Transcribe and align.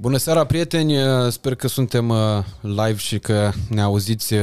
Bună 0.00 0.16
seara, 0.16 0.44
prieteni! 0.44 0.94
Sper 1.30 1.54
că 1.54 1.68
suntem 1.68 2.08
uh, 2.08 2.18
live 2.60 2.96
și 2.96 3.18
că 3.18 3.50
ne 3.68 3.80
auziți 3.80 4.34
uh, 4.34 4.40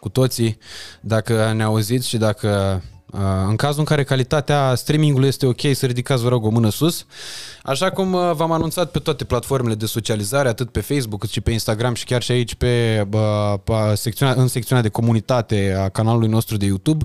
cu 0.00 0.08
toții. 0.08 0.58
Dacă 1.00 1.52
ne 1.56 1.62
auziți 1.62 2.08
și 2.08 2.16
dacă 2.16 2.82
uh, 3.12 3.20
în 3.48 3.56
cazul 3.56 3.78
în 3.78 3.84
care 3.84 4.04
calitatea 4.04 4.74
streamingului 4.74 5.28
este 5.28 5.46
ok, 5.46 5.60
să 5.72 5.86
ridicați, 5.86 6.22
vă 6.22 6.28
rog, 6.28 6.44
o 6.44 6.48
mână 6.48 6.70
sus. 6.70 7.06
Așa 7.62 7.90
cum 7.90 8.10
v-am 8.10 8.52
anunțat 8.52 8.90
pe 8.90 8.98
toate 8.98 9.24
platformele 9.24 9.74
de 9.74 9.86
socializare, 9.86 10.48
atât 10.48 10.70
pe 10.70 10.80
Facebook 10.80 11.20
cât 11.20 11.30
și 11.30 11.40
pe 11.40 11.50
Instagram 11.50 11.94
și 11.94 12.04
chiar 12.04 12.22
și 12.22 12.32
aici 12.32 12.54
pe, 12.54 13.06
pe 13.64 13.72
secțiunea, 13.94 14.34
în 14.34 14.48
secțiunea 14.48 14.82
de 14.82 14.88
comunitate 14.88 15.76
a 15.78 15.88
canalului 15.88 16.28
nostru 16.28 16.56
de 16.56 16.64
YouTube, 16.64 17.04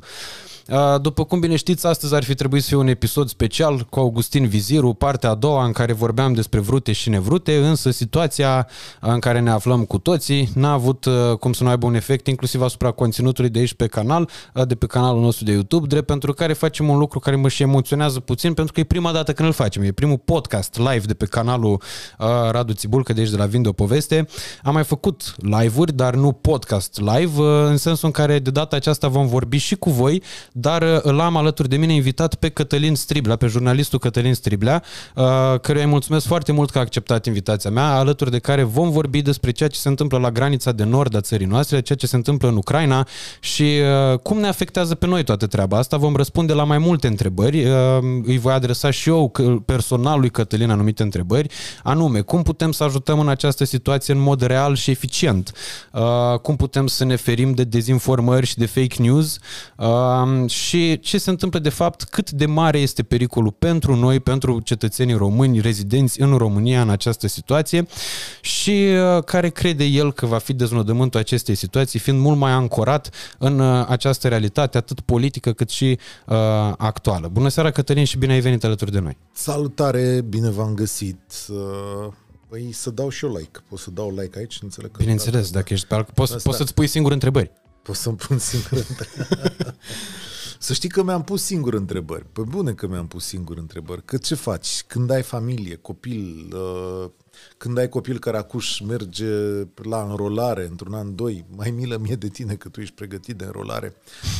după 1.01 1.23
cum 1.23 1.39
bine 1.39 1.55
știți, 1.55 1.85
astăzi 1.85 2.15
ar 2.15 2.23
fi 2.23 2.35
trebuit 2.35 2.61
să 2.61 2.67
fie 2.67 2.77
un 2.77 2.87
episod 2.87 3.29
special 3.29 3.85
cu 3.89 3.99
Augustin 3.99 4.47
Viziru, 4.47 4.93
partea 4.93 5.29
a 5.29 5.35
doua 5.35 5.65
în 5.65 5.71
care 5.71 5.93
vorbeam 5.93 6.33
despre 6.33 6.59
vrute 6.59 6.91
și 6.91 7.09
nevrute, 7.09 7.57
însă 7.57 7.91
situația 7.91 8.67
în 8.99 9.19
care 9.19 9.39
ne 9.39 9.49
aflăm 9.49 9.83
cu 9.85 9.97
toții 9.97 10.49
n-a 10.55 10.71
avut 10.71 11.05
cum 11.39 11.53
să 11.53 11.63
nu 11.63 11.69
aibă 11.69 11.85
un 11.85 11.93
efect 11.93 12.27
inclusiv 12.27 12.61
asupra 12.61 12.91
conținutului 12.91 13.49
de 13.49 13.59
aici 13.59 13.73
pe 13.73 13.87
canal, 13.87 14.29
de 14.67 14.75
pe 14.75 14.85
canalul 14.85 15.21
nostru 15.21 15.45
de 15.45 15.51
YouTube, 15.51 15.87
drept 15.87 16.05
pentru 16.05 16.33
care 16.33 16.53
facem 16.53 16.89
un 16.89 16.97
lucru 16.97 17.19
care 17.19 17.35
mă 17.35 17.47
și 17.47 17.61
emoționează 17.61 18.19
puțin 18.19 18.53
pentru 18.53 18.73
că 18.73 18.79
e 18.79 18.83
prima 18.83 19.11
dată 19.11 19.33
când 19.33 19.47
îl 19.47 19.53
facem. 19.53 19.83
E 19.83 19.91
primul 19.91 20.17
podcast 20.17 20.77
live 20.77 21.05
de 21.05 21.13
pe 21.13 21.25
canalul 21.25 21.81
Radu 22.51 22.73
Țibulcă 22.73 23.13
de 23.13 23.19
aici 23.19 23.29
de 23.29 23.37
la 23.37 23.45
Vindo 23.45 23.71
Poveste. 23.71 24.27
Am 24.63 24.73
mai 24.73 24.83
făcut 24.83 25.35
live-uri, 25.37 25.93
dar 25.93 26.15
nu 26.15 26.31
podcast 26.31 26.99
live, 26.99 27.41
în 27.41 27.77
sensul 27.77 28.05
în 28.05 28.13
care 28.13 28.39
de 28.39 28.49
data 28.49 28.75
aceasta 28.75 29.07
vom 29.07 29.27
vorbi 29.27 29.57
și 29.57 29.75
cu 29.75 29.89
voi 29.89 30.23
dar 30.59 30.81
uh, 30.81 30.99
îl 31.01 31.19
am 31.19 31.37
alături 31.37 31.69
de 31.69 31.77
mine 31.77 31.93
invitat 31.93 32.35
pe 32.35 32.49
Cătălin 32.49 32.95
Striblea, 32.95 33.35
pe 33.35 33.47
jurnalistul 33.47 33.99
Cătălin 33.99 34.33
Striblea, 34.33 34.83
uh, 35.15 35.59
căruia 35.61 35.83
îi 35.83 35.89
mulțumesc 35.89 36.25
foarte 36.25 36.51
mult 36.51 36.69
că 36.69 36.77
a 36.77 36.81
acceptat 36.81 37.25
invitația 37.25 37.69
mea, 37.69 37.97
alături 37.97 38.31
de 38.31 38.39
care 38.39 38.63
vom 38.63 38.91
vorbi 38.91 39.21
despre 39.21 39.51
ceea 39.51 39.69
ce 39.69 39.79
se 39.79 39.87
întâmplă 39.87 40.17
la 40.17 40.31
granița 40.31 40.71
de 40.71 40.83
nord 40.83 41.15
a 41.15 41.21
țării 41.21 41.45
noastre, 41.45 41.81
ceea 41.81 41.97
ce 41.97 42.07
se 42.07 42.15
întâmplă 42.15 42.47
în 42.47 42.55
Ucraina 42.55 43.07
și 43.39 43.63
uh, 44.11 44.19
cum 44.19 44.39
ne 44.39 44.47
afectează 44.47 44.95
pe 44.95 45.05
noi 45.05 45.23
toată 45.23 45.47
treaba 45.47 45.77
asta. 45.77 45.97
Vom 45.97 46.15
răspunde 46.15 46.53
la 46.53 46.63
mai 46.63 46.77
multe 46.77 47.07
întrebări. 47.07 47.63
Îi 48.23 48.37
voi 48.37 48.53
adresa 48.53 48.91
și 48.91 49.09
eu 49.09 49.31
personal 49.65 50.19
lui 50.19 50.29
Cătălin 50.29 50.69
anumite 50.69 51.03
întrebări, 51.03 51.49
anume, 51.83 52.21
cum 52.21 52.41
putem 52.41 52.71
să 52.71 52.83
ajutăm 52.83 53.19
în 53.19 53.29
această 53.29 53.63
situație 53.63 54.13
în 54.13 54.19
mod 54.19 54.41
real 54.41 54.75
și 54.75 54.91
eficient? 54.91 55.51
Cum 56.41 56.55
putem 56.55 56.87
să 56.87 57.05
ne 57.05 57.15
ferim 57.15 57.51
de 57.53 57.63
dezinformări 57.63 58.45
și 58.45 58.57
de 58.57 58.65
fake 58.65 59.01
news? 59.01 59.39
Și 60.49 60.99
ce 60.99 61.17
se 61.17 61.29
întâmplă 61.29 61.59
de 61.59 61.69
fapt, 61.69 62.03
cât 62.03 62.31
de 62.31 62.45
mare 62.45 62.79
este 62.79 63.03
pericolul 63.03 63.51
pentru 63.51 63.95
noi, 63.95 64.19
pentru 64.19 64.59
cetățenii 64.59 65.13
români 65.13 65.59
rezidenți 65.59 66.21
în 66.21 66.37
România 66.37 66.81
în 66.81 66.89
această 66.89 67.27
situație 67.27 67.87
și 68.41 68.71
uh, 68.71 69.23
care 69.23 69.49
crede 69.49 69.83
el 69.83 70.13
că 70.13 70.25
va 70.25 70.37
fi 70.37 70.53
deznodământul 70.53 71.19
acestei 71.19 71.55
situații, 71.55 71.99
fiind 71.99 72.19
mult 72.19 72.37
mai 72.37 72.51
ancorat 72.51 73.09
în 73.37 73.59
uh, 73.59 73.85
această 73.87 74.27
realitate, 74.27 74.77
atât 74.77 74.99
politică 74.99 75.53
cât 75.53 75.69
și 75.69 75.99
uh, 76.25 76.37
actuală. 76.77 77.27
Bună 77.27 77.49
seara, 77.49 77.71
Cătălin, 77.71 78.05
și 78.05 78.17
bine 78.17 78.33
ai 78.33 78.39
venit 78.39 78.63
alături 78.63 78.91
de 78.91 78.99
noi. 78.99 79.17
Salutare, 79.33 80.21
bine 80.29 80.49
v-am 80.49 80.73
găsit. 80.73 81.19
Uh, 81.49 82.13
păi 82.49 82.71
să 82.71 82.89
dau 82.89 83.09
și 83.09 83.25
eu 83.25 83.31
like. 83.31 83.59
Pot 83.69 83.79
să 83.79 83.91
dau 83.91 84.13
like 84.17 84.39
aici? 84.39 84.59
Înțeleg 84.61 84.91
că 84.91 84.97
Bineînțeles, 84.99 85.51
dacă 85.51 85.73
ești 85.73 85.87
pe 85.87 86.05
poți, 86.13 86.43
poți 86.43 86.57
să-ți 86.57 86.73
pui 86.73 86.87
singur 86.87 87.11
întrebări. 87.11 87.51
Pot 87.81 87.95
să-mi 87.95 88.15
pun 88.15 88.37
singur 88.37 88.85
întrebări. 88.89 89.75
Să 90.61 90.73
știi 90.73 90.89
că 90.89 91.03
mi-am 91.03 91.23
pus 91.23 91.43
singur 91.43 91.73
întrebări. 91.73 92.25
Pe 92.31 92.41
bune 92.41 92.73
că 92.73 92.87
mi-am 92.87 93.07
pus 93.07 93.25
singur 93.25 93.57
întrebări. 93.57 94.05
Că 94.05 94.17
ce 94.17 94.35
faci? 94.35 94.83
Când 94.87 95.09
ai 95.09 95.21
familie, 95.21 95.75
copil, 95.75 96.53
uh, 96.53 97.09
când 97.57 97.77
ai 97.77 97.89
copil 97.89 98.19
care 98.19 98.37
acuș 98.37 98.79
merge 98.79 99.27
la 99.75 100.03
înrolare 100.03 100.67
într-un 100.69 100.93
an, 100.93 101.15
doi, 101.15 101.45
mai 101.55 101.71
milă 101.71 101.97
mie 101.97 102.15
de 102.15 102.27
tine 102.27 102.55
că 102.55 102.69
tu 102.69 102.81
ești 102.81 102.95
pregătit 102.95 103.35
de 103.35 103.43
înrolare, 103.43 103.95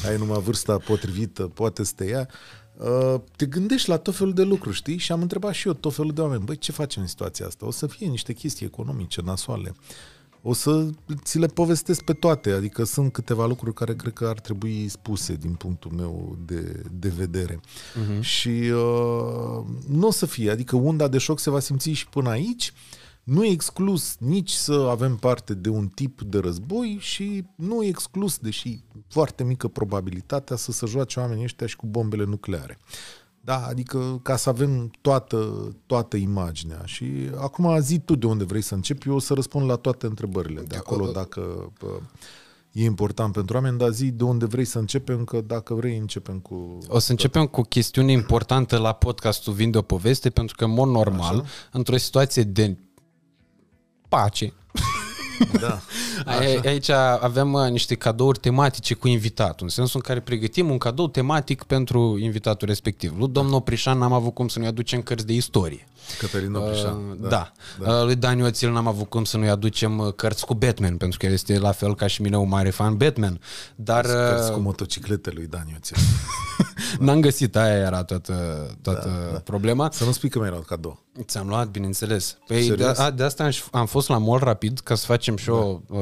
ai 0.07 0.17
numai 0.17 0.39
vârsta 0.39 0.77
potrivită, 0.77 1.43
poate 1.43 1.83
să 1.83 1.93
te 1.95 2.05
ia, 2.05 2.29
uh, 2.77 3.21
te 3.35 3.45
gândești 3.45 3.89
la 3.89 3.97
tot 3.97 4.15
felul 4.15 4.33
de 4.33 4.43
lucruri, 4.43 4.75
știi? 4.75 4.97
Și 4.97 5.11
am 5.11 5.21
întrebat 5.21 5.53
și 5.53 5.67
eu 5.67 5.73
tot 5.73 5.93
felul 5.93 6.13
de 6.13 6.21
oameni, 6.21 6.43
băi, 6.43 6.57
ce 6.57 6.71
facem 6.71 7.01
în 7.01 7.07
situația 7.07 7.45
asta? 7.45 7.65
O 7.65 7.71
să 7.71 7.87
fie 7.87 8.07
niște 8.07 8.33
chestii 8.33 8.65
economice, 8.65 9.21
nasoale. 9.21 9.75
O 10.41 10.53
să 10.53 10.89
ți 11.23 11.39
le 11.39 11.47
povestesc 11.47 12.01
pe 12.03 12.13
toate, 12.13 12.51
adică 12.51 12.83
sunt 12.83 13.11
câteva 13.11 13.45
lucruri 13.45 13.73
care 13.73 13.95
cred 13.95 14.13
că 14.13 14.25
ar 14.25 14.39
trebui 14.39 14.87
spuse 14.87 15.33
din 15.33 15.53
punctul 15.53 15.91
meu 15.91 16.37
de, 16.45 16.83
de 16.99 17.09
vedere. 17.09 17.59
Uh-huh. 17.59 18.19
Și 18.19 18.49
uh, 18.49 19.65
nu 19.87 20.07
o 20.07 20.11
să 20.11 20.25
fie, 20.25 20.51
adică 20.51 20.75
unda 20.75 21.07
de 21.07 21.17
șoc 21.17 21.39
se 21.39 21.49
va 21.49 21.59
simți 21.59 21.89
și 21.89 22.07
până 22.07 22.29
aici, 22.29 22.73
nu 23.23 23.43
e 23.43 23.51
exclus 23.51 24.15
nici 24.19 24.51
să 24.51 24.87
avem 24.89 25.15
parte 25.15 25.53
de 25.53 25.69
un 25.69 25.87
tip 25.87 26.21
de 26.21 26.37
război 26.37 26.97
și 26.99 27.43
nu 27.55 27.83
e 27.83 27.87
exclus, 27.87 28.37
deși 28.37 28.83
foarte 29.07 29.43
mică 29.43 29.67
probabilitatea 29.67 30.55
să 30.55 30.71
se 30.71 30.85
joace 30.85 31.19
oamenii 31.19 31.43
ăștia 31.43 31.67
și 31.67 31.75
cu 31.75 31.85
bombele 31.85 32.23
nucleare. 32.23 32.77
Da, 33.49 33.65
adică 33.65 34.19
ca 34.23 34.35
să 34.35 34.49
avem 34.49 34.91
toată, 35.01 35.71
toată 35.85 36.17
imaginea. 36.17 36.81
Și 36.85 37.05
acum 37.37 37.79
zi 37.79 37.99
tu 37.99 38.15
de 38.15 38.25
unde 38.25 38.43
vrei 38.43 38.61
să 38.61 38.73
începi, 38.73 39.07
eu 39.07 39.15
o 39.15 39.19
să 39.19 39.33
răspund 39.33 39.69
la 39.69 39.75
toate 39.75 40.05
întrebările 40.05 40.61
de 40.61 40.75
acolo, 40.75 41.11
dacă 41.11 41.71
e 42.71 42.83
important 42.83 43.33
pentru 43.33 43.55
oameni, 43.55 43.77
dar 43.77 43.89
zi 43.89 44.11
de 44.11 44.23
unde 44.23 44.45
vrei 44.45 44.65
să 44.65 44.79
începem, 44.79 45.23
că 45.23 45.41
dacă 45.41 45.73
vrei 45.73 45.97
începem 45.97 46.39
cu... 46.39 46.77
O 46.87 46.99
să 46.99 47.11
începem 47.11 47.45
cu 47.45 47.59
o 47.59 47.63
chestiune 47.63 48.11
importantă 48.11 48.77
la 48.77 48.93
podcastul 48.93 49.53
Vinde 49.53 49.77
o 49.77 49.81
poveste, 49.81 50.29
pentru 50.29 50.55
că, 50.55 50.63
în 50.63 50.71
mod 50.71 50.89
normal, 50.89 51.39
Așa. 51.39 51.45
într-o 51.71 51.97
situație 51.97 52.43
de 52.43 52.77
pace, 54.09 54.53
da. 55.59 55.79
Aici 56.69 56.89
avem 57.19 57.53
uh, 57.53 57.69
niște 57.69 57.95
cadouri 57.95 58.39
tematice 58.39 58.93
cu 58.93 59.07
invitatul, 59.07 59.65
în 59.65 59.69
sensul 59.69 60.01
în 60.03 60.13
care 60.13 60.19
pregătim 60.19 60.69
un 60.69 60.77
cadou 60.77 61.07
tematic 61.07 61.63
pentru 61.63 62.17
invitatul 62.21 62.67
respectiv. 62.67 63.17
Lui 63.17 63.29
domnul 63.29 63.53
Oprișan 63.53 63.97
n-am 63.97 64.13
avut 64.13 64.33
cum 64.33 64.47
să 64.47 64.59
nu-i 64.59 64.67
aducem 64.67 65.01
cărți 65.01 65.25
de 65.25 65.33
istorie. 65.33 65.87
Cătălin 66.17 66.53
Oprișan. 66.53 66.95
Uh, 66.95 67.17
da. 67.19 67.27
da. 67.27 67.51
da. 67.79 67.91
Uh, 67.91 68.03
lui 68.05 68.15
Dani 68.15 68.43
Oțil 68.43 68.71
n-am 68.71 68.87
avut 68.87 69.09
cum 69.09 69.23
să 69.23 69.37
nu-i 69.37 69.49
aducem 69.49 69.97
uh, 69.97 70.13
cărți 70.13 70.45
cu 70.45 70.53
Batman, 70.53 70.97
pentru 70.97 71.19
că 71.19 71.25
el 71.25 71.31
este 71.31 71.59
la 71.59 71.71
fel 71.71 71.95
ca 71.95 72.07
și 72.07 72.21
mine 72.21 72.37
un 72.37 72.47
mare 72.47 72.69
fan 72.69 72.97
Batman. 72.97 73.39
Dar, 73.75 74.05
cărți 74.05 74.51
cu 74.51 74.59
motociclete 74.59 75.31
lui 75.33 75.47
Dani 75.47 75.73
Oțil. 75.77 75.97
N-am 76.99 77.21
găsit, 77.21 77.55
aia 77.55 77.75
era 77.75 78.03
toată, 78.03 78.33
toată 78.81 79.25
da, 79.25 79.31
da. 79.31 79.39
problema. 79.39 79.89
Să 79.91 80.05
nu 80.05 80.11
spui 80.11 80.29
că 80.29 80.39
mi-era 80.39 80.59
cadou. 80.67 81.03
Ți-am 81.23 81.47
luat, 81.47 81.67
bineînțeles. 81.67 82.37
Păi 82.47 82.69
de, 82.69 82.85
a, 82.85 83.11
de 83.11 83.23
asta 83.23 83.43
am, 83.43 83.51
am 83.71 83.85
fost 83.85 84.09
la 84.09 84.17
mall 84.17 84.39
rapid 84.39 84.79
ca 84.79 84.95
să 84.95 85.05
facem 85.05 85.28
și 85.35 85.45
da. 85.45 85.53
o 85.53 85.79
uh, 85.87 85.99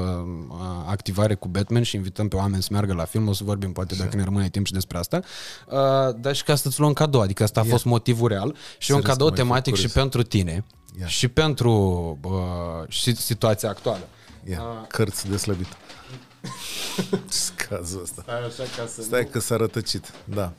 activare 0.86 1.36
cu 1.36 1.48
Batman 1.48 1.84
și 1.84 1.96
invităm 1.96 2.28
pe 2.28 2.36
oameni 2.36 2.62
să 2.62 2.70
meargă 2.72 2.94
la 2.94 3.06
film. 3.06 3.28
O 3.28 3.34
să 3.34 3.44
vorbim 3.44 3.72
poate 3.72 3.96
dacă 3.96 4.16
ne 4.16 4.24
rămâne 4.24 4.50
timp 4.50 4.66
și 4.66 4.74
despre 4.74 4.98
asta. 4.98 5.20
Uh, 5.68 6.16
dar 6.20 6.36
și 6.36 6.44
ca 6.44 6.56
să-ți 6.56 6.80
luăm 6.80 6.94
cadou, 6.94 7.22
adică 7.22 7.44
asta 7.44 7.60
a 7.60 7.64
yeah. 7.64 7.76
fost 7.76 7.86
motivul 7.86 8.28
real 8.28 8.56
și 8.78 8.92
un 8.92 9.02
cadou 9.02 9.30
tematic 9.30 9.76
și 9.76 9.88
pentru 9.88 10.24
tine 10.24 10.66
yeah. 10.98 11.10
și 11.10 11.28
pentru 11.28 11.72
uh, 12.24 12.88
și 12.88 13.16
situația 13.16 13.70
actuală. 13.70 14.08
Yeah. 14.44 14.62
Uh, 14.62 14.88
Cărți 14.88 15.30
de 15.30 15.38
slăbit. 15.38 15.68
Scazul 17.28 18.02
ăsta. 18.02 18.22
Stai 18.22 18.46
așa 18.46 18.64
ca 18.78 18.88
să 18.88 19.02
Stai 19.02 19.22
nu... 19.22 19.28
că 19.28 19.40
s-a 19.40 19.56
rătăcit, 19.56 20.12
da. 20.24 20.52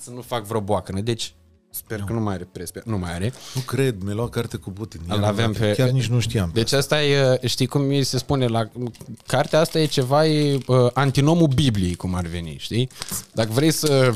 Să 0.00 0.10
nu 0.10 0.20
fac 0.20 0.44
vreo 0.44 0.60
boacănă. 0.60 1.00
Deci, 1.00 1.34
Sper 1.70 1.98
nu. 1.98 2.04
că 2.04 2.12
nu 2.12 2.20
mai 2.20 2.34
are 2.34 2.44
prespe. 2.52 2.82
Nu 2.84 2.98
mai 2.98 3.14
are. 3.14 3.32
Nu 3.54 3.60
cred, 3.60 4.02
mi-a 4.02 4.14
luat 4.14 4.30
carte 4.30 4.56
cu 4.56 4.70
Putin. 4.70 5.00
Îl 5.08 5.24
avem 5.24 5.52
pe... 5.52 5.72
Chiar 5.76 5.88
nici 5.88 6.06
nu 6.06 6.20
știam. 6.20 6.50
Deci 6.52 6.72
asta 6.72 7.02
e, 7.02 7.40
știi 7.46 7.66
cum 7.66 7.82
mi 7.82 8.02
se 8.02 8.18
spune, 8.18 8.46
la 8.46 8.70
cartea 9.26 9.60
asta 9.60 9.78
e 9.78 9.86
ceva, 9.86 10.26
e 10.26 10.58
uh, 10.66 10.90
antinomul 10.92 11.46
Bibliei, 11.46 11.94
cum 11.94 12.14
ar 12.14 12.26
veni, 12.26 12.56
știi? 12.58 12.88
Dacă 13.32 13.52
vrei 13.52 13.70
să... 13.70 14.14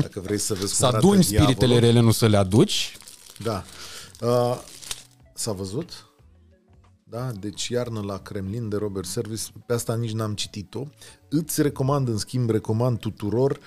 Dacă 0.00 0.20
vrei 0.20 0.38
să 0.38 0.54
vezi 0.54 0.74
Să 0.74 0.86
aduni 0.86 1.22
spiritele 1.24 1.54
diavolul. 1.54 1.80
rele, 1.80 2.00
nu 2.00 2.10
să 2.10 2.26
le 2.26 2.36
aduci. 2.36 2.96
Da. 3.38 3.64
Uh, 4.20 4.58
s-a 5.34 5.52
văzut? 5.52 6.06
Da? 7.04 7.30
Deci 7.40 7.68
Iarnă 7.68 8.00
la 8.00 8.18
Kremlin 8.18 8.68
de 8.68 8.76
Robert 8.76 9.06
Service, 9.06 9.42
pe 9.66 9.72
asta 9.72 9.94
nici 9.94 10.12
n-am 10.12 10.34
citit-o. 10.34 10.86
Îți 11.28 11.62
recomand, 11.62 12.08
în 12.08 12.18
schimb, 12.18 12.50
recomand 12.50 12.98
tuturor 12.98 13.50
uh, 13.50 13.58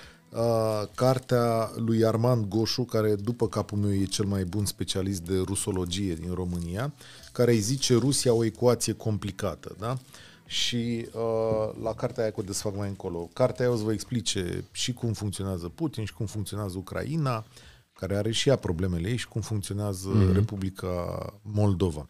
cartea 0.94 1.70
lui 1.76 2.04
Armand 2.04 2.48
Goșu, 2.48 2.82
care 2.82 3.14
după 3.14 3.48
capul 3.48 3.78
meu 3.78 3.92
e 3.92 4.04
cel 4.04 4.24
mai 4.24 4.44
bun 4.44 4.64
specialist 4.64 5.20
de 5.20 5.34
rusologie 5.44 6.14
din 6.14 6.34
România, 6.34 6.92
care 7.32 7.52
îi 7.52 7.58
zice 7.58 7.94
Rusia 7.94 8.32
o 8.32 8.44
ecuație 8.44 8.92
complicată. 8.92 9.76
Da? 9.78 9.98
Și 10.46 11.06
uh, 11.12 11.82
la 11.82 11.94
cartea 11.94 12.22
aia 12.22 12.32
cu 12.32 12.40
o 12.40 12.42
desfac 12.42 12.76
mai 12.76 12.88
încolo. 12.88 13.30
Cartea 13.32 13.64
aia 13.64 13.74
o 13.74 13.76
să 13.76 13.82
vă 13.82 13.92
explice 13.92 14.64
și 14.70 14.92
cum 14.92 15.12
funcționează 15.12 15.68
Putin 15.68 16.04
și 16.04 16.14
cum 16.14 16.26
funcționează 16.26 16.74
Ucraina, 16.78 17.44
care 17.92 18.16
are 18.16 18.30
și 18.30 18.48
ea 18.48 18.56
problemele 18.56 19.08
ei 19.08 19.16
și 19.16 19.28
cum 19.28 19.40
funcționează 19.40 20.08
mm-hmm. 20.08 20.32
Republica 20.32 21.26
Moldova. 21.42 22.08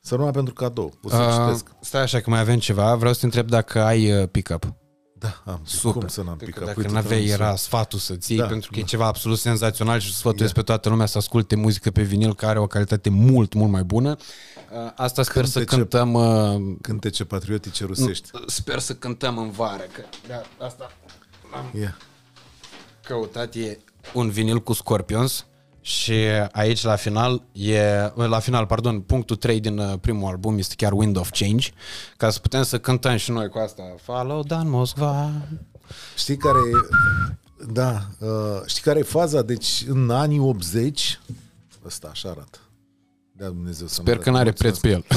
Să 0.00 0.14
rămână 0.14 0.32
pentru 0.32 0.54
cadou. 0.54 0.92
O 1.02 1.08
să 1.08 1.16
uh, 1.16 1.46
citesc. 1.46 1.70
Stai 1.80 2.02
așa 2.02 2.20
că 2.20 2.30
mai 2.30 2.40
avem 2.40 2.58
ceva. 2.58 2.94
Vreau 2.94 3.12
să 3.12 3.18
te 3.18 3.24
întreb 3.24 3.48
dacă 3.48 3.82
ai 3.82 4.20
uh, 4.20 4.28
pick-up. 4.28 4.83
Da, 5.18 5.42
am. 5.44 5.60
Super. 5.64 5.98
Cum 6.00 6.08
să 6.08 6.22
n-am 6.22 6.36
Cred 6.36 6.48
că 6.48 6.54
picat? 6.54 6.66
Dacă 6.66 6.78
Uite, 6.80 6.92
nu 6.92 6.98
aveai, 6.98 7.20
am 7.20 7.28
era 7.28 7.56
sfatul 7.56 7.98
să 7.98 8.14
ții, 8.16 8.36
Da, 8.36 8.46
pentru 8.46 8.70
că 8.70 8.78
e 8.78 8.80
da. 8.82 8.86
ceva 8.86 9.06
absolut 9.06 9.38
senzațional 9.38 9.98
și 10.00 10.14
sfătuiesc 10.14 10.54
Da. 10.54 10.60
pe 10.60 10.66
toată 10.66 10.88
lumea 10.88 11.06
să 11.06 11.18
asculte 11.18 11.56
muzică 11.56 11.90
pe 11.90 12.02
vinil, 12.02 12.34
care 12.34 12.50
are 12.50 12.58
o 12.60 12.66
calitate 12.66 13.10
mult, 13.10 13.52
mult 13.54 13.70
mai 13.70 13.82
bună. 13.82 14.16
Uh, 14.16 14.90
Asta 14.96 15.22
sper 15.22 15.44
să 15.44 15.58
Cântece- 15.64 15.76
cântăm... 15.76 16.12
uh, 16.12 16.76
Cântece 16.80 17.24
patriotice 17.24 17.84
rusești. 17.84 18.30
Sper 18.46 18.78
să 18.78 18.94
cântăm 18.94 19.38
în 19.38 19.50
vară, 19.50 19.82
că 19.92 20.02
da, 20.28 20.64
asta 20.66 20.90
am 21.54 21.80
Ia. 21.80 21.96
căutat, 23.04 23.54
e 23.54 23.78
un 24.12 24.30
vinil 24.30 24.62
cu 24.62 24.72
Scorpions 24.72 25.46
și 25.86 26.12
aici 26.52 26.82
la 26.82 26.96
final 26.96 27.42
e, 27.52 27.80
la 28.14 28.38
final, 28.38 28.66
pardon, 28.66 29.00
punctul 29.00 29.36
3 29.36 29.60
din 29.60 29.78
uh, 29.78 29.92
primul 30.00 30.28
album 30.28 30.58
este 30.58 30.74
chiar 30.76 30.92
Wind 30.92 31.16
of 31.16 31.30
Change, 31.30 31.68
ca 32.16 32.30
să 32.30 32.38
putem 32.38 32.62
să 32.62 32.78
cântăm 32.78 33.16
și 33.16 33.30
noi 33.30 33.48
cu 33.48 33.58
asta. 33.58 33.82
Follow 34.02 34.42
Dan 34.42 34.70
Moscova. 34.70 35.30
Știi 36.16 36.36
care 36.36 36.58
e... 36.58 36.94
Da, 37.72 38.02
uh, 38.18 38.60
știi 38.66 38.82
care 38.82 38.98
e 38.98 39.02
faza? 39.02 39.42
Deci 39.42 39.84
în 39.88 40.10
anii 40.10 40.38
80, 40.38 41.20
ăsta 41.86 42.08
așa 42.10 42.28
arată. 42.28 42.58
Dea 43.32 43.48
Dumnezeu 43.48 43.86
să 43.86 43.94
Sper 43.94 44.18
că 44.18 44.30
n-are 44.30 44.52
preț 44.52 44.78
pe 44.78 44.88
el. 44.88 45.04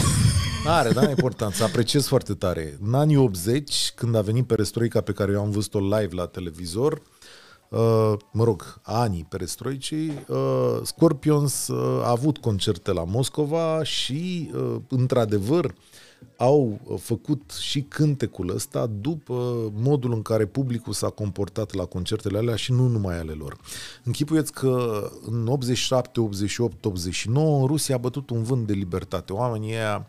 Are, 0.65 0.89
da, 0.89 1.09
importanță. 1.09 1.63
Apreciez 1.63 2.05
foarte 2.05 2.33
tare. 2.33 2.77
În 2.85 2.93
anii 2.93 3.17
80, 3.17 3.91
când 3.95 4.15
a 4.15 4.21
venit 4.21 4.47
perestroica 4.47 5.01
pe 5.01 5.11
care 5.11 5.31
eu 5.31 5.41
am 5.41 5.51
văzut-o 5.51 5.79
live 5.79 6.15
la 6.15 6.25
televizor, 6.25 6.93
uh, 6.93 7.16
mă 8.31 8.43
rog, 8.43 8.79
anii 8.81 9.25
perestroicii, 9.29 10.25
uh, 10.27 10.79
Scorpions 10.83 11.67
uh, 11.67 12.03
a 12.03 12.09
avut 12.09 12.37
concerte 12.37 12.91
la 12.91 13.03
Moscova 13.03 13.83
și, 13.83 14.51
uh, 14.53 14.75
într-adevăr, 14.87 15.73
au 16.37 16.79
uh, 16.83 16.99
făcut 16.99 17.51
și 17.59 17.81
cântecul 17.81 18.49
ăsta 18.55 18.85
după 18.85 19.33
modul 19.73 20.13
în 20.13 20.21
care 20.21 20.45
publicul 20.45 20.93
s-a 20.93 21.09
comportat 21.09 21.73
la 21.73 21.85
concertele 21.85 22.37
alea 22.37 22.55
și 22.55 22.71
nu 22.71 22.87
numai 22.87 23.19
ale 23.19 23.31
lor. 23.31 23.57
Închipuieți 24.03 24.51
că 24.51 25.03
în 25.25 25.47
87, 25.47 26.19
88, 26.19 26.85
89 26.85 27.67
Rusia 27.67 27.95
a 27.95 27.97
bătut 27.97 28.29
un 28.29 28.43
vânt 28.43 28.67
de 28.67 28.73
libertate. 28.73 29.33
Oamenii 29.33 29.73
ăia 29.73 30.07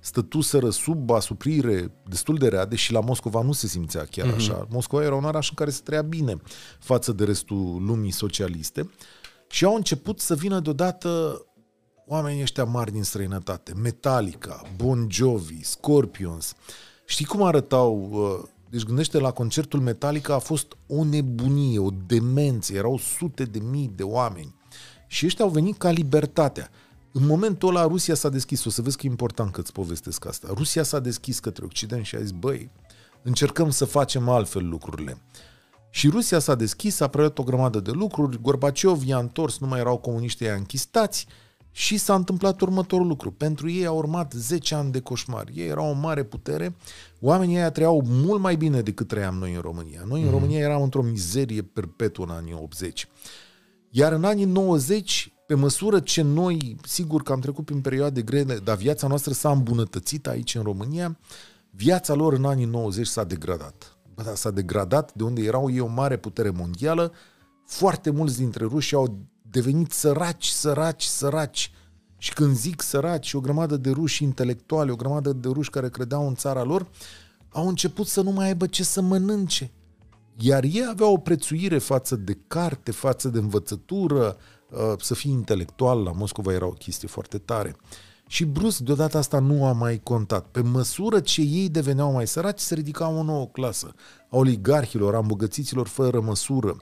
stătuseră 0.00 0.70
sub 0.70 1.10
asuprire 1.10 1.92
destul 2.08 2.36
de 2.36 2.48
rea, 2.48 2.66
deși 2.66 2.92
la 2.92 3.00
Moscova 3.00 3.42
nu 3.42 3.52
se 3.52 3.66
simțea 3.66 4.04
chiar 4.04 4.32
mm-hmm. 4.32 4.36
așa. 4.36 4.66
Moscova 4.70 5.02
era 5.02 5.14
un 5.14 5.24
oraș 5.24 5.48
în 5.48 5.54
care 5.54 5.70
se 5.70 5.80
trăia 5.84 6.02
bine 6.02 6.40
față 6.78 7.12
de 7.12 7.24
restul 7.24 7.82
lumii 7.84 8.10
socialiste 8.10 8.90
și 9.50 9.64
au 9.64 9.74
început 9.74 10.20
să 10.20 10.34
vină 10.34 10.60
deodată 10.60 11.42
oamenii 12.06 12.42
ăștia 12.42 12.64
mari 12.64 12.92
din 12.92 13.02
străinătate, 13.02 13.72
Metallica, 13.74 14.62
Bon 14.76 15.06
Jovi, 15.10 15.64
Scorpions. 15.64 16.54
Știi 17.04 17.24
cum 17.24 17.42
arătau? 17.42 18.08
uh, 18.12 18.48
Deci 18.70 18.82
gândește 18.82 19.18
la 19.18 19.30
concertul 19.30 19.80
Metallica 19.80 20.34
a 20.34 20.38
fost 20.38 20.76
o 20.86 21.04
nebunie, 21.04 21.78
o 21.78 21.88
demență, 22.06 22.72
erau 22.72 22.98
sute 22.98 23.44
de 23.44 23.58
mii 23.58 23.92
de 23.94 24.02
oameni. 24.02 24.54
Și 25.06 25.26
ăștia 25.26 25.44
au 25.44 25.50
venit 25.50 25.78
ca 25.78 25.90
libertatea. 25.90 26.70
În 27.12 27.26
momentul 27.26 27.68
ăla 27.68 27.86
Rusia 27.86 28.14
s-a 28.14 28.28
deschis, 28.28 28.64
o 28.64 28.70
să 28.70 28.82
vezi 28.82 28.96
că 28.96 29.06
e 29.06 29.08
important 29.10 29.52
că 29.52 29.60
îți 29.60 29.72
povestesc 29.72 30.26
asta. 30.26 30.48
Rusia 30.54 30.82
s-a 30.82 30.98
deschis 30.98 31.38
către 31.38 31.64
Occident 31.64 32.04
și 32.04 32.16
a 32.16 32.20
zis, 32.20 32.30
băi, 32.30 32.70
încercăm 33.22 33.70
să 33.70 33.84
facem 33.84 34.28
altfel 34.28 34.68
lucrurile. 34.68 35.22
Și 35.90 36.08
Rusia 36.08 36.38
s-a 36.38 36.54
deschis, 36.54 37.00
a 37.00 37.08
preluat 37.08 37.38
o 37.38 37.42
grămadă 37.42 37.80
de 37.80 37.90
lucruri, 37.90 38.40
Gorbaciov 38.40 39.02
i-a 39.06 39.18
întors, 39.18 39.58
nu 39.58 39.66
mai 39.66 39.80
erau 39.80 39.98
comuniștii 39.98 40.46
aia 40.46 40.54
închistați 40.54 41.26
și 41.70 41.96
s-a 41.96 42.14
întâmplat 42.14 42.60
următorul 42.60 43.06
lucru. 43.06 43.30
Pentru 43.30 43.70
ei 43.70 43.86
a 43.86 43.90
urmat 43.92 44.32
10 44.32 44.74
ani 44.74 44.92
de 44.92 45.00
coșmar. 45.00 45.48
Ei 45.54 45.66
erau 45.66 45.90
o 45.90 45.92
mare 45.92 46.22
putere, 46.22 46.76
oamenii 47.20 47.56
aia 47.56 47.70
trăiau 47.70 48.02
mult 48.06 48.40
mai 48.40 48.56
bine 48.56 48.80
decât 48.80 49.08
trăiam 49.08 49.34
noi 49.34 49.54
în 49.54 49.60
România. 49.60 50.02
Noi 50.08 50.22
în 50.22 50.30
România 50.30 50.58
eram 50.58 50.82
într-o 50.82 51.02
mizerie 51.02 51.62
perpetuă 51.62 52.24
în 52.24 52.30
anii 52.30 52.58
80. 52.60 53.08
Iar 53.90 54.12
în 54.12 54.24
anii 54.24 54.44
90, 54.44 55.32
pe 55.48 55.54
măsură 55.54 56.00
ce 56.00 56.22
noi, 56.22 56.76
sigur 56.82 57.22
că 57.22 57.32
am 57.32 57.40
trecut 57.40 57.64
prin 57.64 57.80
perioade 57.80 58.22
grele, 58.22 58.58
dar 58.58 58.76
viața 58.76 59.06
noastră 59.06 59.32
s-a 59.32 59.50
îmbunătățit 59.50 60.26
aici 60.26 60.54
în 60.54 60.62
România, 60.62 61.18
viața 61.70 62.14
lor 62.14 62.32
în 62.32 62.44
anii 62.44 62.64
90 62.64 63.06
s-a 63.06 63.24
degradat. 63.24 63.96
Bă, 64.14 64.22
da, 64.22 64.34
s-a 64.34 64.50
degradat 64.50 65.14
de 65.14 65.22
unde 65.22 65.42
erau 65.42 65.70
ei 65.70 65.80
o 65.80 65.86
mare 65.86 66.16
putere 66.16 66.50
mondială, 66.50 67.12
foarte 67.64 68.10
mulți 68.10 68.36
dintre 68.36 68.64
ruși 68.64 68.94
au 68.94 69.18
devenit 69.42 69.92
săraci, 69.92 70.46
săraci, 70.46 71.02
săraci. 71.02 71.72
Și 72.18 72.32
când 72.32 72.56
zic 72.56 72.82
săraci, 72.82 73.34
o 73.34 73.40
grămadă 73.40 73.76
de 73.76 73.90
ruși 73.90 74.22
intelectuali, 74.22 74.90
o 74.90 74.96
grămadă 74.96 75.32
de 75.32 75.48
ruși 75.48 75.70
care 75.70 75.88
credeau 75.88 76.26
în 76.26 76.34
țara 76.34 76.62
lor, 76.62 76.88
au 77.48 77.68
început 77.68 78.06
să 78.06 78.20
nu 78.20 78.30
mai 78.30 78.46
aibă 78.46 78.66
ce 78.66 78.84
să 78.84 79.00
mănânce. 79.00 79.70
Iar 80.40 80.64
ei 80.64 80.86
aveau 80.90 81.12
o 81.12 81.18
prețuire 81.18 81.78
față 81.78 82.16
de 82.16 82.38
carte, 82.46 82.90
față 82.90 83.28
de 83.28 83.38
învățătură, 83.38 84.36
uh, 84.36 84.56
să 84.98 85.14
fii 85.14 85.30
intelectual, 85.30 86.02
la 86.02 86.12
Moscova 86.12 86.52
era 86.52 86.66
o 86.66 86.70
chestie 86.70 87.08
foarte 87.08 87.38
tare. 87.38 87.76
Și 88.26 88.44
brusc, 88.44 88.78
deodată 88.78 89.18
asta 89.18 89.38
nu 89.38 89.66
a 89.66 89.72
mai 89.72 90.00
contat. 90.02 90.46
Pe 90.46 90.60
măsură 90.60 91.20
ce 91.20 91.40
ei 91.40 91.68
deveneau 91.68 92.12
mai 92.12 92.26
săraci, 92.26 92.58
se 92.58 92.74
ridica 92.74 93.08
o 93.08 93.22
nouă 93.22 93.46
clasă 93.46 93.94
a 94.30 94.36
oligarhilor, 94.36 95.14
a 95.14 95.18
îmbogățiților 95.18 95.86
fără 95.86 96.20
măsură. 96.20 96.76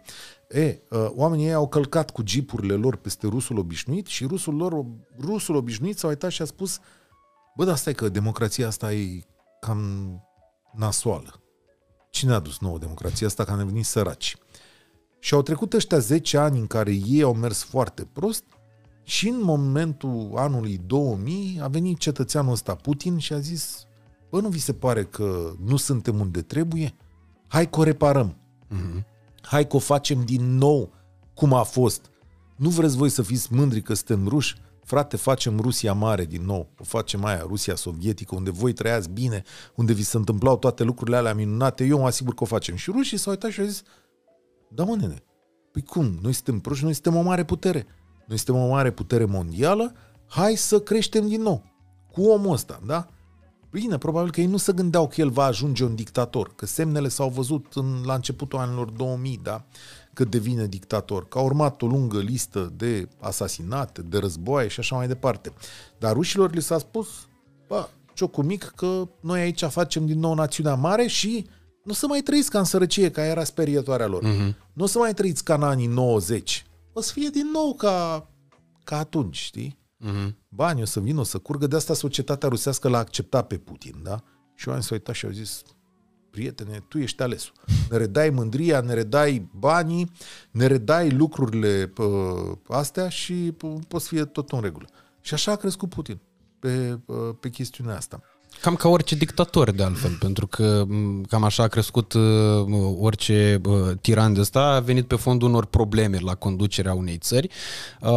E, 0.49 0.79
uh, 0.91 1.06
oamenii 1.15 1.47
ei 1.47 1.53
au 1.53 1.69
călcat 1.69 2.11
cu 2.11 2.23
jeepurile 2.27 2.75
lor 2.75 2.97
peste 2.97 3.27
rusul 3.27 3.59
obișnuit 3.59 4.06
și 4.06 4.27
rusul 4.27 4.56
lor, 4.56 4.85
rusul 5.21 5.56
obișnuit 5.56 5.99
s-a 5.99 6.06
uitat 6.06 6.31
și 6.31 6.43
a 6.43 6.44
spus 6.44 6.79
bă, 7.56 7.65
dar 7.65 7.77
stai 7.77 7.94
că 7.94 8.09
democrația 8.09 8.67
asta 8.67 8.93
e 8.93 9.27
cam 9.61 10.11
nasoală. 10.77 11.41
Cine 12.11 12.33
a 12.33 12.38
dus 12.38 12.59
nouă 12.59 12.79
democrația 12.79 13.27
asta 13.27 13.44
că 13.44 13.50
am 13.50 13.59
devenit 13.59 13.85
săraci? 13.85 14.37
Și 15.26 15.34
au 15.34 15.43
trecut 15.43 15.73
ăștia 15.73 15.99
10 15.99 16.37
ani 16.37 16.58
în 16.58 16.67
care 16.67 16.93
ei 16.93 17.23
au 17.23 17.34
mers 17.34 17.62
foarte 17.62 18.08
prost 18.12 18.44
și 19.02 19.28
în 19.28 19.43
momentul 19.43 20.32
anului 20.34 20.81
2000 20.87 21.58
a 21.62 21.69
venit 21.69 21.99
cetățeanul 21.99 22.52
ăsta 22.52 22.75
Putin 22.75 23.19
și 23.19 23.32
a 23.32 23.38
zis 23.38 23.87
bă, 24.31 24.40
nu 24.40 24.49
vi 24.49 24.58
se 24.58 24.73
pare 24.73 25.05
că 25.05 25.52
nu 25.64 25.76
suntem 25.76 26.20
unde 26.20 26.43
trebuie? 26.43 26.94
Hai 27.49 27.70
că 27.70 27.81
o 27.81 27.82
reparăm. 27.82 28.37
Mhm. 28.69 29.06
Hai 29.43 29.67
că 29.67 29.76
o 29.76 29.78
facem 29.78 30.25
din 30.25 30.56
nou 30.56 30.93
cum 31.34 31.52
a 31.52 31.62
fost. 31.62 32.11
Nu 32.56 32.69
vreți 32.69 32.96
voi 32.96 33.08
să 33.08 33.23
fiți 33.23 33.52
mândri 33.52 33.82
că 33.82 33.94
suntem 33.94 34.28
ruși? 34.28 34.56
Frate, 34.84 35.17
facem 35.17 35.61
Rusia 35.61 35.93
mare 35.93 36.25
din 36.25 36.43
nou. 36.44 36.69
O 36.78 36.84
facem 36.84 37.25
aia, 37.25 37.44
Rusia 37.46 37.75
sovietică, 37.75 38.34
unde 38.34 38.50
voi 38.50 38.73
trăiați 38.73 39.08
bine, 39.08 39.43
unde 39.75 39.93
vi 39.93 40.02
se 40.02 40.17
întâmplau 40.17 40.56
toate 40.56 40.82
lucrurile 40.82 41.17
alea 41.17 41.34
minunate. 41.34 41.84
Eu 41.84 41.99
mă 41.99 42.06
asigur 42.06 42.34
că 42.34 42.43
o 42.43 42.46
facem. 42.46 42.76
Și 42.76 42.90
rușii 42.90 43.17
s-au 43.17 43.32
uitat 43.32 43.50
și 43.50 43.61
au 43.61 43.67
zis, 43.67 43.82
da 44.69 44.85
mă 44.85 44.97
nene, 44.97 45.23
păi 45.73 45.83
cum? 45.83 46.19
Noi 46.23 46.33
suntem 46.33 46.61
proști, 46.61 46.85
noi 46.85 46.93
suntem 46.93 47.17
o 47.17 47.23
mare 47.23 47.45
putere. 47.45 47.87
Noi 48.27 48.37
suntem 48.37 48.63
o 48.63 48.69
mare 48.69 48.91
putere 48.91 49.25
mondială, 49.25 49.95
hai 50.27 50.55
să 50.55 50.81
creștem 50.81 51.29
din 51.29 51.43
nou. 51.43 51.65
Cu 52.13 52.23
omul 52.23 52.53
ăsta, 52.53 52.81
da? 52.87 53.09
Bine, 53.71 53.99
probabil 53.99 54.31
că 54.31 54.40
ei 54.40 54.47
nu 54.47 54.57
se 54.57 54.73
gândeau 54.73 55.09
că 55.09 55.21
el 55.21 55.31
va 55.31 55.45
ajunge 55.45 55.85
un 55.85 55.95
dictator, 55.95 56.55
că 56.55 56.67
semnele 56.67 57.09
s-au 57.09 57.29
văzut 57.29 57.67
în, 57.75 58.02
la 58.05 58.14
începutul 58.14 58.59
anilor 58.59 58.90
2000, 58.90 59.40
da? 59.43 59.64
Că 60.12 60.25
devine 60.25 60.67
dictator, 60.67 61.29
că 61.29 61.38
a 61.38 61.40
urmat 61.40 61.83
o 61.83 61.87
lungă 61.87 62.19
listă 62.19 62.73
de 62.76 63.09
asasinate, 63.21 64.02
de 64.02 64.19
războaie 64.19 64.69
și 64.69 64.81
așa 64.81 64.97
mai 64.97 65.07
departe. 65.07 65.52
Dar 65.99 66.12
rușilor 66.12 66.55
li 66.55 66.62
s-a 66.62 66.79
spus, 66.79 67.09
bă, 67.69 67.88
ciocul 68.14 68.45
mic, 68.45 68.73
că 68.76 69.09
noi 69.21 69.40
aici 69.40 69.64
facem 69.64 70.07
din 70.07 70.19
nou 70.19 70.35
națiunea 70.35 70.75
mare 70.75 71.07
și 71.07 71.47
nu 71.87 71.93
o 71.93 71.95
să 71.95 72.07
mai 72.07 72.21
trăiți 72.21 72.50
ca 72.50 72.59
în 72.59 72.64
sărăcie, 72.64 73.11
ca 73.11 73.25
era 73.25 73.45
sperietoarea 73.45 74.07
lor. 74.07 74.23
Mhm. 74.23 74.57
Nu 74.73 74.83
o 74.85 74.87
să 74.87 74.99
mai 74.99 75.14
trăiți 75.14 75.45
ca 75.45 75.55
în 75.55 75.62
anii 75.62 75.87
90. 75.87 76.64
O 76.93 77.00
să 77.00 77.12
fie 77.12 77.28
din 77.28 77.50
nou 77.52 77.75
ca, 77.75 78.28
ca 78.85 78.99
atunci, 78.99 79.37
știi? 79.37 79.78
Mhm. 79.99 80.37
bani 80.49 80.83
o 80.83 80.85
să 80.85 81.00
vină, 81.00 81.21
o 81.21 81.23
să 81.23 81.38
curgă. 81.38 81.66
De 81.66 81.76
asta 81.76 81.95
societatea 81.95 82.49
rusească 82.49 82.88
l-a 82.88 82.99
acceptat 82.99 83.47
pe 83.47 83.57
Putin, 83.57 83.95
da? 84.02 84.23
Și 84.55 84.69
oamenii 84.69 84.88
s-au 84.88 84.97
uitat 84.97 85.14
și 85.14 85.25
au 85.25 85.31
zis, 85.31 85.62
prietene, 86.31 86.85
tu 86.88 86.99
ești 86.99 87.23
alesul. 87.23 87.52
Ne 87.90 87.97
redai 87.97 88.31
mândria, 88.31 88.81
ne 88.81 88.95
redai 88.95 89.49
banii, 89.59 90.11
ne 90.50 90.66
redai 90.66 91.11
lucrurile 91.11 91.93
uh, 91.99 92.57
astea 92.69 93.09
și 93.09 93.52
po- 93.57 93.88
poți 93.88 94.09
fi 94.09 94.25
tot 94.26 94.50
în 94.50 94.61
regulă. 94.61 94.87
Și 95.21 95.35
așa 95.35 95.52
a 95.52 95.57
crescut 95.57 95.88
Putin 95.88 96.19
pe, 96.59 96.99
uh, 97.07 97.16
pe 97.40 97.50
chestiunea 97.50 97.97
asta. 97.97 98.21
Cam 98.61 98.75
ca 98.75 98.89
orice 98.89 99.15
dictator, 99.15 99.71
de 99.71 99.83
altfel, 99.83 100.17
pentru 100.21 100.47
că 100.47 100.85
m, 100.89 101.23
cam 101.29 101.45
așa 101.45 101.63
a 101.63 101.67
crescut 101.67 102.13
uh, 102.13 102.23
orice 103.01 103.61
uh, 103.69 103.75
tiran 104.01 104.33
de 104.33 104.41
ăsta, 104.41 104.61
a 104.61 104.81
venit 104.81 105.07
pe 105.07 105.15
fondul 105.15 105.49
unor 105.49 105.65
probleme 105.65 106.19
la 106.21 106.35
conducerea 106.35 106.95
unei 106.95 107.17
țări. 107.17 107.51
Uh, 108.01 108.11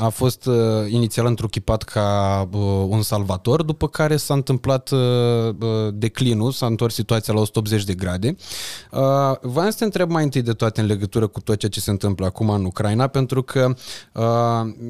a 0.00 0.08
fost 0.08 0.46
uh, 0.46 0.54
inițial 0.88 1.26
întruchipat 1.26 1.82
ca 1.82 2.48
uh, 2.52 2.60
un 2.88 3.02
salvator, 3.02 3.62
după 3.62 3.88
care 3.88 4.16
s-a 4.16 4.34
întâmplat 4.34 4.90
uh, 4.90 4.98
uh, 4.98 5.56
declinul, 5.92 6.52
s-a 6.52 6.66
întors 6.66 6.94
situația 6.94 7.34
la 7.34 7.40
180 7.40 7.84
de 7.84 7.94
grade. 7.94 8.36
Uh, 8.90 9.00
Vreau 9.40 9.70
să 9.70 9.76
te 9.78 9.84
întreb 9.84 10.10
mai 10.10 10.22
întâi 10.22 10.42
de 10.42 10.52
toate 10.52 10.80
în 10.80 10.86
legătură 10.86 11.26
cu 11.26 11.40
tot 11.40 11.56
ceea 11.58 11.70
ce 11.70 11.80
se 11.80 11.90
întâmplă 11.90 12.26
acum 12.26 12.50
în 12.50 12.64
Ucraina, 12.64 13.06
pentru 13.06 13.42
că 13.42 13.74
uh, 14.12 14.22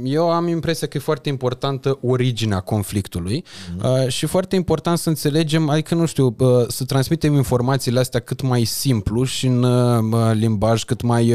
eu 0.04 0.30
am 0.30 0.48
impresia 0.48 0.86
că 0.86 0.96
e 0.96 1.00
foarte 1.00 1.28
importantă 1.28 1.98
originea 2.02 2.60
conflictului 2.60 3.44
uh, 3.82 4.08
și 4.08 4.26
foarte 4.26 4.56
important 4.56 4.76
important 4.78 5.16
să 5.16 5.28
înțelegem, 5.28 5.68
adică 5.68 5.94
nu 5.94 6.06
știu, 6.06 6.36
să 6.68 6.84
transmitem 6.84 7.34
informațiile 7.34 7.98
astea 7.98 8.20
cât 8.20 8.42
mai 8.42 8.64
simplu 8.64 9.24
și 9.24 9.46
în 9.46 9.66
limbaj 10.32 10.84
cât 10.84 11.02
mai 11.02 11.34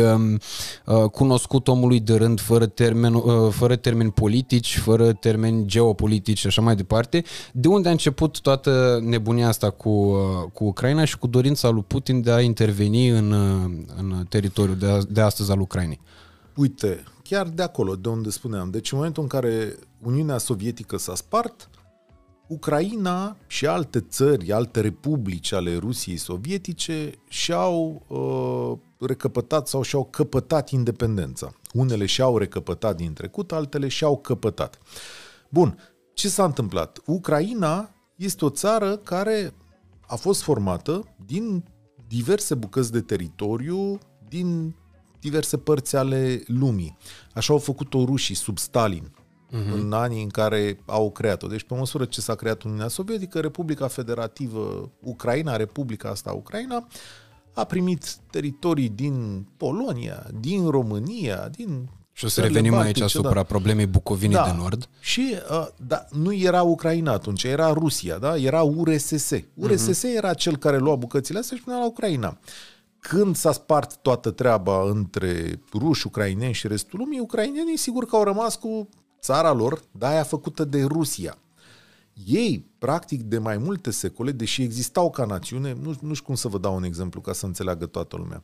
cunoscut 1.12 1.68
omului 1.68 2.00
de 2.00 2.16
rând, 2.16 2.40
fără 2.40 2.66
termen, 2.66 3.22
fără 3.50 3.76
termeni 3.76 4.12
politici, 4.12 4.78
fără 4.78 5.14
termeni 5.14 5.66
geopolitici 5.66 6.38
și 6.38 6.48
așa 6.48 6.62
mai 6.62 6.76
departe. 6.76 7.24
De 7.52 7.68
unde 7.68 7.88
a 7.88 7.92
început 7.92 8.42
toată 8.42 9.00
nebunia 9.04 9.48
asta 9.48 9.70
cu, 9.70 10.16
cu 10.54 10.64
Ucraina 10.64 11.06
și 11.06 11.18
cu 11.18 11.28
dorința 11.28 11.70
lui 11.70 11.84
Putin 11.88 12.22
de 12.22 12.32
a 12.32 12.42
interveni 12.42 13.08
în, 13.08 13.32
în 13.98 14.26
teritoriul 14.30 14.78
de, 14.78 15.02
de 15.10 15.22
astăzi 15.22 15.52
al 15.52 15.60
Ucrainei? 15.60 16.00
Uite, 16.56 17.04
chiar 17.24 17.48
de 17.48 17.62
acolo, 17.64 17.96
de 17.96 18.10
unde 18.10 18.30
spuneam. 18.30 18.70
Deci 18.70 18.92
în 18.92 18.98
momentul 18.98 19.24
în 19.24 19.30
care 19.30 19.76
Uniunea 20.02 20.38
Sovietică 20.38 20.98
s-a 20.98 21.16
spart, 21.16 21.70
Ucraina 22.48 23.38
și 23.48 23.68
alte 23.68 24.00
țări, 24.00 24.52
alte 24.52 24.82
republici 24.82 25.52
ale 25.52 25.78
Rusiei 25.78 26.18
sovietice 26.18 27.12
și-au 27.28 28.06
uh, 28.08 29.08
recăpătat 29.08 29.68
sau 29.68 29.82
și-au 29.82 30.06
căpătat 30.06 30.70
independența. 30.70 31.54
Unele 31.74 32.06
și-au 32.06 32.38
recăpătat 32.38 32.96
din 32.96 33.14
trecut, 33.14 33.52
altele 33.52 33.88
și-au 33.88 34.18
căpătat. 34.18 34.80
Bun, 35.50 35.78
ce 36.14 36.30
s-a 36.30 36.44
întâmplat? 36.44 37.00
Ucraina 37.06 37.90
este 38.16 38.46
o 38.46 38.50
țară 38.50 38.98
care 38.98 39.54
a 40.08 40.16
fost 40.16 40.42
formată 40.42 41.16
din 41.26 41.64
diverse 42.08 42.56
bucăți 42.56 42.92
de 42.92 43.02
teritoriu, 43.02 44.00
din 44.28 44.76
diverse 45.20 45.58
părți 45.58 45.96
ale 45.96 46.44
lumii. 46.48 46.98
Așa 47.34 47.54
au 47.54 47.60
făcut-o 47.60 48.06
rușii 48.06 48.36
sub 48.36 48.58
Stalin, 48.58 49.12
uh-huh. 49.54 49.74
în 49.74 49.94
anii 49.94 50.24
în 50.24 50.30
care 50.30 50.80
au 50.86 51.12
creat-o. 51.12 51.48
Deci, 51.48 51.64
pe 51.64 51.76
măsură 51.76 52.06
ce 52.06 52.22
s-a 52.22 52.36
creat 52.36 52.64
Uniunea 52.64 52.88
Sovietică, 52.88 53.40
Republica 53.40 53.88
Federativă 53.88 54.92
Ucraina, 55.00 55.56
Republica 55.56 56.10
asta 56.10 56.32
Ucraina, 56.32 56.88
a 57.54 57.64
primit 57.64 58.16
teritorii 58.32 58.90
din 58.90 59.48
Polonia, 59.58 60.28
din 60.40 60.70
România, 60.70 61.48
din 61.52 61.90
și 62.16 62.26
o 62.26 62.28
să 62.28 62.42
revenim 62.42 62.72
Baltice, 62.72 63.02
aici 63.02 63.12
asupra 63.16 63.34
da. 63.34 63.44
problemei 63.44 63.86
Bucovinei 63.86 64.36
da. 64.36 64.44
de 64.44 64.58
Nord. 64.58 64.90
Și 65.00 65.36
uh, 65.50 65.68
da, 65.88 66.06
nu 66.12 66.34
era 66.34 66.62
Ucraina 66.62 67.12
atunci, 67.12 67.44
era 67.44 67.74
Rusia, 67.74 68.18
da? 68.18 68.38
era 68.38 68.64
URSS. 68.64 69.32
URSS 69.54 70.06
uh-huh. 70.06 70.16
era 70.16 70.34
cel 70.34 70.58
care 70.58 70.78
lua 70.78 70.96
bucățile 70.96 71.40
astea 71.40 71.58
și 71.58 71.64
punea 71.64 71.80
la 71.80 71.86
Ucraina. 71.86 72.38
Când 73.00 73.36
s-a 73.36 73.52
spart 73.52 73.96
toată 73.96 74.32
treaba 74.32 74.90
între 74.90 75.62
ruși, 75.74 76.08
ucraineni 76.08 76.54
și 76.54 76.68
restul 76.68 77.00
lumii, 77.00 77.20
ucrainenii 77.20 77.78
sigur 77.78 78.06
că 78.06 78.16
au 78.16 78.24
rămas 78.24 78.56
cu 78.56 78.90
țara 79.24 79.52
lor, 79.52 79.82
dar 79.92 80.12
aia 80.12 80.24
făcută 80.24 80.64
de 80.64 80.84
Rusia. 80.84 81.38
Ei, 82.26 82.66
practic, 82.78 83.22
de 83.22 83.38
mai 83.38 83.58
multe 83.58 83.92
secole, 83.92 84.32
deși 84.32 84.62
existau 84.62 85.10
ca 85.10 85.26
națiune, 85.26 85.78
nu, 85.82 85.96
nu 86.02 86.14
știu 86.14 86.26
cum 86.26 86.36
să 86.36 86.48
vă 86.48 86.58
dau 86.58 86.76
un 86.76 86.84
exemplu 86.84 87.22
ca 87.22 87.34
să 87.34 87.46
înțeleagă 87.46 87.86
toată 87.86 88.16
lumea. 88.16 88.44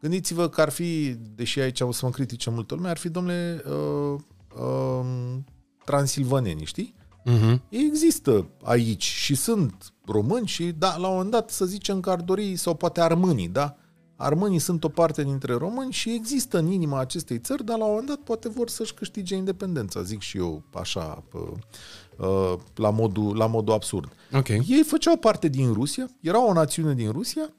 Gândiți-vă 0.00 0.48
că 0.48 0.60
ar 0.60 0.68
fi, 0.68 1.16
deși 1.34 1.60
aici 1.60 1.80
o 1.80 1.92
să 1.92 2.04
mă 2.04 2.10
critice 2.10 2.50
multă 2.50 2.74
lume, 2.74 2.88
ar 2.88 2.96
fi, 2.96 3.08
domnule, 3.08 3.62
uh, 3.66 4.20
uh, 4.56 5.36
transilvaneni, 5.84 6.64
știi? 6.64 6.94
Uh-huh. 7.26 7.60
Ei 7.68 7.86
există 7.86 8.48
aici 8.62 9.04
și 9.04 9.34
sunt 9.34 9.92
români 10.04 10.46
și, 10.46 10.64
da, 10.64 10.96
la 10.96 11.06
un 11.06 11.12
moment 11.12 11.30
dat, 11.30 11.50
să 11.50 11.64
zicem 11.64 12.00
că 12.00 12.10
ar 12.10 12.20
dori, 12.20 12.56
sau 12.56 12.74
poate 12.74 13.00
armânii, 13.00 13.48
da? 13.48 13.76
Armânii 14.22 14.58
sunt 14.58 14.84
o 14.84 14.88
parte 14.88 15.22
dintre 15.22 15.54
români 15.54 15.92
și 15.92 16.10
există 16.10 16.58
în 16.58 16.66
inima 16.66 16.98
acestei 16.98 17.38
țări, 17.38 17.64
dar 17.64 17.78
la 17.78 17.84
un 17.84 17.90
moment 17.90 18.08
dat 18.08 18.18
poate 18.18 18.48
vor 18.48 18.68
să-și 18.68 18.94
câștige 18.94 19.34
independența, 19.34 20.02
zic 20.02 20.20
și 20.20 20.36
eu 20.36 20.62
așa, 20.74 21.24
la 22.74 22.90
modul, 22.90 23.36
la 23.36 23.46
modul 23.46 23.74
absurd. 23.74 24.12
Okay. 24.32 24.66
Ei 24.68 24.82
făceau 24.82 25.16
parte 25.16 25.48
din 25.48 25.72
Rusia, 25.72 26.10
era 26.20 26.46
o 26.46 26.52
națiune 26.52 26.94
din 26.94 27.10
Rusia 27.10 27.52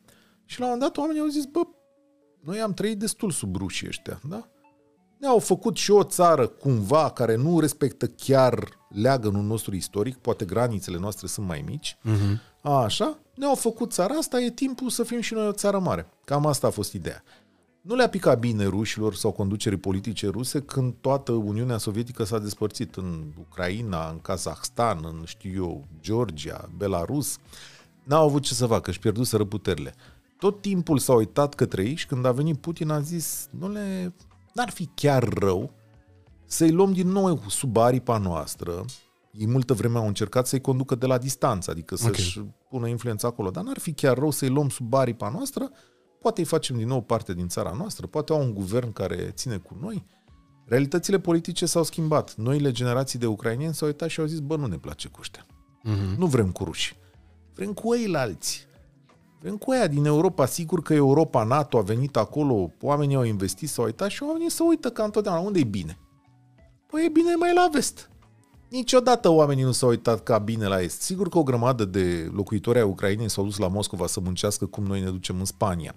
și 0.46 0.60
la 0.60 0.66
un 0.66 0.72
moment 0.72 0.92
dat 0.94 1.02
oamenii 1.02 1.22
au 1.22 1.28
zis, 1.28 1.46
bă, 1.46 1.60
noi 2.40 2.60
am 2.60 2.74
trăit 2.74 3.00
destul 3.00 3.32
sub 3.32 3.56
rușii 3.56 3.88
ăștia, 3.88 4.20
da? 4.30 4.48
Ne-au 5.18 5.40
făcut 5.40 5.78
și 5.78 5.92
o 5.92 6.04
țară 6.04 6.48
cumva 6.48 7.10
care 7.10 7.36
nu 7.36 7.60
respectă 7.60 8.08
chiar 8.08 8.80
leagănul 8.90 9.44
nostru 9.44 9.76
istoric, 9.76 10.18
poate 10.18 10.46
granițele 10.46 10.98
noastre 10.98 11.28
sunt 11.28 11.48
mai 11.48 11.64
mici, 11.68 11.98
uh-huh. 11.98 12.62
așa, 12.62 13.20
ne-au 13.42 13.56
făcut 13.56 13.92
țara 13.92 14.14
asta, 14.14 14.42
e 14.42 14.50
timpul 14.50 14.90
să 14.90 15.04
fim 15.04 15.22
și 15.22 15.34
noi 15.34 15.48
o 15.48 15.52
țară 15.52 15.80
mare. 15.80 16.08
Cam 16.26 16.46
asta 16.46 16.68
a 16.68 16.70
fost 16.70 16.94
ideea. 16.94 17.24
Nu 17.82 17.96
le-a 17.96 18.10
picat 18.10 18.40
bine 18.40 18.66
rușilor 18.66 19.16
sau 19.16 19.32
conducerii 19.32 19.78
politice 19.78 20.28
ruse 20.28 20.60
când 20.60 20.94
toată 21.02 21.32
Uniunea 21.32 21.78
Sovietică 21.78 22.24
s-a 22.24 22.40
despărțit 22.40 22.96
în 22.96 23.24
Ucraina, 23.40 24.10
în 24.10 24.20
Kazahstan, 24.20 25.00
în, 25.04 25.24
știu 25.26 25.52
eu, 25.64 25.88
Georgia, 26.02 26.70
Belarus. 26.78 27.38
N-au 28.04 28.26
avut 28.26 28.42
ce 28.42 28.54
să 28.54 28.66
facă, 28.66 28.90
își 28.90 29.00
pierduseră 29.00 29.46
puterile. 29.46 29.96
Tot 30.38 30.62
timpul 30.62 30.98
s-au 30.98 31.18
uitat 31.18 31.54
către 31.54 31.84
ei 31.84 31.96
și 31.96 32.08
când 32.08 32.26
a 32.26 32.32
venit 32.32 32.58
Putin 32.58 32.90
a 32.90 33.00
zis, 33.00 33.48
nu 33.50 33.70
le, 33.70 34.14
n-ar 34.54 34.70
fi 34.70 34.90
chiar 34.96 35.24
rău 35.24 35.72
să-i 36.46 36.72
luăm 36.72 36.94
din 36.94 37.08
nou 37.08 37.42
sub 37.48 37.78
aripa 37.78 38.18
noastră. 38.18 38.86
Ei 39.32 39.48
multă 39.48 39.74
vreme 39.74 39.98
au 39.98 40.08
încercat 40.08 40.48
să-i 40.48 40.62
conducă 40.62 40.96
de 40.96 41.06
la 41.06 41.18
distanță, 41.18 41.72
adică 41.72 41.96
să-și 41.96 42.38
okay. 42.38 42.54
pună 42.70 42.88
influența 42.88 43.28
acolo, 43.28 43.50
dar 43.50 43.64
n-ar 43.64 43.80
fi 43.80 43.94
chiar 43.94 44.18
rău 44.18 44.30
să-i 44.30 44.50
luăm 44.50 44.70
sub 44.70 44.94
aripa 44.94 45.30
noastră, 45.30 45.70
poate 46.20 46.40
îi 46.40 46.48
facem 46.48 46.78
din 46.78 46.88
nou 46.88 47.02
parte 47.02 47.34
din 47.34 47.48
țara 47.48 47.74
noastră, 47.78 48.08
poate 48.08 48.34
au 48.34 48.42
un 48.42 48.54
guvern 48.54 48.92
care 48.92 49.16
ține 49.16 49.58
cu 49.58 49.78
noi. 49.82 50.06
Realitățile 50.66 51.20
politice 51.20 51.66
s-au 51.66 51.84
schimbat. 51.84 52.36
Noile 52.36 52.72
generații 52.72 53.20
de 53.20 53.26
ucrainieni 53.26 53.74
s-au 53.74 53.88
uitat 53.88 54.10
și 54.10 54.20
au 54.20 54.26
zis, 54.26 54.40
bă, 54.40 54.56
nu 54.56 54.66
ne 54.66 54.78
place 54.78 55.08
cu 55.08 55.18
ăștia. 55.20 55.46
Uh-huh. 55.46 56.18
Nu 56.18 56.26
vrem 56.26 56.52
cu 56.52 56.64
ruși. 56.64 56.98
Vrem 57.54 57.74
cu 57.74 57.96
ei 57.96 58.08
la 58.08 58.20
alții. 58.20 58.62
Vrem 59.40 59.58
cu 59.58 59.72
aia 59.72 59.88
din 59.88 60.06
Europa. 60.06 60.46
Sigur 60.46 60.82
că 60.82 60.94
Europa, 60.94 61.44
NATO 61.44 61.78
a 61.78 61.82
venit 61.82 62.16
acolo, 62.16 62.72
oamenii 62.82 63.16
au 63.16 63.24
investit, 63.24 63.70
s-au 63.70 63.86
uitat 63.86 64.10
și 64.10 64.24
oamenii 64.24 64.52
se 64.52 64.64
uită 64.64 64.90
ca 64.90 65.04
întotdeauna. 65.04 65.42
Unde 65.42 65.60
e 65.60 65.64
bine? 65.64 65.98
Păi 66.88 67.06
e 67.06 67.10
bine 67.10 67.36
mai 67.36 67.54
la 67.54 67.70
vest. 67.72 68.11
Niciodată 68.72 69.30
oamenii 69.30 69.64
nu 69.64 69.72
s-au 69.72 69.90
uitat 69.90 70.24
ca 70.24 70.38
bine 70.38 70.68
la 70.68 70.82
est. 70.82 71.02
Sigur 71.02 71.30
că 71.30 71.38
o 71.38 71.44
grămadă 71.44 71.86
de 71.86 72.30
locuitori 72.34 72.78
ai 72.78 72.84
Ucrainei 72.84 73.30
s-au 73.30 73.44
dus 73.44 73.58
la 73.58 73.68
Moscova 73.68 74.08
să 74.08 74.20
muncească 74.20 74.66
cum 74.66 74.84
noi 74.84 75.02
ne 75.02 75.10
ducem 75.10 75.40
în 75.40 75.46
Spania. 75.46 75.96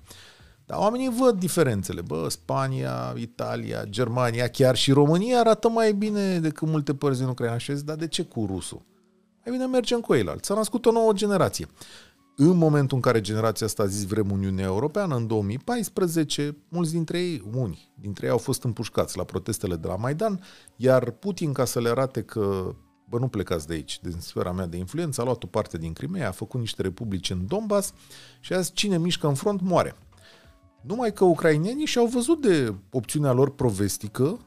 Dar 0.66 0.78
oamenii 0.78 1.12
văd 1.18 1.38
diferențele. 1.38 2.00
Bă, 2.00 2.26
Spania, 2.28 3.14
Italia, 3.16 3.84
Germania, 3.84 4.48
chiar 4.48 4.76
și 4.76 4.92
România 4.92 5.38
arată 5.38 5.68
mai 5.68 5.92
bine 5.92 6.38
decât 6.38 6.68
multe 6.68 6.94
părți 6.94 7.18
din 7.18 7.28
Ucraina. 7.28 7.58
Și 7.58 7.76
zic, 7.76 7.84
dar 7.84 7.96
de 7.96 8.08
ce 8.08 8.22
cu 8.22 8.46
rusul? 8.46 8.82
Mai 9.44 9.56
bine 9.56 9.66
mergem 9.66 10.00
cu 10.00 10.14
el. 10.14 10.38
S-a 10.40 10.54
născut 10.54 10.86
o 10.86 10.92
nouă 10.92 11.12
generație. 11.12 11.66
În 12.36 12.56
momentul 12.56 12.96
în 12.96 13.02
care 13.02 13.20
generația 13.20 13.66
asta 13.66 13.82
a 13.82 13.86
zis 13.86 14.06
vrem 14.06 14.30
Uniunea 14.30 14.64
Europeană, 14.64 15.16
în 15.16 15.26
2014, 15.26 16.56
mulți 16.68 16.92
dintre 16.92 17.18
ei, 17.18 17.42
unii 17.52 17.92
dintre 18.00 18.26
ei 18.26 18.32
au 18.32 18.38
fost 18.38 18.62
împușcați 18.62 19.16
la 19.16 19.24
protestele 19.24 19.76
de 19.76 19.86
la 19.86 19.96
Maidan, 19.96 20.40
iar 20.76 21.10
Putin, 21.10 21.52
ca 21.52 21.64
să 21.64 21.80
le 21.80 21.88
arate 21.88 22.22
că 22.22 22.74
bă, 23.08 23.18
nu 23.18 23.28
plecați 23.28 23.66
de 23.66 23.74
aici, 23.74 24.00
din 24.02 24.16
sfera 24.18 24.52
mea 24.52 24.66
de 24.66 24.76
influență, 24.76 25.20
a 25.20 25.24
luat 25.24 25.42
o 25.42 25.46
parte 25.46 25.78
din 25.78 25.92
Crimea, 25.92 26.28
a 26.28 26.30
făcut 26.30 26.60
niște 26.60 26.82
republici 26.82 27.30
în 27.30 27.46
Donbass 27.46 27.92
și 28.40 28.52
a 28.52 28.60
zis 28.60 28.70
cine 28.74 28.98
mișcă 28.98 29.26
în 29.26 29.34
front 29.34 29.60
moare. 29.60 29.94
Numai 30.80 31.12
că 31.12 31.24
ucrainenii 31.24 31.86
și-au 31.86 32.06
văzut 32.06 32.40
de 32.40 32.74
opțiunea 32.90 33.32
lor 33.32 33.54
provestică 33.54 34.38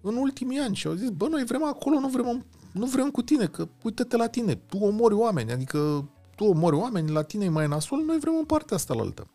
în 0.00 0.16
ultimii 0.16 0.58
ani 0.58 0.76
și 0.76 0.86
au 0.86 0.94
zis, 0.94 1.08
bă, 1.08 1.26
noi 1.28 1.44
vrem 1.44 1.64
acolo, 1.64 1.98
nu 1.98 2.08
vrem, 2.08 2.46
nu 2.72 2.86
vrem 2.86 3.10
cu 3.10 3.22
tine, 3.22 3.46
că 3.46 3.68
uite-te 3.82 4.16
la 4.16 4.26
tine, 4.26 4.54
tu 4.54 4.76
omori 4.78 5.14
oameni, 5.14 5.52
adică 5.52 6.08
tu 6.38 6.44
omori 6.44 6.76
oameni, 6.76 7.10
la 7.10 7.22
tine 7.22 7.44
e 7.44 7.48
mai 7.48 7.68
nasol, 7.68 7.98
noi 7.98 8.18
vrem 8.18 8.34
în 8.38 8.44
partea 8.44 8.76
asta 8.76 8.94
la 8.94 9.00
altă. 9.00 9.26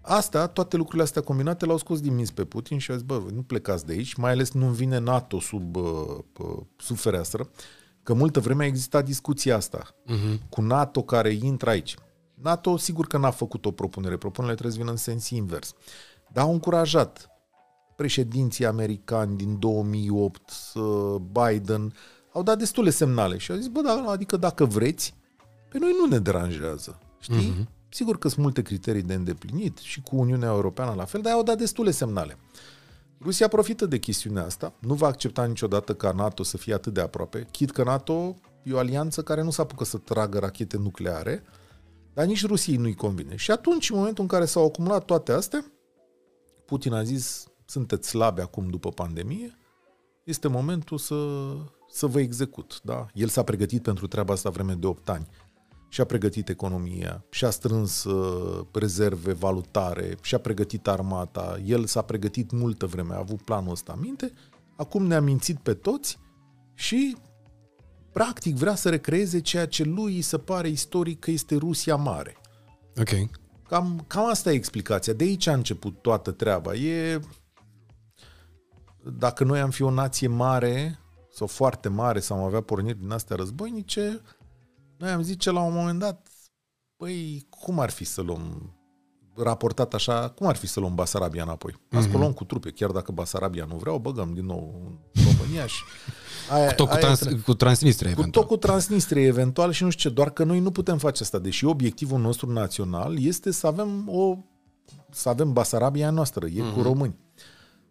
Asta, 0.00 0.46
toate 0.46 0.76
lucrurile 0.76 1.02
astea 1.02 1.22
combinate 1.22 1.66
l-au 1.66 1.76
scos 1.76 2.00
din 2.00 2.14
minți 2.14 2.34
pe 2.34 2.44
Putin 2.44 2.78
și 2.78 2.90
a 2.90 2.94
zis, 2.94 3.02
bă, 3.02 3.22
nu 3.34 3.42
plecați 3.42 3.86
de 3.86 3.92
aici, 3.92 4.14
mai 4.14 4.30
ales 4.30 4.52
nu 4.52 4.66
vine 4.66 4.98
NATO 4.98 5.40
sub, 5.40 5.76
uh, 5.76 6.18
sub 6.76 6.96
fereastră, 6.96 7.50
că 8.02 8.14
multă 8.14 8.40
vreme 8.40 8.64
a 8.64 8.66
existat 8.66 9.04
discuția 9.04 9.56
asta 9.56 9.94
uh-huh. 10.06 10.48
cu 10.48 10.60
NATO 10.60 11.02
care 11.02 11.32
intră 11.32 11.70
aici. 11.70 11.94
NATO 12.34 12.76
sigur 12.76 13.06
că 13.06 13.18
n-a 13.18 13.30
făcut 13.30 13.64
o 13.64 13.70
propunere, 13.70 14.16
propunerile 14.16 14.58
trebuie 14.58 14.76
să 14.76 14.82
vină 14.82 14.90
în 14.90 15.02
sens 15.02 15.30
invers. 15.30 15.74
Dar 16.32 16.44
au 16.44 16.52
încurajat 16.52 17.30
președinții 17.96 18.66
americani 18.66 19.36
din 19.36 19.58
2008, 19.58 20.52
uh, 20.74 21.14
Biden, 21.32 21.94
au 22.32 22.42
dat 22.42 22.58
destule 22.58 22.90
semnale 22.90 23.38
și 23.38 23.50
au 23.50 23.56
zis, 23.56 23.66
bă, 23.66 23.80
da, 23.80 24.04
adică 24.06 24.36
dacă 24.36 24.64
vreți, 24.64 25.17
pe 25.68 25.78
noi 25.78 25.92
nu 25.98 26.06
ne 26.06 26.18
deranjează, 26.18 26.98
știi? 27.20 27.52
Uh-huh. 27.52 27.76
Sigur 27.88 28.18
că 28.18 28.28
sunt 28.28 28.40
multe 28.40 28.62
criterii 28.62 29.02
de 29.02 29.14
îndeplinit 29.14 29.78
și 29.78 30.00
cu 30.00 30.16
Uniunea 30.16 30.48
Europeană 30.48 30.94
la 30.94 31.04
fel, 31.04 31.20
dar 31.20 31.32
au 31.32 31.42
dat 31.42 31.58
destule 31.58 31.90
semnale. 31.90 32.38
Rusia 33.20 33.48
profită 33.48 33.86
de 33.86 33.98
chestiunea 33.98 34.44
asta, 34.44 34.72
nu 34.78 34.94
va 34.94 35.06
accepta 35.06 35.44
niciodată 35.44 35.94
ca 35.94 36.12
NATO 36.12 36.42
să 36.42 36.56
fie 36.56 36.74
atât 36.74 36.94
de 36.94 37.00
aproape, 37.00 37.46
chit 37.50 37.70
că 37.70 37.82
NATO 37.82 38.36
e 38.62 38.72
o 38.72 38.78
alianță 38.78 39.22
care 39.22 39.42
nu 39.42 39.50
s-a 39.50 39.62
apucă 39.62 39.84
să 39.84 39.96
tragă 39.96 40.38
rachete 40.38 40.76
nucleare, 40.76 41.44
dar 42.14 42.26
nici 42.26 42.46
Rusiei 42.46 42.76
nu-i 42.76 42.94
convine. 42.94 43.36
Și 43.36 43.50
atunci, 43.50 43.90
în 43.90 43.96
momentul 43.96 44.22
în 44.22 44.28
care 44.28 44.44
s-au 44.44 44.64
acumulat 44.64 45.04
toate 45.04 45.32
astea, 45.32 45.64
Putin 46.64 46.92
a 46.92 47.02
zis, 47.02 47.46
sunteți 47.64 48.08
slabe 48.08 48.42
acum 48.42 48.68
după 48.68 48.90
pandemie, 48.90 49.58
este 50.24 50.48
momentul 50.48 50.98
să, 50.98 51.48
să 51.90 52.06
vă 52.06 52.20
execut. 52.20 52.80
Da? 52.82 53.06
El 53.14 53.28
s-a 53.28 53.42
pregătit 53.42 53.82
pentru 53.82 54.06
treaba 54.06 54.32
asta 54.32 54.50
vreme 54.50 54.74
de 54.74 54.86
8 54.86 55.08
ani 55.08 55.26
și-a 55.88 56.04
pregătit 56.04 56.48
economia, 56.48 57.24
și-a 57.30 57.50
strâns 57.50 58.04
uh, 58.04 58.66
rezerve 58.72 59.32
valutare, 59.32 60.16
și-a 60.22 60.38
pregătit 60.38 60.88
armata, 60.88 61.60
el 61.64 61.86
s-a 61.86 62.02
pregătit 62.02 62.50
multă 62.50 62.86
vreme, 62.86 63.14
a 63.14 63.18
avut 63.18 63.42
planul 63.42 63.70
ăsta 63.70 63.92
în 63.96 64.00
minte, 64.00 64.32
acum 64.76 65.06
ne-a 65.06 65.20
mințit 65.20 65.58
pe 65.58 65.74
toți 65.74 66.18
și 66.74 67.16
practic 68.12 68.56
vrea 68.56 68.74
să 68.74 68.88
recreeze 68.88 69.40
ceea 69.40 69.66
ce 69.66 69.84
lui 69.84 70.14
îi 70.14 70.22
se 70.22 70.38
pare 70.38 70.68
istoric 70.68 71.18
că 71.18 71.30
este 71.30 71.56
Rusia 71.56 71.96
mare. 71.96 72.36
Ok. 72.96 73.30
Cam, 73.68 74.04
cam 74.06 74.28
asta 74.28 74.50
e 74.50 74.54
explicația. 74.54 75.12
De 75.12 75.24
aici 75.24 75.46
a 75.46 75.52
început 75.52 76.02
toată 76.02 76.30
treaba. 76.30 76.74
E... 76.74 77.20
Dacă 79.18 79.44
noi 79.44 79.60
am 79.60 79.70
fi 79.70 79.82
o 79.82 79.90
nație 79.90 80.28
mare 80.28 80.98
sau 81.32 81.46
foarte 81.46 81.88
mare 81.88 82.20
sau 82.20 82.38
am 82.38 82.44
avea 82.44 82.60
porniri 82.60 82.98
din 82.98 83.10
astea 83.10 83.36
războinice, 83.36 84.20
noi 84.98 85.10
am 85.10 85.22
zice 85.22 85.50
la 85.50 85.60
un 85.60 85.72
moment 85.72 85.98
dat, 85.98 86.28
păi, 86.96 87.46
cum 87.50 87.80
ar 87.80 87.90
fi 87.90 88.04
să 88.04 88.20
luăm 88.20 88.72
raportat 89.36 89.94
așa, 89.94 90.28
cum 90.28 90.46
ar 90.46 90.56
fi 90.56 90.66
să 90.66 90.80
luăm 90.80 90.94
Basarabia 90.94 91.42
înapoi? 91.42 91.74
Asta 91.90 92.10
mm-hmm. 92.10 92.12
luăm 92.12 92.32
cu 92.32 92.44
trupe, 92.44 92.70
chiar 92.70 92.90
dacă 92.90 93.12
Basarabia 93.12 93.64
nu 93.68 93.76
vrea, 93.76 93.92
o 93.92 93.98
băgăm 93.98 94.34
din 94.34 94.44
nou 94.44 94.80
în 95.14 95.22
România 95.24 95.66
și... 95.66 95.82
Aia, 96.50 96.66
cu 96.68 96.74
tot 96.74 96.86
cu, 96.86 96.92
aia 96.92 97.00
trans, 97.00 97.18
tre- 97.18 97.34
cu 97.34 97.54
Transnistria, 97.54 98.12
cu 98.12 98.18
eventual. 98.18 98.44
tot 98.44 98.52
cu 98.52 98.66
Transnistria 98.66 99.26
eventual 99.26 99.72
și 99.72 99.82
nu 99.82 99.90
știu 99.90 100.08
ce, 100.08 100.14
doar 100.14 100.30
că 100.30 100.44
noi 100.44 100.60
nu 100.60 100.70
putem 100.70 100.98
face 100.98 101.22
asta, 101.22 101.38
deși 101.38 101.64
obiectivul 101.64 102.20
nostru 102.20 102.52
național 102.52 103.18
este 103.18 103.50
să 103.50 103.66
avem 103.66 104.08
o 104.08 104.36
să 105.10 105.28
avem 105.28 105.52
Basarabia 105.52 106.10
noastră, 106.10 106.46
e 106.46 106.50
mm-hmm. 106.50 106.74
cu 106.74 106.82
români. 106.82 107.16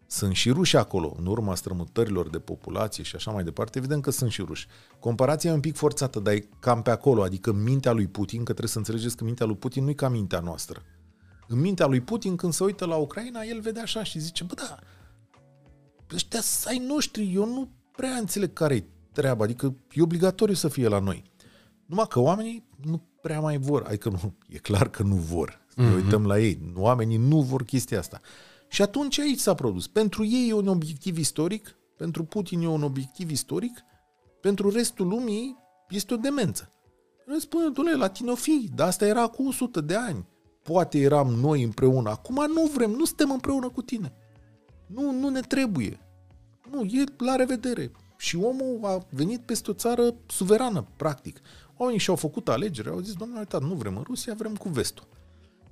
Sunt 0.08 0.36
și 0.36 0.52
ruși 0.52 0.78
acolo, 0.78 1.16
în 1.20 1.26
urma 1.26 1.56
strămutărilor 1.56 2.30
de 2.30 2.40
populație 2.40 3.04
și 3.04 3.16
așa 3.16 3.32
mai 3.32 3.44
departe, 3.44 3.78
evident 3.78 4.02
că 4.02 4.12
sunt 4.12 4.32
și 4.32 4.42
ruși. 4.42 4.68
Comparația 5.00 5.50
e 5.50 5.54
un 5.54 5.60
pic 5.60 5.76
forțată, 5.76 6.20
dar 6.20 6.34
e 6.34 6.50
cam 6.60 6.82
pe 6.82 6.90
acolo, 6.90 7.24
adică 7.24 7.52
mintea 7.52 7.92
lui 7.92 8.08
Putin, 8.08 8.38
că 8.38 8.44
trebuie 8.44 8.70
să 8.70 8.78
înțelegeți 8.78 9.18
că 9.18 9.24
mintea 9.24 9.46
lui 9.46 9.56
Putin 9.56 9.84
nu 9.84 9.90
e 9.90 9.94
ca 9.94 10.10
mintea 10.10 10.40
noastră. 10.40 10.84
În 11.48 11.60
mintea 11.60 11.86
lui 11.86 12.02
Putin, 12.02 12.36
când 12.36 12.54
se 12.54 12.64
uită 12.64 12.86
la 12.86 12.96
Ucraina, 12.96 13.42
el 13.42 13.62
vede 13.62 13.80
așa 13.80 14.04
și 14.04 14.20
zice, 14.20 14.44
bă, 14.44 14.54
da, 14.54 14.80
ăștia 16.14 16.40
ai 16.66 16.78
noștri, 16.78 17.34
eu 17.34 17.46
nu 17.46 17.70
prea 17.96 18.16
înțeleg 18.16 18.54
care-i 18.54 18.86
treaba, 19.12 19.44
adică 19.44 19.76
e 19.94 20.02
obligatoriu 20.02 20.54
să 20.54 20.68
fie 20.68 20.88
la 20.88 21.00
noi. 21.00 21.32
Numai 21.86 22.06
că 22.10 22.20
oamenii 22.20 22.68
nu 22.84 23.02
prea 23.22 23.40
mai 23.40 23.58
vor, 23.58 23.84
adică 23.88 24.10
nu, 24.10 24.34
e 24.48 24.58
clar 24.58 24.90
că 24.90 25.04
nu 25.04 25.16
vor. 25.16 25.66
Să 25.68 25.82
ne 25.82 25.94
uităm 25.94 26.26
la 26.26 26.40
ei. 26.40 26.72
Oamenii 26.76 27.18
nu 27.18 27.42
vor 27.42 27.64
chestia 27.64 28.00
asta. 28.00 28.22
Și 28.68 28.82
atunci 28.82 29.20
aici 29.20 29.40
s-a 29.40 29.54
produs. 29.54 29.88
Pentru 29.88 30.26
ei 30.26 30.50
e 30.50 30.54
un 30.54 30.68
obiectiv 30.68 31.18
istoric, 31.18 31.78
pentru 31.98 32.24
Putin 32.24 32.62
e 32.62 32.68
un 32.68 32.84
obiectiv 32.84 33.30
istoric, 33.30 33.84
pentru 34.42 34.70
restul 34.70 35.08
lumii 35.08 35.58
este 35.90 36.14
o 36.14 36.18
demență. 36.18 36.72
Noi 37.26 37.42
spunem, 37.42 37.72
domnule, 37.74 37.98
latinofii, 37.98 38.72
dar 38.76 38.88
asta 38.88 39.06
era 39.06 39.28
cu 39.28 39.48
100 39.48 39.82
de 39.82 39.96
ani. 39.96 40.28
Poate 40.64 41.00
eram 41.00 41.28
noi 41.28 41.64
împreună. 41.64 42.10
Acum 42.10 42.46
nu 42.54 42.66
vrem, 42.66 42.92
nu 42.92 43.06
suntem 43.06 43.32
împreună 43.32 43.70
cu 43.70 43.82
tine. 43.82 44.14
Nu, 44.86 45.12
nu 45.12 45.30
ne 45.30 45.40
trebuie. 45.40 46.00
Nu, 46.72 46.84
e 46.84 47.04
la 47.18 47.36
revedere. 47.36 47.92
Și 48.18 48.36
omul 48.36 48.80
a 48.84 49.06
venit 49.10 49.40
peste 49.40 49.72
o 49.72 49.74
țară 49.74 50.16
suverană, 50.28 50.88
practic. 50.96 51.42
Oamenii 51.78 52.02
și-au 52.02 52.16
făcut 52.16 52.50
alegeri, 52.50 52.90
au 52.90 53.00
zis, 53.00 53.14
domnule, 53.14 53.40
uitat, 53.40 53.62
nu 53.62 53.74
vrem 53.74 53.98
în 53.98 54.04
Rusia, 54.04 54.34
vrem 54.34 54.56
cu 54.56 54.70
vestul. 54.70 55.08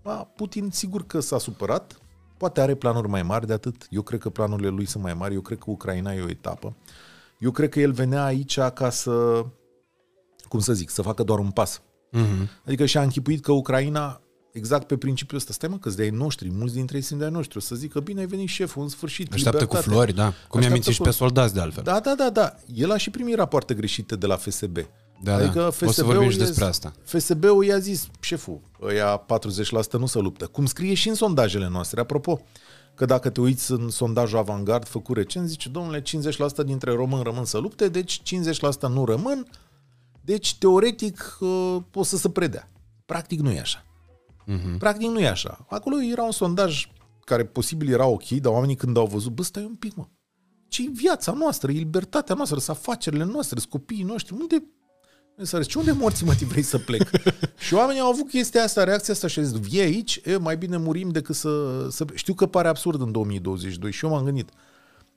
Ba, 0.02 0.24
Putin 0.24 0.70
sigur 0.72 1.06
că 1.06 1.20
s-a 1.20 1.38
supărat, 1.38 2.00
poate 2.46 2.62
are 2.62 2.76
planuri 2.76 3.08
mai 3.08 3.24
mari 3.24 3.48
de 3.48 3.54
atât. 3.54 3.88
Eu 3.90 4.02
cred 4.02 4.20
că 4.20 4.30
planurile 4.30 4.70
lui 4.70 4.86
sunt 4.86 5.04
mai 5.04 5.14
mari, 5.14 5.34
eu 5.34 5.42
cred 5.42 5.58
că 5.58 5.66
Ucraina 5.68 6.14
e 6.14 6.22
o 6.22 6.30
etapă. 6.30 6.76
Eu 7.40 7.52
cred 7.52 7.70
că 7.70 7.80
el 7.80 7.92
venea 7.92 8.24
aici 8.26 8.60
ca 8.60 8.90
să, 8.90 9.46
cum 10.48 10.60
să 10.60 10.74
zic, 10.74 10.90
să 10.90 11.02
facă 11.02 11.24
doar 11.24 11.40
un 11.40 11.52
pas. 11.52 11.82
Mhm. 12.12 12.50
Adică 12.66 12.86
și-a 12.86 13.02
închipuit 13.02 13.42
că 13.42 13.52
Ucraina, 13.52 14.22
exact 14.52 14.88
pe 14.88 14.98
principiul 14.98 15.38
ăsta, 15.40 15.54
stai 15.54 15.70
mă 15.70 15.78
că 15.78 15.90
de-ai 15.90 16.10
noștri, 16.10 16.50
mulți 16.52 16.74
dintre 16.74 16.96
ei 16.98 17.02
sunt 17.04 17.20
de-ai 17.20 17.32
noștri, 17.32 17.58
o 17.58 17.60
să 17.60 17.76
zică, 17.76 18.00
bine, 18.00 18.20
ai 18.20 18.26
venit 18.26 18.48
șeful, 18.48 18.82
în 18.84 18.90
sfârșit, 18.90 19.34
Așteaptă 19.34 19.66
cu 19.66 19.74
libertate. 19.74 19.96
flori, 19.96 20.14
da. 20.14 20.24
Cum 20.24 20.34
i-a 20.34 20.68
Așteaptă 20.68 20.74
mințit 20.74 20.92
și 20.94 20.98
cu- 21.00 21.04
pe 21.06 21.12
soldați, 21.12 21.54
de 21.54 21.60
altfel. 21.60 21.84
Da, 21.84 22.00
da, 22.00 22.16
da, 22.18 22.30
da. 22.30 22.56
El 22.74 22.92
a 22.92 22.98
și 22.98 23.10
primit 23.10 23.36
rapoarte 23.36 23.74
greșite 23.74 24.16
de 24.16 24.26
la 24.26 24.36
FSB. 24.36 24.78
Da, 25.24 25.36
adică 25.36 25.60
da. 25.60 25.68
O 25.68 25.70
să 25.72 25.86
FSB-ul 25.86 26.06
vorbim 26.06 26.30
și 26.30 26.38
i-a- 26.38 26.46
despre 26.46 26.66
asta. 26.66 26.94
FSB-ul 27.04 27.66
i-a 27.66 27.78
zis, 27.80 28.08
șeful, 28.20 28.60
ăia 28.82 29.18
40% 29.18 29.98
nu 29.98 30.06
se 30.06 30.20
luptă. 30.20 30.48
Cum 30.48 30.66
scrie 30.66 30.94
și 30.94 31.10
în 31.10 31.16
sondajele 31.16 31.68
noastre. 31.70 32.00
Apropo, 32.00 32.42
că 32.96 33.06
dacă 33.06 33.30
te 33.30 33.42
uiți 33.42 33.72
în 33.72 33.90
sondajul 33.90 34.38
Avangard 34.38 34.88
făcut 34.88 35.16
recent, 35.16 35.48
zice, 35.48 35.70
domnule, 35.70 36.02
50% 36.02 36.64
dintre 36.66 36.92
români 36.92 37.24
rămân 37.24 37.46
să 37.46 37.58
lupte, 37.58 37.88
deci 37.90 38.22
50% 38.22 38.88
nu 38.90 39.06
rămân, 39.06 39.48
deci 40.22 40.56
teoretic 40.56 41.38
uh, 41.40 41.78
o 41.94 42.04
să 42.04 42.18
se 42.18 42.30
predea. 42.30 42.70
Practic 43.06 43.40
nu 43.40 43.52
e 43.52 43.60
așa. 43.60 43.86
Mhm. 44.46 44.78
Practic 44.78 45.08
nu 45.08 45.20
e 45.20 45.28
așa. 45.28 45.66
Acolo 45.70 45.96
era 46.12 46.24
un 46.24 46.32
sondaj 46.32 46.88
care 47.26 47.46
posibil 47.46 47.94
era 47.94 48.06
ok, 48.06 48.28
dar 48.30 48.52
oamenii 48.54 48.76
când 48.76 48.98
au 48.98 49.06
văzut, 49.06 49.32
bă, 49.32 49.44
stai 49.44 49.64
un 49.64 49.76
pic, 49.76 49.96
mă. 49.96 50.06
ce 50.68 50.84
viața 50.94 51.32
noastră, 51.32 51.72
e 51.72 51.78
libertatea 51.78 52.36
noastră, 52.36 52.60
sunt 52.60 52.78
afacerile 52.78 53.24
noastre, 53.24 53.60
sunt 53.60 53.72
copiii 53.72 54.04
noștri. 54.04 54.34
Unde 54.40 54.64
să 55.42 55.62
zice, 55.62 55.78
unde 55.78 55.92
morții 55.92 56.26
mă 56.26 56.36
vrei 56.48 56.64
să 56.64 56.78
plec? 56.78 57.10
și 57.66 57.74
oamenii 57.74 58.02
au 58.02 58.10
avut 58.10 58.30
chestia 58.30 58.64
asta, 58.64 58.84
reacția 58.84 59.14
asta 59.14 59.28
și 59.28 59.40
au 59.40 59.46
zis, 59.46 59.60
vie 59.60 59.82
aici, 59.82 60.22
e, 60.24 60.38
mai 60.38 60.58
bine 60.58 60.78
murim 60.78 61.10
decât 61.10 61.36
să, 61.36 61.88
să... 61.90 62.06
Știu 62.14 62.34
că 62.34 62.46
pare 62.46 62.68
absurd 62.68 63.02
în 63.02 63.12
2022 63.12 63.92
și 63.92 64.06
eu 64.06 64.12
m-am 64.12 64.24
gândit. 64.24 64.50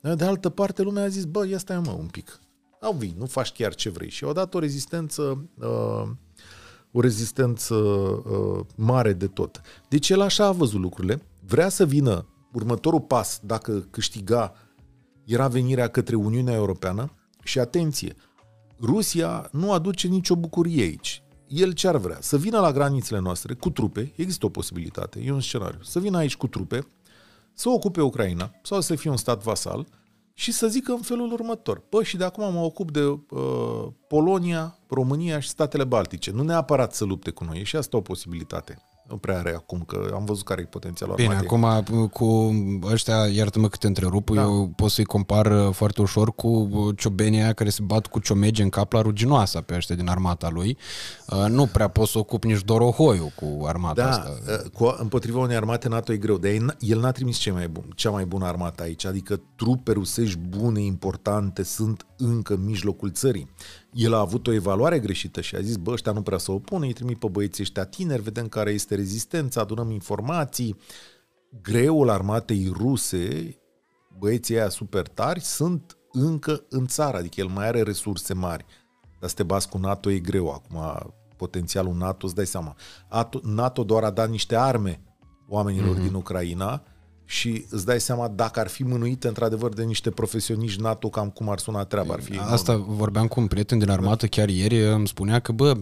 Dar 0.00 0.14
de 0.14 0.24
altă 0.24 0.48
parte, 0.48 0.82
lumea 0.82 1.02
a 1.02 1.08
zis, 1.08 1.24
bă, 1.24 1.46
ia 1.46 1.58
stai 1.58 1.80
mă 1.84 1.90
un 1.98 2.06
pic. 2.06 2.40
Au 2.80 2.92
vii, 2.92 3.14
nu 3.18 3.26
faci 3.26 3.52
chiar 3.52 3.74
ce 3.74 3.90
vrei. 3.90 4.10
Și 4.10 4.24
au 4.24 4.32
dat 4.32 4.54
o 4.54 4.58
rezistență, 4.58 5.48
uh, 5.58 6.08
o 6.92 7.00
rezistență 7.00 7.74
uh, 7.74 8.64
mare 8.74 9.12
de 9.12 9.26
tot. 9.26 9.60
Deci 9.88 10.08
el 10.08 10.20
așa 10.20 10.44
a 10.44 10.52
văzut 10.52 10.80
lucrurile. 10.80 11.22
Vrea 11.46 11.68
să 11.68 11.86
vină 11.86 12.26
următorul 12.52 13.00
pas, 13.00 13.40
dacă 13.42 13.86
câștiga, 13.90 14.54
era 15.24 15.48
venirea 15.48 15.88
către 15.88 16.14
Uniunea 16.14 16.54
Europeană. 16.54 17.12
Și 17.42 17.58
atenție, 17.58 18.14
Rusia 18.80 19.48
nu 19.52 19.72
aduce 19.72 20.08
nicio 20.08 20.36
bucurie 20.36 20.82
aici. 20.82 21.22
El 21.46 21.72
ce 21.72 21.88
ar 21.88 21.96
vrea? 21.96 22.16
Să 22.20 22.36
vină 22.36 22.60
la 22.60 22.72
granițele 22.72 23.20
noastre 23.20 23.54
cu 23.54 23.70
trupe, 23.70 24.12
există 24.16 24.46
o 24.46 24.48
posibilitate, 24.48 25.20
e 25.24 25.32
un 25.32 25.40
scenariu, 25.40 25.78
să 25.82 25.98
vină 25.98 26.16
aici 26.16 26.36
cu 26.36 26.46
trupe, 26.46 26.86
să 27.52 27.68
ocupe 27.68 28.02
Ucraina 28.02 28.50
sau 28.62 28.80
să 28.80 28.94
fie 28.94 29.10
un 29.10 29.16
stat 29.16 29.42
vasal 29.42 29.86
și 30.34 30.52
să 30.52 30.68
zică 30.68 30.92
în 30.92 31.00
felul 31.00 31.32
următor. 31.32 31.78
Păi 31.88 32.04
și 32.04 32.16
de 32.16 32.24
acum 32.24 32.52
mă 32.52 32.60
ocup 32.60 32.90
de 32.90 33.04
uh, 33.04 33.20
Polonia, 34.08 34.78
România 34.88 35.40
și 35.40 35.48
statele 35.48 35.84
Baltice. 35.84 36.30
Nu 36.30 36.42
neapărat 36.42 36.94
să 36.94 37.04
lupte 37.04 37.30
cu 37.30 37.44
noi, 37.44 37.58
e 37.58 37.62
și 37.62 37.76
asta 37.76 37.96
o 37.96 38.00
posibilitate. 38.00 38.87
Nu 39.08 39.16
prea 39.16 39.38
are 39.38 39.54
acum, 39.54 39.82
că 39.86 40.10
am 40.14 40.24
văzut 40.24 40.44
care 40.44 40.60
e 40.60 40.64
potențialul 40.64 41.14
Bine, 41.14 41.34
armatei. 41.34 41.48
acum 41.80 42.06
cu 42.06 42.50
ăștia, 42.92 43.26
iartă-mă 43.26 43.68
că 43.68 43.76
te 43.76 43.86
întrerup, 43.86 44.30
Da. 44.30 44.40
eu 44.42 44.72
pot 44.76 44.90
să-i 44.90 45.04
compar 45.04 45.46
uh, 45.66 45.72
foarte 45.72 46.00
ușor 46.02 46.34
cu 46.34 46.48
uh, 46.72 46.94
ciobenii 46.96 47.40
aia 47.40 47.52
care 47.52 47.70
se 47.70 47.82
bat 47.82 48.06
cu 48.06 48.18
ciomege 48.18 48.62
în 48.62 48.68
cap 48.68 48.92
la 48.92 49.00
ruginoasa 49.00 49.60
pe 49.60 49.74
ăștia 49.74 49.96
din 49.96 50.08
armata 50.08 50.48
lui. 50.48 50.76
Uh, 51.28 51.44
Nu 51.48 51.66
prea 51.66 51.88
pot 51.88 52.08
să 52.08 52.18
ocup 52.18 52.44
nici 52.44 52.62
Dorohoiu 52.64 53.32
cu 53.36 53.64
armata 53.66 54.02
Da, 54.02 54.08
asta. 54.10 54.30
uh, 54.64 54.70
cu, 54.70 54.94
împotriva 54.98 55.38
unei 55.38 55.56
armate 55.56 55.88
NATO 55.88 56.12
e 56.12 56.16
greu, 56.16 56.38
dar 56.38 56.50
el- 56.50 56.76
el 56.80 57.00
n-a 57.00 57.10
trimis 57.12 57.36
cea 57.36 57.52
mai, 57.52 57.68
bun, 57.68 57.92
cea 57.94 58.10
mai 58.10 58.24
bună 58.24 58.46
armată 58.46 58.82
aici, 58.82 59.04
adică 59.06 59.40
trupe 59.56 59.92
rusești 59.92 60.38
bune, 60.38 60.80
importante, 60.80 61.62
sunt 61.62 62.06
încă 62.16 62.54
în 62.54 62.64
mijlocul 62.64 63.10
țării. 63.10 63.48
El 63.92 64.14
a 64.14 64.18
avut 64.18 64.46
o 64.46 64.52
evaluare 64.52 64.98
greșită 64.98 65.40
și 65.40 65.54
a 65.54 65.60
zis, 65.60 65.76
bă, 65.76 65.90
ăștia 65.90 66.12
nu 66.12 66.22
prea 66.22 66.38
să 66.38 66.52
opună, 66.52 66.84
îi 66.84 66.92
trimit 66.92 67.18
pe 67.18 67.28
băieții 67.28 67.62
ăștia 67.62 67.84
tineri, 67.84 68.22
vedem 68.22 68.48
care 68.48 68.70
este 68.70 68.94
rezistența, 68.94 69.60
adunăm 69.60 69.90
informații. 69.90 70.76
Greul 71.62 72.08
armatei 72.08 72.72
ruse, 72.76 73.56
băieții 74.18 74.58
aia 74.58 74.68
super 74.68 75.08
tari, 75.08 75.40
sunt 75.40 75.96
încă 76.12 76.64
în 76.68 76.86
țară, 76.86 77.16
adică 77.16 77.40
el 77.40 77.46
mai 77.46 77.66
are 77.66 77.82
resurse 77.82 78.34
mari. 78.34 78.64
Dar 79.20 79.28
să 79.28 79.34
te 79.34 79.42
bați 79.42 79.68
cu 79.68 79.78
NATO 79.78 80.10
e 80.10 80.18
greu 80.18 80.50
acum, 80.50 81.12
potențialul 81.36 81.94
NATO, 81.94 82.26
îți 82.26 82.34
dai 82.34 82.46
seama. 82.46 82.76
Ato- 83.06 83.42
NATO 83.42 83.84
doar 83.84 84.04
a 84.04 84.10
dat 84.10 84.30
niște 84.30 84.56
arme 84.56 85.02
oamenilor 85.48 85.96
mm-hmm. 85.96 86.02
din 86.02 86.14
Ucraina 86.14 86.82
și 87.30 87.66
îți 87.70 87.84
dai 87.84 88.00
seama 88.00 88.28
dacă 88.28 88.60
ar 88.60 88.68
fi 88.68 88.82
mânuite 88.82 89.28
într-adevăr 89.28 89.72
de 89.72 89.82
niște 89.82 90.10
profesioniști 90.10 90.80
NATO, 90.80 91.08
cam 91.08 91.30
cum 91.30 91.48
ar 91.48 91.58
suna 91.58 91.84
treaba. 91.84 92.12
Ar 92.12 92.20
fi 92.20 92.38
Asta 92.38 92.84
vorbeam 92.86 93.26
cu 93.26 93.40
un 93.40 93.46
prieten 93.46 93.78
din 93.78 93.90
armată 93.90 94.26
chiar 94.26 94.48
ieri, 94.48 94.92
îmi 94.92 95.08
spunea 95.08 95.38
că, 95.38 95.52
bă, 95.52 95.76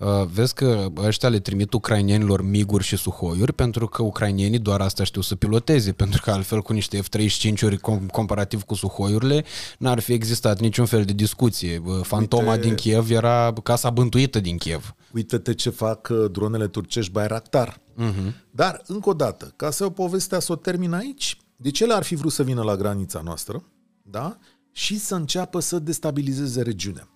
uh, 0.00 0.08
vezi 0.32 0.54
că 0.54 0.86
ăștia 0.96 1.28
le 1.28 1.38
trimit 1.38 1.72
ucrainienilor 1.72 2.42
miguri 2.42 2.84
și 2.84 2.96
suhoiuri 2.96 3.52
pentru 3.52 3.86
că 3.86 4.02
ucrainienii 4.02 4.58
doar 4.58 4.80
asta 4.80 5.04
știu 5.04 5.20
să 5.20 5.34
piloteze, 5.34 5.92
pentru 5.92 6.20
că 6.24 6.30
altfel 6.30 6.60
cu 6.62 6.72
niște 6.72 7.00
F-35-uri 7.02 7.76
com- 7.76 8.06
comparativ 8.12 8.62
cu 8.62 8.74
suhoiurile 8.74 9.44
n-ar 9.78 10.00
fi 10.00 10.12
existat 10.12 10.60
niciun 10.60 10.86
fel 10.86 11.04
de 11.04 11.12
discuție. 11.12 11.78
Bă, 11.78 11.92
Fantoma 11.92 12.52
Uite- 12.52 12.66
din 12.66 12.74
Kiev 12.74 13.10
era 13.10 13.52
casa 13.62 13.90
bântuită 13.90 14.40
din 14.40 14.56
Kiev. 14.56 14.94
Uită-te 15.12 15.54
ce 15.54 15.70
fac 15.70 16.08
uh, 16.10 16.30
dronele 16.30 16.66
turcești 16.66 17.12
Bayraktar. 17.12 17.80
Uh-huh. 17.92 18.32
Dar, 18.50 18.82
încă 18.86 19.08
o 19.08 19.12
dată, 19.12 19.52
ca 19.56 19.70
să 19.70 19.84
o 19.84 19.90
povestea 19.90 20.38
să 20.38 20.52
o 20.52 20.56
termin 20.56 20.92
aici, 20.92 21.36
de 21.56 21.70
ce 21.70 21.86
l-ar 21.86 22.02
fi 22.02 22.14
vrut 22.14 22.32
să 22.32 22.42
vină 22.42 22.62
la 22.62 22.76
granița 22.76 23.20
noastră, 23.24 23.64
da? 24.02 24.38
Și 24.72 24.98
să 24.98 25.14
înceapă 25.14 25.60
să 25.60 25.78
destabilizeze 25.78 26.62
regiunea. 26.62 27.08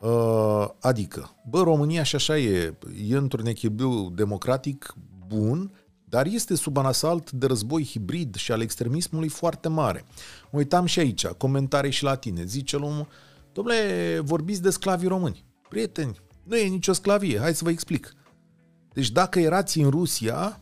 Uh, 0.00 0.68
adică, 0.80 1.30
bă, 1.48 1.62
România 1.62 2.02
și 2.02 2.14
așa 2.14 2.38
e, 2.38 2.74
e 3.08 3.16
într-un 3.16 3.46
echilibru 3.46 4.12
democratic 4.14 4.94
bun, 5.26 5.72
dar 6.04 6.26
este 6.26 6.54
sub 6.54 6.76
un 6.76 6.84
asalt 6.84 7.30
de 7.30 7.46
război 7.46 7.84
hibrid 7.84 8.34
și 8.34 8.52
al 8.52 8.60
extremismului 8.60 9.28
foarte 9.28 9.68
mare. 9.68 10.04
Mă 10.50 10.58
uitam 10.58 10.86
și 10.86 10.98
aici, 10.98 11.26
comentarii 11.26 11.90
și 11.90 12.02
la 12.02 12.14
tine. 12.14 12.44
Zice 12.44 12.76
omul, 12.76 13.08
domnule, 13.52 14.20
vorbiți 14.24 14.62
de 14.62 14.70
sclavii 14.70 15.08
români. 15.08 15.44
Prieteni, 15.68 16.20
nu 16.42 16.56
e 16.56 16.66
nicio 16.66 16.92
sclavie, 16.92 17.38
hai 17.38 17.54
să 17.54 17.64
vă 17.64 17.70
explic. 17.70 18.14
Deci 18.92 19.10
dacă 19.10 19.40
erați 19.40 19.78
în 19.78 19.90
Rusia, 19.90 20.60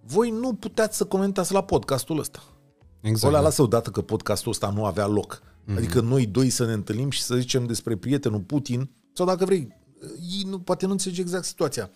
voi 0.00 0.30
nu 0.30 0.54
puteați 0.54 0.96
să 0.96 1.04
comentați 1.04 1.52
la 1.52 1.64
podcastul 1.64 2.18
ăsta. 2.18 2.42
Exact. 3.00 3.34
O 3.34 3.40
lasă 3.40 3.62
odată 3.62 3.90
că 3.90 4.02
podcastul 4.02 4.50
ăsta 4.50 4.70
nu 4.70 4.84
avea 4.84 5.06
loc. 5.06 5.42
Mm-hmm. 5.42 5.76
Adică 5.76 6.00
noi 6.00 6.26
doi 6.26 6.50
să 6.50 6.64
ne 6.66 6.72
întâlnim 6.72 7.10
și 7.10 7.22
să 7.22 7.36
zicem 7.36 7.66
despre 7.66 7.96
prietenul 7.96 8.40
Putin, 8.40 8.90
sau 9.12 9.26
dacă 9.26 9.44
vrei, 9.44 9.68
ei 10.36 10.46
nu, 10.46 10.58
poate 10.58 10.86
nu 10.86 10.92
înțelege 10.92 11.20
exact 11.20 11.44
situația. 11.44 11.90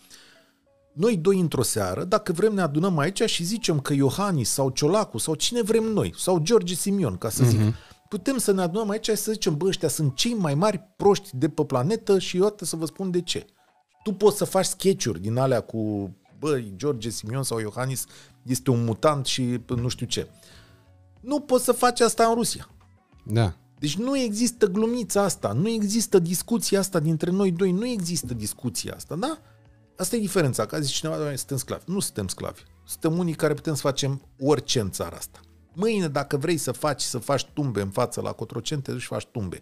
Noi 0.92 1.16
doi 1.16 1.40
într-o 1.40 1.62
seară, 1.62 2.04
dacă 2.04 2.32
vrem 2.32 2.54
ne 2.54 2.60
adunăm 2.60 2.98
aici 2.98 3.22
și 3.22 3.44
zicem 3.44 3.80
că 3.80 3.92
Iohannis 3.92 4.50
sau 4.50 4.70
Ciolacu 4.70 5.18
sau 5.18 5.34
cine 5.34 5.62
vrem 5.62 5.84
noi, 5.84 6.14
sau 6.16 6.38
George 6.38 6.74
Simion, 6.74 7.16
ca 7.16 7.28
să 7.28 7.44
zic, 7.44 7.60
mm-hmm. 7.60 8.08
putem 8.08 8.38
să 8.38 8.52
ne 8.52 8.62
adunăm 8.62 8.90
aici 8.90 9.08
și 9.08 9.16
să 9.16 9.32
zicem, 9.32 9.56
bă, 9.56 9.66
ăștia 9.66 9.88
sunt 9.88 10.14
cei 10.14 10.34
mai 10.34 10.54
mari 10.54 10.78
proști 10.96 11.36
de 11.36 11.48
pe 11.48 11.64
planetă 11.64 12.18
și 12.18 12.36
eu 12.36 12.56
să 12.60 12.76
vă 12.76 12.86
spun 12.86 13.10
de 13.10 13.22
ce. 13.22 13.46
Tu 14.02 14.12
poți 14.12 14.36
să 14.36 14.44
faci 14.44 14.66
sketch 14.66 15.10
din 15.20 15.36
alea 15.36 15.60
cu, 15.60 16.10
băi, 16.38 16.72
George 16.76 17.08
Simion 17.08 17.42
sau 17.42 17.58
Iohannis 17.58 18.06
este 18.42 18.70
un 18.70 18.84
mutant 18.84 19.26
și 19.26 19.60
nu 19.66 19.88
știu 19.88 20.06
ce. 20.06 20.28
Nu 21.20 21.40
poți 21.40 21.64
să 21.64 21.72
faci 21.72 22.00
asta 22.00 22.26
în 22.26 22.34
Rusia. 22.34 22.68
Da. 23.24 23.56
Deci 23.78 23.96
nu 23.96 24.18
există 24.18 24.66
glumița 24.66 25.22
asta, 25.22 25.52
nu 25.52 25.68
există 25.68 26.18
discuția 26.18 26.78
asta 26.78 27.00
dintre 27.00 27.30
noi 27.30 27.50
doi, 27.52 27.72
nu 27.72 27.86
există 27.86 28.34
discuția 28.34 28.94
asta, 28.94 29.14
da? 29.14 29.38
Asta 29.96 30.16
e 30.16 30.20
diferența, 30.20 30.66
că 30.66 30.80
zice 30.80 30.94
cineva, 30.94 31.16
doamne, 31.16 31.36
suntem 31.36 31.56
sclavi. 31.56 31.82
Nu 31.86 32.00
suntem 32.00 32.28
sclavi. 32.28 32.62
Suntem 32.84 33.18
unii 33.18 33.34
care 33.34 33.54
putem 33.54 33.74
să 33.74 33.80
facem 33.80 34.22
orice 34.40 34.80
în 34.80 34.90
țara 34.90 35.16
asta. 35.16 35.40
Mâine, 35.74 36.08
dacă 36.08 36.36
vrei 36.36 36.56
să 36.56 36.72
faci, 36.72 37.02
să 37.02 37.18
faci 37.18 37.44
tumbe 37.44 37.80
în 37.80 37.90
față 37.90 38.20
la 38.20 38.32
Cotrocen, 38.32 38.80
te 38.80 38.92
duci 38.92 39.00
și 39.00 39.06
faci 39.06 39.26
tumbe. 39.26 39.58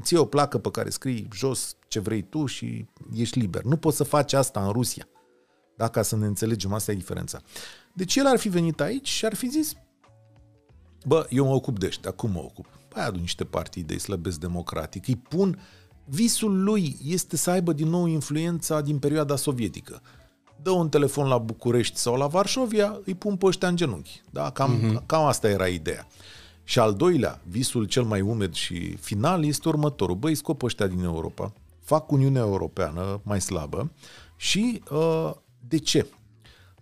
Îți 0.00 0.12
iei 0.12 0.22
o 0.22 0.26
placă 0.26 0.58
pe 0.58 0.70
care 0.70 0.90
scrii 0.90 1.28
jos 1.32 1.76
ce 1.88 2.00
vrei 2.00 2.22
tu 2.22 2.46
și 2.46 2.86
ești 3.14 3.38
liber. 3.38 3.62
Nu 3.62 3.76
poți 3.76 3.96
să 3.96 4.04
faci 4.04 4.32
asta 4.32 4.66
în 4.66 4.72
Rusia. 4.72 5.08
Dacă 5.76 6.02
să 6.02 6.16
ne 6.16 6.26
înțelegem, 6.26 6.72
asta 6.72 6.92
e 6.92 6.94
diferența. 6.94 7.40
Deci 7.92 8.16
el 8.16 8.26
ar 8.26 8.38
fi 8.38 8.48
venit 8.48 8.80
aici 8.80 9.08
și 9.08 9.24
ar 9.24 9.34
fi 9.34 9.48
zis, 9.48 9.72
bă, 11.06 11.26
eu 11.30 11.46
mă 11.46 11.54
ocup 11.54 11.78
de 11.78 11.86
ăștia, 11.86 12.10
cum 12.10 12.30
mă 12.30 12.38
ocup? 12.38 12.66
Păi 12.88 13.02
adun 13.02 13.20
niște 13.20 13.44
partide, 13.44 13.92
îi 13.92 14.00
slăbesc 14.00 14.38
democratic, 14.38 15.06
îi 15.06 15.16
pun 15.16 15.58
Visul 16.08 16.62
lui 16.62 16.96
este 17.04 17.36
să 17.36 17.50
aibă 17.50 17.72
din 17.72 17.88
nou 17.88 18.06
influența 18.06 18.80
din 18.80 18.98
perioada 18.98 19.36
sovietică. 19.36 20.02
Dă 20.62 20.70
un 20.70 20.88
telefon 20.88 21.28
la 21.28 21.38
București 21.38 21.98
sau 21.98 22.16
la 22.16 22.26
Varșovia, 22.26 23.00
îi 23.04 23.14
pun 23.14 23.36
pe 23.36 23.46
ăștia 23.46 23.68
în 23.68 23.76
genunchi. 23.76 24.22
Da? 24.30 24.50
Cam, 24.50 24.78
uh-huh. 24.78 25.06
cam 25.06 25.24
asta 25.24 25.48
era 25.48 25.66
ideea. 25.66 26.06
Și 26.68 26.78
al 26.78 26.94
doilea, 26.94 27.40
visul 27.48 27.84
cel 27.84 28.02
mai 28.02 28.20
umed 28.20 28.52
și 28.52 28.96
final 28.96 29.44
este 29.44 29.68
următorul. 29.68 30.16
Băi, 30.16 30.34
scop 30.34 30.62
ăștia 30.62 30.86
din 30.86 31.02
Europa, 31.02 31.52
fac 31.80 32.10
Uniunea 32.10 32.40
Europeană 32.40 33.20
mai 33.22 33.40
slabă 33.40 33.90
și 34.36 34.82
uh, 34.90 35.30
de 35.68 35.78
ce? 35.78 36.06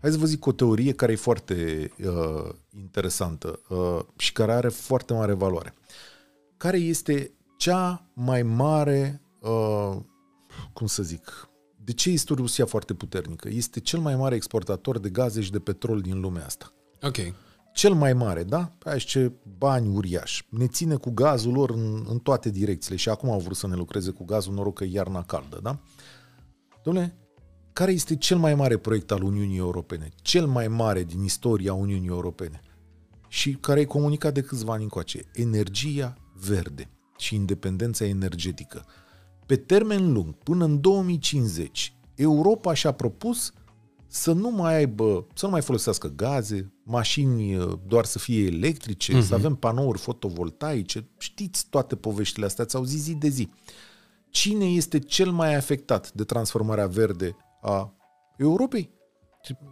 Hai 0.01 0.11
să 0.11 0.19
vă 0.19 0.27
zic 0.27 0.47
o 0.47 0.53
teorie 0.53 0.93
care 0.93 1.13
e 1.13 1.17
foarte 1.17 1.91
uh, 2.05 2.51
interesantă 2.77 3.61
uh, 3.69 4.01
și 4.17 4.33
care 4.33 4.53
are 4.53 4.69
foarte 4.69 5.13
mare 5.13 5.33
valoare. 5.33 5.75
Care 6.57 6.77
este 6.77 7.33
cea 7.57 8.11
mai 8.13 8.43
mare, 8.43 9.23
uh, 9.41 9.97
cum 10.73 10.87
să 10.87 11.03
zic, 11.03 11.49
de 11.77 11.93
ce 11.93 12.11
este 12.11 12.35
Rusia 12.35 12.67
foarte 12.67 12.95
puternică? 12.95 13.49
Este 13.49 13.81
cel 13.81 13.99
mai 13.99 14.17
mare 14.17 14.35
exportator 14.35 14.99
de 14.99 15.09
gaze 15.09 15.41
și 15.41 15.51
de 15.51 15.59
petrol 15.59 16.01
din 16.01 16.21
lumea 16.21 16.45
asta. 16.45 16.73
Ok. 17.03 17.17
Cel 17.75 17.95
mai 17.95 18.13
mare, 18.13 18.43
da? 18.43 18.71
Ai 18.85 18.99
ce 18.99 19.33
bani 19.59 19.89
uriași. 19.89 20.47
Ne 20.49 20.67
ține 20.67 20.95
cu 20.95 21.11
gazul 21.11 21.53
lor 21.53 21.71
în, 21.71 22.05
în 22.09 22.19
toate 22.19 22.51
direcțiile 22.51 22.97
și 22.97 23.09
acum 23.09 23.31
au 23.31 23.39
vrut 23.39 23.57
să 23.57 23.67
ne 23.67 23.75
lucreze 23.75 24.11
cu 24.11 24.25
gazul, 24.25 24.55
noroc 24.55 24.75
că 24.75 24.85
e 24.85 24.91
iarna 24.91 25.23
caldă, 25.23 25.59
da? 25.63 25.79
Dom'le, 26.81 27.13
care 27.73 27.93
este 27.93 28.17
cel 28.17 28.39
mai 28.39 28.55
mare 28.55 28.77
proiect 28.77 29.11
al 29.11 29.23
Uniunii 29.23 29.57
Europene? 29.57 30.09
Cel 30.23 30.47
mai 30.47 30.69
mare 30.69 31.03
din 31.03 31.23
istoria 31.23 31.75
Uniunii 31.75 32.09
Europene? 32.09 32.61
Și 33.29 33.53
care 33.53 33.81
e 33.81 33.85
comunicat 33.85 34.35
de 34.35 34.41
câțiva 34.41 34.73
ani 34.73 34.83
încoace? 34.83 35.25
Energia 35.33 36.15
verde 36.47 36.91
și 37.19 37.35
independența 37.35 38.05
energetică. 38.05 38.85
Pe 39.47 39.57
termen 39.57 40.13
lung, 40.13 40.35
până 40.35 40.65
în 40.65 40.81
2050, 40.81 41.97
Europa 42.15 42.75
și-a 42.75 42.93
propus 42.93 43.53
să 44.15 44.33
nu 44.33 44.51
mai 44.51 44.75
aibă, 44.75 45.27
să 45.35 45.45
nu 45.45 45.51
mai 45.53 45.61
folosească 45.61 46.13
gaze, 46.17 46.73
mașini 46.83 47.57
uh, 47.57 47.73
doar 47.87 48.05
să 48.05 48.19
fie 48.19 48.47
electrice, 48.47 49.13
uh-huh. 49.13 49.27
să 49.27 49.35
avem 49.35 49.55
panouri 49.55 49.99
fotovoltaice. 49.99 51.09
Știți 51.19 51.67
toate 51.71 51.97
poveștile 51.97 52.47
astea, 52.47 52.65
ați 52.65 52.77
auzit 52.77 53.01
zi 53.01 53.15
de 53.15 53.29
zi. 53.29 53.49
Cine 54.31 54.65
este 54.65 54.99
cel 54.99 55.31
mai 55.31 55.55
afectat 55.55 56.13
de 56.13 56.25
transformarea 56.25 56.87
verde 56.87 57.37
a 57.63 57.95
Europei? 58.37 58.91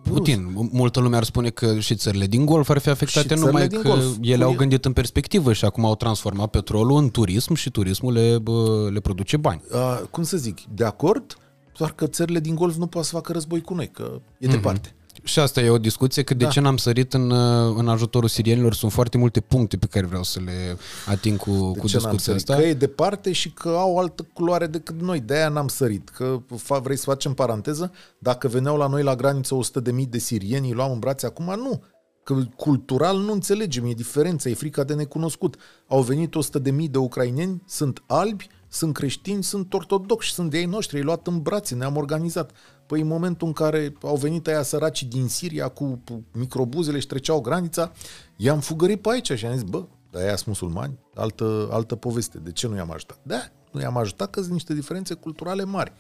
Putin. 0.02 0.68
Multă 0.72 1.00
lume 1.00 1.16
ar 1.16 1.24
spune 1.24 1.50
că 1.50 1.78
și 1.78 1.94
țările 1.94 2.26
din 2.26 2.44
Golf 2.44 2.68
ar 2.68 2.78
fi 2.78 2.88
afectate 2.88 3.34
numai 3.34 3.68
că 3.68 3.80
Golf. 3.82 4.16
ele 4.20 4.44
au 4.44 4.54
gândit 4.54 4.84
în 4.84 4.92
perspectivă 4.92 5.52
și 5.52 5.64
acum 5.64 5.84
au 5.84 5.96
transformat 5.96 6.50
petrolul 6.50 6.96
în 6.96 7.10
turism 7.10 7.54
și 7.54 7.70
turismul 7.70 8.12
le, 8.12 8.42
le 8.90 9.00
produce 9.00 9.36
bani. 9.36 9.62
Uh, 9.72 10.00
cum 10.10 10.22
să 10.22 10.36
zic, 10.36 10.60
de 10.74 10.84
acord, 10.84 11.36
doar 11.82 11.94
că 11.94 12.06
țările 12.06 12.40
din 12.40 12.54
Golf 12.54 12.76
nu 12.76 12.86
pot 12.86 13.04
să 13.04 13.10
facă 13.10 13.32
război 13.32 13.60
cu 13.60 13.74
noi, 13.74 13.90
că 13.90 14.20
e 14.38 14.46
mm-hmm. 14.46 14.50
departe. 14.50 14.94
Și 15.24 15.38
asta 15.38 15.60
e 15.60 15.68
o 15.68 15.78
discuție, 15.78 16.22
că 16.22 16.34
de 16.34 16.44
da. 16.44 16.50
ce 16.50 16.60
n-am 16.60 16.76
sărit 16.76 17.12
în, 17.14 17.30
în 17.76 17.88
ajutorul 17.88 18.28
sirienilor? 18.28 18.74
Sunt 18.74 18.92
foarte 18.92 19.18
multe 19.18 19.40
puncte 19.40 19.76
pe 19.76 19.86
care 19.86 20.06
vreau 20.06 20.22
să 20.22 20.40
le 20.44 20.76
ating 21.06 21.38
cu, 21.38 21.70
de 21.74 21.78
cu 21.78 21.86
discuția 21.86 22.34
asta. 22.34 22.54
Că 22.54 22.62
e 22.62 22.74
departe 22.74 23.32
și 23.32 23.50
că 23.50 23.68
au 23.68 23.98
altă 23.98 24.26
culoare 24.32 24.66
decât 24.66 25.00
noi. 25.00 25.20
De-aia 25.20 25.48
n-am 25.48 25.68
sărit. 25.68 26.08
Că 26.08 26.40
vrei 26.82 26.96
să 26.96 27.04
facem 27.04 27.34
paranteză? 27.34 27.92
Dacă 28.18 28.48
veneau 28.48 28.76
la 28.76 28.86
noi 28.86 29.02
la 29.02 29.16
graniță 29.16 29.58
100.000 29.90 30.08
de 30.08 30.18
sirieni, 30.18 30.68
îi 30.68 30.74
luam 30.74 30.92
în 30.92 30.98
brațe 30.98 31.26
acum, 31.26 31.44
nu. 31.44 31.82
Că 32.24 32.34
cultural 32.56 33.18
nu 33.18 33.32
înțelegem, 33.32 33.84
e 33.84 33.92
diferența, 33.92 34.48
e 34.48 34.54
frica 34.54 34.84
de 34.84 34.94
necunoscut. 34.94 35.56
Au 35.86 36.02
venit 36.02 36.34
100.000 36.60 36.90
de 36.90 36.98
ucraineni, 36.98 37.62
sunt 37.66 38.02
albi, 38.06 38.46
sunt 38.68 38.94
creștini, 38.94 39.42
sunt 39.42 39.74
ortodoxi, 39.74 40.32
sunt 40.32 40.50
de 40.50 40.58
ei 40.58 40.64
noștri, 40.64 40.96
ei 40.96 41.02
luat 41.02 41.26
în 41.26 41.42
brațe, 41.42 41.74
ne-am 41.74 41.96
organizat. 41.96 42.50
Păi 42.86 43.00
în 43.00 43.06
momentul 43.06 43.46
în 43.46 43.52
care 43.52 43.92
au 44.02 44.16
venit 44.16 44.46
aia 44.46 44.62
săraci 44.62 45.02
din 45.04 45.28
Siria 45.28 45.68
cu 45.68 46.02
microbuzele 46.32 46.98
și 46.98 47.06
treceau 47.06 47.40
granița, 47.40 47.92
i-am 48.36 48.60
fugărit 48.60 49.00
pe 49.00 49.08
aici 49.10 49.32
și 49.32 49.46
am 49.46 49.52
zis, 49.52 49.62
bă, 49.62 49.84
dar 50.10 50.22
aia 50.22 50.36
sunt 50.36 50.46
musulmani, 50.46 50.98
altă, 51.14 51.68
altă 51.70 51.96
poveste, 51.96 52.38
de 52.38 52.52
ce 52.52 52.66
nu 52.68 52.76
i-am 52.76 52.90
ajutat? 52.92 53.18
Da, 53.22 53.40
nu 53.72 53.80
i-am 53.80 53.96
ajutat 53.96 54.30
că 54.30 54.40
sunt 54.40 54.52
niște 54.52 54.74
diferențe 54.74 55.14
culturale 55.14 55.64
mari. 55.64 55.92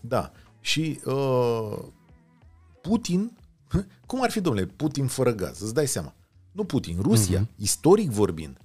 Da, 0.00 0.32
și 0.60 1.00
uh, 1.04 1.78
Putin, 2.80 3.36
cum 4.06 4.22
ar 4.22 4.30
fi, 4.30 4.40
domnule, 4.40 4.66
Putin 4.66 5.06
fără 5.06 5.34
gaz, 5.34 5.60
îți 5.60 5.74
dai 5.74 5.86
seama. 5.86 6.14
Nu 6.52 6.64
Putin, 6.64 6.98
Rusia, 7.00 7.42
uh-huh. 7.42 7.56
istoric 7.56 8.10
vorbind, 8.10 8.58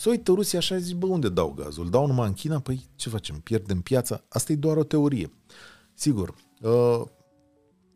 să 0.00 0.08
uită 0.08 0.32
Rusia 0.32 0.58
așa 0.58 0.76
și 0.76 0.82
zici, 0.82 0.96
bă, 0.96 1.06
unde 1.06 1.28
dau 1.28 1.50
gazul? 1.50 1.90
Dau 1.90 2.06
numai 2.06 2.26
în 2.26 2.32
China? 2.32 2.58
Păi 2.58 2.88
ce 2.96 3.08
facem? 3.08 3.36
Pierdem 3.36 3.80
piața? 3.80 4.24
Asta 4.28 4.52
e 4.52 4.56
doar 4.56 4.76
o 4.76 4.84
teorie. 4.84 5.32
Sigur, 5.94 6.34
uh, 6.60 7.02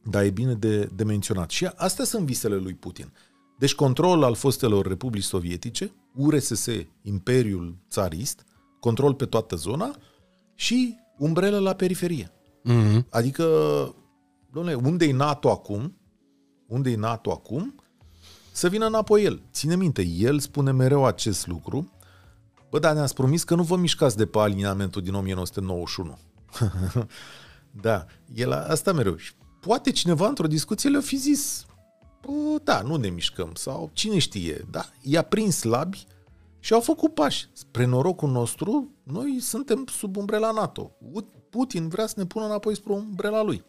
dar 0.05 0.23
e 0.23 0.31
bine 0.31 0.55
de, 0.55 0.91
de 0.95 1.05
menționat. 1.05 1.51
Și 1.51 1.67
astea 1.75 2.05
sunt 2.05 2.27
visele 2.27 2.57
lui 2.57 2.75
Putin. 2.75 3.13
Deci 3.59 3.75
control 3.75 4.23
al 4.23 4.35
fostelor 4.35 4.87
republici 4.87 5.23
sovietice, 5.23 5.93
URSS, 6.15 6.67
Imperiul 7.03 7.77
Țarist, 7.91 8.45
control 8.81 9.15
pe 9.15 9.27
toată 9.27 9.57
zona 9.57 9.97
și 10.55 10.97
umbrelă 11.19 11.59
la 11.59 11.75
periferie. 11.75 12.33
Mm-hmm. 12.65 13.09
Adică, 13.11 13.45
domnule, 14.53 14.75
unde 14.75 15.05
e 15.05 15.13
NATO 15.13 15.51
acum? 15.51 15.97
Unde 16.75 16.91
e 16.91 16.97
NATO 16.97 17.31
acum? 17.31 17.75
Să 18.53 18.69
vină 18.69 18.87
înapoi 18.87 19.25
el. 19.25 19.43
Ține 19.53 19.77
minte, 19.77 20.03
el 20.03 20.39
spune 20.39 20.73
mereu 20.73 21.05
acest 21.05 21.47
lucru. 21.47 21.93
Bă, 22.71 22.79
dar 22.79 22.95
ne-ați 22.95 23.15
promis 23.15 23.45
că 23.45 23.55
nu 23.55 23.63
vă 23.63 23.77
mișcați 23.77 24.17
de 24.17 24.27
pe 24.27 24.39
alineamentul 24.39 25.03
din 25.03 25.15
1991. 25.15 26.19
da, 27.87 28.07
el 28.35 28.53
asta 28.53 28.93
mereu. 28.93 29.17
Și 29.17 29.33
poate 29.61 29.91
cineva 29.91 30.29
într-o 30.29 30.47
discuție 30.47 30.91
le-a 30.91 31.01
fi 31.01 31.17
zis, 31.17 31.67
da, 32.65 32.81
nu 32.81 32.97
ne 32.97 33.09
mișcăm, 33.09 33.51
sau 33.55 33.91
cine 33.93 34.19
știe, 34.19 34.67
da, 34.71 34.85
i-a 35.01 35.23
prins 35.23 35.57
slabi 35.57 36.07
și 36.61 36.73
au 36.73 36.81
făcut 36.81 37.15
pași. 37.15 37.49
Spre 37.53 37.85
norocul 37.85 38.31
nostru, 38.31 38.91
noi 39.03 39.41
suntem 39.41 39.85
sub 39.87 40.17
umbrela 40.17 40.51
NATO. 40.51 40.91
Putin 41.51 41.89
vrea 41.89 42.07
să 42.07 42.15
ne 42.17 42.27
pună 42.27 42.45
înapoi 42.45 42.77
spre 42.77 42.93
umbrela 42.93 43.43
lui. 43.43 43.65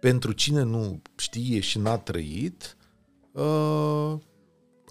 Pentru 0.00 0.32
cine 0.32 0.62
nu 0.62 1.02
știe 1.16 1.60
și 1.60 1.78
n-a 1.78 1.98
trăit, 1.98 2.76
uh, 3.32 4.14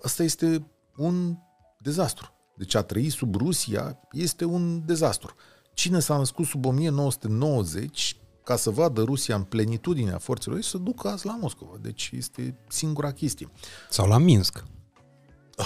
asta 0.04 0.24
este 0.24 0.72
un 0.96 1.36
dezastru. 1.80 2.34
Deci 2.56 2.76
a 2.76 2.82
trăi 2.82 3.10
sub 3.10 3.36
Rusia 3.36 4.00
este 4.12 4.46
un 4.46 4.86
dezastru. 4.86 5.36
cine 5.74 6.00
s-a 6.00 6.18
născut 6.18 6.46
sub 6.46 6.66
1990 6.66 8.18
ca 8.44 8.56
să 8.56 8.70
vadă 8.70 9.02
Rusia 9.02 9.36
în 9.36 9.44
plenitudinea 9.44 10.18
forțelor 10.18 10.58
ei, 10.58 10.64
să 10.64 10.78
ducă 10.78 11.08
azi 11.08 11.26
la 11.26 11.38
Moscova. 11.42 11.78
Deci 11.82 12.12
este 12.14 12.58
singura 12.68 13.12
chestie. 13.12 13.50
Sau 13.90 14.08
la 14.08 14.18
Minsk. 14.18 14.64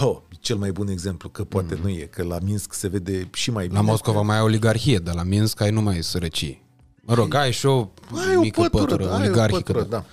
Oh, 0.02 0.18
cel 0.40 0.58
mai 0.58 0.72
bun 0.72 0.88
exemplu, 0.88 1.30
că 1.30 1.44
poate 1.44 1.76
mm. 1.76 1.82
nu 1.82 1.90
e, 1.90 2.06
că 2.06 2.24
la 2.24 2.40
Minsk 2.40 2.74
se 2.74 2.88
vede 2.88 3.30
și 3.34 3.52
mai 3.52 3.68
bine. 3.68 3.80
La 3.80 3.86
Moscova 3.86 4.18
că... 4.20 4.24
mai 4.24 4.36
ai 4.36 4.42
oligarhie, 4.42 4.98
dar 4.98 5.16
la 5.16 5.24
Minsk 5.24 5.62
ai 5.62 5.72
numai 5.72 6.04
sărăcie. 6.04 6.64
Mă 7.06 7.14
rog, 7.14 7.34
ai 7.34 7.52
și 7.52 7.66
o 7.66 7.90
ai 8.30 8.36
mică 8.36 8.60
o 8.60 8.64
pătură, 8.64 8.86
pătură 8.86 9.14
ai 9.14 9.20
oligarhică. 9.20 9.58
O 9.58 9.74
pătură, 9.74 9.84
da. 9.84 10.06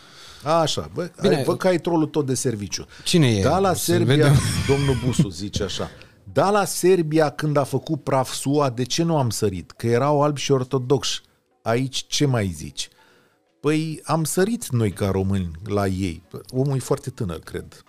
Așa, 0.60 0.90
bă, 0.94 1.10
Bine. 1.20 1.36
ai, 1.36 1.44
văd 1.44 1.58
că 1.58 1.66
ai 1.66 1.78
trolul 1.78 2.06
tot 2.06 2.26
de 2.26 2.34
serviciu. 2.34 2.86
Cine 3.04 3.28
e? 3.28 3.42
Da, 3.42 3.58
la 3.58 3.74
Să 3.74 3.84
Serbia, 3.84 4.14
vedem. 4.14 4.34
domnul 4.70 4.96
Busu 5.04 5.28
zice 5.28 5.62
așa, 5.62 5.90
da, 6.32 6.50
la 6.50 6.64
Serbia 6.64 7.28
când 7.30 7.56
a 7.56 7.64
făcut 7.64 8.02
praf 8.02 8.32
SUA, 8.32 8.70
de 8.70 8.82
ce 8.82 9.02
nu 9.02 9.16
am 9.16 9.30
sărit? 9.30 9.70
Că 9.70 9.86
erau 9.86 10.22
albi 10.22 10.40
și 10.40 10.52
ortodoxi. 10.52 11.20
Aici 11.62 12.04
ce 12.08 12.26
mai 12.26 12.46
zici? 12.56 12.88
Păi 13.60 14.00
am 14.04 14.24
sărit 14.24 14.68
noi 14.68 14.90
ca 14.90 15.10
români 15.10 15.50
la 15.64 15.86
ei. 15.86 16.22
Omul 16.50 16.76
e 16.76 16.78
foarte 16.78 17.10
tânăr, 17.10 17.38
cred. 17.38 17.84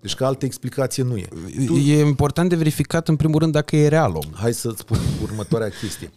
Deci 0.00 0.14
că 0.14 0.24
altă 0.24 0.44
explicație 0.44 1.02
nu 1.02 1.16
e. 1.16 1.28
E 1.84 2.00
important 2.00 2.48
de 2.48 2.56
verificat 2.56 3.08
în 3.08 3.16
primul 3.16 3.38
rând 3.38 3.52
dacă 3.52 3.76
e 3.76 3.88
real 3.88 4.14
om. 4.14 4.32
Hai 4.34 4.54
să-ți 4.54 4.78
spun 4.78 4.98
următoarea 5.22 5.68
chestie. 5.68 6.12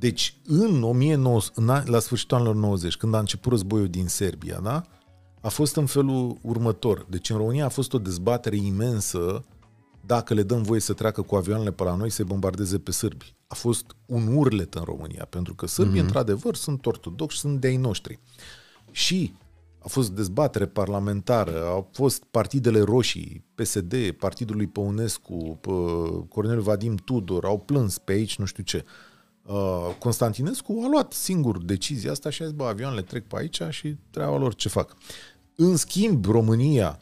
Deci, 0.00 0.34
în 0.46 0.82
1900, 0.82 1.60
în 1.60 1.68
a- 1.68 1.82
la 1.86 1.98
sfârșitul 1.98 2.36
anilor 2.36 2.54
90, 2.54 2.96
când 2.96 3.14
a 3.14 3.18
început 3.18 3.52
războiul 3.52 3.88
din 3.88 4.06
Serbia, 4.06 4.60
da? 4.62 4.82
a 5.40 5.48
fost 5.48 5.76
în 5.76 5.86
felul 5.86 6.38
următor. 6.42 7.06
Deci, 7.08 7.30
în 7.30 7.36
România 7.36 7.64
a 7.64 7.68
fost 7.68 7.92
o 7.92 7.98
dezbatere 7.98 8.56
imensă 8.56 9.44
dacă 10.06 10.34
le 10.34 10.42
dăm 10.42 10.62
voie 10.62 10.80
să 10.80 10.92
treacă 10.92 11.22
cu 11.22 11.34
avioanele 11.34 11.70
pe 11.72 11.82
la 11.82 11.94
noi 11.94 12.10
să-i 12.10 12.24
bombardeze 12.24 12.78
pe 12.78 12.90
sârbi. 12.90 13.34
A 13.46 13.54
fost 13.54 13.96
un 14.06 14.36
urlet 14.36 14.74
în 14.74 14.82
România, 14.84 15.26
pentru 15.30 15.54
că 15.54 15.66
sârbii, 15.66 16.00
mm-hmm. 16.00 16.04
într-adevăr, 16.04 16.54
sunt 16.54 16.86
ortodoxi, 16.86 17.38
sunt 17.38 17.60
de-ai 17.60 17.76
noștri. 17.76 18.18
Și 18.90 19.34
a 19.78 19.88
fost 19.88 20.10
dezbatere 20.10 20.66
parlamentară, 20.66 21.64
au 21.66 21.88
fost 21.92 22.24
partidele 22.30 22.80
roșii, 22.80 23.44
PSD, 23.54 24.10
Partidul 24.10 24.56
lui 24.56 24.66
Păunescu, 24.66 25.60
P- 25.60 26.28
Corneliu 26.28 26.62
Vadim 26.62 26.96
Tudor, 26.96 27.44
au 27.44 27.58
plâns 27.58 27.98
pe 27.98 28.12
aici, 28.12 28.38
nu 28.38 28.44
știu 28.44 28.62
ce. 28.62 28.84
Uh, 29.46 29.94
Constantinescu 29.98 30.80
a 30.84 30.88
luat 30.88 31.12
singur 31.12 31.62
decizia 31.62 32.10
asta 32.10 32.30
și 32.30 32.42
a 32.42 32.44
zis, 32.44 32.54
bă, 32.54 32.64
avioanele 32.64 33.02
trec 33.02 33.26
pe 33.26 33.36
aici 33.38 33.62
și 33.68 33.96
treaba 34.10 34.36
lor 34.36 34.54
ce 34.54 34.68
fac. 34.68 34.96
În 35.56 35.76
schimb, 35.76 36.24
România 36.24 36.98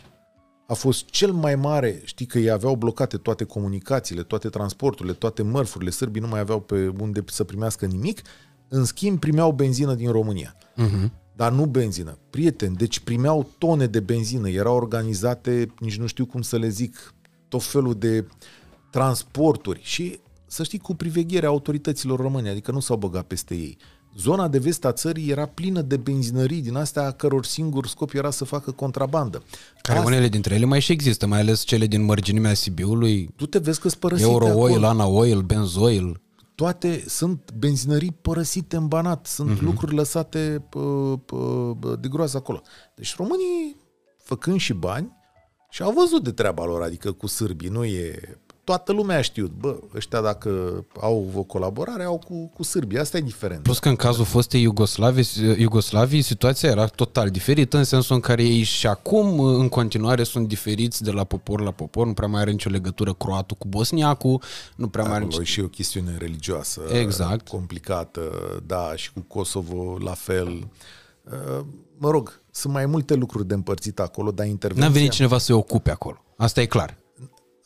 a 0.66 0.74
fost 0.74 1.04
cel 1.04 1.32
mai 1.32 1.54
mare, 1.54 2.00
știi 2.04 2.26
că 2.26 2.38
ei 2.38 2.50
aveau 2.50 2.76
blocate 2.76 3.16
toate 3.16 3.44
comunicațiile, 3.44 4.22
toate 4.22 4.48
transporturile, 4.48 5.14
toate 5.14 5.42
mărfurile, 5.42 5.90
sârbii 5.90 6.20
nu 6.20 6.28
mai 6.28 6.40
aveau 6.40 6.60
pe 6.60 6.92
unde 7.00 7.24
să 7.26 7.44
primească 7.44 7.86
nimic, 7.86 8.22
în 8.68 8.84
schimb 8.84 9.18
primeau 9.18 9.52
benzină 9.52 9.94
din 9.94 10.10
România. 10.10 10.56
Uh-huh. 10.56 11.10
Dar 11.36 11.52
nu 11.52 11.66
benzină. 11.66 12.18
Prieteni, 12.30 12.76
deci 12.76 13.00
primeau 13.00 13.50
tone 13.58 13.86
de 13.86 14.00
benzină, 14.00 14.48
erau 14.48 14.76
organizate, 14.76 15.74
nici 15.78 15.98
nu 15.98 16.06
știu 16.06 16.26
cum 16.26 16.42
să 16.42 16.56
le 16.56 16.68
zic, 16.68 17.14
tot 17.48 17.62
felul 17.62 17.94
de 17.94 18.26
transporturi 18.90 19.80
și 19.82 20.20
să 20.48 20.62
știi 20.62 20.78
cu 20.78 20.94
privegherea 20.94 21.48
autorităților 21.48 22.20
române, 22.20 22.50
adică 22.50 22.70
nu 22.70 22.80
s-au 22.80 22.96
băgat 22.96 23.24
peste 23.26 23.54
ei. 23.54 23.76
Zona 24.16 24.48
de 24.48 24.58
vest 24.58 24.84
a 24.84 24.92
țării 24.92 25.30
era 25.30 25.46
plină 25.46 25.80
de 25.80 25.96
benzinării 25.96 26.60
din 26.60 26.74
astea 26.76 27.02
a 27.06 27.10
căror 27.10 27.44
singur 27.44 27.86
scop 27.86 28.12
era 28.14 28.30
să 28.30 28.44
facă 28.44 28.70
contrabandă. 28.70 29.42
Care 29.82 29.98
Asta- 29.98 30.10
unele 30.10 30.28
dintre 30.28 30.54
ele 30.54 30.64
mai 30.64 30.80
și 30.80 30.92
există, 30.92 31.26
mai 31.26 31.40
ales 31.40 31.62
cele 31.62 31.86
din 31.86 32.04
mărginimea 32.04 32.54
Sibiului, 32.54 33.30
Tu 33.36 33.46
te 33.46 33.58
vezi 33.58 33.80
că 33.80 33.88
sunt 33.88 34.00
părăsite 34.00 34.30
Euro 34.30 34.46
acolo. 34.46 34.62
Oil, 34.62 34.84
Ana 34.84 35.06
Oil, 35.06 35.40
Benzoil. 35.40 36.20
toate 36.54 37.04
sunt 37.06 37.52
benzinării 37.52 38.16
părăsite 38.22 38.76
în 38.76 38.86
banat, 38.88 39.26
sunt 39.26 39.56
uh-huh. 39.56 39.62
lucruri 39.62 39.94
lăsate 39.94 40.66
pă, 40.68 40.80
pă, 41.24 41.36
pă, 41.80 41.96
de 42.00 42.08
groază 42.08 42.36
acolo. 42.36 42.62
Deci 42.94 43.16
românii, 43.16 43.76
făcând 44.22 44.58
și 44.58 44.72
bani, 44.72 45.16
și 45.70 45.82
au 45.82 45.92
văzut 45.92 46.24
de 46.24 46.30
treaba 46.30 46.64
lor, 46.64 46.82
adică 46.82 47.12
cu 47.12 47.26
sârbii, 47.26 47.68
nu 47.68 47.84
e... 47.84 48.38
Toată 48.68 48.92
lumea 48.92 49.18
a 49.18 49.20
știut, 49.20 49.50
bă, 49.50 49.78
ăștia 49.94 50.20
dacă 50.20 50.50
au 51.00 51.30
o 51.34 51.42
colaborare, 51.42 52.04
au 52.04 52.18
cu, 52.18 52.50
cu 52.54 52.62
sârbii, 52.62 52.98
asta 52.98 53.16
e 53.16 53.20
diferent. 53.20 53.62
Plus 53.62 53.78
că 53.78 53.88
în 53.88 53.96
cazul 53.96 54.24
fostei 54.24 54.62
Iugoslavii, 54.62 55.26
Iugoslavii, 55.58 56.22
situația 56.22 56.70
era 56.70 56.86
total 56.86 57.30
diferită, 57.30 57.76
în 57.76 57.84
sensul 57.84 58.14
în 58.14 58.20
care 58.20 58.42
ei 58.42 58.62
și 58.62 58.86
acum, 58.86 59.40
în 59.40 59.68
continuare, 59.68 60.22
sunt 60.22 60.48
diferiți 60.48 61.02
de 61.02 61.10
la 61.10 61.24
popor 61.24 61.60
la 61.60 61.70
popor, 61.70 62.06
nu 62.06 62.12
prea 62.12 62.28
mai 62.28 62.40
are 62.40 62.50
nicio 62.50 62.70
legătură 62.70 63.14
croatul 63.14 63.56
cu 63.56 63.68
bosniacul, 63.68 64.42
nu 64.76 64.88
prea 64.88 65.04
mai 65.04 65.12
are 65.12 65.24
Acolo 65.24 65.38
nicio... 65.38 65.50
e 65.50 65.54
și 65.54 65.60
o 65.60 65.68
chestiune 65.68 66.16
religioasă 66.18 66.80
Exact. 66.92 67.48
complicată, 67.48 68.20
da, 68.66 68.92
și 68.96 69.12
cu 69.12 69.20
Kosovo 69.20 69.96
la 70.04 70.12
fel. 70.12 70.68
Uh, 71.24 71.64
Mă 71.98 72.10
rog, 72.10 72.40
sunt 72.50 72.72
mai 72.72 72.86
multe 72.86 73.14
lucruri 73.14 73.46
de 73.46 73.54
împărțit 73.54 74.00
acolo, 74.00 74.30
dar 74.30 74.46
intervenția... 74.46 74.88
N-a 74.88 74.94
venit 74.94 75.10
cineva 75.10 75.38
să 75.38 75.44
se 75.44 75.52
ocupe 75.52 75.90
acolo. 75.90 76.24
Asta 76.36 76.60
e 76.60 76.66
clar. 76.66 76.96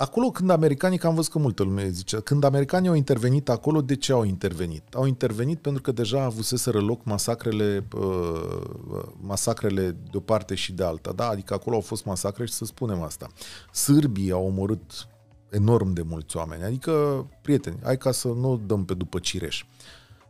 Acolo 0.03 0.31
când 0.31 0.51
americanii, 0.51 0.99
că 0.99 1.07
am 1.07 1.15
văzut 1.15 1.33
că 1.33 1.39
multă 1.39 1.63
lume 1.63 1.89
zice, 1.89 2.17
când 2.17 2.45
americanii 2.45 2.89
au 2.89 2.95
intervenit 2.95 3.49
acolo, 3.49 3.81
de 3.81 3.97
ce 3.97 4.13
au 4.13 4.25
intervenit? 4.25 4.95
Au 4.95 5.07
intervenit 5.07 5.59
pentru 5.59 5.83
că 5.83 5.93
deja 5.93 6.23
avuseseră 6.23 6.81
loc 6.81 7.05
masacrele, 7.05 7.87
uh, 7.97 9.03
masacrele 9.21 9.91
de 9.91 10.17
o 10.17 10.21
parte 10.21 10.55
și 10.55 10.73
de 10.73 10.85
alta, 10.85 11.13
da? 11.13 11.29
Adică 11.29 11.55
acolo 11.55 11.77
au 11.77 11.83
fost 11.83 12.05
masacre 12.05 12.47
și 12.47 12.53
să 12.53 12.65
spunem 12.65 13.03
asta. 13.03 13.27
Sârbii 13.73 14.31
au 14.31 14.47
omorât 14.47 15.09
enorm 15.51 15.93
de 15.93 16.03
mulți 16.03 16.37
oameni, 16.37 16.63
adică, 16.63 17.27
prieteni, 17.43 17.79
hai 17.83 17.99
ca 17.99 18.13
să 18.13 18.29
nu 18.29 18.51
o 18.51 18.57
dăm 18.57 18.85
pe 18.85 18.95
după 18.95 19.19
cireș. 19.19 19.65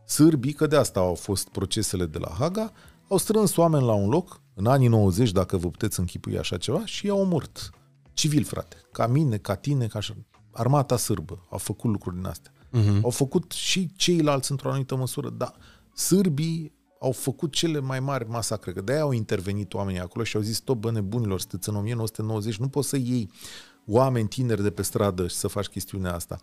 Sârbii, 0.04 0.52
că 0.52 0.66
de 0.66 0.76
asta 0.76 1.00
au 1.00 1.14
fost 1.14 1.48
procesele 1.48 2.06
de 2.06 2.18
la 2.18 2.34
Haga, 2.38 2.72
au 3.08 3.16
strâns 3.16 3.56
oameni 3.56 3.84
la 3.84 3.94
un 3.94 4.08
loc, 4.08 4.40
în 4.54 4.66
anii 4.66 4.88
90, 4.88 5.32
dacă 5.32 5.56
vă 5.56 5.68
puteți 5.68 6.00
închipui 6.00 6.38
așa 6.38 6.56
ceva, 6.56 6.84
și 6.84 7.06
i-au 7.06 7.20
omorât. 7.20 7.70
Civil, 8.12 8.44
frate. 8.44 8.76
Ca 8.92 9.06
mine, 9.06 9.36
ca 9.36 9.54
tine, 9.54 9.86
ca 9.86 9.98
așa. 9.98 10.16
Armata 10.52 10.96
sârbă 10.96 11.46
au 11.50 11.58
făcut 11.58 11.90
lucruri 11.90 12.16
din 12.16 12.24
astea. 12.24 12.52
Uh-huh. 12.52 13.02
Au 13.02 13.10
făcut 13.10 13.52
și 13.52 13.92
ceilalți 13.96 14.50
într-o 14.50 14.68
anumită 14.68 14.96
măsură, 14.96 15.30
dar 15.30 15.54
sârbii 15.94 16.72
au 17.00 17.12
făcut 17.12 17.52
cele 17.52 17.80
mai 17.80 18.00
mari 18.00 18.28
masacre, 18.28 18.72
că 18.72 18.80
de-aia 18.80 19.02
au 19.02 19.12
intervenit 19.12 19.74
oamenii 19.74 20.00
acolo 20.00 20.24
și 20.24 20.36
au 20.36 20.42
zis, 20.42 20.56
stop, 20.56 20.80
bă, 20.80 20.90
nebunilor, 20.90 21.40
sunteți 21.40 21.68
în 21.68 21.74
1990, 21.74 22.56
nu 22.56 22.68
poți 22.68 22.88
să 22.88 22.96
iei 22.96 23.30
oameni 23.86 24.28
tineri 24.28 24.62
de 24.62 24.70
pe 24.70 24.82
stradă 24.82 25.26
și 25.26 25.34
să 25.34 25.48
faci 25.48 25.66
chestiunea 25.66 26.14
asta. 26.14 26.38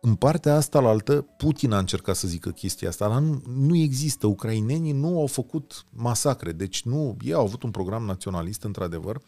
În 0.00 0.14
partea 0.14 0.54
asta 0.54 0.80
la 0.80 0.88
altă, 0.88 1.26
Putin 1.36 1.72
a 1.72 1.78
încercat 1.78 2.16
să 2.16 2.28
zică 2.28 2.50
chestia 2.50 2.88
asta, 2.88 3.08
dar 3.08 3.20
nu, 3.20 3.42
nu 3.56 3.76
există. 3.76 4.26
Ucrainenii 4.26 4.92
nu 4.92 5.20
au 5.20 5.26
făcut 5.26 5.84
masacre, 5.92 6.52
deci 6.52 6.82
nu, 6.82 7.16
ei 7.20 7.32
au 7.32 7.44
avut 7.44 7.62
un 7.62 7.70
program 7.70 8.04
naționalist, 8.04 8.62
într-adevăr, 8.62 9.20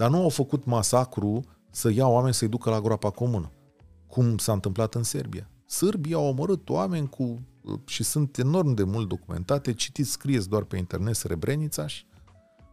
dar 0.00 0.10
nu 0.10 0.22
au 0.22 0.28
făcut 0.28 0.64
masacru 0.64 1.44
să 1.70 1.90
ia 1.90 2.06
oameni 2.06 2.34
să-i 2.34 2.48
ducă 2.48 2.70
la 2.70 2.80
groapa 2.80 3.10
comună, 3.10 3.52
cum 4.06 4.38
s-a 4.38 4.52
întâmplat 4.52 4.94
în 4.94 5.02
Serbia. 5.02 5.50
Sârbii 5.66 6.14
au 6.14 6.26
omorât 6.26 6.68
oameni 6.68 7.08
cu, 7.08 7.40
și 7.86 8.02
sunt 8.02 8.38
enorm 8.38 8.74
de 8.74 8.82
mult 8.82 9.08
documentate, 9.08 9.72
citiți, 9.72 10.10
scrieți 10.10 10.48
doar 10.48 10.62
pe 10.62 10.76
internet 10.76 11.14
Srebrenica 11.14 11.86
și 11.86 12.04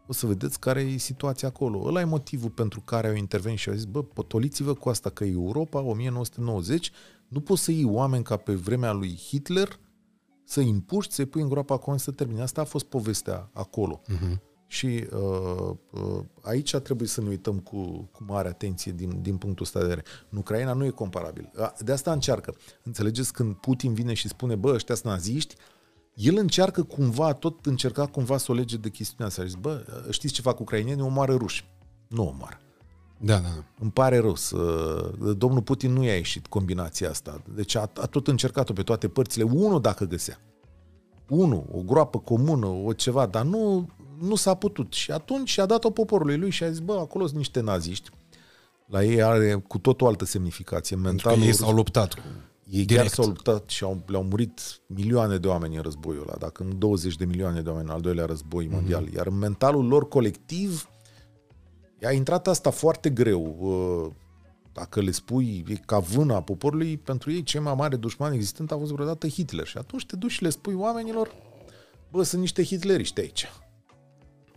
o 0.08 0.14
să 0.14 0.26
vedeți 0.26 0.60
care 0.60 0.82
e 0.82 0.98
situația 0.98 1.48
acolo. 1.48 1.84
Ăla 1.86 2.02
e 2.02 2.04
motivul 2.04 2.50
pentru 2.50 2.82
care 2.82 3.08
au 3.08 3.16
intervenit 3.16 3.60
și 3.60 3.70
au 3.70 3.76
zis, 3.76 3.86
bă, 3.86 4.04
potoliți-vă 4.04 4.74
cu 4.74 4.90
asta 4.90 5.10
că 5.10 5.24
Europa, 5.24 5.82
1990, 5.82 6.92
nu 7.28 7.40
poți 7.40 7.64
să 7.64 7.72
iei 7.72 7.86
oameni 7.86 8.24
ca 8.24 8.38
pe 8.38 8.54
vremea 8.54 8.92
lui 8.92 9.16
Hitler, 9.16 9.80
să 10.44 10.60
îi 10.60 10.70
împuști, 10.70 11.14
să-i 11.14 11.26
pui 11.26 11.42
în 11.42 11.50
groapa 11.50 11.78
comună 11.78 12.02
să 12.02 12.12
termine. 12.12 12.42
Asta 12.42 12.62
a 12.62 12.66
fost 12.66 12.86
povestea 12.86 13.50
acolo. 13.54 14.02
Uh-huh. 14.02 14.38
Și 14.68 15.08
uh, 15.12 15.76
uh, 15.92 16.24
aici 16.42 16.76
trebuie 16.76 17.08
să 17.08 17.22
ne 17.22 17.28
uităm 17.28 17.60
cu, 17.60 18.10
cu 18.12 18.24
mare 18.28 18.48
atenție 18.48 18.92
din, 18.92 19.22
din 19.22 19.38
punctul 19.38 19.66
ăsta 19.66 19.80
de 19.80 19.86
vedere. 19.86 20.06
În 20.30 20.38
Ucraina 20.38 20.74
nu 20.74 20.86
e 20.86 20.90
comparabil. 20.90 21.52
De 21.80 21.92
asta 21.92 22.12
încearcă. 22.12 22.56
Înțelegeți 22.84 23.34
când 23.34 23.56
Putin 23.56 23.94
vine 23.94 24.14
și 24.14 24.28
spune, 24.28 24.56
bă, 24.56 24.74
ăștia 24.74 24.96
sunt 24.96 25.12
naziști, 25.12 25.56
el 26.14 26.38
încearcă 26.38 26.84
cumva, 26.84 27.34
tot 27.34 27.66
încerca 27.66 28.06
cumva 28.06 28.38
să 28.38 28.52
o 28.52 28.56
lege 28.56 28.78
de 28.78 28.90
chestiunea 28.90 29.28
asta. 29.28 29.42
Și 29.42 29.48
zice, 29.48 29.62
bă, 29.62 29.86
știți 30.10 30.34
ce 30.34 30.42
fac 30.42 30.60
ucrainenii? 30.60 31.04
Omoară 31.04 31.36
ruși. 31.36 31.70
Nu 32.08 32.28
omoară. 32.28 32.60
Da, 33.18 33.38
da. 33.38 33.64
Îmi 33.80 33.92
pare 33.92 34.18
rău 34.18 34.36
să... 34.36 34.58
Domnul 35.38 35.62
Putin 35.62 35.94
nu 35.94 36.04
i-a 36.04 36.16
ieșit 36.16 36.48
combinația 36.48 37.10
asta. 37.10 37.42
Deci 37.56 37.76
a, 37.76 37.92
a 37.96 38.06
tot 38.06 38.28
încercat-o 38.28 38.74
pe 38.74 38.84
toate 38.84 39.08
părțile. 39.08 39.44
Unul 39.44 39.82
dacă 39.82 40.06
găsea. 40.06 40.40
Unul, 41.30 41.66
o 41.72 41.82
groapă 41.82 42.20
comună, 42.20 42.66
o 42.66 42.94
ceva, 42.94 43.26
dar 43.26 43.44
nu, 43.46 43.90
nu 44.20 44.36
s-a 44.36 44.54
putut. 44.54 44.94
Și 44.94 45.12
atunci 45.12 45.50
și-a 45.50 45.66
dat-o 45.66 45.90
poporului 45.90 46.38
lui 46.38 46.50
și 46.50 46.64
a 46.64 46.70
zis, 46.70 46.80
bă, 46.80 46.94
acolo 46.94 47.26
sunt 47.26 47.38
niște 47.38 47.60
naziști. 47.60 48.10
La 48.86 49.04
ei 49.04 49.24
are 49.24 49.64
cu 49.68 49.78
tot 49.78 50.02
o 50.02 50.08
altă 50.08 50.26
semnificație. 50.26 50.96
Mentalul 50.96 51.44
ei 51.44 51.54
s-au 51.54 51.74
luptat 51.74 52.14
cu 52.14 52.22
ei 52.70 52.86
direct. 52.86 53.06
chiar 53.06 53.08
s-au 53.08 53.26
luptat 53.26 53.70
și 53.70 53.84
au, 53.84 54.04
le-au 54.06 54.24
murit 54.24 54.82
milioane 54.88 55.38
de 55.38 55.48
oameni 55.48 55.76
în 55.76 55.82
războiul 55.82 56.22
ăla, 56.22 56.38
dacă 56.38 56.64
nu 56.64 56.74
20 56.74 57.16
de 57.16 57.26
milioane 57.26 57.62
de 57.62 57.70
oameni 57.70 57.88
în 57.88 57.94
al 57.94 58.02
doilea 58.02 58.26
război 58.26 58.68
mondial. 58.68 59.06
Mm-hmm. 59.06 59.16
Iar 59.16 59.28
în 59.28 59.38
mentalul 59.38 59.88
lor 59.88 60.08
colectiv 60.08 60.90
a 62.04 62.12
intrat 62.12 62.48
asta 62.48 62.70
foarte 62.70 63.10
greu. 63.10 63.56
Uh, 63.60 64.12
dacă 64.74 65.02
le 65.02 65.12
spui 65.12 65.66
e 65.68 65.74
ca 65.74 66.00
vâna 66.00 66.42
poporului, 66.42 66.98
pentru 66.98 67.32
ei 67.32 67.44
cel 67.44 67.62
mai 67.62 67.74
mare 67.76 67.96
dușman 67.96 68.34
existent 68.34 68.72
a 68.72 68.78
fost 68.78 68.92
vreodată 68.92 69.28
Hitler. 69.28 69.68
Și 69.68 69.78
atunci 69.78 70.06
te 70.06 70.16
duci 70.16 70.32
și 70.32 70.44
le 70.44 70.50
spui 70.50 70.74
oamenilor, 70.74 71.36
bă, 72.12 72.24
sunt 72.24 72.42
niște 72.42 72.64
hitleriști 72.64 73.20
aici. 73.20 73.48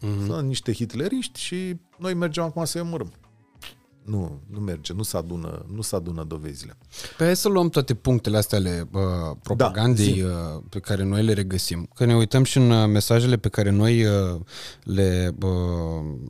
Mm-hmm. 0.00 0.26
Sunt 0.26 0.46
niște 0.46 0.72
hitleriști 0.72 1.40
și 1.40 1.76
noi 1.98 2.14
mergem 2.14 2.44
acum 2.44 2.64
să-i 2.64 2.80
omorâm. 2.80 3.12
Nu, 4.10 4.40
nu 4.46 4.60
merge, 4.60 4.92
nu 4.92 5.02
se 5.02 5.16
adună, 5.16 5.66
nu 5.74 5.82
se 5.82 5.96
adună 5.96 6.24
dovezile. 6.28 6.76
Pe 7.16 7.24
hai 7.24 7.36
să 7.36 7.48
luăm 7.48 7.68
toate 7.68 7.94
punctele 7.94 8.36
astea 8.36 8.58
ale 8.58 8.88
uh, 8.92 9.00
propagandei 9.42 10.22
da, 10.22 10.26
uh, 10.26 10.62
pe 10.68 10.78
care 10.78 11.04
noi 11.04 11.22
le 11.22 11.32
regăsim. 11.32 11.88
Că 11.94 12.04
ne 12.04 12.14
uităm 12.16 12.44
și 12.44 12.56
în 12.56 12.70
uh, 12.70 12.88
mesajele 12.88 13.36
pe 13.36 13.48
care 13.48 13.70
noi 13.70 14.04
uh, 14.04 14.40
le, 14.82 15.34
uh, 15.42 15.50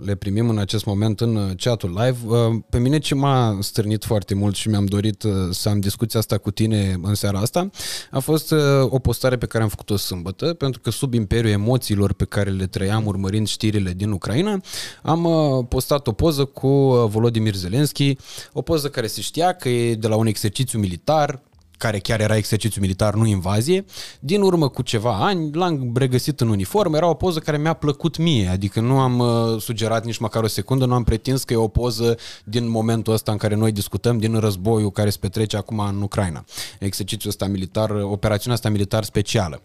le 0.05 0.15
primim 0.15 0.49
în 0.49 0.59
acest 0.59 0.85
moment 0.85 1.21
în 1.21 1.37
uh, 1.37 1.51
chatul 1.57 1.91
live. 1.91 2.19
Uh, 2.27 2.63
pe 2.71 2.79
mine 2.79 2.99
ce 2.99 3.15
m-a 3.15 3.59
stârnit 3.61 4.05
foarte 4.05 4.35
mult 4.35 4.55
și 4.55 4.69
mi-am 4.69 4.85
dorit 4.85 5.23
uh, 5.23 5.33
să 5.51 5.69
am 5.69 5.81
discuția 5.81 6.21
asta 6.21 6.39
cu 6.39 6.51
tine 6.51 6.99
în 7.03 7.15
seara 7.15 7.39
asta 7.39 7.71
a 8.11 8.19
fost 8.19 8.51
uh, 8.51 8.59
o 8.89 8.99
postare 8.99 9.37
pe 9.37 9.47
care 9.47 9.63
am 9.63 9.69
făcut-o 9.69 9.97
sâmbătă, 9.97 10.55
pentru 10.55 10.81
că 10.81 10.91
sub 10.91 11.15
imperiul 11.15 11.53
emoțiilor 11.53 12.13
pe 12.13 12.25
care 12.25 12.51
le 12.51 12.67
trăiam 12.67 13.07
urmărind 13.07 13.47
știrile 13.47 13.93
din 13.93 14.11
Ucraina, 14.11 14.61
am 15.03 15.25
uh, 15.25 15.65
postat 15.69 16.07
o 16.07 16.13
poză 16.13 16.45
cu 16.45 16.67
uh, 16.67 17.05
Volodymyr 17.09 17.55
Zelensky, 17.55 17.69
o 18.53 18.63
poză 18.63 18.89
care 18.89 19.07
se 19.07 19.21
știa 19.21 19.53
că 19.53 19.69
e 19.69 19.95
de 19.95 20.09
la 20.09 20.17
un 20.17 20.27
exercițiu 20.27 20.79
militar, 20.79 21.41
care 21.81 21.99
chiar 21.99 22.21
era 22.21 22.37
exercițiu 22.37 22.81
militar, 22.81 23.15
nu 23.15 23.27
invazie. 23.27 23.85
Din 24.21 24.43
urmă 24.43 24.69
cu 24.69 24.83
ceva 24.83 25.17
ani, 25.25 25.51
l-am 25.53 25.91
regăsit 25.95 26.41
în 26.41 26.49
uniform, 26.49 26.95
era 26.95 27.09
o 27.09 27.15
poză 27.15 27.39
care 27.39 27.59
mi-a 27.59 27.73
plăcut 27.73 28.17
mie, 28.17 28.49
adică 28.49 28.81
nu 28.81 28.99
am 28.99 29.19
uh, 29.19 29.61
sugerat 29.61 30.05
nici 30.05 30.19
măcar 30.19 30.43
o 30.43 30.47
secundă, 30.47 30.85
nu 30.85 30.95
am 30.95 31.05
pretins 31.05 31.45
că 31.45 31.53
e 31.53 31.57
o 31.57 31.69
poză 31.69 32.17
din 32.45 32.69
momentul 32.69 33.13
ăsta 33.13 33.33
în 33.33 33.39
care 33.39 33.55
noi 33.55 33.73
discutăm, 33.73 34.19
din 34.19 34.39
războiul 34.39 34.91
care 34.91 35.11
se 35.11 35.17
petrece 35.21 35.57
acum 35.57 35.79
în 35.79 36.03
Ucraina. 36.03 36.45
Exercițiul 36.79 37.31
ăsta 37.31 37.47
militar, 37.47 37.91
operațiunea 37.91 38.57
asta 38.57 38.69
militar 38.69 39.05
specială, 39.05 39.63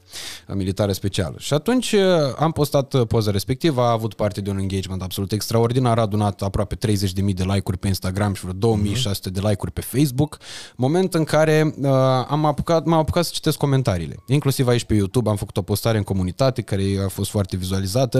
militară 0.47 0.91
specială. 0.91 1.35
Și 1.37 1.53
atunci 1.53 1.91
uh, 1.91 2.01
am 2.39 2.51
postat 2.51 2.93
uh, 2.93 3.07
poza 3.07 3.31
respectivă, 3.31 3.81
a 3.81 3.91
avut 3.91 4.13
parte 4.13 4.41
de 4.41 4.49
un 4.49 4.57
engagement 4.57 5.01
absolut 5.01 5.31
extraordinar, 5.31 5.97
a 5.97 6.01
adunat 6.01 6.41
aproape 6.41 6.75
30.000 6.75 7.33
de 7.33 7.43
like-uri 7.43 7.77
pe 7.77 7.87
Instagram 7.87 8.33
și 8.33 8.41
vreo 8.41 8.53
2600 8.53 9.29
de 9.29 9.39
like-uri 9.39 9.71
pe 9.71 9.81
Facebook, 9.81 10.37
moment 10.75 11.13
în 11.13 11.23
care 11.23 11.73
uh, 11.81 12.03
am 12.29 12.45
apucat, 12.45 12.85
m-am 12.85 12.99
apucat 12.99 13.25
să 13.25 13.31
citesc 13.33 13.57
comentariile. 13.57 14.15
Inclusiv 14.27 14.67
aici 14.67 14.83
pe 14.83 14.93
YouTube 14.93 15.29
am 15.29 15.35
făcut 15.35 15.57
o 15.57 15.61
postare 15.61 15.97
în 15.97 16.03
comunitate 16.03 16.61
care 16.61 16.83
a 17.05 17.07
fost 17.07 17.29
foarte 17.29 17.57
vizualizată 17.57 18.17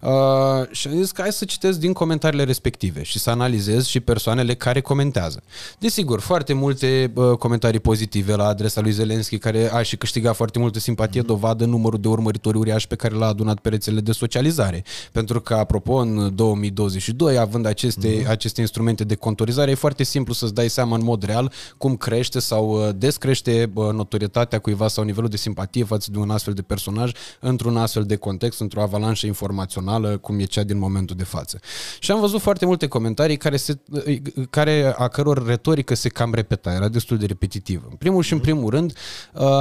uh, 0.00 0.10
și 0.70 0.88
am 0.88 0.96
zis 0.96 1.10
că 1.10 1.20
hai 1.20 1.32
să 1.32 1.44
citesc 1.44 1.78
din 1.78 1.92
comentariile 1.92 2.44
respective 2.44 3.02
și 3.02 3.18
să 3.18 3.30
analizez 3.30 3.86
și 3.86 4.00
persoanele 4.00 4.54
care 4.54 4.80
comentează. 4.80 5.42
Desigur, 5.78 6.20
foarte 6.20 6.52
multe 6.52 7.12
uh, 7.14 7.36
comentarii 7.36 7.80
pozitive 7.80 8.34
la 8.34 8.46
adresa 8.46 8.80
lui 8.80 8.90
Zelenski 8.90 9.38
care 9.38 9.72
a 9.72 9.82
și 9.82 9.96
câștigat 9.96 10.34
foarte 10.34 10.58
multă 10.58 10.78
simpatie, 10.78 11.22
mm-hmm. 11.22 11.26
dovadă 11.26 11.64
numărul 11.64 12.00
de 12.00 12.08
urmăritori 12.08 12.56
uriași 12.56 12.86
pe 12.86 12.94
care 12.94 13.14
l-a 13.14 13.26
adunat 13.26 13.58
pe 13.58 13.68
rețelele 13.68 14.02
de 14.02 14.12
socializare. 14.12 14.84
Pentru 15.12 15.40
că, 15.40 15.54
apropo, 15.54 15.94
în 15.94 16.34
2022, 16.34 17.38
având 17.38 17.66
aceste, 17.66 18.22
mm-hmm. 18.22 18.28
aceste 18.28 18.60
instrumente 18.60 19.04
de 19.04 19.14
contorizare, 19.14 19.70
e 19.70 19.74
foarte 19.74 20.02
simplu 20.02 20.32
să-ți 20.32 20.54
dai 20.54 20.68
seama 20.68 20.96
în 20.96 21.04
mod 21.04 21.22
real 21.22 21.52
cum 21.76 21.96
crește 21.96 22.38
sau 22.38 22.70
uh, 22.70 22.88
descrește 22.96 23.25
crește 23.26 23.70
notorietatea 23.74 24.58
cuiva 24.58 24.88
sau 24.88 25.04
nivelul 25.04 25.28
de 25.28 25.36
simpatie 25.36 25.84
față 25.84 26.10
de 26.10 26.18
un 26.18 26.30
astfel 26.30 26.54
de 26.54 26.62
personaj 26.62 27.12
într-un 27.40 27.76
astfel 27.76 28.04
de 28.04 28.16
context, 28.16 28.60
într-o 28.60 28.82
avalanșă 28.82 29.26
informațională 29.26 30.16
cum 30.18 30.38
e 30.38 30.44
cea 30.44 30.62
din 30.62 30.78
momentul 30.78 31.16
de 31.16 31.24
față. 31.24 31.60
Și 31.98 32.10
am 32.10 32.20
văzut 32.20 32.40
foarte 32.40 32.66
multe 32.66 32.86
comentarii 32.86 33.36
care, 33.36 33.56
se, 33.56 33.78
care 34.50 34.94
a 34.96 35.08
căror 35.08 35.46
retorică 35.46 35.94
se 35.94 36.08
cam 36.08 36.34
repeta, 36.34 36.72
era 36.72 36.88
destul 36.88 37.18
de 37.18 37.26
repetitivă. 37.26 37.86
În 37.90 37.96
primul 37.96 38.22
și 38.22 38.32
în 38.32 38.38
primul 38.38 38.70
rând 38.70 38.92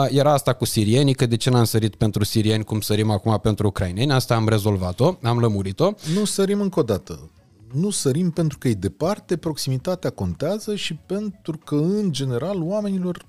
era 0.07 0.33
asta 0.33 0.53
cu 0.53 0.65
sirienii, 0.65 1.13
că 1.13 1.25
de 1.25 1.37
ce 1.37 1.49
n-am 1.49 1.63
sărit 1.63 1.95
pentru 1.95 2.23
sirieni 2.23 2.63
cum 2.63 2.81
sărim 2.81 3.09
acum 3.09 3.39
pentru 3.39 3.67
ucraineni, 3.67 4.11
asta 4.11 4.35
am 4.35 4.47
rezolvat-o, 4.47 5.15
am 5.21 5.39
lămurit-o. 5.39 5.91
Nu 6.13 6.25
sărim 6.25 6.61
încă 6.61 6.79
o 6.79 6.83
dată 6.83 7.29
nu 7.71 7.89
sărim 7.89 8.31
pentru 8.31 8.57
că 8.57 8.67
e 8.67 8.73
departe, 8.73 9.37
proximitatea 9.37 10.09
contează 10.09 10.75
și 10.75 10.93
pentru 10.93 11.57
că, 11.57 11.75
în 11.75 12.11
general, 12.11 12.61
oamenilor 12.61 13.25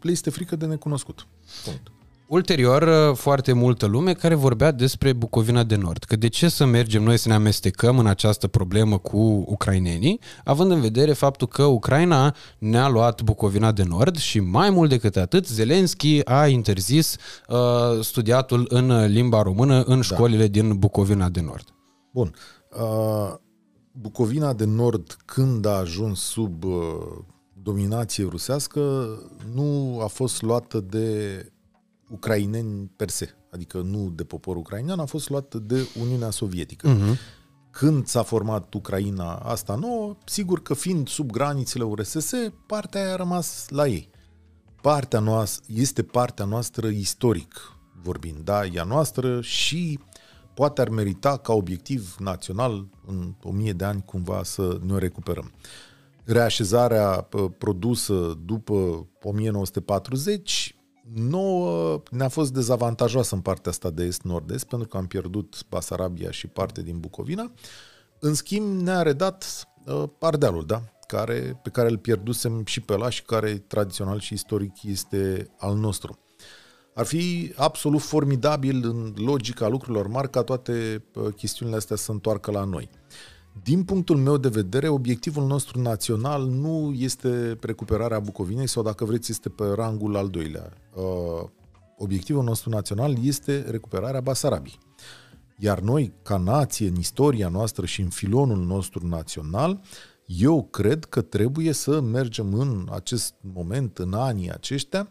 le 0.00 0.10
este 0.10 0.30
frică 0.30 0.56
de 0.56 0.66
necunoscut. 0.66 1.26
Punct. 1.64 1.92
Ulterior, 2.32 2.82
uh, 2.82 3.16
foarte 3.16 3.52
multă 3.52 3.86
lume 3.86 4.12
care 4.12 4.34
vorbea 4.34 4.70
despre 4.70 5.12
Bucovina 5.12 5.62
de 5.62 5.76
Nord, 5.76 6.04
că 6.04 6.16
de 6.16 6.28
ce 6.28 6.48
să 6.48 6.64
mergem 6.64 7.02
noi 7.02 7.16
să 7.16 7.28
ne 7.28 7.34
amestecăm 7.34 7.98
în 7.98 8.06
această 8.06 8.48
problemă 8.48 8.98
cu 8.98 9.44
ucrainenii, 9.48 10.20
având 10.44 10.70
în 10.70 10.80
vedere 10.80 11.12
faptul 11.12 11.46
că 11.48 11.62
Ucraina 11.62 12.34
ne-a 12.58 12.88
luat 12.88 13.22
Bucovina 13.22 13.72
de 13.72 13.82
Nord 13.82 14.16
și 14.16 14.40
mai 14.40 14.70
mult 14.70 14.88
decât 14.88 15.16
atât, 15.16 15.46
Zelenski 15.46 16.24
a 16.24 16.46
interzis 16.46 17.16
uh, 17.48 17.56
studiatul 18.00 18.66
în 18.68 19.06
limba 19.06 19.42
română 19.42 19.82
în 19.82 19.96
da. 19.96 20.02
școlile 20.02 20.46
da. 20.46 20.60
din 20.60 20.78
Bucovina 20.78 21.28
de 21.28 21.40
Nord. 21.40 21.64
Bun. 22.12 22.34
Uh, 22.70 23.34
Bucovina 23.92 24.52
de 24.52 24.64
Nord, 24.64 25.16
când 25.24 25.66
a 25.66 25.76
ajuns 25.76 26.20
sub 26.20 26.64
uh, 26.64 26.72
dominație 27.62 28.24
rusească 28.24 28.80
nu 29.54 30.00
a 30.00 30.06
fost 30.06 30.42
luată 30.42 30.80
de 30.80 31.46
ucraineni 32.08 32.90
per 32.96 33.08
se, 33.08 33.28
adică 33.50 33.78
nu 33.78 34.12
de 34.14 34.24
popor 34.24 34.56
ucrainean, 34.56 34.98
a 34.98 35.04
fost 35.04 35.28
luată 35.28 35.58
de 35.58 35.88
Uniunea 36.00 36.30
Sovietică. 36.30 36.96
Uh-huh. 36.96 37.18
Când 37.70 38.06
s-a 38.06 38.22
format 38.22 38.74
Ucraina 38.74 39.34
asta 39.34 39.74
nouă, 39.74 40.16
sigur 40.24 40.62
că 40.62 40.74
fiind 40.74 41.08
sub 41.08 41.30
granițele 41.30 41.84
URSS, 41.84 42.32
partea 42.66 43.02
aia 43.02 43.12
a 43.12 43.16
rămas 43.16 43.66
la 43.68 43.86
ei. 43.86 44.10
Partea 44.80 45.18
noastră 45.18 45.64
este 45.74 46.02
partea 46.02 46.44
noastră 46.44 46.88
istoric 46.88 47.76
vorbind, 48.02 48.38
da, 48.38 48.66
ea 48.66 48.84
noastră 48.84 49.40
și 49.40 49.98
poate 50.54 50.80
ar 50.80 50.88
merita 50.88 51.36
ca 51.36 51.52
obiectiv 51.52 52.16
național 52.18 52.88
în 53.06 53.34
o 53.42 53.50
mie 53.50 53.72
de 53.72 53.84
ani 53.84 54.02
cumva 54.04 54.42
să 54.42 54.78
ne 54.86 54.92
o 54.92 54.98
recuperăm 54.98 55.52
reașezarea 56.24 57.28
produsă 57.58 58.38
după 58.44 59.08
1940 59.22 60.76
nouă 61.14 62.02
ne-a 62.10 62.28
fost 62.28 62.52
dezavantajoasă 62.52 63.34
în 63.34 63.40
partea 63.40 63.70
asta 63.70 63.90
de 63.90 64.04
est-nord-est, 64.04 64.64
pentru 64.64 64.88
că 64.88 64.96
am 64.96 65.06
pierdut 65.06 65.66
Basarabia 65.68 66.30
și 66.30 66.46
parte 66.46 66.82
din 66.82 66.98
Bucovina. 66.98 67.52
În 68.18 68.34
schimb, 68.34 68.80
ne-a 68.80 69.02
redat 69.02 69.68
uh, 69.86 70.04
Ardealul, 70.20 70.64
da? 70.66 70.82
care, 71.06 71.60
pe 71.62 71.70
care 71.70 71.88
îl 71.88 71.98
pierdusem 71.98 72.64
și 72.64 72.80
pe 72.80 72.96
la 72.96 73.08
și 73.08 73.22
care 73.22 73.52
tradițional 73.52 74.20
și 74.20 74.32
istoric 74.32 74.82
este 74.82 75.50
al 75.58 75.76
nostru. 75.76 76.18
Ar 76.94 77.04
fi 77.04 77.52
absolut 77.56 78.00
formidabil 78.00 78.88
în 78.88 79.14
logica 79.16 79.68
lucrurilor 79.68 80.06
mari 80.06 80.30
ca 80.30 80.42
toate 80.42 81.04
uh, 81.14 81.34
chestiunile 81.34 81.76
astea 81.76 81.96
să 81.96 82.10
întoarcă 82.10 82.50
la 82.50 82.64
noi. 82.64 82.90
Din 83.62 83.84
punctul 83.84 84.16
meu 84.16 84.36
de 84.36 84.48
vedere, 84.48 84.88
obiectivul 84.88 85.46
nostru 85.46 85.80
național 85.80 86.46
nu 86.46 86.92
este 86.96 87.58
recuperarea 87.60 88.20
Bucovinei 88.20 88.68
sau, 88.68 88.82
dacă 88.82 89.04
vreți, 89.04 89.30
este 89.30 89.48
pe 89.48 89.64
rangul 89.74 90.16
al 90.16 90.28
doilea. 90.28 90.72
Uh, 90.94 91.48
obiectivul 91.96 92.42
nostru 92.42 92.70
național 92.70 93.16
este 93.22 93.64
recuperarea 93.70 94.20
Basarabiei. 94.20 94.78
Iar 95.58 95.80
noi, 95.80 96.12
ca 96.22 96.36
nație, 96.36 96.88
în 96.88 96.96
istoria 96.96 97.48
noastră 97.48 97.86
și 97.86 98.00
în 98.00 98.08
filonul 98.08 98.64
nostru 98.64 99.06
național, 99.06 99.80
eu 100.26 100.64
cred 100.64 101.04
că 101.04 101.20
trebuie 101.20 101.72
să 101.72 102.00
mergem 102.00 102.54
în 102.54 102.88
acest 102.92 103.34
moment, 103.40 103.98
în 103.98 104.12
anii 104.12 104.52
aceștia, 104.52 105.08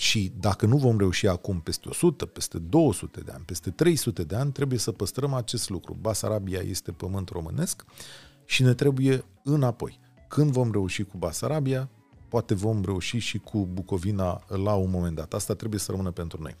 și 0.00 0.32
dacă 0.38 0.66
nu 0.66 0.76
vom 0.76 0.98
reuși 0.98 1.26
acum 1.26 1.60
peste 1.60 1.88
100, 1.88 2.26
peste 2.26 2.58
200 2.58 3.20
de 3.20 3.32
ani, 3.34 3.44
peste 3.44 3.70
300 3.70 4.22
de 4.22 4.36
ani, 4.36 4.52
trebuie 4.52 4.78
să 4.78 4.92
păstrăm 4.92 5.34
acest 5.34 5.68
lucru. 5.68 5.96
Basarabia 6.00 6.60
este 6.60 6.92
pământ 6.92 7.28
românesc 7.28 7.84
și 8.44 8.62
ne 8.62 8.74
trebuie 8.74 9.24
înapoi. 9.44 9.98
Când 10.28 10.50
vom 10.50 10.70
reuși 10.72 11.04
cu 11.04 11.16
Basarabia, 11.16 11.88
poate 12.28 12.54
vom 12.54 12.84
reuși 12.84 13.18
și 13.18 13.38
cu 13.38 13.68
Bucovina 13.72 14.44
la 14.48 14.74
un 14.74 14.90
moment 14.90 15.16
dat. 15.16 15.32
Asta 15.32 15.54
trebuie 15.54 15.80
să 15.80 15.90
rămână 15.90 16.10
pentru 16.10 16.42
noi. 16.42 16.56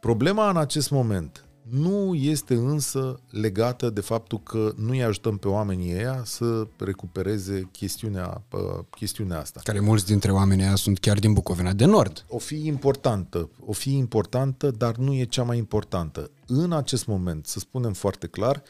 Problema 0.00 0.50
în 0.50 0.56
acest 0.56 0.90
moment 0.90 1.47
nu 1.70 2.14
este 2.14 2.54
însă 2.54 3.20
legată 3.30 3.90
de 3.90 4.00
faptul 4.00 4.40
că 4.42 4.72
nu 4.76 4.90
îi 4.90 5.02
ajutăm 5.02 5.36
pe 5.36 5.48
oamenii 5.48 5.94
ăia 5.94 6.22
să 6.24 6.66
recupereze 6.76 7.68
chestiunea, 7.72 8.42
chestiunea 8.90 9.40
asta. 9.40 9.60
Care 9.64 9.80
mulți 9.80 10.06
dintre 10.06 10.32
oamenii 10.32 10.64
ăia 10.64 10.74
sunt 10.74 10.98
chiar 10.98 11.18
din 11.18 11.32
Bucovina 11.32 11.72
de 11.72 11.84
Nord. 11.84 12.24
O 12.28 12.38
fi 12.38 12.66
importantă, 12.66 13.50
o 13.66 13.72
fi 13.72 13.96
importantă, 13.96 14.70
dar 14.70 14.96
nu 14.96 15.14
e 15.14 15.24
cea 15.24 15.42
mai 15.42 15.58
importantă. 15.58 16.30
În 16.46 16.72
acest 16.72 17.06
moment, 17.06 17.46
să 17.46 17.58
spunem 17.58 17.92
foarte 17.92 18.26
clar, 18.26 18.62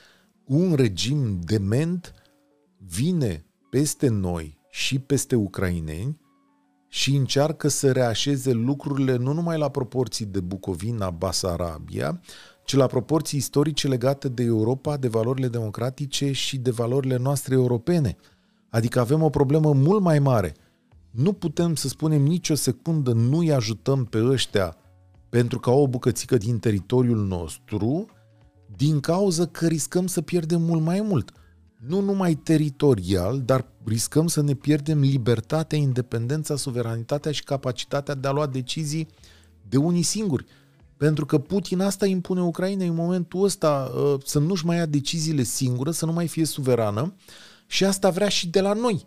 un 0.44 0.74
regim 0.74 1.40
dement 1.40 2.14
vine 2.78 3.44
peste 3.70 4.08
noi 4.08 4.58
și 4.70 4.98
peste 4.98 5.34
ucraineni 5.34 6.20
și 6.88 7.14
încearcă 7.14 7.68
să 7.68 7.92
reașeze 7.92 8.52
lucrurile 8.52 9.16
nu 9.16 9.32
numai 9.32 9.58
la 9.58 9.68
proporții 9.68 10.24
de 10.24 10.40
Bucovina, 10.40 11.10
Basarabia, 11.10 12.20
ci 12.68 12.74
la 12.74 12.86
proporții 12.86 13.38
istorice 13.38 13.88
legate 13.88 14.28
de 14.28 14.42
Europa, 14.42 14.96
de 14.96 15.08
valorile 15.08 15.48
democratice 15.48 16.32
și 16.32 16.58
de 16.58 16.70
valorile 16.70 17.16
noastre 17.16 17.54
europene. 17.54 18.16
Adică 18.68 19.00
avem 19.00 19.22
o 19.22 19.28
problemă 19.28 19.72
mult 19.72 20.00
mai 20.00 20.18
mare. 20.18 20.54
Nu 21.10 21.32
putem 21.32 21.74
să 21.74 21.88
spunem 21.88 22.22
nicio 22.22 22.54
secundă 22.54 23.12
nu-i 23.12 23.52
ajutăm 23.52 24.04
pe 24.04 24.24
ăștia 24.24 24.76
pentru 25.28 25.58
că 25.58 25.70
au 25.70 25.82
o 25.82 25.88
bucățică 25.88 26.36
din 26.36 26.58
teritoriul 26.58 27.26
nostru, 27.26 28.06
din 28.76 29.00
cauza 29.00 29.46
că 29.46 29.66
riscăm 29.66 30.06
să 30.06 30.20
pierdem 30.20 30.62
mult 30.62 30.82
mai 30.82 31.00
mult. 31.00 31.32
Nu 31.86 32.00
numai 32.00 32.34
teritorial, 32.34 33.42
dar 33.44 33.66
riscăm 33.84 34.26
să 34.26 34.42
ne 34.42 34.54
pierdem 34.54 35.00
libertatea, 35.00 35.78
independența, 35.78 36.56
suveranitatea 36.56 37.32
și 37.32 37.44
capacitatea 37.44 38.14
de 38.14 38.28
a 38.28 38.30
lua 38.30 38.46
decizii 38.46 39.08
de 39.68 39.76
unii 39.76 40.02
singuri. 40.02 40.46
Pentru 40.98 41.26
că 41.26 41.38
Putin 41.38 41.80
asta 41.80 42.06
impune 42.06 42.42
Ucrainei 42.42 42.88
în 42.88 42.94
momentul 42.94 43.44
ăsta 43.44 43.92
uh, 43.94 44.14
să 44.24 44.38
nu-și 44.38 44.66
mai 44.66 44.76
ia 44.76 44.86
deciziile 44.86 45.42
singură, 45.42 45.90
să 45.90 46.06
nu 46.06 46.12
mai 46.12 46.26
fie 46.26 46.44
suverană 46.44 47.14
și 47.66 47.84
asta 47.84 48.10
vrea 48.10 48.28
și 48.28 48.48
de 48.48 48.60
la 48.60 48.72
noi. 48.72 49.06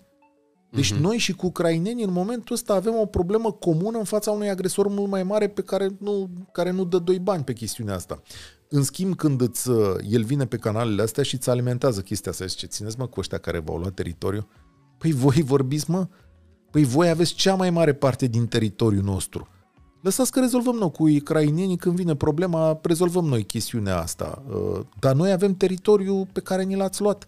Deci 0.72 0.94
uh-huh. 0.94 1.00
noi 1.00 1.18
și 1.18 1.34
cu 1.34 1.46
ucrainenii 1.46 2.04
în 2.04 2.12
momentul 2.12 2.56
ăsta 2.56 2.74
avem 2.74 2.94
o 2.96 3.06
problemă 3.06 3.52
comună 3.52 3.98
în 3.98 4.04
fața 4.04 4.32
unui 4.32 4.50
agresor 4.50 4.88
mult 4.88 5.10
mai 5.10 5.24
mare 5.24 5.48
pe 5.48 5.62
care 5.62 5.90
nu, 6.00 6.30
care 6.52 6.72
nu 6.72 6.86
dă 6.86 6.98
doi 6.98 7.20
bani 7.20 7.44
pe 7.44 7.54
chestiunea 7.54 7.96
asta. 7.96 8.22
În 8.70 8.84
schimb, 8.84 9.16
când 9.16 9.42
îți, 9.42 9.70
uh, 9.70 9.96
el 10.10 10.24
vine 10.24 10.46
pe 10.46 10.58
canalele 10.58 11.02
astea 11.02 11.24
și 11.24 11.36
îți 11.36 11.50
alimentează 11.50 12.02
chestia 12.02 12.32
asta, 12.32 12.46
zice, 12.46 12.66
țineți 12.66 13.00
mă 13.00 13.08
cu 13.08 13.20
ăștia 13.20 13.38
care 13.38 13.60
v-au 13.60 13.78
luat 13.78 13.94
teritoriu, 13.94 14.48
păi 14.98 15.12
voi 15.12 15.42
vorbiți 15.42 15.90
mă, 15.90 16.08
păi 16.72 16.84
voi 16.84 17.10
aveți 17.10 17.34
cea 17.34 17.56
mai 17.56 17.70
mare 17.70 17.94
parte 17.94 18.28
din 18.28 18.48
teritoriul 18.48 19.04
nostru. 19.04 19.48
Lăsați 20.02 20.32
că 20.32 20.40
rezolvăm 20.40 20.76
noi 20.76 20.92
cu 20.92 21.10
ucrainenii 21.10 21.78
când 21.78 21.96
vine 21.96 22.16
problema, 22.16 22.80
rezolvăm 22.84 23.26
noi 23.26 23.44
chestiunea 23.44 23.98
asta. 23.98 24.44
Uh, 24.50 24.80
dar 25.00 25.16
noi 25.16 25.32
avem 25.32 25.54
teritoriul 25.54 26.28
pe 26.34 26.40
care 26.40 26.64
ni 26.64 26.76
l-ați 26.76 27.02
luat. 27.02 27.26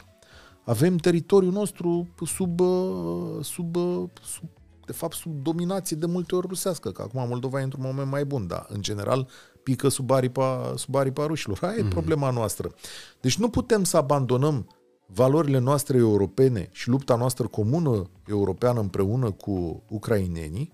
Avem 0.64 0.96
teritoriul 0.96 1.52
nostru 1.52 2.08
sub, 2.26 2.60
uh, 2.60 3.40
sub, 3.42 3.76
uh, 3.76 4.10
sub 4.22 4.50
de 4.86 4.92
fapt, 4.92 5.16
sub 5.16 5.42
dominație 5.42 5.98
de 5.98 6.06
multe 6.06 6.36
ori 6.36 6.48
rusească, 6.48 6.92
că 6.92 7.02
acum 7.02 7.28
Moldova 7.28 7.60
e 7.60 7.64
într-un 7.64 7.84
moment 7.86 8.10
mai 8.10 8.26
bun, 8.26 8.48
dar, 8.48 8.66
în 8.70 8.82
general, 8.82 9.28
pică 9.64 9.88
sub 9.88 10.12
aripa, 10.12 10.74
sub 10.76 10.96
aripa 10.96 11.26
rușilor. 11.26 11.60
Aia 11.62 11.74
mm-hmm. 11.74 11.78
e 11.78 11.82
mhm. 11.82 11.90
problema 11.90 12.30
noastră. 12.30 12.74
Deci 13.22 13.38
nu 13.38 13.50
putem 13.50 13.84
să 13.84 13.98
abandonăm 13.98 14.68
valorile 15.06 15.58
noastre 15.58 15.98
europene 15.98 16.70
și 16.72 16.90
lupta 16.90 17.16
noastră 17.16 17.48
comună 17.48 18.10
europeană 18.28 18.80
împreună 18.80 19.32
cu 19.32 19.84
ucrainenii, 19.90 20.74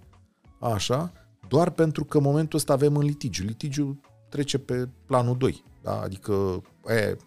așa, 0.60 1.12
doar 1.50 1.70
pentru 1.70 2.04
că 2.04 2.18
în 2.18 2.24
momentul 2.24 2.58
ăsta 2.58 2.74
avem 2.74 2.96
în 2.96 3.06
litigiu. 3.06 3.44
Litigiu 3.44 4.00
trece 4.30 4.58
pe 4.58 4.90
planul 5.06 5.38
2, 5.38 5.64
da? 5.82 6.02
adică 6.02 6.62
e 6.88 7.18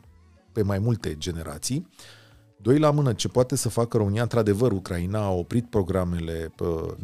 pe 0.53 0.63
mai 0.63 0.79
multe 0.79 1.17
generații. 1.17 1.89
Doi 2.57 2.79
la 2.79 2.91
mână, 2.91 3.13
ce 3.13 3.29
poate 3.29 3.57
să 3.57 3.69
facă 3.69 3.97
România, 3.97 4.23
într-adevăr, 4.23 4.73
Ucraina 4.73 5.25
a 5.25 5.31
oprit 5.31 5.71
programele 5.71 6.55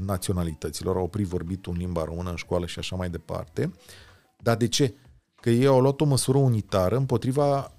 naționalităților, 0.05 0.97
a 0.97 1.01
oprit 1.01 1.27
vorbitul 1.27 1.73
în 1.73 1.79
limba 1.79 2.05
română 2.05 2.31
în 2.31 2.37
școală 2.37 2.67
și 2.67 2.79
așa 2.79 2.97
mai 2.97 3.11
departe. 3.11 3.73
Dar 4.43 4.57
de 4.57 4.69
ce? 4.69 4.95
Că 5.41 5.51
ei 5.51 5.67
au 5.67 5.81
luat 5.81 6.01
o 6.01 6.05
măsură 6.05 6.39
unitară 6.39 6.97
împotriva 6.97 7.79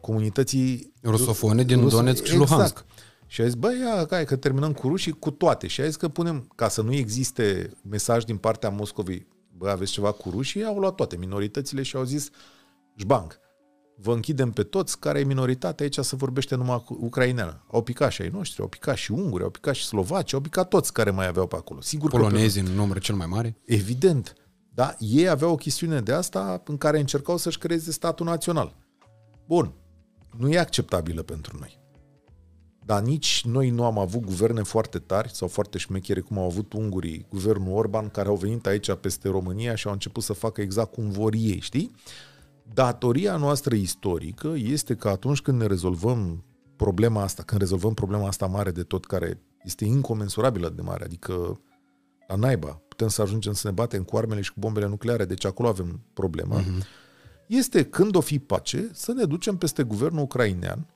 comunității 0.00 0.92
rusofone 1.02 1.62
din 1.62 1.80
Rus- 1.80 1.92
Donetsk 1.92 2.24
și 2.24 2.32
exact. 2.32 2.50
Luhansk. 2.50 2.84
Și 3.30 3.40
a 3.40 3.44
zis, 3.44 3.54
băi, 3.54 3.78
ia, 3.78 4.06
hai, 4.10 4.24
că 4.24 4.36
terminăm 4.36 4.72
cu 4.72 4.88
rușii 4.88 5.12
cu 5.12 5.30
toate. 5.30 5.66
Și 5.66 5.80
a 5.80 5.84
zis 5.84 5.96
că 5.96 6.08
punem, 6.08 6.50
ca 6.54 6.68
să 6.68 6.82
nu 6.82 6.92
existe 6.92 7.70
mesaj 7.88 8.24
din 8.24 8.36
partea 8.36 8.68
Moscovei, 8.68 9.26
bă, 9.56 9.68
aveți 9.68 9.92
ceva 9.92 10.12
cu 10.12 10.30
rușii, 10.30 10.64
au 10.64 10.78
luat 10.78 10.94
toate 10.94 11.16
minoritățile 11.16 11.82
și 11.82 11.96
au 11.96 12.04
zis, 12.04 12.30
jbang, 12.96 13.40
vă 13.96 14.12
închidem 14.14 14.50
pe 14.50 14.62
toți, 14.62 14.98
care 14.98 15.20
e 15.20 15.24
minoritatea 15.24 15.84
aici 15.84 15.98
să 15.98 16.16
vorbește 16.16 16.54
numai 16.54 16.82
cu 16.84 16.98
ucraineană. 17.00 17.64
Au 17.70 17.82
picat 17.82 18.10
și 18.10 18.22
ai 18.22 18.28
noștri, 18.28 18.60
au 18.60 18.68
picat 18.68 18.96
și 18.96 19.12
unguri, 19.12 19.42
au 19.42 19.50
picat 19.50 19.74
și 19.74 19.84
slovaci, 19.84 20.32
au 20.32 20.40
picat 20.40 20.68
toți 20.68 20.92
care 20.92 21.10
mai 21.10 21.26
aveau 21.26 21.46
pe 21.46 21.56
acolo. 21.56 21.80
Sigur 21.80 22.10
Polonezi 22.10 22.60
că 22.60 22.68
în 22.68 22.74
număr 22.74 22.98
cel 22.98 23.14
mai 23.14 23.26
mare? 23.26 23.56
Evident. 23.64 24.34
Da, 24.74 24.94
ei 24.98 25.28
aveau 25.28 25.52
o 25.52 25.56
chestiune 25.56 26.00
de 26.00 26.12
asta 26.12 26.62
în 26.64 26.76
care 26.76 26.98
încercau 26.98 27.36
să-și 27.36 27.58
creeze 27.58 27.92
statul 27.92 28.26
național. 28.26 28.76
Bun, 29.46 29.72
nu 30.36 30.52
e 30.52 30.58
acceptabilă 30.58 31.22
pentru 31.22 31.56
noi. 31.60 31.78
Dar 32.88 33.02
nici 33.02 33.44
noi 33.44 33.70
nu 33.70 33.84
am 33.84 33.98
avut 33.98 34.24
guverne 34.24 34.62
foarte 34.62 34.98
tari 34.98 35.34
sau 35.34 35.48
foarte 35.48 35.78
șmechere 35.78 36.20
cum 36.20 36.38
au 36.38 36.44
avut 36.44 36.72
ungurii, 36.72 37.26
guvernul 37.28 37.76
Orban, 37.76 38.08
care 38.08 38.28
au 38.28 38.36
venit 38.36 38.66
aici 38.66 38.92
peste 38.92 39.28
România 39.28 39.74
și 39.74 39.86
au 39.86 39.92
început 39.92 40.22
să 40.22 40.32
facă 40.32 40.60
exact 40.60 40.92
cum 40.92 41.10
vor 41.10 41.34
ei, 41.34 41.60
știi? 41.60 41.94
Datoria 42.74 43.36
noastră 43.36 43.74
istorică 43.74 44.54
este 44.56 44.94
că 44.94 45.08
atunci 45.08 45.40
când 45.40 45.60
ne 45.60 45.66
rezolvăm 45.66 46.44
problema 46.76 47.22
asta, 47.22 47.42
când 47.42 47.60
rezolvăm 47.60 47.94
problema 47.94 48.26
asta 48.26 48.46
mare 48.46 48.70
de 48.70 48.82
tot, 48.82 49.06
care 49.06 49.40
este 49.64 49.84
incomensurabilă 49.84 50.68
de 50.68 50.82
mare, 50.82 51.04
adică 51.04 51.60
la 52.28 52.34
naiba, 52.34 52.82
putem 52.88 53.08
să 53.08 53.22
ajungem 53.22 53.52
să 53.52 53.66
ne 53.66 53.74
batem 53.74 54.02
cu 54.02 54.16
armele 54.16 54.40
și 54.40 54.52
cu 54.52 54.60
bombele 54.60 54.86
nucleare, 54.86 55.24
deci 55.24 55.44
acolo 55.44 55.68
avem 55.68 56.00
problema, 56.12 56.60
uh-huh. 56.60 56.82
este 57.46 57.84
când 57.84 58.16
o 58.16 58.20
fi 58.20 58.38
pace 58.38 58.90
să 58.92 59.12
ne 59.12 59.24
ducem 59.24 59.56
peste 59.56 59.82
guvernul 59.82 60.22
ucrainean 60.22 60.86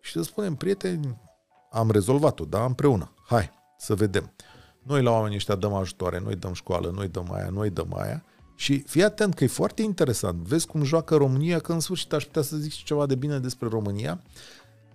și 0.00 0.12
să 0.12 0.22
spunem, 0.22 0.54
prieteni, 0.54 1.28
am 1.70 1.90
rezolvat-o, 1.90 2.44
da, 2.44 2.64
împreună. 2.64 3.12
Hai, 3.26 3.50
să 3.78 3.94
vedem. 3.94 4.32
Noi 4.82 5.02
la 5.02 5.10
oamenii 5.10 5.36
ăștia 5.36 5.54
dăm 5.54 5.72
ajutoare, 5.72 6.20
noi 6.24 6.34
dăm 6.34 6.52
școală, 6.52 6.90
noi 6.94 7.08
dăm 7.08 7.32
aia, 7.32 7.48
noi 7.52 7.70
dăm 7.70 7.94
aia. 7.98 8.24
Și 8.54 8.78
fii 8.78 9.04
atent 9.04 9.34
că 9.34 9.44
e 9.44 9.46
foarte 9.46 9.82
interesant. 9.82 10.36
Vezi 10.36 10.66
cum 10.66 10.82
joacă 10.82 11.16
România, 11.16 11.58
că 11.58 11.72
în 11.72 11.80
sfârșit 11.80 12.12
aș 12.12 12.24
putea 12.24 12.42
să 12.42 12.56
zic 12.56 12.72
și 12.72 12.84
ceva 12.84 13.06
de 13.06 13.14
bine 13.14 13.38
despre 13.38 13.68
România. 13.68 14.22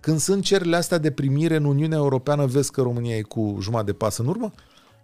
Când 0.00 0.18
sunt 0.18 0.44
cerile 0.44 0.76
astea 0.76 0.98
de 0.98 1.10
primire 1.10 1.56
în 1.56 1.64
Uniunea 1.64 1.98
Europeană, 1.98 2.46
vezi 2.46 2.70
că 2.70 2.82
România 2.82 3.16
e 3.16 3.22
cu 3.22 3.58
jumătate 3.60 3.90
de 3.90 3.96
pas 3.96 4.16
în 4.16 4.26
urmă? 4.26 4.52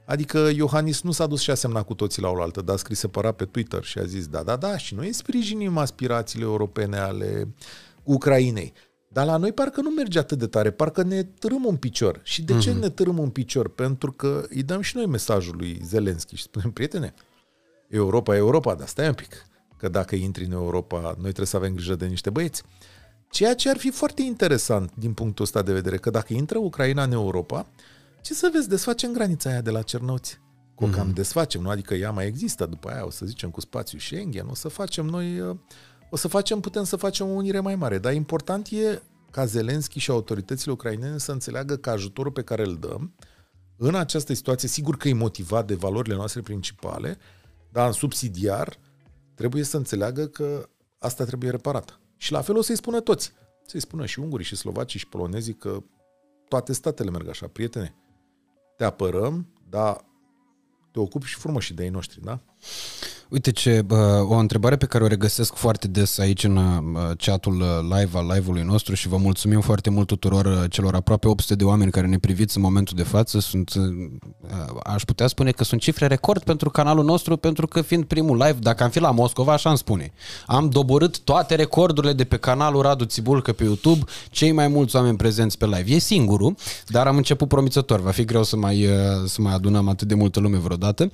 Adică 0.07 0.51
Iohannis 0.55 1.03
nu 1.03 1.11
s-a 1.11 1.27
dus 1.27 1.41
și 1.41 1.51
a 1.51 1.55
semnat 1.55 1.87
cu 1.87 1.95
toții 1.95 2.23
la 2.23 2.29
oaltă, 2.29 2.63
dar 2.63 2.75
a 2.75 2.79
scris 2.79 2.99
separat 2.99 3.37
pe 3.37 3.45
Twitter 3.45 3.85
și 3.85 3.99
a 3.99 4.05
zis 4.05 4.27
da, 4.27 4.43
da, 4.43 4.57
da, 4.57 4.77
și 4.77 4.95
noi 4.95 5.13
sprijinim 5.13 5.79
aspirațiile 5.79 6.45
europene 6.45 6.99
ale 6.99 7.55
Ucrainei. 8.03 8.73
Dar 9.13 9.27
la 9.27 9.37
noi 9.37 9.53
parcă 9.53 9.81
nu 9.81 9.91
merge 9.91 10.19
atât 10.19 10.39
de 10.39 10.47
tare, 10.47 10.71
parcă 10.71 11.03
ne 11.03 11.23
târâm 11.23 11.65
un 11.65 11.77
picior. 11.77 12.21
Și 12.23 12.43
de 12.43 12.59
ce 12.59 12.71
mm-hmm. 12.71 12.79
ne 12.79 12.89
târâm 12.89 13.19
un 13.19 13.31
picior? 13.31 13.69
Pentru 13.69 14.13
că 14.13 14.47
îi 14.49 14.63
dăm 14.63 14.81
și 14.81 14.97
noi 14.97 15.07
mesajul 15.07 15.57
lui 15.57 15.81
Zelenski 15.85 16.37
și 16.37 16.43
spunem, 16.43 16.71
prietene, 16.71 17.15
Europa 17.89 18.35
e 18.35 18.39
Europa, 18.39 18.75
dar 18.75 18.87
stai 18.87 19.07
un 19.07 19.15
pic, 19.15 19.47
că 19.77 19.89
dacă 19.89 20.15
intri 20.15 20.45
în 20.45 20.53
Europa, 20.53 21.01
noi 21.01 21.23
trebuie 21.23 21.47
să 21.47 21.57
avem 21.57 21.75
grijă 21.75 21.95
de 21.95 22.07
niște 22.07 22.31
băieți. 22.31 22.63
Ceea 23.31 23.55
ce 23.55 23.69
ar 23.69 23.77
fi 23.77 23.91
foarte 23.91 24.23
interesant 24.23 24.93
din 24.95 25.13
punctul 25.13 25.45
ăsta 25.45 25.63
de 25.63 25.73
vedere, 25.73 25.97
că 25.97 26.11
dacă 26.11 26.33
intră 26.33 26.59
Ucraina 26.59 27.03
în 27.03 27.13
Europa, 27.13 27.67
ce 28.23 28.35
să 28.35 28.51
vezi, 28.53 28.69
desfacem 28.69 29.13
granița 29.13 29.51
aia 29.51 29.61
de 29.61 29.71
la 29.71 29.83
Cernăuți. 29.83 30.41
Cu 30.75 30.89
mm-hmm. 30.89 30.93
cam 30.93 31.11
desfacem, 31.11 31.61
nu? 31.61 31.69
Adică 31.69 31.95
ea 31.95 32.11
mai 32.11 32.27
există 32.27 32.67
după 32.67 32.89
aia, 32.89 33.07
o 33.07 33.11
să 33.11 33.27
zicem, 33.27 33.51
cu 33.51 33.61
spațiu 33.61 33.99
Schengen, 33.99 34.47
o 34.51 34.55
să 34.55 34.69
facem 34.69 35.07
noi 35.07 35.41
uh, 35.41 35.57
o 36.13 36.17
să 36.17 36.29
facem, 36.29 36.61
putem 36.61 36.85
să 36.85 36.97
facem 36.97 37.27
o 37.27 37.33
unire 37.33 37.61
mai 37.61 37.75
mare. 37.75 37.99
Dar 37.99 38.13
important 38.13 38.69
e 38.69 39.03
ca 39.31 39.45
Zelenski 39.45 39.99
și 39.99 40.11
autoritățile 40.11 40.73
ucrainene 40.73 41.19
să 41.19 41.33
înțeleagă 41.33 41.77
că 41.77 41.91
ajutorul 41.91 42.33
pe 42.33 42.43
care 42.43 42.63
îl 42.63 42.77
dăm 42.77 43.15
în 43.77 43.95
această 43.95 44.35
situație, 44.35 44.69
sigur 44.69 44.97
că 44.97 45.09
e 45.09 45.13
motivat 45.13 45.67
de 45.67 45.75
valorile 45.75 46.15
noastre 46.15 46.41
principale, 46.41 47.19
dar 47.71 47.87
în 47.87 47.93
subsidiar 47.93 48.79
trebuie 49.35 49.63
să 49.63 49.77
înțeleagă 49.77 50.27
că 50.27 50.69
asta 50.99 51.25
trebuie 51.25 51.51
reparată. 51.51 52.01
Și 52.17 52.33
la 52.33 52.41
fel 52.41 52.57
o 52.57 52.63
să-i 52.63 52.77
spună 52.77 53.01
toți. 53.01 53.33
Să-i 53.67 53.81
spună 53.81 54.07
și 54.07 54.19
ungurii, 54.19 54.47
și 54.47 54.57
slovacii, 54.57 54.99
și 54.99 55.09
polonezii 55.09 55.55
că 55.55 55.83
toate 56.49 56.73
statele 56.73 57.11
merg 57.11 57.29
așa, 57.29 57.47
prietene. 57.47 57.95
Te 58.77 58.85
apărăm, 58.85 59.47
dar 59.69 60.05
te 60.91 61.01
ocupi 61.01 61.27
și 61.27 61.37
frumos 61.37 61.65
și 61.65 61.75
de 61.75 61.85
ei 61.85 61.91
noștri, 61.91 62.21
da? 62.23 62.41
Uite 63.33 63.51
ce, 63.51 63.85
o 64.29 64.35
întrebare 64.35 64.77
pe 64.77 64.87
care 64.87 65.05
o 65.05 65.07
regăsesc 65.07 65.55
foarte 65.55 65.89
des 65.89 66.19
aici 66.19 66.45
în 66.45 66.59
chatul 67.17 67.61
uh, 67.61 67.67
live 67.99 68.19
al 68.19 68.27
live-ului 68.35 68.63
nostru 68.63 68.95
și 68.95 69.09
vă 69.09 69.17
mulțumim 69.17 69.61
foarte 69.61 69.91
mult 69.91 70.07
tuturor 70.07 70.45
uh, 70.45 70.65
celor 70.71 70.95
aproape 70.95 71.29
800 71.29 71.55
de 71.55 71.65
oameni 71.65 71.91
care 71.91 72.07
ne 72.07 72.19
priviți 72.19 72.57
în 72.57 72.63
momentul 72.63 72.97
de 72.97 73.03
față. 73.03 73.41
Sunt, 73.41 73.73
uh, 73.75 73.85
aș 74.85 75.03
putea 75.03 75.27
spune 75.27 75.51
că 75.51 75.65
sunt 75.65 75.81
cifre 75.81 76.07
record 76.07 76.43
pentru 76.43 76.71
canalul 76.71 77.05
nostru, 77.05 77.37
pentru 77.37 77.67
că 77.67 77.83
fiind 77.83 78.05
primul 78.05 78.37
live, 78.37 78.57
dacă 78.61 78.83
am 78.83 78.91
fi 78.91 79.01
la 79.01 79.11
Moscova, 79.11 79.53
așa 79.53 79.69
îmi 79.69 79.79
spune. 79.79 80.13
Am 80.47 80.69
doborât 80.69 81.21
toate 81.21 81.55
recordurile 81.55 82.13
de 82.13 82.25
pe 82.25 82.37
canalul 82.37 82.83
Radu 82.83 83.05
Țibulcă 83.05 83.53
pe 83.53 83.65
YouTube, 83.65 84.05
cei 84.31 84.53
mai 84.53 84.69
mulți 84.69 84.97
oameni 84.97 85.17
prezenți 85.17 85.59
pe 85.59 85.65
live. 85.67 85.95
E 85.95 85.99
singurul, 85.99 86.55
dar 86.87 87.07
am 87.07 87.17
început 87.17 87.49
promițător. 87.49 88.01
Va 88.01 88.11
fi 88.11 88.25
greu 88.25 88.43
să 88.43 88.57
mai, 88.57 88.87
să 89.27 89.41
mai 89.41 89.55
adunăm 89.55 89.89
atât 89.89 90.09
de 90.09 90.15
multă 90.15 90.41
lume 90.41 90.57
vreodată. 90.57 91.11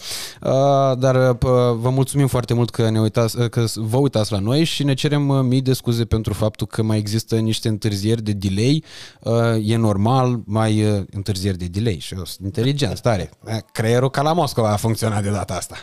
Dar 0.99 1.37
vă 1.73 1.91
mulțumim 1.91 2.07
mulțumim 2.09 2.33
foarte 2.33 2.55
mult 2.55 2.71
că, 2.71 2.91
ne 2.91 3.01
uitați, 3.01 3.49
că 3.49 3.65
vă 3.75 3.97
uitați 3.97 4.33
la 4.33 4.39
noi 4.39 4.65
și 4.65 4.85
ne 4.85 4.95
cerem 4.95 5.29
uh, 5.29 5.41
mii 5.43 5.61
de 5.61 5.73
scuze 5.73 6.05
pentru 6.05 6.33
faptul 6.33 6.67
că 6.67 6.83
mai 6.83 6.99
există 6.99 7.37
niște 7.37 7.69
întârzieri 7.69 8.23
de 8.23 8.33
delay. 8.33 8.85
Uh, 9.21 9.35
e 9.63 9.77
normal, 9.77 10.41
mai 10.45 10.85
uh, 10.85 11.03
întârzieri 11.11 11.59
de 11.59 11.65
delay 11.65 11.99
și 12.01 12.15
eu 12.15 12.25
sunt 12.25 12.47
inteligent, 12.47 12.97
stare. 12.97 13.31
Creierul 13.73 14.11
ca 14.11 14.23
la 14.23 14.33
Moscova 14.33 14.73
a 14.73 14.77
funcționat 14.77 15.23
de 15.23 15.31
data 15.31 15.55
asta. 15.55 15.77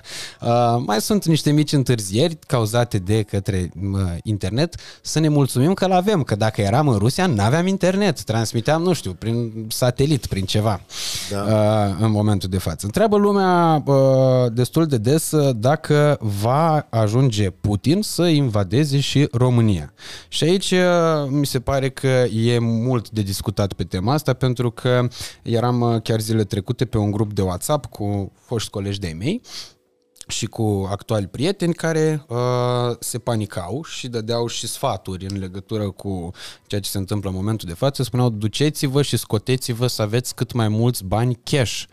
Mai 0.86 1.01
sunt 1.01 1.26
niște 1.26 1.51
mici 1.51 1.71
întârzieri 1.71 2.38
cauzate 2.47 2.97
de 2.97 3.21
către 3.21 3.71
internet. 4.23 4.76
Să 5.01 5.19
ne 5.19 5.30
mulțumim 5.30 5.73
că 5.73 5.88
l-avem, 5.88 6.23
că 6.23 6.36
dacă 6.36 6.61
eram 6.61 6.88
în 6.88 6.97
Rusia, 6.97 7.28
n-aveam 7.28 7.67
internet. 7.67 8.21
Transmiteam, 8.21 8.82
nu 8.82 8.93
știu, 8.93 9.13
prin 9.13 9.65
satelit, 9.67 10.26
prin 10.26 10.45
ceva 10.45 10.82
da. 11.30 11.86
în 11.99 12.11
momentul 12.11 12.49
de 12.49 12.57
față. 12.57 12.86
Întreabă 12.86 13.17
lumea 13.17 13.84
destul 14.53 14.86
de 14.86 14.97
des 14.97 15.32
dacă 15.55 16.14
va 16.20 16.88
ajunge 16.89 17.49
Putin 17.49 18.01
să 18.01 18.24
invadeze 18.24 18.99
și 18.99 19.28
România. 19.32 19.93
Și 20.28 20.43
aici 20.43 20.72
uh, 20.72 21.28
mi 21.30 21.45
se 21.45 21.59
pare 21.59 21.89
că 21.89 22.07
e 22.34 22.59
mult 22.59 23.09
de 23.09 23.22
discutat 23.22 23.74
pe 23.74 23.84
tema 23.84 24.13
asta 24.13 24.34
pentru 24.34 24.72
că 24.72 25.07
eram 25.41 25.82
uh, 25.82 26.01
chiar 26.01 26.20
zile 26.20 26.43
trecute 26.43 26.86
pe 26.86 26.97
un 26.97 27.11
grup 27.11 27.34
de 27.34 27.41
WhatsApp 27.41 27.86
cu 27.86 28.32
foști 28.45 28.70
colegi 28.70 28.99
de-ai 28.99 29.13
mei 29.13 29.41
și 30.28 30.45
cu 30.45 30.88
actuali 30.91 31.28
prieteni 31.28 31.74
care 31.74 32.26
uh, 32.28 32.38
se 32.99 33.20
panicau 33.20 33.84
și 33.84 34.07
dădeau 34.07 34.47
și 34.47 34.68
sfaturi 34.68 35.26
în 35.30 35.39
legătură 35.39 35.89
cu 35.89 36.32
ceea 36.68 36.82
ce 36.82 36.89
se 36.89 36.97
întâmplă 36.97 37.30
în 37.30 37.36
momentul 37.36 37.68
de 37.68 37.74
față. 37.74 38.03
Spuneau, 38.03 38.30
duceți-vă 38.30 39.01
și 39.01 39.18
scoteți-vă 39.18 39.88
să 39.88 40.01
aveți 40.01 40.36
cât 40.36 40.51
mai 40.51 40.68
mulți 40.68 41.03
bani 41.03 41.39
cash 41.43 41.84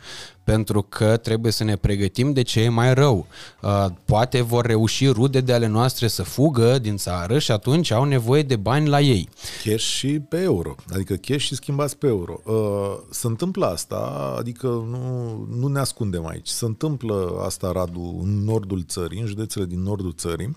pentru 0.44 0.82
că 0.82 1.16
trebuie 1.16 1.52
să 1.52 1.64
ne 1.64 1.76
pregătim 1.76 2.32
de 2.32 2.42
ce 2.42 2.60
e 2.60 2.68
mai 2.68 2.94
rău. 2.94 3.26
Uh, 3.62 3.86
poate 4.04 4.40
vor 4.40 4.66
reuși 4.66 5.06
rude 5.06 5.40
de 5.40 5.52
ale 5.52 5.66
noastre 5.66 6.08
să 6.08 6.22
fugă 6.22 6.78
din 6.78 6.96
țară 6.96 7.38
și 7.38 7.50
atunci 7.50 7.90
au 7.90 8.04
nevoie 8.04 8.42
de 8.42 8.56
bani 8.56 8.88
la 8.88 9.00
ei. 9.00 9.28
Cash 9.64 9.84
și 9.84 10.08
pe 10.08 10.40
euro, 10.40 10.74
adică 10.92 11.14
cash 11.14 11.44
și 11.44 11.54
schimbați 11.54 11.96
pe 11.96 12.06
euro. 12.06 12.40
Uh, 12.44 12.98
se 13.10 13.26
întâmplă 13.26 13.66
asta, 13.66 14.34
adică 14.38 14.66
nu, 14.66 15.46
nu 15.58 15.66
ne 15.66 15.78
ascundem 15.78 16.26
aici. 16.26 16.48
Se 16.48 16.64
întâmplă 16.64 17.42
asta, 17.44 17.72
Radu, 17.72 18.20
în 18.22 18.44
nordul 18.44 18.84
țării, 18.88 19.20
în 19.20 19.26
județele 19.26 19.64
din 19.64 19.82
nordul 19.82 20.14
țării. 20.16 20.56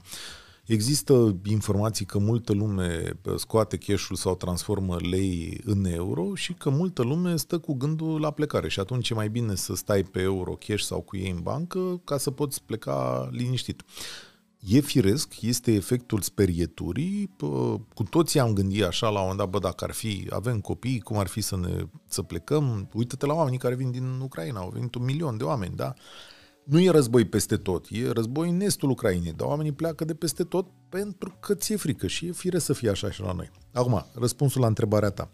Există 0.66 1.36
informații 1.43 2.05
că 2.05 2.18
multă 2.18 2.53
lume 2.53 3.20
scoate 3.36 3.78
cash 3.78 4.09
sau 4.13 4.36
transformă 4.36 4.97
lei 5.09 5.61
în 5.63 5.86
euro 5.86 6.36
și 6.36 6.53
că 6.53 6.70
multă 6.70 7.03
lume 7.03 7.36
stă 7.36 7.59
cu 7.59 7.74
gândul 7.74 8.20
la 8.20 8.32
plecare 8.32 8.70
și 8.70 8.80
atunci 8.80 9.09
e 9.09 9.13
mai 9.13 9.30
bine 9.30 9.55
să 9.55 9.76
stai 9.76 10.03
pe 10.03 10.22
euro 10.22 10.57
cash 10.68 10.84
sau 10.84 11.01
cu 11.01 11.18
ei 11.18 11.30
în 11.30 11.39
bancă 11.41 12.01
ca 12.03 12.18
să 12.18 12.32
poți 12.32 12.63
pleca 12.63 13.28
liniștit. 13.32 13.84
E 14.59 14.80
firesc, 14.80 15.41
este 15.41 15.72
efectul 15.72 16.22
sperieturii, 16.22 17.36
cu 17.93 18.03
toții 18.09 18.39
am 18.39 18.53
gândit 18.53 18.84
așa 18.84 19.09
la 19.09 19.20
un 19.20 19.28
moment 19.28 19.38
dat, 19.38 19.49
bă, 19.49 19.59
dacă 19.59 19.84
ar 19.84 19.91
fi, 19.91 20.28
avem 20.30 20.59
copii, 20.59 20.99
cum 20.99 21.18
ar 21.18 21.28
fi 21.28 21.41
să 21.41 21.57
ne 21.57 21.88
să 22.07 22.22
plecăm, 22.22 22.89
uită-te 22.93 23.26
la 23.26 23.34
oamenii 23.34 23.59
care 23.59 23.76
vin 23.76 23.91
din 23.91 24.20
Ucraina, 24.22 24.59
au 24.59 24.70
venit 24.70 24.95
un 24.95 25.03
milion 25.03 25.38
de 25.38 25.43
oameni, 25.43 25.76
da? 25.76 25.93
Nu 26.66 26.80
e 26.80 26.89
război 26.89 27.26
peste 27.26 27.57
tot, 27.57 27.88
e 27.89 28.11
război 28.11 28.49
în 28.49 28.61
estul 28.61 28.89
Ucrainei, 28.89 29.34
dar 29.34 29.47
oamenii 29.47 29.72
pleacă 29.72 30.05
de 30.05 30.13
peste 30.13 30.43
tot 30.43 30.68
pentru 30.89 31.38
că 31.39 31.53
ți-e 31.53 31.76
frică 31.76 32.07
și 32.07 32.26
e 32.26 32.32
fire 32.32 32.59
să 32.59 32.74
fie 32.74 32.89
așa 32.89 33.11
și 33.11 33.22
la 33.22 33.32
noi. 33.32 33.51
Acum, 33.74 34.05
răspunsul 34.13 34.61
la 34.61 34.68
întrebarea 34.68 35.09
ta. 35.09 35.32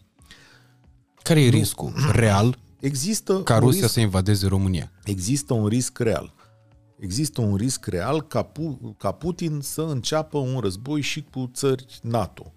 Care 1.23 1.41
e 1.41 1.49
riscul 1.49 1.93
real 2.11 2.57
există 2.79 3.43
ca 3.43 3.57
Rusia 3.57 3.81
risc, 3.81 3.93
să 3.93 3.99
invadeze 3.99 4.47
România? 4.47 4.91
Există 5.03 5.53
un 5.53 5.67
risc 5.67 5.99
real. 5.99 6.33
Există 6.99 7.41
un 7.41 7.55
risc 7.55 7.85
real 7.85 8.21
ca, 8.21 8.43
Pu- 8.43 8.95
ca 8.97 9.11
Putin 9.11 9.59
să 9.61 9.81
înceapă 9.81 10.37
un 10.37 10.59
război 10.59 11.01
și 11.01 11.23
cu 11.31 11.51
țări 11.53 11.85
NATO. 12.01 12.53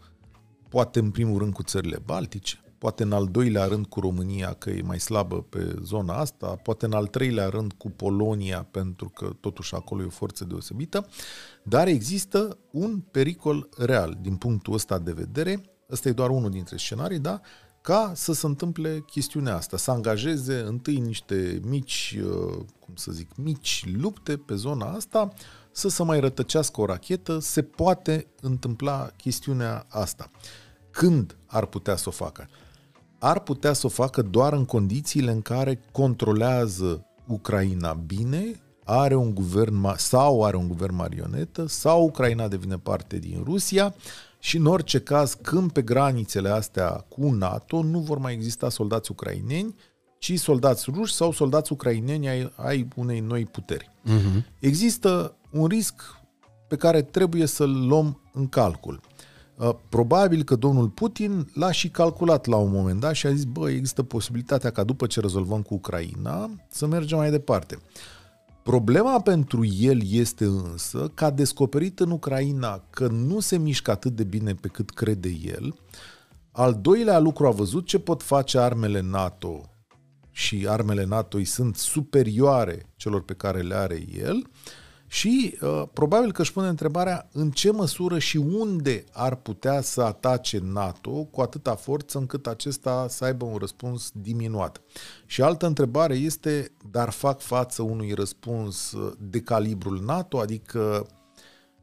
Poate 0.69 0.99
în 0.99 1.11
primul 1.11 1.39
rând 1.39 1.53
cu 1.53 1.63
țările 1.63 2.03
baltice, 2.05 2.64
poate 2.85 3.03
în 3.03 3.13
al 3.13 3.27
doilea 3.27 3.65
rând 3.65 3.87
cu 3.87 4.01
România, 4.01 4.53
că 4.53 4.71
e 4.71 4.83
mai 4.83 5.01
slabă 5.01 5.43
pe 5.43 5.77
zona 5.83 6.15
asta, 6.15 6.47
poate 6.47 6.85
în 6.85 6.93
al 6.93 7.07
treilea 7.07 7.49
rând 7.49 7.73
cu 7.73 7.91
Polonia, 7.91 8.67
pentru 8.71 9.09
că 9.09 9.31
totuși 9.41 9.75
acolo 9.75 10.03
e 10.03 10.07
o 10.07 10.11
forță 10.11 10.45
deosebită, 10.45 11.07
dar 11.63 11.87
există 11.87 12.59
un 12.71 13.01
pericol 13.11 13.69
real 13.77 14.19
din 14.21 14.37
punctul 14.37 14.75
ăsta 14.75 14.99
de 14.99 15.13
vedere, 15.13 15.63
ăsta 15.91 16.09
e 16.09 16.13
doar 16.13 16.31
unul 16.31 16.51
dintre 16.51 16.77
scenarii, 16.77 17.19
da? 17.19 17.41
ca 17.81 18.13
să 18.15 18.33
se 18.33 18.47
întâmple 18.47 19.05
chestiunea 19.07 19.57
asta, 19.57 19.77
să 19.77 19.91
angajeze 19.91 20.61
întâi 20.67 20.97
niște 20.97 21.61
mici, 21.67 22.19
uh, 22.23 22.65
cum 22.81 22.95
să 22.95 23.13
zic, 23.13 23.37
mici 23.37 23.85
lupte 24.01 24.37
pe 24.37 24.55
zona 24.55 24.87
asta, 24.87 25.33
să 25.73 25.89
se 25.89 26.03
mai 26.03 26.21
rătăcească 26.21 26.81
o 26.81 26.87
rachetă, 26.87 27.39
se 27.39 27.63
poate 27.63 28.27
întâmpla 28.41 29.11
chestiunea 29.17 29.87
asta. 29.89 30.31
Când 30.91 31.37
ar 31.47 31.67
putea 31.67 31.97
să 31.97 32.09
o 32.09 32.13
facă? 32.13 32.49
Ar 33.25 33.41
putea 33.41 33.73
să 33.73 33.87
o 33.87 33.89
facă 33.89 34.23
doar 34.23 34.53
în 34.53 34.65
condițiile 34.65 35.31
în 35.31 35.41
care 35.41 35.81
controlează 35.93 37.07
Ucraina 37.27 37.93
bine, 37.93 38.61
are 38.85 39.15
un 39.15 39.35
guvern 39.35 39.97
sau 39.97 40.45
are 40.45 40.57
un 40.57 40.69
guvern 40.69 40.95
marionetă 40.95 41.67
sau 41.67 42.05
Ucraina 42.05 42.49
devine 42.49 42.79
parte 42.79 43.19
din 43.19 43.43
Rusia 43.45 43.95
și 44.39 44.57
în 44.57 44.67
orice 44.67 45.01
caz 45.01 45.35
când 45.43 45.73
pe 45.73 45.83
granițele 45.83 46.49
astea 46.49 46.91
cu 46.91 47.31
NATO 47.31 47.83
nu 47.83 47.99
vor 47.99 48.19
mai 48.19 48.33
exista 48.33 48.69
soldați 48.69 49.11
ucraineni, 49.11 49.75
ci 50.19 50.39
soldați 50.39 50.91
ruși 50.95 51.15
sau 51.15 51.33
soldați 51.33 51.73
ucraineni 51.73 52.29
ai, 52.29 52.53
ai 52.57 52.89
unei 52.97 53.21
noi 53.21 53.45
puteri. 53.45 53.91
Uh-huh. 54.07 54.45
Există 54.59 55.37
un 55.51 55.67
risc 55.67 56.03
pe 56.69 56.77
care 56.77 57.03
trebuie 57.03 57.47
să-l 57.47 57.87
luăm 57.87 58.21
în 58.33 58.49
calcul. 58.49 59.01
Uh, 59.59 59.71
probabil 59.89 60.43
că 60.43 60.57
domnul 60.57 60.89
Putin 60.89 61.51
l-a 61.55 61.71
și 61.71 61.89
calculat 61.89 62.47
la 62.47 62.57
un 62.57 62.71
moment 62.71 63.01
dat 63.01 63.15
și 63.15 63.27
a 63.27 63.33
zis, 63.33 63.45
bă, 63.45 63.71
există 63.71 64.03
posibilitatea 64.03 64.71
ca 64.71 64.85
după 64.85 65.07
ce 65.07 65.21
rezolvăm 65.21 65.63
cu 65.63 65.75
Ucraina 65.75 66.51
să 66.69 66.87
mergem 66.87 67.19
mai 67.19 67.31
departe. 67.31 67.79
Problema 68.63 69.21
pentru 69.21 69.65
el 69.65 70.01
este 70.11 70.45
însă 70.45 71.11
că 71.15 71.25
a 71.25 71.31
descoperit 71.31 72.01
în 72.01 72.11
Ucraina 72.11 72.85
că 72.91 73.07
nu 73.07 73.41
se 73.41 73.59
mișcă 73.59 73.91
atât 73.91 74.13
de 74.13 74.25
bine 74.25 74.55
pe 74.55 74.69
cât 74.69 74.91
crede 74.91 75.29
el. 75.29 75.75
Al 76.53 76.79
doilea 76.81 77.19
lucru 77.19 77.47
a 77.47 77.51
văzut 77.51 77.87
ce 77.87 77.99
pot 77.99 78.23
face 78.23 78.59
armele 78.59 79.01
NATO 79.01 79.71
și 80.31 80.67
armele 80.69 81.05
NATO 81.05 81.37
îi 81.37 81.45
sunt 81.45 81.77
superioare 81.77 82.93
celor 82.97 83.23
pe 83.23 83.35
care 83.35 83.61
le 83.61 83.75
are 83.75 84.05
el. 84.19 84.37
Uh, 84.37 84.83
și 85.15 85.59
uh, 85.61 85.83
probabil 85.93 86.33
că 86.33 86.41
își 86.43 86.53
pune 86.53 86.69
întrebarea 86.69 87.29
în 87.33 87.51
ce 87.51 87.71
măsură 87.71 88.19
și 88.19 88.37
unde 88.37 89.05
ar 89.13 89.35
putea 89.35 89.81
să 89.81 90.03
atace 90.03 90.59
NATO 90.63 91.11
cu 91.11 91.41
atâta 91.41 91.75
forță 91.75 92.19
încât 92.19 92.47
acesta 92.47 93.07
să 93.09 93.25
aibă 93.25 93.45
un 93.45 93.57
răspuns 93.57 94.11
diminuat. 94.15 94.83
Și 95.27 95.43
altă 95.43 95.67
întrebare 95.67 96.15
este, 96.15 96.73
dar 96.91 97.11
fac 97.11 97.41
față 97.41 97.83
unui 97.83 98.13
răspuns 98.13 98.93
uh, 98.93 99.13
de 99.19 99.41
calibrul 99.41 100.03
NATO, 100.05 100.39
adică 100.39 101.07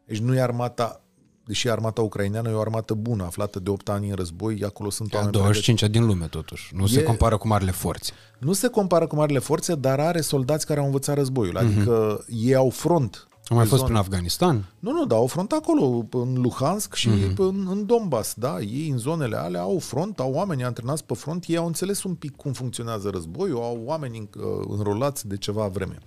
deci 0.06 0.20
nu 0.20 0.36
e 0.36 0.42
armata 0.42 1.04
deși 1.46 1.70
armata 1.70 2.02
ucraineană 2.02 2.50
e 2.50 2.54
o 2.54 2.60
armată 2.60 2.94
bună, 2.94 3.24
aflată 3.24 3.60
de 3.60 3.70
8 3.70 3.90
ani 3.90 4.10
în 4.10 4.16
război, 4.16 4.64
acolo 4.66 4.90
sunt 4.90 5.14
oameni... 5.14 5.32
25 5.32 5.84
din 5.84 6.06
lume, 6.06 6.26
totuși. 6.26 6.76
Nu 6.76 6.84
e... 6.84 6.88
se 6.88 7.04
compară 7.04 7.38
cu 7.38 7.48
marile 7.48 7.72
forțe. 7.72 8.14
Nu 8.40 8.54
se 8.54 8.68
compară 8.68 9.08
cu 9.08 9.16
marile 9.16 9.40
forțe, 9.40 9.76
dar 9.76 10.00
are 10.00 10.22
soldați 10.22 10.66
care 10.66 10.80
au 10.80 10.86
învățat 10.86 11.16
războiul. 11.16 11.54
Mhm. 11.54 11.66
Adică 11.66 12.18
uh-huh. 12.18 12.26
ei 12.28 12.56
au 12.56 12.70
front. 12.70 13.28
Au 13.48 13.58
mai 13.58 13.66
fost 13.66 13.80
zone. 13.82 13.92
prin 13.92 14.04
Afganistan? 14.04 14.70
Nu, 14.80 14.92
nu, 14.92 15.06
dar 15.06 15.18
au 15.18 15.28
front 15.28 15.52
acolo, 15.52 16.08
în 16.12 16.42
Luhansk 16.42 16.94
și 16.94 17.10
uh-huh. 17.10 17.36
în, 17.38 17.68
în 17.70 17.86
Donbass, 17.86 18.34
da. 18.34 18.60
Ei 18.60 18.90
în 18.90 18.98
zonele 18.98 19.38
alea 19.38 19.62
au 19.62 19.80
front, 19.80 20.20
au 20.20 20.34
oameni 20.34 20.64
antrenați 20.64 21.06
pe 21.06 21.14
front, 21.14 21.46
ei 21.48 21.58
au 21.58 21.66
înțeles 21.66 22.04
un 22.04 22.16
pic 22.16 22.36
cum 22.36 22.52
funcționează 22.52 23.10
războiul, 23.10 23.62
au 23.62 23.82
oameni 23.86 24.30
uh, 24.38 24.44
înrolați 24.68 25.28
de 25.28 25.38
ceva 25.38 25.68
vreme. 25.68 25.98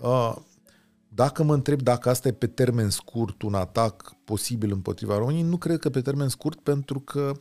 Uh, 0.00 0.34
dacă 1.14 1.42
mă 1.42 1.54
întreb 1.54 1.82
dacă 1.82 2.08
asta 2.08 2.28
e 2.28 2.32
pe 2.32 2.46
termen 2.46 2.90
scurt 2.90 3.42
un 3.42 3.54
atac 3.54 4.14
posibil 4.24 4.72
împotriva 4.72 5.18
României, 5.18 5.42
nu 5.42 5.56
cred 5.56 5.78
că 5.78 5.90
pe 5.90 6.00
termen 6.00 6.28
scurt 6.28 6.60
pentru 6.60 7.00
că 7.00 7.32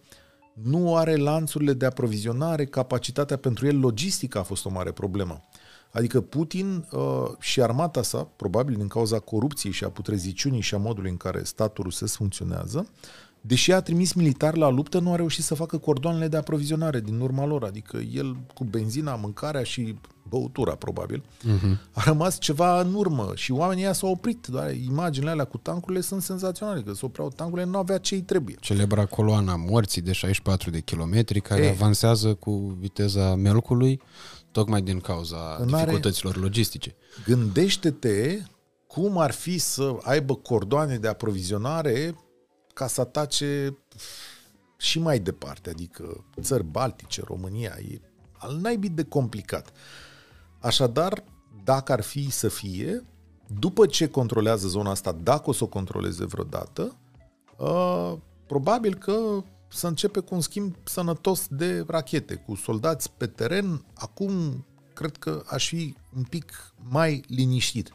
nu 0.54 0.96
are 0.96 1.16
lanțurile 1.16 1.74
de 1.74 1.86
aprovizionare, 1.86 2.66
capacitatea 2.66 3.38
pentru 3.38 3.68
el, 3.68 3.80
logistica 3.80 4.40
a 4.40 4.44
fost 4.44 4.66
o 4.66 4.70
mare 4.70 4.92
problemă. 4.92 5.42
Adică 5.92 6.22
Putin 6.22 6.88
uh, 6.92 7.02
și 7.40 7.62
armata 7.62 8.02
sa, 8.02 8.24
probabil 8.36 8.76
din 8.76 8.88
cauza 8.88 9.20
corupției 9.20 9.74
și 9.74 9.84
a 9.84 9.90
putreziciunii 9.90 10.62
și 10.62 10.76
a 10.76 10.78
modului 10.78 11.10
în 11.10 11.18
care 11.18 11.44
statul 11.44 11.84
rusesc 11.84 12.16
funcționează, 12.16 12.88
deși 13.42 13.72
a 13.72 13.82
trimis 13.82 14.14
militar 14.14 14.56
la 14.56 14.70
luptă, 14.70 15.00
nu 15.00 15.12
a 15.12 15.16
reușit 15.16 15.44
să 15.44 15.56
facă 15.56 15.78
cordoanele 15.78 16.28
de 16.28 16.38
aprovizionare 16.38 17.00
din 17.00 17.20
urma 17.20 17.46
lor. 17.46 17.64
Adică 17.64 17.98
el 17.98 18.38
cu 18.54 18.64
benzina, 18.64 19.16
mâncarea 19.16 19.64
și 19.64 19.96
băutura, 20.30 20.76
probabil, 20.76 21.24
uh-huh. 21.24 21.78
a 21.92 22.04
rămas 22.06 22.40
ceva 22.40 22.82
în 22.82 22.94
urmă 22.94 23.32
și 23.36 23.52
oamenii 23.52 23.84
ăia 23.84 23.94
s-au 23.94 24.10
oprit. 24.10 24.48
Doar 24.48 24.74
imaginile 24.74 25.32
alea 25.32 25.46
cu 25.46 25.58
tancurile 25.58 26.02
sunt 26.02 26.22
senzaționale, 26.22 26.82
că 26.82 26.94
se 26.94 27.06
opreau 27.06 27.30
tancurile, 27.30 27.68
nu 27.68 27.78
avea 27.78 27.98
ce 27.98 28.16
îi 28.16 28.22
trebuie. 28.22 28.56
Celebra 28.60 29.06
coloana 29.06 29.56
morții 29.56 30.02
de 30.02 30.12
64 30.12 30.70
de 30.70 30.80
kilometri 30.80 31.42
care 31.42 31.66
e. 31.66 31.70
avansează 31.70 32.34
cu 32.34 32.78
viteza 32.80 33.36
melcului, 33.36 34.02
tocmai 34.52 34.82
din 34.82 35.00
cauza 35.00 35.38
N-are... 35.38 35.84
dificultăților 35.84 36.38
logistice. 36.38 36.96
Gândește-te 37.26 38.42
cum 38.88 39.18
ar 39.18 39.32
fi 39.32 39.58
să 39.58 39.98
aibă 40.02 40.36
cordoane 40.36 40.98
de 40.98 41.08
aprovizionare 41.08 42.16
ca 42.74 42.88
să 42.88 43.02
atace 43.02 43.78
și 44.78 45.00
mai 45.00 45.20
departe, 45.20 45.70
adică 45.70 46.26
țări 46.42 46.64
baltice, 46.64 47.22
România, 47.26 47.78
e 47.92 48.02
al 48.38 48.56
naibii 48.56 48.90
de 48.90 49.04
complicat. 49.04 49.72
Așadar, 50.60 51.24
dacă 51.64 51.92
ar 51.92 52.02
fi 52.02 52.32
să 52.32 52.48
fie, 52.48 53.04
după 53.60 53.86
ce 53.86 54.08
controlează 54.08 54.68
zona 54.68 54.90
asta, 54.90 55.12
dacă 55.12 55.50
o 55.50 55.54
să 55.54 55.64
o 55.64 55.68
controleze 55.68 56.26
vreodată, 56.26 56.96
uh, 57.58 58.14
probabil 58.48 58.96
că 58.96 59.44
să 59.68 59.88
începe 59.88 60.20
cu 60.20 60.36
un 60.36 60.42
schimb 60.42 60.76
sănătos 60.84 61.48
de 61.50 61.84
rachete, 61.88 62.36
cu 62.36 62.56
soldați 62.56 63.12
pe 63.12 63.28
teren. 63.28 63.86
Acum, 63.94 64.66
cred 64.94 65.18
că 65.18 65.44
aș 65.48 65.68
fi 65.68 65.96
un 66.16 66.24
pic 66.24 66.74
mai 66.90 67.24
liniștit. 67.28 67.92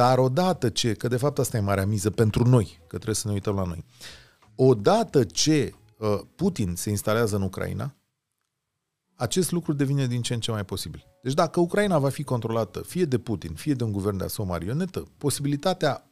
Dar 0.00 0.18
odată 0.18 0.68
ce, 0.68 0.92
că 0.92 1.08
de 1.08 1.16
fapt 1.16 1.38
asta 1.38 1.56
e 1.56 1.60
marea 1.60 1.86
miză 1.86 2.10
pentru 2.10 2.48
noi, 2.48 2.78
că 2.80 2.96
trebuie 2.96 3.14
să 3.14 3.26
ne 3.26 3.32
uităm 3.32 3.54
la 3.54 3.64
noi, 3.64 3.84
odată 4.54 5.24
ce 5.24 5.74
uh, 5.98 6.20
Putin 6.34 6.74
se 6.76 6.90
instalează 6.90 7.36
în 7.36 7.42
Ucraina, 7.42 7.94
acest 9.14 9.50
lucru 9.50 9.72
devine 9.72 10.06
din 10.06 10.22
ce 10.22 10.34
în 10.34 10.40
ce 10.40 10.50
mai 10.50 10.64
posibil. 10.64 11.06
Deci 11.22 11.34
dacă 11.34 11.60
Ucraina 11.60 11.98
va 11.98 12.08
fi 12.08 12.22
controlată 12.22 12.80
fie 12.80 13.04
de 13.04 13.18
Putin, 13.18 13.54
fie 13.54 13.74
de 13.74 13.84
un 13.84 13.92
guvern 13.92 14.16
de 14.16 14.26
o 14.36 14.44
marionetă, 14.44 15.06
posibilitatea 15.18 16.10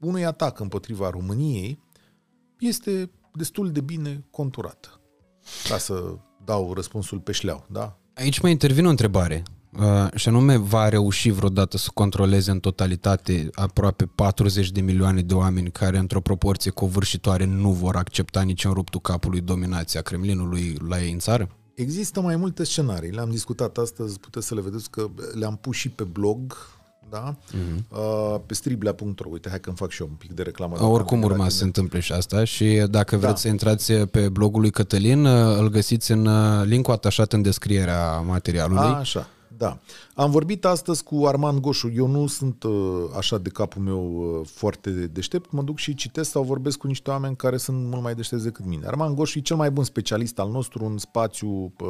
unui 0.00 0.24
atac 0.24 0.60
împotriva 0.60 1.10
României 1.10 1.78
este 2.58 3.10
destul 3.32 3.72
de 3.72 3.80
bine 3.80 4.24
conturată. 4.30 5.00
Ca 5.68 5.78
să 5.78 6.16
dau 6.44 6.72
răspunsul 6.72 7.20
pe 7.20 7.32
șleau, 7.32 7.66
da? 7.70 7.98
Aici 8.14 8.40
mai 8.40 8.50
intervine 8.50 8.86
o 8.86 8.90
întrebare. 8.90 9.42
Uh, 9.78 10.08
și 10.14 10.28
anume, 10.28 10.56
va 10.56 10.88
reuși 10.88 11.30
vreodată 11.30 11.76
să 11.76 11.90
controleze 11.94 12.50
în 12.50 12.60
totalitate 12.60 13.50
aproape 13.52 14.06
40 14.14 14.70
de 14.70 14.80
milioane 14.80 15.20
de 15.20 15.34
oameni 15.34 15.70
care, 15.70 15.98
într-o 15.98 16.20
proporție 16.20 16.70
covârșitoare, 16.70 17.44
nu 17.44 17.70
vor 17.70 17.96
accepta 17.96 18.42
nici 18.42 18.64
în 18.64 18.72
ruptul 18.72 19.00
capului 19.00 19.40
dominația 19.40 20.00
Kremlinului 20.00 20.76
la 20.88 21.02
ei 21.02 21.12
în 21.12 21.18
țară? 21.18 21.48
Există 21.74 22.20
mai 22.20 22.36
multe 22.36 22.64
scenarii. 22.64 23.10
Le-am 23.10 23.30
discutat 23.30 23.76
astăzi, 23.76 24.20
puteți 24.20 24.46
să 24.46 24.54
le 24.54 24.60
vedeți 24.60 24.90
că 24.90 25.06
le-am 25.34 25.56
pus 25.56 25.76
și 25.76 25.88
pe 25.88 26.04
blog, 26.04 26.56
da? 27.10 27.36
Uh-huh. 27.36 27.78
Uh, 27.88 28.40
pe 28.46 28.54
striblea.ro. 28.54 29.28
Uite, 29.30 29.48
hai 29.48 29.60
că-mi 29.60 29.76
fac 29.76 29.90
și 29.90 30.02
eu 30.02 30.08
un 30.10 30.14
pic 30.14 30.32
de 30.32 30.42
reclamă. 30.42 30.76
Uh, 30.80 30.90
oricum 30.90 31.22
urma 31.22 31.48
să 31.48 31.56
se 31.56 31.64
întâmple 31.64 32.00
și 32.00 32.12
asta 32.12 32.44
și 32.44 32.84
dacă 32.90 33.16
da. 33.16 33.26
vreți 33.26 33.40
să 33.40 33.48
intrați 33.48 33.92
pe 33.92 34.28
blogul 34.28 34.60
lui 34.60 34.70
Cătălin, 34.70 35.24
uh, 35.24 35.58
îl 35.58 35.68
găsiți 35.68 36.12
în 36.12 36.26
uh, 36.26 36.64
linkul 36.64 36.92
atașat 36.92 37.32
în 37.32 37.42
descrierea 37.42 38.20
materialului. 38.20 38.82
A, 38.82 38.98
așa. 38.98 39.28
Da. 39.62 39.78
Am 40.14 40.30
vorbit 40.30 40.64
astăzi 40.64 41.02
cu 41.02 41.26
Armand 41.26 41.60
Goșu. 41.60 41.92
Eu 41.94 42.06
nu 42.06 42.26
sunt 42.26 42.62
uh, 42.62 42.72
așa 43.16 43.38
de 43.38 43.48
capul 43.48 43.82
meu 43.82 44.12
uh, 44.12 44.48
foarte 44.54 44.90
deștept. 44.90 45.50
Mă 45.50 45.62
duc 45.62 45.78
și 45.78 45.94
citesc 45.94 46.30
sau 46.30 46.42
vorbesc 46.42 46.78
cu 46.78 46.86
niște 46.86 47.10
oameni 47.10 47.36
care 47.36 47.56
sunt 47.56 47.86
mult 47.86 48.02
mai 48.02 48.14
deștepți 48.14 48.44
decât 48.44 48.64
mine. 48.64 48.86
Armand 48.86 49.14
Goșu 49.14 49.38
e 49.38 49.40
cel 49.40 49.56
mai 49.56 49.70
bun 49.70 49.84
specialist 49.84 50.38
al 50.38 50.50
nostru 50.50 50.84
în 50.84 50.98
spațiu 50.98 51.48
uh, 51.48 51.88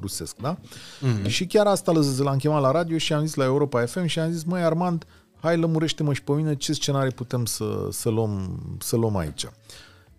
rusesc, 0.00 0.36
da? 0.36 0.56
Mm-hmm. 0.56 1.26
Și 1.26 1.46
chiar 1.46 1.66
asta 1.66 1.92
l-am 2.18 2.36
chemat 2.36 2.60
la 2.60 2.70
radio 2.70 2.98
și 2.98 3.12
am 3.12 3.24
zis 3.24 3.34
la 3.34 3.44
Europa 3.44 3.86
FM 3.86 4.06
și 4.06 4.18
am 4.18 4.30
zis, 4.30 4.44
măi 4.44 4.62
Armand, 4.62 5.06
hai 5.40 5.56
lămurește-mă 5.56 6.12
și 6.12 6.22
pe 6.22 6.32
mine 6.32 6.56
ce 6.56 6.72
scenarii 6.72 7.12
putem 7.12 7.44
să, 7.44 7.88
să, 7.90 8.08
luăm, 8.08 8.60
să 8.78 8.96
luăm 8.96 9.16
aici. 9.16 9.46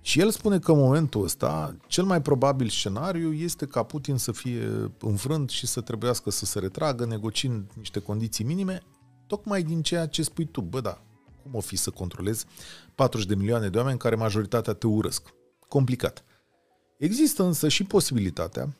Și 0.01 0.19
el 0.19 0.29
spune 0.29 0.59
că 0.59 0.71
în 0.71 0.77
momentul 0.77 1.23
ăsta, 1.23 1.75
cel 1.87 2.03
mai 2.03 2.21
probabil 2.21 2.69
scenariu 2.69 3.33
este 3.33 3.65
ca 3.65 3.83
Putin 3.83 4.17
să 4.17 4.31
fie 4.31 4.91
înfrânt 4.99 5.49
și 5.49 5.67
să 5.67 5.81
trebuiască 5.81 6.29
să 6.29 6.45
se 6.45 6.59
retragă, 6.59 7.05
negociind 7.05 7.71
niște 7.77 7.99
condiții 7.99 8.45
minime, 8.45 8.81
tocmai 9.27 9.63
din 9.63 9.81
ceea 9.81 10.05
ce 10.05 10.23
spui 10.23 10.45
tu. 10.45 10.61
Bă, 10.61 10.81
da, 10.81 11.01
cum 11.43 11.55
o 11.55 11.59
fi 11.59 11.75
să 11.75 11.89
controlezi 11.89 12.45
40 12.95 13.27
de 13.27 13.35
milioane 13.35 13.69
de 13.69 13.77
oameni 13.77 13.97
care 13.97 14.15
majoritatea 14.15 14.73
te 14.73 14.87
urăsc? 14.87 15.33
Complicat. 15.67 16.23
Există 16.97 17.43
însă 17.43 17.67
și 17.67 17.83
posibilitatea, 17.83 18.77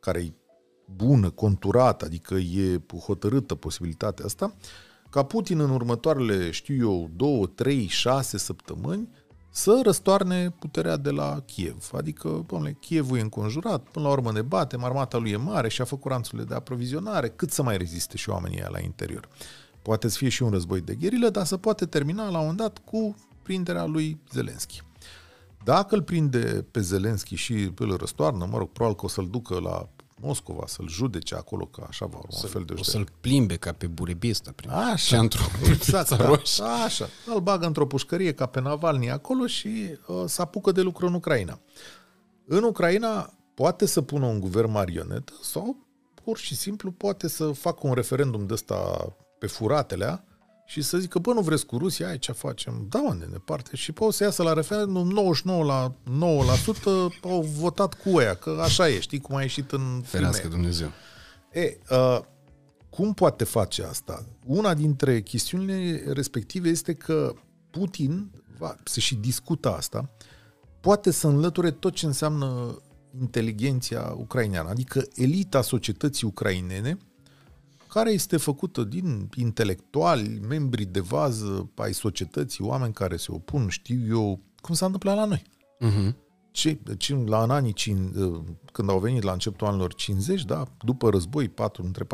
care 0.00 0.20
e 0.20 0.32
bună, 0.96 1.30
conturată, 1.30 2.04
adică 2.04 2.34
e 2.34 2.80
hotărâtă 3.06 3.54
posibilitatea 3.54 4.24
asta, 4.24 4.54
ca 5.10 5.22
Putin 5.22 5.60
în 5.60 5.70
următoarele, 5.70 6.50
știu 6.50 6.74
eu, 6.76 7.10
2, 7.16 7.52
3, 7.54 7.86
6 7.86 8.38
săptămâni 8.38 9.08
să 9.56 9.80
răstoarne 9.82 10.50
puterea 10.50 10.96
de 10.96 11.10
la 11.10 11.42
Kiev. 11.46 11.90
Adică, 11.92 12.44
domnule, 12.46 12.76
Kievul 12.80 13.18
e 13.18 13.20
înconjurat, 13.20 13.82
până 13.82 14.06
la 14.06 14.12
urmă 14.12 14.32
ne 14.32 14.42
batem, 14.42 14.84
armata 14.84 15.18
lui 15.18 15.30
e 15.30 15.36
mare 15.36 15.68
și 15.68 15.80
a 15.80 15.84
făcut 15.84 16.10
ranțurile 16.10 16.44
de 16.44 16.54
aprovizionare, 16.54 17.28
cât 17.28 17.50
să 17.50 17.62
mai 17.62 17.76
reziste 17.76 18.16
și 18.16 18.30
oamenii 18.30 18.64
la 18.68 18.80
interior. 18.80 19.28
Poate 19.82 20.08
să 20.08 20.16
fie 20.16 20.28
și 20.28 20.42
un 20.42 20.50
război 20.50 20.80
de 20.80 20.94
gherilă, 20.94 21.28
dar 21.28 21.44
să 21.44 21.56
poate 21.56 21.86
termina 21.86 22.22
la 22.22 22.28
un 22.28 22.38
moment 22.38 22.56
dat 22.56 22.78
cu 22.84 23.16
prinderea 23.42 23.84
lui 23.84 24.20
Zelenski. 24.32 24.82
Dacă 25.64 25.94
îl 25.94 26.02
prinde 26.02 26.66
pe 26.70 26.80
Zelenski 26.80 27.34
și 27.34 27.72
îl 27.78 27.96
răstoarnă, 27.96 28.48
mă 28.50 28.58
rog, 28.58 28.68
probabil 28.68 28.98
că 28.98 29.04
o 29.04 29.08
să-l 29.08 29.28
ducă 29.30 29.58
la 29.60 29.88
Moscova, 30.20 30.66
să-l 30.66 30.88
judece 30.88 31.34
acolo, 31.34 31.66
că 31.66 31.84
așa 31.88 32.06
va 32.06 32.16
urma 32.16 32.38
un 32.42 32.48
fel 32.48 32.64
de 32.64 32.74
O 32.78 32.82
să-l 32.82 33.08
plimbe 33.20 33.56
ca 33.56 33.72
pe 33.72 33.86
Burebista 33.86 34.52
prin 34.56 34.70
așa, 34.70 35.16
centru. 35.16 35.42
Exact, 35.72 36.08
da, 36.58 36.82
așa. 36.84 37.08
Îl 37.26 37.40
bagă 37.40 37.66
într-o 37.66 37.86
pușcărie 37.86 38.32
ca 38.32 38.46
pe 38.46 38.60
Navalny 38.60 39.10
acolo 39.10 39.46
și 39.46 39.98
uh, 40.06 40.22
să 40.26 40.42
apucă 40.42 40.72
de 40.72 40.80
lucru 40.80 41.06
în 41.06 41.14
Ucraina. 41.14 41.60
În 42.46 42.62
Ucraina 42.62 43.32
poate 43.54 43.86
să 43.86 44.02
pună 44.02 44.26
un 44.26 44.40
guvern 44.40 44.70
marionetă 44.70 45.32
sau 45.42 45.76
pur 46.24 46.38
și 46.38 46.54
simplu 46.54 46.90
poate 46.90 47.28
să 47.28 47.50
facă 47.50 47.86
un 47.86 47.94
referendum 47.94 48.46
de 48.46 48.52
ăsta 48.52 49.08
pe 49.38 49.46
furatele 49.46 50.24
și 50.66 50.82
să 50.82 50.98
zică, 50.98 51.18
bă, 51.18 51.32
nu 51.32 51.40
vreți 51.40 51.66
cu 51.66 51.78
Rusia, 51.78 52.08
ai 52.08 52.18
ce 52.18 52.32
facem? 52.32 52.86
Da, 52.88 52.98
mă, 52.98 53.16
ne 53.30 53.38
parte. 53.44 53.76
Și 53.76 53.92
poate 53.92 54.14
să 54.14 54.24
iasă 54.24 54.42
la 54.42 54.52
referendum 54.52 55.08
99 55.08 55.64
la 55.64 55.94
9% 57.12 57.20
au 57.22 57.40
votat 57.40 57.94
cu 57.94 58.20
ea, 58.20 58.34
că 58.34 58.58
așa 58.62 58.88
e, 58.88 59.00
știi 59.00 59.20
cum 59.20 59.36
a 59.36 59.40
ieșit 59.40 59.72
în 59.72 60.02
Ferească 60.04 60.40
filme. 60.40 60.54
Dumnezeu. 60.54 60.90
E, 61.52 61.78
uh, 61.90 62.20
cum 62.90 63.14
poate 63.14 63.44
face 63.44 63.84
asta? 63.84 64.26
Una 64.46 64.74
dintre 64.74 65.22
chestiunile 65.22 66.02
respective 66.12 66.68
este 66.68 66.94
că 66.94 67.34
Putin, 67.70 68.30
va, 68.58 68.76
se 68.84 69.00
și 69.00 69.14
discută 69.14 69.74
asta, 69.74 70.10
poate 70.80 71.10
să 71.10 71.26
înlăture 71.26 71.70
tot 71.70 71.92
ce 71.92 72.06
înseamnă 72.06 72.78
inteligenția 73.20 74.14
ucraineană, 74.16 74.68
adică 74.68 75.04
elita 75.14 75.62
societății 75.62 76.26
ucrainene, 76.26 76.98
care 77.94 78.10
este 78.10 78.36
făcută 78.36 78.84
din 78.84 79.28
intelectuali, 79.36 80.40
membri 80.48 80.84
de 80.84 81.00
vază 81.00 81.70
ai 81.74 81.94
societății, 81.94 82.64
oameni 82.64 82.92
care 82.92 83.16
se 83.16 83.32
opun, 83.32 83.68
știu 83.68 83.98
eu, 84.08 84.40
cum 84.60 84.74
s-a 84.74 84.84
întâmplat 84.84 85.16
la 85.16 85.24
noi. 85.24 85.42
Uh-huh. 85.80 86.14
Ce, 86.50 86.78
deci 86.82 87.14
la 87.26 87.42
în 87.42 87.50
anii, 87.50 87.74
uh, 88.16 88.40
când 88.72 88.90
au 88.90 88.98
venit 88.98 89.22
la 89.22 89.32
începutul 89.32 89.66
anilor 89.66 89.94
50, 89.94 90.44
da, 90.44 90.64
după 90.84 91.10
război, 91.10 91.48
4, 91.48 91.82
între 91.84 92.04
40-50, 92.04 92.08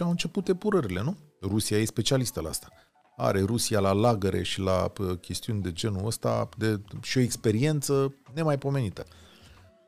au 0.00 0.10
început 0.10 0.48
epurările, 0.48 1.02
nu? 1.02 1.16
Rusia 1.40 1.78
e 1.78 1.84
specialistă 1.84 2.40
la 2.40 2.48
asta. 2.48 2.68
Are 3.16 3.40
Rusia 3.40 3.80
la 3.80 3.92
lagăre 3.92 4.42
și 4.42 4.60
la 4.60 4.92
uh, 5.00 5.18
chestiuni 5.20 5.62
de 5.62 5.72
genul 5.72 6.06
ăsta 6.06 6.48
de, 6.58 6.80
și 7.02 7.18
o 7.18 7.20
experiență 7.20 8.14
nemaipomenită. 8.34 9.04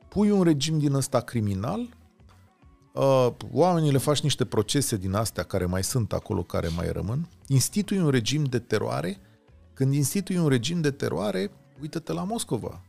Pui 0.07 0.29
un 0.29 0.43
regim 0.43 0.79
din 0.79 0.93
ăsta 0.93 1.19
criminal 1.19 1.79
uh, 1.79 2.04
oamenii 3.51 3.91
le 3.91 3.97
faci 3.97 4.21
niște 4.21 4.45
procese 4.45 4.97
din 4.97 5.13
astea 5.13 5.43
care 5.43 5.65
mai 5.65 5.83
sunt 5.83 6.13
acolo, 6.13 6.43
care 6.43 6.67
mai 6.67 6.91
rămân, 6.91 7.29
institui 7.47 7.99
un 7.99 8.09
regim 8.09 8.43
de 8.43 8.59
teroare, 8.59 9.19
când 9.73 9.93
institui 9.93 10.37
un 10.37 10.47
regim 10.47 10.81
de 10.81 10.91
teroare, 10.91 11.51
uită-te 11.81 12.13
la 12.13 12.23
Moscova. 12.23 12.81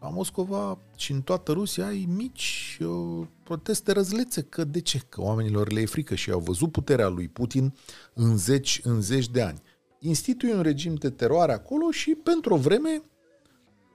La 0.00 0.08
Moscova 0.08 0.78
și 0.96 1.12
în 1.12 1.22
toată 1.22 1.52
Rusia 1.52 1.86
ai 1.86 2.08
mici 2.14 2.78
uh, 2.80 3.26
proteste 3.44 3.92
răzlețe. 3.92 4.42
Că 4.42 4.64
de 4.64 4.80
ce? 4.80 4.98
Că 5.08 5.20
oamenilor 5.20 5.72
le 5.72 5.80
e 5.80 5.86
frică 5.86 6.14
și 6.14 6.30
au 6.30 6.40
văzut 6.40 6.72
puterea 6.72 7.08
lui 7.08 7.28
Putin 7.28 7.74
în 8.14 8.36
zeci, 8.36 8.80
în 8.84 9.00
zeci 9.00 9.28
de 9.28 9.42
ani. 9.42 9.62
Institui 9.98 10.52
un 10.52 10.62
regim 10.62 10.94
de 10.94 11.10
teroare 11.10 11.52
acolo 11.52 11.90
și 11.90 12.10
pentru 12.10 12.54
o 12.54 12.56
vreme 12.56 13.02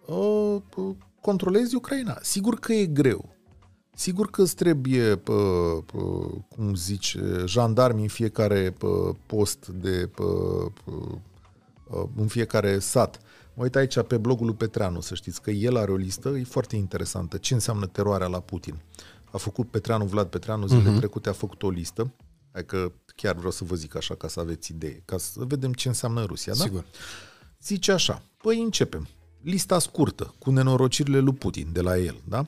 uh, 0.06 0.62
controlezi 1.22 1.76
Ucraina. 1.76 2.18
Sigur 2.22 2.60
că 2.60 2.74
e 2.74 2.86
greu. 2.86 3.37
Sigur 4.00 4.30
că 4.30 4.42
îți 4.42 4.56
trebuie, 4.56 5.16
pă, 5.16 5.34
pă, 5.86 6.00
cum 6.48 6.76
zici, 6.76 7.18
jandarmi 7.46 8.02
în 8.02 8.08
fiecare 8.08 8.72
pă, 8.72 9.16
post 9.26 9.68
de 9.68 10.10
pă, 10.16 10.24
pă, 10.84 12.10
în 12.16 12.28
fiecare 12.28 12.80
sat. 12.80 13.20
Mă 13.54 13.64
uit 13.64 13.76
aici 13.76 14.02
pe 14.02 14.18
blogul 14.18 14.46
lui 14.46 14.56
Petreanu, 14.56 15.02
să 15.02 15.16
știți 15.16 15.42
că 15.42 15.52
el 15.52 15.78
are 15.78 15.92
o 15.92 15.96
listă, 15.96 16.30
e 16.30 16.44
foarte 16.44 16.76
interesantă. 16.76 17.38
Ce 17.38 17.54
înseamnă 17.54 17.86
teroarea 17.86 18.28
la 18.28 18.40
Putin? 18.40 18.82
A 19.32 19.38
făcut 19.38 19.70
Petreanu, 19.70 20.06
Vlad 20.06 20.28
Petreanu, 20.28 20.68
zilele 20.68 20.94
uh-huh. 20.94 20.98
trecute 20.98 21.30
a 21.30 21.34
făcut 21.34 21.64
o 21.64 21.70
listă, 21.70 22.14
că 22.66 22.92
chiar 23.16 23.36
vreau 23.36 23.52
să 23.52 23.64
vă 23.64 23.76
zic 23.76 23.96
așa 23.96 24.16
ca 24.16 24.28
să 24.28 24.40
aveți 24.40 24.72
idee, 24.72 25.02
ca 25.06 25.18
să 25.18 25.44
vedem 25.44 25.74
ce 25.74 25.88
înseamnă 25.88 26.24
Rusia, 26.24 26.54
da? 26.54 26.64
Sigur. 26.64 26.86
Zice 27.62 27.92
așa, 27.92 28.22
păi 28.38 28.62
începem. 28.62 29.08
Lista 29.42 29.80
scurtă, 29.80 30.34
cu 30.40 30.52
nenorocirile 30.52 31.20
lui 31.20 31.34
Putin, 31.34 31.70
de 31.72 31.82
la 31.82 31.98
el, 31.98 32.22
da? 32.28 32.46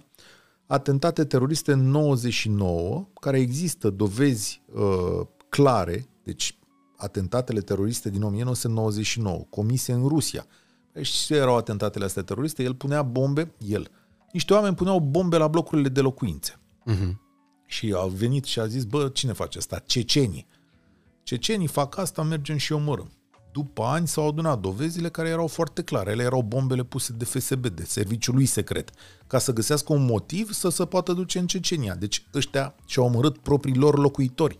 Atentate 0.70 1.26
teroriste 1.26 1.72
în 1.72 1.90
99, 1.90 3.08
care 3.20 3.40
există 3.40 3.90
dovezi 3.90 4.62
uh, 4.74 5.28
clare, 5.50 6.10
deci 6.24 6.58
atentatele 6.98 7.60
teroriste 7.60 8.10
din 8.10 8.22
1999, 8.22 9.46
comise 9.50 9.92
în 9.92 10.08
Rusia. 10.08 10.46
Păi 10.92 11.04
știți 11.04 11.26
ce 11.26 11.36
erau 11.36 11.58
atentatele 11.58 12.06
astea 12.06 12.24
teroriste? 12.24 12.64
El 12.64 12.76
punea 12.76 13.02
bombe, 13.02 13.52
el. 13.58 13.92
Niște 14.32 14.54
oameni 14.54 14.76
puneau 14.76 15.00
bombe 15.00 15.38
la 15.38 15.48
blocurile 15.48 15.90
de 15.90 16.02
locuințe. 16.02 16.60
Uh-huh. 16.92 17.16
Și 17.66 17.94
au 17.96 18.10
venit 18.10 18.44
și 18.44 18.60
a 18.60 18.66
zis, 18.68 18.84
bă, 18.84 19.08
cine 19.08 19.34
face 19.34 19.58
asta? 19.58 19.80
Cecenii. 19.80 20.48
Cecenii 21.24 21.68
fac 21.68 21.98
asta, 21.98 22.24
mergem 22.24 22.58
și 22.58 22.74
omorâm. 22.74 23.12
După 23.52 23.84
ani 23.84 24.08
s-au 24.08 24.28
adunat 24.28 24.60
dovezile 24.60 25.10
care 25.10 25.30
erau 25.30 25.48
foarte 25.48 25.84
clare. 25.84 26.12
Ele 26.12 26.24
erau 26.24 26.42
bombele 26.42 26.84
puse 26.84 27.14
de 27.14 27.26
FSB, 27.26 27.68
de 27.68 27.84
serviciul 27.84 28.36
lui 28.36 28.46
secret, 28.46 28.92
ca 29.28 29.38
să 29.38 29.54
găsească 29.54 29.94
un 29.94 30.06
motiv 30.06 30.52
să 30.52 30.70
se 30.70 30.86
poată 30.86 31.14
duce 31.14 31.40
în 31.40 31.48
Cecenia. 31.48 31.96
Deci 31.96 32.26
ăștia 32.34 32.76
și-au 32.86 33.06
omorât 33.06 33.38
proprii 33.38 33.76
lor 33.76 33.98
locuitori. 33.98 34.58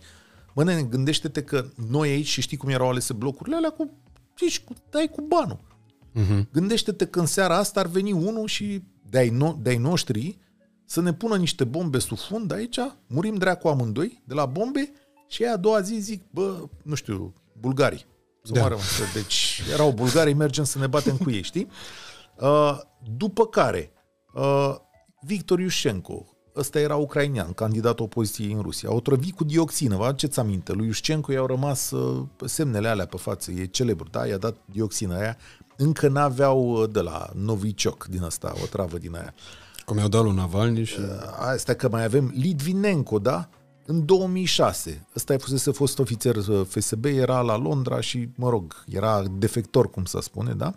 Bă, 0.54 0.64
nene, 0.64 0.82
gândește-te 0.82 1.42
că 1.42 1.64
noi 1.88 2.08
aici, 2.08 2.26
și 2.26 2.40
știi 2.40 2.56
cum 2.56 2.68
erau 2.68 2.88
alese 2.88 3.12
blocurile 3.12 3.56
alea, 3.56 3.70
cu, 3.70 3.90
zici, 4.38 4.60
cu, 4.60 4.74
dai 4.90 5.10
cu 5.12 5.20
banul. 5.20 5.58
Uh-huh. 6.14 6.50
Gândește-te 6.52 7.06
că 7.06 7.20
în 7.20 7.26
seara 7.26 7.56
asta 7.56 7.80
ar 7.80 7.86
veni 7.86 8.12
unul 8.12 8.46
și 8.46 8.82
de-ai, 9.10 9.28
no- 9.28 9.62
de-ai 9.62 9.76
noștri 9.76 10.38
să 10.84 11.00
ne 11.00 11.12
pună 11.12 11.36
niște 11.36 11.64
bombe 11.64 11.98
sub 11.98 12.18
fund 12.18 12.52
aici, 12.52 12.78
murim 13.06 13.34
dracu 13.34 13.68
amândoi 13.68 14.22
de 14.24 14.34
la 14.34 14.46
bombe 14.46 14.92
și 15.28 15.42
aia 15.42 15.52
a 15.52 15.56
doua 15.56 15.80
zi 15.80 15.98
zic, 15.98 16.22
bă, 16.30 16.68
nu 16.82 16.94
știu, 16.94 17.34
bulgarii. 17.60 18.06
Să 18.42 18.52
Da. 18.52 18.68
da. 18.68 18.76
Deci 19.14 19.62
erau 19.72 19.90
bulgarii, 19.92 20.34
mergem 20.34 20.64
să 20.64 20.78
ne 20.78 20.86
batem 20.86 21.16
cu 21.16 21.30
ei, 21.30 21.42
știi? 21.42 21.68
Uh, 22.40 22.78
după 23.16 23.46
care, 23.46 23.92
uh, 24.34 24.74
Victor 25.20 25.60
Iușenko, 25.60 26.26
ăsta 26.56 26.80
era 26.80 26.96
ucrainean, 26.96 27.52
candidat 27.52 28.00
opoziției 28.00 28.52
în 28.52 28.60
Rusia, 28.60 28.88
a 28.88 28.92
otrăvit 28.92 29.34
cu 29.34 29.44
dioxină, 29.44 29.96
vă 29.96 30.04
aduceți 30.04 30.38
aminte? 30.38 30.72
Lui 30.72 30.86
Iușenko 30.86 31.32
i-au 31.32 31.46
rămas 31.46 31.90
uh, 31.90 32.26
semnele 32.44 32.88
alea 32.88 33.06
pe 33.06 33.16
față, 33.16 33.50
e 33.50 33.64
celebru, 33.64 34.08
da? 34.10 34.26
I-a 34.26 34.36
dat 34.36 34.56
dioxina 34.64 35.18
aia, 35.18 35.36
încă 35.76 36.08
n-aveau 36.08 36.70
uh, 36.70 36.90
de 36.90 37.00
la 37.00 37.30
Novichok 37.34 38.06
din 38.06 38.22
asta, 38.22 38.52
o 38.62 38.66
travă 38.66 38.98
din 38.98 39.14
aia. 39.14 39.34
Cum 39.84 39.98
i-au 39.98 40.08
dat 40.08 40.22
lui 40.22 40.34
Navalny 40.34 40.84
și... 40.84 40.98
Asta 41.38 41.74
că 41.74 41.88
mai 41.88 42.04
avem 42.04 42.32
Litvinenko, 42.34 43.18
da? 43.18 43.48
În 43.90 44.04
2006, 44.04 45.06
ăsta 45.16 45.36
fusese 45.38 45.70
fost 45.70 45.98
ofițer 45.98 46.36
uh, 46.36 46.66
FSB, 46.68 47.04
era 47.04 47.40
la 47.40 47.56
Londra 47.56 48.00
și, 48.00 48.28
mă 48.34 48.48
rog, 48.48 48.84
era 48.88 49.22
defector, 49.38 49.90
cum 49.90 50.04
să 50.04 50.18
spune, 50.20 50.52
da? 50.52 50.74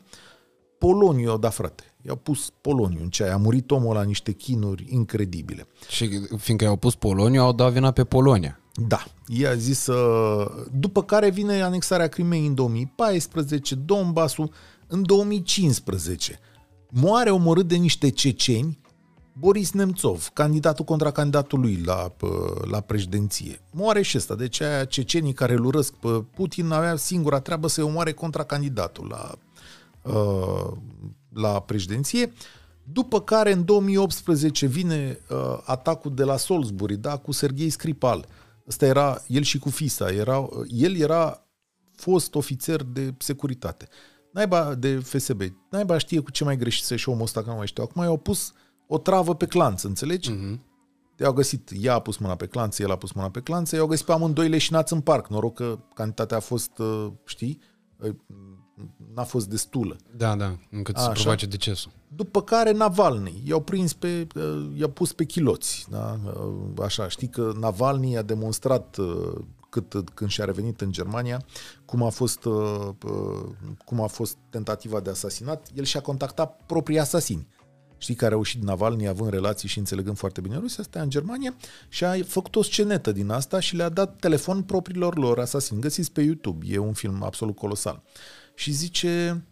Poloniu 0.78 1.26
i-au 1.26 1.38
dat, 1.38 1.54
frate. 1.54 1.84
I-au 2.02 2.16
pus 2.16 2.50
Poloniu 2.62 3.00
în 3.02 3.10
ceaia. 3.10 3.34
A 3.34 3.38
murit 3.38 3.72
omul 3.72 3.94
la 3.94 4.04
niște 4.04 4.32
chinuri 4.32 4.86
incredibile. 4.90 5.68
Și 5.90 6.22
fiindcă 6.38 6.66
i-au 6.66 6.76
pus 6.76 6.96
Polonia, 6.96 7.42
au 7.42 7.54
dat 7.54 7.72
vina 7.72 7.92
pe 7.92 8.04
Polonia. 8.04 8.60
Da, 8.88 9.04
i-a 9.28 9.54
zis... 9.54 9.88
Uh, 9.88 10.46
după 10.72 11.04
care 11.04 11.30
vine 11.30 11.62
anexarea 11.62 12.08
Crimei 12.08 12.46
în 12.46 12.56
2014, 12.56 13.76
Donbassul 13.76 14.52
în 14.88 15.04
2015. 15.06 16.40
Moare 16.90 17.30
omorât 17.30 17.68
de 17.68 17.76
niște 17.76 18.10
ceceni 18.10 18.82
Boris 19.34 19.72
Nemțov, 19.72 20.30
candidatul 20.34 20.86
contra 20.86 21.12
candidatului 21.12 21.82
la, 21.86 21.94
pă, 21.94 22.62
la 22.70 22.80
președinție. 22.80 23.60
Moare 23.72 24.02
și 24.02 24.18
ăsta. 24.18 24.36
Deci 24.36 24.62
aia 24.62 24.86
cecenii 24.86 25.34
care 25.34 25.54
îl 25.54 25.66
urăsc 25.66 25.94
pe 25.94 26.08
Putin 26.08 26.72
avea 26.72 26.96
singura 26.96 27.40
treabă 27.40 27.68
să-i 27.68 27.84
omoare 27.84 28.12
contra 28.12 28.44
candidatul 28.44 29.08
la, 29.08 29.32
uh, 30.14 30.72
la 31.34 31.60
președinție. 31.60 32.34
După 32.84 33.22
care 33.22 33.52
în 33.52 33.66
2018 33.66 34.66
vine 34.66 35.20
uh, 35.30 35.60
atacul 35.64 36.14
de 36.14 36.24
la 36.24 36.38
Salisbury, 36.38 36.98
da, 36.98 37.18
cu 37.18 37.32
Serghei 37.32 37.70
Skripal. 37.70 38.26
Ăsta 38.68 38.86
era, 38.86 39.22
el 39.28 39.42
și 39.42 39.60
cu 39.60 39.70
Fisa, 39.70 40.10
era, 40.10 40.50
el 40.68 40.96
era 40.96 41.48
fost 41.96 42.36
ofițer 42.36 42.84
de 42.84 43.14
securitate. 43.18 43.88
Naiba 44.32 44.76
de 44.76 44.96
FSB. 44.96 45.42
Naiba 45.70 45.98
știe 45.98 46.20
cu 46.20 46.32
ce 46.32 46.44
mai 46.44 46.58
greșise 46.58 46.96
și 46.96 47.10
omul 47.10 47.24
ăsta, 47.24 47.44
că 47.44 47.50
nu 47.50 47.56
mai 47.56 47.68
știu. 47.68 47.84
Acum 47.84 48.04
i-au 48.04 48.18
pus 48.18 48.54
o 48.94 48.98
travă 48.98 49.36
pe 49.36 49.46
clanț, 49.46 49.82
înțelegi? 49.82 50.32
Uh-huh. 50.32 50.60
I-au 51.20 51.34
găsit, 51.34 51.70
ea 51.82 51.94
a 51.94 52.00
pus 52.00 52.18
mâna 52.18 52.36
pe 52.36 52.46
clanță, 52.48 52.82
el 52.82 52.92
a 52.92 52.96
pus 52.96 53.12
mâna 53.12 53.30
pe 53.30 53.40
clanță, 53.40 53.76
i-au 53.76 53.88
găsit 53.88 54.06
pe 54.06 54.12
amândoi 54.12 54.50
leșinați 54.50 54.94
în 54.94 55.02
parc. 55.02 55.28
Noroc 55.28 55.54
că 55.54 55.80
cantitatea 55.94 56.38
a 56.38 56.40
fost, 56.40 56.78
uh, 56.78 57.08
știi, 57.26 57.60
uh, 57.98 58.16
n-a 59.14 59.24
fost 59.24 59.48
destulă. 59.48 59.96
Da, 60.18 60.36
da, 60.36 60.58
încât 60.72 60.98
să 60.98 61.04
Așa. 61.04 61.12
provoace 61.12 61.46
decesul. 61.46 61.92
După 62.08 62.42
care 62.42 62.72
Navalny, 62.72 63.42
i-au 63.46 63.62
prins 63.62 63.94
pe, 63.94 64.28
uh, 64.36 64.72
i-au 64.76 64.90
pus 64.90 65.14
pe 65.14 65.24
chiloți, 65.24 65.86
da? 65.90 66.20
Uh, 66.26 66.84
așa, 66.84 67.08
știi 67.08 67.30
că 67.30 67.52
Navalny 67.60 68.18
a 68.18 68.22
demonstrat 68.22 68.98
uh, 68.98 69.34
cât, 69.70 70.10
când 70.14 70.30
și-a 70.30 70.46
revenit 70.46 70.82
în 70.82 70.92
Germania, 70.92 71.46
cum 71.86 72.04
a 72.04 72.10
fost, 72.10 72.46
uh, 72.46 72.90
uh, 73.06 73.44
cum 73.86 74.02
a 74.02 74.08
fost 74.08 74.38
tentativa 74.50 75.00
de 75.00 75.10
asasinat, 75.10 75.68
el 75.76 75.84
și-a 75.84 76.02
contactat 76.02 76.62
proprii 76.66 77.00
asasini. 77.00 77.48
Știi, 78.04 78.16
care 78.16 78.34
au 78.34 78.40
ieșit 78.40 78.62
Navalny 78.62 79.08
având 79.08 79.30
relații 79.30 79.68
și 79.68 79.78
înțelegând 79.78 80.18
foarte 80.18 80.42
bine 80.42 80.58
Rusia, 80.58 80.84
stea 80.84 81.02
în 81.02 81.10
Germania 81.10 81.56
și 81.90 82.04
a 82.04 82.24
făcut 82.24 82.56
o 82.56 82.62
scenetă 82.62 83.12
din 83.12 83.30
asta 83.30 83.60
și 83.60 83.76
le-a 83.76 83.90
dat 83.90 84.16
telefon 84.20 84.62
propriilor 84.62 85.18
lor 85.18 85.40
asasini. 85.40 85.82
Găsiți 85.82 86.12
pe 86.12 86.22
YouTube, 86.22 86.66
e 86.70 86.78
un 86.78 86.94
film 86.94 87.24
absolut 87.24 87.56
colosal. 87.56 88.02
Și 88.56 88.72
zice, 88.72 89.44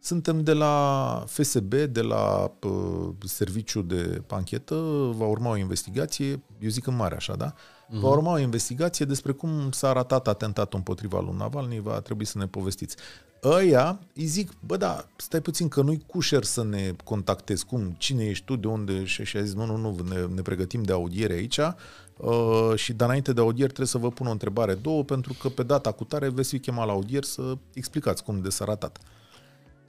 suntem 0.00 0.42
de 0.42 0.52
la 0.52 1.24
FSB, 1.26 1.74
de 1.74 2.00
la 2.00 2.52
uh, 2.62 3.08
serviciu 3.24 3.82
de 3.82 4.22
anchetă, 4.28 4.74
va 5.14 5.26
urma 5.26 5.50
o 5.50 5.56
investigație, 5.56 6.42
eu 6.58 6.68
zic 6.68 6.86
în 6.86 6.96
mare 6.96 7.14
așa, 7.14 7.36
da? 7.36 7.54
Uh-huh. 7.84 8.00
Va 8.00 8.08
urma 8.08 8.32
o 8.32 8.38
investigație 8.38 9.04
despre 9.04 9.32
cum 9.32 9.70
s-a 9.70 9.92
ratat 9.92 10.28
atentatul 10.28 10.78
împotriva 10.78 11.20
lui 11.20 11.34
Navalny, 11.38 11.80
va 11.80 12.00
trebui 12.00 12.24
să 12.24 12.38
ne 12.38 12.46
povestiți. 12.46 12.96
Ăia 13.44 14.00
îi 14.14 14.24
zic, 14.24 14.50
bă 14.66 14.76
da, 14.76 15.04
stai 15.16 15.40
puțin 15.40 15.68
că 15.68 15.82
nu-i 15.82 16.04
cușer 16.06 16.44
să 16.44 16.64
ne 16.64 16.92
contactezi, 17.04 17.64
cum, 17.64 17.94
cine 17.98 18.24
ești 18.24 18.44
tu, 18.44 18.56
de 18.56 18.66
unde, 18.66 19.04
și 19.04 19.24
și 19.24 19.36
a 19.36 19.42
zis, 19.42 19.54
nu, 19.54 19.66
nu, 19.66 19.76
nu, 19.76 19.96
ne, 20.08 20.26
ne 20.34 20.42
pregătim 20.42 20.82
de 20.82 20.92
audiere 20.92 21.32
aici 21.32 21.58
uh, 21.58 22.72
și 22.74 22.92
dar 22.92 23.08
înainte 23.08 23.32
de 23.32 23.40
audier 23.40 23.66
trebuie 23.66 23.86
să 23.86 23.98
vă 23.98 24.10
pun 24.10 24.26
o 24.26 24.30
întrebare, 24.30 24.74
două, 24.74 25.04
pentru 25.04 25.34
că 25.40 25.48
pe 25.48 25.62
data 25.62 25.92
cu 25.92 26.04
tare 26.04 26.28
veți 26.28 26.48
fi 26.48 26.58
chemat 26.58 26.86
la 26.86 26.92
audier 26.92 27.24
să 27.24 27.56
explicați 27.72 28.24
cum 28.24 28.40
de 28.40 28.48
s-a 28.48 28.64
ratat. 28.64 28.98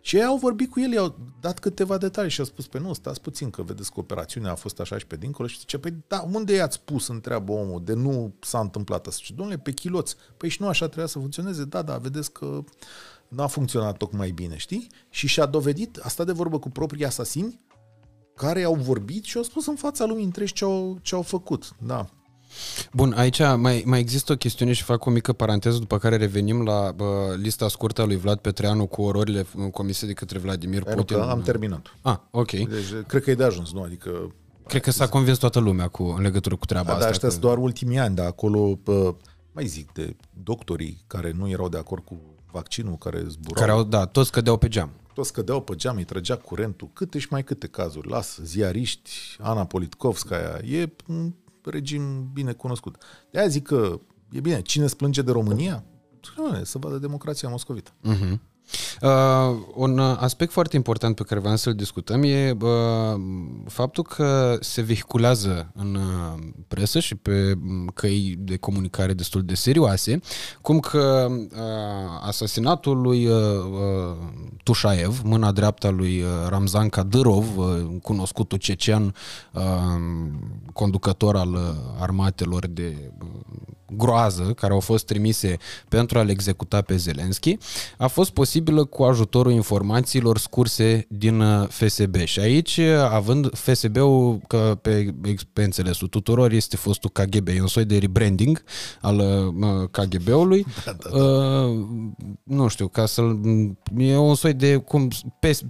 Și 0.05 0.15
ei 0.15 0.23
au 0.23 0.37
vorbit 0.37 0.71
cu 0.71 0.79
el, 0.79 0.91
i-au 0.91 1.19
dat 1.39 1.59
câteva 1.59 1.97
detalii 1.97 2.29
și 2.29 2.39
au 2.39 2.45
spus, 2.45 2.67
pe 2.67 2.79
nu, 2.79 2.93
stați 2.93 3.21
puțin, 3.21 3.49
că 3.49 3.61
vedeți 3.61 3.91
că 3.91 3.99
operațiunea 3.99 4.51
a 4.51 4.55
fost 4.55 4.79
așa 4.79 4.97
și 4.97 5.07
pe 5.07 5.15
dincolo 5.15 5.47
și 5.47 5.59
zice, 5.59 5.77
păi 5.77 5.93
da, 6.07 6.25
unde 6.31 6.53
i-ați 6.53 6.81
pus, 6.81 7.07
întreabă 7.07 7.51
omul, 7.51 7.83
de 7.83 7.93
nu 7.93 8.33
s-a 8.41 8.59
întâmplat 8.59 9.07
asta? 9.07 9.21
Și 9.23 9.33
domnule, 9.33 9.57
pe 9.57 9.71
chiloți. 9.71 10.15
Păi 10.37 10.49
și 10.49 10.61
nu 10.61 10.67
așa 10.67 10.85
trebuia 10.85 11.05
să 11.05 11.19
funcționeze? 11.19 11.63
Da, 11.63 11.81
da, 11.81 11.97
vedeți 11.97 12.31
că 12.31 12.63
n-a 13.27 13.47
funcționat 13.47 13.97
tocmai 13.97 14.31
bine, 14.31 14.57
știi? 14.57 14.87
Și 15.09 15.27
și-a 15.27 15.45
dovedit, 15.45 15.97
asta 15.97 16.23
de 16.23 16.31
vorbă 16.31 16.59
cu 16.59 16.69
proprii 16.69 17.05
asasini, 17.05 17.59
care 18.35 18.63
au 18.63 18.75
vorbit 18.75 19.23
și 19.23 19.37
au 19.37 19.43
spus 19.43 19.65
în 19.65 19.75
fața 19.75 20.05
lumii 20.05 20.25
întregi 20.25 20.53
ce 20.53 20.63
au, 20.63 20.97
ce 21.01 21.15
au 21.15 21.21
făcut. 21.21 21.75
Da. 21.85 22.09
Bun, 22.93 23.13
aici 23.17 23.39
mai, 23.55 23.83
mai 23.85 23.99
există 23.99 24.31
o 24.31 24.35
chestiune 24.35 24.73
și 24.73 24.83
fac 24.83 25.05
o 25.05 25.09
mică 25.09 25.33
paranteză, 25.33 25.77
după 25.77 25.97
care 25.97 26.15
revenim 26.15 26.63
la 26.63 26.91
bă, 26.95 27.35
lista 27.37 27.67
scurtă 27.67 28.01
a 28.01 28.05
lui 28.05 28.15
Vlad 28.17 28.39
Petreanu 28.39 28.85
cu 28.87 29.01
ororile 29.01 29.45
comise 29.71 30.05
de 30.05 30.13
către 30.13 30.39
Vladimir 30.39 30.83
Pentru 30.83 31.03
Putin. 31.03 31.17
că 31.17 31.29
am 31.31 31.41
terminat. 31.41 31.95
Ah, 32.01 32.17
ok. 32.31 32.51
Deci, 32.51 32.67
cred 33.07 33.23
că 33.23 33.29
e 33.31 33.35
de 33.35 33.43
ajuns, 33.43 33.73
nu? 33.73 33.81
Adică 33.81 34.33
Cred 34.67 34.81
că 34.81 34.91
s-a 34.91 35.07
convins 35.09 35.37
toată 35.37 35.59
lumea 35.59 35.87
cu, 35.87 36.03
în 36.03 36.21
legătură 36.21 36.55
cu 36.55 36.65
treaba 36.65 36.85
Da, 36.85 36.91
dar 36.91 36.99
asta. 37.01 37.09
ăștia 37.11 37.27
că- 37.27 37.33
sunt 37.33 37.45
doar 37.45 37.57
ultimii 37.57 37.97
ani, 37.99 38.15
dar 38.15 38.25
acolo, 38.25 38.75
pă, 38.83 39.15
mai 39.51 39.65
zic, 39.65 39.91
de 39.91 40.15
doctorii 40.43 41.03
care 41.07 41.31
nu 41.37 41.49
erau 41.49 41.69
de 41.69 41.77
acord 41.77 42.03
cu 42.03 42.19
vaccinul, 42.51 42.97
care 42.97 43.23
zburau, 43.27 43.59
care 43.65 43.71
au, 43.71 43.83
da, 43.83 44.05
toți 44.05 44.31
cădeau 44.31 44.57
pe 44.57 44.67
geam. 44.67 44.89
toți 45.13 45.33
cădeau 45.33 45.61
pe 45.61 45.75
geam, 45.75 45.95
îi 45.95 46.03
trăgea 46.03 46.37
curentul, 46.37 46.89
câte 46.93 47.19
și 47.19 47.27
mai 47.29 47.43
câte 47.43 47.67
cazuri. 47.67 48.09
Las, 48.09 48.39
ziariști, 48.43 49.11
Ana 49.39 49.65
Politkovskaya, 49.65 50.57
e 50.65 50.89
un 51.07 51.33
regim 51.69 52.29
bine 52.33 52.53
cunoscut. 52.53 52.97
De 53.31 53.39
aia 53.39 53.47
zic 53.47 53.63
că 53.67 53.99
e 54.31 54.39
bine, 54.39 54.61
cine 54.61 54.83
îți 54.83 54.97
plânge 54.97 55.21
de 55.21 55.31
România? 55.31 55.83
Doamne, 56.35 56.63
Să 56.63 56.77
vadă 56.77 56.97
democrația 56.97 57.49
moscovită. 57.49 57.91
Uh-huh. 57.91 58.39
Uh, 59.01 59.57
un 59.73 59.99
aspect 59.99 60.51
foarte 60.51 60.75
important 60.75 61.15
pe 61.15 61.23
care 61.23 61.39
vreau 61.39 61.55
să-l 61.55 61.73
discutăm 61.73 62.23
e 62.23 62.55
uh, 62.61 62.69
faptul 63.67 64.03
că 64.03 64.57
se 64.59 64.81
vehiculează 64.81 65.71
în 65.75 65.95
uh, 65.95 66.43
presă 66.67 66.99
și 66.99 67.15
pe 67.15 67.53
mm, 67.57 67.91
căi 67.93 68.35
de 68.39 68.57
comunicare 68.57 69.13
destul 69.13 69.43
de 69.43 69.53
serioase, 69.53 70.19
cum 70.61 70.79
că 70.79 71.27
uh, 71.29 71.47
asasinatul 72.21 73.01
lui 73.01 73.27
uh, 73.27 73.35
uh, 73.35 74.17
Tușaev, 74.63 75.21
mâna 75.23 75.51
dreaptă 75.51 75.87
a 75.87 75.89
lui 75.89 76.21
uh, 76.21 76.27
Ramzan 76.47 76.89
Kadyrov, 76.89 77.57
uh, 77.57 77.65
cunoscutul 78.01 78.57
cecean 78.57 79.15
uh, 79.53 79.61
conducător 80.73 81.35
al 81.35 81.53
uh, 81.53 81.61
armatelor 81.99 82.67
de 82.67 83.11
uh, 83.21 83.27
groază 83.89 84.43
care 84.43 84.73
au 84.73 84.79
fost 84.79 85.05
trimise 85.05 85.57
pentru 85.89 86.19
a-l 86.19 86.29
executa 86.29 86.81
pe 86.81 86.95
Zelenski 86.95 87.57
a 87.97 88.07
fost 88.07 88.31
posibilă 88.31 88.85
cu 88.85 89.03
ajutorul 89.03 89.51
informațiilor 89.51 90.37
scurse 90.37 91.05
din 91.09 91.39
uh, 91.39 91.67
FSB. 91.67 92.15
Și 92.15 92.39
aici, 92.39 92.79
având 93.09 93.55
FSB-ul, 93.57 94.39
că 94.47 94.77
pe, 94.81 95.13
pe 95.53 95.63
înțelesul 95.63 96.07
tuturor, 96.07 96.51
este 96.51 96.75
fostul 96.75 97.09
KGB, 97.09 97.47
e 97.47 97.61
un 97.61 97.67
soi 97.67 97.85
de 97.85 97.97
rebranding 97.97 98.63
al 99.01 99.19
uh, 99.19 99.89
KGB-ului. 99.91 100.65
Da, 100.85 100.91
da, 100.91 101.09
da. 101.09 101.23
Uh, 101.23 101.85
nu 102.43 102.67
știu, 102.67 102.87
ca 102.87 103.05
să 103.05 103.21
e 103.97 104.17
un 104.17 104.35
soi 104.35 104.53
de 104.53 104.75
cum 104.75 105.07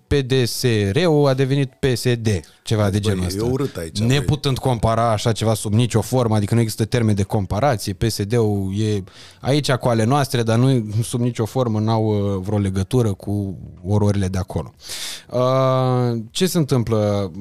PDSR-ul 0.07 1.27
a 1.27 1.33
devenit 1.33 1.71
PSD, 1.73 2.39
ceva 2.63 2.89
de 2.89 2.99
genul 2.99 3.25
ăsta. 3.25 3.45
E 3.45 3.49
urât 3.49 3.75
aici. 3.75 3.99
Neputând 3.99 4.57
compara 4.57 5.11
așa 5.11 5.31
ceva 5.31 5.53
sub 5.53 5.73
nicio 5.73 6.01
formă, 6.01 6.35
adică 6.35 6.53
nu 6.53 6.59
există 6.59 6.85
termen 6.85 7.15
de 7.15 7.23
comparație, 7.23 7.93
PSD-ul 8.07 8.73
e 8.77 9.03
aici 9.41 9.71
cu 9.71 9.87
ale 9.87 10.03
noastre, 10.03 10.43
dar 10.43 10.57
nu 10.57 10.83
sub 11.03 11.19
nicio 11.19 11.45
formă 11.45 11.79
n-au 11.79 12.05
uh, 12.05 12.41
vreo 12.43 12.57
legătură 12.57 13.13
cu 13.13 13.57
ororile 13.87 14.27
de 14.27 14.37
acolo. 14.37 14.73
Uh, 15.31 16.21
ce 16.31 16.47
se 16.47 16.57
întâmplă? 16.57 17.31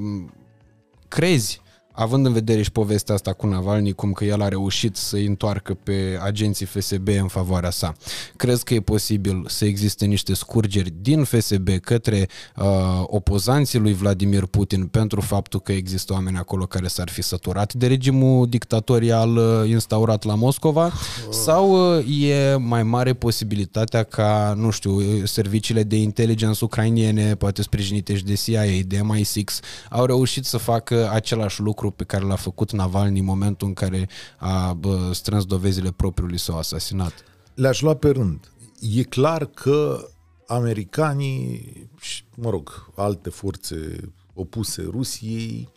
Crezi 1.07 1.61
având 1.95 2.25
în 2.25 2.33
vedere 2.33 2.61
și 2.61 2.71
povestea 2.71 3.15
asta 3.15 3.33
cu 3.33 3.47
Navalny, 3.47 3.93
cum 3.93 4.11
că 4.11 4.25
el 4.25 4.41
a 4.41 4.47
reușit 4.47 4.95
să-i 4.95 5.25
întoarcă 5.25 5.73
pe 5.83 6.19
agenții 6.21 6.65
FSB 6.65 7.07
în 7.07 7.27
favoarea 7.27 7.69
sa, 7.69 7.93
crezi 8.35 8.63
că 8.63 8.73
e 8.73 8.79
posibil 8.79 9.45
să 9.47 9.65
existe 9.65 10.05
niște 10.05 10.33
scurgeri 10.33 10.93
din 11.01 11.23
FSB 11.23 11.69
către 11.81 12.27
uh, 12.55 12.65
opozanții 13.03 13.79
lui 13.79 13.93
Vladimir 13.93 14.45
Putin 14.45 14.85
pentru 14.85 15.21
faptul 15.21 15.59
că 15.59 15.71
există 15.71 16.13
oameni 16.13 16.37
acolo 16.37 16.65
care 16.65 16.87
s-ar 16.87 17.09
fi 17.09 17.21
săturat 17.21 17.73
de 17.73 17.87
regimul 17.87 18.47
dictatorial 18.47 19.35
uh, 19.35 19.69
instaurat 19.69 20.23
la 20.23 20.35
Moscova? 20.35 20.91
Sau 21.29 21.97
uh, 21.97 22.21
e 22.21 22.55
mai 22.55 22.83
mare 22.83 23.13
posibilitatea 23.13 24.03
ca, 24.03 24.53
nu 24.57 24.69
știu, 24.69 25.25
serviciile 25.25 25.83
de 25.83 25.95
inteligență 25.95 26.65
ucrainiene, 26.65 27.35
poate 27.35 27.61
sprijinite 27.61 28.15
și 28.15 28.23
de 28.23 28.33
CIA, 28.33 28.63
de 28.87 28.99
MI6, 28.99 29.63
au 29.89 30.05
reușit 30.05 30.45
să 30.45 30.57
facă 30.57 31.09
același 31.13 31.61
lucru 31.61 31.84
lucru 31.85 32.03
pe 32.05 32.15
care 32.15 32.25
l-a 32.25 32.35
făcut 32.35 32.71
Navalny 32.71 33.19
în 33.19 33.25
momentul 33.25 33.67
în 33.67 33.73
care 33.73 34.09
a 34.37 34.73
bă, 34.73 35.11
strâns 35.13 35.45
dovezile 35.45 35.91
propriului 35.91 36.37
său 36.37 36.57
asasinat? 36.57 37.13
Le-aș 37.55 37.81
lua 37.81 37.95
pe 37.95 38.09
rând. 38.09 38.51
E 38.79 39.03
clar 39.03 39.45
că 39.45 40.07
americanii 40.47 41.89
și, 41.99 42.23
mă 42.35 42.49
rog, 42.49 42.91
alte 42.95 43.29
forțe 43.29 44.13
opuse 44.33 44.87
Rusiei 44.89 45.69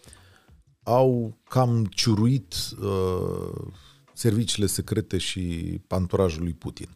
au 0.82 1.36
cam 1.48 1.84
ciuruit 1.84 2.54
uh, 2.82 3.72
serviciile 4.14 4.66
secrete 4.66 5.18
și 5.18 5.40
panturajul 5.86 6.42
lui 6.42 6.52
Putin. 6.52 6.88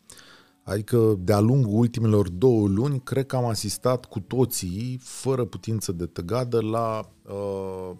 Adică, 0.64 1.16
de-a 1.18 1.40
lungul 1.40 1.78
ultimelor 1.78 2.28
două 2.28 2.68
luni, 2.68 3.00
cred 3.00 3.26
că 3.26 3.36
am 3.36 3.44
asistat 3.44 4.04
cu 4.04 4.20
toții, 4.20 4.98
fără 5.02 5.44
putință 5.44 5.92
de 5.92 6.06
tăgadă, 6.06 6.60
la 6.60 7.10
uh, 7.22 7.90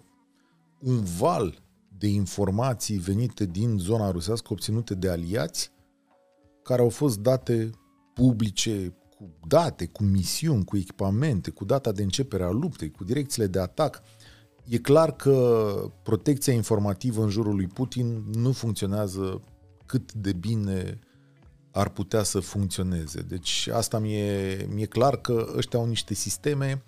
un 0.83 1.03
val 1.17 1.61
de 1.97 2.07
informații 2.07 2.97
venite 2.97 3.45
din 3.45 3.77
zona 3.77 4.11
rusească 4.11 4.47
obținute 4.51 4.95
de 4.95 5.09
aliați 5.09 5.71
care 6.63 6.81
au 6.81 6.89
fost 6.89 7.19
date 7.19 7.69
publice 8.13 8.95
cu 9.17 9.47
date, 9.47 9.85
cu 9.85 10.03
misiuni, 10.03 10.65
cu 10.65 10.77
echipamente, 10.77 11.49
cu 11.49 11.65
data 11.65 11.91
de 11.91 12.03
începere 12.03 12.43
a 12.43 12.49
luptei, 12.49 12.91
cu 12.91 13.03
direcțiile 13.03 13.47
de 13.47 13.59
atac. 13.59 14.01
E 14.67 14.77
clar 14.77 15.15
că 15.15 15.75
protecția 16.03 16.53
informativă 16.53 17.23
în 17.23 17.29
jurul 17.29 17.55
lui 17.55 17.67
Putin 17.67 18.23
nu 18.33 18.51
funcționează 18.51 19.41
cât 19.85 20.13
de 20.13 20.33
bine 20.33 20.99
ar 21.71 21.89
putea 21.89 22.23
să 22.23 22.39
funcționeze. 22.39 23.21
Deci 23.21 23.69
asta 23.73 23.99
mi-e, 23.99 24.67
mi-e 24.73 24.85
clar 24.85 25.17
că 25.17 25.53
ăștia 25.55 25.79
au 25.79 25.87
niște 25.87 26.13
sisteme 26.13 26.83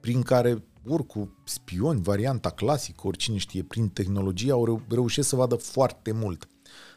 prin 0.00 0.22
care 0.22 0.64
ori 0.86 1.06
cu 1.06 1.34
spioni, 1.44 2.02
varianta 2.02 2.50
clasică, 2.50 3.06
oricine 3.06 3.36
știe, 3.36 3.62
prin 3.62 3.88
tehnologie, 3.88 4.52
au 4.52 4.64
reu- 4.64 4.82
reușit 4.88 5.24
să 5.24 5.36
vadă 5.36 5.54
foarte 5.54 6.12
mult. 6.12 6.48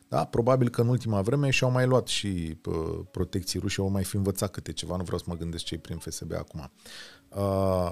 Da? 0.07 0.25
Probabil 0.25 0.69
că 0.69 0.81
în 0.81 0.87
ultima 0.87 1.21
vreme 1.21 1.49
și-au 1.49 1.71
mai 1.71 1.85
luat 1.85 2.07
și 2.07 2.57
pă, 2.61 2.71
protecții 3.11 3.59
ruși, 3.59 3.79
au 3.79 3.89
mai 3.89 4.03
fi 4.03 4.15
învățat 4.15 4.51
câte 4.51 4.73
ceva, 4.73 4.95
nu 4.95 5.03
vreau 5.03 5.19
să 5.19 5.25
mă 5.27 5.35
gândesc 5.35 5.63
cei 5.63 5.77
prin 5.77 5.97
FSB 5.97 6.31
acum. 6.37 6.71
Uh, 7.29 7.91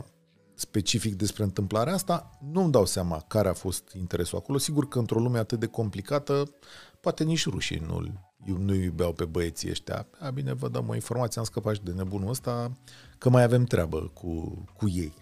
specific 0.55 1.15
despre 1.15 1.43
întâmplarea 1.43 1.93
asta, 1.93 2.39
nu-mi 2.51 2.71
dau 2.71 2.85
seama 2.85 3.23
care 3.27 3.47
a 3.49 3.53
fost 3.53 3.91
interesul 3.97 4.37
acolo. 4.37 4.57
Sigur 4.57 4.87
că 4.87 4.99
într-o 4.99 5.19
lume 5.19 5.37
atât 5.37 5.59
de 5.59 5.65
complicată, 5.65 6.53
poate 6.99 7.23
nici 7.23 7.45
rușii 7.45 7.83
nu 7.87 8.03
nu 8.45 8.73
iubeau 8.73 9.13
pe 9.13 9.25
băieții 9.25 9.69
ăștia. 9.69 10.07
A, 10.19 10.29
bine, 10.29 10.53
vă 10.53 10.69
dăm 10.69 10.89
o 10.89 10.93
informație, 10.93 11.39
am 11.39 11.45
scăpat 11.45 11.75
și 11.75 11.81
de 11.83 11.91
nebunul 11.91 12.29
ăsta, 12.29 12.71
că 13.17 13.29
mai 13.29 13.43
avem 13.43 13.63
treabă 13.63 14.11
cu, 14.13 14.63
cu 14.77 14.89
ei. 14.89 15.13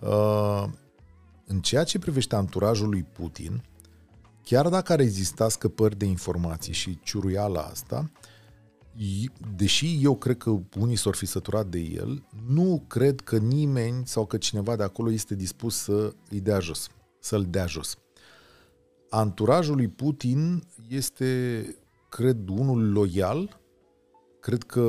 Uh, 0.00 0.64
în 1.46 1.60
ceea 1.60 1.84
ce 1.84 1.98
privește 1.98 2.34
anturajul 2.34 2.88
lui 2.88 3.02
Putin, 3.02 3.62
chiar 4.42 4.68
dacă 4.68 4.92
ar 4.92 5.00
exista 5.00 5.48
scăpări 5.48 5.96
de 5.96 6.04
informații 6.04 6.72
și 6.72 6.98
ciuruiala 7.02 7.60
asta, 7.60 8.10
deși 9.56 9.98
eu 10.02 10.16
cred 10.16 10.36
că 10.36 10.58
unii 10.78 10.96
s-or 10.96 11.14
fi 11.14 11.26
săturat 11.26 11.66
de 11.66 11.78
el, 11.78 12.22
nu 12.46 12.84
cred 12.86 13.20
că 13.20 13.38
nimeni 13.38 14.06
sau 14.06 14.26
că 14.26 14.36
cineva 14.36 14.76
de 14.76 14.82
acolo 14.82 15.10
este 15.10 15.34
dispus 15.34 15.76
să 15.76 16.14
îi 16.30 16.40
dea 16.40 16.58
jos, 16.58 16.88
să-l 17.20 17.46
dea 17.50 17.66
jos. 17.66 17.96
Anturajul 19.10 19.76
lui 19.76 19.88
Putin 19.88 20.62
este, 20.88 21.64
cred, 22.08 22.48
unul 22.48 22.92
loial, 22.92 23.57
cred 24.40 24.62
că 24.62 24.82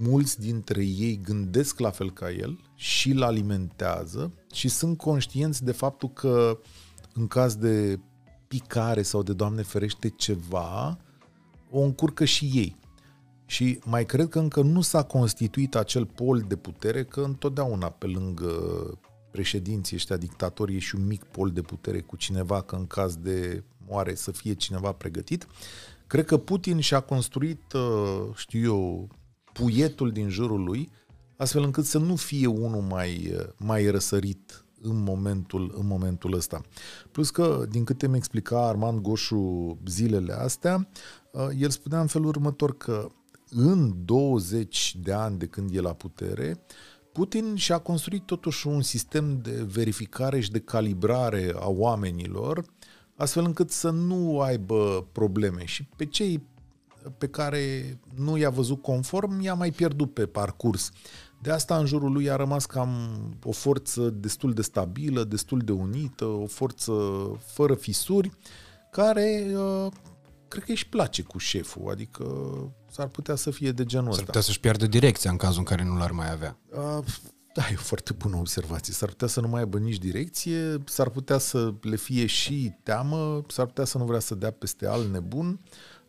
mulți 0.00 0.40
dintre 0.40 0.84
ei 0.84 1.20
gândesc 1.22 1.78
la 1.78 1.90
fel 1.90 2.12
ca 2.12 2.30
el 2.30 2.60
și 2.74 3.10
îl 3.10 3.22
alimentează 3.22 4.32
și 4.52 4.68
sunt 4.68 4.98
conștienți 4.98 5.64
de 5.64 5.72
faptul 5.72 6.08
că 6.08 6.58
în 7.14 7.26
caz 7.26 7.54
de 7.54 8.00
picare 8.48 9.02
sau 9.02 9.22
de, 9.22 9.32
Doamne 9.32 9.62
ferește, 9.62 10.08
ceva, 10.08 10.98
o 11.70 11.80
încurcă 11.80 12.24
și 12.24 12.50
ei. 12.54 12.76
Și 13.46 13.78
mai 13.84 14.06
cred 14.06 14.28
că 14.28 14.38
încă 14.38 14.62
nu 14.62 14.80
s-a 14.80 15.02
constituit 15.02 15.74
acel 15.74 16.06
pol 16.06 16.44
de 16.48 16.56
putere, 16.56 17.04
că 17.04 17.20
întotdeauna 17.20 17.90
pe 17.90 18.06
lângă 18.06 18.52
președinții 19.30 19.96
ăștia 19.96 20.16
dictatorii 20.16 20.76
e 20.76 20.78
și 20.78 20.94
un 20.94 21.06
mic 21.06 21.24
pol 21.24 21.50
de 21.50 21.62
putere 21.62 22.00
cu 22.00 22.16
cineva, 22.16 22.62
că 22.62 22.74
în 22.74 22.86
caz 22.86 23.16
de 23.16 23.64
moare 23.86 24.14
să 24.14 24.30
fie 24.30 24.54
cineva 24.54 24.92
pregătit. 24.92 25.46
Cred 26.06 26.24
că 26.24 26.36
Putin 26.36 26.80
și-a 26.80 27.00
construit, 27.00 27.72
uh, 27.72 28.34
știu 28.34 28.62
eu, 28.62 29.08
puietul 29.52 30.12
din 30.12 30.28
jurul 30.28 30.64
lui, 30.64 30.90
astfel 31.36 31.62
încât 31.62 31.84
să 31.84 31.98
nu 31.98 32.16
fie 32.16 32.46
unul 32.46 32.80
mai, 32.80 33.36
mai 33.56 33.90
răsărit 33.90 34.64
în 34.82 35.02
momentul, 35.02 35.74
în 35.78 35.86
momentul 35.86 36.34
ăsta. 36.34 36.60
Plus 37.12 37.30
că, 37.30 37.66
din 37.70 37.84
câte 37.84 38.08
mi 38.08 38.16
explica 38.16 38.66
Armand 38.66 39.00
Goșu 39.00 39.78
zilele 39.86 40.32
astea, 40.32 40.88
uh, 41.30 41.48
el 41.58 41.70
spunea 41.70 42.00
în 42.00 42.06
felul 42.06 42.28
următor 42.28 42.76
că 42.76 43.08
în 43.50 44.04
20 44.04 44.96
de 45.02 45.12
ani 45.12 45.38
de 45.38 45.46
când 45.46 45.74
e 45.74 45.80
la 45.80 45.92
putere, 45.92 46.64
Putin 47.12 47.54
și-a 47.56 47.78
construit 47.78 48.22
totuși 48.22 48.66
un 48.66 48.82
sistem 48.82 49.38
de 49.42 49.66
verificare 49.72 50.40
și 50.40 50.50
de 50.50 50.60
calibrare 50.60 51.52
a 51.58 51.68
oamenilor, 51.68 52.64
astfel 53.16 53.44
încât 53.44 53.70
să 53.70 53.90
nu 53.90 54.40
aibă 54.40 55.06
probleme. 55.12 55.64
Și 55.64 55.88
pe 55.96 56.06
cei 56.06 56.42
pe 57.18 57.28
care 57.28 57.98
nu 58.14 58.36
i-a 58.36 58.50
văzut 58.50 58.82
conform, 58.82 59.40
i-a 59.40 59.54
mai 59.54 59.70
pierdut 59.70 60.14
pe 60.14 60.26
parcurs. 60.26 60.90
De 61.42 61.50
asta 61.50 61.76
în 61.76 61.86
jurul 61.86 62.12
lui 62.12 62.30
a 62.30 62.36
rămas 62.36 62.66
cam 62.66 63.18
o 63.42 63.52
forță 63.52 64.10
destul 64.10 64.52
de 64.52 64.62
stabilă, 64.62 65.24
destul 65.24 65.58
de 65.58 65.72
unită, 65.72 66.24
o 66.24 66.46
forță 66.46 66.92
fără 67.46 67.74
fisuri, 67.74 68.30
care 68.90 69.46
uh, 69.56 69.92
cred 70.48 70.64
că 70.64 70.72
își 70.72 70.88
place 70.88 71.22
cu 71.22 71.38
șeful, 71.38 71.90
adică 71.90 72.24
s-ar 72.90 73.06
putea 73.06 73.34
să 73.34 73.50
fie 73.50 73.72
de 73.72 73.84
genul 73.84 74.08
ăsta. 74.08 74.16
S-ar 74.16 74.26
putea 74.26 74.40
să-și 74.40 74.60
piardă 74.60 74.86
direcția 74.86 75.30
în 75.30 75.36
cazul 75.36 75.58
în 75.58 75.64
care 75.64 75.84
nu 75.84 75.96
l-ar 75.96 76.10
mai 76.10 76.32
avea. 76.32 76.58
Uh, 77.56 77.62
da, 77.62 77.70
e 77.70 77.74
o 77.78 77.82
foarte 77.82 78.12
bună 78.12 78.36
observație. 78.36 78.92
S-ar 78.92 79.08
putea 79.08 79.26
să 79.26 79.40
nu 79.40 79.48
mai 79.48 79.60
aibă 79.60 79.78
nici 79.78 79.98
direcție, 79.98 80.82
s-ar 80.84 81.08
putea 81.08 81.38
să 81.38 81.74
le 81.80 81.96
fie 81.96 82.26
și 82.26 82.72
teamă, 82.82 83.42
s-ar 83.48 83.66
putea 83.66 83.84
să 83.84 83.98
nu 83.98 84.04
vrea 84.04 84.18
să 84.18 84.34
dea 84.34 84.50
peste 84.50 84.86
al 84.86 85.08
nebun. 85.10 85.60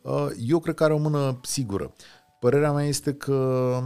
Uh, 0.01 0.27
eu 0.47 0.59
cred 0.59 0.75
că 0.75 0.83
are 0.83 0.93
o 0.93 0.97
mână 0.97 1.39
sigură. 1.43 1.93
Părerea 2.39 2.71
mea 2.71 2.85
este 2.85 3.13
că 3.13 3.79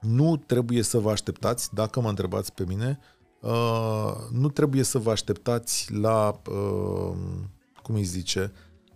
nu 0.00 0.36
trebuie 0.36 0.82
să 0.82 0.98
vă 0.98 1.10
așteptați, 1.10 1.74
dacă 1.74 2.00
mă 2.00 2.08
întrebați 2.08 2.52
pe 2.52 2.64
mine, 2.66 2.98
uh, 3.40 4.12
nu 4.30 4.48
trebuie 4.48 4.82
să 4.82 4.98
vă 4.98 5.10
așteptați 5.10 5.92
la, 5.92 6.40
uh, 6.50 7.16
cum 7.82 7.94
îi 7.94 8.02
zice, 8.02 8.52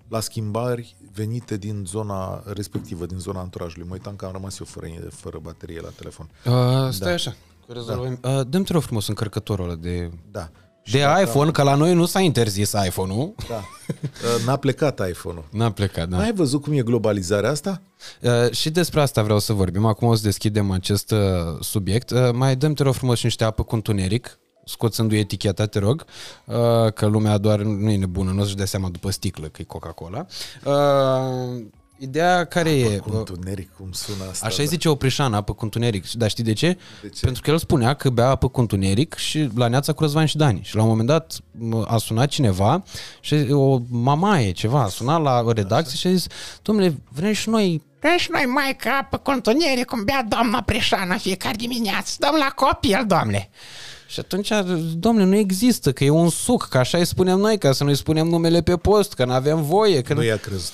la 0.09 0.21
schimbări 0.21 0.97
venite 1.13 1.57
din 1.57 1.85
zona 1.87 2.43
respectivă, 2.47 3.07
din 3.07 3.19
zona 3.19 3.41
anturajului. 3.41 3.87
Mă 3.87 3.93
uitam 3.93 4.17
că 4.17 4.25
am 4.25 4.33
rămas 4.33 4.59
eu 4.59 4.67
fără, 4.67 4.87
fără 5.11 5.39
baterie 5.39 5.81
la 5.81 5.89
telefon. 5.89 6.31
Uh, 6.45 6.91
stai 6.91 7.09
da. 7.09 7.13
așa, 7.13 7.37
rezolvăm. 7.73 8.19
Da. 8.21 8.29
Uh, 8.29 8.41
dăm 8.49 8.63
te 8.63 8.73
rog 8.73 8.83
frumos 8.83 9.09
încărcătorul 9.09 9.65
ăla 9.65 9.75
de... 9.75 10.11
Da. 10.31 10.51
De 10.91 11.05
iPhone, 11.23 11.51
că 11.51 11.63
la 11.63 11.75
noi 11.75 11.95
nu 11.95 12.05
s-a 12.05 12.21
interzis 12.21 12.73
iPhone-ul. 12.87 13.35
Da. 13.49 13.55
Uh, 13.55 14.45
N-a 14.47 14.57
plecat 14.57 15.09
iPhone-ul. 15.09 15.45
N-a 15.51 15.71
plecat, 15.71 16.09
da. 16.09 16.19
Ai 16.19 16.33
văzut 16.33 16.63
cum 16.63 16.73
e 16.73 16.83
globalizarea 16.83 17.51
asta? 17.51 17.83
Uh, 18.21 18.51
și 18.51 18.71
despre 18.71 19.01
asta 19.01 19.23
vreau 19.23 19.39
să 19.39 19.53
vorbim. 19.53 19.85
Acum 19.85 20.09
o 20.09 20.15
să 20.15 20.23
deschidem 20.23 20.71
acest 20.71 21.11
uh, 21.11 21.19
subiect. 21.61 22.11
Uh, 22.11 22.31
mai 22.33 22.57
dăm, 22.57 22.75
te 22.75 22.83
rog 22.83 22.95
frumos, 22.95 23.19
și 23.19 23.25
niște 23.25 23.45
apă 23.45 23.63
cu 23.63 23.75
întuneric, 23.75 24.39
scoțându-i 24.65 25.19
eticheta, 25.19 25.67
te 25.67 25.79
rog, 25.79 26.05
uh, 26.47 26.93
că 26.93 27.07
lumea 27.07 27.39
doar 27.39 27.61
nu 27.61 27.91
e 27.91 27.97
nebună, 27.97 28.31
nu 28.31 28.41
o 28.41 28.43
să-și 28.43 28.57
dea 28.57 28.67
seama 28.67 28.89
după 28.89 29.11
sticlă 29.11 29.47
că 29.47 29.63
e 29.63 29.65
Coca-Cola. 29.65 30.27
Uh, 32.01 32.07
ideea 32.07 32.45
care 32.45 32.71
e... 32.71 32.97
Cu 32.97 33.17
întuneric, 33.17 33.71
cum 33.77 33.93
sună 33.93 34.25
asta? 34.31 34.47
Așa 34.47 34.57
da. 34.57 34.63
îi 34.63 34.69
zice 34.69 34.89
Oprișan, 34.89 35.35
apă 35.35 35.53
cu 35.53 35.65
întuneric. 35.65 36.13
Dar 36.13 36.31
știi 36.31 36.45
de 36.45 36.53
ce? 36.53 36.79
De 37.03 37.09
ce? 37.09 37.25
Pentru 37.25 37.43
că 37.43 37.51
el 37.51 37.59
spunea 37.59 37.95
că 37.95 38.11
bea 38.11 38.29
apă 38.29 38.49
cu 38.49 38.61
întuneric 38.61 39.15
și 39.15 39.49
la 39.55 39.69
neața 39.69 39.93
cu 39.93 40.03
Răzvan 40.03 40.27
și 40.27 40.37
Dani. 40.37 40.61
Și 40.63 40.77
la 40.77 40.83
un 40.83 40.89
moment 40.89 41.09
dat 41.09 41.39
m, 41.51 41.85
a 41.89 41.97
sunat 41.97 42.29
cineva 42.29 42.83
și 43.21 43.35
o 43.51 43.79
mamaie 43.89 44.53
ceva 44.53 44.83
a 44.83 44.89
sunat 44.89 45.23
la 45.23 45.45
redacție 45.53 45.97
și 45.97 46.07
a 46.07 46.11
zis, 46.11 46.27
domnule, 46.63 47.01
vrem 47.09 47.33
și 47.33 47.49
noi 47.49 47.89
Vrem 48.01 48.17
și 48.17 48.29
noi, 48.31 48.45
maică, 48.45 48.89
apă 49.01 49.17
cu 49.17 49.31
întuneric, 49.31 49.85
cum 49.85 50.05
bea 50.05 50.27
doamna 50.29 50.63
Preșana 50.63 51.17
fiecare 51.17 51.57
dimineață. 51.57 52.17
Dăm 52.19 52.35
la 52.39 52.53
copil, 52.55 53.05
domnule. 53.07 53.51
Și 54.07 54.21
atunci, 54.21 54.49
domnule, 54.95 55.27
nu 55.27 55.37
există, 55.37 55.93
că 55.93 56.05
e 56.05 56.11
un 56.11 56.29
suc, 56.29 56.69
că 56.69 56.79
așa 56.79 56.99
îi 56.99 57.05
spunem 57.05 57.39
noi, 57.39 57.59
ca 57.59 57.73
să 57.73 57.85
nu-i 57.85 57.97
spunem 57.97 58.27
numele 58.27 58.63
pe 58.63 58.77
post, 58.77 59.15
că 59.15 59.25
nu 59.25 59.33
avem 59.33 59.63
voie. 59.63 60.03
Că 60.03 60.15
Nu 60.15 60.23
i-a 60.23 60.37
crezut. 60.37 60.73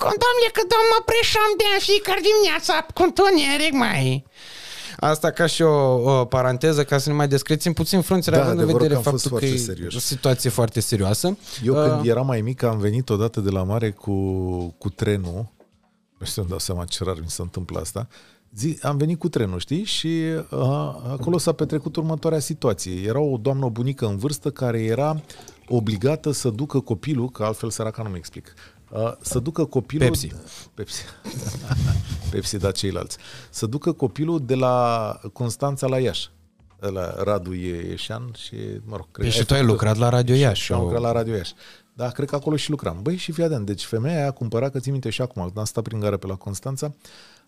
Cum, 0.00 0.14
domnule, 0.24 0.50
că 0.56 0.62
doamna 0.72 0.98
Preșan 1.10 1.50
bea 1.60 1.76
fiecare 1.88 2.20
dimineață 2.28 2.70
apă 2.78 2.90
cu 2.96 3.02
întuneric, 3.08 3.74
mai. 3.84 4.24
Asta 4.96 5.30
ca 5.30 5.46
și 5.46 5.62
o, 5.62 5.74
o 6.20 6.24
paranteză, 6.24 6.84
ca 6.84 6.98
să 6.98 7.08
ne 7.08 7.14
mai 7.14 7.28
descrețim 7.28 7.72
puțin 7.72 8.00
frunțele, 8.00 8.36
Da, 8.36 8.42
având 8.42 8.58
în 8.58 8.62
adevărul 8.64 8.86
vedere 8.88 9.02
că 9.02 9.08
am 9.08 9.12
fost 9.14 9.28
faptul 9.28 9.38
că 9.40 9.44
foarte 9.46 9.62
e 9.62 9.74
serioși. 9.74 9.96
o 9.96 10.00
situație 10.00 10.50
foarte 10.50 10.80
serioasă. 10.80 11.38
Eu 11.64 11.74
Uh, 11.74 11.88
când 11.90 12.06
eram 12.06 12.26
mai 12.26 12.40
mic 12.40 12.62
am 12.62 12.78
venit 12.78 13.08
odată 13.10 13.40
de 13.40 13.50
la 13.50 13.62
mare 13.62 13.90
cu, 13.90 14.14
cu 14.78 14.88
trenul. 14.90 15.46
Nu 16.18 16.26
știu, 16.26 16.40
îmi 16.42 16.50
dau 16.50 16.58
seama 16.58 16.84
ce 16.84 17.04
rar 17.04 17.16
mi 17.20 17.30
se 17.30 17.42
întâmplă 17.42 17.80
asta. 17.80 18.08
Zi, 18.56 18.78
am 18.82 18.96
venit 18.96 19.18
cu 19.18 19.28
trenul, 19.28 19.58
știi? 19.58 19.84
Și 19.84 20.22
uh, 20.50 20.58
acolo 21.12 21.38
s-a 21.38 21.52
petrecut 21.52 21.96
următoarea 21.96 22.38
situație. 22.38 23.02
Era 23.06 23.20
o 23.20 23.36
doamnă 23.36 23.64
o 23.64 23.70
bunică 23.70 24.06
în 24.06 24.16
vârstă 24.16 24.50
care 24.50 24.82
era 24.82 25.20
obligată 25.68 26.30
să 26.32 26.48
ducă 26.48 26.80
copilul, 26.80 27.30
că 27.30 27.44
altfel 27.44 27.70
săraca 27.70 28.02
nu 28.02 28.08
mi 28.08 28.16
explic, 28.16 28.54
uh, 28.56 28.73
să 29.20 29.38
ducă 29.38 29.64
copilul... 29.64 30.04
Pepsi. 30.06 30.28
Pepsi. 30.74 31.02
Pepsi, 32.30 32.56
da, 32.56 32.70
ceilalți. 32.70 33.16
Să 33.50 33.66
ducă 33.66 33.92
copilul 33.92 34.44
de 34.46 34.54
la 34.54 35.18
Constanța 35.32 35.86
la 35.86 35.98
Iași. 35.98 36.30
La 36.78 37.14
Radu 37.22 37.52
Ieșan 37.52 38.30
și, 38.36 38.54
mă 38.84 38.96
rog, 38.96 39.06
cred 39.10 39.26
Păi 39.26 39.34
că 39.34 39.40
și 39.40 39.44
tu 39.44 39.52
ai 39.54 39.60
făcut- 39.60 39.74
lucrat 39.74 39.96
la 39.96 40.08
Radio 40.08 40.34
Iași. 40.34 40.62
și 40.62 40.72
am 40.72 40.80
lucrat 40.80 41.00
la 41.00 41.12
Radio 41.12 41.34
Iași. 41.34 41.54
Da, 41.96 42.08
cred 42.10 42.28
că 42.28 42.34
acolo 42.34 42.56
și 42.56 42.70
lucram. 42.70 42.98
Băi, 43.02 43.16
și 43.16 43.32
fii 43.32 43.44
atent, 43.44 43.66
deci 43.66 43.84
femeia 43.84 44.16
aia 44.16 44.26
a 44.26 44.30
cumpărat, 44.30 44.72
că 44.72 44.78
țin 44.80 44.92
minte 44.92 45.10
și 45.10 45.22
acum, 45.22 45.42
când 45.42 45.58
am 45.58 45.64
stat 45.64 45.84
prin 45.84 46.00
gară 46.00 46.16
pe 46.16 46.26
la 46.26 46.34
Constanța, 46.34 46.94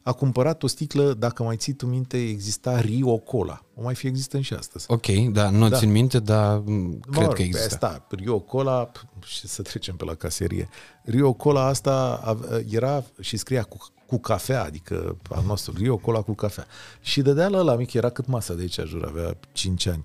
a 0.07 0.13
cumpărat 0.13 0.63
o 0.63 0.67
sticlă, 0.67 1.13
dacă 1.15 1.43
mai 1.43 1.57
ții 1.57 1.73
tu 1.73 1.87
minte, 1.87 2.17
exista 2.29 2.81
Rio 2.81 3.17
Cola. 3.17 3.63
O 3.75 3.83
mai 3.83 3.95
fi 3.95 4.07
există 4.07 4.41
și 4.41 4.55
astăzi. 4.55 4.85
Ok, 4.89 5.07
da, 5.33 5.51
nu 5.51 5.69
Da. 5.69 5.79
țin 5.79 5.91
minte, 5.91 6.19
dar 6.19 6.59
m, 6.59 6.71
Mă 6.73 6.99
cred 7.11 7.25
rog, 7.25 7.35
că 7.35 7.43
există. 7.43 7.75
Asta, 7.87 8.07
Rio 8.11 8.39
Cola, 8.39 8.91
p- 8.91 9.25
și 9.27 9.47
să 9.49 9.63
trecem 9.63 9.97
pe 9.97 10.05
la 10.05 10.15
caserie. 10.15 10.69
Rio 11.05 11.33
Cola 11.33 11.65
asta 11.67 12.21
ave- 12.25 12.67
era 12.71 13.05
și 13.21 13.37
scria 13.37 13.63
cu, 13.63 13.77
cu 14.07 14.19
cafea, 14.19 14.65
adică 14.65 15.17
al 15.31 15.45
nostru, 15.47 15.73
Rio 15.77 15.97
Cola 15.97 16.23
cu 16.23 16.33
cafea. 16.35 16.67
Și 17.01 17.23
dădea 17.23 17.49
la 17.49 17.59
ăla 17.59 17.75
mic, 17.77 17.93
era 17.93 18.09
cât 18.11 18.27
masa 18.27 18.55
de 18.55 18.61
aici, 18.61 18.81
jur, 18.85 19.05
avea 19.05 19.37
5 19.53 19.87
ani. 19.87 20.03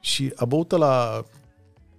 Și 0.00 0.32
a 0.36 0.44
băut 0.44 0.70
la, 0.70 1.24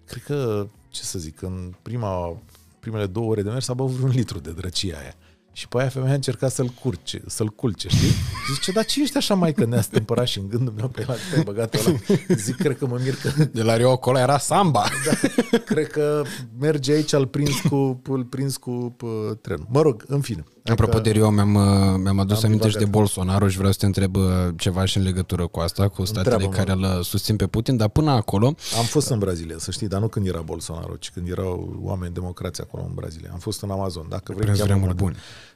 cred 0.05 0.23
că, 0.23 0.67
ce 0.89 1.01
să 1.03 1.19
zic, 1.19 1.41
în 1.41 1.73
prima, 1.81 2.37
primele 2.79 3.05
două 3.05 3.29
ore 3.29 3.41
de 3.41 3.49
mers 3.49 3.67
a 3.67 3.73
băut 3.73 3.89
vreun 3.89 4.09
litru 4.11 4.39
de 4.39 4.51
drăcia 4.51 4.97
aia. 4.97 5.13
Și 5.57 5.67
pe 5.67 5.79
aia 5.79 5.89
femeia 5.89 6.11
a 6.11 6.15
încercat 6.15 6.51
să-l 6.51 6.67
curce, 6.67 7.21
să-l 7.27 7.47
culce, 7.47 7.87
știi? 7.87 8.11
Zice, 8.53 8.71
dar 8.71 8.85
ce 8.85 9.01
ești 9.01 9.17
așa 9.17 9.33
mai 9.33 9.53
că 9.53 9.65
ne-a 9.65 9.81
stâmpărat 9.81 10.27
și 10.27 10.39
în 10.39 10.47
gândul 10.47 10.73
meu 10.77 10.87
pe 10.87 11.03
la 11.07 11.13
te-ai 11.29 11.43
băgat 11.43 11.73
ăla? 11.75 11.97
Zic, 12.35 12.55
cred 12.55 12.77
că 12.77 12.87
mă 12.87 12.99
mir 13.03 13.15
că 13.15 13.43
De 13.43 13.61
la 13.61 13.75
Rio 13.75 13.97
Cola 13.97 14.19
era 14.19 14.37
samba. 14.37 14.83
da, 15.05 15.27
cred 15.65 15.87
că 15.87 16.23
merge 16.59 16.91
aici, 16.91 17.11
îl 17.11 17.27
prins 17.27 17.59
cu, 17.69 18.01
îl 18.07 18.23
prins 18.23 18.57
cu 18.57 18.93
pă, 18.97 19.37
trenul. 19.41 19.67
Mă 19.69 19.81
rog, 19.81 20.03
în 20.07 20.21
fine. 20.21 20.43
Apropo 20.71 20.99
de 20.99 21.09
Rio, 21.11 21.29
mi-am, 21.29 21.55
uh, 21.55 21.61
mi-am 22.03 22.19
adus 22.19 22.37
Am 22.37 22.45
aminte 22.45 22.67
și 22.67 22.73
de 22.73 22.83
divagat. 22.83 22.99
Bolsonaro 22.99 23.47
și 23.47 23.57
vreau 23.57 23.71
să 23.71 23.77
te 23.79 23.85
întreb 23.85 24.15
uh, 24.15 24.23
ceva 24.57 24.85
și 24.85 24.97
în 24.97 25.03
legătură 25.03 25.47
cu 25.47 25.59
asta, 25.59 25.87
cu 25.87 26.05
statele 26.05 26.35
Întreabă-mă. 26.45 26.63
care 26.63 26.95
îl 26.95 27.03
susțin 27.03 27.35
pe 27.35 27.47
Putin, 27.47 27.77
dar 27.77 27.89
până 27.89 28.11
acolo, 28.11 28.55
Am 28.77 28.83
fost 28.85 29.09
în 29.09 29.19
Brazilia, 29.19 29.55
să 29.59 29.71
știi, 29.71 29.87
dar 29.87 29.99
nu 30.01 30.07
când 30.07 30.27
era 30.27 30.41
Bolsonaro, 30.41 30.93
ci 30.99 31.11
când 31.11 31.29
erau 31.29 31.79
oameni 31.81 32.13
democrați 32.13 32.61
acolo 32.61 32.83
în 32.87 32.93
Brazilia. 32.93 33.29
Am 33.33 33.39
fost 33.39 33.61
în 33.61 33.69
Amazon. 33.69 34.05
Dacă 34.09 34.33
vrei, 34.35 34.37
prin 34.37 34.53
cheamă-mă, 34.53 34.75
vremuri 34.75 34.95
bune. 34.95 35.15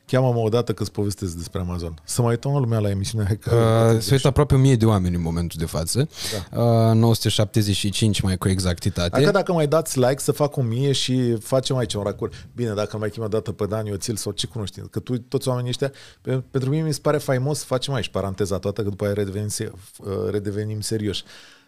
Cheamă-mă 0.10 0.39
odată 0.39 0.74
că-ți 0.74 0.91
povestesc 0.91 1.36
despre 1.36 1.60
Amazon. 1.60 2.01
Să 2.03 2.22
mai 2.22 2.30
uităm 2.32 2.51
lumea 2.51 2.80
la 2.80 2.89
emisiunea 2.89 3.28
hai 3.30 3.38
că... 3.38 3.55
Uh, 3.93 4.01
se 4.01 4.14
uită 4.14 4.28
aproape 4.28 4.55
1000 4.55 4.76
de 4.76 4.86
oameni 4.86 5.16
în 5.16 5.22
momentul 5.22 5.60
de 5.60 5.66
față. 5.66 6.10
Da. 6.51 6.62
Uh, 6.62 6.95
975 6.95 8.22
mai 8.22 8.38
cu 8.38 8.49
exactitate. 8.49 9.20
Dacă 9.20 9.32
dacă 9.32 9.53
mai 9.53 9.68
dați 9.68 9.99
like 9.99 10.20
să 10.20 10.32
fac 10.32 10.57
o 10.57 10.62
mie 10.62 10.91
și 10.91 11.36
facem 11.36 11.76
aici 11.76 11.93
un 11.93 12.03
racur. 12.03 12.30
Bine, 12.55 12.74
dacă 12.74 12.97
mai 12.97 13.10
chem 13.10 13.24
o 13.24 13.28
dată 13.28 13.51
pe 13.51 13.66
Dani 13.66 13.91
Oțil 13.91 14.16
sau 14.16 14.32
ce 14.32 14.47
cunoști, 14.47 14.82
că 14.82 14.99
tu, 14.99 15.18
toți 15.18 15.47
oamenii 15.47 15.70
ăștia, 15.70 15.91
pe, 16.22 16.43
pentru 16.51 16.70
mine 16.70 16.84
mi 16.84 16.93
se 16.93 16.99
pare 17.01 17.18
faimos 17.18 17.60
să 17.60 17.66
facem 17.66 17.93
aici 17.93 18.10
paranteza 18.10 18.60
toată, 18.60 18.84
că 18.84 18.89
după 18.89 19.03
aia 19.05 19.14
redevenim, 19.14 19.47
se- 19.47 19.72
uh, 19.97 20.30
redevenim 20.30 20.82
serioși. 20.82 21.24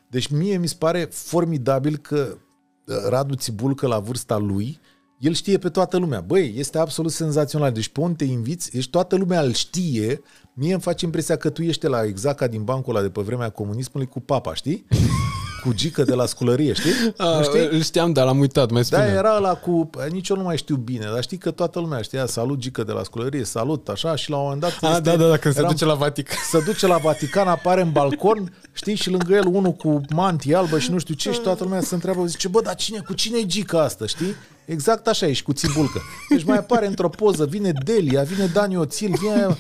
Deci 0.07 0.27
mie 0.27 0.57
mi 0.57 0.67
se 0.67 0.75
pare 0.77 1.09
formidabil 1.11 1.97
că 1.97 2.37
uh, 2.85 2.95
Radu 3.09 3.35
Țibulcă 3.35 3.87
la 3.87 3.99
vârsta 3.99 4.37
lui, 4.37 4.79
el 5.22 5.34
știe 5.34 5.57
pe 5.57 5.69
toată 5.69 5.97
lumea. 5.97 6.19
Băi, 6.22 6.53
este 6.57 6.78
absolut 6.78 7.11
senzațional. 7.11 7.72
Deci 7.72 7.88
pe 7.89 7.99
unde 7.99 8.26
te 8.26 8.32
inviți, 8.32 8.72
deci 8.72 8.89
toată 8.89 9.15
lumea 9.15 9.41
îl 9.41 9.53
știe. 9.53 10.22
Mie 10.53 10.74
îmi 10.74 10.82
face 10.82 11.05
impresia 11.05 11.36
că 11.36 11.49
tu 11.49 11.61
ești 11.61 11.86
la 11.88 12.03
exact 12.03 12.38
ca 12.38 12.47
din 12.47 12.63
bancul 12.63 12.95
ăla 12.95 13.03
de 13.05 13.09
pe 13.11 13.22
vremea 13.22 13.49
comunismului 13.49 14.07
cu 14.09 14.19
papa, 14.19 14.53
știi? 14.53 14.86
Cu 15.63 15.74
gică 15.74 16.03
de 16.03 16.13
la 16.13 16.26
sculărie, 16.26 16.74
știi? 16.74 16.91
Nu 17.17 17.38
Uh, 17.38 17.43
știi? 17.43 17.67
îl 17.72 17.82
știam, 17.82 18.13
dar 18.13 18.26
l-am 18.26 18.39
uitat, 18.39 18.72
mai 18.72 18.86
spune. 18.86 19.01
Da, 19.01 19.11
era 19.11 19.38
la 19.38 19.53
cu... 19.53 19.89
Nici 20.11 20.28
eu 20.30 20.36
nu 20.38 20.43
mai 20.43 20.57
știu 20.57 20.76
bine, 20.76 21.05
dar 21.13 21.22
știi 21.24 21.38
că 21.38 21.51
toată 21.51 21.80
lumea 21.80 22.01
știa, 22.01 22.26
salut 22.26 22.57
gică 22.57 22.84
de 22.84 22.91
la 22.91 23.03
sculărie, 23.03 23.43
salut, 23.43 23.88
așa, 23.89 24.15
și 24.15 24.30
la 24.30 24.36
un 24.38 24.41
moment 24.43 24.61
dat... 24.61 24.78
Ah, 24.82 24.89
este- 24.89 25.01
da, 25.09 25.15
da, 25.15 25.28
da, 25.28 25.38
când 25.38 25.53
se 25.53 25.59
eram- 25.59 25.72
duce 25.72 25.86
la 25.86 25.93
Vatican. 25.93 26.38
se 26.51 26.59
duce 26.65 26.88
la 26.88 26.97
Vatican, 26.97 27.47
apare 27.47 27.82
în 27.82 27.91
balcon, 27.91 28.53
știi, 28.74 28.95
și 28.95 29.09
lângă 29.09 29.34
el 29.34 29.45
unul 29.47 29.72
cu 29.72 30.01
mantie 30.13 30.55
albă 30.55 30.80
și 30.80 30.91
nu 30.91 30.97
știu 30.97 31.13
ce, 31.13 31.32
și 31.32 31.39
toată 31.39 31.63
lumea 31.63 31.82
se 31.82 31.93
întreabă, 31.93 32.26
zice, 32.26 32.47
bă, 32.47 32.61
dar 32.61 32.76
cine, 32.76 32.99
cu 33.05 33.13
cine 33.13 33.38
e 33.38 33.45
gica 33.45 33.82
asta, 33.84 34.05
știi? 34.05 34.36
Exact 34.72 35.07
așa 35.07 35.26
e 35.28 35.34
și 35.34 35.43
cu 35.43 35.53
țibulcă. 35.53 36.01
Deci 36.30 36.43
mai 36.43 36.57
apare 36.57 36.88
într-o 36.88 37.09
poză, 37.09 37.45
vine 37.45 37.72
Delia, 37.86 38.24
vine 38.24 38.45
Dani 38.45 38.78
Oțil, 38.78 39.13
vine... 39.19 39.45
Bă, 39.45 39.55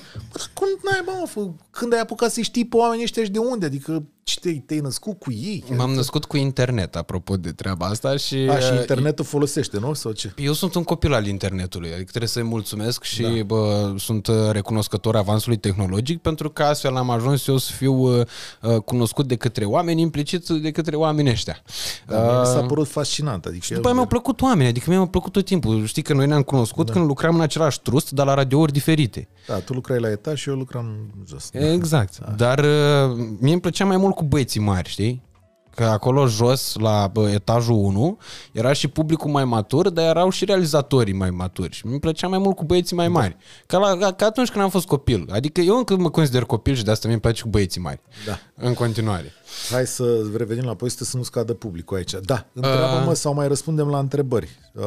Cum 0.53 0.67
n-ai, 0.83 1.01
bă, 1.05 1.11
mă, 1.19 1.27
fă, 1.27 1.47
când 1.69 1.93
ai 1.93 1.99
apucat 1.99 2.31
să 2.31 2.41
știi 2.41 2.65
pe 2.65 2.75
oamenii 2.75 3.03
ăștia 3.03 3.23
și 3.23 3.31
de 3.31 3.39
unde? 3.39 3.65
Adică 3.65 3.91
ce 3.91 4.05
te, 4.41 4.51
te-ai 4.51 4.79
născut 4.79 5.19
cu 5.19 5.31
ei? 5.31 5.63
M-am 5.75 5.91
născut 5.91 6.25
cu 6.25 6.37
internet, 6.37 6.95
apropo 6.95 7.37
de 7.37 7.51
treaba 7.51 7.85
asta 7.85 8.17
și... 8.17 8.35
A, 8.35 8.59
și 8.59 8.71
uh, 8.71 8.79
internetul 8.79 9.25
folosește, 9.25 9.79
nu? 9.79 9.93
Sau 9.93 10.11
ce? 10.11 10.33
Eu 10.37 10.53
sunt 10.53 10.75
un 10.75 10.83
copil 10.83 11.13
al 11.13 11.27
internetului, 11.27 11.89
adică 11.89 12.07
trebuie 12.09 12.29
să-i 12.29 12.43
mulțumesc 12.43 13.03
și 13.03 13.21
da. 13.21 13.43
bă, 13.45 13.93
sunt 13.97 14.27
uh, 14.27 14.35
recunoscător 14.51 15.15
avansului 15.15 15.57
tehnologic 15.57 16.21
pentru 16.21 16.49
că 16.49 16.63
astfel 16.63 16.95
am 16.95 17.09
ajuns 17.09 17.47
eu 17.47 17.57
să 17.57 17.71
fiu 17.71 17.93
uh, 17.93 18.25
uh, 18.61 18.77
cunoscut 18.77 19.27
de 19.27 19.35
către 19.35 19.65
oameni, 19.65 20.01
implicit 20.01 20.47
de 20.47 20.71
către 20.71 20.95
oamenii 20.95 21.31
ăștia. 21.31 21.61
Da, 22.07 22.21
mie 22.21 22.39
mi 22.39 22.45
s-a 22.45 22.61
părut 22.61 22.87
fascinant. 22.87 23.45
Adică 23.45 23.73
După 23.73 23.85
aia 23.85 23.93
mi-au 23.93 24.07
plăcut 24.07 24.41
oameni, 24.41 24.69
adică 24.69 24.89
mi-au 24.89 25.07
plăcut 25.07 25.31
tot 25.31 25.45
timpul. 25.45 25.85
Știi 25.85 26.01
că 26.01 26.13
noi 26.13 26.27
ne-am 26.27 26.41
cunoscut 26.41 26.85
da. 26.85 26.91
când 26.91 27.05
lucram 27.05 27.35
în 27.35 27.41
același 27.41 27.81
trust, 27.81 28.11
dar 28.11 28.25
la 28.25 28.33
radiouri 28.33 28.71
diferite. 28.71 29.27
Da, 29.47 29.59
tu 29.59 29.73
lucrai 29.73 29.99
la 29.99 30.09
etaj 30.09 30.39
și 30.39 30.49
eu 30.49 30.55
lucram 30.55 31.11
jos. 31.27 31.49
Exact. 31.51 32.17
Da. 32.17 32.31
Dar 32.31 32.59
uh, 32.59 33.17
mie 33.39 33.51
îmi 33.51 33.61
plăcea 33.61 33.85
mai 33.85 33.97
mult 33.97 34.10
cu 34.15 34.23
băieții 34.23 34.59
mari, 34.59 34.89
știi? 34.89 35.29
Că 35.75 35.83
acolo 35.83 36.27
jos, 36.27 36.75
la 36.79 37.09
bă, 37.13 37.29
etajul 37.29 37.75
1, 37.75 38.17
era 38.51 38.73
și 38.73 38.87
publicul 38.87 39.29
mai 39.31 39.45
matur, 39.45 39.89
dar 39.89 40.05
erau 40.05 40.29
și 40.29 40.45
realizatorii 40.45 41.13
mai 41.13 41.29
maturi. 41.29 41.75
Și 41.75 41.87
mi 41.87 41.99
plăcea 41.99 42.27
mai 42.27 42.37
mult 42.37 42.55
cu 42.55 42.63
băieții 42.63 42.95
mai 42.95 43.07
mari. 43.07 43.37
Ca, 43.65 43.77
la, 43.77 43.97
ca, 43.97 44.13
ca 44.13 44.25
atunci 44.25 44.49
când 44.49 44.63
am 44.63 44.69
fost 44.69 44.87
copil. 44.87 45.29
Adică 45.31 45.61
eu 45.61 45.77
încă 45.77 45.95
mă 45.95 46.09
consider 46.09 46.43
copil 46.43 46.75
și 46.75 46.83
de 46.83 46.91
asta 46.91 47.07
mi-e 47.07 47.17
place 47.17 47.41
cu 47.41 47.49
băieții 47.49 47.81
mari. 47.81 48.01
Da. 48.25 48.39
În 48.55 48.73
continuare. 48.73 49.33
Hai 49.71 49.85
să 49.87 50.03
revenim 50.37 50.63
la 50.63 50.73
poveste 50.75 51.03
să 51.03 51.17
nu 51.17 51.23
scadă 51.23 51.53
publicul 51.53 51.97
aici. 51.97 52.11
Da, 52.23 52.45
întreabă-mă 52.53 53.13
sau 53.13 53.33
mai 53.33 53.47
răspundem 53.47 53.87
la 53.87 53.99
întrebări. 53.99 54.49
Uh, 54.73 54.83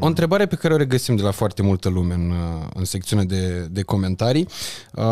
O 0.00 0.06
întrebare 0.06 0.46
pe 0.46 0.54
care 0.54 0.74
o 0.74 0.76
regăsim 0.76 1.16
de 1.16 1.22
la 1.22 1.30
foarte 1.30 1.62
multă 1.62 1.88
lume 1.88 2.14
în, 2.14 2.30
uh, 2.30 2.66
în 2.74 2.84
secțiunea 2.84 3.24
de, 3.24 3.66
de 3.70 3.82
comentarii, 3.82 4.48
uh, 4.94 5.04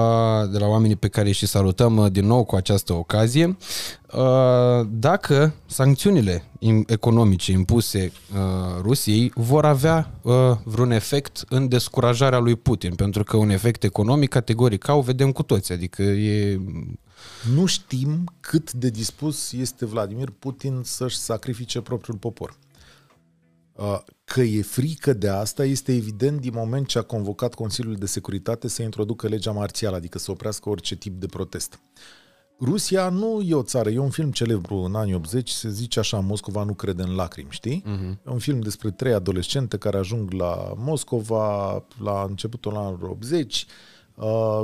de 0.53 0.59
la 0.59 0.67
oamenii 0.67 0.97
pe 0.97 1.09
care 1.09 1.27
îi 1.27 1.33
și 1.33 1.47
salutăm 1.47 1.97
uh, 1.97 2.11
din 2.13 2.27
nou 2.27 2.45
cu 2.45 2.55
această 2.57 2.93
ocazie. 2.93 3.57
Uh, 4.17 4.87
Dacă 4.91 5.55
sancțiunile 5.67 6.45
im- 6.59 6.85
economice 6.87 7.53
impuse 7.53 8.13
uh, 8.35 8.39
Rusiei 8.83 9.33
vor 9.35 9.65
avea 9.65 10.11
uh, 10.23 10.33
vreun 10.65 10.91
efect 10.91 11.43
în 11.49 11.69
descurajarea 11.69 12.39
lui 12.39 12.57
Putin, 12.57 12.95
pentru 12.95 13.25
că 13.25 13.37
un 13.37 13.51
efect 13.51 13.85
economic 13.85 14.29
categoric 14.29 14.89
au, 14.89 15.01
vedem 15.01 15.33
cu 15.33 15.43
toți, 15.43 15.73
adică 15.73 16.03
e 16.03 16.61
Nu 17.55 17.67
știm 17.67 18.25
cât 18.41 18.73
de 18.73 18.89
dispus 18.89 19.53
este 19.53 19.87
Vladimir 19.87 20.31
Putin 20.31 20.81
să-și 20.85 21.17
sacrifice 21.17 21.81
propriul 21.81 22.17
popor. 22.17 22.59
Uh, 23.73 24.01
Că 24.25 24.41
e 24.41 24.63
frică 24.63 25.13
de 25.13 25.29
asta 25.29 25.65
este 25.65 25.95
evident 25.95 26.41
din 26.41 26.53
moment 26.55 26.87
ce 26.87 26.99
a 26.99 27.03
convocat 27.03 27.55
Consiliul 27.55 27.95
de 27.95 28.07
Securitate 28.07 28.69
să 28.69 28.83
introducă 28.83 29.29
legea 29.29 29.53
marțială, 29.53 29.97
adică 29.97 30.19
să 30.19 30.31
oprească 30.31 30.69
orice 30.69 30.97
tip 30.97 31.21
de 31.21 31.27
protest. 31.27 31.81
Rusia 32.61 33.09
nu 33.09 33.41
e 33.41 33.55
o 33.55 33.63
țară, 33.63 33.91
e 33.91 33.99
un 33.99 34.11
film 34.11 34.31
celebru 34.31 34.75
în 34.75 34.95
anii 34.95 35.15
80, 35.15 35.51
se 35.51 35.71
zice 35.71 35.99
așa, 35.99 36.19
Moscova 36.19 36.63
nu 36.63 36.75
crede 36.75 37.03
în 37.03 37.15
lacrimi, 37.15 37.51
știi? 37.51 37.83
Uh-huh. 37.87 38.27
E 38.27 38.31
un 38.31 38.39
film 38.39 38.61
despre 38.61 38.91
trei 38.91 39.13
adolescente 39.13 39.77
care 39.77 39.97
ajung 39.97 40.33
la 40.33 40.73
Moscova 40.77 41.73
la 42.03 42.27
începutul 42.29 42.77
anilor 42.77 43.09
80, 43.09 43.63
uh, 43.63 43.69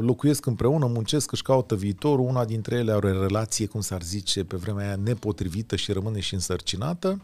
locuiesc 0.00 0.46
împreună, 0.46 0.86
muncesc, 0.86 1.32
își 1.32 1.42
caută 1.42 1.74
viitorul, 1.74 2.26
una 2.26 2.44
dintre 2.44 2.76
ele 2.76 2.92
are 2.92 3.10
o 3.10 3.20
relație, 3.20 3.66
cum 3.66 3.80
s-ar 3.80 4.02
zice, 4.02 4.44
pe 4.44 4.56
vremea 4.56 4.86
aia 4.86 4.96
nepotrivită 4.96 5.76
și 5.76 5.92
rămâne 5.92 6.20
și 6.20 6.34
însărcinată. 6.34 7.20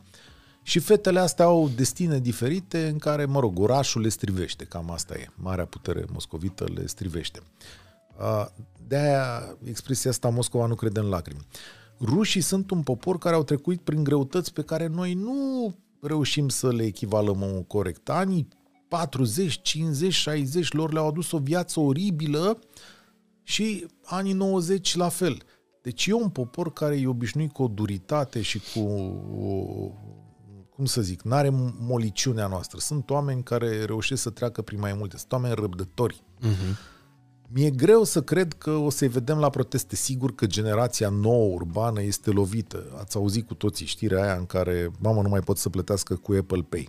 Și 0.63 0.79
fetele 0.79 1.19
astea 1.21 1.45
au 1.45 1.69
destine 1.77 2.19
diferite 2.19 2.87
în 2.87 2.99
care, 2.99 3.25
mă 3.25 3.41
rog, 3.41 3.59
orașul 3.59 4.01
le 4.01 4.09
strivește, 4.09 4.65
cam 4.65 4.91
asta 4.91 5.15
e. 5.15 5.27
Marea 5.35 5.65
putere 5.65 6.05
moscovită 6.13 6.65
le 6.75 6.87
strivește. 6.87 7.41
Uh, 8.19 8.47
De-aia 8.89 9.57
expresia 9.65 10.11
asta 10.11 10.29
Moscova 10.29 10.67
nu 10.67 10.75
crede 10.75 11.01
în 11.01 11.09
lacrimi. 11.09 11.47
Rușii 12.01 12.41
sunt 12.41 12.71
un 12.71 12.83
popor 12.83 13.19
care 13.19 13.35
au 13.35 13.43
trecut 13.43 13.81
prin 13.81 14.05
greutăți 14.05 14.53
pe 14.53 14.63
care 14.63 14.87
noi 14.87 15.15
nu 15.15 15.75
reușim 16.01 16.49
să 16.49 16.73
le 16.73 16.85
echivalăm 16.85 17.65
corect. 17.67 18.09
Anii 18.09 18.49
40, 18.93 19.61
50, 19.63 20.13
60 20.13 20.73
lor 20.73 20.93
le-au 20.93 21.09
adus 21.09 21.33
o 21.33 21.39
viață 21.39 21.81
oribilă 21.81 22.59
și 23.43 23.87
anii 24.05 24.33
90 24.33 24.97
la 24.97 25.09
fel. 25.09 25.43
Deci 25.83 26.07
e 26.07 26.13
un 26.13 26.29
popor 26.29 26.73
care 26.73 27.01
e 27.01 27.07
obișnuit 27.07 27.53
cu 27.53 27.63
o 27.63 27.69
duritate 27.69 28.43
și 28.43 28.61
cu 28.75 28.81
o, 29.39 29.53
cum 30.75 30.85
să 30.85 31.01
zic, 31.01 31.23
n-are 31.23 31.51
moliciunea 31.79 32.47
noastră. 32.47 32.79
Sunt 32.79 33.11
oameni 33.11 33.43
care 33.43 33.85
reușesc 33.85 34.23
să 34.23 34.31
treacă 34.31 34.63
prin 34.63 34.79
mai 34.79 34.95
multe. 34.95 35.17
Sunt 35.17 35.33
oameni 35.33 35.55
răbdători. 35.55 36.23
uh-huh. 36.41 36.77
Mi-e 37.55 37.71
greu 37.71 38.05
să 38.05 38.23
cred 38.23 38.53
că 38.53 38.71
o 38.71 38.91
să-i 38.91 39.09
vedem 39.09 39.39
la 39.39 39.51
proteste. 39.51 39.97
Sigur 39.97 40.35
că 40.35 40.47
generația 40.47 41.09
nouă 41.09 41.55
urbană 41.55 42.03
este 42.03 42.31
lovită. 42.31 42.85
Ați 42.99 43.17
auzit 43.17 43.47
cu 43.47 43.55
toții 43.55 43.87
știrea 43.87 44.23
aia 44.23 44.35
în 44.35 44.47
care, 44.47 44.91
mamă, 44.99 45.23
nu 45.23 45.29
mai 45.29 45.41
pot 45.41 45.59
să 45.59 45.69
plătească 45.69 46.15
cu 46.15 46.33
Apple 46.33 46.63
Pay. 46.69 46.89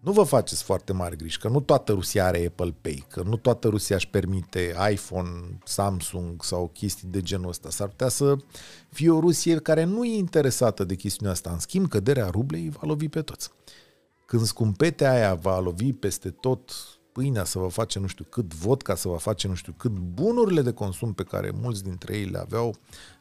Nu 0.00 0.12
vă 0.12 0.22
faceți 0.22 0.62
foarte 0.62 0.92
mari 0.92 1.16
griji, 1.16 1.38
că 1.38 1.48
nu 1.48 1.60
toată 1.60 1.92
Rusia 1.92 2.26
are 2.26 2.46
Apple 2.46 2.74
Pay, 2.80 3.06
că 3.08 3.22
nu 3.22 3.36
toată 3.36 3.68
Rusia 3.68 3.96
își 3.96 4.08
permite 4.08 4.74
iPhone, 4.90 5.58
Samsung 5.64 6.44
sau 6.44 6.70
chestii 6.72 7.08
de 7.08 7.20
genul 7.20 7.48
ăsta. 7.48 7.70
S-ar 7.70 7.88
putea 7.88 8.08
să 8.08 8.36
fie 8.90 9.10
o 9.10 9.20
Rusie 9.20 9.56
care 9.56 9.84
nu 9.84 10.04
e 10.04 10.16
interesată 10.16 10.84
de 10.84 10.94
chestiunea 10.94 11.32
asta. 11.32 11.50
În 11.50 11.58
schimb, 11.58 11.88
căderea 11.88 12.28
rublei 12.28 12.68
va 12.68 12.86
lovi 12.86 13.08
pe 13.08 13.22
toți. 13.22 13.50
Când 14.26 14.42
scumpetea 14.42 15.12
aia 15.12 15.34
va 15.34 15.58
lovi 15.58 15.92
peste 15.92 16.30
tot 16.30 16.72
pâinea 17.12 17.44
să 17.44 17.58
vă 17.58 17.68
face 17.68 17.98
nu 17.98 18.06
știu 18.06 18.24
cât, 18.24 18.54
vodka 18.54 18.94
să 18.94 19.08
vă 19.08 19.16
face 19.16 19.48
nu 19.48 19.54
știu 19.54 19.74
cât, 19.76 19.90
bunurile 19.90 20.62
de 20.62 20.72
consum 20.72 21.12
pe 21.12 21.22
care 21.22 21.52
mulți 21.60 21.82
dintre 21.82 22.16
ei 22.16 22.24
le 22.24 22.38
aveau, 22.38 22.74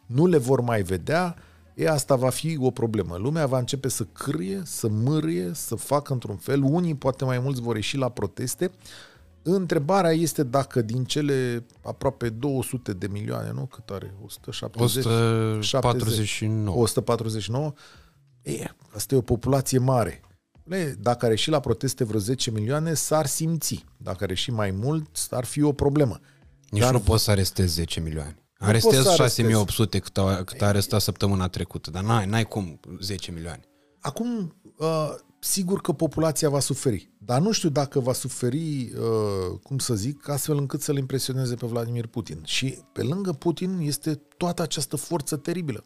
nu 0.05 0.25
le 0.25 0.37
vor 0.37 0.61
mai 0.61 0.81
vedea, 0.81 1.35
e 1.79 1.89
asta 1.89 2.15
va 2.15 2.29
fi 2.29 2.57
o 2.59 2.71
problemă. 2.71 3.17
Lumea 3.17 3.45
va 3.45 3.57
începe 3.57 3.87
să 3.87 4.03
cârie, 4.03 4.61
să 4.65 4.87
mârie, 4.87 5.51
să 5.53 5.75
facă 5.75 6.13
într-un 6.13 6.35
fel. 6.35 6.63
Unii, 6.63 6.95
poate 6.95 7.25
mai 7.25 7.39
mulți, 7.39 7.61
vor 7.61 7.75
ieși 7.75 7.97
la 7.97 8.09
proteste. 8.09 8.71
Întrebarea 9.41 10.11
este 10.11 10.43
dacă 10.43 10.81
din 10.81 11.03
cele 11.03 11.65
aproape 11.81 12.29
200 12.29 12.93
de 12.93 13.07
milioane, 13.07 13.51
nu? 13.51 13.65
Cât 13.65 13.89
are? 13.89 14.13
170? 14.25 15.05
149. 15.05 16.77
149? 16.77 17.73
E, 18.41 18.65
asta 18.95 19.15
e 19.15 19.17
o 19.17 19.21
populație 19.21 19.77
mare. 19.77 20.21
Le, 20.63 20.95
dacă 20.99 21.25
ar 21.25 21.31
ieși 21.31 21.49
la 21.49 21.59
proteste 21.59 22.03
vreo 22.03 22.19
10 22.19 22.51
milioane, 22.51 22.93
s-ar 22.93 23.25
simți. 23.25 23.85
Dacă 23.97 24.23
ar 24.23 24.29
ieși 24.29 24.51
mai 24.51 24.71
mult, 24.71 25.07
ar 25.29 25.45
fi 25.45 25.61
o 25.61 25.71
problemă. 25.71 26.19
Nici 26.69 26.81
Dar- 26.81 26.91
nu 26.91 26.99
poți 26.99 27.23
să 27.23 27.31
arestezi 27.31 27.73
10 27.73 27.99
milioane. 27.99 28.37
Nu 28.59 28.67
Arestezi 28.67 28.95
poți 28.95 29.07
să 29.07 29.15
6800 29.15 29.99
cât 29.99 30.17
a, 30.17 30.43
cât 30.43 30.61
a 30.61 30.65
arestat 30.65 31.01
săptămâna 31.01 31.47
trecută, 31.47 31.89
dar 31.91 32.03
n-ai, 32.03 32.25
n-ai 32.25 32.45
cum 32.45 32.79
10 33.01 33.31
milioane. 33.31 33.61
Acum, 33.99 34.55
uh, 34.77 35.15
sigur 35.39 35.81
că 35.81 35.91
populația 35.91 36.49
va 36.49 36.59
suferi, 36.59 37.11
dar 37.17 37.41
nu 37.41 37.51
știu 37.51 37.69
dacă 37.69 37.99
va 37.99 38.13
suferi, 38.13 38.91
uh, 38.93 39.59
cum 39.63 39.77
să 39.77 39.95
zic, 39.95 40.29
astfel 40.29 40.57
încât 40.57 40.81
să-l 40.81 40.97
impresioneze 40.97 41.55
pe 41.55 41.65
Vladimir 41.65 42.07
Putin. 42.07 42.41
Și 42.45 42.77
pe 42.93 43.03
lângă 43.03 43.31
Putin 43.31 43.77
este 43.81 44.21
toată 44.37 44.61
această 44.61 44.95
forță 44.95 45.35
teribilă. 45.35 45.83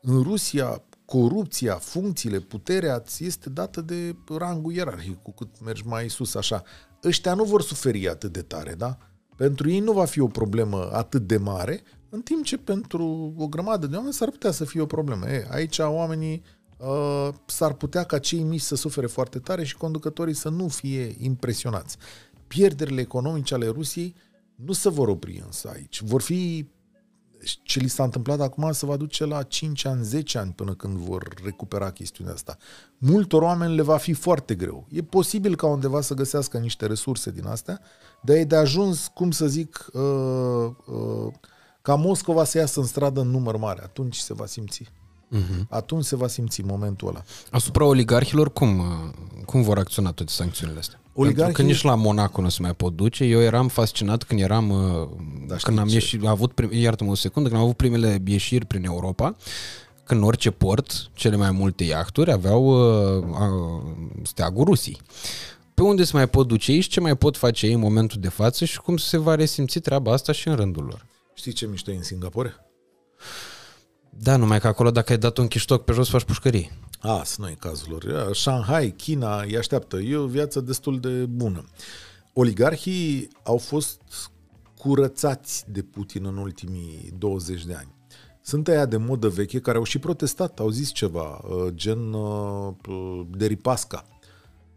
În 0.00 0.22
Rusia, 0.22 0.82
corupția, 1.04 1.74
funcțiile, 1.74 2.38
puterea 2.38 3.00
ți 3.00 3.24
este 3.24 3.50
dată 3.50 3.80
de 3.80 4.16
rangul 4.38 4.72
ierarhic, 4.72 5.22
cu 5.22 5.32
cât 5.32 5.64
mergi 5.64 5.86
mai 5.86 6.10
sus 6.10 6.34
așa. 6.34 6.62
Ăștia 7.04 7.34
nu 7.34 7.44
vor 7.44 7.62
suferi 7.62 8.08
atât 8.08 8.32
de 8.32 8.42
tare, 8.42 8.74
da? 8.74 8.98
Pentru 9.36 9.70
ei 9.70 9.80
nu 9.80 9.92
va 9.92 10.04
fi 10.04 10.20
o 10.20 10.26
problemă 10.26 10.90
atât 10.92 11.26
de 11.26 11.36
mare, 11.36 11.82
în 12.14 12.20
timp 12.20 12.44
ce 12.44 12.56
pentru 12.56 13.34
o 13.36 13.48
grămadă 13.48 13.86
de 13.86 13.96
oameni 13.96 14.14
s-ar 14.14 14.30
putea 14.30 14.50
să 14.50 14.64
fie 14.64 14.80
o 14.80 14.86
problemă. 14.86 15.28
E, 15.28 15.46
aici 15.50 15.78
oamenii 15.78 16.42
uh, 16.76 17.28
s-ar 17.46 17.72
putea 17.72 18.04
ca 18.04 18.18
cei 18.18 18.42
mici 18.42 18.60
să 18.60 18.74
sufere 18.74 19.06
foarte 19.06 19.38
tare 19.38 19.64
și 19.64 19.76
conducătorii 19.76 20.34
să 20.34 20.48
nu 20.48 20.68
fie 20.68 21.16
impresionați. 21.18 21.96
Pierderile 22.46 23.00
economice 23.00 23.54
ale 23.54 23.68
Rusiei 23.68 24.14
nu 24.54 24.72
se 24.72 24.88
vor 24.88 25.08
opri 25.08 25.42
însă 25.46 25.70
aici. 25.74 26.00
Vor 26.00 26.20
fi 26.22 26.68
ce 27.62 27.78
li 27.78 27.88
s-a 27.88 28.04
întâmplat 28.04 28.40
acum 28.40 28.72
se 28.72 28.86
va 28.86 28.96
duce 28.96 29.24
la 29.24 29.42
5 29.42 29.84
ani, 29.84 30.04
10 30.04 30.38
ani 30.38 30.52
până 30.52 30.74
când 30.74 30.96
vor 30.96 31.34
recupera 31.44 31.90
chestiunea 31.90 32.32
asta. 32.32 32.56
Multor 32.98 33.42
oameni 33.42 33.74
le 33.74 33.82
va 33.82 33.96
fi 33.96 34.12
foarte 34.12 34.54
greu. 34.54 34.86
E 34.90 35.02
posibil 35.02 35.56
ca 35.56 35.66
undeva 35.66 36.00
să 36.00 36.14
găsească 36.14 36.58
niște 36.58 36.86
resurse 36.86 37.30
din 37.30 37.46
astea, 37.46 37.80
dar 38.22 38.36
e 38.36 38.44
de 38.44 38.56
ajuns, 38.56 39.06
cum 39.14 39.30
să 39.30 39.46
zic, 39.46 39.86
uh, 39.92 40.02
uh, 40.86 41.32
ca 41.82 41.94
Moscova 41.94 42.44
să 42.44 42.58
iasă 42.58 42.80
în 42.80 42.86
stradă 42.86 43.20
în 43.20 43.30
număr 43.30 43.56
mare. 43.56 43.80
Atunci 43.82 44.16
se 44.16 44.34
va 44.34 44.46
simți. 44.46 44.82
Uh-huh. 44.82 45.68
Atunci 45.68 46.04
se 46.04 46.16
va 46.16 46.26
simți 46.28 46.62
momentul 46.62 47.08
ăla. 47.08 47.22
Asupra 47.50 47.84
oligarhilor, 47.84 48.52
cum, 48.52 48.78
uh, 48.78 48.84
cum 49.44 49.62
vor 49.62 49.78
acționa 49.78 50.12
toate 50.12 50.32
sancțiunile 50.32 50.78
astea? 50.78 51.00
Oligarhii- 51.14 51.34
Pentru 51.36 51.52
că 51.52 51.62
nici 51.62 51.82
la 51.82 51.94
Monaco 51.94 52.40
nu 52.40 52.48
se 52.48 52.58
mai 52.62 52.74
pot 52.74 52.96
duce. 52.96 53.24
Eu 53.24 53.40
eram 53.40 53.68
fascinat 53.68 54.22
când 54.22 54.40
eram, 54.40 54.70
uh, 54.70 55.08
Da, 55.46 55.54
știi 55.56 55.66
când 55.66 55.78
am 55.78 55.86
ce? 55.88 55.94
ieșit, 55.94 56.24
avut, 56.26 56.52
prim, 56.52 56.68
iartă-mă 56.72 57.10
o 57.10 57.14
secundă, 57.14 57.48
când 57.48 57.60
am 57.60 57.66
avut 57.66 57.78
primele 57.78 58.22
ieșiri 58.26 58.64
prin 58.66 58.84
Europa, 58.84 59.36
când 60.04 60.20
în 60.20 60.26
orice 60.26 60.50
port, 60.50 61.10
cele 61.14 61.36
mai 61.36 61.50
multe 61.50 61.84
iahturi 61.84 62.32
aveau 62.32 62.64
uh, 62.64 63.24
uh, 63.30 63.82
steagul 64.22 64.64
Rusiei. 64.64 65.00
Pe 65.74 65.82
unde 65.82 66.04
se 66.04 66.10
mai 66.14 66.28
pot 66.28 66.46
duce 66.46 66.72
ei 66.72 66.80
și 66.80 66.88
ce 66.88 67.00
mai 67.00 67.16
pot 67.16 67.36
face 67.36 67.66
ei 67.66 67.72
în 67.72 67.80
momentul 67.80 68.20
de 68.20 68.28
față 68.28 68.64
și 68.64 68.80
cum 68.80 68.96
se 68.96 69.16
va 69.18 69.34
resimți 69.34 69.78
treaba 69.78 70.12
asta 70.12 70.32
și 70.32 70.48
în 70.48 70.54
rândul 70.54 70.84
lor. 70.84 71.06
Știi 71.34 71.52
ce 71.52 71.66
mișto 71.66 71.90
e 71.90 71.96
în 71.96 72.02
Singapore? 72.02 72.54
Da, 74.10 74.36
numai 74.36 74.60
că 74.60 74.66
acolo 74.66 74.90
dacă 74.90 75.12
ai 75.12 75.18
dat 75.18 75.36
un 75.36 75.48
chiștoc 75.48 75.84
pe 75.84 75.92
jos 75.92 76.08
faci 76.08 76.24
pușcării. 76.24 76.70
Asta 77.00 77.42
nu 77.42 77.48
e 77.48 77.56
cazul 77.58 77.86
lor. 77.90 78.34
Shanghai, 78.34 78.94
China 78.96 79.42
îi 79.42 79.56
așteaptă. 79.56 79.96
E 79.96 80.16
o 80.16 80.26
viață 80.26 80.60
destul 80.60 81.00
de 81.00 81.26
bună. 81.26 81.64
Oligarhii 82.32 83.28
au 83.42 83.56
fost 83.56 84.00
curățați 84.78 85.64
de 85.68 85.82
Putin 85.82 86.24
în 86.24 86.36
ultimii 86.36 87.12
20 87.18 87.64
de 87.64 87.74
ani. 87.74 87.94
Sunt 88.42 88.68
aia 88.68 88.86
de 88.86 88.96
modă 88.96 89.28
veche 89.28 89.60
care 89.60 89.78
au 89.78 89.84
și 89.84 89.98
protestat, 89.98 90.58
au 90.58 90.68
zis 90.68 90.92
ceva, 90.92 91.40
uh, 91.48 91.72
gen 91.74 92.12
uh, 92.12 92.74
Deripasca 93.30 94.06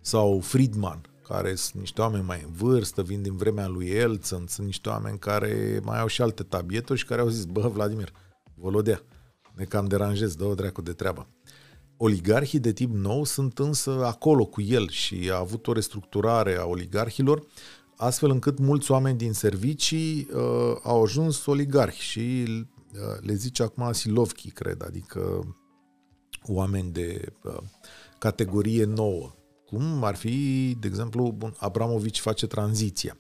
sau 0.02 0.40
Friedman, 0.40 1.02
care 1.28 1.56
sunt 1.56 1.82
niște 1.82 2.02
oameni 2.02 2.24
mai 2.24 2.42
în 2.46 2.52
vârstă, 2.52 3.02
vin 3.02 3.22
din 3.22 3.36
vremea 3.36 3.68
lui 3.68 3.88
Elțăn, 3.88 4.46
sunt 4.48 4.66
niște 4.66 4.90
oameni 4.90 5.20
care 5.20 5.80
mai 5.84 6.00
au 6.00 6.08
și 6.08 6.22
alte 6.22 6.44
tabieturi 6.44 7.00
și 7.00 7.06
care 7.06 7.22
au 7.22 7.28
zis, 7.28 7.46
bă, 7.46 7.68
Vladimir, 7.68 8.12
Volodea, 8.56 9.02
ne 9.56 9.64
cam 9.64 9.86
deranjez, 9.86 10.36
dă-o 10.36 10.56
dracu 10.56 10.82
de 10.82 10.94
treabă. 10.94 11.28
Oligarhii 11.98 12.60
de 12.60 12.74
tip 12.74 12.94
nou 12.94 13.24
sunt 13.24 13.60
însă 13.60 14.06
acolo 14.06 14.46
cu 14.46 14.62
el 14.62 14.90
și 14.90 15.30
a 15.32 15.38
avut 15.38 15.68
o 15.68 15.74
restructurare 15.74 16.56
a 16.56 16.66
oligarhilor, 16.66 17.46
astfel 17.98 18.30
încât 18.30 18.60
mulți 18.60 18.92
oameni 18.92 19.18
din 19.18 19.34
servicii 19.34 20.28
uh, 20.34 20.76
au 20.84 21.04
ajuns 21.04 21.46
oligarhi 21.46 22.00
și 22.00 22.46
uh, 22.48 23.22
le 23.22 23.34
zice 23.34 23.64
acum 23.64 23.92
silovchi, 23.92 24.52
cred, 24.52 24.84
adică 24.84 25.54
oameni 26.44 26.92
de 26.92 27.34
uh, 27.44 27.58
categorie 28.20 28.84
nouă. 28.84 29.36
Cum 29.76 30.04
ar 30.04 30.16
fi, 30.16 30.76
de 30.80 30.88
exemplu, 30.88 31.34
bun, 31.38 31.54
Abramovici 31.58 32.20
face 32.20 32.48
tranziția. 32.48 33.18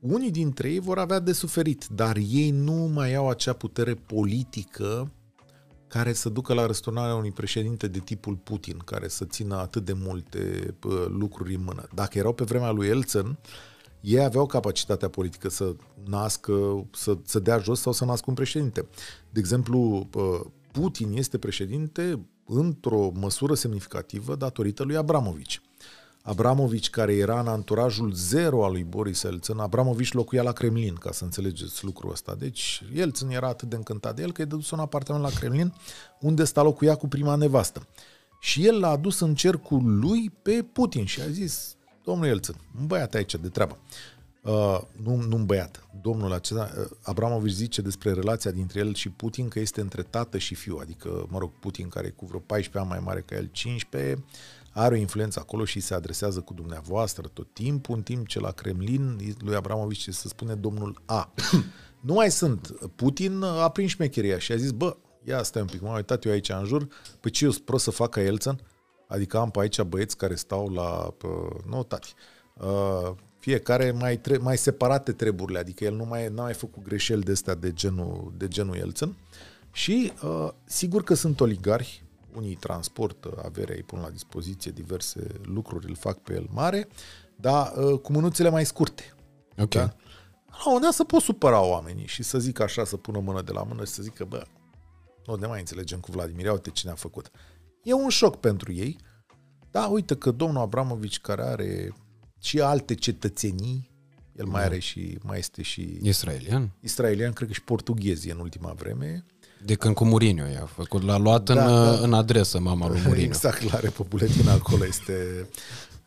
Unii 0.00 0.30
dintre 0.30 0.70
ei 0.70 0.78
vor 0.78 0.98
avea 0.98 1.18
de 1.18 1.32
suferit, 1.32 1.86
dar 1.86 2.16
ei 2.16 2.50
nu 2.50 2.72
mai 2.72 3.14
au 3.14 3.28
acea 3.28 3.52
putere 3.52 3.94
politică 3.94 5.12
care 5.88 6.12
să 6.12 6.28
ducă 6.28 6.54
la 6.54 6.66
răsturnarea 6.66 7.14
unui 7.14 7.30
președinte 7.30 7.88
de 7.88 7.98
tipul 7.98 8.36
Putin, 8.36 8.76
care 8.78 9.08
să 9.08 9.24
țină 9.24 9.56
atât 9.56 9.84
de 9.84 9.92
multe 9.92 10.74
uh, 10.84 11.06
lucruri 11.08 11.54
în 11.54 11.62
mână. 11.64 11.88
Dacă 11.94 12.18
erau 12.18 12.32
pe 12.32 12.44
vremea 12.44 12.70
lui 12.70 12.86
Elțăn, 12.86 13.38
ei 14.00 14.24
aveau 14.24 14.46
capacitatea 14.46 15.08
politică 15.08 15.48
să 15.48 15.74
nască, 16.04 16.86
să, 16.92 17.18
să 17.24 17.38
dea 17.38 17.58
jos 17.58 17.80
sau 17.80 17.92
să 17.92 18.04
nască 18.04 18.24
un 18.28 18.34
președinte. 18.34 18.86
De 19.30 19.38
exemplu, 19.38 20.08
uh, 20.14 20.40
Putin 20.72 21.12
este 21.12 21.38
președinte 21.38 22.26
într-o 22.46 23.10
măsură 23.14 23.54
semnificativă 23.54 24.34
datorită 24.34 24.82
lui 24.82 24.96
Abramovici. 24.96 25.60
Abramovici, 26.22 26.90
care 26.90 27.14
era 27.14 27.40
în 27.40 27.46
anturajul 27.46 28.12
zero 28.12 28.64
al 28.64 28.72
lui 28.72 28.84
Boris 28.84 29.22
Elțân, 29.22 29.58
Abramovici 29.58 30.12
locuia 30.12 30.42
la 30.42 30.52
Kremlin, 30.52 30.94
ca 30.94 31.12
să 31.12 31.24
înțelegeți 31.24 31.84
lucrul 31.84 32.10
ăsta. 32.10 32.34
Deci 32.34 32.82
Elțân 32.94 33.30
era 33.30 33.48
atât 33.48 33.68
de 33.68 33.76
încântat 33.76 34.16
de 34.16 34.22
el 34.22 34.32
că 34.32 34.40
i-a 34.40 34.46
dus 34.46 34.70
un 34.70 34.78
apartament 34.78 35.24
la 35.24 35.38
Kremlin, 35.38 35.74
unde 36.20 36.44
sta 36.44 36.62
locuia 36.62 36.94
cu 36.94 37.08
prima 37.08 37.34
nevastă. 37.34 37.86
Și 38.40 38.66
el 38.66 38.80
l-a 38.80 38.88
adus 38.88 39.20
în 39.20 39.34
cercul 39.34 39.98
lui 39.98 40.30
pe 40.42 40.66
Putin 40.72 41.04
și 41.04 41.20
a 41.20 41.28
zis, 41.28 41.76
domnul 42.04 42.26
Elțân, 42.26 42.56
un 42.80 42.86
băiat 42.86 43.14
aici 43.14 43.34
de 43.34 43.48
treabă. 43.48 43.78
Uh, 44.46 44.80
nu, 45.02 45.16
nu 45.16 45.36
un 45.36 45.46
băiat. 45.46 45.88
Domnul 46.02 46.32
acesta, 46.32 46.70
uh, 46.78 46.86
Abramovici 47.02 47.52
zice 47.52 47.82
despre 47.82 48.12
relația 48.12 48.50
dintre 48.50 48.80
el 48.80 48.94
și 48.94 49.08
Putin 49.08 49.48
că 49.48 49.58
este 49.58 49.80
între 49.80 50.02
tată 50.02 50.38
și 50.38 50.54
fiu, 50.54 50.78
adică, 50.80 51.26
mă 51.28 51.38
rog, 51.38 51.50
Putin, 51.60 51.88
care 51.88 52.06
e 52.06 52.10
cu 52.10 52.26
vreo 52.26 52.40
14 52.40 52.78
ani 52.78 52.88
mai 52.88 52.98
mare 53.06 53.20
ca 53.20 53.36
el, 53.36 53.48
15, 53.52 54.24
are 54.72 54.94
o 54.94 54.98
influență 54.98 55.40
acolo 55.40 55.64
și 55.64 55.80
se 55.80 55.94
adresează 55.94 56.40
cu 56.40 56.54
dumneavoastră 56.54 57.28
tot 57.28 57.52
timpul, 57.52 57.96
în 57.96 58.02
timp 58.02 58.26
ce 58.26 58.40
la 58.40 58.50
Kremlin 58.50 59.34
lui 59.38 59.54
Abramovici 59.54 60.08
se 60.08 60.28
spune 60.28 60.54
domnul 60.54 61.02
A. 61.04 61.32
nu 62.00 62.14
mai 62.14 62.30
sunt. 62.30 62.74
Putin 62.96 63.42
a 63.42 63.68
prins 63.68 63.90
șmecheria 63.90 64.38
și 64.38 64.52
a 64.52 64.56
zis, 64.56 64.70
bă, 64.70 64.96
ia 65.24 65.42
stai 65.42 65.62
un 65.62 65.68
pic, 65.68 65.80
m-am 65.80 65.94
uitat 65.94 66.24
eu 66.24 66.32
aici 66.32 66.48
în 66.48 66.64
jur, 66.64 66.88
păi 67.20 67.30
ce 67.30 67.44
eu 67.44 67.50
prost 67.64 67.84
să 67.84 67.90
fac 67.90 68.10
ca 68.10 68.20
Elțăn? 68.20 68.60
Adică 69.08 69.38
am 69.38 69.50
pe 69.50 69.60
aici 69.60 69.82
băieți 69.82 70.16
care 70.16 70.34
stau 70.34 70.68
la... 70.68 71.14
Pă, 71.18 71.28
nu, 71.68 71.82
tati. 71.82 72.14
Uh, 72.54 73.14
fiecare 73.46 73.90
mai, 73.90 74.16
tre- 74.16 74.36
mai 74.36 74.56
separate 74.56 75.12
treburile, 75.12 75.58
adică 75.58 75.84
el 75.84 75.94
nu 75.94 76.04
mai 76.04 76.28
n-a 76.28 76.42
mai 76.42 76.54
făcut 76.54 76.82
greșeli 76.82 77.22
de 77.22 77.32
astea 77.32 77.54
de 77.54 77.72
genul, 77.72 78.32
de 78.36 78.48
genul 78.48 78.76
Elțăn. 78.76 79.16
Și 79.72 80.12
uh, 80.22 80.48
sigur 80.64 81.02
că 81.02 81.14
sunt 81.14 81.40
oligarhi, 81.40 82.02
unii 82.34 82.54
transportă 82.54 83.42
averea, 83.44 83.74
îi 83.74 83.82
pun 83.82 84.00
la 84.00 84.10
dispoziție 84.10 84.70
diverse 84.70 85.26
lucruri, 85.42 85.88
îl 85.88 85.94
fac 85.94 86.18
pe 86.18 86.34
el 86.34 86.46
mare, 86.50 86.88
dar 87.36 87.72
uh, 87.76 88.00
cu 88.00 88.12
mânuțele 88.12 88.48
mai 88.48 88.66
scurte. 88.66 89.14
Ok. 89.58 89.68
Da? 89.68 89.80
La 90.46 90.56
un 90.56 90.62
moment 90.64 90.82
dat 90.82 90.92
să 90.92 91.04
pot 91.04 91.22
supăra 91.22 91.60
oamenii 91.60 92.06
și 92.06 92.22
să 92.22 92.38
zic 92.38 92.60
așa, 92.60 92.84
să 92.84 92.96
pună 92.96 93.18
mână 93.18 93.42
de 93.42 93.52
la 93.52 93.62
mână 93.62 93.84
și 93.84 93.92
să 93.92 94.02
zică, 94.02 94.24
bă, 94.24 94.42
nu 95.26 95.34
ne 95.34 95.46
mai 95.46 95.58
înțelegem 95.58 96.00
cu 96.00 96.10
Vladimir, 96.10 96.50
uite 96.50 96.70
cine 96.70 96.92
a 96.92 96.94
făcut. 96.94 97.30
E 97.82 97.92
un 97.92 98.08
șoc 98.08 98.36
pentru 98.36 98.72
ei, 98.72 98.98
da, 99.70 99.86
uite 99.86 100.16
că 100.16 100.30
domnul 100.30 100.62
Abramovici, 100.62 101.20
care 101.20 101.42
are 101.42 101.94
și 102.40 102.60
alte 102.60 102.94
cetățenii, 102.94 103.90
el 104.36 104.44
mai 104.44 104.64
are 104.64 104.78
și, 104.78 105.18
mai 105.22 105.38
este 105.38 105.62
și 105.62 105.98
Israelian? 106.02 106.70
israelian, 106.80 107.32
cred 107.32 107.48
că 107.48 107.54
și 107.54 107.62
portughez 107.62 108.26
e 108.26 108.30
în 108.32 108.38
ultima 108.38 108.72
vreme, 108.78 109.24
De 109.64 109.74
când 109.74 109.94
cu 109.94 110.04
Mourinho 110.04 110.46
i-a 110.46 110.68
făcut. 110.74 111.02
L-a 111.02 111.16
luat 111.18 111.42
Da, 111.42 111.52
în, 111.52 111.84
da. 111.96 111.98
în 112.04 112.12
adresă 112.12 112.60
mama 112.60 112.88
lui 112.88 113.00
Mourinho. 113.04 113.26
Exact, 113.34 113.72
la 113.72 113.78
Republicatina 113.78 114.52
acolo 114.52 114.84
este... 114.86 115.48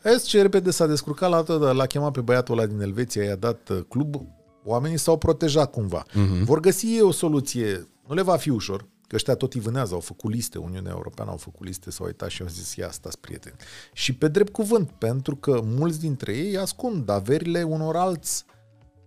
Vezi 0.02 0.28
ce 0.28 0.42
repede 0.42 0.72
s-a 0.72 0.88
descurcat 0.88 1.30
la 1.30 1.42
tot, 1.44 1.76
l-a 1.76 1.86
chemat 1.86 2.12
pe 2.12 2.22
băiatul 2.22 2.58
ăla 2.58 2.68
din 2.68 2.80
Elveția, 2.82 3.24
i-a 3.24 3.36
dat 3.36 3.70
uh, 3.70 3.80
club, 3.88 4.16
oamenii 4.64 4.98
s-au 4.98 5.18
protejat 5.18 5.72
cumva. 5.72 6.06
Mhm. 6.14 6.44
Vor 6.44 6.60
găsi 6.60 6.86
ei 6.86 7.02
o 7.02 7.12
soluție, 7.12 7.88
nu 8.08 8.14
le 8.16 8.22
va 8.22 8.38
fi 8.38 8.50
ușor, 8.50 8.86
că 9.10 9.16
ăștia 9.16 9.36
tot 9.36 9.54
îi 9.54 9.60
vânează, 9.62 9.94
au 9.94 10.00
făcut 10.00 10.32
liste, 10.32 10.58
Uniunea 10.58 10.92
Europeană 10.92 11.32
au 11.32 11.38
făcut 11.38 11.66
liste, 11.66 11.92
s-au 11.92 12.06
uitat 12.06 12.30
și 12.30 12.42
au 12.42 12.48
zis, 12.48 12.76
ia, 12.76 12.92
stați 12.92 13.20
prieteni. 13.20 13.56
Și 13.94 14.14
pe 14.14 14.28
drept 14.28 14.52
cuvânt, 14.52 14.90
pentru 14.92 15.36
că 15.36 15.62
mulți 15.64 16.00
dintre 16.00 16.38
ei 16.38 16.58
ascund 16.58 17.10
averile 17.10 17.64
unor 17.64 17.96
alți 17.96 18.46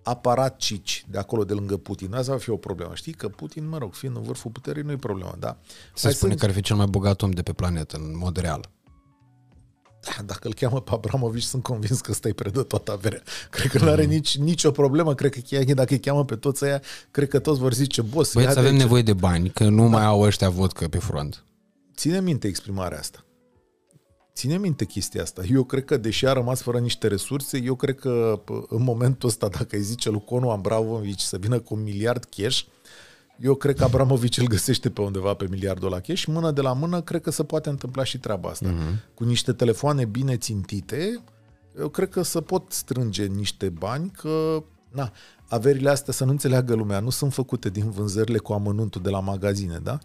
aparatcici 0.02 1.04
de 1.10 1.18
acolo 1.18 1.44
de 1.44 1.52
lângă 1.52 1.76
Putin. 1.76 2.14
Asta 2.14 2.32
va 2.32 2.38
fi 2.38 2.50
o 2.50 2.56
problemă. 2.56 2.94
Știi 2.94 3.12
că 3.12 3.28
Putin, 3.28 3.68
mă 3.68 3.78
rog, 3.78 3.94
fiind 3.94 4.16
în 4.16 4.22
vârful 4.22 4.50
puterii, 4.50 4.82
nu 4.82 4.90
e 4.90 4.96
problemă, 4.96 5.34
da? 5.38 5.58
Se 5.94 6.00
Mai 6.06 6.12
spune 6.12 6.30
sunt- 6.30 6.38
că 6.38 6.44
ar 6.44 6.52
fi 6.52 6.60
cel 6.60 6.76
mai 6.76 6.86
bogat 6.86 7.22
om 7.22 7.30
de 7.30 7.42
pe 7.42 7.52
planetă, 7.52 7.96
în 7.96 8.16
mod 8.16 8.36
real. 8.36 8.70
Da, 10.04 10.22
dacă 10.22 10.46
îl 10.48 10.54
cheamă 10.54 10.80
pe 10.80 10.90
Abramovici, 10.94 11.42
sunt 11.42 11.62
convins 11.62 12.00
că 12.00 12.10
ăsta 12.10 12.28
îi 12.28 12.34
predă 12.34 12.62
toată 12.62 12.92
averea. 12.92 13.22
Cred 13.50 13.70
că 13.70 13.78
nu 13.78 13.90
are 13.90 14.04
nici, 14.04 14.36
nicio 14.38 14.70
problemă. 14.70 15.14
Cred 15.14 15.32
că 15.32 15.38
chiar 15.48 15.64
dacă 15.64 15.92
îi 15.92 16.00
cheamă 16.00 16.24
pe 16.24 16.36
toți 16.36 16.64
ăia, 16.64 16.82
cred 17.10 17.28
că 17.28 17.38
toți 17.38 17.60
vor 17.60 17.72
zice, 17.72 18.02
boss, 18.02 18.32
Băieți, 18.32 18.50
ia 18.50 18.54
de 18.54 18.60
avem 18.60 18.72
aici." 18.72 18.82
nevoie 18.82 19.02
de 19.02 19.12
bani, 19.12 19.48
că 19.50 19.68
nu 19.68 19.82
mai 19.82 20.04
au 20.04 20.20
ăștia 20.20 20.50
vodcă 20.50 20.88
pe 20.88 20.98
front. 20.98 21.44
Ține 21.96 22.20
minte 22.20 22.46
exprimarea 22.46 22.98
asta. 22.98 23.24
Ține 24.34 24.58
minte 24.58 24.84
chestia 24.84 25.22
asta. 25.22 25.42
Eu 25.50 25.64
cred 25.64 25.84
că, 25.84 25.96
deși 25.96 26.26
a 26.26 26.32
rămas 26.32 26.60
fără 26.62 26.78
niște 26.78 27.06
resurse, 27.06 27.58
eu 27.64 27.74
cred 27.74 27.98
că 27.98 28.42
p- 28.42 28.68
în 28.68 28.82
momentul 28.82 29.28
ăsta, 29.28 29.48
dacă 29.48 29.76
îi 29.76 29.82
zice 29.82 30.10
lui 30.10 30.22
Conu 30.24 30.50
Abramovici 30.50 31.20
să 31.20 31.36
vină 31.40 31.58
cu 31.58 31.74
un 31.74 31.82
miliard 31.82 32.24
cash, 32.36 32.60
eu 33.40 33.54
cred 33.54 33.76
că 33.76 33.84
Abramovici 33.84 34.38
îl 34.38 34.46
găsește 34.46 34.90
pe 34.90 35.00
undeva 35.00 35.34
pe 35.34 35.46
miliardul 35.50 35.90
la 35.90 36.00
cash. 36.00 36.24
Mână 36.24 36.50
de 36.50 36.60
la 36.60 36.72
mână, 36.72 37.00
cred 37.00 37.20
că 37.20 37.30
se 37.30 37.44
poate 37.44 37.68
întâmpla 37.68 38.04
și 38.04 38.18
treaba 38.18 38.48
asta. 38.48 38.68
Uh-huh. 38.68 39.14
Cu 39.14 39.24
niște 39.24 39.52
telefoane 39.52 40.04
bine 40.04 40.36
țintite, 40.36 41.22
eu 41.78 41.88
cred 41.88 42.08
că 42.08 42.22
se 42.22 42.40
pot 42.40 42.72
strânge 42.72 43.26
niște 43.26 43.68
bani, 43.68 44.10
că 44.10 44.64
na, 44.90 45.12
averile 45.48 45.90
astea, 45.90 46.12
să 46.12 46.24
nu 46.24 46.30
înțeleagă 46.30 46.74
lumea, 46.74 47.00
nu 47.00 47.10
sunt 47.10 47.32
făcute 47.32 47.70
din 47.70 47.90
vânzările 47.90 48.38
cu 48.38 48.52
amănuntul 48.52 49.02
de 49.02 49.10
la 49.10 49.20
magazine, 49.20 49.80
da? 49.82 49.98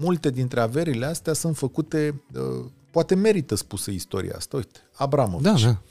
multe 0.00 0.30
dintre 0.30 0.60
averile 0.60 1.06
astea 1.06 1.32
sunt 1.32 1.56
făcute, 1.56 2.22
uh, 2.34 2.64
poate 2.90 3.14
merită 3.14 3.54
spusă 3.54 3.90
istoria 3.90 4.34
asta. 4.36 4.56
Uite, 4.56 4.80
Abramovici. 4.94 5.44
Da, 5.44 5.54
da. 5.54 5.82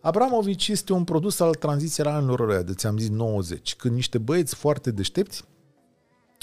Abramovici 0.00 0.68
este 0.68 0.92
un 0.92 1.04
produs 1.04 1.40
al 1.40 1.54
tranziției 1.54 2.06
la 2.06 2.14
anilor 2.14 2.40
ăia, 2.40 2.62
de 2.62 2.72
ți-am 2.72 2.98
zis 2.98 3.08
90, 3.08 3.74
când 3.74 3.94
niște 3.94 4.18
băieți 4.18 4.54
foarte 4.54 4.90
deștepți 4.90 5.44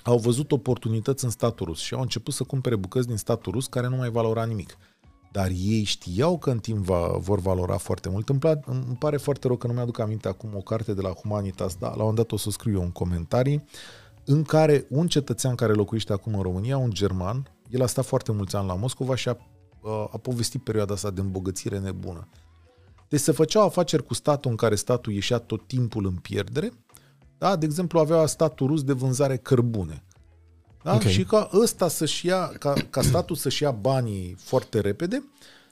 au 0.04 0.18
văzut 0.18 0.52
oportunități 0.52 1.24
în 1.24 1.30
statul 1.30 1.66
rus 1.66 1.80
și 1.80 1.94
au 1.94 2.02
început 2.02 2.34
să 2.34 2.44
cumpere 2.44 2.76
bucăți 2.76 3.08
din 3.08 3.18
statul 3.18 3.52
rus 3.52 3.68
care 3.68 3.88
nu 3.88 3.96
mai 3.96 4.10
valora 4.10 4.46
nimic. 4.46 4.78
Dar 5.32 5.50
ei 5.50 5.84
știau 5.84 6.38
că 6.38 6.50
în 6.50 6.60
timp 6.60 6.86
va, 6.86 7.08
vor 7.18 7.40
valora 7.40 7.78
foarte 7.78 8.10
mult. 8.10 8.30
Îmi, 8.30 8.40
pla- 8.40 8.66
îmi 8.66 8.96
pare 9.00 9.18
foarte 9.18 9.48
rău 9.48 9.56
că 9.56 9.68
nu 9.68 9.74
mi-aduc 9.74 10.00
aminte 10.00 10.28
acum 10.28 10.56
o 10.56 10.62
carte 10.62 10.94
de 10.94 11.02
la 11.02 11.10
Humanitas, 11.10 11.76
da, 11.76 11.88
la 11.88 11.94
un 11.94 12.00
moment 12.00 12.16
dat 12.16 12.32
o 12.32 12.38
să 12.38 12.50
scriu 12.50 12.74
eu 12.74 12.82
în 12.82 12.92
comentarii, 12.92 13.66
în 14.26 14.44
care 14.44 14.86
un 14.90 15.08
cetățean 15.08 15.56
care 15.56 15.74
locuiește 15.74 16.14
acum 16.14 16.34
în 16.34 16.42
România, 16.42 16.78
un 16.78 16.92
german, 16.92 17.52
el 17.70 17.82
a 17.82 17.86
stat 17.86 18.06
foarte 18.06 18.32
mulți 18.32 18.56
ani 18.56 18.68
la 18.68 18.76
Moscova 18.76 19.16
și 19.16 19.30
a, 19.30 19.38
a 20.12 20.18
povestit 20.22 20.64
perioada 20.64 20.94
asta 20.94 21.10
de 21.10 21.22
îmbogățire 21.22 21.80
nebună. 21.80 22.28
Deci 23.10 23.20
se 23.20 23.32
făceau 23.32 23.66
afaceri 23.66 24.06
cu 24.06 24.14
statul 24.14 24.52
în 24.52 24.58
care 24.58 24.76
statul 24.76 25.14
ieșea 25.14 25.38
tot 25.38 25.68
timpul 25.68 26.06
în 26.06 26.16
pierdere. 26.16 26.72
Da? 27.40 27.56
De 27.56 27.66
exemplu, 27.66 28.00
avea 28.00 28.26
statul 28.26 28.68
rus 28.68 28.84
de 28.84 28.94
vânzare 28.94 29.38
cărbune. 29.38 30.04
Da? 30.84 30.94
Ok. 30.94 31.02
Și 31.02 31.24
ca 31.24 31.50
ăsta 31.54 31.88
să-și 31.88 32.26
ia, 32.26 32.48
ca, 32.60 32.74
ca 32.90 33.02
statul 33.02 33.36
să-și 33.36 33.64
ia 33.64 33.72
banii 33.72 34.36
foarte 34.40 34.80
repede, 34.80 35.24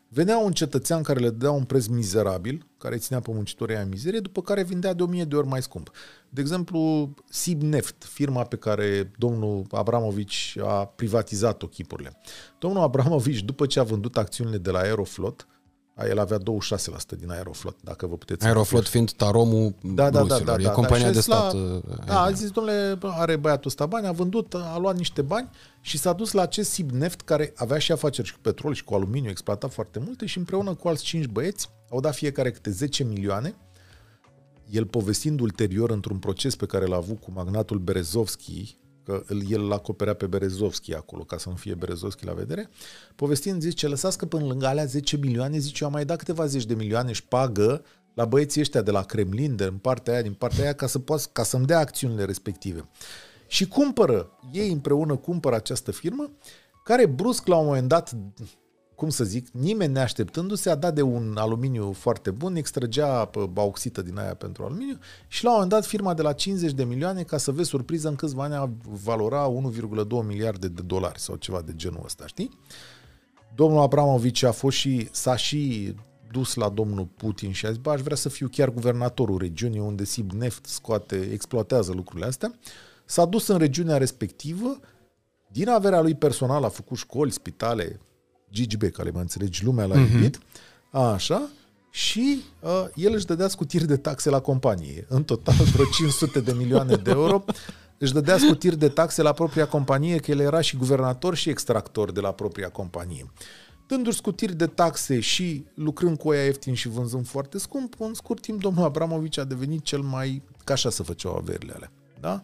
venea 0.10 0.38
un 0.38 0.52
cetățean 0.52 1.04
care 1.04 1.20
le 1.20 1.30
dădea 1.30 1.52
un 1.52 1.64
preț 1.64 1.86
mizerabil, 1.86 2.66
care 2.78 2.94
îi 2.94 3.00
ținea 3.00 3.20
pe 3.20 3.32
muncitorii 3.34 3.76
aia 3.76 3.84
în 3.84 3.90
mizerie, 3.90 4.20
după 4.20 4.42
care 4.42 4.64
vindea 4.64 4.94
de 4.94 5.04
o 5.04 5.06
mie 5.06 5.24
de 5.24 5.36
ori 5.36 5.48
mai 5.48 5.62
scump. 5.62 5.92
De 6.30 6.42
exemplu, 6.42 7.10
Sibneft, 7.30 8.04
firma 8.04 8.44
pe 8.44 8.56
care 8.56 9.12
domnul 9.18 9.66
Abramovici 9.72 10.58
a 10.62 10.86
privatizat-o 10.86 11.68
chipurile. 11.68 12.22
Domnul 12.60 12.82
Abramovici, 12.82 13.44
după 13.44 13.66
ce 13.66 13.80
a 13.80 13.84
vândut 13.84 14.18
acțiunile 14.18 14.58
de 14.58 14.72
la 14.72 14.80
Aeroflot, 14.80 15.48
a, 15.48 15.57
el 16.06 16.20
avea 16.20 16.38
26% 16.38 16.42
din 17.20 17.32
Aeroflot, 17.32 17.76
dacă 17.84 18.08
vă 18.08 18.18
puteți 18.18 18.46
Aeroflot 18.46 18.88
fiind 18.88 19.12
taromul 19.12 19.74
da, 19.82 20.04
da, 20.04 20.10
da, 20.10 20.20
rusilor. 20.20 20.44
da, 20.44 20.56
da, 20.64 20.70
e 20.70 20.74
compania 20.74 21.06
da. 21.06 21.12
de 21.12 21.20
Și 21.22 21.28
la- 21.30 21.36
stat. 21.36 21.54
uh, 21.54 21.60
Da, 22.06 22.14
a 22.14 22.18
aerian. 22.20 22.36
zis, 22.36 22.50
domnule, 22.52 22.96
bă, 23.00 23.08
are 23.16 23.36
băiatul 23.36 23.70
ăsta 23.70 23.86
bani, 23.86 24.08
a 24.08 24.12
vândut, 24.12 24.54
a 24.54 24.78
luat 24.82 24.98
niște 24.98 25.22
bani 25.22 25.50
și 25.82 25.98
s-a 25.98 26.14
dus 26.14 26.32
la 26.32 26.42
acest 26.42 26.70
Sibneft 26.72 27.22
care 27.22 27.54
avea 27.56 27.78
și 27.78 27.92
afaceri 27.92 28.28
și 28.28 28.34
cu 28.34 28.40
petrol 28.42 28.74
și 28.74 28.84
cu 28.84 28.94
aluminiu, 28.94 29.30
exploata 29.30 29.68
foarte 29.68 30.00
multe 30.06 30.26
și 30.26 30.38
împreună 30.38 30.74
cu 30.74 30.88
alți 30.88 31.04
cinci 31.04 31.26
băieți 31.26 31.70
au 31.90 32.00
dat 32.00 32.16
fiecare 32.16 32.52
câte 32.52 32.70
10 32.72 33.04
milioane. 33.04 33.56
El 34.70 34.86
povestind 34.86 35.40
ulterior 35.40 35.90
într-un 35.92 36.18
proces 36.18 36.56
pe 36.56 36.66
care 36.66 36.86
l-a 36.86 36.96
avut 36.96 37.22
cu 37.22 37.32
magnatul 37.34 37.78
Berezovski, 37.78 38.78
că 39.08 39.24
îl- 39.28 39.44
el 39.50 39.68
l-a 39.68 39.76
acoperea 39.76 40.14
pe 40.14 40.28
Berezovski 40.28 40.94
acolo, 40.94 41.24
ca 41.24 41.38
să 41.38 41.50
nu 41.50 41.56
fie 41.56 41.74
Berezovski 41.74 42.26
la 42.26 42.34
vedere, 42.34 42.70
povestind, 43.16 43.62
zice, 43.62 43.88
lăsați 43.88 44.18
că 44.18 44.26
până 44.26 44.46
lângă 44.46 44.66
alea 44.66 44.86
10 44.86 45.18
milioane, 45.18 45.58
zice, 45.58 45.78
eu 45.82 45.88
am 45.88 45.94
mai 45.94 46.06
dat 46.06 46.18
câteva 46.18 46.46
zeci 46.46 46.66
de 46.66 46.74
milioane 46.74 47.12
și 47.12 47.24
pagă 47.24 47.84
la 48.14 48.26
băieții 48.26 48.62
ăștia 48.62 48.82
de 48.82 48.92
la 48.92 49.04
Kremlin, 49.04 49.56
de 49.56 49.64
în 49.64 49.78
partea 49.78 50.14
aia, 50.14 50.22
din 50.22 50.34
partea 50.34 50.64
aia, 50.64 50.74
ca, 50.74 50.88
să 50.88 51.00
poas, 51.00 51.26
ca 51.26 51.44
să-mi 51.44 51.66
dea 51.66 51.80
acțiunile 51.80 52.26
respective. 52.26 52.90
Și 53.48 53.68
cumpără, 53.68 54.32
ei 54.52 54.72
împreună 54.72 55.16
cumpără 55.16 55.56
această 55.56 55.92
firmă, 55.92 56.32
care 56.84 57.06
brusc 57.06 57.48
la 57.48 57.58
un 57.58 57.66
moment 57.66 57.88
dat 57.88 58.16
cum 58.98 59.10
să 59.10 59.24
zic, 59.24 59.48
nimeni 59.52 59.94
neașteptându-se 59.94 60.70
a 60.70 60.76
dat 60.76 60.94
de 60.94 61.02
un 61.02 61.36
aluminiu 61.38 61.92
foarte 61.92 62.32
bun, 62.32 62.56
extragea 62.56 63.26
pe 63.26 63.40
bauxită 63.40 64.02
din 64.02 64.18
aia 64.18 64.34
pentru 64.34 64.64
aluminiu 64.64 64.98
și 65.28 65.44
la 65.44 65.50
un 65.50 65.56
moment 65.56 65.74
dat 65.74 65.86
firma 65.86 66.14
de 66.14 66.22
la 66.22 66.34
50 66.34 66.72
de 66.72 66.84
milioane, 66.84 67.24
ca 67.24 67.38
să 67.38 67.52
vezi 67.52 67.70
surpriză, 67.70 68.08
în 68.08 68.16
câțiva 68.16 68.44
ani 68.44 68.54
a 68.54 68.70
valora 69.04 69.52
1,2 69.52 70.26
miliarde 70.26 70.68
de 70.68 70.82
dolari 70.82 71.20
sau 71.20 71.36
ceva 71.36 71.62
de 71.62 71.72
genul 71.76 72.02
ăsta, 72.06 72.28
știi? 72.28 72.60
Domnul 73.56 73.82
Abramovici 73.82 74.44
a 74.44 74.52
fost 74.52 74.78
și, 74.78 75.08
s-a 75.12 75.36
și 75.36 75.94
dus 76.32 76.56
la 76.56 76.70
domnul 76.70 77.06
Putin 77.06 77.52
și 77.52 77.66
a 77.66 77.70
zis, 77.70 77.78
bă, 77.78 77.92
aș 77.92 78.02
vrea 78.02 78.16
să 78.16 78.30
fiu 78.30 78.48
chiar 78.48 78.70
guvernatorul 78.70 79.38
regiunii 79.38 79.80
unde 79.80 80.04
Sibneft 80.04 80.66
scoate, 80.66 81.30
exploatează 81.32 81.94
lucrurile 81.94 82.26
astea. 82.28 82.54
S-a 83.06 83.26
dus 83.26 83.48
în 83.48 83.58
regiunea 83.58 83.98
respectivă, 83.98 84.80
din 85.48 85.70
averea 85.70 86.02
lui 86.02 86.16
personal 86.16 86.64
a 86.64 86.70
făcut 86.70 86.98
școli, 86.98 87.32
spitale, 87.32 88.00
Gigi 88.52 88.78
care 88.78 89.10
mă 89.10 89.20
înțelegi, 89.20 89.64
lumea 89.64 89.86
l-a 89.86 89.96
uh-huh. 89.96 90.12
iubit, 90.14 90.40
așa, 90.92 91.50
și 91.90 92.42
uh, 92.60 92.86
el 92.96 93.14
își 93.14 93.26
dădea 93.26 93.48
scutiri 93.48 93.88
de 93.88 93.98
taxe 93.98 94.30
la 94.30 94.40
companie. 94.40 95.06
În 95.10 95.24
total, 95.24 95.56
vreo 95.56 95.86
500 95.98 96.40
de 96.40 96.54
milioane 96.54 96.96
de 96.96 97.10
euro 97.10 97.44
își 97.98 98.14
dădea 98.14 98.38
scutiri 98.38 98.78
de 98.78 98.90
taxe 98.90 99.22
la 99.22 99.32
propria 99.32 99.68
companie, 99.68 100.18
că 100.18 100.32
el 100.32 100.40
era 100.40 100.62
și 100.62 100.78
guvernator 100.78 101.36
și 101.36 101.50
extractor 101.50 102.12
de 102.12 102.20
la 102.20 102.32
propria 102.32 102.70
companie. 102.70 103.32
Dându-și 103.88 104.18
scutiri 104.18 104.56
de 104.56 104.68
taxe 104.68 105.20
și 105.20 105.66
lucrând 105.74 106.18
cu 106.18 106.28
oia 106.28 106.44
ieftin 106.44 106.74
și 106.74 106.88
vânzând 106.88 107.28
foarte 107.28 107.58
scump, 107.58 107.96
în 108.00 108.14
scurt 108.14 108.42
timp, 108.42 108.62
domnul 108.62 108.84
Abramovici 108.84 109.38
a 109.38 109.44
devenit 109.44 109.84
cel 109.84 110.02
mai... 110.02 110.42
ca 110.64 110.74
așa 110.74 110.90
să 110.90 111.04
făceau 111.04 111.36
averile 111.36 111.74
alea. 111.76 111.92
Da? 112.20 112.44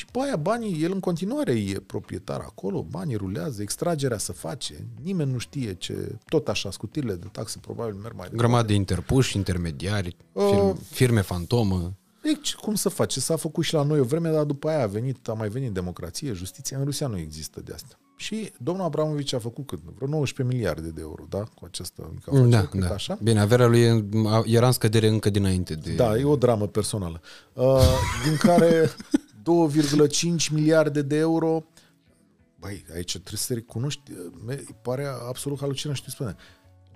Și 0.00 0.06
pe 0.06 0.18
aia 0.20 0.36
banii, 0.36 0.82
el 0.82 0.92
în 0.92 1.00
continuare 1.00 1.52
e 1.52 1.82
proprietar 1.86 2.40
acolo, 2.40 2.82
banii 2.90 3.16
rulează, 3.16 3.62
extragerea 3.62 4.18
se 4.18 4.32
face, 4.32 4.86
nimeni 5.02 5.32
nu 5.32 5.38
știe 5.38 5.74
ce, 5.74 6.18
tot 6.28 6.48
așa, 6.48 6.70
scutirile 6.70 7.14
de 7.14 7.26
taxe 7.32 7.58
probabil 7.60 7.92
merg 7.92 8.14
mai 8.16 8.28
departe. 8.28 8.36
Grămadă 8.36 8.66
de 8.66 8.72
interpuși, 8.72 9.36
intermediari, 9.36 10.16
firme, 10.32 10.60
uh, 10.60 10.76
firme 10.90 11.20
fantomă. 11.20 11.92
Deci, 12.22 12.54
cum 12.54 12.74
să 12.74 12.88
face? 12.88 13.20
S-a 13.20 13.36
făcut 13.36 13.64
și 13.64 13.74
la 13.74 13.82
noi 13.82 14.00
o 14.00 14.04
vreme, 14.04 14.30
dar 14.30 14.44
după 14.44 14.68
aia 14.68 14.82
a 14.82 14.86
venit, 14.86 15.28
a 15.28 15.32
mai 15.32 15.48
venit 15.48 15.72
democrație, 15.72 16.32
justiția. 16.32 16.78
În 16.78 16.84
Rusia 16.84 17.06
nu 17.06 17.18
există 17.18 17.60
de 17.64 17.72
asta. 17.72 17.98
Și 18.16 18.52
domnul 18.58 18.84
Abramovici 18.84 19.32
a 19.32 19.38
făcut 19.38 19.66
cât? 19.66 19.78
Vreo 19.94 20.08
19 20.08 20.56
miliarde 20.56 20.88
de 20.88 21.00
euro, 21.00 21.24
da? 21.28 21.38
Cu 21.38 21.64
această 21.64 22.10
mică 22.12 22.30
afacere, 22.30 22.80
da, 22.80 22.86
da. 22.86 22.94
așa. 22.94 23.18
Bine, 23.22 23.40
averea 23.40 23.66
lui 23.66 24.04
era 24.44 24.66
în 24.66 24.72
scădere 24.72 25.08
încă 25.08 25.30
dinainte 25.30 25.74
de... 25.74 25.92
Da, 25.92 26.16
e 26.16 26.24
o 26.24 26.36
dramă 26.36 26.66
personală. 26.66 27.20
Uh, 27.52 27.80
din 28.24 28.36
care 28.36 28.90
2,5 29.68 30.50
miliarde 30.50 31.02
de 31.02 31.16
euro. 31.16 31.64
Băi, 32.58 32.84
aici 32.94 33.10
trebuie 33.10 33.38
să 33.38 33.54
recunoști, 33.54 34.12
pare 34.82 35.06
absolut 35.28 35.58
halucinant 35.58 35.98
și 35.98 36.10
spune. 36.10 36.36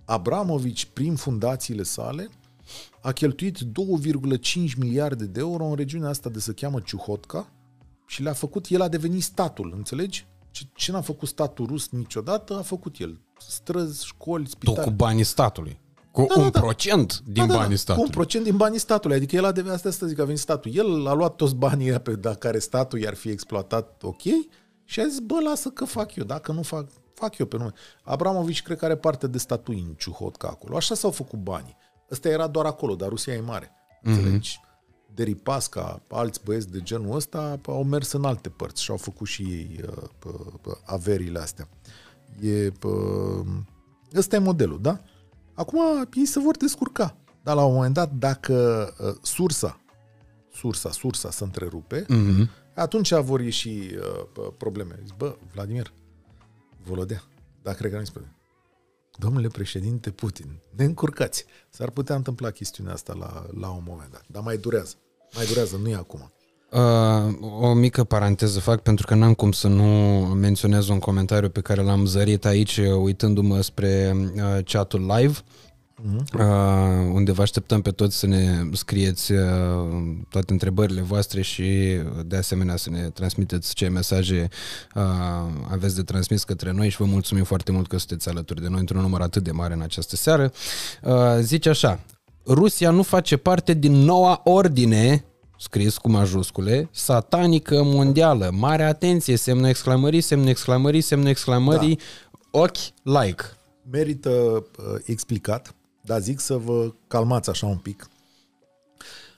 Abramovici, 0.04 0.86
prin 0.86 1.14
fundațiile 1.14 1.82
sale, 1.82 2.28
a 3.02 3.12
cheltuit 3.12 3.58
2,5 3.58 4.76
miliarde 4.76 5.24
de 5.24 5.40
euro 5.40 5.64
în 5.64 5.74
regiunea 5.74 6.08
asta 6.08 6.28
de 6.28 6.38
se 6.38 6.52
cheamă 6.52 6.80
Ciuhotka 6.80 7.52
și 8.06 8.22
le-a 8.22 8.32
făcut, 8.32 8.66
el 8.68 8.80
a 8.80 8.88
devenit 8.88 9.22
statul, 9.22 9.72
înțelegi? 9.76 10.26
Ce, 10.50 10.64
ce 10.74 10.92
n-a 10.92 11.00
făcut 11.00 11.28
statul 11.28 11.66
rus 11.66 11.90
niciodată, 11.90 12.58
a 12.58 12.62
făcut 12.62 12.98
el. 12.98 13.20
Străzi, 13.48 14.06
școli, 14.06 14.48
spitale. 14.48 14.76
Tot 14.76 14.84
cu 14.84 14.90
banii 14.90 15.24
statului. 15.24 15.80
Cu 16.14 16.26
da, 16.28 16.40
un 16.40 16.42
da, 16.42 16.50
da. 16.50 16.60
procent 16.60 17.22
din 17.26 17.46
da, 17.46 17.54
banii 17.54 17.68
da, 17.68 17.76
statului. 17.76 17.96
Cu 17.96 18.02
un 18.02 18.14
procent 18.14 18.44
din 18.44 18.56
banii 18.56 18.78
statului. 18.78 19.16
Adică 19.16 19.36
el 19.36 19.44
a 19.44 19.52
devenit, 19.52 19.76
asta, 19.76 19.88
asta 19.88 20.06
zic, 20.06 20.18
a 20.18 20.24
venit 20.24 20.40
statul. 20.40 20.74
El 20.74 21.06
a 21.06 21.12
luat 21.12 21.34
toți 21.36 21.54
banii 21.54 21.92
pe 21.92 22.12
da, 22.12 22.34
care 22.34 22.58
statul 22.58 22.98
i-ar 22.98 23.14
fi 23.14 23.28
exploatat 23.28 24.02
ok 24.02 24.22
și 24.84 25.00
a 25.00 25.06
zis, 25.06 25.18
bă, 25.18 25.40
lasă 25.44 25.68
că 25.68 25.84
fac 25.84 26.14
eu. 26.14 26.24
Dacă 26.24 26.52
nu 26.52 26.62
fac, 26.62 26.86
fac 27.14 27.38
eu 27.38 27.46
pe 27.46 27.56
nume. 27.56 27.72
Abramovici 28.02 28.62
cred 28.62 28.78
că 28.78 28.84
are 28.84 28.96
parte 28.96 29.26
de 29.26 29.38
statui 29.38 29.84
în 29.88 29.94
Ciuhotca 29.94 30.48
acolo. 30.48 30.76
Așa 30.76 30.94
s-au 30.94 31.10
făcut 31.10 31.38
banii. 31.38 31.76
Ăsta 32.10 32.28
era 32.28 32.46
doar 32.46 32.66
acolo, 32.66 32.94
dar 32.94 33.08
Rusia 33.08 33.34
e 33.34 33.40
mare. 33.40 33.66
Mm-hmm. 33.66 34.02
Înțelegi? 34.02 34.60
Deripasca, 35.14 36.02
alți 36.10 36.40
băieți 36.44 36.70
de 36.70 36.80
genul 36.80 37.14
ăsta 37.14 37.60
au 37.66 37.84
mers 37.84 38.12
în 38.12 38.24
alte 38.24 38.48
părți 38.48 38.82
și 38.82 38.90
au 38.90 38.96
făcut 38.96 39.26
și 39.26 39.42
ei 39.42 39.80
uh, 40.24 40.76
averile 40.84 41.38
astea. 41.38 41.68
E, 42.40 42.72
uh, 42.82 43.46
ăsta 44.16 44.36
e 44.36 44.38
modelul, 44.38 44.78
da? 44.80 45.00
Acum 45.54 46.08
ei 46.14 46.26
se 46.26 46.38
vor 46.38 46.56
descurca. 46.56 47.16
Dar 47.42 47.54
la 47.54 47.64
un 47.64 47.74
moment 47.74 47.94
dat, 47.94 48.12
dacă 48.12 48.88
uh, 49.00 49.14
sursa, 49.22 49.80
sursa, 50.52 50.90
sursa 50.90 51.30
se 51.30 51.44
întrerupe, 51.44 52.06
mm-hmm. 52.08 52.48
atunci 52.74 53.12
vor 53.12 53.40
ieși 53.40 53.68
uh, 53.68 54.48
probleme. 54.56 54.98
Zic, 55.04 55.16
bă, 55.16 55.36
Vladimir, 55.52 55.92
Volodea, 56.82 57.22
dar 57.62 57.74
cred 57.74 57.90
că 57.90 57.98
nu 57.98 58.04
spune. 58.04 58.34
Domnule 59.18 59.48
președinte 59.48 60.10
Putin, 60.10 60.60
ne 60.76 60.84
încurcați. 60.84 61.44
S-ar 61.70 61.90
putea 61.90 62.14
întâmpla 62.14 62.50
chestiunea 62.50 62.92
asta 62.92 63.14
la, 63.14 63.46
la 63.60 63.70
un 63.70 63.82
moment 63.86 64.10
dat. 64.10 64.24
Dar 64.26 64.42
mai 64.42 64.56
durează. 64.56 64.94
Mai 65.34 65.46
durează, 65.46 65.76
nu 65.76 65.88
e 65.88 65.94
acum. 65.94 66.32
Uh, 66.74 67.34
o 67.60 67.72
mică 67.72 68.04
paranteză 68.04 68.60
fac 68.60 68.80
pentru 68.80 69.06
că 69.06 69.14
n-am 69.14 69.34
cum 69.34 69.52
să 69.52 69.68
nu 69.68 69.84
menționez 70.34 70.88
un 70.88 70.98
comentariu 70.98 71.48
pe 71.48 71.60
care 71.60 71.82
l-am 71.82 72.06
zărit 72.06 72.44
aici 72.44 72.76
uitându-mă 72.76 73.60
spre 73.60 74.16
uh, 74.36 74.64
chatul 74.64 75.12
live 75.16 75.34
uh-huh. 75.34 76.38
uh, 76.38 77.12
unde 77.12 77.32
vă 77.32 77.42
așteptăm 77.42 77.82
pe 77.82 77.90
toți 77.90 78.18
să 78.18 78.26
ne 78.26 78.68
scrieți 78.72 79.32
uh, 79.32 79.40
toate 80.28 80.52
întrebările 80.52 81.00
voastre 81.00 81.42
și 81.42 81.98
de 82.26 82.36
asemenea 82.36 82.76
să 82.76 82.90
ne 82.90 83.00
transmiteți 83.00 83.74
ce 83.74 83.88
mesaje 83.88 84.48
uh, 84.94 85.02
aveți 85.70 85.94
de 85.94 86.02
transmis 86.02 86.44
către 86.44 86.72
noi 86.72 86.88
și 86.88 86.96
vă 86.96 87.04
mulțumim 87.04 87.44
foarte 87.44 87.72
mult 87.72 87.86
că 87.86 87.98
sunteți 87.98 88.28
alături 88.28 88.62
de 88.62 88.68
noi 88.68 88.80
într-un 88.80 89.00
număr 89.00 89.20
atât 89.20 89.42
de 89.42 89.50
mare 89.50 89.74
în 89.74 89.80
această 89.80 90.16
seară. 90.16 90.52
Uh, 91.02 91.14
zice 91.40 91.68
așa, 91.68 92.00
Rusia 92.46 92.90
nu 92.90 93.02
face 93.02 93.36
parte 93.36 93.74
din 93.74 93.92
noua 93.92 94.40
ordine 94.44 95.24
scris 95.64 95.96
cu 95.96 96.10
majuscule, 96.10 96.88
satanică 96.92 97.82
mondială. 97.82 98.50
Mare 98.52 98.82
atenție, 98.82 99.36
semnul 99.36 99.68
exclamării, 99.68 100.20
semnul 100.20 100.48
exclamării, 100.48 101.00
semnul 101.00 101.28
exclamării, 101.28 101.96
da. 101.96 102.58
ochi, 102.60 102.76
like. 103.02 103.44
Merită 103.90 104.30
uh, 104.30 105.00
explicat, 105.04 105.74
dar 106.00 106.20
zic 106.20 106.40
să 106.40 106.56
vă 106.56 106.92
calmați 107.06 107.50
așa 107.50 107.66
un 107.66 107.76
pic. 107.76 108.08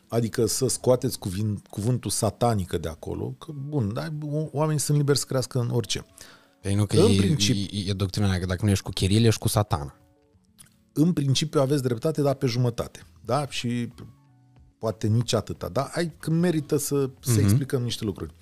Adică 0.09 0.47
să 0.47 0.69
scoateți 0.69 1.19
cuvin, 1.19 1.63
cuvântul 1.71 2.11
satanică 2.11 2.79
de 2.79 2.89
acolo, 2.89 3.35
că 3.39 3.53
bun, 3.69 3.93
dar 3.93 4.13
oamenii 4.53 4.81
sunt 4.81 4.97
liberi 4.97 5.19
să 5.19 5.25
crească 5.29 5.59
în 5.59 5.71
orice. 5.71 6.07
Păi 6.63 6.75
nu 6.75 6.87
că 6.87 6.97
în 6.97 7.11
e, 7.11 7.17
principiu, 7.17 7.79
e, 7.79 7.91
e 7.91 7.93
doctrina 7.93 8.39
că 8.39 8.47
dacă 8.47 8.65
nu 8.65 8.71
ești 8.71 8.85
cu 8.85 8.91
Chiril, 8.91 9.25
ești 9.25 9.41
cu 9.41 9.49
satana. 9.49 9.95
În 10.93 11.13
principiu 11.13 11.61
aveți 11.61 11.83
dreptate, 11.83 12.23
dar 12.23 12.35
pe 12.35 12.47
jumătate. 12.47 13.07
Da? 13.25 13.47
Și 13.49 13.89
poate 14.79 15.07
nici 15.07 15.33
atâta, 15.33 15.69
dar 15.69 15.89
hai 15.93 16.13
că 16.19 16.31
merită 16.31 16.77
să, 16.77 17.11
să 17.21 17.39
uh-huh. 17.39 17.43
explicăm 17.43 17.83
niște 17.83 18.05
lucruri. 18.05 18.35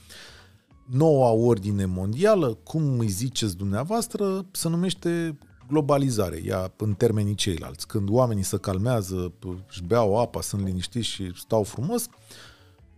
Noua 0.91 1.31
ordine 1.31 1.85
mondială, 1.85 2.59
cum 2.63 2.99
îi 2.99 3.09
ziceți 3.09 3.57
dumneavoastră, 3.57 4.47
se 4.51 4.69
numește 4.69 5.39
globalizare, 5.69 6.41
ea 6.45 6.73
în 6.77 6.95
termenii 6.95 7.35
ceilalți. 7.35 7.87
Când 7.87 8.09
oamenii 8.11 8.43
se 8.43 8.59
calmează, 8.59 9.33
își 9.69 9.83
beau 9.83 10.21
apa, 10.21 10.41
sunt 10.41 10.65
liniștiți 10.65 11.07
și 11.07 11.33
stau 11.37 11.63
frumos, 11.63 12.07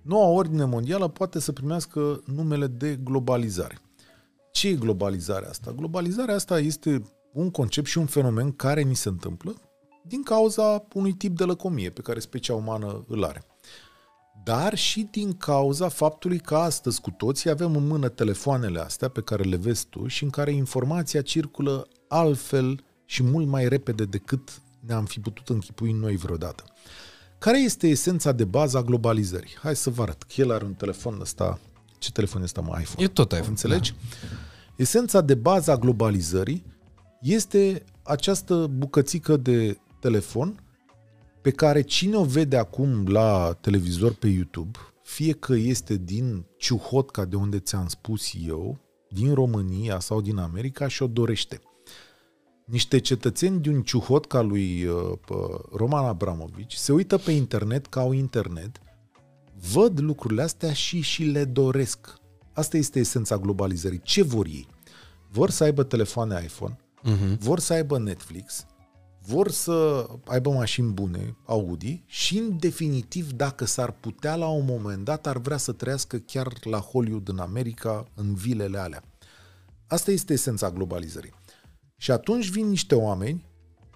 noua 0.02 0.26
ordine 0.26 0.64
mondială 0.64 1.08
poate 1.08 1.38
să 1.38 1.52
primească 1.52 2.22
numele 2.24 2.66
de 2.66 2.98
globalizare. 3.04 3.78
Ce 4.52 4.68
e 4.68 4.74
globalizarea 4.74 5.48
asta? 5.48 5.72
Globalizarea 5.72 6.34
asta 6.34 6.58
este 6.58 7.02
un 7.32 7.50
concept 7.50 7.86
și 7.86 7.98
un 7.98 8.06
fenomen 8.06 8.52
care 8.52 8.82
ni 8.82 8.94
se 8.94 9.08
întâmplă 9.08 9.54
din 10.08 10.22
cauza 10.22 10.84
unui 10.92 11.12
tip 11.12 11.36
de 11.36 11.44
lăcomie 11.44 11.90
pe 11.90 12.00
care 12.00 12.18
specia 12.18 12.54
umană 12.54 13.04
îl 13.08 13.24
are. 13.24 13.44
Dar 14.44 14.74
și 14.74 15.08
din 15.10 15.32
cauza 15.32 15.88
faptului 15.88 16.38
că 16.38 16.56
astăzi 16.56 17.00
cu 17.00 17.10
toții 17.10 17.50
avem 17.50 17.76
în 17.76 17.86
mână 17.86 18.08
telefoanele 18.08 18.80
astea 18.80 19.08
pe 19.08 19.20
care 19.20 19.42
le 19.42 19.56
vezi 19.56 19.86
tu 19.86 20.06
și 20.06 20.24
în 20.24 20.30
care 20.30 20.50
informația 20.52 21.22
circulă 21.22 21.88
altfel 22.08 22.84
și 23.04 23.22
mult 23.22 23.46
mai 23.46 23.68
repede 23.68 24.04
decât 24.04 24.62
ne-am 24.80 25.04
fi 25.04 25.20
putut 25.20 25.48
închipui 25.48 25.92
noi 25.92 26.16
vreodată. 26.16 26.64
Care 27.38 27.60
este 27.60 27.88
esența 27.88 28.32
de 28.32 28.44
bază 28.44 28.78
a 28.78 28.82
globalizării? 28.82 29.56
Hai 29.62 29.76
să 29.76 29.90
vă 29.90 30.02
arăt. 30.02 30.24
El 30.36 30.52
are 30.52 30.64
un 30.64 30.74
telefon 30.74 31.18
ăsta. 31.20 31.58
Ce 31.98 32.12
telefon 32.12 32.42
este 32.42 32.60
mai 32.60 32.80
iPhone? 32.80 33.04
E 33.04 33.08
tot 33.08 33.32
iPhone. 33.32 33.48
Înțelegi? 33.48 33.92
Da. 33.92 34.26
Esența 34.76 35.20
de 35.20 35.34
bază 35.34 35.70
a 35.70 35.76
globalizării 35.76 36.64
este 37.20 37.84
această 38.02 38.66
bucățică 38.66 39.36
de 39.36 39.78
telefon 40.01 40.60
pe 41.43 41.51
care 41.51 41.81
cine 41.81 42.16
o 42.16 42.24
vede 42.24 42.56
acum 42.56 43.06
la 43.06 43.52
televizor 43.60 44.12
pe 44.14 44.27
YouTube, 44.28 44.78
fie 45.02 45.32
că 45.32 45.55
este 45.55 45.97
din 45.97 46.44
Ciuhotca, 46.56 47.24
de 47.24 47.36
unde 47.36 47.59
ți-am 47.59 47.86
spus 47.89 48.31
eu, 48.47 48.78
din 49.10 49.35
România 49.35 49.98
sau 50.01 50.20
din 50.20 50.36
America 50.36 50.89
și 50.89 51.02
o 51.02 51.06
dorește. 51.06 51.60
Niște 52.64 52.98
cetățeni 52.98 53.60
din 53.60 53.82
Ciuhotca 53.82 54.40
lui 54.40 54.85
uh, 54.85 55.12
Roman 55.73 56.05
Abramovici 56.05 56.74
se 56.74 56.93
uită 56.93 57.16
pe 57.18 57.31
internet 57.31 57.86
ca 57.86 58.01
au 58.01 58.12
internet, 58.12 58.81
văd 59.73 60.01
lucrurile 60.01 60.43
astea 60.43 60.73
și 60.73 61.01
și 61.01 61.24
le 61.24 61.44
doresc. 61.44 62.14
Asta 62.52 62.77
este 62.77 62.98
esența 62.98 63.39
globalizării. 63.39 64.01
Ce 64.02 64.23
vor 64.23 64.47
ei? 64.47 64.66
Vor 65.31 65.51
să 65.51 65.64
aibă 65.64 65.82
telefoane 65.82 66.40
iPhone, 66.44 66.77
Mhm. 67.02 67.39
vor 67.39 67.59
să 67.60 67.73
aibă 67.73 67.98
Netflix, 67.98 68.66
vor 69.26 69.50
să 69.50 70.06
aibă 70.26 70.50
mașini 70.50 70.92
bune, 70.92 71.36
Audi, 71.44 72.02
și 72.06 72.38
în 72.38 72.58
definitiv, 72.58 73.32
dacă 73.32 73.64
s-ar 73.64 73.92
putea 73.92 74.36
la 74.36 74.48
un 74.48 74.64
moment 74.64 75.04
dat, 75.04 75.26
ar 75.26 75.38
vrea 75.38 75.56
să 75.56 75.72
trăiască 75.72 76.16
chiar 76.16 76.52
la 76.64 76.78
Hollywood 76.78 77.28
în 77.28 77.38
America, 77.38 78.08
în 78.14 78.34
vilele 78.34 78.78
alea. 78.78 79.02
Asta 79.86 80.10
este 80.10 80.32
esența 80.32 80.70
globalizării. 80.70 81.34
Și 81.96 82.10
atunci 82.10 82.48
vin 82.48 82.68
niște 82.68 82.94
oameni 82.94 83.44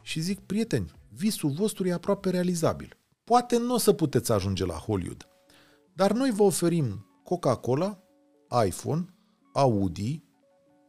și 0.02 0.20
zic, 0.20 0.40
prieteni, 0.40 0.92
visul 1.08 1.50
vostru 1.50 1.86
e 1.86 1.92
aproape 1.92 2.30
realizabil. 2.30 2.98
Poate 3.24 3.58
nu 3.58 3.74
o 3.74 3.78
să 3.78 3.92
puteți 3.92 4.32
ajunge 4.32 4.64
la 4.64 4.74
Hollywood, 4.74 5.28
dar 5.92 6.12
noi 6.12 6.30
vă 6.30 6.42
oferim 6.42 7.06
Coca-Cola, 7.24 8.02
iPhone, 8.66 9.14
Audi, 9.52 10.24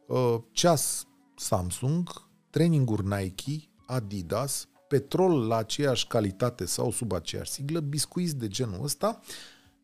uh, 0.08 0.38
ceas 0.52 1.06
Samsung, 1.36 2.10
traininguri 2.50 3.08
Nike, 3.08 3.71
Adidas, 3.92 4.68
petrol 4.88 5.48
la 5.48 5.56
aceeași 5.56 6.08
calitate 6.08 6.66
sau 6.66 6.92
sub 6.92 7.12
aceeași 7.12 7.52
siglă, 7.52 7.80
biscuiți 7.80 8.36
de 8.36 8.48
genul 8.48 8.84
ăsta, 8.84 9.20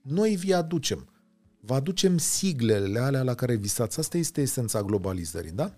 noi 0.02 0.36
vi 0.36 0.54
aducem. 0.54 1.10
Vă 1.60 1.74
aducem 1.74 2.18
siglele 2.18 3.00
alea 3.00 3.24
la 3.24 3.34
care 3.34 3.56
visați. 3.56 4.00
Asta 4.00 4.18
este 4.18 4.42
esența 4.42 4.82
globalizării, 4.82 5.52
da? 5.52 5.74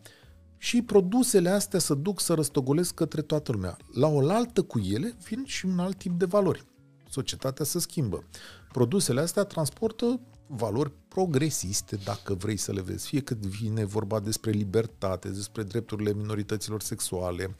Și 0.57 0.81
produsele 0.81 1.49
astea 1.49 1.80
să 1.80 1.93
duc 1.93 2.19
să 2.19 2.34
răstogolesc 2.34 2.93
către 2.93 3.22
toată 3.22 3.51
lumea. 3.51 3.77
La 3.93 4.07
oaltă 4.07 4.61
cu 4.61 4.80
ele 4.80 5.14
vin 5.23 5.43
și 5.45 5.65
un 5.65 5.80
alt 5.80 5.97
tip 5.97 6.19
de 6.19 6.26
valori. 6.26 6.65
Societatea 7.10 7.65
se 7.65 7.80
schimbă. 7.80 8.23
Produsele 8.72 9.22
astea 9.22 9.43
transportă 9.43 10.19
valori 10.47 10.91
progresiste, 11.07 11.95
dacă 12.03 12.34
vrei 12.34 12.57
să 12.57 12.72
le 12.72 12.81
vezi. 12.81 13.07
Fie 13.07 13.22
că 13.22 13.35
vine 13.39 13.85
vorba 13.85 14.19
despre 14.19 14.51
libertate, 14.51 15.30
despre 15.30 15.64
drepturile 15.64 16.14
minorităților 16.14 16.81
sexuale, 16.81 17.56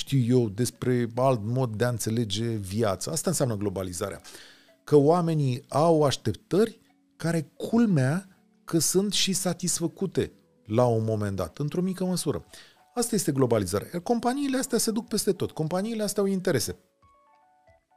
știu 0.00 0.38
eu, 0.38 0.48
despre 0.48 1.10
alt 1.14 1.40
mod 1.42 1.76
de 1.76 1.84
a 1.84 1.88
înțelege 1.88 2.46
viața. 2.46 3.10
Asta 3.10 3.30
înseamnă 3.30 3.56
globalizarea. 3.56 4.20
Că 4.84 4.96
oamenii 4.96 5.64
au 5.68 6.02
așteptări 6.02 6.80
care, 7.16 7.50
culmea, 7.56 8.28
că 8.64 8.78
sunt 8.78 9.12
și 9.12 9.32
satisfăcute 9.32 10.32
la 10.66 10.86
un 10.86 11.04
moment 11.04 11.36
dat, 11.36 11.58
într-o 11.58 11.80
mică 11.80 12.04
măsură. 12.04 12.44
Asta 12.94 13.14
este 13.14 13.32
globalizarea. 13.32 13.88
Iar 13.92 14.02
companiile 14.02 14.58
astea 14.58 14.78
se 14.78 14.90
duc 14.90 15.08
peste 15.08 15.32
tot. 15.32 15.50
Companiile 15.50 16.02
astea 16.02 16.22
au 16.22 16.28
interese 16.28 16.76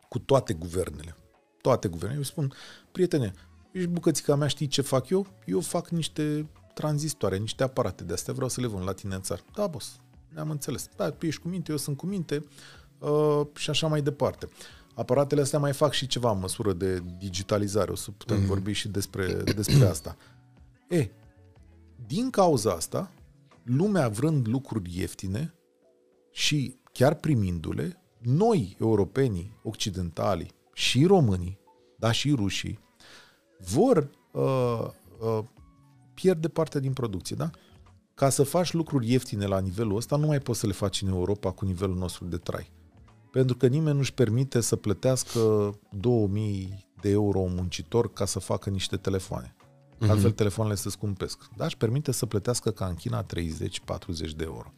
cu 0.10 0.20
toate 0.20 0.54
guvernele. 0.54 1.16
Toate 1.62 1.88
guvernele. 1.88 2.18
Eu 2.20 2.24
spun, 2.24 2.54
prietene, 2.92 3.34
ești 3.72 3.90
bucățica 3.90 4.36
mea, 4.36 4.48
știi 4.48 4.68
ce 4.68 4.82
fac 4.82 5.10
eu? 5.10 5.28
Eu 5.46 5.60
fac 5.60 5.90
niște 5.90 6.50
tranzistoare, 6.74 7.38
niște 7.38 7.64
aparate 7.64 8.04
de 8.04 8.14
astea, 8.14 8.34
vreau 8.34 8.50
să 8.50 8.62
le 8.62 8.68
vând 8.68 8.86
la 8.86 8.94
tine 8.94 9.16
în 9.16 9.22
țară. 9.22 9.42
Da, 9.56 9.68
boss, 9.68 10.00
ne-am 10.34 10.50
înțeles. 10.50 10.90
Da, 10.96 11.10
tu 11.10 11.26
ești 11.26 11.42
cu 11.42 11.48
minte, 11.48 11.72
eu 11.72 11.78
sunt 11.78 11.98
cu 11.98 12.06
minte 12.06 12.46
uh, 13.00 13.42
și 13.56 13.70
așa 13.70 13.88
mai 13.88 14.02
departe. 14.02 14.48
Aparatele 14.96 15.42
astea 15.42 15.60
mai 15.60 15.74
fac 15.74 15.94
și 15.94 16.08
ceva 16.08 16.32
în 16.32 16.40
măsură 16.40 16.74
de 16.74 17.04
digitalizare, 17.18 17.92
o 17.92 17.96
să 17.96 18.12
putem 18.12 18.40
mm. 18.40 18.46
vorbi 18.46 18.72
și 18.72 18.88
despre, 18.88 19.34
despre 19.34 19.86
asta. 19.86 20.18
E, 20.90 21.10
din 22.08 22.30
cauza 22.30 22.72
asta, 22.72 23.12
lumea 23.64 24.08
vrând 24.08 24.48
lucruri 24.48 24.98
ieftine 24.98 25.54
și 26.32 26.78
chiar 26.92 27.14
primindu-le, 27.14 27.98
noi, 28.20 28.76
europenii, 28.80 29.60
occidentali 29.64 30.54
și 30.74 31.06
românii, 31.06 31.60
da 31.98 32.12
și 32.12 32.32
rușii, 32.32 32.80
vor 33.58 34.10
uh, 34.32 34.88
uh, 35.20 35.44
pierde 36.14 36.48
parte 36.48 36.80
din 36.80 36.94
producție, 36.94 37.36
da? 37.36 37.50
Ca 38.16 38.30
să 38.30 38.44
faci 38.44 38.74
lucruri 38.74 39.12
ieftine 39.12 39.46
la 39.46 39.60
nivelul 39.60 39.96
ăsta, 39.96 40.16
nu 40.16 40.26
mai 40.26 40.40
poți 40.40 40.60
să 40.60 40.68
le 40.68 40.74
faci 40.74 41.02
în 41.02 41.08
Europa 41.08 41.52
cu 41.52 41.66
nivelul 41.66 41.96
nostru 41.96 42.26
de 42.26 42.38
trai. 42.38 42.72
Pentru 43.32 43.56
că 43.56 43.68
nimeni 43.68 43.98
nu-și 43.98 44.14
permite 44.14 44.60
să 44.60 44.76
plătească 44.76 45.74
2000 46.00 46.88
de 47.02 47.10
euro 47.10 47.40
un 47.40 47.54
muncitor 47.56 48.14
ca 48.14 48.26
să 48.26 48.40
facă 48.40 48.70
niște 48.70 48.98
telefoane. 48.98 49.56
Mm-hmm. 49.58 50.10
Altfel 50.10 50.32
telefoanele 50.32 50.76
se 50.76 50.90
scumpesc. 50.90 51.50
Dar 51.58 51.68
își 51.68 51.78
permite 51.78 52.12
să 52.12 52.26
plătească 52.26 52.72
ca 52.72 52.86
în 52.86 52.96
China 52.96 53.26
30-40 53.26 53.28
de 54.36 54.44
euro. 54.44 54.74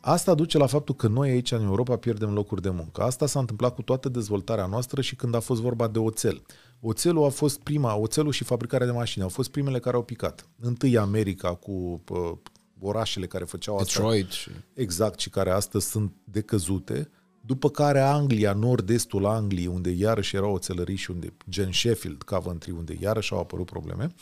Asta 0.00 0.34
duce 0.34 0.58
la 0.58 0.66
faptul 0.66 0.94
că 0.94 1.08
noi 1.08 1.30
aici 1.30 1.52
în 1.52 1.62
Europa 1.62 1.96
pierdem 1.96 2.32
locuri 2.32 2.62
de 2.62 2.70
muncă. 2.70 3.02
Asta 3.02 3.26
s-a 3.26 3.38
întâmplat 3.38 3.74
cu 3.74 3.82
toată 3.82 4.08
dezvoltarea 4.08 4.66
noastră 4.66 5.00
și 5.00 5.16
când 5.16 5.34
a 5.34 5.40
fost 5.40 5.60
vorba 5.60 5.88
de 5.88 5.98
oțel. 5.98 6.42
Oțelul 6.80 7.24
a 7.24 7.28
fost 7.28 7.60
prima, 7.60 7.96
oțelul 7.96 8.32
și 8.32 8.44
fabricarea 8.44 8.86
de 8.86 8.92
mașini 8.92 9.24
au 9.24 9.30
fost 9.30 9.50
primele 9.50 9.78
care 9.78 9.96
au 9.96 10.02
picat. 10.02 10.48
Întâi 10.60 10.98
America 10.98 11.54
cu 11.54 12.02
uh, 12.08 12.32
orașele 12.80 13.26
care 13.26 13.44
făceau 13.44 13.76
asta. 13.76 14.00
Detroit 14.00 14.30
și... 14.30 14.50
Exact, 14.74 15.18
și 15.18 15.30
care 15.30 15.50
astăzi 15.50 15.90
sunt 15.90 16.12
decăzute. 16.24 17.10
După 17.40 17.70
care 17.70 18.00
Anglia, 18.00 18.52
nord-estul 18.52 19.26
Angliei, 19.26 19.66
unde 19.66 19.90
iarăși 19.90 20.36
erau 20.36 20.52
oțelării 20.52 20.96
și 20.96 21.10
unde, 21.10 21.32
gen 21.48 21.72
Sheffield, 21.72 22.22
Coventry, 22.22 22.70
unde 22.70 22.96
iarăși 23.00 23.32
au 23.32 23.38
apărut 23.38 23.66
probleme. 23.66 24.14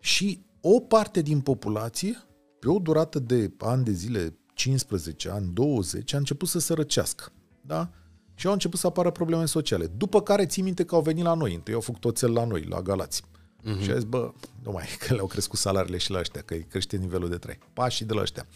Și 0.00 0.44
o 0.60 0.80
parte 0.80 1.22
din 1.22 1.40
populație, 1.40 2.26
pe 2.58 2.68
o 2.68 2.78
durată 2.78 3.18
de 3.18 3.52
ani 3.58 3.84
de 3.84 3.92
zile, 3.92 4.36
15 4.54 5.30
ani, 5.30 5.50
20, 5.52 6.12
a 6.12 6.16
început 6.16 6.48
să 6.48 6.58
se 6.58 6.74
răcească. 6.74 7.32
Da? 7.60 7.90
Și 8.34 8.46
au 8.46 8.52
început 8.52 8.78
să 8.78 8.86
apară 8.86 9.10
probleme 9.10 9.44
sociale. 9.44 9.86
După 9.86 10.22
care 10.22 10.46
ții 10.46 10.62
minte 10.62 10.84
că 10.84 10.94
au 10.94 11.00
venit 11.00 11.24
la 11.24 11.34
noi. 11.34 11.54
Întâi 11.54 11.74
au 11.74 11.80
făcut 11.80 12.04
oțel 12.04 12.32
la 12.32 12.44
noi, 12.44 12.64
la 12.68 12.82
Galați. 12.82 13.22
Uh-huh. 13.66 13.82
Și 13.82 13.90
a 13.90 13.94
zis, 13.94 14.04
bă, 14.04 14.32
nu 14.62 14.70
mai, 14.70 14.86
că 15.06 15.14
le-au 15.14 15.26
crescut 15.26 15.58
salariile 15.58 15.98
și 15.98 16.10
la 16.10 16.18
ăștia, 16.18 16.42
că 16.42 16.54
îi 16.54 16.66
crește 16.68 16.96
nivelul 16.96 17.28
de 17.28 17.36
trai. 17.36 17.58
Pașii 17.72 18.06
de 18.06 18.12
la 18.12 18.20
ăștia. 18.20 18.46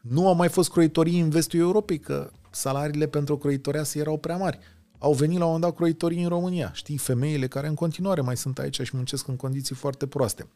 Nu 0.00 0.28
au 0.28 0.34
mai 0.34 0.48
fost 0.48 0.70
croitorii 0.70 1.20
în 1.20 1.28
vestul 1.28 1.58
Europei, 1.58 1.98
că 1.98 2.30
salariile 2.50 3.06
pentru 3.06 3.34
o 3.34 3.38
croitoreasă 3.38 3.98
erau 3.98 4.18
prea 4.18 4.36
mari. 4.36 4.58
Au 4.98 5.12
venit 5.12 5.38
la 5.38 5.44
un 5.44 5.50
moment 5.50 5.70
dat 5.70 5.76
croitorii 5.76 6.22
în 6.22 6.28
România. 6.28 6.72
Știi, 6.72 6.96
femeile 6.96 7.46
care 7.46 7.66
în 7.66 7.74
continuare 7.74 8.20
mai 8.20 8.36
sunt 8.36 8.58
aici 8.58 8.80
și 8.80 8.96
muncesc 8.96 9.28
în 9.28 9.36
condiții 9.36 9.74
foarte 9.74 10.06
proaste. 10.06 10.48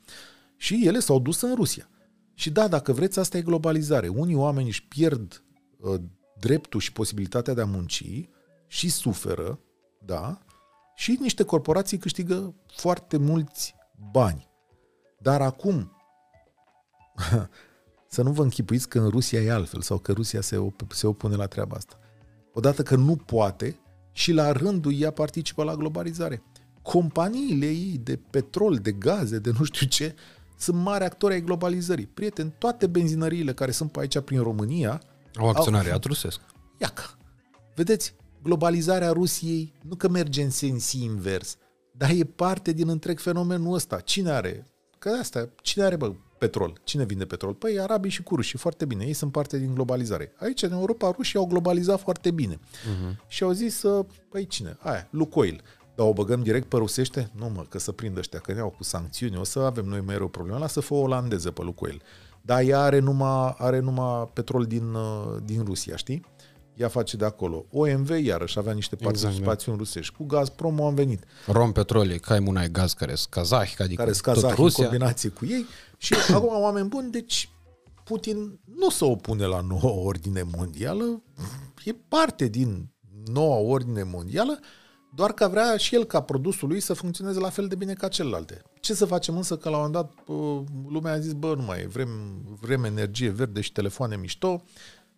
Și 0.56 0.82
ele 0.86 0.98
s-au 0.98 1.18
dus 1.18 1.40
în 1.40 1.54
Rusia. 1.54 1.88
Și 2.34 2.50
da, 2.50 2.68
dacă 2.68 2.92
vreți, 2.92 3.18
asta 3.18 3.36
e 3.36 3.42
globalizare. 3.42 4.08
Unii 4.08 4.34
oameni 4.34 4.66
își 4.66 4.84
pierd 4.84 5.42
uh, 5.76 5.94
dreptul 6.40 6.80
și 6.80 6.92
posibilitatea 6.92 7.54
de 7.54 7.60
a 7.60 7.64
munci 7.64 8.28
și 8.66 8.88
suferă, 8.88 9.58
da, 10.04 10.38
și 10.94 11.18
niște 11.20 11.42
corporații 11.42 11.98
câștigă 11.98 12.54
foarte 12.66 13.16
mulți 13.16 13.74
bani. 14.10 14.50
Dar 15.18 15.40
acum, 15.40 15.96
să 18.14 18.22
nu 18.22 18.32
vă 18.32 18.42
închipuiți 18.42 18.88
că 18.88 18.98
în 18.98 19.08
Rusia 19.08 19.40
e 19.40 19.52
altfel 19.52 19.80
sau 19.80 19.98
că 19.98 20.12
Rusia 20.12 20.40
se, 20.40 20.56
op- 20.56 20.88
se 20.88 21.06
opune 21.06 21.36
la 21.36 21.46
treaba 21.46 21.76
asta. 21.76 21.98
Odată 22.52 22.82
că 22.82 22.96
nu 22.96 23.16
poate 23.16 23.80
și 24.12 24.32
la 24.32 24.52
rândul 24.52 24.94
ea 24.94 25.10
participă 25.10 25.64
la 25.64 25.76
globalizare. 25.76 26.42
Companiile 26.82 27.66
ei 27.66 28.00
de 28.02 28.16
petrol, 28.30 28.76
de 28.76 28.92
gaze, 28.92 29.38
de 29.38 29.52
nu 29.58 29.64
știu 29.64 29.86
ce, 29.86 30.14
sunt 30.58 30.76
mari 30.76 31.04
actori 31.04 31.32
ai 31.32 31.42
globalizării. 31.42 32.06
Prieteni, 32.06 32.54
toate 32.58 32.86
benzinăriile 32.86 33.52
care 33.52 33.70
sunt 33.70 33.92
pe 33.92 34.00
aici 34.00 34.20
prin 34.20 34.42
România 34.42 35.02
Au 35.34 35.48
acționariat 35.48 36.04
rusesc. 36.04 36.40
Iaca. 36.78 37.16
Vedeți, 37.74 38.14
globalizarea 38.42 39.10
Rusiei 39.10 39.72
nu 39.82 39.94
că 39.94 40.08
merge 40.08 40.42
în 40.42 40.50
sens 40.50 40.92
invers, 40.92 41.56
dar 41.92 42.10
e 42.10 42.24
parte 42.24 42.72
din 42.72 42.88
întreg 42.88 43.18
fenomenul 43.18 43.74
ăsta. 43.74 44.00
Cine 44.00 44.30
are? 44.30 44.66
Că 44.98 45.10
asta, 45.20 45.48
cine 45.62 45.84
are, 45.84 45.96
bă, 45.96 46.12
petrol? 46.38 46.80
Cine 46.84 47.04
vinde 47.04 47.24
petrol? 47.24 47.54
Păi 47.54 47.80
arabii 47.80 48.10
și 48.10 48.22
cu 48.22 48.34
rușii, 48.34 48.58
foarte 48.58 48.84
bine. 48.84 49.04
Ei 49.04 49.12
sunt 49.12 49.32
parte 49.32 49.58
din 49.58 49.74
globalizare. 49.74 50.32
Aici, 50.38 50.62
în 50.62 50.72
Europa, 50.72 51.10
rușii 51.10 51.38
au 51.38 51.46
globalizat 51.46 52.00
foarte 52.00 52.30
bine. 52.30 52.54
Uh-huh. 52.54 53.16
Și 53.26 53.42
au 53.42 53.50
zis, 53.50 53.82
uh, 53.82 54.06
păi 54.28 54.46
cine? 54.46 54.76
Aia, 54.80 55.08
Lucoil. 55.10 55.62
Dar 55.94 56.06
o 56.06 56.12
băgăm 56.12 56.42
direct 56.42 56.68
pe 56.68 56.76
rusește? 56.76 57.30
Nu 57.36 57.48
mă, 57.48 57.66
că 57.68 57.78
să 57.78 57.92
prindă 57.92 58.18
ăștia, 58.18 58.38
că 58.38 58.52
ne 58.52 58.60
au 58.60 58.70
cu 58.70 58.82
sancțiuni, 58.82 59.36
o 59.36 59.44
să 59.44 59.58
avem 59.58 59.84
noi 59.84 60.00
mereu 60.00 60.28
probleme. 60.28 60.58
Lasă 60.58 60.80
fă 60.80 60.94
o 60.94 60.98
olandeză 60.98 61.50
pe 61.50 61.62
Lucoil. 61.62 62.02
Dar 62.40 62.62
ea 62.62 62.80
are 62.80 62.98
numai, 62.98 63.54
are 63.58 63.78
numai 63.78 64.30
petrol 64.32 64.64
din, 64.64 64.94
uh, 64.94 65.36
din 65.44 65.64
Rusia, 65.64 65.96
știi? 65.96 66.24
Ea 66.74 66.88
face 66.88 67.16
de 67.16 67.24
acolo. 67.24 67.64
OMV 67.70 68.10
iarăși 68.10 68.58
avea 68.58 68.72
niște 68.72 68.96
Exact, 68.98 69.20
participațiuni 69.20 69.78
rusești. 69.78 70.14
Cu 70.14 70.24
Gazprom 70.24 70.80
au 70.80 70.90
venit. 70.90 71.24
Rom 71.46 71.72
Petroli, 71.72 72.18
Caimunai 72.18 72.70
Gaz, 72.70 72.92
care 72.92 73.14
sunt 73.14 73.30
kazahi, 73.32 73.82
adică 73.82 74.02
care 74.02 74.12
sunt 74.12 74.24
tot 74.24 74.34
kazahi 74.34 74.58
în 74.58 74.64
Rusia. 74.64 74.84
combinație 74.86 75.28
cu 75.28 75.46
ei. 75.46 75.66
Și 75.96 76.14
acum 76.34 76.62
oameni 76.62 76.88
buni, 76.88 77.10
deci 77.10 77.50
Putin 78.04 78.60
nu 78.76 78.90
se 78.90 79.04
opune 79.04 79.44
la 79.44 79.60
noua 79.60 79.92
ordine 79.92 80.42
mondială, 80.56 81.22
e 81.84 81.92
parte 82.08 82.46
din 82.48 82.90
noua 83.24 83.56
ordine 83.56 84.02
mondială, 84.02 84.58
doar 85.14 85.32
că 85.32 85.48
vrea 85.48 85.76
și 85.76 85.94
el 85.94 86.04
ca 86.04 86.20
produsul 86.20 86.68
lui 86.68 86.80
să 86.80 86.92
funcționeze 86.92 87.38
la 87.38 87.48
fel 87.50 87.68
de 87.68 87.74
bine 87.74 87.92
ca 87.92 88.08
celelalte. 88.08 88.62
Ce 88.80 88.94
să 88.94 89.04
facem 89.04 89.36
însă 89.36 89.56
că 89.56 89.68
la 89.68 89.76
un 89.76 89.82
moment 89.82 90.04
dat 90.04 90.24
bă, 90.26 90.62
lumea 90.88 91.12
a 91.12 91.18
zis, 91.18 91.32
bă, 91.32 91.54
nu 91.54 91.62
mai 91.62 91.80
e, 91.80 91.86
vrem, 91.86 92.08
vrem 92.60 92.84
energie 92.84 93.30
verde 93.30 93.60
și 93.60 93.72
telefoane 93.72 94.16
mișto, 94.16 94.62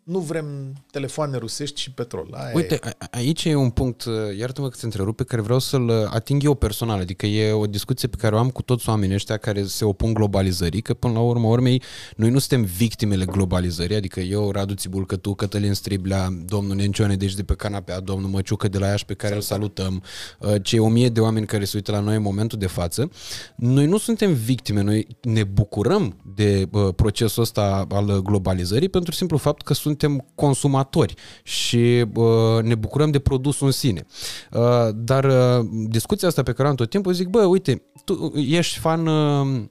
nu 0.05 0.19
vrem 0.19 0.73
telefoane 0.91 1.37
rusești 1.37 1.81
și 1.81 1.91
petrol. 1.91 2.29
Aia 2.33 2.53
Uite, 2.55 2.75
e. 2.75 2.89
a- 2.99 3.07
aici 3.11 3.45
e 3.45 3.55
un 3.55 3.71
punct, 3.71 4.05
uh, 4.05 4.15
iartă-mă 4.39 4.69
că 4.69 4.77
te 4.77 4.85
întrerup, 4.85 5.17
pe 5.17 5.25
care 5.25 5.43
vreau 5.43 5.59
să-l 5.59 5.89
uh, 5.89 5.95
ating 6.11 6.43
eu 6.45 6.55
personal, 6.55 7.01
adică 7.01 7.27
e 7.27 7.53
o 7.53 7.67
discuție 7.67 8.09
pe 8.09 8.17
care 8.17 8.35
o 8.35 8.39
am 8.39 8.51
cu 8.51 8.63
toți 8.63 8.89
oamenii 8.89 9.15
ăștia 9.15 9.37
care 9.37 9.65
se 9.65 9.85
opun 9.85 10.15
globalizării, 10.15 10.81
că 10.81 10.95
până 10.95 11.13
la 11.13 11.21
urmă 11.21 11.49
urmei 11.49 11.83
noi 12.17 12.31
nu 12.31 12.39
suntem 12.39 12.63
victimele 12.63 13.25
globalizării, 13.25 13.97
adică 13.97 14.21
eu, 14.21 14.51
Radu 14.51 14.75
Țibulcă, 14.75 15.17
tu, 15.17 15.35
Cătălin 15.35 15.73
Striblea, 15.75 16.29
domnul 16.47 16.77
Nencione, 16.77 17.17
deci 17.17 17.35
de 17.35 17.43
pe 17.43 17.55
canapea, 17.55 18.01
domnul 18.01 18.31
Măciucă 18.31 18.69
de 18.69 18.79
la 18.79 18.87
Iași 18.87 19.05
pe 19.05 19.15
care 19.15 19.35
îl 19.35 19.41
salutăm, 19.41 20.03
uh, 20.39 20.55
cei 20.63 20.79
o 20.79 20.89
mie 20.89 21.09
de 21.09 21.21
oameni 21.21 21.47
care 21.47 21.65
se 21.65 21.73
uită 21.75 21.91
la 21.91 22.01
noi 22.01 22.17
în 22.17 22.23
momentul 22.23 22.59
de 22.59 22.67
față, 22.67 23.11
noi 23.57 23.87
nu 23.87 23.99
suntem 23.99 24.33
victime, 24.33 24.81
noi 24.83 25.07
ne 25.21 25.45
bucurăm 25.45 26.17
de 26.35 26.69
uh, 26.71 26.95
procesul 26.97 27.43
ăsta 27.43 27.87
al 27.91 28.23
globalizării 28.23 28.89
pentru 28.89 29.13
simplu 29.13 29.37
fapt 29.37 29.63
că 29.63 29.73
suntem 29.99 30.27
consumatori 30.35 31.15
și 31.43 32.05
uh, 32.15 32.63
ne 32.63 32.75
bucurăm 32.75 33.11
de 33.11 33.19
produsul 33.19 33.67
în 33.67 33.73
sine. 33.73 34.07
Uh, 34.53 34.89
dar 34.95 35.25
uh, 35.25 35.67
discuția 35.89 36.29
asta 36.29 36.43
pe 36.43 36.53
care 36.53 36.67
o 36.67 36.71
am 36.71 36.77
tot 36.77 36.91
timpul, 36.91 37.13
zic, 37.13 37.29
bă, 37.29 37.45
uite, 37.45 37.83
tu 38.05 38.33
ești 38.37 38.79
fan... 38.79 39.07
Uh, 39.07 39.65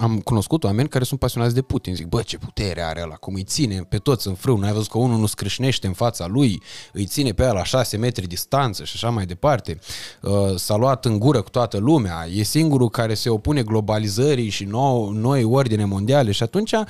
am 0.00 0.20
cunoscut 0.20 0.64
oameni 0.64 0.88
care 0.88 1.04
sunt 1.04 1.20
pasionați 1.20 1.54
de 1.54 1.62
Putin. 1.62 1.94
Zic, 1.94 2.06
bă, 2.06 2.22
ce 2.22 2.38
putere 2.38 2.82
are 2.82 3.02
ăla, 3.02 3.14
cum 3.14 3.34
îi 3.34 3.42
ține 3.42 3.86
pe 3.88 3.98
toți 3.98 4.28
în 4.28 4.34
frâu. 4.34 4.56
N-ai 4.56 4.72
văzut 4.72 4.90
că 4.90 4.98
unul 4.98 5.18
nu 5.18 5.26
scrâșnește 5.26 5.86
în 5.86 5.92
fața 5.92 6.26
lui, 6.26 6.62
îi 6.92 7.04
ține 7.04 7.32
pe 7.32 7.42
ăla 7.42 7.52
la 7.52 7.64
6 7.64 7.96
metri 7.96 8.26
distanță 8.26 8.84
și 8.84 8.92
așa 8.94 9.10
mai 9.10 9.26
departe. 9.26 9.78
Uh, 10.22 10.54
S-a 10.56 10.76
luat 10.76 11.04
în 11.04 11.18
gură 11.18 11.42
cu 11.42 11.50
toată 11.50 11.78
lumea. 11.78 12.26
E 12.34 12.42
singurul 12.42 12.88
care 12.88 13.14
se 13.14 13.28
opune 13.28 13.62
globalizării 13.62 14.48
și 14.48 14.64
nou, 14.64 15.10
noi 15.10 15.44
ordine 15.44 15.84
mondiale. 15.84 16.30
Și 16.30 16.42
atunci 16.42 16.72
uh, 16.72 16.84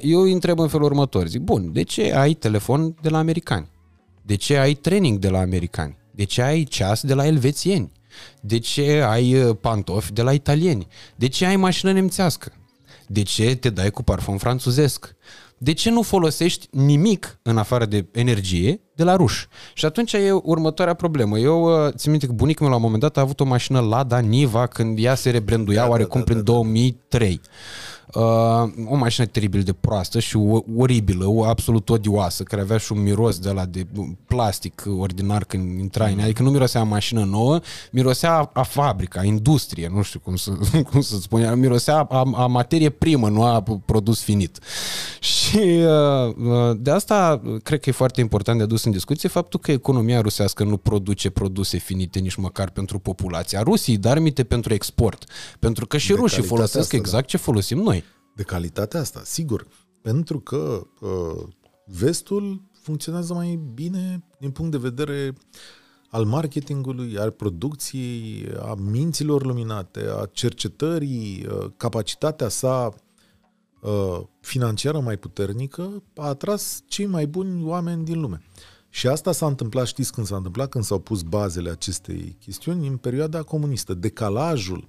eu 0.00 0.20
îi 0.20 0.32
întreb 0.32 0.58
în 0.58 0.68
felul 0.68 0.86
următor. 0.86 1.26
Zic, 1.26 1.40
bun, 1.40 1.72
de 1.72 1.82
ce 1.82 2.14
ai 2.14 2.34
telefon 2.34 2.94
de 3.02 3.08
la 3.08 3.18
americani? 3.18 3.70
De 4.22 4.34
ce 4.34 4.56
ai 4.56 4.74
training 4.74 5.18
de 5.18 5.28
la 5.28 5.38
americani? 5.38 5.96
De 6.10 6.24
ce 6.24 6.42
ai 6.42 6.64
ceas 6.64 7.02
de 7.02 7.14
la 7.14 7.26
elvețieni? 7.26 7.92
De 8.40 8.58
ce 8.58 9.02
ai 9.08 9.42
uh, 9.42 9.56
pantofi 9.60 10.12
de 10.12 10.22
la 10.22 10.32
italieni? 10.32 10.86
De 11.16 11.28
ce 11.28 11.46
ai 11.46 11.56
mașină 11.56 11.92
nemțească? 11.92 12.52
De 13.06 13.22
ce 13.22 13.54
te 13.54 13.70
dai 13.70 13.90
cu 13.90 14.02
parfum 14.02 14.36
franțuzesc? 14.36 15.14
De 15.58 15.72
ce 15.72 15.90
nu 15.90 16.02
folosești 16.02 16.68
nimic 16.70 17.38
în 17.42 17.58
afară 17.58 17.84
de 17.84 18.06
energie 18.12 18.80
de 18.94 19.04
la 19.04 19.16
ruși? 19.16 19.46
Și 19.74 19.84
atunci 19.84 20.12
e 20.12 20.30
următoarea 20.32 20.94
problemă. 20.94 21.38
Eu 21.38 21.86
uh, 21.86 21.92
țin 21.94 22.10
minte 22.10 22.26
că 22.26 22.32
bunicul 22.32 22.62
meu 22.62 22.70
la 22.70 22.76
un 22.76 22.82
moment 22.82 23.02
dat 23.02 23.16
a 23.16 23.20
avut 23.20 23.40
o 23.40 23.44
mașină 23.44 23.80
Lada 23.80 24.18
Niva 24.18 24.66
când 24.66 24.98
ea 25.00 25.14
se 25.14 25.30
rebranduia 25.30 25.78
Da, 25.78 25.84
da, 25.84 25.90
oarecum 25.90 26.18
da, 26.18 26.24
prin 26.24 26.36
da, 26.36 26.42
da. 26.42 26.52
2003. 26.52 27.40
Uh, 28.14 28.22
o 28.88 28.96
mașină 28.96 29.26
teribil 29.26 29.62
de 29.62 29.72
proastă 29.72 30.20
și 30.20 30.36
o- 30.36 30.62
oribilă, 30.76 31.26
o 31.26 31.44
absolut 31.44 31.88
odioasă, 31.88 32.42
care 32.42 32.62
avea 32.62 32.76
și 32.76 32.92
un 32.92 33.02
miros 33.02 33.38
de 33.38 33.50
la 33.50 33.64
de 33.64 33.86
plastic 34.26 34.84
ordinar 34.98 35.44
când 35.44 35.78
intra 35.78 36.06
în 36.06 36.18
ea. 36.18 36.24
Adică 36.24 36.42
nu 36.42 36.50
mirosea 36.50 36.80
a 36.80 36.84
mașină 36.84 37.24
nouă, 37.24 37.60
mirosea 37.90 38.32
a, 38.32 38.50
a 38.52 38.62
fabrică, 38.62 39.18
a 39.18 39.24
industrie, 39.24 39.90
nu 39.94 40.02
știu 40.02 40.20
cum 40.20 40.36
să, 40.36 40.50
cum 40.90 41.00
să 41.00 41.16
spun, 41.16 41.40
ea, 41.42 41.54
mirosea 41.54 41.96
a, 41.96 42.30
a 42.34 42.46
materie 42.46 42.90
primă, 42.90 43.28
nu 43.28 43.42
a 43.42 43.62
produs 43.84 44.22
finit. 44.22 44.58
Și 45.20 45.58
uh, 45.58 46.34
uh, 46.36 46.76
de 46.78 46.90
asta 46.90 47.40
uh, 47.44 47.60
cred 47.62 47.80
că 47.80 47.88
e 47.88 47.92
foarte 47.92 48.20
important 48.20 48.58
de 48.58 48.64
adus 48.64 48.84
în 48.84 48.90
discuție 48.92 49.28
faptul 49.28 49.60
că 49.60 49.72
economia 49.72 50.20
rusească 50.20 50.64
nu 50.64 50.76
produce 50.76 51.30
produse 51.30 51.78
finite 51.78 52.18
nici 52.18 52.34
măcar 52.34 52.70
pentru 52.70 52.98
populația 52.98 53.60
Rusiei, 53.62 53.96
dar 53.96 54.18
mite 54.18 54.44
pentru 54.44 54.74
export. 54.74 55.24
Pentru 55.58 55.86
că 55.86 55.96
și 55.96 56.08
De 56.08 56.14
rușii 56.14 56.36
calitatea 56.36 56.56
folosesc 56.56 56.84
asta, 56.84 56.96
exact 56.96 57.26
ce 57.26 57.36
folosim 57.36 57.78
noi. 57.78 58.01
De 58.34 58.42
calitatea 58.42 59.00
asta, 59.00 59.20
sigur. 59.24 59.66
Pentru 60.02 60.40
că 60.40 60.86
uh, 61.00 61.42
vestul 61.86 62.62
funcționează 62.82 63.34
mai 63.34 63.60
bine 63.74 64.24
din 64.38 64.50
punct 64.50 64.70
de 64.70 64.78
vedere 64.78 65.34
al 66.08 66.24
marketingului, 66.24 67.18
al 67.18 67.30
producției, 67.30 68.48
a 68.60 68.74
minților 68.74 69.44
luminate, 69.44 70.04
a 70.20 70.26
cercetării, 70.32 71.46
uh, 71.46 71.66
capacitatea 71.76 72.48
sa 72.48 72.94
uh, 73.80 74.20
financiară 74.40 75.00
mai 75.00 75.16
puternică 75.16 76.02
a 76.16 76.26
atras 76.26 76.82
cei 76.86 77.06
mai 77.06 77.26
buni 77.26 77.64
oameni 77.64 78.04
din 78.04 78.20
lume. 78.20 78.42
Și 78.88 79.06
asta 79.06 79.32
s-a 79.32 79.46
întâmplat, 79.46 79.86
știți 79.86 80.12
când 80.12 80.26
s-a 80.26 80.36
întâmplat? 80.36 80.68
Când 80.68 80.84
s-au 80.84 80.98
pus 80.98 81.22
bazele 81.22 81.70
acestei 81.70 82.36
chestiuni 82.40 82.86
în 82.86 82.96
perioada 82.96 83.42
comunistă. 83.42 83.94
Decalajul 83.94 84.88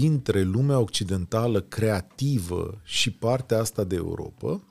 dintre 0.00 0.42
lumea 0.42 0.78
occidentală 0.78 1.60
creativă 1.60 2.80
și 2.82 3.10
partea 3.12 3.58
asta 3.58 3.84
de 3.84 3.96
Europa 3.96 4.62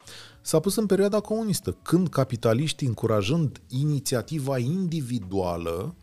s-a 0.42 0.60
pus 0.60 0.76
în 0.76 0.86
perioada 0.86 1.20
comunistă, 1.20 1.72
când 1.72 2.10
capitaliștii, 2.10 2.88
încurajând 2.88 3.62
inițiativa 3.68 4.58
individuală, 4.58 5.96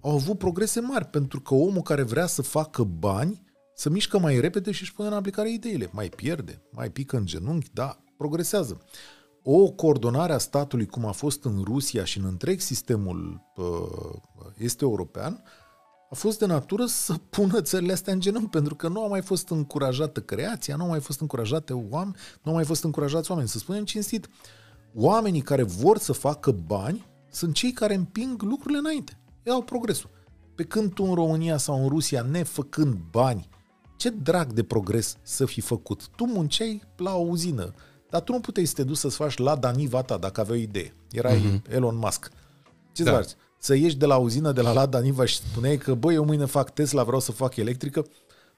au 0.00 0.14
avut 0.14 0.38
progrese 0.38 0.80
mari, 0.80 1.04
pentru 1.04 1.40
că 1.40 1.54
omul 1.54 1.82
care 1.82 2.02
vrea 2.02 2.26
să 2.26 2.42
facă 2.42 2.82
bani 2.82 3.42
să 3.74 3.90
mișcă 3.90 4.18
mai 4.18 4.40
repede 4.40 4.70
și 4.70 4.82
își 4.82 4.94
pune 4.94 5.08
în 5.08 5.14
aplicare 5.14 5.52
ideile. 5.52 5.88
Mai 5.92 6.08
pierde, 6.08 6.62
mai 6.70 6.90
pică 6.90 7.16
în 7.16 7.26
genunchi, 7.26 7.70
da, 7.72 7.98
progresează. 8.16 8.80
O 9.42 9.70
coordonare 9.70 10.32
a 10.32 10.38
statului, 10.38 10.86
cum 10.86 11.06
a 11.06 11.12
fost 11.12 11.44
în 11.44 11.62
Rusia 11.64 12.04
și 12.04 12.18
în 12.18 12.24
întreg 12.24 12.60
sistemul 12.60 13.40
uh, 13.56 14.20
este 14.56 14.84
european, 14.84 15.42
a 16.12 16.14
fost 16.14 16.38
de 16.38 16.46
natură 16.46 16.86
să 16.86 17.14
pună 17.30 17.60
țările 17.60 17.92
astea 17.92 18.12
în 18.12 18.20
genunchi, 18.20 18.48
pentru 18.48 18.74
că 18.74 18.88
nu 18.88 19.04
a 19.04 19.06
mai 19.06 19.22
fost 19.22 19.48
încurajată 19.48 20.20
creația, 20.20 20.76
nu 20.76 20.82
au 20.82 20.88
mai 20.88 21.00
fost 21.00 21.20
încurajate 21.20 21.72
oameni, 21.72 22.16
nu 22.42 22.50
au 22.50 22.52
mai 22.52 22.64
fost 22.64 22.84
încurajați 22.84 23.30
oameni. 23.30 23.48
Să 23.48 23.58
spunem 23.58 23.84
cinstit, 23.84 24.28
oamenii 24.94 25.40
care 25.40 25.62
vor 25.62 25.98
să 25.98 26.12
facă 26.12 26.50
bani 26.50 27.06
sunt 27.30 27.54
cei 27.54 27.72
care 27.72 27.94
împing 27.94 28.42
lucrurile 28.42 28.78
înainte. 28.78 29.18
Iau 29.42 29.62
progresul. 29.62 30.10
Pe 30.54 30.64
când 30.64 30.92
tu 30.92 31.04
în 31.04 31.14
România 31.14 31.56
sau 31.56 31.82
în 31.82 31.88
Rusia, 31.88 32.22
nefăcând 32.22 32.94
bani, 33.10 33.48
ce 33.96 34.10
drag 34.10 34.52
de 34.52 34.62
progres 34.62 35.16
să 35.22 35.44
fi 35.44 35.60
făcut? 35.60 36.08
Tu 36.08 36.24
munceai 36.24 36.82
la 36.96 37.14
o 37.14 37.20
uzină, 37.20 37.74
dar 38.10 38.20
tu 38.20 38.32
nu 38.32 38.40
puteai 38.40 38.66
să 38.66 38.74
te 38.74 38.84
duci 38.84 38.96
să-ți 38.96 39.16
faci 39.16 39.36
la 39.36 39.56
Daniva 39.56 40.02
ta 40.02 40.16
dacă 40.16 40.40
aveai 40.40 40.58
o 40.58 40.62
idee. 40.62 40.94
Erai 41.10 41.38
uh-huh. 41.38 41.72
Elon 41.72 41.96
Musk. 41.96 42.30
Ce 42.92 43.02
Da. 43.02 43.10
da. 43.10 43.16
faci? 43.16 43.30
Să 43.64 43.74
ieși 43.74 43.96
de 43.96 44.06
la 44.06 44.16
uzină, 44.16 44.52
de 44.52 44.60
la 44.60 44.72
Lada 44.72 45.00
Niva 45.00 45.24
și 45.24 45.36
spuneai 45.36 45.76
că, 45.76 45.94
băi, 45.94 46.14
eu 46.14 46.24
mâine 46.24 46.44
fac 46.44 46.70
Tesla, 46.70 47.02
vreau 47.02 47.20
să 47.20 47.32
fac 47.32 47.56
electrică. 47.56 48.06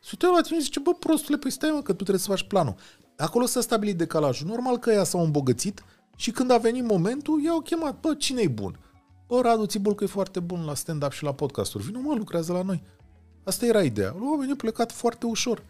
Și 0.03 0.17
tu 0.17 0.27
la 0.27 0.41
tine 0.41 0.59
și 0.59 0.65
zice, 0.65 0.81
bă, 0.81 0.95
prostule, 0.99 1.37
păi 1.37 1.51
stai 1.51 1.71
mă, 1.71 1.83
că 1.83 1.93
tu 1.93 2.03
trebuie 2.03 2.19
să 2.19 2.29
faci 2.29 2.43
planul. 2.43 2.75
Acolo 3.17 3.47
s-a 3.47 3.61
stabilit 3.61 3.97
decalajul. 3.97 4.47
Normal 4.47 4.79
că 4.79 4.91
ea 4.91 5.05
s-au 5.05 5.25
îmbogățit 5.25 5.85
și 6.17 6.31
când 6.31 6.51
a 6.51 6.59
venit 6.59 6.85
momentul, 6.85 7.43
i-au 7.43 7.61
chemat, 7.61 8.01
bă, 8.01 8.15
cine 8.15 8.41
e 8.41 8.49
bun? 8.49 8.79
Bă, 9.27 9.41
Radu 9.41 9.67
Țibul 9.67 9.95
că 9.95 10.05
e 10.05 10.07
foarte 10.07 10.41
bun 10.41 10.65
la 10.65 10.75
stand-up 10.75 11.13
și 11.13 11.23
la 11.23 11.35
podcasturi. 11.35 11.85
Vino 11.85 12.01
mă, 12.01 12.15
lucrează 12.15 12.53
la 12.53 12.63
noi. 12.63 12.83
Asta 13.45 13.67
era 13.67 13.83
ideea. 13.83 14.17
Oamenii 14.21 14.51
au 14.51 14.57
plecat 14.57 14.93
foarte 14.93 15.27
ușor. 15.27 15.63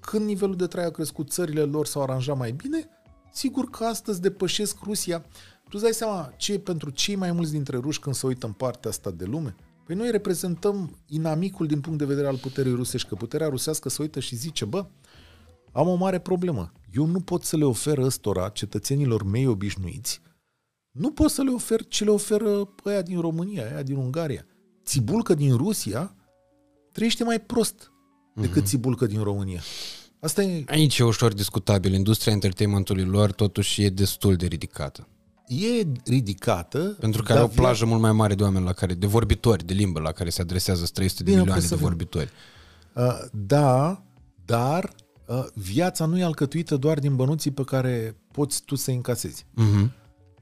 Când 0.00 0.24
nivelul 0.24 0.56
de 0.56 0.66
trai 0.66 0.84
a 0.84 0.90
crescut, 0.90 1.30
țările 1.30 1.62
lor 1.62 1.86
s-au 1.86 2.02
aranjat 2.02 2.36
mai 2.36 2.52
bine, 2.52 2.88
sigur 3.32 3.70
că 3.70 3.84
astăzi 3.84 4.20
depășesc 4.20 4.76
Rusia. 4.84 5.24
Tu 5.72 5.78
îți 5.78 5.86
dai 5.86 5.96
seama 5.96 6.32
ce 6.36 6.52
e 6.52 6.58
pentru 6.58 6.90
cei 6.90 7.14
mai 7.14 7.32
mulți 7.32 7.52
dintre 7.52 7.76
ruși 7.76 7.98
când 7.98 8.14
se 8.14 8.26
uită 8.26 8.46
în 8.46 8.52
partea 8.52 8.90
asta 8.90 9.10
de 9.10 9.24
lume? 9.24 9.54
Păi 9.84 9.94
noi 9.94 10.10
reprezentăm 10.10 10.98
inamicul 11.06 11.66
din 11.66 11.80
punct 11.80 11.98
de 11.98 12.04
vedere 12.04 12.26
al 12.26 12.36
puterii 12.36 12.74
rusești, 12.74 13.08
că 13.08 13.14
puterea 13.14 13.48
rusească 13.48 13.88
se 13.88 14.02
uită 14.02 14.20
și 14.20 14.36
zice, 14.36 14.64
bă, 14.64 14.86
am 15.72 15.88
o 15.88 15.94
mare 15.94 16.18
problemă. 16.18 16.72
Eu 16.94 17.06
nu 17.06 17.20
pot 17.20 17.44
să 17.44 17.56
le 17.56 17.64
ofer 17.64 17.98
ăstora, 17.98 18.48
cetățenilor 18.48 19.22
mei 19.22 19.46
obișnuiți, 19.46 20.20
nu 20.90 21.10
pot 21.10 21.30
să 21.30 21.42
le 21.42 21.50
ofer 21.50 21.86
ce 21.86 22.04
le 22.04 22.10
oferă 22.10 22.74
ăia 22.84 23.02
din 23.02 23.20
România, 23.20 23.62
ăia 23.72 23.82
din 23.82 23.96
Ungaria. 23.96 24.46
Țibulcă 24.84 25.34
din 25.34 25.56
Rusia 25.56 26.14
trăiește 26.92 27.24
mai 27.24 27.40
prost 27.40 27.92
decât 28.34 28.66
țibulcă 28.66 29.06
din 29.06 29.22
România. 29.22 29.60
Asta 30.20 30.42
e, 30.42 30.64
Aici 30.66 30.98
e 30.98 31.04
ușor 31.04 31.32
discutabil. 31.32 31.92
Industria 31.92 32.32
entertainmentului 32.32 33.04
lor 33.04 33.32
totuși 33.32 33.82
e 33.82 33.88
destul 33.88 34.36
de 34.36 34.46
ridicată. 34.46 35.06
E 35.46 35.86
ridicată. 36.04 36.78
Pentru 37.00 37.22
că 37.22 37.28
dar 37.28 37.36
are 37.36 37.46
o 37.46 37.48
via- 37.52 37.60
plajă 37.62 37.84
mult 37.86 38.00
mai 38.00 38.12
mare 38.12 38.34
de 38.34 38.42
oameni 38.42 38.64
la 38.64 38.72
care, 38.72 38.94
de 38.94 39.06
vorbitori, 39.06 39.64
de 39.66 39.72
limbă, 39.72 40.00
la 40.00 40.12
care 40.12 40.30
se 40.30 40.40
adresează 40.42 40.84
300 40.92 41.22
de 41.22 41.30
Bine, 41.30 41.36
milioane 41.42 41.60
că 41.60 41.66
de 41.66 41.72
să 41.74 41.78
fim- 41.80 41.88
vorbitori. 41.88 42.30
Uh, 42.94 43.18
da, 43.32 44.02
dar 44.44 44.92
uh, 45.26 45.44
viața 45.54 46.04
nu 46.06 46.18
e 46.18 46.24
alcătuită 46.24 46.76
doar 46.76 46.98
din 46.98 47.16
bănuții 47.16 47.50
pe 47.50 47.64
care 47.64 48.16
poți 48.32 48.62
tu 48.64 48.74
să-i 48.74 48.94
încasezi. 48.94 49.46
Mhm. 49.54 49.92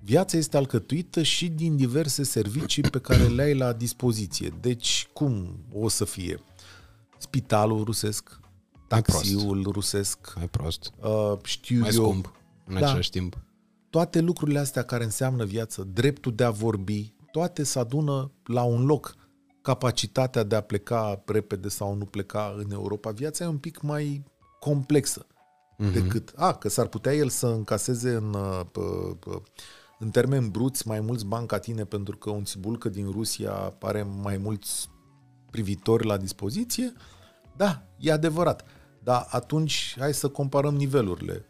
Viața 0.03 0.37
este 0.37 0.57
alcătuită 0.57 1.23
și 1.23 1.49
din 1.49 1.77
diverse 1.77 2.23
servicii 2.23 2.83
pe 2.83 2.99
care 2.99 3.23
le 3.27 3.43
ai 3.43 3.55
la 3.55 3.73
dispoziție. 3.73 4.53
Deci, 4.61 5.09
cum 5.13 5.57
o 5.73 5.89
să 5.89 6.05
fie? 6.05 6.41
Spitalul 7.19 7.85
rusesc, 7.85 8.41
Mai 8.91 9.03
prost. 9.03 9.19
taxiul 9.19 9.63
rusesc, 9.73 10.33
Mai 10.37 10.49
prost. 10.49 10.93
uh, 11.03 11.33
știu 11.43 11.81
Mai 11.81 11.91
eu, 11.95 12.03
scump 12.05 12.33
în 12.67 12.79
Da. 12.79 12.87
același 12.87 13.11
timp. 13.11 13.39
Toate 13.91 14.21
lucrurile 14.21 14.59
astea 14.59 14.83
care 14.83 15.05
înseamnă 15.05 15.45
viață, 15.45 15.89
dreptul 15.93 16.35
de 16.35 16.45
a 16.45 16.51
vorbi, 16.51 17.15
toate 17.33 17.63
se 17.63 17.79
adună 17.79 18.33
la 18.45 18.63
un 18.63 18.87
loc. 18.87 19.15
Capacitatea 19.63 20.43
de 20.43 20.55
a 20.57 20.61
pleca 20.61 21.23
repede 21.27 21.69
sau 21.69 21.95
nu 21.95 22.05
pleca 22.05 22.55
în 22.59 22.71
Europa. 22.73 23.11
Viața 23.11 23.45
e 23.45 23.47
un 23.47 23.59
pic 23.59 23.81
mai 23.81 24.25
complexă. 24.61 25.27
uh-huh. 25.27 25.93
decât... 25.93 26.33
A, 26.37 26.55
că 26.55 26.69
s-ar 26.69 26.87
putea 26.87 27.15
el 27.15 27.29
să 27.29 27.47
încaseze 27.47 28.11
în, 28.15 28.35
uh, 28.35 28.61
p- 28.65 29.19
p- 29.19 29.43
în 29.99 30.11
termeni 30.11 30.49
bruți 30.49 30.89
mai 30.89 31.01
mulți 31.01 31.27
bani 31.27 31.47
ca 31.47 31.59
tine 31.59 31.85
pentru 31.85 32.17
că 32.17 32.31
un 32.31 32.45
țibulcă 32.45 32.89
din 32.89 33.11
Rusia 33.11 33.75
are 33.81 34.03
mai 34.03 34.37
mulți 34.37 34.89
privitori 35.51 36.07
la 36.07 36.17
dispoziție. 36.17 36.93
Da, 37.57 37.83
e 37.99 38.13
adevărat. 38.13 38.65
Dar 39.03 39.27
atunci 39.31 39.95
hai 39.99 40.15
să 40.15 40.29
comparăm 40.29 40.75
nivelurile. 40.75 41.47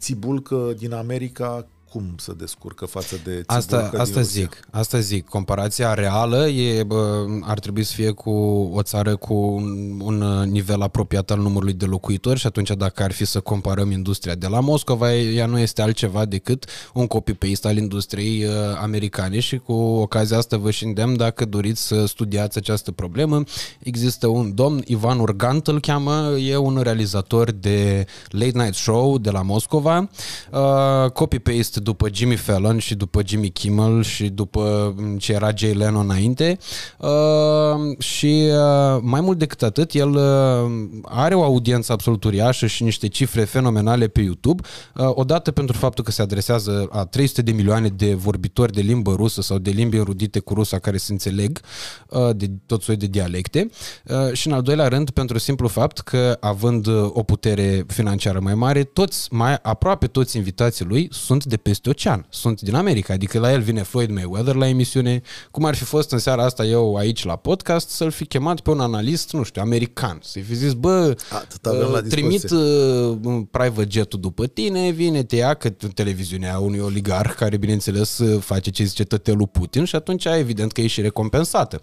Uh, 0.00 0.06
Țibulcă 0.06 0.74
din 0.78 0.92
America 0.92 1.68
cum 1.90 2.14
se 2.18 2.32
descurcă 2.32 2.86
față 2.86 3.14
de 3.14 3.30
țibulcă 3.30 3.54
Asta, 3.54 3.88
din 3.90 4.00
asta 4.00 4.20
Rusia? 4.20 4.42
zic, 4.42 4.60
asta 4.70 4.98
zic. 4.98 5.28
Comparația 5.28 5.94
reală 5.94 6.48
e, 6.48 6.82
bă, 6.82 7.24
ar 7.42 7.58
trebui 7.58 7.82
să 7.82 7.92
fie 7.94 8.10
cu 8.10 8.30
o 8.74 8.82
țară 8.82 9.16
cu 9.16 9.34
un, 9.34 10.00
un 10.00 10.42
nivel 10.50 10.82
apropiat 10.82 11.30
al 11.30 11.38
numărului 11.38 11.72
de 11.72 11.84
locuitori 11.84 12.38
și 12.38 12.46
atunci 12.46 12.70
dacă 12.70 13.02
ar 13.02 13.12
fi 13.12 13.24
să 13.24 13.40
comparăm 13.40 13.90
industria 13.90 14.34
de 14.34 14.46
la 14.46 14.60
Moscova, 14.60 15.14
ea 15.14 15.46
nu 15.46 15.58
este 15.58 15.82
altceva 15.82 16.24
decât 16.24 16.64
un 16.94 17.06
copy-paste 17.06 17.68
al 17.68 17.76
industriei 17.76 18.44
uh, 18.44 18.52
americane 18.80 19.40
și 19.40 19.58
cu 19.58 19.72
ocazia 19.72 20.36
asta 20.36 20.56
vă 20.56 20.70
și 20.70 20.84
îndemn 20.84 21.16
dacă 21.16 21.44
doriți 21.44 21.86
să 21.86 22.06
studiați 22.06 22.58
această 22.58 22.92
problemă. 22.92 23.42
Există 23.78 24.26
un 24.26 24.54
domn, 24.54 24.82
Ivan 24.86 25.18
Urgant 25.18 25.66
îl 25.66 25.80
cheamă, 25.80 26.36
e 26.38 26.56
un 26.56 26.80
realizator 26.82 27.50
de 27.50 28.06
late 28.28 28.58
night 28.58 28.74
show 28.74 29.18
de 29.18 29.30
la 29.30 29.42
Moscova, 29.42 30.08
uh, 30.50 31.10
copy-paste 31.10 31.79
după 31.82 32.08
Jimmy 32.12 32.36
Fallon 32.36 32.78
și 32.78 32.94
după 32.94 33.22
Jimmy 33.26 33.50
Kimmel 33.50 34.02
și 34.02 34.28
după 34.28 34.94
mm, 34.96 35.18
ce 35.18 35.32
era 35.32 35.50
Jay 35.56 35.74
Leno 35.74 35.98
înainte 35.98 36.58
uh, 36.98 37.98
și 37.98 38.48
uh, 38.50 39.00
mai 39.02 39.20
mult 39.20 39.38
decât 39.38 39.62
atât, 39.62 39.92
el 39.92 40.10
uh, 40.10 41.00
are 41.02 41.34
o 41.34 41.42
audiență 41.42 41.92
absolut 41.92 42.24
uriașă 42.24 42.66
și 42.66 42.82
niște 42.82 43.08
cifre 43.08 43.44
fenomenale 43.44 44.08
pe 44.08 44.20
YouTube, 44.20 44.62
uh, 44.94 45.10
odată 45.14 45.50
pentru 45.50 45.76
faptul 45.76 46.04
că 46.04 46.10
se 46.10 46.22
adresează 46.22 46.88
a 46.90 47.04
300 47.04 47.42
de 47.42 47.52
milioane 47.52 47.88
de 47.88 48.14
vorbitori 48.14 48.72
de 48.72 48.80
limbă 48.80 49.14
rusă 49.14 49.42
sau 49.42 49.58
de 49.58 49.70
limbi 49.70 49.96
înrudite 49.96 50.38
cu 50.38 50.54
rusa 50.54 50.78
care 50.78 50.96
se 50.96 51.12
înțeleg 51.12 51.60
uh, 52.08 52.30
de 52.36 52.50
tot 52.66 52.82
soi 52.82 52.96
de 52.96 53.06
dialecte 53.06 53.70
uh, 54.04 54.32
și 54.32 54.46
în 54.46 54.52
al 54.52 54.62
doilea 54.62 54.88
rând 54.88 55.10
pentru 55.10 55.38
simplu 55.38 55.68
fapt 55.68 55.98
că 55.98 56.36
având 56.40 56.86
uh, 56.86 57.10
o 57.12 57.22
putere 57.22 57.84
financiară 57.86 58.40
mai 58.40 58.54
mare, 58.54 58.84
toți, 58.84 59.34
mai 59.34 59.58
aproape 59.62 60.06
toți 60.06 60.36
invitații 60.36 60.84
lui 60.84 61.08
sunt 61.10 61.44
de 61.44 61.56
peste 61.70 62.08
ocean, 62.08 62.26
sunt 62.28 62.60
din 62.60 62.74
America, 62.74 63.12
adică 63.12 63.38
la 63.38 63.52
el 63.52 63.60
vine 63.60 63.82
Floyd 63.82 64.10
Mayweather 64.10 64.54
la 64.54 64.68
emisiune, 64.68 65.22
cum 65.50 65.64
ar 65.64 65.74
fi 65.74 65.84
fost 65.84 66.10
în 66.12 66.18
seara 66.18 66.44
asta 66.44 66.64
eu 66.64 66.94
aici 66.96 67.24
la 67.24 67.36
podcast, 67.36 67.88
să-l 67.88 68.10
fi 68.10 68.26
chemat 68.26 68.60
pe 68.60 68.70
un 68.70 68.80
analist, 68.80 69.32
nu 69.32 69.42
știu, 69.42 69.62
american, 69.62 70.18
să-i 70.22 70.42
fi 70.42 70.54
zis, 70.54 70.72
bă, 70.72 71.16
Atât 71.30 71.66
avem 71.66 71.88
la 71.90 71.98
uh, 71.98 72.04
trimit 72.08 72.40
dispoziție. 72.40 72.66
uh, 72.66 73.42
private 73.50 73.86
jet-ul 73.90 74.20
după 74.20 74.46
tine, 74.46 74.90
vine, 74.90 75.22
te 75.22 75.36
ia, 75.36 75.54
că 75.54 75.70
televiziunea 75.70 76.58
unui 76.58 76.78
oligarh 76.78 77.32
care, 77.36 77.56
bineînțeles, 77.56 78.18
uh, 78.18 78.40
face 78.42 78.70
ce 78.70 78.84
zice 78.84 79.04
tătelul 79.04 79.46
Putin 79.46 79.84
și 79.84 79.96
atunci 79.96 80.24
evident 80.24 80.72
că 80.72 80.80
e 80.80 80.86
și 80.86 81.00
recompensată. 81.00 81.82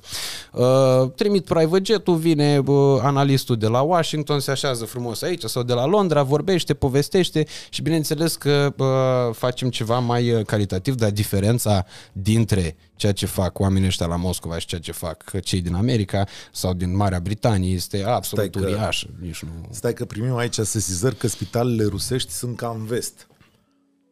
Uh, 0.53 1.11
trimit 1.15 1.45
private 1.45 1.84
jet-ul, 1.84 2.15
vine 2.15 2.61
uh, 2.65 2.99
analistul 3.01 3.55
de 3.55 3.68
la 3.68 3.81
Washington, 3.81 4.39
se 4.39 4.51
așează 4.51 4.85
frumos 4.85 5.22
aici 5.22 5.43
sau 5.43 5.64
de 5.64 5.73
la 5.73 5.85
Londra, 5.85 6.23
vorbește, 6.23 6.73
povestește 6.73 7.45
și 7.69 7.81
bineînțeles 7.81 8.35
că 8.35 8.73
uh, 8.77 9.35
facem 9.35 9.69
ceva 9.78 9.99
mai 9.99 10.32
uh, 10.32 10.45
calitativ, 10.45 10.95
dar 10.95 11.12
diferența 11.12 11.86
dintre 12.14 12.76
ceea 12.95 13.12
ce 13.12 13.26
fac 13.26 13.60
oamenii 13.60 13.88
ăștia 13.88 14.06
la 14.06 14.16
Moscova 14.16 14.60
și 14.60 14.66
ceea 14.66 14.82
ce 14.82 14.91
fac 14.91 15.40
cei 15.41 15.62
din 15.62 15.74
America 15.74 16.28
sau 16.52 16.74
din 16.74 16.95
Marea 16.95 17.20
Britanie 17.20 17.74
este 17.74 18.04
absolut 18.04 18.45
Stai 18.45 18.62
că- 18.62 18.70
uriașă. 18.70 19.08
Nici 19.20 19.44
nu... 19.44 19.49
Stai 19.70 19.94
că 19.94 20.06
primim 20.06 20.36
aici 20.36 20.60
sesizări 20.60 21.16
că 21.16 21.28
spitalele 21.28 21.84
rusești 21.84 22.32
sunt 22.32 22.58
ca 22.58 22.70
în 22.78 22.86
vest. 22.86 23.28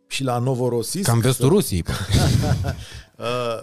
Și 0.08 0.24
la 0.24 0.38
Novorossiysk... 0.38 1.10
Cam 1.10 1.20
vestul 1.20 1.50
Rusiei. 1.50 1.84
Uh, 3.18 3.62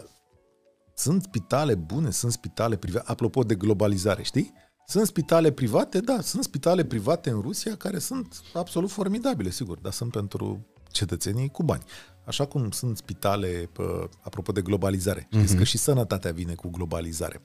sunt 0.94 1.22
spitale 1.22 1.74
bune, 1.74 2.10
sunt 2.10 2.32
spitale 2.32 2.76
private. 2.76 3.04
Apropo 3.10 3.42
de 3.42 3.54
globalizare, 3.54 4.22
știi? 4.22 4.52
Sunt 4.86 5.06
spitale 5.06 5.50
private, 5.50 6.00
da, 6.00 6.20
sunt 6.20 6.42
spitale 6.42 6.84
private 6.84 7.30
în 7.30 7.40
Rusia 7.40 7.76
care 7.76 7.98
sunt 7.98 8.42
absolut 8.54 8.90
formidabile, 8.90 9.50
sigur, 9.50 9.78
dar 9.78 9.92
sunt 9.92 10.10
pentru 10.10 10.66
cetățenii 10.92 11.48
cu 11.48 11.62
bani. 11.62 11.82
Așa 12.24 12.44
cum 12.44 12.70
sunt 12.70 12.96
spitale, 12.96 13.68
pă, 13.72 14.08
apropo 14.20 14.52
de 14.52 14.60
globalizare. 14.62 15.28
Știți 15.30 15.56
că 15.56 15.64
și 15.64 15.78
sănătatea 15.78 16.32
vine 16.32 16.54
cu 16.54 16.70
globalizare. 16.70 17.42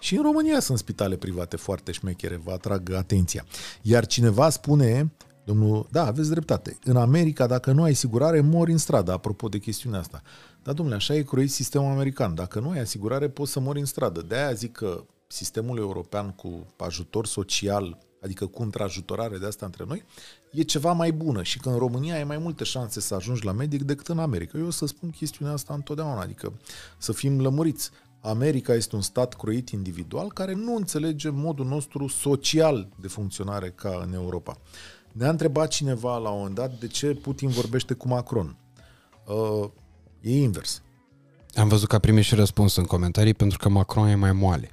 Și 0.00 0.16
în 0.16 0.22
România 0.22 0.60
sunt 0.60 0.78
spitale 0.78 1.16
private 1.16 1.56
foarte 1.56 1.92
șmechere, 1.92 2.36
vă 2.36 2.50
atrag 2.50 2.92
atenția. 2.92 3.44
Iar 3.82 4.06
cineva 4.06 4.50
spune, 4.50 5.12
domnul, 5.44 5.86
da, 5.90 6.06
aveți 6.06 6.30
dreptate, 6.30 6.78
în 6.84 6.96
America, 6.96 7.46
dacă 7.46 7.72
nu 7.72 7.82
ai 7.82 7.90
asigurare, 7.90 8.40
mori 8.40 8.72
în 8.72 8.78
stradă, 8.78 9.12
apropo 9.12 9.48
de 9.48 9.58
chestiunea 9.58 9.98
asta. 9.98 10.22
Dar, 10.62 10.74
domnule, 10.74 10.96
așa 10.96 11.14
e 11.14 11.22
croit 11.22 11.50
sistemul 11.50 11.90
american. 11.90 12.34
Dacă 12.34 12.60
nu 12.60 12.70
ai 12.70 12.80
asigurare, 12.80 13.28
poți 13.28 13.52
să 13.52 13.60
mori 13.60 13.78
în 13.78 13.84
stradă. 13.84 14.22
De-aia 14.22 14.52
zic 14.52 14.72
că 14.72 15.04
sistemul 15.26 15.78
european 15.78 16.30
cu 16.30 16.66
ajutor 16.76 17.26
social, 17.26 17.98
adică 18.22 18.46
cu 18.46 18.62
întrajutorare 18.62 19.38
de 19.38 19.46
asta 19.46 19.66
între 19.66 19.84
noi, 19.88 20.04
e 20.52 20.62
ceva 20.62 20.92
mai 20.92 21.12
bună 21.12 21.42
și 21.42 21.58
că 21.58 21.68
în 21.68 21.78
România 21.78 22.14
ai 22.14 22.24
mai 22.24 22.38
multe 22.38 22.64
șanse 22.64 23.00
să 23.00 23.14
ajungi 23.14 23.44
la 23.44 23.52
medic 23.52 23.82
decât 23.82 24.08
în 24.08 24.18
America. 24.18 24.58
Eu 24.58 24.66
o 24.66 24.70
să 24.70 24.86
spun 24.86 25.10
chestiunea 25.10 25.54
asta 25.54 25.74
întotdeauna, 25.74 26.20
adică 26.20 26.52
să 26.98 27.12
fim 27.12 27.40
lămuriți. 27.40 27.90
America 28.20 28.74
este 28.74 28.96
un 28.96 29.02
stat 29.02 29.34
croit 29.34 29.68
individual 29.68 30.32
care 30.32 30.54
nu 30.54 30.74
înțelege 30.74 31.28
modul 31.28 31.66
nostru 31.66 32.06
social 32.06 32.88
de 33.00 33.08
funcționare 33.08 33.70
ca 33.70 34.02
în 34.06 34.12
Europa. 34.12 34.58
Ne-a 35.12 35.30
întrebat 35.30 35.68
cineva 35.68 36.18
la 36.18 36.28
un 36.28 36.36
moment 36.36 36.54
dat 36.54 36.78
de 36.78 36.86
ce 36.86 37.06
Putin 37.06 37.48
vorbește 37.48 37.94
cu 37.94 38.08
Macron. 38.08 38.56
Uh, 39.26 39.70
e 40.20 40.36
invers. 40.42 40.82
Am 41.54 41.68
văzut 41.68 41.88
că 41.88 41.94
a 41.94 41.98
primit 41.98 42.24
și 42.24 42.34
răspuns 42.34 42.76
în 42.76 42.84
comentarii 42.84 43.34
pentru 43.34 43.58
că 43.58 43.68
Macron 43.68 44.06
e 44.06 44.14
mai 44.14 44.32
moale. 44.32 44.70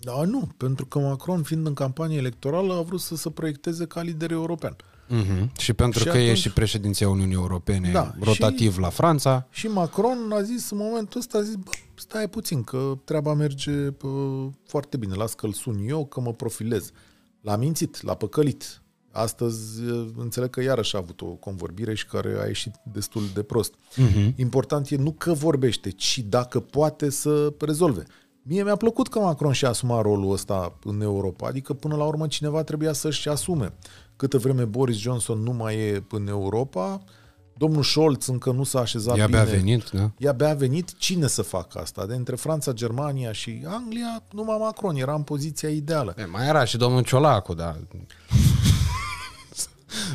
Da, 0.00 0.22
nu, 0.22 0.48
pentru 0.56 0.86
că 0.86 0.98
Macron, 0.98 1.42
fiind 1.42 1.66
în 1.66 1.74
campanie 1.74 2.16
electorală, 2.16 2.74
a 2.74 2.82
vrut 2.82 3.00
să 3.00 3.16
se 3.16 3.30
proiecteze 3.30 3.86
ca 3.86 4.02
lider 4.02 4.30
european. 4.30 4.76
Uh-huh. 5.10 5.52
Și 5.58 5.72
pentru 5.72 5.98
Și 6.00 6.04
că 6.08 6.16
e 6.18 6.22
atunci- 6.22 6.38
și 6.38 6.52
președinția 6.52 7.08
Uniunii 7.08 7.34
Europene 7.34 7.90
Da, 7.92 8.14
rotativ 8.20 8.78
la 8.78 8.88
Franța. 8.88 9.46
Și 9.50 9.66
Macron 9.66 10.30
a 10.32 10.42
zis 10.42 10.70
în 10.70 10.78
momentul 10.78 11.20
ăsta, 11.20 11.38
a 11.38 11.42
zis, 11.42 11.54
bă, 11.54 11.70
stai 11.94 12.28
puțin, 12.28 12.62
că 12.62 12.92
treaba 13.04 13.34
merge 13.34 13.72
bă, 13.72 14.08
foarte 14.66 14.96
bine, 14.96 15.14
las 15.14 15.34
că-l 15.34 15.52
sun 15.52 15.84
eu, 15.88 16.06
că 16.06 16.20
mă 16.20 16.32
profilez. 16.32 16.90
L-a 17.40 17.56
mințit, 17.56 18.02
l-a 18.02 18.14
păcălit. 18.14 18.82
Astăzi 19.12 19.82
eh, 19.82 20.06
înțeleg 20.16 20.50
că 20.50 20.62
iarăși 20.62 20.96
a 20.96 20.98
avut 20.98 21.20
o 21.20 21.26
convorbire 21.26 21.94
și 21.94 22.06
care 22.06 22.36
a 22.42 22.46
ieșit 22.46 22.74
destul 22.92 23.22
de 23.34 23.42
prost. 23.42 23.74
Uh-huh. 23.74 24.34
Important 24.36 24.88
e 24.90 24.96
nu 24.96 25.12
că 25.12 25.32
vorbește, 25.32 25.90
ci 25.90 26.18
dacă 26.28 26.60
poate 26.60 27.10
să 27.10 27.52
rezolve. 27.58 28.02
Mie 28.42 28.62
mi-a 28.62 28.76
plăcut 28.76 29.08
că 29.08 29.18
Macron 29.18 29.52
și-a 29.52 29.68
asumat 29.68 30.02
rolul 30.02 30.32
ăsta 30.32 30.78
în 30.84 31.00
Europa, 31.00 31.46
adică 31.46 31.72
până 31.72 31.96
la 31.96 32.04
urmă 32.04 32.26
cineva 32.26 32.62
trebuia 32.62 32.92
să-și 32.92 33.28
asume. 33.28 33.72
Câtă 34.20 34.38
vreme 34.38 34.64
Boris 34.64 34.96
Johnson 34.96 35.42
nu 35.42 35.52
mai 35.52 35.76
e 35.76 36.04
în 36.10 36.28
Europa, 36.28 37.02
domnul 37.56 37.82
Scholz 37.82 38.26
încă 38.26 38.50
nu 38.52 38.64
s-a 38.64 38.80
așezat 38.80 39.18
E 39.18 39.22
abia 39.22 39.42
bine. 39.44 39.56
venit, 39.56 39.90
da? 39.90 40.10
E 40.18 40.28
abia 40.28 40.54
venit. 40.54 40.98
Cine 40.98 41.26
să 41.26 41.42
facă 41.42 41.78
asta? 41.78 42.06
De 42.06 42.14
între 42.14 42.36
Franța, 42.36 42.72
Germania 42.72 43.32
și 43.32 43.62
Anglia, 43.66 44.22
numai 44.32 44.56
Macron 44.60 44.96
era 44.96 45.14
în 45.14 45.22
poziția 45.22 45.68
ideală. 45.68 46.14
E, 46.18 46.24
mai 46.24 46.48
era 46.48 46.64
și 46.64 46.76
domnul 46.76 47.02
Ciolacu, 47.02 47.54
da. 47.54 47.76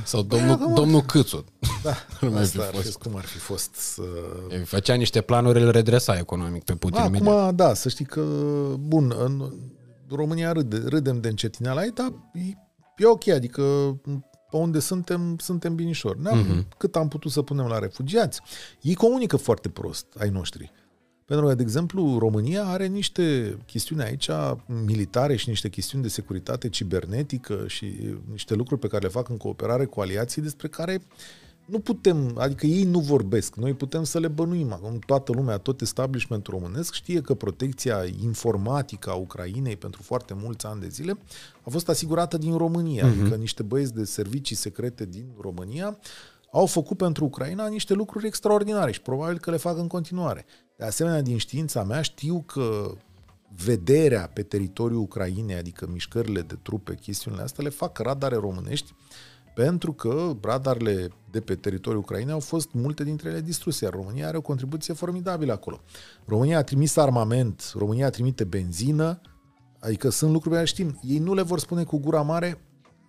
Sau 0.04 0.24
Păi, 0.24 0.38
domnul, 0.40 0.56
acum- 0.56 0.74
domnul 0.74 1.02
Câțu. 1.02 1.46
Da, 1.84 1.94
Nu 2.22 2.30
mai 2.30 2.46
fi 2.46 2.58
asta 2.58 2.68
ar 2.68 2.76
fi, 2.76 2.82
fost. 2.86 2.98
cum 2.98 3.16
ar 3.16 3.24
fi 3.26 3.38
fost 3.38 3.74
să... 3.76 4.02
E, 4.50 4.58
Făcea 4.58 4.94
niște 4.94 5.22
planuri, 5.22 5.62
îl 5.62 5.72
redresa 5.72 6.18
economic 6.18 6.64
pe 6.64 6.74
Putin 6.74 7.00
Da, 7.00 7.06
imediat. 7.06 7.38
acum, 7.38 7.56
da, 7.56 7.74
să 7.74 7.90
știi 7.90 8.06
că, 8.06 8.22
bun, 8.80 9.14
în 9.24 9.52
România 10.10 10.52
râde, 10.52 10.84
râdem 10.88 11.22
de 11.22 11.28
încetineala 11.28 11.84
ei, 11.84 11.92
dar 11.92 12.14
e, 12.98 13.04
e 13.04 13.06
ok, 13.06 13.28
adică 13.28 13.62
pe 14.52 14.58
unde 14.58 14.80
suntem, 14.80 15.38
suntem 15.38 15.76
binișori. 15.76 16.22
Ne-am, 16.22 16.38
Mhm. 16.38 16.60
mm-hmm. 16.64 16.78
Cât 16.78 16.96
am 16.96 17.08
putut 17.08 17.32
să 17.32 17.42
punem 17.42 17.66
la 17.66 17.80
refugiați. 17.80 18.42
Ei 18.82 18.94
comunică 18.96 19.38
foarte 19.38 19.70
prost, 19.70 20.06
ai 20.20 20.30
noștri. 20.30 20.72
Pentru 21.26 21.46
că, 21.46 21.56
de 21.56 21.62
exemplu, 21.62 22.18
România 22.18 22.64
are 22.66 22.88
niște 22.88 23.58
chestiuni 23.66 24.02
aici 24.02 24.30
militare 24.86 25.36
și 25.36 25.50
niște 25.50 25.70
chestiuni 25.70 26.04
de 26.04 26.10
securitate 26.10 26.70
cibernetică 26.70 27.64
și 27.68 28.16
niște 28.32 28.54
lucruri 28.54 28.80
pe 28.80 28.88
care 28.88 29.04
le 29.04 29.10
fac 29.10 29.30
în 29.30 29.38
cooperare 29.38 29.86
cu 29.86 30.02
aliații 30.02 30.42
despre 30.42 30.68
care 30.68 31.02
nu 31.66 31.80
putem, 31.80 32.38
adică 32.38 32.66
ei 32.66 32.84
nu 32.84 33.00
vorbesc, 33.00 33.56
noi 33.56 33.74
putem 33.74 34.04
să 34.04 34.20
le 34.20 34.28
bănuim. 34.28 34.72
Acum 34.72 35.00
toată 35.00 35.32
lumea, 35.32 35.58
tot 35.58 35.82
establishmentul 35.82 36.54
românesc 36.54 36.94
știe 36.94 37.22
că 37.22 37.34
protecția 37.34 38.04
informatică 38.24 39.10
a 39.10 39.14
Ucrainei 39.14 39.76
pentru 39.76 40.02
foarte 40.02 40.34
mulți 40.34 40.66
ani 40.66 40.82
de 40.82 40.88
zile 40.88 41.18
a 41.62 41.70
fost 41.70 41.90
asigurată 41.90 42.38
din 42.38 42.58
România, 42.58 43.06
uh-huh. 43.06 43.20
adică 43.20 43.36
niște 43.36 43.64
băieți 43.64 43.94
de 43.94 44.04
servicii 44.04 44.56
secrete 44.56 45.06
din 45.06 45.26
România 45.40 45.98
au 46.52 46.66
făcut 46.66 46.98
pentru 46.98 47.26
Ucraina 47.26 47.68
niște 47.68 47.94
lucruri 47.94 48.28
extraordinare 48.28 48.92
și 48.92 49.02
probabil 49.02 49.40
că 49.40 49.52
le 49.52 49.58
fac 49.58 49.78
în 49.78 49.88
continuare. 49.88 50.46
De 50.76 50.86
asemenea, 50.86 51.22
din 51.22 51.38
știința 51.38 51.84
mea 51.84 52.02
știu 52.02 52.42
că 52.42 52.94
vederea 53.64 54.28
pe 54.34 54.44
teritoriul 54.44 55.00
Ucrainei, 55.00 55.56
adică 55.56 55.88
mișcările 55.92 56.42
de 56.42 56.58
trupe, 56.62 56.96
chestiunile 56.96 57.44
astea, 57.44 57.64
le 57.64 57.70
fac 57.70 57.98
radare 57.98 58.36
românești 58.36 58.94
pentru 59.56 59.94
că 59.94 60.36
radarele 60.42 61.08
de 61.32 61.40
pe 61.40 61.56
teritoriul 61.56 62.02
Ucrainei 62.02 62.34
au 62.34 62.40
fost 62.40 62.70
multe 62.72 63.04
dintre 63.04 63.30
ele 63.30 63.42
distruse, 63.42 63.84
iar 63.84 63.94
România 63.94 64.28
are 64.28 64.38
o 64.38 64.42
contribuție 64.42 64.94
formidabilă 64.94 65.52
acolo. 65.52 65.82
România 66.26 66.58
a 66.58 66.64
trimis 66.64 66.96
armament, 66.96 67.74
România 67.78 68.10
trimite 68.10 68.44
benzină, 68.44 69.22
adică 69.80 70.10
sunt 70.10 70.32
lucruri 70.32 70.50
pe 70.50 70.56
care 70.56 70.68
știm. 70.68 71.00
Ei 71.04 71.18
nu 71.18 71.34
le 71.34 71.42
vor 71.42 71.60
spune 71.60 71.84
cu 71.84 71.98
gura 71.98 72.22
mare, 72.22 72.62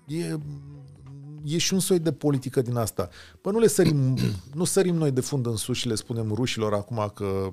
e, 0.07 0.39
e 1.45 1.59
și 1.59 1.73
un 1.73 1.81
soi 1.81 1.99
de 1.99 2.13
politică 2.13 2.63
din 2.63 2.77
asta. 2.77 3.09
Bă, 3.43 3.51
nu 3.51 3.59
le 3.59 3.67
sărim, 3.67 4.17
nu 4.55 4.65
sărim 4.65 4.95
noi 4.95 5.11
de 5.11 5.21
fund 5.21 5.47
în 5.47 5.57
sus 5.57 5.77
și 5.77 5.89
le 5.89 5.95
spunem 5.95 6.33
rușilor 6.35 6.75
acum 6.75 7.13
că 7.15 7.53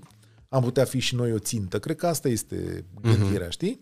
am 0.49 0.64
putea 0.64 0.86
fi 0.86 0.99
și 0.99 1.15
noi 1.15 1.34
o 1.34 1.40
țintă. 1.40 1.80
Cred 1.80 1.95
că 1.95 2.07
asta 2.07 2.28
este 2.28 2.86
gândirea, 3.02 3.48
uh-huh. 3.48 3.52
știi? 3.52 3.80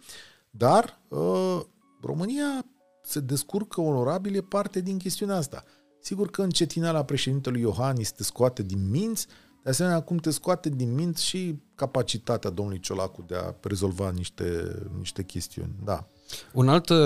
Dar 0.50 1.02
uh, 1.08 1.62
România 2.02 2.66
se 3.04 3.20
descurcă 3.20 3.82
onorabil, 3.82 4.36
e 4.36 4.42
parte 4.42 4.82
din 4.82 4.98
chestiunea 4.98 5.36
asta. 5.36 5.64
Sigur 6.00 6.30
că 6.30 6.42
încetineala 6.42 7.04
președintelui 7.04 7.62
Iohannis 7.62 8.12
te 8.12 8.24
scoate 8.24 8.64
din 8.64 8.90
minți, 8.90 9.28
de 9.64 9.70
asemenea, 9.70 9.98
acum 9.98 10.18
te 10.18 10.30
scoate 10.30 10.70
din 10.70 10.94
minți 10.94 11.26
și 11.26 11.56
capacitatea 11.76 12.50
domnului 12.50 12.80
Ciolacu 12.80 13.24
de 13.28 13.36
a 13.36 13.54
rezolva 13.62 14.12
niște, 14.16 14.76
niște 14.98 15.24
chestiuni. 15.24 15.76
Da. 15.84 16.08
Un 16.54 16.70
alt 16.70 16.90
uh, 16.90 16.98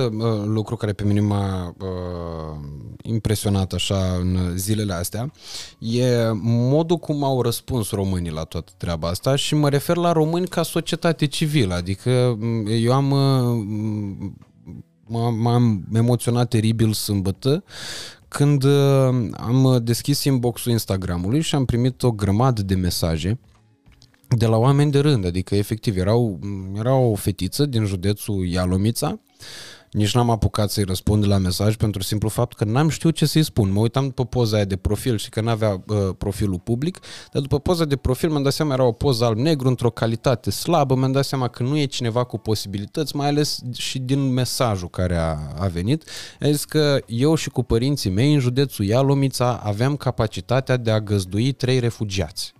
lucru 0.45 0.75
care 0.75 0.93
pe 0.93 1.03
mine 1.03 1.19
m-a 1.19 1.75
uh, 1.79 2.59
impresionat 3.01 3.73
așa 3.73 4.15
în 4.19 4.57
zilele 4.57 4.93
astea 4.93 5.31
e 5.79 6.31
modul 6.41 6.97
cum 6.97 7.23
au 7.23 7.41
răspuns 7.41 7.89
românii 7.89 8.31
la 8.31 8.43
toată 8.43 8.71
treaba 8.77 9.07
asta 9.07 9.35
și 9.35 9.55
mă 9.55 9.69
refer 9.69 9.95
la 9.95 10.11
români 10.11 10.47
ca 10.47 10.63
societate 10.63 11.25
civilă. 11.25 11.73
Adică 11.73 12.37
eu 12.67 12.93
am 12.93 13.11
uh, 13.11 14.31
m-am 15.07 15.85
emoționat 15.93 16.49
teribil 16.49 16.93
sâmbătă 16.93 17.63
când 18.27 18.63
uh, 18.63 19.29
am 19.31 19.79
deschis 19.83 20.23
inbox-ul 20.23 20.71
Instagramului 20.71 21.41
și 21.41 21.55
am 21.55 21.65
primit 21.65 22.03
o 22.03 22.11
grămadă 22.11 22.61
de 22.61 22.75
mesaje 22.75 23.39
de 24.27 24.45
la 24.45 24.57
oameni 24.57 24.91
de 24.91 24.99
rând, 24.99 25.25
adică 25.25 25.55
efectiv 25.55 25.97
erau, 25.97 26.39
era 26.77 26.93
o 26.95 27.15
fetiță 27.15 27.65
din 27.65 27.85
județul 27.85 28.45
Ialomița 28.45 29.19
nici 29.95 30.13
n-am 30.13 30.29
apucat 30.29 30.69
să-i 30.69 30.83
răspund 30.83 31.27
la 31.27 31.37
mesaj 31.37 31.75
pentru 31.75 32.03
simplu 32.03 32.29
fapt 32.29 32.55
că 32.55 32.63
n-am 32.63 32.89
știut 32.89 33.15
ce 33.15 33.25
să-i 33.25 33.43
spun. 33.43 33.71
Mă 33.71 33.79
uitam 33.79 34.05
după 34.05 34.25
poza 34.25 34.55
aia 34.55 34.65
de 34.65 34.75
profil 34.75 35.17
și 35.17 35.29
că 35.29 35.41
n-avea 35.41 35.83
uh, 35.87 35.97
profilul 36.17 36.59
public, 36.59 36.99
dar 37.31 37.41
după 37.41 37.59
poza 37.59 37.85
de 37.85 37.95
profil 37.95 38.29
mi-am 38.29 38.43
dat 38.43 38.53
seama 38.53 38.73
era 38.73 38.83
o 38.83 38.91
poză 38.91 39.25
alb-negru 39.25 39.67
într-o 39.67 39.89
calitate 39.89 40.51
slabă, 40.51 40.95
mi-am 40.95 41.11
dat 41.11 41.25
seama 41.25 41.47
că 41.47 41.63
nu 41.63 41.77
e 41.77 41.85
cineva 41.85 42.23
cu 42.23 42.37
posibilități, 42.37 43.15
mai 43.15 43.27
ales 43.27 43.59
și 43.73 43.99
din 43.99 44.33
mesajul 44.33 44.89
care 44.89 45.15
a, 45.15 45.37
a 45.59 45.67
venit. 45.67 46.03
A 46.39 46.51
zis 46.51 46.65
că 46.65 46.99
eu 47.05 47.35
și 47.35 47.49
cu 47.49 47.63
părinții 47.63 48.09
mei 48.09 48.33
în 48.33 48.39
județul 48.39 48.85
Ialomița 48.85 49.61
aveam 49.63 49.95
capacitatea 49.95 50.77
de 50.77 50.91
a 50.91 50.99
găzdui 50.99 51.51
trei 51.51 51.79
refugiați. 51.79 52.53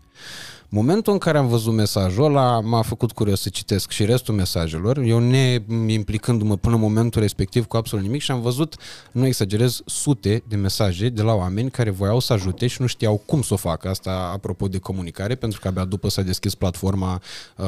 Momentul 0.76 1.14
în 1.14 1.19
care 1.19 1.38
am 1.38 1.47
văzut 1.47 1.73
mesajul 1.73 2.23
ăla 2.23 2.60
m-a 2.60 2.81
făcut 2.81 3.11
curios 3.11 3.41
să 3.41 3.49
citesc 3.49 3.91
și 3.91 4.06
restul 4.06 4.34
mesajelor, 4.34 4.97
eu 4.97 5.19
ne 5.19 5.64
implicându-mă 5.88 6.56
până 6.57 6.76
în 6.76 6.81
momentul 6.81 7.22
respectiv 7.22 7.65
cu 7.65 7.77
absolut 7.77 8.06
nimic 8.06 8.22
și 8.22 8.31
am 8.31 8.41
văzut, 8.41 8.76
nu 9.11 9.26
exagerez, 9.26 9.81
sute 9.85 10.43
de 10.47 10.56
mesaje 10.56 11.10
de 11.10 11.22
la 11.22 11.34
oameni 11.34 11.69
care 11.69 11.89
voiau 11.89 12.19
să 12.19 12.34
ajute 12.34 12.68
și 12.68 12.81
nu 12.81 12.88
știau 12.88 13.22
cum 13.26 13.41
să 13.41 13.53
o 13.53 13.57
facă. 13.57 13.89
Asta 13.89 14.31
apropo 14.34 14.68
de 14.68 14.77
comunicare, 14.77 15.35
pentru 15.35 15.60
că 15.60 15.68
abia 15.68 15.85
după 15.85 16.10
s-a 16.10 16.22
deschis 16.22 16.56
platforma 16.56 17.22
uh, 17.57 17.65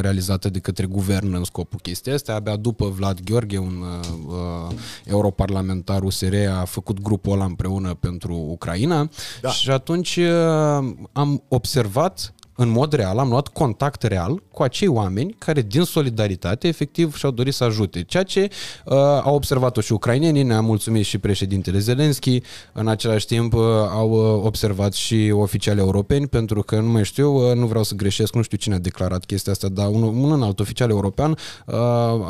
realizată 0.00 0.48
de 0.48 0.58
către 0.58 0.86
guvern 0.86 1.34
în 1.34 1.44
scopul 1.44 1.78
chestia 1.82 2.14
asta, 2.14 2.34
abia 2.34 2.56
după 2.56 2.88
Vlad 2.88 3.20
Gheorghe, 3.24 3.58
un 3.58 3.84
uh, 4.28 4.74
europarlamentar 5.04 6.02
USR, 6.02 6.34
a 6.60 6.64
făcut 6.64 7.00
grupul 7.02 7.32
ăla 7.32 7.44
împreună 7.44 7.94
pentru 7.94 8.34
Ucraina. 8.34 9.08
Da. 9.40 9.50
și 9.50 9.70
atunci 9.70 10.16
uh, 10.16 10.94
am 11.12 11.42
observat 11.48 12.25
în 12.56 12.68
mod 12.68 12.92
real, 12.92 13.18
am 13.18 13.28
luat 13.28 13.48
contact 13.48 14.02
real 14.02 14.42
cu 14.50 14.62
acei 14.62 14.88
oameni 14.88 15.34
care 15.38 15.62
din 15.62 15.82
solidaritate 15.82 16.68
efectiv 16.68 17.16
și-au 17.16 17.30
dorit 17.30 17.54
să 17.54 17.64
ajute. 17.64 18.02
Ceea 18.02 18.22
ce 18.22 18.48
uh, 18.84 18.96
au 19.22 19.34
observat-o 19.34 19.80
și 19.80 19.92
ucrainenii, 19.92 20.42
ne-a 20.42 20.60
mulțumit 20.60 21.04
și 21.04 21.18
președintele 21.18 21.78
Zelenski, 21.78 22.40
în 22.72 22.88
același 22.88 23.26
timp 23.26 23.54
uh, 23.54 23.60
au 23.90 24.10
uh, 24.10 24.44
observat 24.44 24.92
și 24.92 25.32
oficiali 25.34 25.78
europeni, 25.78 26.26
pentru 26.26 26.62
că 26.62 26.80
nu 26.80 26.88
mai 26.88 27.04
știu, 27.04 27.50
uh, 27.50 27.54
nu 27.54 27.66
vreau 27.66 27.84
să 27.84 27.94
greșesc, 27.94 28.34
nu 28.34 28.42
știu 28.42 28.56
cine 28.56 28.74
a 28.74 28.78
declarat 28.78 29.24
chestia 29.24 29.52
asta, 29.52 29.68
dar 29.68 29.88
un, 29.88 30.02
un 30.02 30.42
alt 30.42 30.60
oficial 30.60 30.90
european 30.90 31.30
uh, 31.30 31.74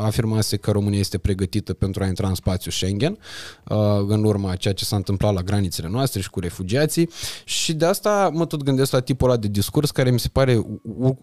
afirmase 0.03 0.57
că 0.57 0.71
România 0.71 0.99
este 0.99 1.19
pregătită 1.19 1.73
pentru 1.73 2.03
a 2.03 2.07
intra 2.07 2.29
în 2.29 2.35
spațiu 2.35 2.71
Schengen, 2.71 3.19
uh, 3.69 3.77
în 4.07 4.25
urma 4.25 4.55
ceea 4.55 4.75
ce 4.75 4.85
s-a 4.85 4.97
întâmplat 4.97 5.35
la 5.35 5.41
granițele 5.43 5.89
noastre 5.89 6.21
și 6.21 6.31
cu 6.31 6.41
refugiații 6.41 7.11
și 7.45 7.73
de 7.73 7.85
asta 7.85 8.31
mă 8.33 8.47
tot 8.47 8.63
gândesc 8.63 8.93
la 8.93 9.01
tipul 9.01 9.29
ăla 9.29 9.39
de 9.39 9.49
discurs 9.49 9.91
care 9.91 10.11
mi 10.17 10.23
se 10.23 10.29
pare 10.29 10.63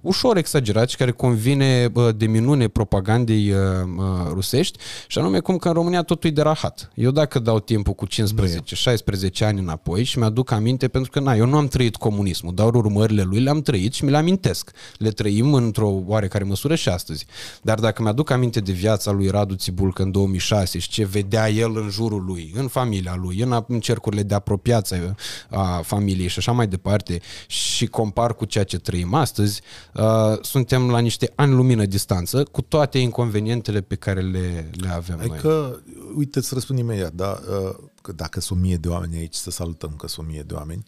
ușor 0.01 0.37
exagerat 0.37 0.89
și 0.89 0.95
care 0.97 1.11
convine 1.11 1.91
de 2.15 2.25
minune 2.25 2.67
propagandei 2.67 3.53
rusești 4.29 4.79
și 5.07 5.17
anume 5.19 5.39
cum 5.39 5.57
că 5.57 5.67
în 5.67 5.73
România 5.73 6.01
totul 6.01 6.29
e 6.29 6.33
de 6.33 6.41
rahat. 6.41 6.91
Eu 6.95 7.11
dacă 7.11 7.39
dau 7.39 7.59
timpul 7.59 7.93
cu 7.93 8.07
15-16 8.07 8.09
ani 9.39 9.59
înapoi 9.59 10.03
și 10.03 10.17
mi-aduc 10.17 10.51
aminte 10.51 10.87
pentru 10.87 11.11
că 11.11 11.19
na, 11.19 11.35
eu 11.35 11.45
nu 11.45 11.57
am 11.57 11.67
trăit 11.67 11.95
comunismul, 11.95 12.53
dar 12.53 12.73
urmările 12.73 13.21
lui 13.21 13.39
le-am 13.39 13.61
trăit 13.61 13.93
și 13.93 14.03
mi 14.03 14.09
le 14.09 14.17
amintesc. 14.17 14.71
Le 14.97 15.09
trăim 15.09 15.53
într-o 15.53 16.01
oarecare 16.05 16.43
măsură 16.43 16.75
și 16.75 16.89
astăzi. 16.89 17.25
Dar 17.61 17.79
dacă 17.79 18.01
mi-aduc 18.01 18.29
aminte 18.29 18.59
de 18.59 18.71
viața 18.71 19.11
lui 19.11 19.27
Radu 19.27 19.55
Țibulcă 19.55 20.03
în 20.03 20.11
2006 20.11 20.79
și 20.79 20.89
ce 20.89 21.05
vedea 21.05 21.49
el 21.49 21.77
în 21.77 21.89
jurul 21.89 22.23
lui, 22.25 22.53
în 22.55 22.67
familia 22.67 23.15
lui, 23.21 23.45
în 23.67 23.79
cercurile 23.79 24.23
de 24.23 24.33
apropiață 24.33 25.15
a 25.49 25.81
familiei 25.83 26.27
și 26.27 26.39
așa 26.39 26.51
mai 26.51 26.67
departe 26.67 27.21
și 27.47 27.85
compar 27.85 28.35
cu 28.35 28.45
ceea 28.45 28.63
ce 28.63 28.77
trăim 28.83 29.13
astăzi, 29.13 29.61
uh, 29.93 30.37
suntem 30.41 30.89
la 30.89 30.99
niște 30.99 31.31
ani 31.35 31.53
lumină 31.53 31.85
distanță, 31.85 32.43
cu 32.43 32.61
toate 32.61 32.97
inconvenientele 32.97 33.81
pe 33.81 33.95
care 33.95 34.21
le, 34.21 34.69
le 34.73 34.89
avem 34.89 35.19
adică, 35.19 35.81
noi. 35.95 36.13
uite, 36.15 36.41
să 36.41 36.53
răspund 36.53 36.79
imediat, 36.79 37.13
da, 37.13 37.39
uh, 37.49 37.75
că 38.01 38.11
dacă 38.11 38.39
sunt 38.39 38.59
mie 38.59 38.75
de 38.75 38.87
oameni 38.87 39.17
aici, 39.17 39.35
să 39.35 39.51
salutăm 39.51 39.93
că 39.97 40.07
sunt 40.07 40.27
mie 40.27 40.43
de 40.47 40.53
oameni, 40.53 40.83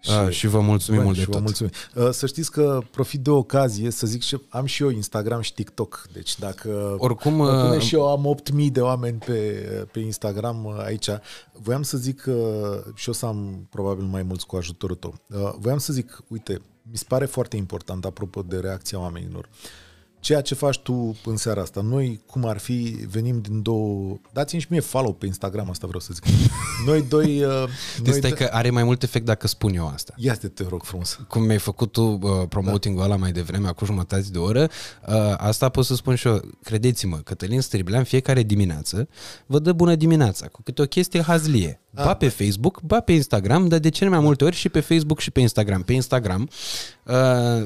și, 0.00 0.10
A, 0.10 0.30
și 0.30 0.46
vă 0.46 0.60
mulțumim 0.60 1.02
mult 1.02 1.16
de 1.16 1.24
tot. 1.24 1.32
Vă 1.32 1.40
mulțumim. 1.40 1.72
Uh, 1.94 2.10
să 2.10 2.26
știți 2.26 2.50
că 2.50 2.80
profit 2.90 3.20
de 3.20 3.30
ocazie 3.30 3.90
să 3.90 4.06
zic 4.06 4.22
și 4.22 4.40
am 4.48 4.64
și 4.64 4.82
eu 4.82 4.90
Instagram 4.90 5.40
și 5.40 5.54
TikTok. 5.54 6.08
Deci 6.12 6.38
dacă 6.38 6.94
Oricum, 6.98 7.34
mă 7.34 7.62
pune 7.62 7.76
uh, 7.76 7.82
și 7.82 7.94
eu 7.94 8.08
am 8.08 8.26
8000 8.26 8.70
de 8.70 8.80
oameni 8.80 9.18
pe, 9.18 9.38
pe 9.92 10.00
Instagram 10.00 10.64
uh, 10.64 10.74
aici, 10.84 11.08
voiam 11.52 11.82
să 11.82 11.96
zic 11.96 12.20
că 12.20 12.84
și 12.94 13.08
o 13.08 13.12
să 13.12 13.26
am 13.26 13.66
probabil 13.70 14.04
mai 14.04 14.22
mulți 14.22 14.46
cu 14.46 14.56
ajutorul 14.56 14.96
tău. 14.96 15.14
Voiam 15.58 15.78
să 15.78 15.92
zic, 15.92 16.22
uite, 16.28 16.60
mi 16.90 16.96
se 16.96 17.04
pare 17.08 17.26
foarte 17.26 17.56
important 17.56 18.04
apropo 18.04 18.42
de 18.42 18.60
reacția 18.60 18.98
oamenilor. 18.98 19.48
Uh, 19.48 19.89
ceea 20.20 20.40
ce 20.40 20.54
faci 20.54 20.78
tu 20.78 21.16
în 21.24 21.36
seara 21.36 21.60
asta. 21.60 21.80
Noi, 21.80 22.20
cum 22.26 22.46
ar 22.46 22.58
fi, 22.58 22.96
venim 23.10 23.40
din 23.40 23.62
două... 23.62 24.16
Dați-mi 24.32 24.60
și 24.60 24.66
mie 24.70 24.80
follow 24.80 25.12
pe 25.12 25.26
Instagram, 25.26 25.70
asta 25.70 25.86
vreau 25.86 26.00
să 26.00 26.10
zic. 26.12 26.24
Noi 26.86 27.02
doi... 27.02 27.44
Uh, 27.44 27.64
deci 28.02 28.14
stai 28.14 28.30
că 28.30 28.48
are 28.52 28.70
mai 28.70 28.84
mult 28.84 29.02
efect 29.02 29.24
dacă 29.24 29.46
spun 29.46 29.74
eu 29.74 29.86
asta. 29.88 30.14
Ia 30.16 30.34
te 30.34 30.64
rog 30.68 30.82
frumos. 30.82 31.18
Cum 31.28 31.42
mi-ai 31.42 31.58
făcut 31.58 31.92
tu 31.92 32.02
uh, 32.02 32.48
promoting-ul 32.48 33.00
da. 33.00 33.06
ăla 33.06 33.16
mai 33.16 33.32
devreme, 33.32 33.68
acum 33.68 33.86
jumătate 33.86 34.24
de 34.30 34.38
oră, 34.38 34.62
uh, 35.08 35.14
asta 35.36 35.68
pot 35.68 35.84
să 35.84 35.94
spun 35.94 36.14
și 36.14 36.26
eu. 36.26 36.40
Credeți-mă, 36.62 37.16
Cătălin 37.16 37.60
Striblea 37.60 37.98
în 37.98 38.04
fiecare 38.04 38.42
dimineață 38.42 39.08
vă 39.46 39.58
dă 39.58 39.72
bună 39.72 39.94
dimineața, 39.94 40.46
cu 40.46 40.62
câte 40.62 40.82
o 40.82 40.84
chestie 40.84 41.22
hazlie. 41.22 41.80
Ah. 41.94 42.04
Ba 42.04 42.14
pe 42.14 42.28
Facebook, 42.28 42.80
ba 42.80 43.00
pe 43.00 43.12
Instagram, 43.12 43.68
dar 43.68 43.78
de 43.78 43.88
cele 43.88 44.10
mai 44.10 44.18
multe 44.18 44.44
ori 44.44 44.56
și 44.56 44.68
pe 44.68 44.80
Facebook 44.80 45.20
și 45.20 45.30
pe 45.30 45.40
Instagram. 45.40 45.82
Pe 45.82 45.92
Instagram, 45.92 46.42
uh, 46.42 46.99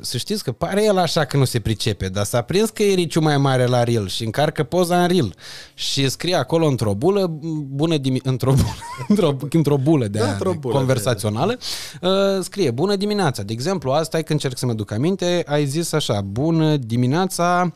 să 0.00 0.16
știți 0.16 0.44
că 0.44 0.52
pare 0.52 0.84
el 0.84 0.98
așa 0.98 1.24
că 1.24 1.36
nu 1.36 1.44
se 1.44 1.60
pricepe, 1.60 2.08
dar 2.08 2.24
s-a 2.24 2.42
prins 2.42 2.70
că 2.70 2.82
e 2.82 2.94
riciu 2.94 3.20
mai 3.20 3.38
mare 3.38 3.66
la 3.66 3.82
Reel 3.82 4.08
și 4.08 4.24
încarcă 4.24 4.62
poza 4.62 5.02
în 5.02 5.08
Reel 5.08 5.34
și 5.74 6.08
scrie 6.08 6.34
acolo 6.34 6.66
într-o 6.66 6.94
bulă, 6.94 7.26
bună 7.68 7.96
dimi- 7.98 8.22
într-o 8.22 8.52
bulă, 8.52 8.74
într-o, 9.08 9.36
într-o 9.50 9.76
bulă 9.76 10.06
de, 10.06 10.18
da, 10.18 10.30
într-o 10.30 10.52
bulă 10.52 10.74
conversațională, 10.74 11.58
uh, 12.00 12.10
scrie 12.40 12.70
bună 12.70 12.96
dimineața. 12.96 13.42
De 13.42 13.52
exemplu, 13.52 13.90
asta 13.90 14.18
e 14.18 14.22
când 14.22 14.40
încerc 14.42 14.58
să 14.58 14.66
mă 14.66 14.72
duc 14.72 14.90
aminte, 14.90 15.42
ai 15.46 15.66
zis 15.66 15.92
așa, 15.92 16.20
bună 16.20 16.76
dimineața, 16.76 17.72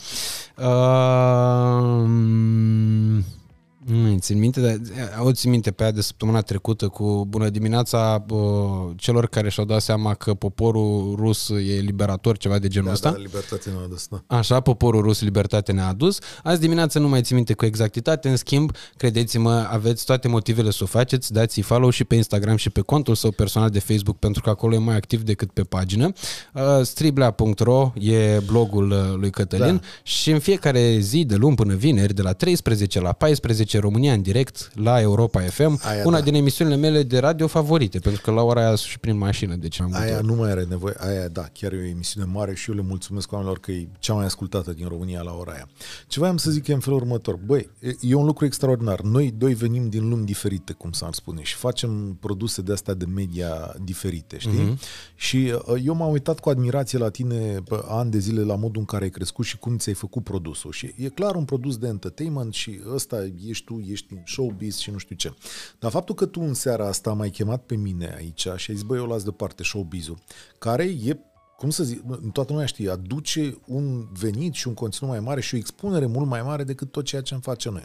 uh, 0.57 0.67
nu 3.89 4.19
țin 4.19 4.39
minte, 4.39 4.61
dar 4.61 4.79
o 5.21 5.33
țin 5.33 5.51
minte 5.51 5.71
pe 5.71 5.83
aia 5.83 5.93
de 5.93 6.01
săptămâna 6.01 6.41
trecută 6.41 6.89
cu 6.89 7.27
bună 7.29 7.49
dimineața 7.49 8.25
uh, 8.31 8.41
celor 8.97 9.27
care 9.27 9.49
și-au 9.49 9.67
dat 9.67 9.81
seama 9.81 10.15
că 10.15 10.35
poporul 10.35 11.15
rus 11.17 11.49
e 11.49 11.81
liberator, 11.81 12.37
ceva 12.37 12.59
de 12.59 12.69
genul 12.69 12.87
da, 12.87 12.93
ăsta. 12.93 13.11
Da, 13.11 13.17
libertate 13.17 13.71
ne-a 13.71 13.85
adus, 13.85 14.07
da. 14.07 14.37
Așa, 14.37 14.61
poporul 14.61 15.03
rus 15.03 15.21
libertate 15.21 15.73
ne-a 15.73 15.87
adus. 15.87 16.19
Azi 16.43 16.61
dimineața 16.61 17.01
nu 17.01 17.09
mai 17.09 17.23
țin 17.23 17.37
minte 17.37 17.55
cu 17.55 17.65
exactitate, 17.65 18.29
în 18.29 18.37
schimb, 18.37 18.73
credeți-mă, 18.97 19.69
aveți 19.71 20.05
toate 20.05 20.29
motivele 20.29 20.71
să 20.71 20.81
o 20.83 20.87
faceți, 20.87 21.33
dați-i 21.33 21.63
follow 21.63 21.91
și 21.91 22.05
pe 22.05 22.15
Instagram 22.15 22.57
și 22.57 22.71
pe 22.71 22.81
contul 22.81 23.15
său 23.15 23.31
personal 23.31 23.71
de 23.71 23.79
Facebook, 23.79 24.17
pentru 24.19 24.43
că 24.43 24.51
acolo 24.51 24.75
e 24.75 24.79
mai 24.79 24.97
activ 24.97 25.23
decât 25.23 25.51
pe 25.51 25.63
pagină. 25.63 26.13
Uh, 26.55 26.63
striblea.ro 26.83 27.93
e 27.95 28.41
blogul 28.47 28.91
uh, 28.91 29.15
lui 29.15 29.31
Cătălin 29.31 29.77
da. 29.77 29.81
și 30.03 30.31
în 30.31 30.39
fiecare 30.39 30.99
zi 30.99 31.25
de 31.25 31.35
luni 31.35 31.57
până 31.57 31.75
vineri, 31.75 32.15
de 32.15 32.23
la 32.23 32.33
13 32.33 33.01
la 33.01 33.13
14, 33.13 33.78
face 33.79 33.93
România 33.95 34.13
în 34.13 34.23
direct 34.23 34.71
la 34.75 35.01
Europa 35.01 35.41
FM, 35.41 35.81
Aia 35.83 36.03
una 36.05 36.19
da. 36.19 36.25
din 36.25 36.35
emisiunile 36.35 36.77
mele 36.77 37.03
de 37.03 37.19
radio 37.19 37.47
favorite, 37.47 37.99
pentru 37.99 38.21
că 38.23 38.31
la 38.31 38.43
ora 38.43 38.61
aia 38.61 38.75
sunt 38.75 38.91
și 38.91 38.99
prin 38.99 39.19
mașină, 39.19 39.55
deci 39.55 39.81
am 39.81 39.95
Aia 39.95 40.21
nu 40.21 40.35
mai 40.35 40.51
are 40.51 40.65
nevoie, 40.69 40.95
aia 40.99 41.29
da, 41.29 41.43
chiar 41.53 41.73
e 41.73 41.77
o 41.77 41.85
emisiune 41.85 42.27
mare 42.33 42.55
și 42.55 42.71
eu 42.71 42.77
le 42.77 42.83
mulțumesc 42.83 43.33
oamenilor 43.33 43.59
că 43.59 43.71
e 43.71 43.89
cea 43.99 44.13
mai 44.13 44.25
ascultată 44.25 44.73
din 44.73 44.89
România 44.89 45.23
la 45.23 45.33
ora 45.33 45.53
aia. 45.53 45.69
Ce 46.07 46.19
voiam 46.19 46.37
să 46.37 46.51
zic 46.51 46.67
e 46.67 46.73
în 46.73 46.81
felul 46.81 46.99
următor. 46.99 47.39
Băi, 47.47 47.71
e- 47.81 47.97
e 48.01 48.15
un 48.15 48.25
lucru 48.25 48.45
extraordinar. 48.45 49.01
Noi 49.01 49.35
doi 49.39 49.55
venim 49.55 49.89
din 49.89 50.09
lumi 50.09 50.25
diferite, 50.25 50.73
cum 50.73 50.93
s-ar 50.93 51.13
spune, 51.13 51.43
și 51.43 51.55
facem 51.55 52.17
produse 52.21 52.63
de 52.63 52.73
astea 52.73 52.95
de 52.95 53.05
media 53.05 53.75
diferite, 53.85 54.39
știi? 54.39 54.77
Mm-hmm. 54.77 55.15
Și 55.15 55.53
uh, 55.67 55.81
eu 55.85 55.95
m-am 55.95 56.11
uitat 56.11 56.41
cu 56.41 56.49
admirație 56.49 56.99
la 56.99 57.09
tine 57.09 57.57
pe 57.69 57.81
ani 57.89 58.11
de 58.11 58.19
zile 58.19 58.41
la 58.41 58.55
modul 58.57 58.81
în 58.81 58.85
care 58.85 59.05
ai 59.05 59.11
crescut 59.11 59.45
și 59.45 59.59
cum 59.59 59.77
ți-ai 59.77 59.95
făcut 59.95 60.25
produsul. 60.25 60.73
Și 60.73 60.95
e 60.97 61.09
clar 61.09 61.35
un 61.35 61.45
produs 61.45 61.77
de 61.77 61.87
entertainment 61.87 62.55
și 62.55 62.81
ăsta 62.95 63.27
ești 63.47 63.68
tu, 63.69 63.85
ești 63.87 64.13
în 64.13 64.23
showbiz 64.27 64.77
și 64.77 64.91
nu 64.91 64.99
știu 64.99 65.17
ce. 65.17 65.35
Dar 65.79 65.91
faptul 65.91 66.15
că 66.15 66.27
tu 66.27 66.41
în 66.41 66.55
seara 66.55 66.87
asta 66.87 67.13
m-ai 67.13 67.31
chemat 67.31 67.63
pe 67.63 67.77
mine 67.77 68.15
aici 68.17 68.49
și 68.57 68.71
ai 68.71 68.77
zis, 68.77 68.83
băi, 68.83 68.99
eu 68.99 69.07
las 69.07 69.23
deoparte 69.23 69.63
showbiz-ul, 69.63 70.19
care 70.59 70.85
e 70.85 71.19
cum 71.57 71.71
să 71.71 71.85
zic, 71.85 72.03
toată 72.33 72.53
lumea 72.53 72.67
știe, 72.67 72.91
aduce 72.91 73.59
un 73.67 74.07
venit 74.13 74.55
și 74.55 74.69
un 74.69 74.75
conținut 74.75 75.11
mai 75.11 75.21
mare 75.21 75.41
și 75.41 75.55
o 75.55 75.59
expunere 75.59 76.07
mult 76.07 76.27
mai 76.27 76.43
mare 76.43 76.65
decât 76.65 76.91
tot 76.91 77.05
ceea 77.05 77.23
ce 77.23 77.35
îmi 77.35 77.43
face 77.43 77.71
noi. 77.71 77.85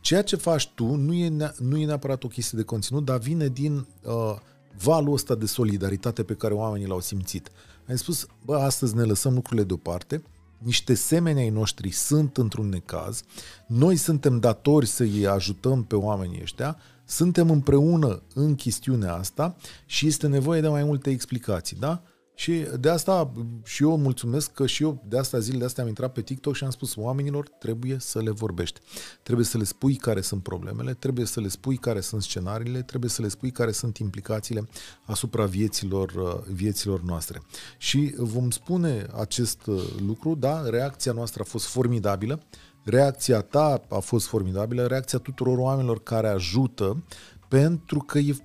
Ceea 0.00 0.22
ce 0.22 0.36
faci 0.36 0.68
tu 0.74 0.94
nu 0.94 1.12
e, 1.12 1.28
nea- 1.28 1.54
nu 1.58 1.76
e 1.78 1.84
neapărat 1.84 2.24
o 2.24 2.28
chestie 2.28 2.58
de 2.58 2.64
conținut, 2.64 3.04
dar 3.04 3.18
vine 3.18 3.48
din 3.48 3.86
uh, 4.02 4.36
valul 4.82 5.12
ăsta 5.12 5.34
de 5.34 5.46
solidaritate 5.46 6.22
pe 6.22 6.34
care 6.34 6.54
oamenii 6.54 6.86
l-au 6.86 7.00
simțit. 7.00 7.50
Ai 7.88 7.98
spus, 7.98 8.26
bă, 8.44 8.56
astăzi 8.56 8.94
ne 8.94 9.02
lăsăm 9.02 9.34
lucrurile 9.34 9.66
deoparte, 9.66 10.22
niște 10.62 10.94
semeni 10.94 11.40
ai 11.40 11.48
noștri 11.48 11.90
sunt 11.90 12.36
într-un 12.36 12.68
necaz, 12.68 13.22
noi 13.66 13.96
suntem 13.96 14.38
datori 14.38 14.86
să 14.86 15.02
îi 15.02 15.26
ajutăm 15.26 15.84
pe 15.84 15.96
oamenii 15.96 16.40
ăștia, 16.42 16.76
suntem 17.04 17.50
împreună 17.50 18.22
în 18.34 18.54
chestiunea 18.54 19.14
asta 19.14 19.56
și 19.86 20.06
este 20.06 20.26
nevoie 20.26 20.60
de 20.60 20.68
mai 20.68 20.84
multe 20.84 21.10
explicații, 21.10 21.76
da? 21.80 22.02
Și 22.40 22.66
de 22.78 22.88
asta 22.88 23.32
și 23.64 23.82
eu 23.82 23.96
mulțumesc 23.96 24.52
că 24.52 24.66
și 24.66 24.82
eu 24.82 25.04
de 25.08 25.18
asta 25.18 25.38
zilele 25.38 25.64
astea 25.64 25.82
am 25.82 25.88
intrat 25.88 26.12
pe 26.12 26.20
TikTok 26.20 26.54
și 26.54 26.64
am 26.64 26.70
spus 26.70 26.96
oamenilor 26.96 27.48
trebuie 27.48 27.96
să 27.98 28.20
le 28.20 28.30
vorbești. 28.30 28.80
Trebuie 29.22 29.46
să 29.46 29.58
le 29.58 29.64
spui 29.64 29.94
care 29.94 30.20
sunt 30.20 30.42
problemele, 30.42 30.94
trebuie 30.94 31.26
să 31.26 31.40
le 31.40 31.48
spui 31.48 31.76
care 31.76 32.00
sunt 32.00 32.22
scenariile, 32.22 32.82
trebuie 32.82 33.10
să 33.10 33.22
le 33.22 33.28
spui 33.28 33.50
care 33.50 33.70
sunt 33.70 33.96
implicațiile 33.96 34.68
asupra 35.04 35.44
vieților, 35.44 36.12
uh, 36.12 36.52
vieților 36.52 37.02
noastre. 37.02 37.42
Și 37.78 38.14
vom 38.16 38.50
spune 38.50 39.06
acest 39.18 39.66
uh, 39.66 39.82
lucru, 40.06 40.34
da, 40.34 40.68
reacția 40.68 41.12
noastră 41.12 41.42
a 41.42 41.48
fost 41.48 41.66
formidabilă, 41.66 42.42
reacția 42.84 43.40
ta 43.40 43.82
a 43.88 43.98
fost 43.98 44.26
formidabilă, 44.26 44.86
reacția 44.86 45.18
tuturor 45.18 45.58
oamenilor 45.58 46.02
care 46.02 46.28
ajută 46.28 47.02
pentru 47.50 47.98
că 47.98 48.18
e, 48.18 48.36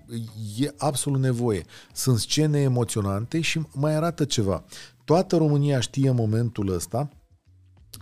e 0.57 0.73
absolut 0.77 1.19
nevoie. 1.19 1.65
Sunt 1.93 2.19
scene 2.19 2.59
emoționante 2.59 3.41
și 3.41 3.61
mai 3.73 3.95
arată 3.95 4.25
ceva. 4.25 4.63
Toată 5.03 5.37
România 5.37 5.79
știe 5.79 6.09
în 6.09 6.15
momentul 6.15 6.73
ăsta 6.73 7.09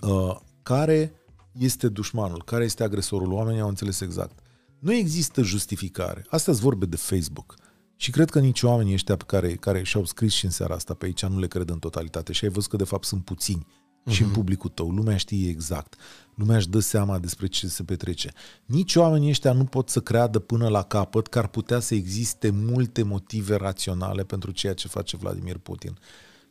uh, 0.02 0.36
care 0.62 1.14
este 1.52 1.88
dușmanul, 1.88 2.44
care 2.44 2.64
este 2.64 2.84
agresorul. 2.84 3.32
Oamenii 3.32 3.62
au 3.62 3.68
înțeles 3.68 4.02
exact. 4.02 4.40
Nu 4.80 4.94
există 4.94 5.42
justificare. 5.42 6.26
Astea 6.30 6.54
sunt 6.54 6.66
vorbe 6.66 6.86
de 6.86 6.96
Facebook. 6.96 7.56
Și 7.96 8.12
cred 8.12 8.30
că 8.30 8.40
nici 8.40 8.64
oamenii 8.64 8.94
ăștia 8.94 9.16
pe 9.16 9.24
care, 9.28 9.54
care 9.56 9.84
și-au 9.84 10.06
scris 10.06 10.34
și 10.34 10.46
în 10.46 10.52
seara 10.52 10.74
asta 10.76 10.94
pe 10.94 11.06
aici 11.06 11.26
nu 11.26 11.40
le 11.40 11.48
cred 11.48 11.70
în 11.70 11.80
totalitate. 11.80 12.34
Și 12.34 12.46
ai 12.46 12.52
văzut 12.52 12.70
că 12.70 12.78
de 12.78 12.84
fapt 12.84 13.06
sunt 13.06 13.26
puțini 13.26 13.68
și 14.08 14.22
în 14.22 14.30
publicul 14.30 14.70
tău. 14.70 14.90
Lumea 14.90 15.18
știe 15.18 15.50
exact. 15.50 15.96
Lumea 16.36 16.58
își 16.58 16.70
dă 16.70 16.80
seama 16.80 17.20
despre 17.20 17.48
ce 17.48 17.68
se 17.68 17.84
petrece. 17.84 18.32
Nici 18.66 18.96
oamenii 18.96 19.30
ăștia 19.30 19.54
nu 19.54 19.64
pot 19.64 19.90
să 19.90 20.00
creadă 20.00 20.40
până 20.40 20.68
la 20.68 20.84
capăt 20.84 21.28
că 21.28 21.40
ar 21.40 21.48
putea 21.48 21.80
să 21.80 21.96
existe 21.96 22.50
multe 22.50 23.04
motive 23.04 23.56
raționale 23.56 24.24
pentru 24.24 24.52
ceea 24.52 24.74
ce 24.74 24.88
face 24.88 25.18
Vladimir 25.18 25.58
Putin. 25.58 25.98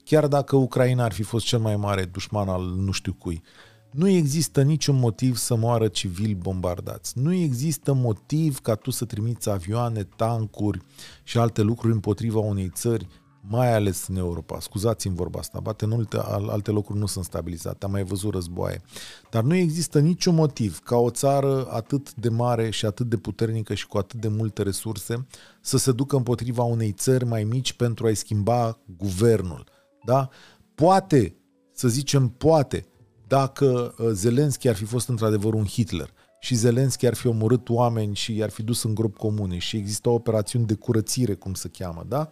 Chiar 0.04 0.26
dacă 0.26 0.56
Ucraina 0.56 1.04
ar 1.04 1.12
fi 1.12 1.22
fost 1.22 1.46
cel 1.46 1.58
mai 1.58 1.76
mare 1.76 2.04
dușman 2.04 2.48
al 2.48 2.62
nu 2.62 2.90
știu 2.90 3.12
cui, 3.12 3.42
nu 3.90 4.08
există 4.08 4.62
niciun 4.62 4.98
motiv 4.98 5.36
să 5.36 5.54
moară 5.54 5.88
civili 5.88 6.34
bombardați. 6.34 7.18
Nu 7.18 7.32
există 7.32 7.92
motiv 7.92 8.58
ca 8.58 8.74
tu 8.74 8.90
să 8.90 9.04
trimiți 9.04 9.50
avioane, 9.50 10.02
tancuri 10.02 10.82
și 11.22 11.38
alte 11.38 11.62
lucruri 11.62 11.92
împotriva 11.92 12.38
unei 12.38 12.70
țări 12.74 13.06
mai 13.48 13.74
ales 13.74 14.06
în 14.06 14.16
Europa. 14.16 14.60
Scuzați-mi 14.60 15.14
vorba 15.14 15.38
asta, 15.38 15.60
bate 15.60 15.84
în 15.84 15.92
alte, 15.92 16.16
alte 16.26 16.70
locuri 16.70 16.98
nu 16.98 17.06
sunt 17.06 17.24
stabilizate, 17.24 17.84
am 17.84 17.90
mai 17.90 18.04
văzut 18.04 18.32
războaie. 18.32 18.82
Dar 19.30 19.42
nu 19.42 19.54
există 19.54 20.00
niciun 20.00 20.34
motiv 20.34 20.78
ca 20.78 20.96
o 20.96 21.10
țară 21.10 21.66
atât 21.70 22.14
de 22.14 22.28
mare 22.28 22.70
și 22.70 22.86
atât 22.86 23.08
de 23.08 23.16
puternică 23.16 23.74
și 23.74 23.86
cu 23.86 23.98
atât 23.98 24.20
de 24.20 24.28
multe 24.28 24.62
resurse 24.62 25.26
să 25.60 25.78
se 25.78 25.92
ducă 25.92 26.16
împotriva 26.16 26.62
unei 26.62 26.92
țări 26.92 27.24
mai 27.24 27.44
mici 27.44 27.72
pentru 27.72 28.06
a-i 28.06 28.14
schimba 28.14 28.78
guvernul. 28.96 29.66
Da? 30.04 30.28
Poate, 30.74 31.36
să 31.72 31.88
zicem 31.88 32.28
poate, 32.28 32.86
dacă 33.26 33.94
uh, 33.98 34.08
Zelenski 34.12 34.68
ar 34.68 34.74
fi 34.74 34.84
fost 34.84 35.08
într-adevăr 35.08 35.54
un 35.54 35.66
Hitler 35.66 36.12
și 36.40 36.54
Zelenski 36.54 37.06
ar 37.06 37.14
fi 37.14 37.26
omorât 37.26 37.68
oameni 37.68 38.14
și 38.14 38.36
i-ar 38.36 38.50
fi 38.50 38.62
dus 38.62 38.82
în 38.82 38.94
grup 38.94 39.16
comune 39.16 39.58
și 39.58 39.76
există 39.76 40.08
o 40.08 40.12
operațiune 40.12 40.64
de 40.64 40.74
curățire, 40.74 41.34
cum 41.34 41.54
se 41.54 41.68
cheamă, 41.68 42.04
da? 42.08 42.30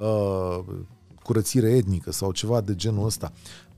Uh, 0.00 0.58
curățire 1.22 1.70
etnică 1.70 2.12
sau 2.12 2.32
ceva 2.32 2.60
de 2.60 2.74
genul 2.74 3.06
ăsta. 3.06 3.32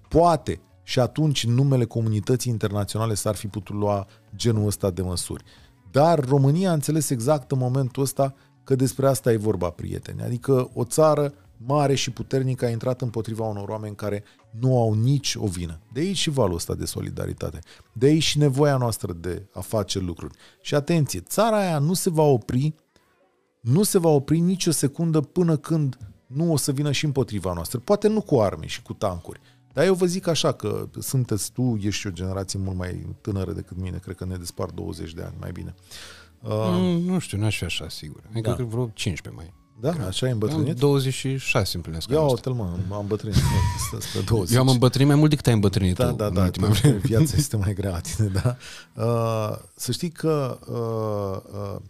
Poate 0.08 0.60
și 0.82 1.00
atunci 1.00 1.44
în 1.44 1.54
numele 1.54 1.84
comunității 1.84 2.52
internaționale 2.52 3.14
s-ar 3.14 3.34
fi 3.34 3.46
putut 3.46 3.76
lua 3.76 4.06
genul 4.36 4.66
ăsta 4.66 4.90
de 4.90 5.02
măsuri. 5.02 5.44
Dar 5.90 6.24
România 6.24 6.70
a 6.70 6.72
înțeles 6.72 7.10
exact 7.10 7.50
în 7.50 7.58
momentul 7.58 8.02
ăsta 8.02 8.34
că 8.64 8.74
despre 8.74 9.06
asta 9.06 9.32
e 9.32 9.36
vorba, 9.36 9.70
prieteni. 9.70 10.22
Adică 10.22 10.70
o 10.74 10.84
țară 10.84 11.34
mare 11.56 11.94
și 11.94 12.10
puternică 12.10 12.64
a 12.64 12.68
intrat 12.68 13.00
împotriva 13.00 13.44
unor 13.44 13.68
oameni 13.68 13.94
care 13.94 14.24
nu 14.50 14.80
au 14.80 14.94
nici 14.94 15.34
o 15.38 15.46
vină. 15.46 15.80
De 15.92 16.00
aici 16.00 16.16
și 16.16 16.30
valul 16.30 16.54
ăsta 16.54 16.74
de 16.74 16.84
solidaritate. 16.84 17.58
De 17.92 18.06
aici 18.06 18.22
și 18.22 18.38
nevoia 18.38 18.76
noastră 18.76 19.12
de 19.12 19.46
a 19.52 19.60
face 19.60 19.98
lucruri. 19.98 20.34
Și 20.60 20.74
atenție, 20.74 21.20
țara 21.20 21.58
aia 21.58 21.78
nu 21.78 21.94
se 21.94 22.10
va 22.10 22.22
opri 22.22 22.74
nu 23.62 23.82
se 23.82 23.98
va 23.98 24.08
opri 24.08 24.38
nicio 24.38 24.70
secundă 24.70 25.20
până 25.20 25.56
când 25.56 25.96
nu 26.34 26.52
o 26.52 26.56
să 26.56 26.72
vină 26.72 26.92
și 26.92 27.04
împotriva 27.04 27.52
noastră. 27.52 27.78
Poate 27.78 28.08
nu 28.08 28.20
cu 28.20 28.40
arme 28.40 28.66
și 28.66 28.82
cu 28.82 28.92
tancuri. 28.92 29.40
Dar 29.72 29.84
eu 29.84 29.94
vă 29.94 30.06
zic 30.06 30.26
așa 30.26 30.52
că 30.52 30.88
sunteți 31.00 31.52
tu, 31.52 31.78
ești 31.82 32.06
o 32.06 32.10
generație 32.10 32.58
mult 32.58 32.76
mai 32.76 33.06
tânără 33.20 33.52
decât 33.52 33.76
mine, 33.80 33.98
cred 34.02 34.16
că 34.16 34.24
ne 34.24 34.36
despar 34.36 34.68
20 34.70 35.12
de 35.12 35.22
ani, 35.22 35.34
mai 35.40 35.52
bine. 35.52 35.74
Uh, 36.42 36.50
mm, 36.52 37.00
nu 37.00 37.18
știu, 37.18 37.38
n-aș 37.38 37.56
fi 37.58 37.64
așa, 37.64 37.88
sigur. 37.88 38.20
Adică 38.30 38.50
Da. 38.50 38.56
da. 38.56 38.64
vreo 38.64 38.90
15 38.94 39.42
mai. 39.42 39.52
Da? 39.80 40.06
Așa 40.06 40.26
ai 40.26 40.32
Am 40.32 40.38
îmbătrânit? 40.42 40.76
26 40.78 41.76
împlinesc. 41.76 42.08
Ia 42.08 42.16
anul 42.16 42.28
o 42.28 42.32
ăsta. 42.32 42.50
mă, 42.50 42.62
am 42.90 43.00
îmbătrânit. 43.00 43.36
mă, 43.92 44.00
spre 44.00 44.20
20. 44.30 44.54
Eu 44.54 44.60
am 44.60 44.68
îmbătrânit 44.68 45.08
mai 45.08 45.16
mult 45.16 45.30
decât 45.30 45.46
ai 45.46 45.52
îmbătrânit 45.52 45.96
Da, 45.96 46.08
tu 46.08 46.14
da, 46.14 46.26
în 46.26 46.34
da, 46.34 46.42
ultima 46.42 46.66
pentru 46.66 46.82
vreme. 46.82 47.00
că 47.00 47.06
viața 47.06 47.34
este 47.44 47.56
mai 47.56 47.74
grea 47.74 47.90
la 47.90 48.00
tine, 48.00 48.28
da. 48.42 48.56
Uh, 49.04 49.58
să 49.74 49.92
știi 49.92 50.10
că 50.10 50.58
uh, 50.66 51.52
uh, 51.74 51.80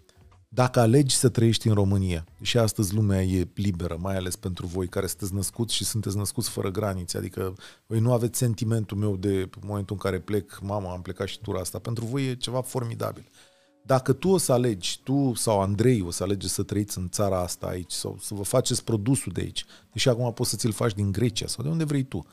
dacă 0.55 0.81
alegi 0.81 1.15
să 1.15 1.29
trăiești 1.29 1.69
în 1.69 1.75
România, 1.75 2.25
și 2.41 2.59
astăzi 2.59 2.95
lumea 2.95 3.23
e 3.23 3.49
liberă, 3.55 3.97
mai 4.01 4.17
ales 4.17 4.37
pentru 4.37 4.67
voi 4.67 4.89
care 4.89 5.07
sunteți 5.07 5.35
născuți 5.35 5.75
și 5.75 5.85
sunteți 5.85 6.17
născuți 6.17 6.51
fără 6.51 6.71
granițe, 6.71 7.17
adică 7.17 7.55
voi 7.87 7.99
nu 7.99 8.13
aveți 8.13 8.39
sentimentul 8.39 8.97
meu 8.97 9.17
de 9.17 9.35
în 9.41 9.67
momentul 9.67 9.95
în 9.95 10.11
care 10.11 10.21
plec, 10.21 10.59
mama, 10.63 10.93
am 10.93 11.03
plecat 11.03 11.27
și 11.27 11.41
tura 11.41 11.61
asta, 11.61 11.79
pentru 11.79 12.05
voi 12.05 12.29
e 12.29 12.35
ceva 12.35 12.61
formidabil. 12.63 13.29
Dacă 13.83 14.13
tu 14.13 14.29
o 14.29 14.39
să 14.39 14.53
alegi, 14.53 15.01
tu 15.03 15.33
sau 15.35 15.61
Andrei 15.61 16.03
o 16.03 16.11
să 16.11 16.23
alege 16.23 16.49
să 16.49 16.63
trăiți 16.63 16.99
în 16.99 17.09
țara 17.09 17.41
asta 17.41 17.67
aici 17.67 17.93
sau 17.93 18.19
să 18.21 18.35
vă 18.35 18.43
faceți 18.43 18.85
produsul 18.85 19.33
de 19.33 19.41
aici, 19.41 19.65
deși 19.93 20.09
acum 20.09 20.33
poți 20.33 20.51
să 20.51 20.57
ți-l 20.57 20.73
faci 20.73 20.95
din 20.95 21.13
Grecia 21.13 21.47
sau 21.47 21.65
de 21.65 21.71
unde 21.71 21.85
vrei 21.85 22.03
tu, 22.03 22.27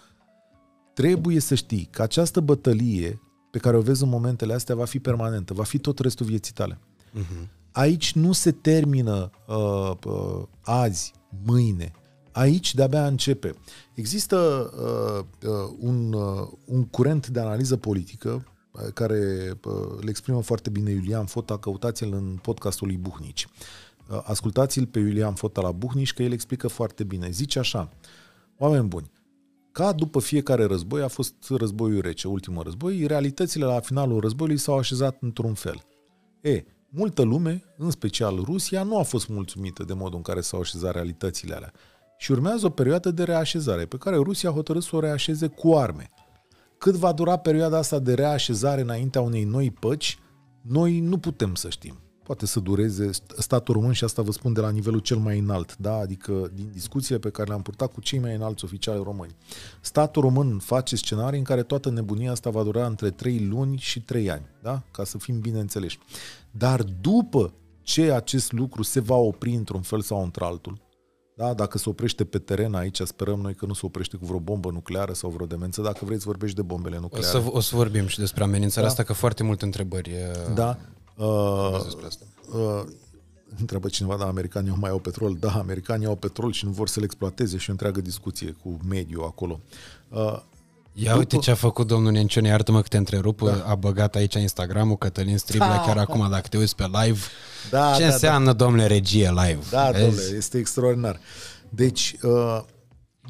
trebuie 0.94 1.40
să 1.40 1.56
știi 1.56 1.88
că 1.91 2.02
această 2.02 2.40
bătălie 2.40 3.22
pe 3.52 3.60
care 3.60 3.78
o 3.78 3.82
vezi 3.82 4.04
în 4.04 4.10
momentele 4.10 4.54
astea 4.54 4.76
va 4.76 4.86
fi 4.86 5.00
permanentă, 5.00 5.54
va 5.54 5.64
fi 5.64 5.78
tot 5.78 6.00
restul 6.00 6.26
vieții 6.26 6.54
tale. 6.54 6.80
Uh-huh. 7.20 7.59
Aici 7.80 8.14
nu 8.14 8.31
se 8.31 8.51
termină 8.51 9.30
uh, 9.47 9.91
uh, 10.06 10.43
azi, 10.61 11.14
mâine. 11.45 11.91
Aici 12.31 12.76
de-abia 12.76 13.07
începe. 13.07 13.53
Există 13.93 14.38
uh, 14.76 15.49
uh, 15.49 15.76
un, 15.80 16.14
uh, 16.14 16.47
un 16.65 16.85
curent 16.85 17.27
de 17.27 17.39
analiză 17.39 17.77
politică 17.77 18.45
uh, 18.72 18.81
care 18.93 19.51
uh, 19.65 20.01
le 20.01 20.10
exprimă 20.10 20.41
foarte 20.41 20.69
bine 20.69 20.91
Iulian 20.91 21.26
Fota, 21.26 21.57
căutați-l 21.57 22.14
în 22.14 22.39
podcastul 22.41 22.88
lui 22.88 22.97
Buhnici. 22.97 23.47
Uh, 24.10 24.22
ascultați-l 24.23 24.85
pe 24.85 24.99
Iulian 24.99 25.34
Fota 25.34 25.61
la 25.61 25.72
Buhnici 25.72 26.14
că 26.14 26.23
el 26.23 26.31
explică 26.31 26.68
foarte 26.68 27.03
bine. 27.03 27.30
Zice 27.30 27.60
așa, 27.60 27.89
oameni 28.57 28.88
buni, 28.88 29.11
ca 29.72 29.91
după 29.91 30.19
fiecare 30.19 30.64
război 30.64 31.01
a 31.01 31.07
fost 31.07 31.34
războiul 31.49 32.01
rece, 32.01 32.27
ultimul 32.27 32.64
război, 32.64 33.07
realitățile 33.07 33.65
la 33.65 33.80
finalul 33.80 34.19
războiului 34.19 34.60
s-au 34.60 34.77
așezat 34.77 35.18
într-un 35.22 35.53
fel. 35.53 35.81
E, 36.41 36.64
multă 36.90 37.22
lume, 37.22 37.64
în 37.78 37.91
special 37.91 38.40
Rusia, 38.44 38.84
nu 38.84 38.98
a 38.98 39.03
fost 39.03 39.28
mulțumită 39.28 39.84
de 39.84 39.94
modul 39.94 40.16
în 40.16 40.22
care 40.22 40.41
s-au 40.41 40.60
așezat 40.60 40.94
realitățile 40.94 41.56
alea. 41.56 41.72
Și 42.18 42.32
urmează 42.32 42.66
o 42.66 42.70
perioadă 42.70 43.11
de 43.11 43.24
reașezare, 43.24 43.86
pe 43.86 43.98
care 43.98 44.16
Rusia 44.16 44.49
a 44.49 44.53
hotărât 44.53 44.84
să 44.84 44.95
o 44.95 44.99
reașeze 44.99 45.48
cu 45.48 45.74
arme. 45.74 46.10
Cât 46.78 46.95
va 46.95 47.11
dura 47.11 47.38
perioada 47.38 47.78
asta 47.78 47.99
de 47.99 48.14
reașezare 48.14 48.82
înaintea 48.82 49.22
unei 49.22 49.44
noi 49.44 49.72
păci, 49.72 50.20
Noi 50.61 50.99
nu 50.99 51.18
putem 51.18 51.56
să 51.56 51.70
știm. 51.70 51.99
Poate 52.24 52.45
să 52.45 52.60
dureze 52.60 53.10
statul 53.38 53.74
român 53.74 53.91
și 53.91 54.03
asta 54.03 54.22
vă 54.22 54.32
spun 54.32 54.53
de 54.53 54.60
la 54.60 54.70
nivelul 54.70 54.99
cel 54.99 55.18
mai 55.18 55.40
înalt, 55.40 55.78
da? 55.78 55.95
adică 55.95 56.52
din 56.53 56.70
discuțiile 56.72 57.20
pe 57.20 57.30
care 57.30 57.48
le-am 57.48 57.61
purtat 57.61 57.94
cu 57.94 58.02
cei 58.02 58.20
mai 58.20 58.36
înalți 58.36 58.64
oficiali 58.64 59.03
români. 59.03 59.36
Statul 59.82 60.22
român 60.22 60.60
face 60.60 60.95
scenarii 60.95 61.38
în 61.38 61.45
care 61.45 61.64
toată 61.64 61.90
nebunia 61.90 62.32
asta 62.32 62.49
va 62.49 62.64
dura 62.64 62.86
între 62.86 63.10
3 63.10 63.45
luni 63.45 63.78
și 63.78 64.02
3 64.02 64.32
ani, 64.32 64.45
da? 64.61 64.84
ca 64.91 65.03
să 65.03 65.18
fim 65.18 65.40
bine 65.40 65.60
înțeleși. 65.60 65.99
Dar 66.51 66.84
după 66.84 67.53
ce 67.81 68.11
acest 68.11 68.51
lucru 68.51 68.84
se 68.84 68.99
va 68.99 69.15
opri 69.15 69.53
într-un 69.53 69.81
fel 69.81 70.01
sau 70.01 70.23
într-altul, 70.23 70.81
da? 71.35 71.53
Dacă 71.53 71.77
se 71.77 71.89
oprește 71.89 72.26
pe 72.26 72.39
teren 72.39 72.73
aici, 72.73 73.01
sperăm 73.01 73.39
noi 73.39 73.55
că 73.55 73.65
nu 73.65 73.73
se 73.73 73.85
oprește 73.85 74.17
cu 74.17 74.26
vreo 74.26 74.39
bombă 74.39 74.71
nucleară 74.71 75.13
sau 75.13 75.30
vreo 75.30 75.45
demență. 75.45 75.81
Dacă 75.81 76.05
vreți 76.05 76.21
să 76.21 76.27
vorbești 76.27 76.55
de 76.55 76.61
bombele 76.61 76.95
O 76.95 76.99
nucleare. 76.99 77.27
să, 77.27 77.43
o 77.51 77.59
să 77.59 77.76
vorbim 77.76 78.07
și 78.07 78.19
despre 78.19 78.43
amenințarea 78.43 78.84
da. 78.84 78.89
asta, 78.89 79.03
că 79.03 79.13
foarte 79.13 79.43
multe 79.43 79.65
întrebări 79.65 80.09
uh, 80.09 80.53
Da. 80.53 80.77
Uh, 81.17 81.81
despre 81.84 82.05
asta. 82.05 82.26
uh, 82.57 82.84
întreabă 83.59 83.88
cineva, 83.88 84.17
da, 84.17 84.26
americanii 84.26 84.73
mai 84.77 84.89
au 84.89 84.99
petrol. 84.99 85.35
Da, 85.39 85.51
americanii 85.51 86.05
au 86.07 86.15
petrol 86.15 86.51
și 86.51 86.65
nu 86.65 86.71
vor 86.71 86.88
să-l 86.88 87.03
exploateze 87.03 87.57
și 87.57 87.69
o 87.69 87.71
întreagă 87.71 88.01
discuție 88.01 88.51
cu 88.63 88.77
mediul 88.89 89.23
acolo. 89.23 89.59
Uh, 90.09 90.41
Ia 91.03 91.15
uite 91.15 91.38
ce 91.38 91.51
a 91.51 91.55
făcut 91.55 91.88
domnul 91.88 92.11
Nencione, 92.11 92.47
iartă-mă 92.47 92.81
că 92.81 92.88
te 92.88 92.97
întrerup, 92.97 93.41
da. 93.41 93.63
a 93.65 93.76
băgat 93.76 94.15
aici 94.15 94.34
Instagramul 94.34 94.97
Cătălin 94.97 95.38
Striblea, 95.38 95.76
Da. 95.76 95.81
chiar 95.81 95.97
acum 95.97 96.30
dacă 96.30 96.47
te 96.47 96.57
uiți 96.57 96.76
pe 96.76 96.84
live. 96.84 97.19
Da, 97.69 97.91
ce 97.95 98.01
da, 98.01 98.07
da. 98.07 98.13
înseamnă, 98.13 98.53
domnule, 98.53 98.85
regie 98.88 99.30
live? 99.30 99.59
Da, 99.69 99.89
Vezi? 99.91 100.03
domnule, 100.03 100.38
este 100.38 100.57
extraordinar. 100.57 101.19
Deci, 101.69 102.15
uh, 102.21 102.61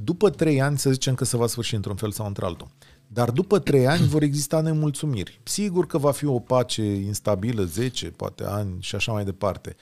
după 0.03 0.29
trei 0.29 0.61
ani, 0.61 0.77
să 0.77 0.91
zicem 0.91 1.15
că 1.15 1.25
se 1.25 1.37
va 1.37 1.47
sfârși 1.47 1.75
într-un 1.75 1.95
fel 1.95 2.11
sau 2.11 2.25
într-altul. 2.25 2.67
Dar 3.07 3.31
după 3.31 3.59
trei 3.59 3.87
ani 3.87 4.07
vor 4.07 4.21
exista 4.21 4.61
nemulțumiri. 4.61 5.41
Sigur 5.43 5.85
că 5.87 5.97
va 5.97 6.11
fi 6.11 6.25
o 6.25 6.39
pace 6.39 6.83
instabilă, 6.83 7.63
10, 7.63 8.05
poate 8.07 8.43
ani 8.45 8.75
și 8.79 8.95
așa 8.95 9.11
mai 9.11 9.23
departe. 9.23 9.75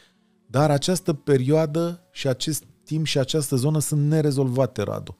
Dar 0.45 0.71
această 0.71 1.13
perioadă 1.13 2.07
și 2.11 2.27
acest 2.27 2.63
timp 2.85 3.05
și 3.05 3.17
această 3.19 3.55
zonă 3.55 3.79
sunt 3.79 4.01
nerezolvate, 4.01 4.81
Radu. 4.81 5.17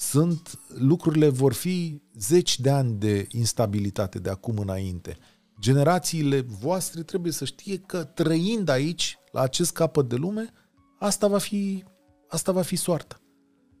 Sunt, 0.00 0.58
lucrurile 0.78 1.28
vor 1.28 1.52
fi 1.52 2.02
zeci 2.18 2.60
de 2.60 2.70
ani 2.70 2.92
de 2.98 3.26
instabilitate 3.30 4.18
de 4.18 4.30
acum 4.30 4.58
înainte. 4.58 5.16
Generațiile 5.60 6.40
voastre 6.60 7.02
trebuie 7.02 7.32
să 7.32 7.44
știe 7.44 7.76
că 7.76 8.04
trăind 8.04 8.68
aici, 8.68 9.18
la 9.32 9.40
acest 9.40 9.72
capăt 9.72 10.08
de 10.08 10.16
lume, 10.16 10.52
asta 10.98 11.26
va 11.26 11.38
fi, 11.38 11.84
asta 12.28 12.52
va 12.52 12.62
fi 12.62 12.76
soarta. 12.76 13.20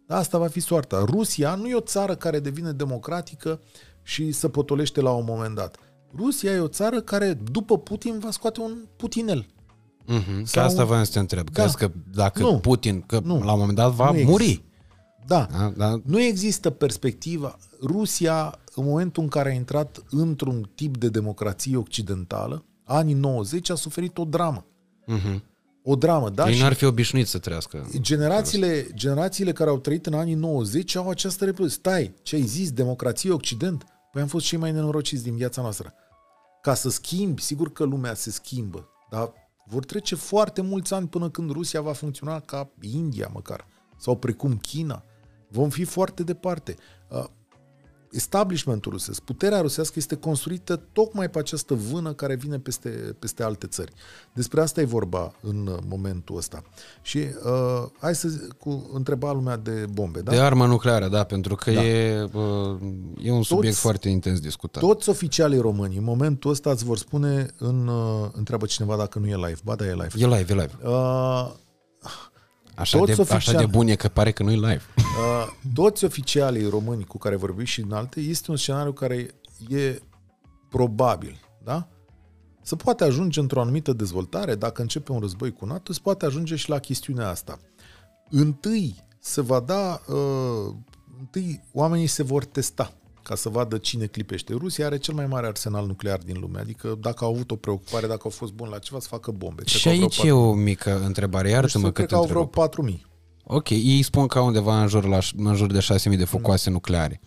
Da, 0.06 0.16
asta 0.16 0.38
va 0.38 0.46
fi 0.46 0.60
soarta. 0.60 1.04
Rusia 1.06 1.54
nu 1.54 1.68
e 1.68 1.74
o 1.74 1.80
țară 1.80 2.14
care 2.14 2.40
devine 2.40 2.72
democratică 2.72 3.60
și 4.02 4.32
se 4.32 4.48
potolește 4.48 5.00
la 5.00 5.10
un 5.10 5.24
moment 5.26 5.54
dat. 5.54 5.76
Rusia 6.16 6.52
e 6.52 6.58
o 6.58 6.68
țară 6.68 7.00
care, 7.00 7.34
după 7.34 7.78
Putin, 7.78 8.18
va 8.18 8.30
scoate 8.30 8.60
un 8.60 8.84
Putinel. 8.96 9.46
Mhm, 10.06 10.38
Că 10.40 10.46
Sau- 10.46 10.64
asta 10.64 10.84
voiam 10.84 11.04
să 11.04 11.12
te 11.12 11.18
întreb. 11.18 11.50
Da. 11.50 11.60
Crezi 11.62 11.76
că 11.76 11.90
dacă 12.14 12.42
Nu. 12.42 12.58
Putin, 12.58 13.00
că 13.00 13.20
Nu. 13.24 13.42
la 13.42 13.52
un 13.52 13.58
moment 13.58 13.76
dat 13.76 13.92
va 13.92 14.10
Nu 14.10 14.18
muri. 14.22 14.42
există. 14.44 14.62
Da. 15.28 15.48
Da? 15.52 15.72
Da? 15.76 16.00
Nu 16.04 16.20
există 16.20 16.70
perspectiva. 16.70 17.58
Rusia, 17.82 18.58
în 18.74 18.84
momentul 18.84 19.22
în 19.22 19.28
care 19.28 19.48
a 19.48 19.52
intrat 19.52 20.02
într-un 20.10 20.70
tip 20.74 20.96
de 20.96 21.08
democrație 21.08 21.76
occidentală, 21.76 22.64
anii 22.84 23.14
90, 23.14 23.70
a 23.70 23.74
suferit 23.74 24.18
o 24.18 24.24
dramă. 24.24 24.64
Mhm. 25.06 25.42
O 25.82 25.96
dramă, 25.96 26.30
da? 26.30 26.48
Ei 26.48 26.54
Și 26.54 26.60
n-ar 26.60 26.72
fi 26.72 26.84
obișnuit 26.84 27.26
să 27.26 27.38
trăiască. 27.38 27.86
generațiile, 28.00 28.86
generațiile 28.94 29.52
care 29.52 29.70
au 29.70 29.78
trăit 29.78 30.06
în 30.06 30.14
anii 30.14 30.34
90 30.34 30.96
au 30.96 31.08
această 31.08 31.44
repuză. 31.44 31.68
Stai, 31.68 32.14
ce 32.22 32.34
ai 32.34 32.42
zis, 32.42 32.70
democrație 32.70 33.30
occident? 33.32 33.84
Păi 34.12 34.22
am 34.22 34.28
fost 34.28 34.46
cei 34.46 34.58
mai 34.58 34.72
nenorociți 34.72 35.22
din 35.22 35.36
viața 35.36 35.62
noastră. 35.62 35.92
Ca 36.62 36.74
să 36.74 36.90
schimbi, 36.90 37.42
sigur 37.42 37.72
că 37.72 37.84
lumea 37.84 38.14
se 38.14 38.30
schimbă, 38.30 38.88
dar 39.10 39.32
vor 39.66 39.84
trece 39.84 40.14
foarte 40.14 40.60
mulți 40.60 40.94
ani 40.94 41.08
până 41.08 41.30
când 41.30 41.50
Rusia 41.50 41.80
va 41.80 41.92
funcționa 41.92 42.40
ca 42.40 42.70
India 42.80 43.30
măcar, 43.32 43.66
sau 43.98 44.16
precum 44.16 44.56
China. 44.56 45.02
Vom 45.48 45.68
fi 45.68 45.84
foarte 45.84 46.22
departe. 46.22 46.76
Uh, 47.08 47.24
Establishmentul 48.12 48.92
rusesc, 48.92 49.20
puterea 49.22 49.60
rusească 49.60 49.94
este 49.96 50.14
construită 50.16 50.76
tocmai 50.92 51.30
pe 51.30 51.38
această 51.38 51.74
vână 51.74 52.12
care 52.12 52.34
vine 52.34 52.58
peste, 52.58 52.88
peste 53.18 53.42
alte 53.42 53.66
țări. 53.66 53.92
Despre 54.32 54.60
asta 54.60 54.80
e 54.80 54.84
vorba 54.84 55.32
în 55.40 55.66
uh, 55.66 55.76
momentul 55.88 56.36
ăsta. 56.36 56.62
Și 57.02 57.18
uh, 57.18 57.88
hai 58.00 58.14
să 58.14 58.28
zi- 58.28 58.38
cu 58.58 58.90
întreba 58.92 59.32
lumea 59.32 59.56
de 59.56 59.86
bombe, 59.92 60.20
da? 60.20 60.30
De 60.30 60.40
armă 60.40 60.66
nucleară, 60.66 61.08
da, 61.08 61.24
pentru 61.24 61.54
că 61.54 61.70
Da. 61.70 61.84
e, 61.84 62.22
uh, 62.32 62.76
e 63.22 63.30
un 63.30 63.42
subiect 63.42 63.76
foarte 63.76 64.08
intens 64.08 64.40
discutat. 64.40 64.82
Toți 64.82 65.08
oficialii 65.08 65.58
români 65.60 65.96
în 65.96 66.04
momentul 66.04 66.50
ăsta 66.50 66.70
îți 66.70 66.84
vor 66.84 66.98
spune 66.98 67.46
în, 67.58 67.86
uh, 67.86 68.28
întreabă 68.32 68.66
cineva 68.66 68.96
dacă 68.96 69.18
nu 69.18 69.26
e 69.26 69.34
live. 69.36 69.58
Ba 69.64 69.74
da, 69.74 69.86
e 69.86 69.92
live. 69.92 70.10
E 70.16 70.26
live, 70.26 70.52
e 70.52 70.54
live. 70.54 70.72
Uh, 70.84 71.50
Așa 72.78 72.98
Toți 72.98 73.16
de, 73.16 73.22
așa 73.22 73.34
oficiali. 73.34 73.58
de 73.58 73.66
bun 73.66 73.88
e 73.88 73.94
că 73.94 74.08
pare 74.08 74.32
că 74.32 74.42
nu 74.42 74.50
e 74.50 74.54
live. 74.54 74.82
Uh, 75.18 75.46
toți 75.74 76.04
oficialii 76.04 76.68
români 76.68 77.04
cu 77.04 77.18
care 77.18 77.36
vorbim 77.36 77.64
și 77.64 77.80
în 77.80 77.92
alte, 77.92 78.20
este 78.20 78.50
un 78.50 78.56
scenariu 78.56 78.92
care 78.92 79.30
e 79.68 80.02
probabil, 80.68 81.40
da? 81.64 81.88
Se 82.62 82.76
poate 82.76 83.04
ajunge 83.04 83.40
într-o 83.40 83.60
anumită 83.60 83.92
dezvoltare, 83.92 84.54
dacă 84.54 84.82
începe 84.82 85.12
un 85.12 85.20
război 85.20 85.52
cu 85.52 85.66
NATO, 85.66 85.92
se 85.92 86.00
poate 86.02 86.26
ajunge 86.26 86.56
și 86.56 86.68
la 86.68 86.78
chestiunea 86.78 87.28
asta. 87.28 87.58
Întâi 88.30 89.04
se 89.20 89.40
va 89.40 89.60
da, 89.60 90.00
uh, 90.06 90.74
întâi 91.18 91.64
oamenii 91.72 92.06
se 92.06 92.22
vor 92.22 92.44
testa 92.44 92.92
ca 93.28 93.34
să 93.34 93.48
vadă 93.48 93.78
cine 93.78 94.06
clipește. 94.06 94.52
Rusia 94.54 94.86
are 94.86 94.98
cel 94.98 95.14
mai 95.14 95.26
mare 95.26 95.46
arsenal 95.46 95.86
nuclear 95.86 96.18
din 96.18 96.36
lume, 96.40 96.58
adică 96.60 96.96
dacă 97.00 97.24
au 97.24 97.32
avut 97.32 97.50
o 97.50 97.56
preocupare, 97.56 98.06
dacă 98.06 98.20
au 98.24 98.30
fost 98.30 98.52
buni 98.52 98.70
la 98.70 98.78
ceva, 98.78 99.00
să 99.00 99.06
facă 99.10 99.30
bombe. 99.30 99.62
Cred 99.62 99.66
Și 99.66 99.82
că 99.82 99.88
au 99.88 99.94
vreo 99.94 100.04
aici 100.06 100.16
e 100.16 100.20
patru- 100.20 100.36
o 100.38 100.52
mică 100.54 101.02
întrebare, 101.04 101.48
iartă-mă 101.50 101.84
că 101.84 101.90
cred 101.90 102.06
te 102.06 102.12
că 102.14 102.18
au 102.20 102.26
vreo 102.26 102.40
întrerup. 102.40 103.00
4.000. 103.00 103.06
Ok, 103.50 103.70
ei 103.70 104.02
spun 104.02 104.26
că 104.26 104.38
au 104.38 104.46
undeva 104.46 104.82
în 104.82 104.88
jur, 104.88 105.04
la, 105.04 105.18
în 105.36 105.54
jur 105.54 105.72
de 105.72 105.86
6.000 106.10 106.16
de 106.16 106.24
focoase 106.24 106.70
nucleare. 106.70 107.20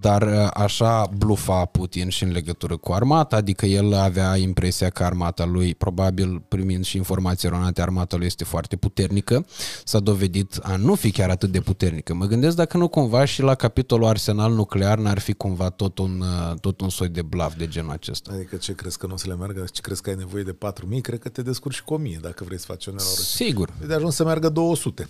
Dar 0.00 0.22
uh, 0.22 0.48
așa 0.54 1.10
blufa 1.16 1.64
Putin 1.64 2.08
și 2.08 2.22
în 2.24 2.32
legătură 2.32 2.76
cu 2.76 2.92
armata, 2.92 3.36
adică 3.36 3.66
el 3.66 3.94
avea 3.94 4.36
impresia 4.36 4.90
că 4.90 5.04
armata 5.04 5.44
lui, 5.44 5.74
probabil 5.74 6.42
primind 6.48 6.84
și 6.84 6.96
informații 6.96 7.48
eronate, 7.48 7.82
armata 7.82 8.16
lui 8.16 8.26
este 8.26 8.44
foarte 8.44 8.76
puternică, 8.76 9.46
s-a 9.84 9.98
dovedit 9.98 10.58
a 10.62 10.76
nu 10.76 10.94
fi 10.94 11.10
chiar 11.10 11.30
atât 11.30 11.50
de 11.50 11.60
puternică. 11.60 12.14
Mă 12.14 12.26
gândesc 12.26 12.56
dacă 12.56 12.76
nu 12.76 12.88
cumva 12.88 13.24
și 13.24 13.42
la 13.42 13.54
capitolul 13.54 14.06
arsenal 14.06 14.52
nuclear 14.52 14.98
n-ar 14.98 15.18
fi 15.18 15.32
cumva 15.32 15.70
tot 15.70 15.98
un, 15.98 16.20
uh, 16.20 16.58
tot 16.60 16.80
un 16.80 16.88
soi 16.88 17.08
de 17.08 17.22
blaf 17.22 17.56
de 17.56 17.68
genul 17.68 17.90
acesta. 17.90 18.30
Adică 18.34 18.56
ce 18.56 18.74
crezi 18.74 18.98
că 18.98 19.06
nu 19.06 19.12
o 19.12 19.16
să 19.16 19.28
le 19.28 19.34
meargă? 19.34 19.64
Ce 19.72 19.80
crezi 19.80 20.02
că 20.02 20.10
ai 20.10 20.16
nevoie 20.16 20.42
de 20.42 20.52
4.000? 20.52 21.00
Cred 21.00 21.18
că 21.18 21.28
te 21.28 21.42
descurci 21.42 21.80
cu 21.80 22.02
1.000 22.02 22.20
dacă 22.20 22.44
vrei 22.44 22.58
să 22.58 22.64
faci 22.66 22.86
o 22.86 22.90
nenorocire. 22.90 23.24
Sigur. 23.24 23.72
E 23.82 23.86
de 23.86 23.94
ajuns 23.94 24.14
să 24.14 24.24
meargă 24.24 24.48
200. 24.48 25.08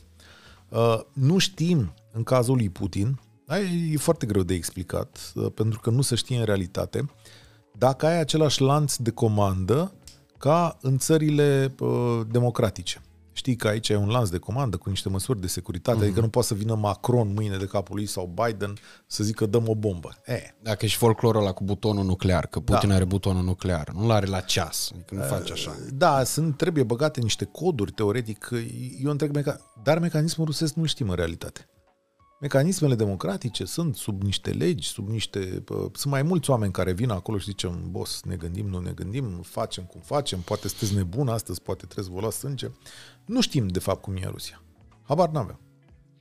Uh, 0.72 1.00
nu 1.12 1.38
știm 1.38 1.94
în 2.12 2.22
cazul 2.22 2.56
lui 2.56 2.68
Putin, 2.68 3.20
da, 3.46 3.58
e 3.60 3.96
foarte 3.96 4.26
greu 4.26 4.42
de 4.42 4.54
explicat, 4.54 5.32
uh, 5.34 5.46
pentru 5.54 5.80
că 5.80 5.90
nu 5.90 6.02
se 6.02 6.14
știe 6.14 6.38
în 6.38 6.44
realitate, 6.44 7.10
dacă 7.78 8.06
ai 8.06 8.20
același 8.20 8.60
lanț 8.60 8.96
de 8.96 9.10
comandă 9.10 9.92
ca 10.38 10.78
în 10.80 10.98
țările 10.98 11.74
uh, 11.78 12.20
democratice. 12.30 13.02
Știi 13.32 13.56
că 13.56 13.68
aici 13.68 13.90
ai 13.90 13.96
un 13.96 14.08
lanț 14.08 14.28
de 14.28 14.38
comandă 14.38 14.76
cu 14.76 14.88
niște 14.88 15.08
măsuri 15.08 15.40
de 15.40 15.46
securitate, 15.46 15.98
mm-hmm. 15.98 16.02
adică 16.02 16.20
nu 16.20 16.28
poate 16.28 16.48
să 16.48 16.54
vină 16.54 16.74
Macron 16.74 17.32
mâine 17.32 17.56
de 17.56 17.64
capul 17.64 17.96
lui 17.96 18.06
sau 18.06 18.34
Biden 18.44 18.74
să 19.06 19.24
zică 19.24 19.46
dăm 19.46 19.68
o 19.68 19.74
bombă. 19.74 20.16
E, 20.26 20.54
Dacă 20.62 20.84
e 20.84 20.88
și 20.88 20.96
folclorul 20.96 21.40
ăla 21.40 21.52
cu 21.52 21.64
butonul 21.64 22.04
nuclear, 22.04 22.46
că 22.46 22.60
Putin 22.60 22.88
Da. 22.88 22.94
are 22.94 23.04
butonul 23.04 23.42
nuclear, 23.42 23.90
nu-l 23.94 24.10
are 24.10 24.26
la 24.26 24.40
ceas, 24.40 24.90
adică 24.94 25.14
nu 25.14 25.22
face 25.22 25.52
așa. 25.52 25.76
Da, 25.92 26.24
sunt, 26.24 26.56
trebuie 26.56 26.84
băgate 26.84 27.20
niște 27.20 27.44
coduri, 27.44 27.92
teoretic. 27.92 28.48
Eu 29.02 29.10
întreg 29.10 29.34
meca... 29.34 29.60
Dar 29.82 29.98
mecanismul 29.98 30.46
rusesc 30.46 30.74
nu-l 30.74 30.86
știm 30.86 31.08
în 31.08 31.14
realitate. 31.14 31.66
Mecanismele 32.42 32.94
democratice 32.94 33.64
sunt 33.64 33.96
sub 33.96 34.22
niște 34.22 34.50
legi, 34.50 34.88
sub 34.88 35.08
niște... 35.08 35.38
pă, 35.38 35.90
Sunt 35.92 36.12
mai 36.12 36.22
mulți 36.22 36.50
oameni 36.50 36.72
care 36.72 36.92
vin 36.92 37.10
acolo 37.10 37.38
și 37.38 37.44
zicem, 37.44 37.90
boss, 37.90 38.22
ne 38.22 38.36
gândim, 38.36 38.68
nu 38.68 38.78
ne 38.78 38.92
gândim, 38.92 39.42
facem 39.42 39.84
cum 39.84 40.00
facem, 40.00 40.40
poate 40.40 40.68
sunteți 40.68 40.94
nebun 40.94 41.28
astăzi, 41.28 41.62
poate 41.62 41.84
trebuie 41.84 42.04
să 42.04 42.10
vă 42.14 42.20
luați 42.20 42.38
sânge. 42.38 42.70
Nu 43.24 43.40
știm, 43.40 43.66
de 43.66 43.78
fapt, 43.78 44.02
cum 44.02 44.16
e 44.16 44.26
Rusia. 44.26 44.62
Habar 45.02 45.28
n-avem. 45.28 45.60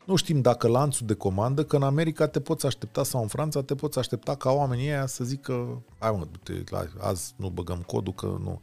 Nu 0.05 0.15
știm 0.15 0.41
dacă 0.41 0.67
lanțul 0.67 1.07
de 1.07 1.13
comandă, 1.13 1.63
că 1.63 1.75
în 1.75 1.83
America 1.83 2.27
te 2.27 2.39
poți 2.39 2.65
aștepta 2.65 3.03
sau 3.03 3.21
în 3.21 3.27
Franța 3.27 3.63
te 3.63 3.75
poți 3.75 3.99
aștepta 3.99 4.35
ca 4.35 4.51
oamenii 4.51 4.87
ăia 4.87 5.05
să 5.05 5.23
zică 5.23 5.83
hai 5.99 6.11
mă, 6.11 6.27
du-te, 6.31 6.63
la, 6.69 6.85
azi 6.99 7.33
nu 7.37 7.49
băgăm 7.49 7.81
codul 7.81 8.13
că 8.13 8.25
nu... 8.25 8.61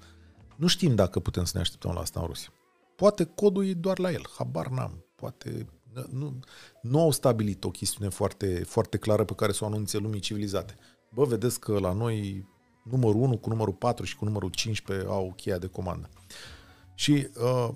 Nu 0.56 0.66
știm 0.66 0.94
dacă 0.94 1.20
putem 1.20 1.44
să 1.44 1.52
ne 1.54 1.60
așteptăm 1.60 1.92
la 1.94 2.00
asta 2.00 2.20
în 2.20 2.26
Rusia. 2.26 2.48
Poate 2.96 3.24
codul 3.24 3.66
e 3.66 3.72
doar 3.72 3.98
la 3.98 4.10
el, 4.10 4.26
habar 4.36 4.68
n-am. 4.68 5.04
Poate 5.14 5.66
nu, 6.10 6.38
nu 6.82 7.00
au 7.00 7.10
stabilit 7.10 7.64
o 7.64 7.70
chestiune 7.70 8.10
foarte, 8.10 8.62
foarte 8.66 8.96
clară 8.96 9.24
pe 9.24 9.34
care 9.34 9.52
să 9.52 9.64
o 9.64 9.66
anunțe 9.66 9.98
lumii 9.98 10.20
civilizate. 10.20 10.74
Bă, 11.10 11.24
vedeți 11.24 11.60
că 11.60 11.78
la 11.78 11.92
noi 11.92 12.46
numărul 12.82 13.20
1 13.20 13.36
cu 13.36 13.48
numărul 13.48 13.74
4 13.74 14.04
și 14.04 14.16
cu 14.16 14.24
numărul 14.24 14.50
15 14.50 15.06
au 15.08 15.32
cheia 15.36 15.58
de 15.58 15.66
comandă. 15.66 16.08
Și 16.94 17.28
uh, 17.42 17.68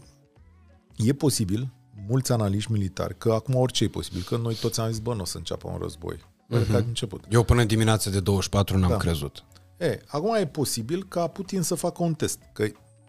e 0.96 1.12
posibil, 1.12 1.72
mulți 2.08 2.32
analiști 2.32 2.72
militari, 2.72 3.18
că 3.18 3.32
acum 3.32 3.54
orice 3.54 3.84
e 3.84 3.88
posibil, 3.88 4.22
că 4.22 4.36
noi 4.36 4.54
toți 4.54 4.80
am 4.80 4.88
zis, 4.90 4.98
bă, 4.98 5.14
nu 5.14 5.20
o 5.20 5.24
să 5.24 5.36
înceapă 5.36 5.68
un 5.68 5.78
război. 5.78 6.16
Uh-huh. 6.16 6.70
Că 6.70 6.74
a 6.74 6.78
început. 6.78 7.24
Eu 7.30 7.42
până 7.42 7.64
dimineața 7.64 8.10
de 8.10 8.20
24 8.20 8.78
n-am 8.78 8.90
Da. 8.90 8.96
crezut. 8.96 9.44
E, 9.78 10.00
acum 10.06 10.34
e 10.34 10.46
posibil 10.46 11.04
ca 11.04 11.26
Putin 11.26 11.62
să 11.62 11.74
facă 11.74 12.02
un 12.02 12.14
test, 12.14 12.38
că 12.52 12.66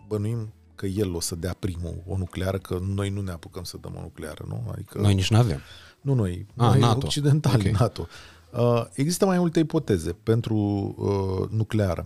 bănuim 0.08 0.54
că 0.76 0.86
el 0.86 1.14
o 1.16 1.20
să 1.20 1.36
dea 1.36 1.56
primul 1.60 2.04
o 2.08 2.18
nucleară, 2.18 2.58
că 2.58 2.80
noi 2.82 3.10
nu 3.10 3.22
ne 3.22 3.32
apucăm 3.32 3.64
să 3.64 3.78
dăm 3.82 3.96
o 3.98 4.02
nucleară, 4.02 4.46
nu? 4.48 4.64
Adică, 4.72 5.00
Noi 5.00 5.14
nici 5.14 5.30
nu 5.30 5.38
avem. 5.38 5.60
nu 6.02 6.14
noi, 6.14 6.46
Ah, 6.56 6.68
noi 6.70 6.80
NATO. 6.80 7.06
occidentali, 7.06 7.70
Ok. 7.70 7.78
NATO. 7.80 8.08
Uh, 8.54 8.86
există 8.94 9.26
mai 9.26 9.38
multe 9.38 9.60
ipoteze 9.60 10.12
pentru 10.14 10.56
uh, 10.98 11.50
nucleară. 11.50 12.06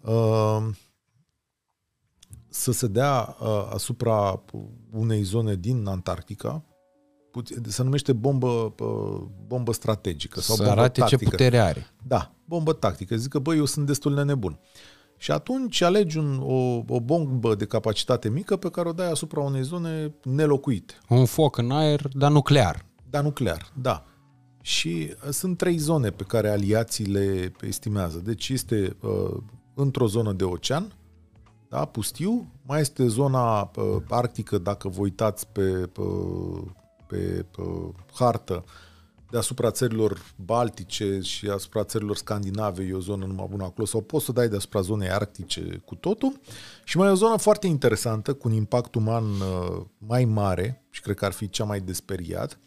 Uh, 0.00 0.66
să 2.48 2.72
se 2.72 2.86
dea 2.86 3.36
uh, 3.40 3.68
asupra 3.72 4.42
unei 4.90 5.22
zone 5.22 5.54
din 5.54 5.86
Antarctica, 5.86 6.64
puțin- 7.30 7.62
se 7.68 7.82
numește 7.82 8.12
bombă, 8.12 8.74
uh, 8.78 9.22
bombă 9.46 9.72
strategică 9.72 10.40
sau 10.40 10.56
Să 10.56 10.62
bombă 10.62 10.80
arate 10.80 11.00
ce 11.00 11.06
tactică. 11.08 11.30
putere 11.30 11.58
are. 11.58 11.86
Da, 12.06 12.34
bombă 12.44 12.72
tactică. 12.72 13.16
Zic 13.16 13.30
că, 13.30 13.38
băi, 13.38 13.56
eu 13.56 13.64
sunt 13.64 13.86
destul 13.86 14.14
de 14.14 14.22
nebun. 14.22 14.58
Și 15.16 15.30
atunci 15.30 15.80
alegi 15.80 16.18
un, 16.18 16.38
o, 16.42 16.82
o 16.88 17.00
bombă 17.00 17.54
de 17.54 17.64
capacitate 17.64 18.28
mică 18.28 18.56
pe 18.56 18.70
care 18.70 18.88
o 18.88 18.92
dai 18.92 19.10
asupra 19.10 19.40
unei 19.40 19.62
zone 19.62 20.14
nelocuite. 20.22 20.94
Un 21.08 21.24
foc 21.24 21.56
în 21.56 21.70
aer, 21.70 22.08
dar 22.12 22.30
nuclear. 22.30 22.84
Dar 23.10 23.22
nuclear, 23.22 23.72
da. 23.80 24.04
Și 24.62 25.14
uh, 25.24 25.30
sunt 25.30 25.56
trei 25.58 25.76
zone 25.76 26.10
pe 26.10 26.24
care 26.24 26.50
aliații 26.50 27.04
le 27.04 27.52
estimează. 27.60 28.18
Deci 28.18 28.48
este 28.48 28.96
uh, 29.00 29.36
într-o 29.74 30.06
zonă 30.06 30.32
de 30.32 30.44
ocean, 30.44 30.92
da, 31.74 31.84
pustiu, 31.84 32.52
mai 32.62 32.80
este 32.80 33.06
zona 33.06 33.60
uh, 33.60 33.96
arctică, 34.08 34.58
dacă 34.58 34.88
vă 34.88 35.00
uitați 35.00 35.46
pe, 35.48 35.90
uh, 35.98 36.62
pe 37.06 37.46
uh, 37.58 37.88
hartă, 38.14 38.64
deasupra 39.34 39.70
țărilor 39.70 40.34
baltice 40.36 41.20
și 41.20 41.48
asupra 41.48 41.84
țărilor 41.84 42.16
scandinave 42.16 42.84
e 42.84 42.92
o 42.92 43.00
zonă 43.00 43.26
numai 43.26 43.46
bună 43.50 43.64
acolo, 43.64 43.86
sau 43.86 44.00
poți 44.00 44.24
să 44.24 44.32
dai 44.32 44.48
deasupra 44.48 44.80
zonei 44.80 45.10
arctice 45.10 45.82
cu 45.84 45.94
totul. 45.94 46.40
Și 46.84 46.96
mai 46.96 47.08
e 47.08 47.10
o 47.10 47.14
zonă 47.14 47.36
foarte 47.36 47.66
interesantă, 47.66 48.34
cu 48.34 48.48
un 48.48 48.54
impact 48.54 48.94
uman 48.94 49.24
uh, 49.24 49.84
mai 49.98 50.24
mare 50.24 50.84
și 50.90 51.00
cred 51.00 51.16
că 51.16 51.24
ar 51.24 51.32
fi 51.32 51.48
cea 51.48 51.64
mai 51.64 51.80
desperiat. 51.80 52.58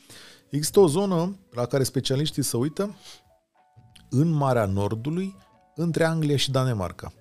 Există 0.50 0.80
o 0.80 0.88
zonă 0.88 1.36
la 1.52 1.66
care 1.66 1.84
specialiștii 1.84 2.44
se 2.44 2.58
uită 2.58 2.96
în 4.10 4.30
Marea 4.30 4.66
Nordului, 4.66 5.36
între 5.76 6.04
Anglia 6.04 6.38
și 6.38 6.52
Danemarca. 6.52 7.14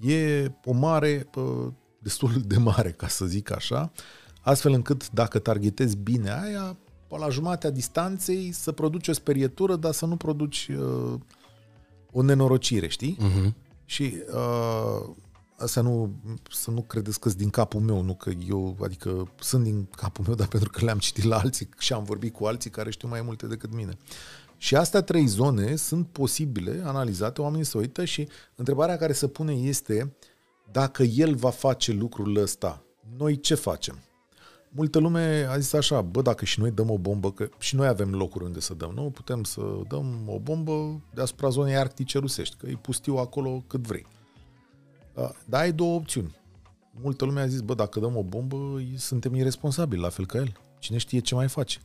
E 0.00 0.50
o 0.64 0.72
mare, 0.72 1.30
uh, 1.34 1.72
destul 1.98 2.32
de 2.46 2.56
mare, 2.56 2.90
ca 2.90 3.08
să 3.08 3.24
zic 3.24 3.50
așa, 3.50 3.92
astfel 4.40 4.72
încât 4.72 5.10
dacă 5.10 5.38
targetezi 5.38 5.96
bine 5.96 6.40
aia, 6.42 6.76
pe 7.08 7.16
la 7.18 7.28
jumatea 7.28 7.70
distanței 7.70 8.52
să 8.52 8.72
produci 8.72 9.08
o 9.08 9.12
sperietură, 9.12 9.76
dar 9.76 9.92
să 9.92 10.06
nu 10.06 10.16
produci 10.16 10.68
uh, 10.78 11.20
o 12.12 12.22
nenorocire, 12.22 12.88
știi? 12.88 13.18
Uh-huh. 13.20 13.52
Și 13.84 14.14
uh, 14.32 15.08
asta 15.56 15.80
nu, 15.80 16.10
să 16.50 16.70
nu 16.70 16.80
credeți 16.82 17.20
că 17.20 17.28
din 17.28 17.50
capul 17.50 17.80
meu, 17.80 18.02
nu 18.02 18.14
că 18.14 18.30
eu, 18.48 18.76
adică 18.82 19.28
sunt 19.40 19.64
din 19.64 19.88
capul 19.96 20.24
meu, 20.26 20.34
dar 20.40 20.46
pentru 20.46 20.70
că 20.70 20.84
le-am 20.84 20.98
citit 20.98 21.24
la 21.24 21.38
alții 21.38 21.68
și 21.78 21.92
am 21.92 22.04
vorbit 22.04 22.34
cu 22.34 22.44
alții 22.44 22.70
care 22.70 22.90
știu 22.90 23.08
mai 23.08 23.22
multe 23.22 23.46
decât 23.46 23.74
mine. 23.74 23.96
Și 24.56 24.76
astea 24.76 25.02
trei 25.02 25.26
zone 25.26 25.76
sunt 25.76 26.06
posibile, 26.06 26.80
analizate, 26.84 27.40
oamenii 27.40 27.64
se 27.64 27.78
uită 27.78 28.04
și 28.04 28.28
întrebarea 28.54 28.96
care 28.96 29.12
se 29.12 29.28
pune 29.28 29.52
este 29.52 30.16
dacă 30.72 31.02
el 31.02 31.34
va 31.34 31.50
face 31.50 31.92
lucrul 31.92 32.36
ăsta, 32.36 32.82
noi 33.16 33.40
ce 33.40 33.54
facem? 33.54 33.98
Multă 34.70 34.98
lume 34.98 35.46
a 35.50 35.58
zis 35.58 35.72
așa, 35.72 36.02
bă, 36.02 36.22
dacă 36.22 36.44
și 36.44 36.60
noi 36.60 36.70
dăm 36.70 36.90
o 36.90 36.98
bombă, 36.98 37.32
că 37.32 37.48
și 37.58 37.76
noi 37.76 37.86
avem 37.86 38.14
locuri 38.14 38.44
unde 38.44 38.60
să 38.60 38.74
dăm, 38.74 38.92
nu? 38.94 39.10
Putem 39.10 39.44
să 39.44 39.60
dăm 39.88 40.22
o 40.26 40.38
bombă 40.38 41.02
deasupra 41.14 41.48
zonei 41.48 41.76
arctice 41.76 42.18
rusești, 42.18 42.56
că 42.56 42.66
e 42.66 42.78
pustiu 42.80 43.16
acolo 43.16 43.64
cât 43.66 43.86
vrei. 43.86 44.06
Da, 45.14 45.32
Dar 45.44 45.60
ai 45.60 45.72
două 45.72 45.94
opțiuni. 45.94 46.36
Multă 47.00 47.24
lume 47.24 47.40
a 47.40 47.46
zis, 47.46 47.60
bă, 47.60 47.74
dacă 47.74 48.00
dăm 48.00 48.16
o 48.16 48.22
bombă, 48.22 48.82
suntem 48.96 49.34
irresponsabili, 49.34 50.00
la 50.00 50.08
fel 50.08 50.26
ca 50.26 50.38
el. 50.38 50.52
Cine 50.78 50.98
știe 50.98 51.18
ce 51.18 51.34
mai 51.34 51.48
face. 51.48 51.80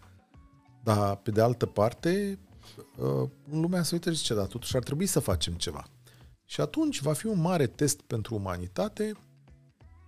Dar, 0.83 1.15
pe 1.15 1.31
de 1.31 1.41
altă 1.41 1.65
parte, 1.65 2.39
uh, 2.97 3.29
lumea 3.51 3.83
se 3.83 3.89
uită 3.93 4.11
și 4.11 4.17
zice, 4.17 4.33
da, 4.33 4.45
totuși 4.45 4.75
ar 4.75 4.83
trebui 4.83 5.05
să 5.05 5.19
facem 5.19 5.53
ceva. 5.53 5.85
Și 6.45 6.61
atunci 6.61 7.01
va 7.01 7.13
fi 7.13 7.25
un 7.25 7.41
mare 7.41 7.67
test 7.67 8.01
pentru 8.01 8.35
umanitate 8.35 9.11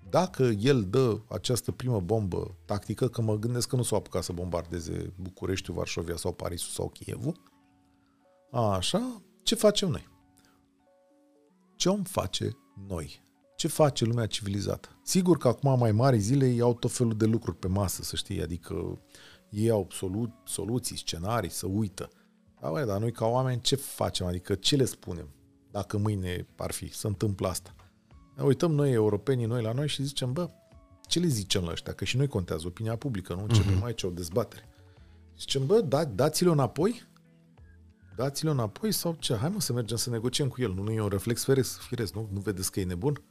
dacă 0.10 0.44
el 0.44 0.84
dă 0.90 1.20
această 1.28 1.72
primă 1.72 2.00
bombă 2.00 2.56
tactică, 2.66 3.08
că 3.08 3.22
mă 3.22 3.36
gândesc 3.36 3.68
că 3.68 3.76
nu 3.76 3.84
s-o 3.84 3.96
apuca 3.96 4.22
să 4.22 4.34
bombardeze 4.34 5.14
Bucureștiul, 5.22 5.76
Varșovia 5.76 6.16
sau 6.16 6.34
Parisul 6.34 6.72
sau 6.72 6.90
Chievul, 6.90 7.42
așa, 8.52 9.22
ce 9.44 9.56
facem 9.56 9.90
noi? 9.90 10.08
Ce 11.76 11.90
om 11.90 12.04
face 12.04 12.58
noi? 12.88 13.24
Ce 13.56 13.68
face 13.68 14.06
lumea 14.06 14.26
civilizată? 14.26 15.00
Sigur 15.04 15.38
că 15.38 15.48
acum 15.48 15.80
mai 15.80 15.92
mari 15.92 16.20
zile 16.20 16.50
ei 16.50 16.62
au 16.62 16.74
tot 16.74 16.92
felul 16.92 17.18
de 17.18 17.26
lucruri 17.26 17.58
pe 17.58 17.68
masă, 17.68 18.04
să 18.04 18.16
știi, 18.16 18.42
adică 18.42 19.02
ei 19.50 19.70
au 19.70 19.82
absolut 19.82 20.32
soluții, 20.46 20.98
scenarii, 20.98 21.50
să 21.50 21.66
uită. 21.68 22.10
Da, 22.62 22.70
băi, 22.70 22.86
dar 22.86 23.00
noi 23.00 23.12
ca 23.12 23.26
oameni 23.26 23.62
ce 23.62 23.76
facem? 23.76 24.26
Adică 24.26 24.56
ce 24.56 24.76
le 24.76 24.86
spunem 24.86 25.30
dacă 25.72 25.98
mâine 25.98 26.48
ar 26.56 26.72
fi 26.72 26.94
să 26.94 27.08
întâmplă 27.08 27.48
asta? 27.48 27.75
Ne 28.36 28.44
uităm 28.44 28.72
noi, 28.72 28.92
europenii, 28.92 29.46
noi 29.46 29.62
la 29.62 29.72
noi 29.72 29.88
și 29.88 30.04
zicem, 30.04 30.34
bă, 30.34 30.50
ce 31.08 31.20
le 31.20 31.28
zicem 31.28 31.64
la 31.64 31.72
ăștia? 31.72 31.94
Că 31.94 32.06
și 32.06 32.18
noi 32.18 32.28
contează 32.28 32.68
opinia 32.68 32.96
publică, 32.96 33.34
nu? 33.34 33.42
Începem 33.42 33.84
aici 33.84 34.04
o 34.04 34.10
dezbatere. 34.10 34.70
Zicem, 35.38 35.66
bă, 35.66 35.82
da, 35.82 36.06
dați-le 36.06 36.50
înapoi? 36.50 37.04
Dați-le 38.16 38.50
înapoi 38.50 38.92
sau 38.92 39.16
ce? 39.20 39.36
Hai 39.36 39.50
mă 39.50 39.60
să 39.60 39.74
mergem 39.74 39.98
să 39.98 40.10
negociem 40.10 40.48
cu 40.48 40.62
el. 40.62 40.74
Nu, 40.74 40.84
nu 40.84 40.92
e 40.92 41.02
un 41.02 41.08
reflex 41.08 41.44
firesc, 41.44 41.80
firesc 41.80 42.14
nu? 42.14 42.30
Nu 42.32 42.40
vedeți 42.40 42.72
că 42.72 42.80
e 42.80 42.84
nebun? 42.84 43.24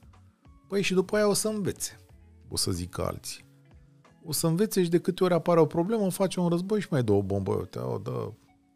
Păi 0.68 0.82
și 0.82 0.94
după 0.94 1.16
aia 1.16 1.28
o 1.28 1.32
să 1.32 1.48
învețe. 1.48 1.98
O 2.48 2.56
să 2.56 2.70
zică 2.70 3.04
alții. 3.04 3.44
O 4.24 4.32
să 4.32 4.46
învețe 4.46 4.82
și 4.82 4.88
de 4.88 4.98
câte 4.98 5.24
ori 5.24 5.34
apare 5.34 5.60
o 5.60 5.66
problemă, 5.66 6.10
face 6.10 6.40
un 6.40 6.48
război 6.48 6.80
și 6.80 6.88
mai 6.90 7.02
dă 7.02 7.12
o 7.12 7.22
bombă. 7.22 7.54
Uite, 7.54 7.78
o 7.78 7.98
dă 7.98 8.32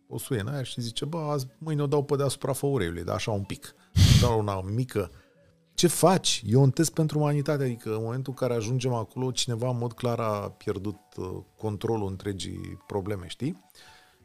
o 0.08 0.18
suie 0.18 0.40
în 0.40 0.46
aia 0.46 0.62
și 0.62 0.80
zice, 0.80 1.04
bă, 1.04 1.18
azi, 1.18 1.46
mâine 1.58 1.82
o 1.82 1.86
dau 1.86 2.04
pe 2.04 2.16
deasupra 2.16 2.52
făureiului, 2.52 3.04
dar 3.04 3.14
așa 3.14 3.30
un 3.30 3.42
pic. 3.42 3.74
Dau 4.20 4.38
una 4.38 4.60
mică. 4.60 5.10
Ce 5.78 5.86
faci? 5.86 6.42
E 6.46 6.56
un 6.56 6.70
test 6.70 6.92
pentru 6.92 7.18
umanitate, 7.18 7.62
adică 7.62 7.88
în 7.94 8.02
momentul 8.02 8.32
în 8.36 8.46
care 8.46 8.58
ajungem 8.58 8.92
acolo, 8.92 9.30
cineva 9.30 9.68
în 9.68 9.78
mod 9.78 9.92
clar 9.92 10.20
a 10.20 10.50
pierdut 10.50 10.98
uh, 11.16 11.38
controlul 11.56 12.08
întregii 12.08 12.82
probleme, 12.86 13.26
știi? 13.26 13.64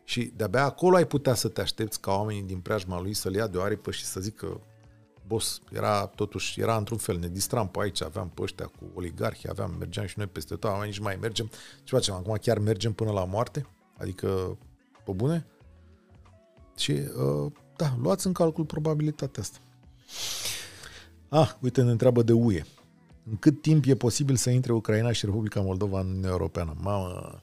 Și 0.04 0.34
de-abia 0.36 0.64
acolo 0.64 0.96
ai 0.96 1.08
putea 1.08 1.34
să 1.34 1.48
te 1.48 1.62
aștepți 1.62 2.00
ca 2.00 2.12
oamenii 2.12 2.42
din 2.42 2.60
preajma 2.60 3.02
lui 3.02 3.14
să-l 3.14 3.34
ia 3.34 3.48
de 3.48 3.58
o 3.58 3.62
aripă 3.62 3.92
și 3.92 4.04
să 4.04 4.20
zică 4.20 4.62
boss, 5.28 5.62
era 5.72 6.06
totuși, 6.06 6.62
era 6.62 6.78
într-un 6.78 6.98
fel, 6.98 7.18
ne 7.18 7.28
distram 7.28 7.70
pe 7.70 7.80
aici, 7.82 8.04
aveam 8.04 8.30
pe 8.30 8.42
ăștia 8.42 8.66
cu 8.66 8.92
oligarhi, 8.94 9.50
aveam, 9.50 9.76
mergeam 9.80 10.06
și 10.06 10.18
noi 10.18 10.28
peste 10.28 10.56
tot, 10.56 10.72
oamenii 10.72 10.94
și 10.94 11.02
mai 11.02 11.18
mergem. 11.22 11.50
Ce 11.84 11.96
facem? 11.96 12.14
Acum 12.14 12.38
chiar 12.42 12.58
mergem 12.60 12.94
până 12.94 13.12
la 13.12 13.26
moarte? 13.26 13.68
Adică, 13.98 14.58
pe 15.06 15.12
bune? 15.12 15.46
Și, 16.78 16.92
uh, 16.92 17.52
da, 17.76 17.96
luați 18.02 18.28
în 18.28 18.34
calcul 18.34 18.66
probabilitatea 18.66 19.42
asta. 19.42 19.58
Ah, 21.36 21.52
uite, 21.60 21.82
ne 21.82 21.92
întreabă 21.92 22.24
de 22.24 22.32
UE. 22.32 22.64
În 23.30 23.36
cât 23.40 23.62
timp 23.62 23.84
e 23.88 23.96
posibil 23.96 24.36
să 24.36 24.50
intre 24.50 24.74
Ucraina 24.74 25.12
și 25.12 25.26
Republica 25.26 25.60
Moldova 25.62 26.00
în 26.00 26.08
Uniunea 26.08 26.30
Europeană? 26.30 26.74
Mamă, 26.82 27.42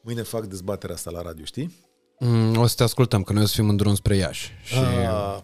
mâine 0.00 0.22
fac 0.22 0.44
dezbaterea 0.46 0.94
asta 0.94 1.10
la 1.10 1.22
radio, 1.22 1.44
știi? 1.44 1.74
Mm, 2.18 2.56
o 2.56 2.66
să 2.66 2.74
te 2.76 2.82
ascultăm, 2.82 3.22
că 3.22 3.32
noi 3.32 3.42
o 3.42 3.46
să 3.46 3.54
fim 3.54 3.68
în 3.68 3.76
drum 3.76 3.94
spre 3.94 4.16
Iași. 4.16 4.52
Și 4.64 4.74
Ah, 4.78 5.38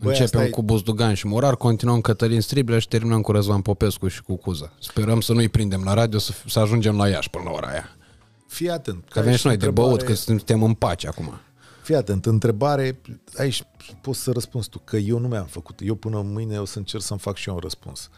băi, 0.00 0.12
asta 0.12 0.22
începem 0.22 0.40
e- 0.40 0.48
cu 0.50 0.62
Buzdugan 0.62 1.14
și 1.14 1.26
Morar, 1.26 1.56
continuăm 1.56 2.00
Cătălin 2.00 2.40
Striblea 2.40 2.78
și 2.78 2.88
terminăm 2.88 3.20
cu 3.20 3.32
Răzvan 3.32 3.60
Popescu 3.62 4.08
și 4.08 4.22
cu 4.22 4.36
Cuza. 4.36 4.72
Sperăm 4.80 5.20
să 5.20 5.32
nu-i 5.32 5.48
prindem 5.48 5.82
la 5.84 5.94
radio, 5.94 6.18
să, 6.18 6.32
să 6.46 6.58
ajungem 6.58 6.96
la 6.96 7.08
Iași 7.08 7.30
până 7.30 7.44
la 7.44 7.50
ora 7.50 7.68
aia. 7.68 7.96
Fii 8.46 8.70
atent. 8.70 9.04
Că 9.08 9.18
avem 9.18 9.34
și 9.34 9.46
noi 9.46 9.56
de 9.56 9.70
băut, 9.70 10.02
că 10.02 10.14
suntem 10.14 10.62
în 10.62 10.74
pace 10.74 11.08
acum. 11.08 11.40
Fii 11.90 11.98
atent, 11.98 12.26
întrebare, 12.26 13.00
aici 13.36 13.62
poți 14.00 14.20
să 14.20 14.32
răspunzi 14.32 14.68
tu, 14.68 14.78
că 14.78 14.96
eu 14.96 15.18
nu 15.18 15.28
mi-am 15.28 15.46
făcut. 15.46 15.80
Eu 15.82 15.94
până 15.94 16.20
mâine 16.22 16.60
o 16.60 16.64
să 16.64 16.78
încerc 16.78 17.02
să-mi 17.02 17.20
fac 17.20 17.36
și 17.36 17.48
eu 17.48 17.54
un 17.54 17.60
răspuns. 17.60 18.10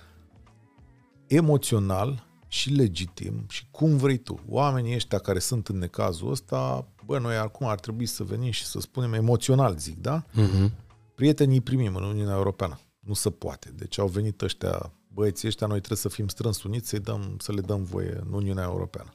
Emoțional 1.27 2.27
și 2.49 2.70
legitim 2.70 3.44
și 3.49 3.66
cum 3.70 3.97
vrei 3.97 4.16
tu. 4.16 4.40
Oamenii 4.49 4.94
ăștia 4.94 5.19
care 5.19 5.39
sunt 5.39 5.69
în 5.69 5.78
necazul 5.78 6.31
ăsta, 6.31 6.89
bă, 7.07 7.19
noi 7.19 7.36
acum 7.36 7.66
ar 7.66 7.81
trebui 7.81 8.07
să 8.07 8.24
venim 8.24 8.51
și 8.51 8.65
să 8.65 8.81
spunem 8.81 9.12
emoțional, 9.12 9.77
zic, 9.77 10.01
da? 10.01 10.24
Uh-huh. 10.24 10.70
Prietenii 11.15 11.61
primim 11.61 11.94
în 11.94 12.03
Uniunea 12.03 12.35
Europeană. 12.35 12.78
Nu 13.01 13.15
se 13.15 13.31
poate. 13.31 13.73
Deci 13.77 13.99
au 13.99 14.07
venit 14.07 14.43
ăștia, 14.43 14.93
băieții 15.12 15.49
ăștia, 15.49 15.66
noi 15.66 15.78
trebuie 15.78 15.99
să 15.99 16.09
fim 16.09 16.28
strâns 16.28 16.62
uniți, 16.62 16.89
să, 16.89 16.99
dăm, 16.99 17.36
să 17.39 17.53
le 17.53 17.61
dăm 17.61 17.85
voie 17.85 18.20
în 18.27 18.32
Uniunea 18.32 18.65
Europeană. 18.65 19.12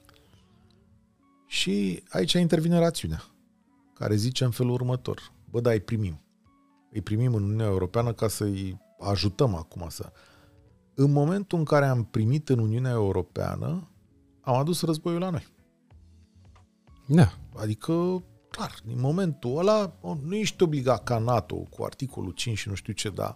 Și 1.48 2.04
aici 2.10 2.34
intervine 2.34 2.80
rațiunea, 2.80 3.24
care 3.98 4.16
zice 4.16 4.44
în 4.44 4.52
felul 4.52 4.72
următor. 4.74 5.32
Bă, 5.50 5.60
da, 5.60 5.72
îi 5.72 5.80
primim. 5.80 6.22
Îi 6.92 7.02
primim 7.02 7.34
în 7.34 7.44
Uniunea 7.44 7.66
Europeană 7.66 8.14
ca 8.14 8.28
să-i 8.28 8.78
ajutăm 9.00 9.56
acum 9.56 9.90
să... 9.90 10.12
În 10.94 11.12
momentul 11.12 11.58
în 11.58 11.64
care 11.64 11.86
am 11.86 12.04
primit 12.04 12.50
în 12.50 12.60
Uniunea 12.60 12.92
Europeană, 12.92 13.90
am 14.42 14.56
adus 14.56 14.82
războiul 14.82 15.20
la 15.20 15.30
noi. 15.30 15.48
Da. 17.08 17.38
Adică, 17.56 18.24
clar, 18.50 18.76
în 18.88 19.00
momentul 19.00 19.58
ăla, 19.58 19.94
nu 20.24 20.36
ești 20.36 20.64
obligat 20.64 21.04
ca 21.04 21.18
NATO 21.18 21.56
cu 21.56 21.84
articolul 21.84 22.32
5 22.32 22.58
și 22.58 22.70
nu 22.70 22.76
știu 22.76 22.94
ce, 22.94 23.10
da. 23.10 23.36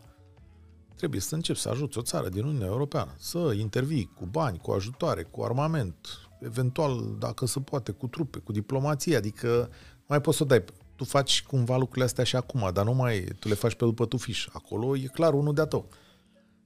trebuie 0.95 1.21
să 1.21 1.35
începi 1.35 1.59
să 1.59 1.69
ajuți 1.69 1.97
o 1.97 2.01
țară 2.01 2.29
din 2.29 2.43
Uniunea 2.43 2.67
Europeană, 2.67 3.15
să 3.17 3.53
intervii 3.57 4.11
cu 4.15 4.25
bani, 4.25 4.57
cu 4.57 4.71
ajutoare, 4.71 5.23
cu 5.23 5.43
armament, 5.43 6.07
eventual, 6.39 7.15
dacă 7.19 7.45
se 7.45 7.59
poate, 7.59 7.91
cu 7.91 8.07
trupe, 8.07 8.37
cu 8.37 8.51
diplomație, 8.51 9.15
adică 9.15 9.69
mai 10.11 10.21
poți 10.21 10.37
să 10.37 10.43
o 10.43 10.45
dai. 10.45 10.63
Tu 10.95 11.03
faci 11.03 11.43
cumva 11.43 11.77
lucrurile 11.77 12.05
astea 12.05 12.23
și 12.23 12.35
acum, 12.35 12.69
dar 12.73 12.85
nu 12.85 12.93
mai, 12.93 13.23
tu 13.39 13.47
le 13.47 13.53
faci 13.53 13.75
pe 13.75 13.85
după 13.85 14.05
tu 14.05 14.17
fiș. 14.17 14.47
Acolo 14.51 14.97
e 14.97 15.07
clar 15.07 15.33
unul 15.33 15.53
de-a 15.53 15.65
tău. 15.65 15.89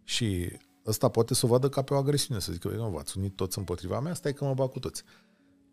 Și 0.04 0.52
ăsta 0.86 1.08
poate 1.10 1.34
să 1.34 1.46
o 1.46 1.50
vadă 1.50 1.70
ca 1.70 1.82
pe 1.82 1.94
o 1.94 1.98
agresiune, 1.98 2.40
să 2.40 2.52
zică, 2.52 2.68
nu, 2.68 2.90
v-ați 2.90 3.18
unit 3.18 3.36
toți 3.36 3.58
împotriva 3.58 4.00
mea, 4.00 4.14
stai 4.14 4.34
că 4.34 4.46
mă 4.46 4.54
bag 4.54 4.70
cu 4.70 4.80
toți. 4.80 5.04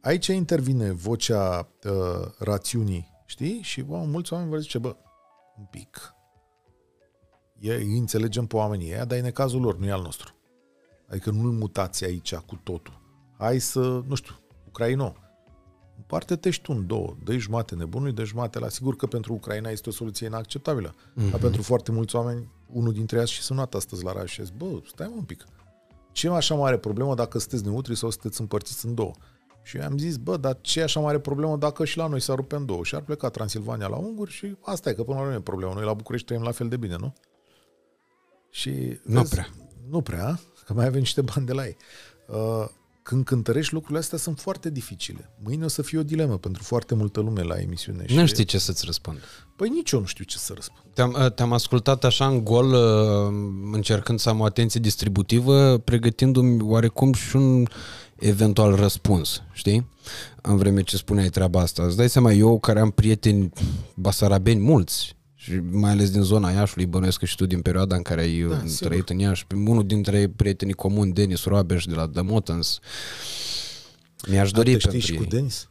Aici 0.01 0.27
intervine 0.27 0.91
vocea 0.91 1.69
uh, 1.85 2.31
rațiunii, 2.39 3.23
știi? 3.27 3.61
Și 3.63 3.83
bă, 3.83 3.97
mulți 3.97 4.33
oameni 4.33 4.51
vor 4.51 4.61
zice, 4.61 4.79
bă, 4.79 4.97
un 5.59 5.65
pic. 5.71 6.15
E, 7.59 7.75
îi 7.75 7.99
înțelegem 7.99 8.47
pe 8.47 8.57
oamenii 8.57 8.91
ăia, 8.91 9.05
dar 9.05 9.19
e 9.19 9.21
necazul 9.21 9.61
lor, 9.61 9.79
nu 9.79 9.87
e 9.87 9.91
al 9.91 10.03
nostru. 10.03 10.35
Adică 11.09 11.31
nu-l 11.31 11.53
mutați 11.53 12.05
aici 12.05 12.35
cu 12.35 12.61
totul. 12.63 13.01
Hai 13.39 13.59
să, 13.59 14.03
nu 14.07 14.15
știu, 14.15 14.35
Ucraino, 14.67 15.17
împarte-te 16.13 16.51
și 16.51 16.61
tu 16.61 16.73
în 16.73 16.87
două. 16.87 17.17
dă 17.25 17.37
jumate 17.37 17.75
nebunului, 17.75 18.13
dă 18.13 18.25
jumate 18.25 18.59
la 18.59 18.69
sigur 18.69 18.97
că 18.97 19.07
pentru 19.07 19.33
Ucraina 19.33 19.71
este 19.71 19.89
o 19.89 19.93
soluție 19.93 20.27
inacceptabilă. 20.27 20.95
Mm-hmm. 20.95 21.31
Dar 21.31 21.41
pentru 21.41 21.63
foarte 21.63 21.93
mulți 21.93 22.17
oameni, 22.17 22.49
unul 22.67 22.93
dintre 22.93 23.17
ei 23.17 23.23
a 23.23 23.27
și 23.27 23.43
sunat 23.43 23.75
astăzi 23.75 24.05
la 24.05 24.13
radio 24.13 24.27
și 24.27 24.43
bă, 24.57 24.81
stai 24.87 25.07
mă 25.07 25.15
un 25.17 25.25
pic. 25.25 25.45
Ce 26.13 26.27
e 26.27 26.31
așa 26.31 26.55
mare 26.55 26.77
problemă 26.77 27.15
dacă 27.15 27.39
sunteți 27.39 27.65
neutri 27.65 27.97
sau 27.97 28.11
sunteți 28.11 28.41
împărțiți 28.41 28.87
în 28.87 28.95
două? 28.95 29.13
Și 29.63 29.77
eu 29.77 29.85
am 29.85 29.99
zis, 29.99 30.17
bă, 30.17 30.37
dar 30.37 30.59
ce 30.61 30.81
e 30.81 30.83
așa 30.83 31.01
mare 31.01 31.19
problemă 31.19 31.57
dacă 31.57 31.85
și 31.85 31.97
la 31.97 32.07
noi 32.07 32.21
s-ar 32.21 32.37
rupe 32.37 32.57
în 32.57 32.67
două? 32.67 32.85
Și 32.85 32.95
ar 32.95 33.01
pleca 33.01 33.29
Transilvania 33.29 33.87
la 33.87 33.97
unguri 33.97 34.31
și 34.31 34.57
asta 34.61 34.91
e, 34.91 34.93
că 34.93 35.03
până 35.03 35.17
la 35.17 35.23
urmă 35.23 35.35
e 35.35 35.41
problemă. 35.41 35.73
Noi 35.73 35.85
la 35.85 35.95
București 35.95 36.27
trăim 36.27 36.43
la 36.43 36.51
fel 36.51 36.69
de 36.69 36.77
bine, 36.77 36.97
nu? 36.97 37.15
Și 38.51 39.01
nu 39.03 39.19
vezi, 39.19 39.31
prea. 39.31 39.49
Nu 39.89 40.01
prea, 40.01 40.41
că 40.65 40.73
mai 40.73 40.87
avem 40.87 41.01
niște 41.01 41.21
bani 41.21 41.47
de 41.47 41.53
la 41.53 41.67
ei. 41.67 41.77
Uh, 42.27 42.69
când 43.03 43.25
cântărești 43.25 43.73
lucrurile 43.73 43.99
astea 44.01 44.19
sunt 44.19 44.39
foarte 44.39 44.71
dificile. 44.71 45.31
Mâine 45.43 45.65
o 45.65 45.69
să 45.69 45.83
fie 45.83 45.99
o 45.99 46.03
dilemă 46.03 46.39
pentru 46.39 46.63
foarte 46.63 46.95
multă 46.95 47.21
lume 47.21 47.43
la 47.43 47.61
emisiune. 47.61 48.05
Nu 48.09 48.21
și... 48.21 48.27
știi 48.27 48.45
ce 48.45 48.59
să-ți 48.59 48.85
răspund. 48.85 49.19
Păi 49.57 49.69
nici 49.69 49.91
eu 49.91 50.01
nu 50.01 50.07
știu 50.07 50.25
ce 50.25 50.39
să 50.39 50.53
răspund. 50.55 50.81
Te-am, 50.95 51.17
uh, 51.19 51.33
te-am 51.33 51.53
ascultat 51.53 52.05
așa 52.05 52.27
în 52.27 52.45
gol, 52.45 52.73
uh, 52.73 53.73
încercând 53.73 54.19
să 54.19 54.29
am 54.29 54.41
o 54.41 54.45
atenție 54.45 54.81
distributivă, 54.81 55.79
pregătindu-mi 55.79 56.63
oarecum 56.63 57.13
și 57.13 57.37
un 57.37 57.67
eventual 58.19 58.75
răspuns, 58.75 59.43
știi? 59.53 59.89
În 60.43 60.57
vreme 60.57 60.83
ce 60.83 60.97
spuneai 60.97 61.29
treaba 61.29 61.61
asta. 61.61 61.83
Îți 61.83 61.97
dai 61.97 62.09
seama, 62.09 62.33
eu 62.33 62.59
care 62.59 62.81
am 62.81 62.91
prieteni 62.91 63.53
basarabeni 63.95 64.61
mulți, 64.61 65.17
și 65.43 65.61
mai 65.71 65.91
ales 65.91 66.11
din 66.11 66.23
zona 66.23 66.51
Iașului, 66.51 66.87
bănuiesc 66.87 67.19
că 67.19 67.25
și 67.25 67.37
tu 67.37 67.47
din 67.47 67.63
perioada 67.63 67.97
în 67.97 68.03
care 68.03 68.21
ai 68.21 68.41
da, 68.49 68.57
trăit 68.57 68.71
sigur. 68.71 69.05
în 69.07 69.19
Iași. 69.19 69.47
Unul 69.55 69.87
dintre 69.87 70.29
prietenii 70.29 70.75
comuni, 70.75 71.13
Denis 71.13 71.45
Roabeș 71.45 71.85
de 71.85 71.95
la 71.95 72.09
The 72.09 72.21
Motans, 72.21 72.79
mi-aș 74.29 74.51
dori 74.51 74.71
pentru 74.71 74.89
știi 74.89 75.01
și 75.01 75.15
cu 75.15 75.25
Denis? 75.25 75.69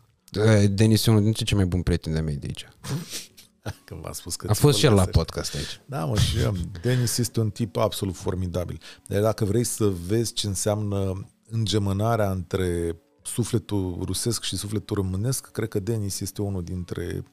Denis 0.69 1.06
e 1.06 1.10
unul 1.10 1.23
dintre 1.23 1.43
cei 1.43 1.57
mai 1.57 1.65
buni 1.65 1.84
prieteni 1.84 2.15
de 2.15 2.22
mei 2.22 2.35
de 2.35 2.45
aici. 2.45 2.68
Că 3.85 3.98
v-a 4.02 4.11
spus 4.11 4.35
că 4.35 4.48
A 4.49 4.53
fost 4.53 4.77
și 4.77 4.85
el 4.85 4.93
la 4.93 5.06
podcast 5.06 5.56
aici. 5.56 5.81
Da, 5.85 6.06
mă, 6.06 6.18
și 6.18 6.39
eu. 6.39 6.56
Denis 6.81 7.18
este 7.18 7.39
un 7.39 7.49
tip 7.49 7.77
absolut 7.77 8.15
formidabil. 8.15 8.81
Dar 9.07 9.22
dacă 9.22 9.45
vrei 9.45 9.64
să 9.64 9.91
vezi 10.07 10.34
ce 10.34 10.48
înseamnă 10.48 11.27
îngemânarea 11.49 12.31
între 12.31 12.98
sufletul 13.23 13.98
rusesc 14.06 14.43
și 14.43 14.56
sufletul 14.56 14.95
românesc, 14.95 15.52
cred 15.52 15.68
că 15.68 15.80
Denis 15.80 16.19
este 16.19 16.41
unul 16.41 16.64
dintre 16.64 17.23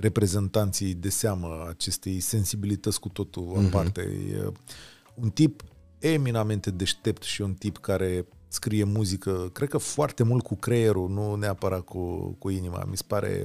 reprezentanții 0.00 0.94
de 0.94 1.08
seamă 1.08 1.66
acestei 1.68 2.20
sensibilități 2.20 3.00
cu 3.00 3.08
totul 3.08 3.56
mm-hmm. 3.56 3.66
aparte. 3.66 4.00
E 4.32 4.52
un 5.14 5.30
tip 5.30 5.62
eminamente 5.98 6.70
deștept 6.70 7.22
și 7.22 7.42
un 7.42 7.54
tip 7.54 7.78
care 7.78 8.26
scrie 8.48 8.84
muzică, 8.84 9.50
cred 9.52 9.68
că 9.68 9.78
foarte 9.78 10.22
mult 10.22 10.44
cu 10.44 10.54
creierul, 10.54 11.08
nu 11.08 11.34
neapărat 11.34 11.80
cu, 11.80 12.36
cu 12.38 12.50
inima. 12.50 12.84
Mi 12.90 12.96
se 12.96 13.04
pare, 13.06 13.44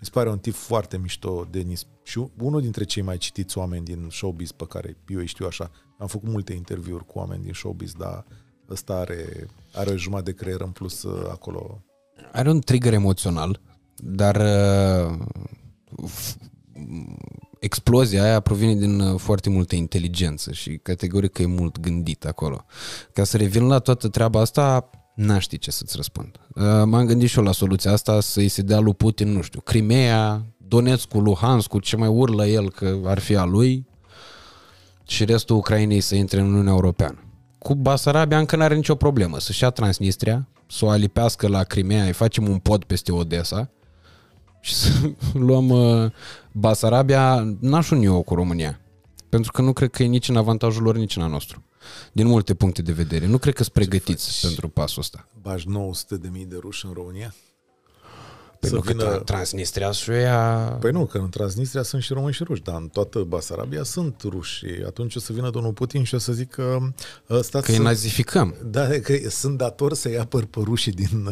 mi 0.00 0.04
se 0.06 0.10
pare 0.12 0.30
un 0.30 0.38
tip 0.38 0.54
foarte 0.54 0.98
mișto, 0.98 1.46
Denis. 1.50 1.86
Și 2.02 2.26
unul 2.38 2.60
dintre 2.60 2.84
cei 2.84 3.02
mai 3.02 3.16
citiți 3.16 3.58
oameni 3.58 3.84
din 3.84 4.08
showbiz 4.10 4.52
pe 4.52 4.66
care 4.66 4.96
eu 5.08 5.18
îi 5.18 5.26
știu 5.26 5.46
așa. 5.46 5.70
Am 5.98 6.06
făcut 6.06 6.28
multe 6.28 6.52
interviuri 6.52 7.06
cu 7.06 7.18
oameni 7.18 7.42
din 7.42 7.52
showbiz, 7.52 7.92
dar 7.92 8.24
ăsta 8.70 8.94
are, 8.94 9.48
are 9.72 9.90
o 9.90 9.96
jumătate 9.96 10.30
de 10.30 10.36
creier 10.36 10.60
în 10.60 10.70
plus 10.70 11.02
uh, 11.02 11.28
acolo. 11.30 11.84
Are 12.32 12.50
un 12.50 12.60
trigger 12.60 12.92
emoțional, 12.92 13.60
dar 13.96 14.36
uh, 14.36 15.26
explozia 17.58 18.22
aia 18.22 18.40
provine 18.40 18.74
din 18.74 19.00
uh, 19.00 19.18
foarte 19.20 19.50
multă 19.50 19.74
inteligență 19.74 20.52
și 20.52 20.78
categoric 20.82 21.32
că 21.32 21.42
e 21.42 21.46
mult 21.46 21.80
gândit 21.80 22.24
acolo. 22.24 22.64
Ca 23.12 23.24
să 23.24 23.36
revin 23.36 23.66
la 23.66 23.78
toată 23.78 24.08
treaba 24.08 24.40
asta, 24.40 24.90
n-aș 25.14 25.42
ști 25.42 25.58
ce 25.58 25.70
să-ți 25.70 25.96
răspund. 25.96 26.38
M-am 26.84 27.06
gândit 27.06 27.28
și 27.28 27.38
eu 27.38 27.44
la 27.44 27.52
soluția 27.52 27.92
asta, 27.92 28.20
să-i 28.20 28.48
se 28.48 28.62
dea 28.62 28.78
lui 28.78 28.94
Putin, 28.94 29.32
nu 29.32 29.42
știu, 29.42 29.60
Crimea, 29.60 30.46
Donetskul, 30.56 31.22
Luhansku, 31.22 31.78
ce 31.78 31.96
mai 31.96 32.08
urlă 32.08 32.46
el 32.46 32.70
că 32.70 32.98
ar 33.04 33.18
fi 33.18 33.36
a 33.36 33.44
lui 33.44 33.86
și 35.06 35.24
restul 35.24 35.56
Ucrainei 35.56 36.00
să 36.00 36.14
intre 36.14 36.40
în 36.40 36.46
Uniunea 36.46 36.72
Europeană 36.72 37.24
cu 37.64 37.74
Basarabia 37.74 38.38
încă 38.38 38.56
n-are 38.56 38.74
nicio 38.74 38.94
problemă. 38.94 39.38
Să-și 39.38 39.62
ia 39.62 39.70
Transnistria, 39.70 40.48
să 40.66 40.84
o 40.84 40.88
alipească 40.88 41.48
la 41.48 41.62
Crimea, 41.62 42.04
îi 42.04 42.12
facem 42.12 42.48
un 42.48 42.58
pod 42.58 42.84
peste 42.84 43.12
Odessa 43.12 43.70
și 44.64 44.74
să 44.74 44.90
luăm 45.48 45.68
uh, 45.68 46.10
Basarabia, 46.52 47.56
n-aș 47.60 47.90
uni 47.90 48.04
eu 48.04 48.22
cu 48.22 48.34
România. 48.34 48.80
Pentru 49.28 49.52
că 49.52 49.62
nu 49.62 49.72
cred 49.72 49.90
că 49.90 50.02
e 50.02 50.06
nici 50.06 50.28
în 50.28 50.36
avantajul 50.36 50.82
lor, 50.82 50.96
nici 50.96 51.16
în 51.16 51.22
a 51.22 51.26
nostru. 51.26 51.62
Din 52.12 52.26
multe 52.26 52.54
puncte 52.54 52.82
de 52.82 52.92
vedere. 52.92 53.26
Nu 53.26 53.38
cred 53.38 53.54
că 53.54 53.62
sunt 53.62 53.74
pregătiți 53.74 54.40
pentru 54.40 54.68
pasul 54.68 55.00
ăsta. 55.02 55.28
Bași 55.40 55.68
900 55.68 56.16
de 56.16 56.28
mii 56.32 56.44
de 56.44 56.56
ruși 56.60 56.86
în 56.86 56.92
România? 56.92 57.34
Păi 58.68 58.70
să 58.70 58.74
nu, 58.74 58.80
vină... 58.80 59.16
că 59.16 59.22
Transnistria 59.24 59.90
și 59.90 60.10
ea... 60.10 60.76
Păi 60.80 60.90
nu, 60.90 61.04
că 61.04 61.18
în 61.18 61.28
Transnistria 61.28 61.82
sunt 61.82 62.02
și 62.02 62.12
români 62.12 62.34
și 62.34 62.44
ruși, 62.44 62.62
dar 62.62 62.76
în 62.80 62.88
toată 62.88 63.18
Basarabia 63.18 63.82
sunt 63.82 64.22
ruși. 64.24 64.52
Și 64.54 64.82
atunci 64.86 65.14
o 65.14 65.18
să 65.18 65.32
vină 65.32 65.50
domnul 65.50 65.72
Putin 65.72 66.04
și 66.04 66.14
o 66.14 66.18
să 66.18 66.32
zică... 66.32 66.94
Stați 67.40 67.66
că 67.66 67.72
îi 67.72 67.78
nazificăm. 67.78 68.54
Da, 68.64 68.88
că 68.88 69.14
sunt 69.28 69.58
dator 69.58 69.94
să 69.94 70.10
ia 70.10 70.24
pe 70.24 70.46
rușii 70.56 70.92
din, 70.92 71.28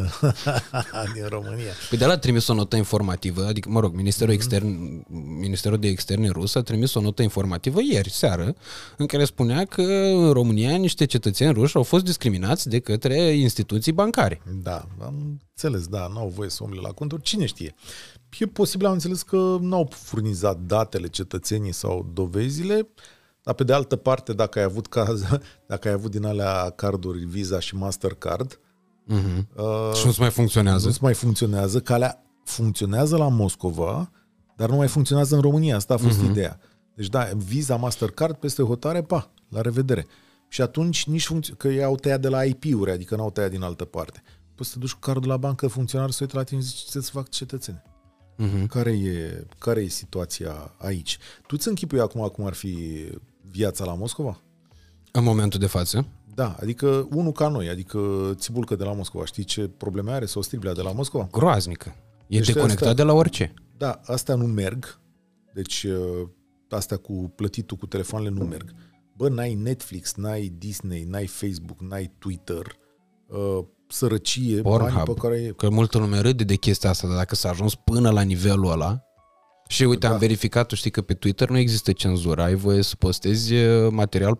din 1.13 1.25
România. 1.29 1.71
Păi 1.89 1.97
de 1.97 2.05
la 2.05 2.11
a 2.13 2.17
trimis 2.17 2.47
o 2.47 2.53
notă 2.53 2.75
informativă, 2.75 3.45
adică, 3.45 3.69
mă 3.69 3.79
rog, 3.79 3.95
Ministerul, 3.95 4.33
mm-hmm. 4.33 4.37
Extern, 4.37 5.03
Ministerul 5.39 5.77
de 5.77 5.87
Externe 5.87 6.29
rus 6.29 6.55
a 6.55 6.61
trimis 6.61 6.93
o 6.93 7.01
notă 7.01 7.21
informativă 7.21 7.79
ieri 7.91 8.09
seară, 8.09 8.55
în 8.97 9.05
care 9.05 9.25
spunea 9.25 9.65
că 9.65 9.81
în 9.81 10.31
România 10.31 10.75
niște 10.75 11.05
cetățeni 11.05 11.53
ruși 11.53 11.75
au 11.75 11.83
fost 11.83 12.03
discriminați 12.03 12.69
de 12.69 12.79
către 12.79 13.17
instituții 13.17 13.91
bancare. 13.91 14.41
Da, 14.63 14.87
am 14.99 15.41
înțeles, 15.63 15.87
da, 15.87 16.07
nu 16.07 16.19
au 16.19 16.27
voie 16.27 16.49
să 16.49 16.63
umble 16.63 16.79
la 16.83 16.91
conturi, 16.91 17.21
cine 17.21 17.45
știe. 17.45 17.75
E 18.39 18.45
posibil, 18.45 18.85
am 18.85 18.93
înțeles 18.93 19.21
că 19.21 19.57
nu 19.61 19.75
au 19.75 19.89
furnizat 19.91 20.59
datele 20.59 21.07
cetățenii 21.07 21.71
sau 21.71 22.09
dovezile, 22.13 22.87
dar 23.43 23.53
pe 23.53 23.63
de 23.63 23.73
altă 23.73 23.95
parte, 23.95 24.33
dacă 24.33 24.59
ai 24.59 24.65
avut 24.65 24.87
caz, 24.87 25.23
dacă 25.71 25.87
ai 25.87 25.93
avut 25.93 26.11
din 26.11 26.25
alea 26.25 26.69
carduri 26.69 27.25
Visa 27.25 27.59
și 27.59 27.75
Mastercard, 27.75 28.59
uh-huh. 29.09 29.55
uh, 29.55 29.93
și 29.93 30.05
nu 30.05 30.13
mai 30.17 30.29
funcționează. 30.29 30.87
Nu 30.87 30.95
mai 31.01 31.13
funcționează, 31.13 31.79
calea 31.79 32.23
funcționează 32.43 33.17
la 33.17 33.27
Moscova, 33.27 34.11
dar 34.55 34.69
nu 34.69 34.75
mai 34.75 34.87
funcționează 34.87 35.35
în 35.35 35.41
România. 35.41 35.75
Asta 35.75 35.93
a 35.93 35.97
fost 35.97 36.21
uh-huh. 36.21 36.29
ideea. 36.29 36.59
Deci 36.95 37.07
da, 37.07 37.29
Visa, 37.35 37.75
Mastercard 37.75 38.35
peste 38.35 38.63
hotare, 38.63 39.01
pa, 39.01 39.31
la 39.49 39.61
revedere. 39.61 40.05
Și 40.47 40.61
atunci 40.61 41.05
nici 41.05 41.25
funcț- 41.25 41.57
că 41.57 41.67
ei 41.67 41.83
au 41.83 41.95
tăiat 41.95 42.21
de 42.21 42.27
la 42.27 42.43
IP-uri, 42.43 42.91
adică 42.91 43.15
n-au 43.15 43.31
tăiat 43.31 43.49
din 43.49 43.61
altă 43.61 43.85
parte 43.85 44.23
poți 44.55 44.69
să 44.69 44.75
te 44.75 44.79
duci 44.79 44.93
cu 44.93 44.99
cardul 44.99 45.29
la 45.29 45.37
bancă, 45.37 45.67
funcționar 45.67 46.11
să 46.11 46.17
uite 46.21 46.35
la 46.35 46.43
tine 46.43 46.61
și 46.61 46.67
zici 46.67 46.77
să-ți 46.77 47.11
fac 47.11 47.29
cetățene. 47.29 47.83
Uh-huh. 48.39 48.67
Care, 48.67 48.91
e, 48.91 49.47
care 49.57 49.81
e 49.81 49.87
situația 49.87 50.73
aici? 50.77 51.17
Tu 51.47 51.57
ți 51.57 51.67
închipui 51.67 51.99
acum 51.99 52.27
cum 52.27 52.45
ar 52.45 52.53
fi 52.53 53.05
viața 53.41 53.85
la 53.85 53.93
Moscova? 53.93 54.41
În 55.11 55.23
momentul 55.23 55.59
de 55.59 55.67
față? 55.67 56.07
Da, 56.35 56.55
adică 56.59 57.07
unul 57.11 57.31
ca 57.31 57.47
noi, 57.47 57.69
adică 57.69 58.31
Țibulcă 58.35 58.75
de 58.75 58.83
la 58.83 58.93
Moscova. 58.93 59.25
Știi 59.25 59.43
ce 59.43 59.67
probleme 59.67 60.11
are 60.11 60.25
sau 60.25 60.41
Striblea 60.41 60.73
de 60.73 60.81
la 60.81 60.91
Moscova? 60.91 61.27
Groaznică. 61.31 61.95
E 62.27 62.37
deci 62.37 62.47
deconectat 62.47 62.87
astea, 62.87 62.93
de 62.93 63.03
la 63.03 63.13
orice. 63.13 63.53
Da, 63.77 64.01
astea 64.05 64.35
nu 64.35 64.45
merg. 64.45 64.99
Deci 65.53 65.83
uh, 65.83 66.27
astea 66.69 66.97
cu 66.97 67.33
plătitul 67.35 67.77
cu 67.77 67.85
telefoanele 67.85 68.29
nu 68.29 68.43
merg. 68.45 68.73
Bă, 69.15 69.29
n-ai 69.29 69.53
Netflix, 69.53 70.13
n-ai 70.13 70.53
Disney, 70.57 71.03
n-ai 71.03 71.27
Facebook, 71.27 71.79
n-ai 71.79 72.11
Twitter, 72.17 72.75
uh, 73.27 73.65
sărăcie, 73.93 74.61
Pornhub, 74.61 74.93
bani 74.93 75.05
pe 75.05 75.13
care 75.13 75.35
e... 75.35 75.53
Că 75.57 75.69
multă 75.69 75.97
lume 75.97 76.19
râde 76.19 76.43
de 76.43 76.55
chestia 76.55 76.89
asta, 76.89 77.07
dar 77.07 77.17
dacă 77.17 77.35
s-a 77.35 77.49
ajuns 77.49 77.75
până 77.75 78.09
la 78.09 78.21
nivelul 78.21 78.71
ăla, 78.71 79.03
și 79.67 79.83
uite, 79.83 80.07
da. 80.07 80.13
am 80.13 80.19
verificat, 80.19 80.67
tu 80.67 80.75
știi 80.75 80.91
că 80.91 81.01
pe 81.01 81.13
Twitter 81.13 81.49
nu 81.49 81.57
există 81.57 81.91
cenzură, 81.91 82.41
ai 82.41 82.55
voie 82.55 82.81
să 82.81 82.95
postezi 82.95 83.53
material 83.89 84.39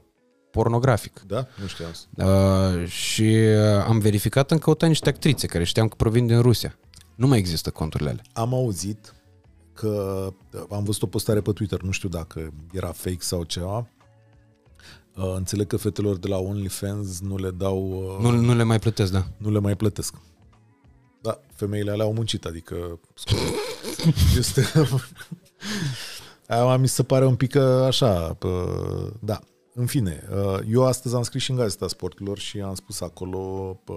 pornografic. 0.51 1.21
Da? 1.27 1.47
Nu 1.61 1.67
știam 1.67 1.89
asta. 1.89 2.25
Uh, 2.25 2.87
și 2.87 3.21
uh, 3.21 3.85
am 3.87 3.99
verificat 3.99 4.51
în 4.51 4.57
căutat 4.57 4.89
niște 4.89 5.09
actrițe 5.09 5.47
care 5.47 5.63
știam 5.63 5.87
că 5.87 5.95
provin 5.97 6.27
din 6.27 6.41
Rusia. 6.41 6.77
Nu 7.15 7.27
mai 7.27 7.37
există 7.37 7.69
conturile 7.69 8.09
alea. 8.09 8.23
Am 8.33 8.53
auzit 8.53 9.13
că 9.73 10.27
am 10.69 10.83
văzut 10.83 11.01
o 11.01 11.07
postare 11.07 11.41
pe 11.41 11.51
Twitter, 11.51 11.81
nu 11.81 11.91
știu 11.91 12.09
dacă 12.09 12.53
era 12.73 12.91
fake 12.91 13.17
sau 13.19 13.43
ceva, 13.43 13.87
Uh, 15.15 15.33
înțeleg 15.35 15.67
că 15.67 15.77
fetelor 15.77 16.17
de 16.17 16.27
la 16.27 16.37
OnlyFans 16.37 17.19
nu 17.19 17.37
le 17.37 17.51
dau... 17.51 17.89
Uh, 18.19 18.23
Nu, 18.23 18.31
nu 18.31 18.55
le 18.55 18.63
mai 18.63 18.79
plătesc, 18.79 19.11
da. 19.11 19.25
nu 19.37 19.51
le 19.51 19.59
mai 19.59 19.75
plătesc. 19.75 20.15
Da, 21.21 21.39
femeile 21.55 21.91
alea 21.91 22.05
au 22.05 22.13
muncit, 22.13 22.45
adică... 22.45 22.99
Este... 24.37 24.65
Aia 26.47 26.77
mi 26.77 26.87
se 26.87 27.03
pare 27.03 27.25
un 27.25 27.35
pic 27.35 27.55
uh, 27.55 27.85
așa, 27.85 28.33
pă, 28.33 28.67
da. 29.19 29.39
În 29.73 29.85
fine, 29.85 30.23
uh, 30.35 30.59
eu 30.69 30.85
astăzi 30.85 31.15
am 31.15 31.23
scris 31.23 31.41
și 31.41 31.51
în 31.51 31.57
Gazeta 31.57 31.87
Sporturilor 31.87 32.37
și 32.37 32.59
am 32.59 32.75
spus 32.75 33.01
acolo, 33.01 33.39
pă, 33.83 33.93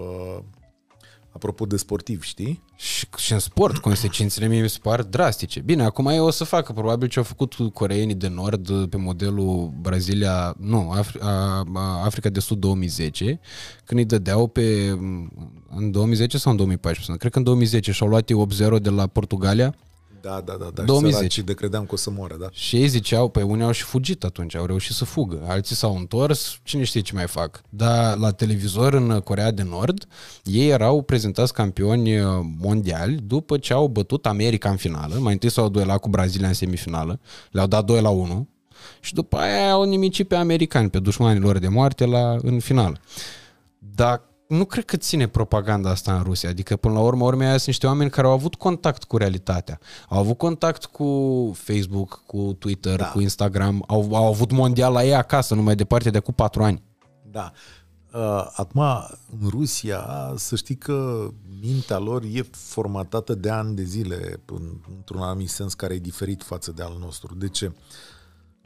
apropo 1.37 1.65
de 1.65 1.77
sportivi, 1.77 2.27
știi? 2.27 2.63
Și, 2.77 3.07
și 3.17 3.33
în 3.33 3.39
sport, 3.39 3.79
consecințele 3.79 4.47
mie 4.47 4.61
mi 4.61 4.69
se 4.69 4.79
par 4.83 5.03
drastice. 5.03 5.61
Bine, 5.61 5.85
acum 5.85 6.07
ei 6.07 6.19
o 6.19 6.31
să 6.31 6.45
facă 6.45 6.73
probabil 6.73 7.09
ce 7.09 7.19
au 7.19 7.25
făcut 7.25 7.55
coreenii 7.73 8.15
de 8.15 8.29
nord 8.29 8.87
pe 8.87 8.97
modelul 8.97 9.73
Brazilia, 9.81 10.55
nu, 10.59 10.91
Afri, 10.91 11.21
a, 11.21 11.65
a, 11.75 12.05
Africa 12.05 12.29
de 12.29 12.41
Sud 12.41 12.59
2010, 12.59 13.41
când 13.85 14.01
îi 14.01 14.07
dădeau 14.07 14.47
pe, 14.47 14.89
în 15.71 15.91
2010 15.91 16.39
sau 16.39 16.51
în 16.51 16.57
2014, 16.57 17.19
cred 17.19 17.33
că 17.33 17.39
în 17.39 17.45
2010 17.45 17.93
și-au 17.93 18.09
luat 18.09 18.31
ei 18.31 18.47
8-0 18.79 18.81
de 18.83 18.91
la 18.91 19.07
Portugalia 19.07 19.75
Da, 20.27 20.41
da, 20.45 20.57
da, 20.59 20.71
da. 20.75 20.83
2010. 20.83 21.41
Și 21.41 21.43
de 21.43 21.55
credeam 21.55 21.85
că 21.85 21.95
o 21.95 21.97
să 21.97 22.11
moară, 22.11 22.37
da. 22.41 22.47
și 22.51 22.77
ei 22.77 22.87
ziceau, 22.87 23.29
pe 23.29 23.43
unii 23.43 23.65
au 23.65 23.71
și 23.71 23.83
fugit 23.83 24.25
atunci, 24.25 24.55
au 24.55 24.67
reușit 24.67 24.95
să 24.95 25.05
fugă. 25.05 25.45
Alții 25.49 25.77
s-au 25.77 25.97
întors, 25.97 26.61
cine 26.63 26.85
știe 26.85 27.01
ce 27.01 27.15
mai 27.15 27.27
fac. 27.27 27.63
Dar 27.69 28.17
la 28.17 28.31
televizor 28.31 28.95
în 28.95 29.21
Corea 29.21 29.51
de 29.51 29.63
Nord, 29.63 30.07
ei 30.45 30.69
erau 30.69 31.03
prezentați 31.03 31.53
campioni 31.53 32.19
uh, 32.21 32.29
mondiali 32.59 33.15
după 33.15 33.59
ce 33.59 33.73
au 33.73 33.89
bătut 33.89 34.27
America 34.27 34.71
în 34.71 34.77
finală. 34.77 35.15
Mai 35.19 35.33
întâi 35.33 35.51
s-au 35.51 35.69
duelat 35.69 36.01
cu 36.01 36.09
Brazilia 36.09 36.49
în 36.49 36.55
semifinală, 36.55 37.21
le-au 37.51 37.67
dat 37.67 37.85
2 37.85 38.01
la 38.01 38.11
1 38.11 38.49
și 39.01 39.15
după 39.15 39.37
aia 39.37 39.71
au 39.71 39.85
nimicit 39.85 40.29
pe 40.29 40.35
americani, 40.35 40.91
pe 40.91 40.99
dușmanii 40.99 41.41
lor 41.41 41.59
de 41.59 41.69
moarte 41.69 42.05
la, 42.05 42.37
în 42.43 42.61
final. 42.61 43.01
Dar 43.79 44.23
nu 44.49 44.65
cred 44.65 44.85
că 44.85 44.97
ține 44.97 45.29
propaganda 45.29 45.91
asta 45.91 46.17
în 46.17 46.23
Rusia. 46.23 46.49
Adică, 46.49 46.77
până 46.77 46.95
la 46.95 47.01
urmă, 47.01 47.25
urmea 47.25 47.47
aia 47.47 47.55
sunt 47.57 47.67
niște 47.67 47.87
oameni 47.87 48.11
care 48.11 48.27
au 48.27 48.33
avut 48.33 48.55
contact 48.55 49.05
cu 49.05 49.17
realitatea. 49.17 49.79
Au 50.09 50.19
avut 50.19 50.39
contact 50.39 50.85
cu 50.85 51.51
Facebook, 51.57 52.23
cu 52.27 52.57
Twitter, 52.59 52.97
da. 52.97 53.11
cu 53.11 53.21
Instagram. 53.21 53.85
Au, 53.87 54.15
au 54.15 54.27
avut 54.27 54.51
mondial 54.53 54.93
la 54.93 55.05
ei 55.05 55.15
acasă, 55.15 55.55
numai 55.55 55.75
departe 55.75 56.11
de 56.11 56.19
cu 56.19 56.33
patru 56.33 56.63
ani. 56.65 56.83
Da. 57.31 57.53
Uh, 58.15 58.47
Acum, 58.55 58.81
în 59.41 59.49
Rusia, 59.49 60.33
să 60.37 60.57
știi 60.57 60.77
că 60.77 61.29
mintea 61.63 61.99
lor 61.99 62.23
e 62.33 62.43
formatată 62.51 63.35
de 63.35 63.51
ani 63.51 63.75
de 63.75 63.83
zile, 63.83 64.43
în- 64.47 64.81
într-un 64.97 65.21
anumit 65.23 65.49
sens 65.49 65.75
care 65.75 65.95
e 65.95 65.99
diferit 65.99 66.43
față 66.43 66.73
de 66.73 66.83
al 66.83 66.97
nostru. 67.01 67.35
De 67.35 67.49
ce? 67.49 67.73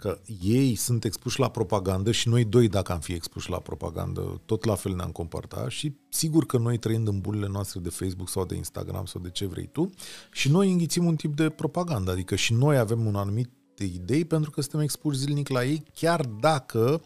Că 0.01 0.18
ei 0.43 0.74
sunt 0.74 1.05
expuși 1.05 1.40
la 1.40 1.51
propagandă 1.51 2.10
și 2.10 2.28
noi 2.28 2.44
doi, 2.44 2.68
dacă 2.68 2.93
am 2.93 3.01
fi 3.01 3.12
expuși 3.12 3.51
la 3.51 3.59
propagandă, 3.59 4.40
tot 4.44 4.64
la 4.64 4.74
fel 4.74 4.94
ne-am 4.94 5.10
comportat 5.10 5.70
și 5.70 5.94
sigur 6.09 6.47
că 6.47 6.59
noi 6.59 6.78
trăind 6.78 7.09
în 7.09 7.20
bulele 7.20 7.48
noastre 7.48 7.81
de 7.81 7.89
Facebook 7.89 8.28
sau 8.28 8.44
de 8.44 8.55
Instagram 8.55 9.05
sau 9.05 9.20
de 9.20 9.31
ce 9.31 9.47
vrei 9.47 9.66
tu 9.66 9.90
și 10.32 10.51
noi 10.51 10.72
înghițim 10.72 11.05
un 11.05 11.16
tip 11.16 11.36
de 11.36 11.48
propagandă, 11.48 12.10
adică 12.10 12.35
și 12.35 12.52
noi 12.52 12.78
avem 12.78 13.06
un 13.06 13.14
anumit 13.14 13.51
idei 13.78 14.24
pentru 14.24 14.51
că 14.51 14.60
suntem 14.60 14.81
expuși 14.81 15.18
zilnic 15.18 15.48
la 15.48 15.64
ei, 15.64 15.82
chiar 15.94 16.20
dacă 16.27 17.01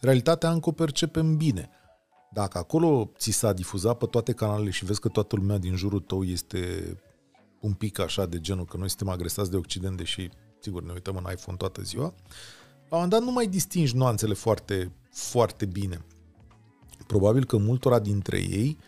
realitatea 0.00 0.50
încă 0.50 0.68
o 0.68 0.72
percepem 0.72 1.36
bine. 1.36 1.70
Dacă 2.32 2.58
acolo 2.58 3.12
ți 3.18 3.30
s-a 3.30 3.52
difuzat 3.52 3.98
pe 3.98 4.06
toate 4.06 4.32
canalele 4.32 4.70
și 4.70 4.84
vezi 4.84 5.00
că 5.00 5.08
toată 5.08 5.36
lumea 5.36 5.58
din 5.58 5.76
jurul 5.76 6.00
tău 6.00 6.24
este 6.24 6.94
un 7.60 7.72
pic 7.72 7.98
așa 7.98 8.26
de 8.26 8.40
genul 8.40 8.64
că 8.64 8.76
noi 8.76 8.88
suntem 8.88 9.08
agresați 9.08 9.50
de 9.50 9.56
Occident, 9.56 9.96
deși 9.96 10.30
sigur 10.60 10.82
ne 10.82 10.92
uităm 10.92 11.16
în 11.16 11.32
iPhone 11.32 11.56
toată 11.56 11.82
ziua, 11.82 12.14
la 12.88 12.96
un 12.96 13.02
moment 13.02 13.10
dat 13.10 13.22
nu 13.22 13.30
mai 13.30 13.46
distingi 13.46 13.96
nuanțele 13.96 14.34
foarte, 14.34 14.92
foarte 15.10 15.66
bine. 15.66 16.04
Probabil 17.06 17.44
că 17.44 17.56
multora 17.56 17.98
dintre 17.98 18.38
ei 18.38 18.78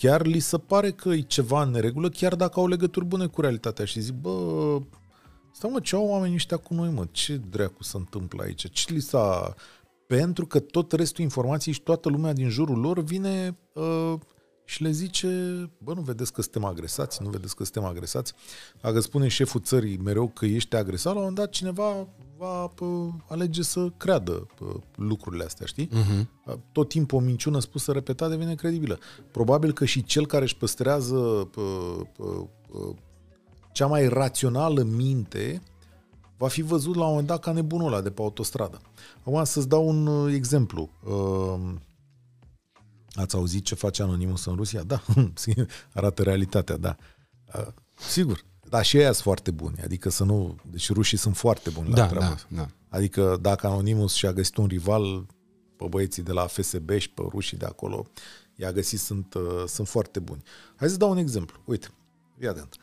chiar 0.00 0.26
li 0.26 0.38
se 0.38 0.58
pare 0.58 0.90
că 0.90 1.08
e 1.08 1.20
ceva 1.20 1.62
în 1.62 1.70
neregulă, 1.70 2.08
chiar 2.08 2.34
dacă 2.34 2.60
au 2.60 2.66
legături 2.66 3.04
bune 3.04 3.26
cu 3.26 3.40
realitatea 3.40 3.84
și 3.84 4.00
zic, 4.00 4.14
bă, 4.14 4.80
stai 5.52 5.70
mă, 5.72 5.80
ce 5.80 5.96
au 5.96 6.06
oamenii 6.06 6.34
ăștia 6.34 6.56
cu 6.56 6.74
noi, 6.74 6.90
mă? 6.90 7.06
Ce 7.10 7.36
dracu 7.36 7.82
se 7.82 7.96
întâmplă 7.96 8.42
aici? 8.42 8.70
Ce 8.70 8.92
li 8.92 9.00
s-a... 9.00 9.54
Pentru 10.06 10.46
că 10.46 10.60
tot 10.60 10.92
restul 10.92 11.24
informației 11.24 11.74
și 11.74 11.80
toată 11.80 12.08
lumea 12.08 12.32
din 12.32 12.48
jurul 12.48 12.78
lor 12.78 13.00
vine 13.02 13.58
uh, 13.72 14.14
și 14.70 14.82
le 14.82 14.90
zice, 14.90 15.28
bă, 15.78 15.94
nu 15.94 16.00
vedeți 16.00 16.32
că 16.32 16.42
suntem 16.42 16.64
agresați, 16.64 17.22
nu 17.22 17.28
vedeți 17.28 17.56
că 17.56 17.62
suntem 17.62 17.84
agresați. 17.84 18.32
Dacă 18.80 19.00
spune 19.00 19.28
șeful 19.28 19.60
țării 19.60 19.96
mereu 19.96 20.28
că 20.28 20.44
ești 20.44 20.76
agresat, 20.76 21.12
la 21.12 21.18
un 21.18 21.24
moment 21.24 21.36
dat 21.36 21.50
cineva 21.50 22.06
va 22.36 22.66
pă, 22.66 23.08
alege 23.28 23.62
să 23.62 23.88
creadă 23.96 24.32
pă, 24.32 24.80
lucrurile 24.94 25.44
astea, 25.44 25.66
știi? 25.66 25.88
Uh-huh. 25.88 26.26
Tot 26.72 26.88
timpul 26.88 27.18
o 27.18 27.20
minciună 27.20 27.60
spusă 27.60 27.92
repetat 27.92 28.30
devine 28.30 28.54
credibilă. 28.54 28.98
Probabil 29.30 29.72
că 29.72 29.84
și 29.84 30.04
cel 30.04 30.26
care 30.26 30.44
își 30.44 30.56
păstrează 30.56 31.48
pă, 31.50 31.62
pă, 32.16 32.46
pă, 32.68 32.94
cea 33.72 33.86
mai 33.86 34.08
rațională 34.08 34.82
minte 34.82 35.62
va 36.36 36.48
fi 36.48 36.62
văzut 36.62 36.94
la 36.94 37.02
un 37.02 37.08
moment 37.08 37.26
dat 37.26 37.40
ca 37.40 37.52
nebunul 37.52 37.86
ăla 37.86 38.00
de 38.00 38.10
pe 38.10 38.22
autostradă. 38.22 38.80
Acum 39.20 39.44
să-ți 39.44 39.68
dau 39.68 39.88
un 39.88 40.06
uh, 40.06 40.34
exemplu. 40.34 40.90
Uh, 41.04 41.74
Ați 43.14 43.34
auzit 43.36 43.64
ce 43.64 43.74
face 43.74 44.02
Anonymous 44.02 44.44
în 44.44 44.54
Rusia? 44.56 44.82
Da, 44.82 45.02
arată 45.94 46.22
realitatea, 46.22 46.76
da. 46.76 46.96
Uh, 47.54 47.66
sigur, 48.08 48.44
dar 48.68 48.84
și 48.84 48.96
ei 48.96 49.02
sunt 49.02 49.16
foarte 49.16 49.50
buni, 49.50 49.80
adică 49.84 50.10
să 50.10 50.24
nu... 50.24 50.56
Deci 50.70 50.92
rușii 50.92 51.18
sunt 51.18 51.36
foarte 51.36 51.70
buni 51.70 51.88
la 51.88 51.94
Da, 51.94 52.06
treaba 52.06 52.26
da, 52.26 52.32
asta. 52.32 52.46
da. 52.50 52.68
Adică 52.88 53.38
dacă 53.40 53.66
Anonymous 53.66 54.12
și-a 54.12 54.32
găsit 54.32 54.56
un 54.56 54.66
rival 54.66 55.26
pe 55.76 55.86
băieții 55.88 56.22
de 56.22 56.32
la 56.32 56.46
FSB 56.46 56.90
și 56.98 57.10
pe 57.10 57.22
rușii 57.28 57.56
de 57.56 57.64
acolo, 57.64 58.06
i-a 58.56 58.72
găsit, 58.72 58.98
sunt, 58.98 59.34
uh, 59.34 59.64
sunt 59.66 59.88
foarte 59.88 60.20
buni. 60.20 60.42
Hai 60.76 60.88
să 60.88 60.96
dau 60.96 61.10
un 61.10 61.16
exemplu. 61.16 61.60
Uite, 61.64 61.88
fii 62.38 62.48
atent. 62.48 62.76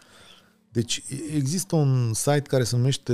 Deci 0.71 1.03
există 1.33 1.75
un 1.75 2.13
site 2.13 2.41
care 2.41 2.63
se 2.63 2.75
numește 2.75 3.13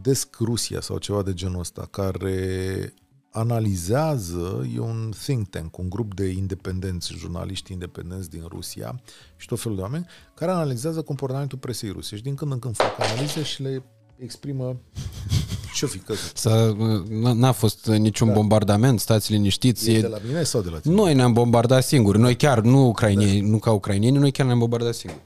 Desk 0.00 0.36
Rusia 0.40 0.80
sau 0.80 0.98
ceva 0.98 1.22
de 1.22 1.32
genul 1.34 1.60
ăsta, 1.60 1.86
care 1.90 2.94
analizează, 3.34 4.68
e 4.74 4.78
un 4.78 5.12
think 5.24 5.48
tank, 5.48 5.78
un 5.78 5.88
grup 5.88 6.14
de 6.14 6.26
independenți, 6.26 7.12
jurnaliști 7.12 7.72
independenți 7.72 8.30
din 8.30 8.44
Rusia 8.48 9.00
și 9.36 9.46
tot 9.46 9.60
felul 9.60 9.76
de 9.76 9.82
oameni, 9.82 10.06
care 10.34 10.50
analizează 10.50 11.02
comportamentul 11.02 11.58
presei 11.58 11.90
ruse 11.90 12.16
și 12.16 12.22
din 12.22 12.34
când 12.34 12.52
în 12.52 12.58
când 12.58 12.76
fac 12.76 13.00
analize 13.00 13.42
și 13.42 13.62
le 13.62 13.82
exprimă 14.16 14.76
ce-o 15.74 15.88
fi 15.88 15.98
căzut. 15.98 16.36
Să, 16.36 16.74
n- 17.06 17.34
n-a 17.34 17.52
fost 17.52 17.86
niciun 17.86 18.28
da. 18.28 18.34
bombardament, 18.34 19.00
stați 19.00 19.32
liniștiți. 19.32 19.90
E 19.90 19.96
E, 19.96 20.00
de 20.00 20.06
la 20.06 20.18
mine 20.26 20.42
sau 20.42 20.60
de 20.60 20.68
la 20.68 20.78
tine? 20.78 20.94
noi 20.94 21.14
ne-am 21.14 21.32
bombardat 21.32 21.84
singuri. 21.84 22.18
Noi 22.18 22.36
chiar, 22.36 22.60
nu 22.60 22.86
ucrainieni, 22.86 23.40
da. 23.40 23.46
nu 23.48 23.58
ca 23.58 23.70
ucrainieni, 23.72 24.18
noi 24.18 24.30
chiar 24.32 24.46
ne-am 24.46 24.58
bombardat 24.58 24.94
singuri. 24.94 25.22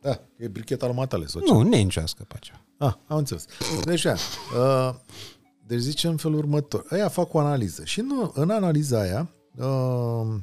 Da, 0.00 0.20
e 0.36 0.48
bricheta 0.48 0.86
lui 0.86 0.94
Matale 0.94 1.26
sau 1.26 1.40
ce? 1.40 1.52
Nu, 1.52 1.62
ne 1.62 1.78
încească 1.80 2.24
pacea. 2.28 2.64
Ah, 2.78 2.92
am 3.06 3.16
înțeles. 3.16 3.46
Deci, 3.84 4.02
ia, 4.02 4.16
uh, 4.58 4.94
deci 5.66 5.78
zice 5.78 6.08
în 6.08 6.16
felul 6.16 6.38
următor. 6.38 6.86
Aia 6.90 7.08
fac 7.08 7.34
o 7.34 7.38
analiză 7.38 7.84
și 7.84 8.00
în, 8.00 8.30
în 8.34 8.50
analiza 8.50 9.00
aia 9.00 9.30
uh, 9.56 10.34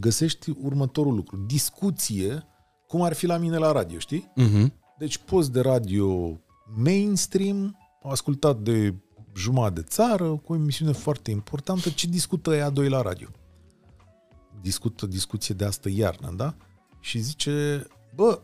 găsești 0.00 0.50
următorul 0.62 1.14
lucru. 1.14 1.36
Discuție 1.36 2.46
cum 2.86 3.02
ar 3.02 3.12
fi 3.12 3.26
la 3.26 3.36
mine 3.36 3.56
la 3.56 3.72
radio, 3.72 3.98
știi? 3.98 4.32
Uh-huh. 4.40 4.66
Deci 4.98 5.18
post 5.18 5.52
de 5.52 5.60
radio 5.60 6.40
mainstream, 6.76 7.78
ascultat 8.02 8.58
de 8.58 8.94
jumătate 9.36 9.80
de 9.80 9.86
țară, 9.86 10.28
cu 10.28 10.52
o 10.52 10.56
emisiune 10.56 10.92
foarte 10.92 11.30
importantă, 11.30 11.90
ce 11.90 12.06
discută 12.06 12.54
ea 12.54 12.70
doi 12.70 12.88
la 12.88 13.02
radio. 13.02 13.28
Discută 14.60 15.06
discuție 15.06 15.54
de 15.54 15.64
astă 15.64 15.88
iarnă, 15.88 16.32
da? 16.36 16.54
Și 17.00 17.18
zice, 17.18 17.86
bă, 18.14 18.40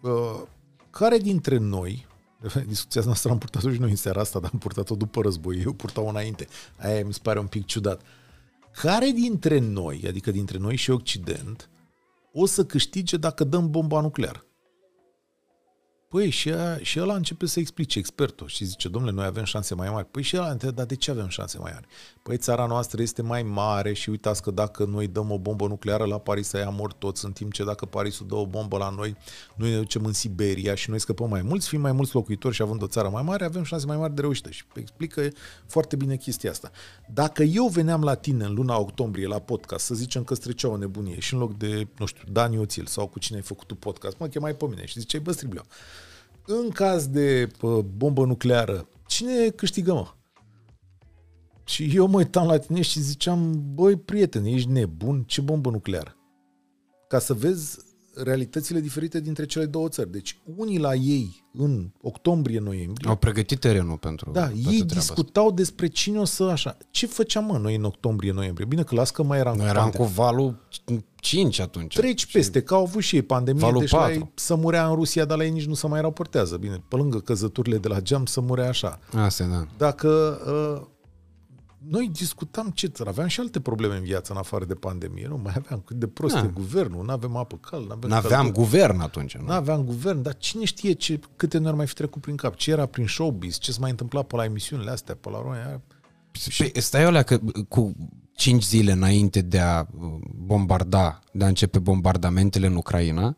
bă 0.00 0.46
care 0.90 1.18
dintre 1.18 1.56
noi, 1.56 2.06
discuția 2.66 3.02
noastră 3.04 3.30
am 3.30 3.38
purtat-o 3.38 3.72
și 3.72 3.80
noi 3.80 3.90
în 3.90 3.96
seara 3.96 4.20
asta, 4.20 4.38
dar 4.38 4.50
am 4.52 4.58
purtat-o 4.58 4.94
după 4.94 5.20
război, 5.20 5.62
eu 5.64 5.72
purtau 5.72 6.08
înainte. 6.08 6.46
Aia 6.76 7.04
mi 7.04 7.12
se 7.12 7.20
pare 7.22 7.38
un 7.38 7.46
pic 7.46 7.66
ciudat. 7.66 8.00
Care 8.72 9.10
dintre 9.10 9.58
noi, 9.58 10.04
adică 10.08 10.30
dintre 10.30 10.58
noi 10.58 10.76
și 10.76 10.90
Occident, 10.90 11.68
o 12.32 12.46
să 12.46 12.64
câștige 12.64 13.16
dacă 13.16 13.44
dăm 13.44 13.70
bomba 13.70 14.00
nucleară? 14.00 14.44
Păi 16.12 16.30
și, 16.30 16.50
a, 16.50 16.78
și 16.78 17.00
ăla 17.00 17.14
începe 17.14 17.46
să 17.46 17.60
explice 17.60 17.98
expertul 17.98 18.46
și 18.46 18.64
zice, 18.64 18.88
domnule, 18.88 19.14
noi 19.14 19.24
avem 19.24 19.44
șanse 19.44 19.74
mai 19.74 19.90
mari. 19.90 20.06
Păi 20.06 20.22
și 20.22 20.36
ăla 20.36 20.50
întrebe, 20.50 20.74
dar 20.74 20.86
de 20.86 20.94
ce 20.94 21.10
avem 21.10 21.28
șanse 21.28 21.58
mai 21.58 21.70
mari? 21.74 21.86
Păi 22.22 22.36
țara 22.36 22.66
noastră 22.66 23.02
este 23.02 23.22
mai 23.22 23.42
mare 23.42 23.92
și 23.92 24.10
uitați 24.10 24.42
că 24.42 24.50
dacă 24.50 24.84
noi 24.84 25.06
dăm 25.06 25.30
o 25.30 25.38
bombă 25.38 25.66
nucleară 25.66 26.04
la 26.04 26.18
Paris, 26.18 26.48
să 26.48 26.58
ia 26.58 26.68
mor 26.68 26.92
toți, 26.92 27.24
în 27.24 27.32
timp 27.32 27.52
ce 27.52 27.64
dacă 27.64 27.86
Parisul 27.86 28.26
dă 28.26 28.34
o 28.34 28.46
bombă 28.46 28.78
la 28.78 28.90
noi, 28.90 29.16
noi 29.56 29.70
ne 29.70 29.76
ducem 29.76 30.04
în 30.04 30.12
Siberia 30.12 30.74
și 30.74 30.90
noi 30.90 30.98
scăpăm 30.98 31.28
mai 31.28 31.42
mulți, 31.42 31.68
fiind 31.68 31.84
mai 31.84 31.92
mulți 31.92 32.14
locuitori 32.14 32.54
și 32.54 32.62
având 32.62 32.82
o 32.82 32.86
țară 32.86 33.08
mai 33.08 33.22
mare, 33.22 33.44
avem 33.44 33.62
șanse 33.62 33.86
mai 33.86 33.96
mari 33.96 34.14
de 34.14 34.20
reușită. 34.20 34.50
Și 34.50 34.64
explică 34.74 35.28
foarte 35.66 35.96
bine 35.96 36.16
chestia 36.16 36.50
asta. 36.50 36.70
Dacă 37.12 37.42
eu 37.42 37.66
veneam 37.66 38.02
la 38.02 38.14
tine 38.14 38.44
în 38.44 38.54
luna 38.54 38.78
octombrie 38.78 39.26
la 39.26 39.38
podcast 39.38 39.84
să 39.84 39.94
zicem 39.94 40.24
că 40.24 40.34
strecea 40.34 40.68
o 40.68 40.76
nebunie 40.76 41.20
și 41.20 41.34
în 41.34 41.40
loc 41.40 41.56
de, 41.56 41.86
nu 41.98 42.06
știu, 42.06 42.22
Dani 42.32 42.58
Oțil 42.58 42.86
sau 42.86 43.06
cu 43.06 43.18
cine 43.18 43.36
ai 43.36 43.42
făcut 43.42 43.66
tu 43.66 43.74
podcast, 43.74 44.18
mă 44.18 44.26
chemai 44.26 44.54
pe 44.54 44.66
mine 44.68 44.84
și 44.84 44.98
ziceai, 44.98 45.22
bă, 45.22 45.32
Stribleu, 45.32 45.64
în 46.46 46.70
caz 46.70 47.06
de 47.06 47.48
pă, 47.58 47.82
bombă 47.96 48.24
nucleară, 48.24 48.88
cine 49.06 49.48
câștigă, 49.48 49.92
mă? 49.92 50.06
Și 51.64 51.90
eu 51.94 52.06
mă 52.06 52.16
uitam 52.16 52.46
la 52.46 52.58
tine 52.58 52.82
și 52.82 53.00
ziceam, 53.00 53.62
băi, 53.74 53.96
prieten, 53.96 54.44
ești 54.44 54.68
nebun? 54.68 55.22
Ce 55.22 55.40
bombă 55.40 55.70
nucleară? 55.70 56.16
Ca 57.08 57.18
să 57.18 57.34
vezi 57.34 57.78
realitățile 58.14 58.80
diferite 58.80 59.20
dintre 59.20 59.46
cele 59.46 59.66
două 59.66 59.88
țări. 59.88 60.12
Deci 60.12 60.38
unii 60.56 60.78
la 60.78 60.94
ei 60.94 61.44
în 61.52 61.90
octombrie-noiembrie 62.00 63.08
Au 63.08 63.16
pregătit 63.16 63.60
terenul 63.60 63.96
pentru 63.96 64.30
da, 64.30 64.40
toată 64.40 64.54
ei 64.56 64.62
treaba 64.62 64.94
discutau 64.94 65.50
despre 65.50 65.86
cine 65.86 66.18
o 66.18 66.24
să 66.24 66.42
așa. 66.42 66.76
Ce 66.90 67.06
făceam 67.06 67.44
mă 67.44 67.58
noi 67.58 67.74
în 67.74 67.84
octombrie-noiembrie? 67.84 68.66
Bine 68.66 68.82
că 68.82 68.94
las 68.94 69.10
că 69.10 69.22
mai 69.22 69.38
eram 69.38 69.52
asta. 69.52 69.64
Noi 69.64 69.72
cu 69.72 69.78
eram 69.78 69.90
pandemie. 69.90 70.08
cu 70.08 70.20
valul 70.20 70.68
5 71.16 71.58
atunci. 71.58 71.94
Treci 71.94 72.32
peste, 72.32 72.62
că 72.62 72.74
au 72.74 72.82
avut 72.82 73.02
și 73.02 73.14
ei 73.14 73.22
pandemie, 73.22 73.60
Valul 73.60 73.80
deci 73.80 73.90
la 73.90 73.98
patru. 73.98 74.14
ei 74.14 74.30
să 74.34 74.54
murea 74.54 74.86
în 74.86 74.94
Rusia, 74.94 75.24
dar 75.24 75.38
la 75.38 75.44
ei 75.44 75.50
nici 75.50 75.66
nu 75.66 75.74
se 75.74 75.86
mai 75.86 76.00
raportează. 76.00 76.56
Bine, 76.56 76.82
pe 76.88 76.96
lângă 76.96 77.18
căzăturile 77.18 77.78
de 77.78 77.88
la 77.88 78.00
geam 78.00 78.26
să 78.26 78.40
murea 78.40 78.68
așa. 78.68 78.98
Asta, 79.14 79.44
da. 79.44 79.66
Dacă 79.76 80.08
uh, 80.80 80.86
noi 81.88 82.08
discutam 82.12 82.70
ce 82.70 82.86
țară, 82.86 83.08
aveam 83.08 83.26
și 83.28 83.40
alte 83.40 83.60
probleme 83.60 83.96
în 83.96 84.02
viață 84.02 84.32
în 84.32 84.38
afară 84.38 84.64
de 84.64 84.74
pandemie, 84.74 85.26
nu 85.28 85.40
mai 85.42 85.52
aveam 85.56 85.80
cât 85.80 85.96
de 85.96 86.06
prost 86.06 86.34
Da. 86.34 86.40
e 86.40 86.50
guvernul, 86.54 87.04
nu 87.04 87.12
avem 87.12 87.36
apă 87.36 87.56
caldă, 87.56 87.86
nu 87.86 87.92
avem 87.92 88.10
N-aveam 88.10 88.42
căldură. 88.42 88.64
guvern 88.64 89.00
atunci. 89.00 89.36
Nu? 89.36 89.44
Nu 89.44 89.52
aveam 89.52 89.84
guvern, 89.84 90.22
dar 90.22 90.36
cine 90.36 90.64
știe 90.64 90.92
ce, 90.92 91.20
câte 91.36 91.58
nu 91.58 91.68
ar 91.68 91.74
mai 91.74 91.86
fi 91.86 91.94
trecut 91.94 92.22
prin 92.22 92.36
cap, 92.36 92.54
ce 92.54 92.70
era 92.70 92.86
prin 92.86 93.06
showbiz, 93.06 93.58
ce 93.58 93.72
se 93.72 93.78
mai 93.80 93.90
întâmpla 93.90 94.22
pe 94.22 94.36
la 94.36 94.44
emisiunile 94.44 94.90
astea, 94.90 95.14
pe 95.14 95.30
la 95.30 95.40
România. 95.40 95.80
Păi, 96.58 96.72
stai 96.80 97.04
alea 97.04 97.22
că 97.22 97.40
cu 97.68 97.92
5 98.34 98.62
zile 98.64 98.92
înainte 98.92 99.40
de 99.40 99.58
a 99.58 99.80
uh, 99.80 100.08
bombarda, 100.36 101.20
de 101.32 101.44
a 101.44 101.48
începe 101.48 101.78
bombardamentele 101.78 102.66
în 102.66 102.74
Ucraina, 102.76 103.26
uh, 103.26 103.34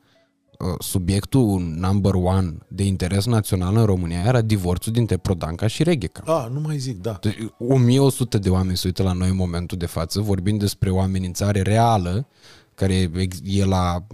subiectul 0.78 1.60
number 1.60 2.14
one 2.14 2.56
de 2.68 2.84
interes 2.84 3.26
național 3.26 3.76
în 3.76 3.84
România 3.84 4.22
era 4.24 4.40
divorțul 4.40 4.92
dintre 4.92 5.16
Prodanca 5.16 5.66
și 5.66 5.82
Regheca. 5.82 6.22
A, 6.32 6.48
nu 6.52 6.60
mai 6.60 6.78
zic, 6.78 7.00
da. 7.00 7.18
Deci, 7.20 7.36
1100 7.58 8.38
de 8.38 8.50
oameni 8.50 8.76
se 8.76 8.86
uită 8.86 9.02
la 9.02 9.12
noi 9.12 9.28
în 9.28 9.36
momentul 9.36 9.78
de 9.78 9.86
față, 9.86 10.20
vorbind 10.20 10.58
despre 10.58 10.90
o 10.90 11.00
amenințare 11.00 11.62
reală, 11.62 12.26
care 12.74 13.10
ex- 13.14 13.40
e 13.44 13.64
la 13.64 14.06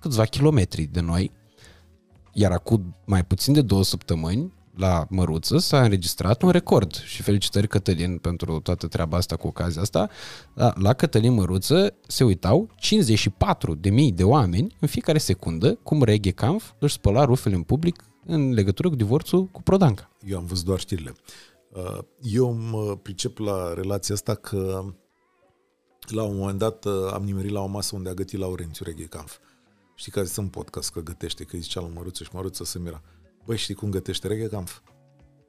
câțiva 0.00 0.24
kilometri 0.24 0.82
de 0.82 1.00
noi, 1.00 1.30
iar 2.32 2.52
acum 2.52 2.94
mai 3.04 3.24
puțin 3.24 3.52
de 3.52 3.62
două 3.62 3.84
săptămâni, 3.84 4.52
la 4.76 5.06
Măruță 5.10 5.58
s-a 5.58 5.82
înregistrat 5.82 6.42
un 6.42 6.50
record 6.50 6.94
și 6.94 7.22
felicitări 7.22 7.68
Cătălin 7.68 8.18
pentru 8.18 8.60
toată 8.60 8.86
treaba 8.86 9.16
asta 9.16 9.36
cu 9.36 9.46
ocazia 9.46 9.80
asta. 9.80 10.08
La, 10.54 10.72
la 10.76 10.92
Cătălin 10.92 11.32
Măruță 11.32 11.94
se 12.06 12.24
uitau 12.24 12.68
54 12.76 13.74
de 13.74 13.90
mii 13.90 14.12
de 14.12 14.24
oameni 14.24 14.76
în 14.80 14.88
fiecare 14.88 15.18
secundă 15.18 15.74
cum 15.74 16.02
Reghe 16.02 16.30
Kampf 16.30 16.72
își 16.78 16.94
spăla 16.94 17.24
rufele 17.24 17.54
în 17.54 17.62
public 17.62 18.04
în 18.26 18.52
legătură 18.52 18.88
cu 18.88 18.94
divorțul 18.94 19.44
cu 19.44 19.62
Prodanca. 19.62 20.10
Eu 20.26 20.38
am 20.38 20.44
văzut 20.44 20.64
doar 20.64 20.78
știrile. 20.78 21.14
Uh, 21.68 21.98
Eu 22.20 22.52
mă 22.52 22.96
pricep 22.96 23.38
la 23.38 23.74
relația 23.74 24.14
asta 24.14 24.34
că 24.34 24.84
la 26.08 26.22
un 26.22 26.36
moment 26.36 26.58
dat 26.58 26.84
uh, 26.84 26.92
am 27.12 27.24
nimerit 27.24 27.50
la 27.50 27.60
o 27.60 27.66
masă 27.66 27.96
unde 27.96 28.08
a 28.08 28.14
gătit 28.14 28.38
Laurențiu 28.38 28.84
Reghecanf. 28.84 29.36
Știi 29.94 30.12
că 30.12 30.24
sunt 30.24 30.50
podcast 30.50 30.90
că 30.90 31.00
gătește, 31.00 31.44
că 31.44 31.56
îi 31.56 31.62
zicea 31.62 31.80
lui 31.80 31.90
Măruță 31.94 32.24
și 32.24 32.30
Măruță 32.32 32.64
să 32.64 32.78
mira. 32.78 33.02
Băi, 33.46 33.56
știi 33.56 33.74
cum 33.74 33.90
gătește 33.90 34.28
Reghecanf? 34.28 34.80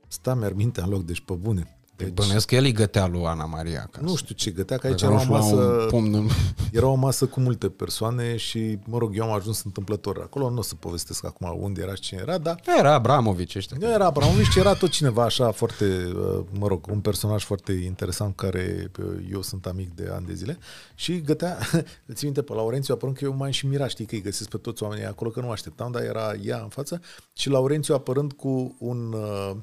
Sta 0.08 0.36
mi-ar 0.36 0.54
mintea 0.54 0.84
în 0.84 0.90
loc, 0.90 1.04
deci 1.04 1.22
pe 1.22 1.34
bune. 1.34 1.77
Deci, 1.98 2.10
Bănuiesc 2.14 2.48
că 2.48 2.56
el 2.56 2.64
îi 2.64 2.72
gătea 2.72 3.08
lui 3.08 3.24
Ana 3.26 3.46
Maria 3.46 3.82
acasă. 3.82 4.06
nu 4.06 4.16
știu 4.16 4.36
ce 4.36 4.52
gătea, 4.52 4.78
că 4.78 4.88
aici 4.88 5.02
Dacă 5.02 5.14
era 5.14 5.24
nu 5.24 5.34
o 5.34 5.36
își 5.38 5.46
lua 5.54 5.58
masă... 5.62 5.72
un 5.82 5.88
pumn 5.90 6.14
în... 6.14 6.28
Era 6.72 6.88
o 6.88 6.94
masă 6.96 7.26
cu 7.26 7.40
multe 7.40 7.70
persoane 7.70 8.36
și, 8.36 8.78
mă 8.86 8.98
rog, 8.98 9.18
eu 9.18 9.24
am 9.24 9.32
ajuns 9.32 9.64
întâmplător 9.64 10.20
acolo. 10.24 10.50
Nu 10.50 10.58
o 10.58 10.62
să 10.62 10.76
povestesc 10.76 11.26
acum 11.26 11.58
unde 11.62 11.82
era 11.82 11.94
și 11.94 12.02
cine 12.02 12.20
era, 12.22 12.38
dar 12.38 12.60
Era 12.80 12.94
Abramovici 12.94 13.56
ăștia. 13.56 13.78
nu 13.80 13.92
era 13.92 14.06
Abramovici, 14.06 14.56
era 14.56 14.74
tot 14.74 14.90
cineva 14.90 15.24
așa 15.24 15.52
foarte, 15.52 15.86
uh, 16.16 16.40
mă 16.60 16.68
rog, 16.68 16.88
un 16.92 17.00
personaj 17.00 17.44
foarte 17.44 17.72
interesant 17.72 18.36
care 18.36 18.92
uh, 19.00 19.06
eu 19.32 19.42
sunt 19.42 19.66
amic 19.66 19.96
de 19.96 20.10
ani 20.14 20.26
de 20.26 20.34
zile 20.34 20.58
și 20.96 21.22
gătea, 21.22 21.58
îți 22.06 22.24
minte, 22.24 22.42
pe 22.42 22.54
Laurențiu 22.54 22.94
apărând 22.94 23.18
că 23.18 23.24
eu 23.26 23.36
m-am 23.36 23.50
și 23.52 23.68
mirat, 23.68 23.90
știi 23.90 24.06
că 24.06 24.16
îi 24.16 24.22
găsesc 24.22 24.50
pe 24.50 24.58
toți 24.58 24.84
oamenii 24.84 25.06
acolo, 25.06 25.30
că 25.30 25.40
nu 25.40 25.50
așteptam, 25.52 25.92
dar 25.92 26.02
era 26.04 26.34
ea 26.44 26.58
în 26.62 26.70
față 26.70 27.02
și 27.34 27.50
Laurențiu 27.50 27.94
apărând 27.96 28.34
cu 28.34 28.76
un, 28.80 29.14
uh, 29.14 29.56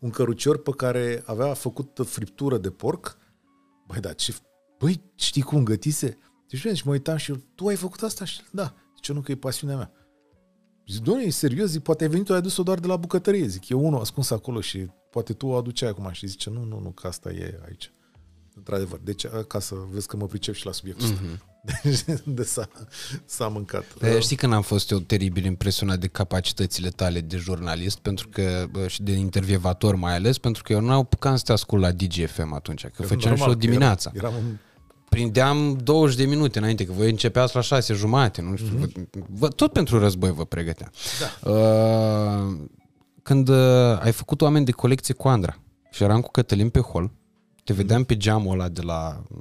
un 0.00 0.10
cărucior 0.10 0.62
pe 0.62 0.70
care 0.70 1.22
avea 1.26 1.54
făcut 1.54 2.00
friptură 2.04 2.58
de 2.58 2.70
porc. 2.70 3.16
Băi, 3.86 4.00
da, 4.00 4.12
ce, 4.12 4.34
băi, 4.78 5.02
știi 5.14 5.42
cum 5.42 5.64
gătise? 5.64 6.18
Deci, 6.48 6.62
bine, 6.62 6.74
și 6.74 6.86
mă 6.86 6.92
uitam 6.92 7.16
și 7.16 7.30
eu, 7.30 7.36
tu 7.54 7.66
ai 7.66 7.76
făcut 7.76 8.02
asta? 8.02 8.24
Și 8.24 8.40
da, 8.52 8.74
zice, 8.94 9.12
nu, 9.12 9.20
că 9.20 9.32
e 9.32 9.36
pasiunea 9.36 9.76
mea. 9.76 9.92
Zic, 10.86 11.02
doamne, 11.02 11.24
e 11.24 11.30
serios? 11.30 11.68
Zic, 11.68 11.82
poate 11.82 12.04
ai 12.04 12.10
venit, 12.10 12.28
o 12.28 12.32
ai 12.32 12.38
adus-o 12.38 12.62
doar 12.62 12.78
de 12.78 12.86
la 12.86 12.96
bucătărie. 12.96 13.46
Zic, 13.46 13.68
e 13.68 13.74
unul 13.74 14.00
ascuns 14.00 14.30
acolo 14.30 14.60
și 14.60 14.90
poate 15.10 15.32
tu 15.32 15.46
o 15.46 15.56
aduceai 15.56 15.90
acum. 15.90 16.10
Și 16.12 16.26
zice, 16.26 16.50
nu, 16.50 16.64
nu, 16.64 16.80
nu, 16.80 16.90
că 16.90 17.06
asta 17.06 17.30
e 17.30 17.60
aici. 17.66 17.92
Într-adevăr. 18.54 19.00
Deci, 19.04 19.26
ca 19.26 19.58
să 19.58 19.74
vezi 19.90 20.06
că 20.06 20.16
mă 20.16 20.26
pricep 20.26 20.54
și 20.54 20.66
la 20.66 20.72
subiectul 20.72 21.04
ăsta. 21.04 21.20
Deci, 21.82 22.04
de 22.24 22.42
s-a, 22.42 22.68
s-a 23.24 23.48
mâncat. 23.48 23.84
Dar 23.98 24.22
știi 24.22 24.36
că 24.36 24.46
n-am 24.46 24.62
fost 24.62 24.90
eu 24.90 24.98
teribil 24.98 25.44
impresionat 25.44 25.98
de 25.98 26.06
capacitățile 26.06 26.88
tale 26.88 27.20
de 27.20 27.36
jurnalist 27.36 27.98
pentru 27.98 28.28
că 28.28 28.66
bă, 28.70 28.86
și 28.86 29.02
de 29.02 29.12
intervievator 29.12 29.94
mai 29.94 30.14
ales, 30.14 30.38
pentru 30.38 30.62
că 30.62 30.72
eu 30.72 30.80
nu 30.80 30.92
apucam 30.92 31.36
să 31.36 31.42
te 31.46 31.52
ascult 31.52 31.82
la 31.82 31.90
DGFM 31.92 32.52
atunci, 32.52 32.86
că 32.86 33.02
făceam 33.02 33.18
Normal, 33.30 33.36
și 33.36 33.42
o 33.48 33.58
că 33.58 33.66
dimineața. 33.66 34.10
Eram, 34.14 34.32
eram 34.32 34.44
în 34.46 34.56
Prindeam 35.08 35.78
20 35.82 36.16
de 36.16 36.24
minute 36.24 36.58
înainte, 36.58 36.84
că 36.84 36.92
voi 36.92 37.10
începeați 37.10 37.54
la 37.54 37.60
6 37.60 37.94
jumate, 37.94 38.42
nu 38.42 38.56
știu, 38.56 38.78
Mhm. 38.78 39.08
vă, 39.12 39.20
vă, 39.28 39.48
tot 39.48 39.72
pentru 39.72 39.98
război 39.98 40.30
vă 40.32 40.44
pregătea. 40.44 40.90
Da. 41.42 41.50
Uh, 41.50 42.56
când 43.22 43.48
uh, 43.48 43.98
ai 44.00 44.12
făcut 44.12 44.40
oameni 44.40 44.64
de 44.64 44.70
colecție 44.70 45.14
cu 45.14 45.28
Andra 45.28 45.58
și 45.90 46.02
eram 46.02 46.20
cu 46.20 46.30
Cătălin 46.30 46.68
pe 46.68 46.80
hol, 46.80 47.10
te 47.64 47.72
vedeam 47.72 48.04
pe 48.04 48.16
geamul 48.16 48.52
ăla 48.52 48.68
de 48.68 48.80
la 48.82 49.22
uh, 49.30 49.38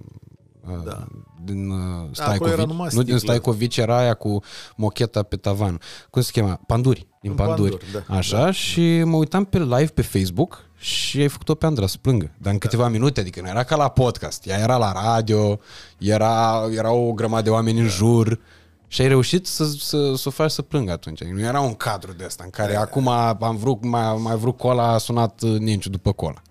Da. 0.86 1.08
din 1.44 1.70
uh, 1.70 1.78
acolo 1.80 2.10
Staicovici. 2.12 2.54
era 2.54 2.64
numai 2.64 2.88
nu 2.92 3.02
din 3.02 3.18
sticlă. 3.18 3.34
Staicovici 3.34 3.78
era 3.78 3.98
aia 3.98 4.14
cu 4.14 4.44
mocheta 4.76 5.24
pe 5.24 5.36
tavan. 5.36 5.80
Cum 6.10 6.22
se 6.22 6.32
chema? 6.32 6.60
Panduri. 6.68 7.08
Din 7.22 7.30
În 7.32 7.36
Panduri. 7.38 7.70
Panduri, 7.78 8.06
da, 8.08 8.16
Așa 8.16 8.44
da. 8.44 8.52
și 8.52 9.04
mă 9.04 9.16
uitam 9.16 9.44
pe 9.46 9.58
live 9.58 9.86
pe 9.86 10.02
Facebook 10.02 10.66
și 10.78 11.20
ai 11.20 11.28
făcut-o 11.28 11.56
pe 11.56 11.66
Andra 11.66 11.88
să 11.88 11.98
plângă. 12.02 12.32
Dar 12.38 12.54
în 12.54 12.60
câteva 12.60 12.88
minute, 12.88 13.20
adică 13.20 13.42
nu 13.42 13.48
era 13.48 13.64
ca 13.64 13.76
la 13.76 13.90
podcast. 13.90 14.46
Ea 14.48 14.60
era 14.60 14.78
la 14.78 14.92
radio, 14.92 15.60
era, 15.98 16.66
era 16.76 16.92
o 16.92 17.12
grămadă 17.14 17.44
de 17.44 17.50
oameni 17.50 17.80
în 17.80 17.88
jur 17.88 18.40
și 18.88 19.02
ai 19.02 19.08
reușit 19.08 19.46
să, 19.48 19.66
să, 19.66 20.14
să 20.16 20.28
o 20.28 20.32
faci 20.32 20.52
să 20.52 20.62
plângă 20.62 20.92
atunci. 20.92 21.24
Nu 21.24 21.40
era 21.40 21.60
un 21.60 21.74
cadru 21.74 22.12
de 22.12 22.24
ăsta 22.26 22.44
în 22.44 22.50
care 22.50 22.76
acum 22.76 23.08
am 23.08 23.56
vrut, 23.60 23.84
mai, 23.84 24.16
mai 24.18 24.36
vrut 24.36 24.58
cola, 24.58 24.92
a 24.92 24.98
sunat 24.98 25.42
uh, 25.42 25.58
Ninciu 25.60 25.90
după 25.90 26.12
cola. 26.12 26.42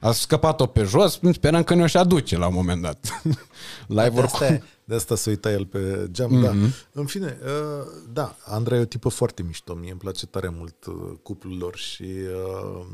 A 0.00 0.12
scăpat-o 0.12 0.66
pe 0.66 0.82
jos, 0.82 1.20
sperăm 1.32 1.62
că 1.62 1.74
ne-o 1.74 1.86
și 1.86 1.96
aduce 1.96 2.36
la 2.36 2.46
un 2.46 2.54
moment 2.54 2.82
dat. 2.82 3.22
Live 3.86 4.08
De 4.08 4.18
oricum. 4.18 4.22
asta, 4.22 4.46
e- 4.46 4.62
de 4.84 4.94
asta 4.94 5.14
se 5.14 5.30
uita 5.30 5.50
el 5.50 5.66
pe 5.66 6.08
geam, 6.10 6.38
mm-hmm. 6.38 6.42
da. 6.42 6.52
În 6.92 7.06
fine, 7.06 7.38
uh, 7.42 7.86
da, 8.12 8.36
Andrei 8.44 8.78
e 8.78 8.82
o 8.82 8.84
tipă 8.84 9.08
foarte 9.08 9.42
mișto, 9.42 9.74
mie 9.74 9.90
îmi 9.90 10.00
place 10.00 10.26
tare 10.26 10.48
mult 10.56 10.84
uh, 10.84 10.94
cuplul 11.22 11.56
lor 11.56 11.76
și 11.76 12.02
uh, 12.02 12.86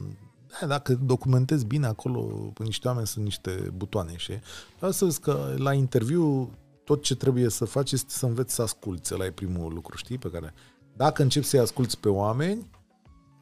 da, 0.60 0.66
dacă 0.66 0.98
documentezi 1.02 1.64
bine 1.64 1.86
acolo, 1.86 2.52
niște 2.58 2.88
oameni 2.88 3.06
sunt 3.06 3.24
niște 3.24 3.72
butoane 3.76 4.16
și 4.16 4.32
vreau 4.76 4.92
să 4.92 5.04
vezi 5.04 5.20
că 5.20 5.54
la 5.56 5.72
interviu 5.72 6.50
tot 6.84 7.02
ce 7.02 7.14
trebuie 7.14 7.48
să 7.48 7.64
faci 7.64 7.92
este 7.92 8.12
să 8.12 8.26
înveți 8.26 8.54
să 8.54 8.62
asculți, 8.62 9.14
ăla 9.14 9.24
e 9.24 9.30
primul 9.30 9.72
lucru, 9.72 9.96
știi, 9.96 10.18
pe 10.18 10.30
care 10.30 10.54
dacă 10.96 11.22
începi 11.22 11.46
să-i 11.46 11.58
asculți 11.58 11.98
pe 11.98 12.08
oameni, 12.08 12.70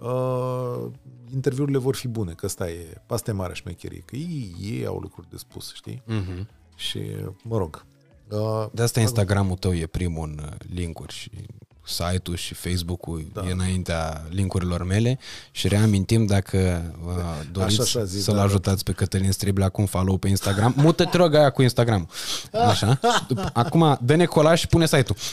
uh, 0.09 0.91
interviurile 1.35 1.79
vor 1.79 1.95
fi 1.97 2.09
bune, 2.09 2.33
că 2.33 2.47
asta 2.47 2.71
e, 2.71 3.01
asta 3.07 3.31
e 3.31 3.35
marea 3.35 3.55
șmecherie, 3.55 4.03
că 4.05 4.17
ei, 4.17 4.55
ei 4.61 4.87
au 4.87 4.99
lucruri 4.99 5.31
de 5.31 5.37
spus, 5.37 5.75
știi? 5.75 6.03
Mhm. 6.07 6.49
Și, 6.77 7.01
mă 7.43 7.57
rog. 7.59 7.85
Uh, 8.31 8.67
De 8.73 8.83
asta 8.83 9.01
Instagramul 9.01 9.57
tău 9.57 9.75
e 9.75 9.87
primul 9.87 10.29
în 10.29 10.39
uh, 10.45 10.53
linkuri 10.75 11.13
și 11.13 11.31
site-ul 11.87 12.37
și 12.37 12.55
Facebook-ul 12.55 13.27
da. 13.33 13.43
e 13.49 13.53
înaintea 13.53 14.27
linkurilor 14.31 14.85
mele 14.85 15.19
și 15.51 15.69
reamintim 15.69 16.27
dacă 16.27 16.93
uh, 17.07 17.13
doriți 17.53 17.81
Așa, 17.81 17.99
așa, 17.99 18.05
zi, 18.05 18.23
să-l 18.23 18.35
da. 18.35 18.43
ajutați 18.43 18.85
pe 18.85 18.93
Cătălin 18.93 19.33
Striblea 19.33 19.69
cu 19.69 19.81
un 19.81 19.87
follow 19.87 20.17
pe 20.17 20.29
Instagram, 20.29 20.73
mută-te 20.85 21.17
rog 21.17 21.35
aia 21.35 21.51
cu 21.51 21.63
Instagram. 21.63 22.09
Așa. 22.53 23.01
După- 23.29 23.51
Acum 23.53 23.99
dă-ne 24.03 24.25
colaș 24.25 24.61
și 24.61 24.67
pune 24.67 24.87
site-ul. 24.87 25.17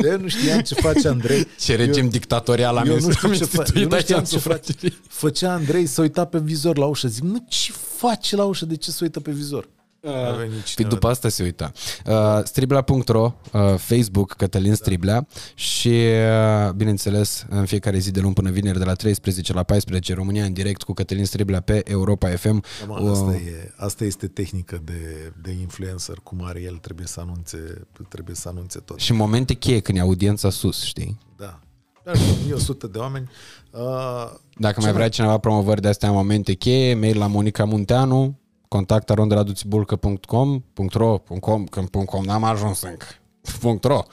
De 0.00 0.08
eu 0.08 0.18
nu 0.18 0.28
știam 0.28 0.60
ce 0.60 0.74
face 0.74 1.08
Andrei. 1.08 1.46
Ce 1.60 1.74
regim 1.74 2.08
dictatorial 2.08 2.76
am 2.76 2.86
eu 2.88 2.98
nu 3.00 3.10
știu 3.10 3.28
ce 3.32 3.34
instituit 3.38 3.66
face. 3.66 3.78
Eu 3.78 3.88
nu 3.88 3.94
aici, 3.94 4.02
știam 4.02 4.18
am 4.18 4.24
ce 4.24 4.38
face. 4.38 4.72
Făcea 5.08 5.52
Andrei 5.52 5.86
să 5.86 6.00
uita 6.00 6.24
pe 6.24 6.38
vizor 6.38 6.76
la 6.78 6.84
ușă. 6.86 7.08
Zic, 7.08 7.22
mă, 7.22 7.38
ce 7.48 7.72
face 7.96 8.36
la 8.36 8.44
ușă? 8.44 8.64
De 8.66 8.76
ce 8.76 8.90
se 8.90 8.98
uită 9.02 9.20
pe 9.20 9.30
vizor? 9.30 9.68
A 10.06 10.30
venit 10.36 10.52
Păi 10.52 10.62
cineva. 10.64 10.92
după 10.94 11.08
asta 11.08 11.28
se 11.28 11.42
uita. 11.42 11.72
Uh, 12.06 12.40
Striblea.ro, 12.44 13.34
uh, 13.52 13.74
Facebook, 13.76 14.32
Cătălin 14.32 14.74
Striblea 14.74 15.26
și, 15.54 15.88
uh, 16.66 16.70
bineînțeles, 16.72 17.46
în 17.48 17.64
fiecare 17.64 17.98
zi 17.98 18.10
de 18.10 18.20
luni 18.20 18.34
până 18.34 18.50
vineri 18.50 18.78
de 18.78 18.84
la 18.84 18.94
13 18.94 19.52
la 19.52 19.62
14 19.62 20.14
România 20.14 20.44
în 20.44 20.52
direct 20.52 20.82
cu 20.82 20.92
Cătălin 20.92 21.24
Striblea 21.24 21.60
pe 21.60 21.82
Europa 21.84 22.28
FM. 22.28 22.62
Da, 22.86 22.94
mă, 22.94 23.10
asta, 23.10 23.34
e, 23.34 23.72
asta 23.76 24.04
este 24.04 24.26
tehnică 24.26 24.80
de, 24.84 25.32
de 25.42 25.50
influencer, 25.50 26.16
cum 26.22 26.44
are 26.44 26.62
el, 26.62 26.76
trebuie 26.76 27.06
să 27.06 27.20
anunțe, 27.20 27.86
trebuie 28.08 28.34
să 28.34 28.48
anunțe 28.48 28.78
tot. 28.78 28.98
Și 28.98 29.12
momente 29.12 29.54
cheie 29.54 29.80
când 29.80 29.98
e 29.98 30.00
audiența 30.00 30.50
sus, 30.50 30.82
știi? 30.82 31.18
Da. 31.36 31.60
dar 32.04 32.16
1100 32.42 32.86
de 32.86 32.98
oameni. 32.98 33.30
Uh, 33.70 33.80
Dacă 34.56 34.80
mai 34.80 34.92
vrea 34.92 35.08
cineva 35.08 35.38
promovări 35.38 35.80
de 35.80 35.88
astea 35.88 36.08
în 36.08 36.14
momente 36.14 36.52
cheie, 36.52 36.94
mail 36.94 37.18
la 37.18 37.26
Monica 37.26 37.64
Munteanu, 37.64 38.38
contact 38.74 39.10
arondraduțibulcă.com.ro 39.10 41.18
.com, 41.40 41.64
că 41.64 41.84
.com 42.04 42.24
n-am 42.24 42.44
ajuns 42.44 42.82
încă. 42.82 43.06
.ro 43.88 44.04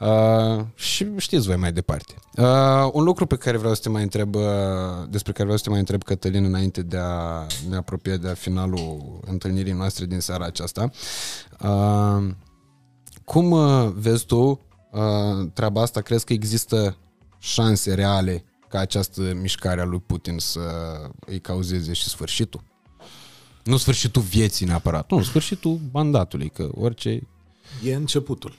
uh, 0.00 0.64
și 0.74 1.06
știți 1.16 1.46
voi 1.46 1.56
mai 1.56 1.72
departe. 1.72 2.14
Uh, 2.36 2.88
un 2.92 3.04
lucru 3.04 3.26
pe 3.26 3.36
care 3.36 3.56
vreau 3.56 3.74
să 3.74 3.80
te 3.80 3.88
mai 3.88 4.02
întreb, 4.02 4.34
uh, 4.34 4.42
despre 5.08 5.32
care 5.32 5.44
vreau 5.44 5.56
să 5.56 5.64
te 5.64 5.70
mai 5.70 5.78
întreb, 5.78 6.02
Cătălin, 6.02 6.44
înainte 6.44 6.82
de 6.82 6.96
a 7.00 7.46
ne 7.68 7.76
apropia 7.76 8.16
de 8.16 8.34
finalul 8.34 9.20
întâlnirii 9.26 9.72
noastre 9.72 10.04
din 10.04 10.20
seara 10.20 10.44
aceasta. 10.44 10.90
Uh, 11.62 12.28
cum 13.24 13.50
uh, 13.50 13.90
vezi 13.94 14.26
tu 14.26 14.60
uh, 14.90 15.48
treaba 15.52 15.82
asta? 15.82 16.00
Crezi 16.00 16.24
că 16.24 16.32
există 16.32 16.96
șanse 17.38 17.94
reale 17.94 18.44
ca 18.68 18.78
această 18.78 19.22
mișcare 19.40 19.80
a 19.80 19.84
lui 19.84 20.00
Putin 20.00 20.38
să 20.38 20.60
îi 21.26 21.40
cauzeze 21.40 21.92
și 21.92 22.08
sfârșitul? 22.08 22.68
Nu 23.64 23.76
sfârșitul 23.76 24.22
vieții 24.22 24.66
neapărat, 24.66 25.10
nu, 25.10 25.22
sfârșitul 25.22 25.78
mandatului, 25.92 26.48
că 26.48 26.68
orice... 26.74 27.28
E 27.84 27.94
începutul. 27.94 28.58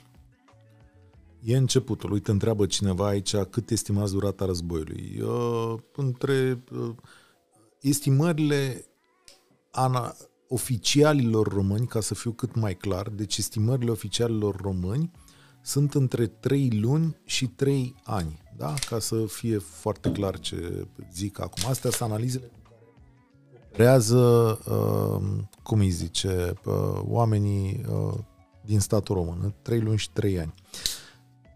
E 1.44 1.56
începutul. 1.56 2.12
Uite, 2.12 2.30
întreabă 2.30 2.66
cineva 2.66 3.06
aici 3.06 3.36
cât 3.36 3.70
estimați 3.70 4.12
durata 4.12 4.44
războiului. 4.44 5.20
Uh, 5.22 5.74
între 5.96 6.64
uh, 6.72 6.94
estimările 7.80 8.84
ana, 9.70 10.16
oficialilor 10.48 11.48
români, 11.48 11.86
ca 11.86 12.00
să 12.00 12.14
fiu 12.14 12.30
cât 12.30 12.54
mai 12.54 12.76
clar, 12.76 13.08
deci 13.08 13.36
estimările 13.36 13.90
oficialilor 13.90 14.56
români 14.56 15.10
sunt 15.62 15.94
între 15.94 16.26
3 16.26 16.70
luni 16.80 17.16
și 17.24 17.46
3 17.46 17.94
ani. 18.04 18.42
Da? 18.56 18.74
Ca 18.88 18.98
să 18.98 19.24
fie 19.26 19.58
foarte 19.58 20.12
clar 20.12 20.38
ce 20.38 20.86
zic 21.12 21.40
acum. 21.40 21.68
Astea 21.68 21.90
sunt 21.90 22.10
analizele 22.10 22.50
creează, 23.72 24.18
uh, 24.68 25.42
cum 25.62 25.78
îi 25.78 25.90
zice, 25.90 26.52
uh, 26.64 27.00
oamenii 27.04 27.84
uh, 27.88 28.18
din 28.64 28.80
statul 28.80 29.14
român, 29.14 29.54
3 29.62 29.80
luni 29.80 29.98
și 29.98 30.10
3 30.10 30.40
ani. 30.40 30.54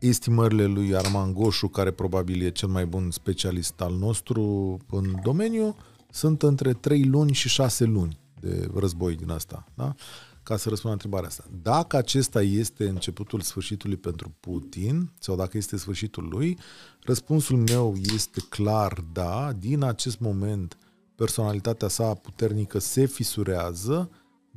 Estimările 0.01 0.65
lui 0.65 0.97
Arman 0.97 1.33
Goșu, 1.33 1.69
care 1.69 1.91
probabil 1.91 2.43
e 2.43 2.51
cel 2.51 2.69
mai 2.69 2.87
bun 2.87 3.11
specialist 3.11 3.81
al 3.81 3.95
nostru 3.95 4.77
în 4.91 5.15
domeniu, 5.23 5.77
sunt 6.11 6.43
între 6.43 6.73
3 6.73 7.05
luni 7.05 7.33
și 7.33 7.49
6 7.49 7.85
luni 7.85 8.19
de 8.41 8.71
război 8.75 9.15
din 9.15 9.31
asta. 9.31 9.67
Da? 9.75 9.95
Ca 10.43 10.57
să 10.57 10.69
răspund 10.69 10.85
la 10.85 10.93
întrebarea 10.93 11.29
asta. 11.29 11.45
Dacă 11.63 11.97
acesta 11.97 12.43
este 12.43 12.89
începutul 12.89 13.41
sfârșitului 13.41 13.97
pentru 13.97 14.35
Putin, 14.41 15.13
sau 15.19 15.37
dacă 15.37 15.57
este 15.57 15.77
sfârșitul 15.77 16.29
lui, 16.29 16.59
răspunsul 17.03 17.57
meu 17.57 17.95
este 18.15 18.41
clar 18.49 19.05
da. 19.13 19.53
Din 19.53 19.83
acest 19.83 20.19
moment, 20.19 20.77
personalitatea 21.17 21.89
sa 21.89 22.15
puternică 22.15 22.79
se 22.79 23.07
fisurează 23.07 24.11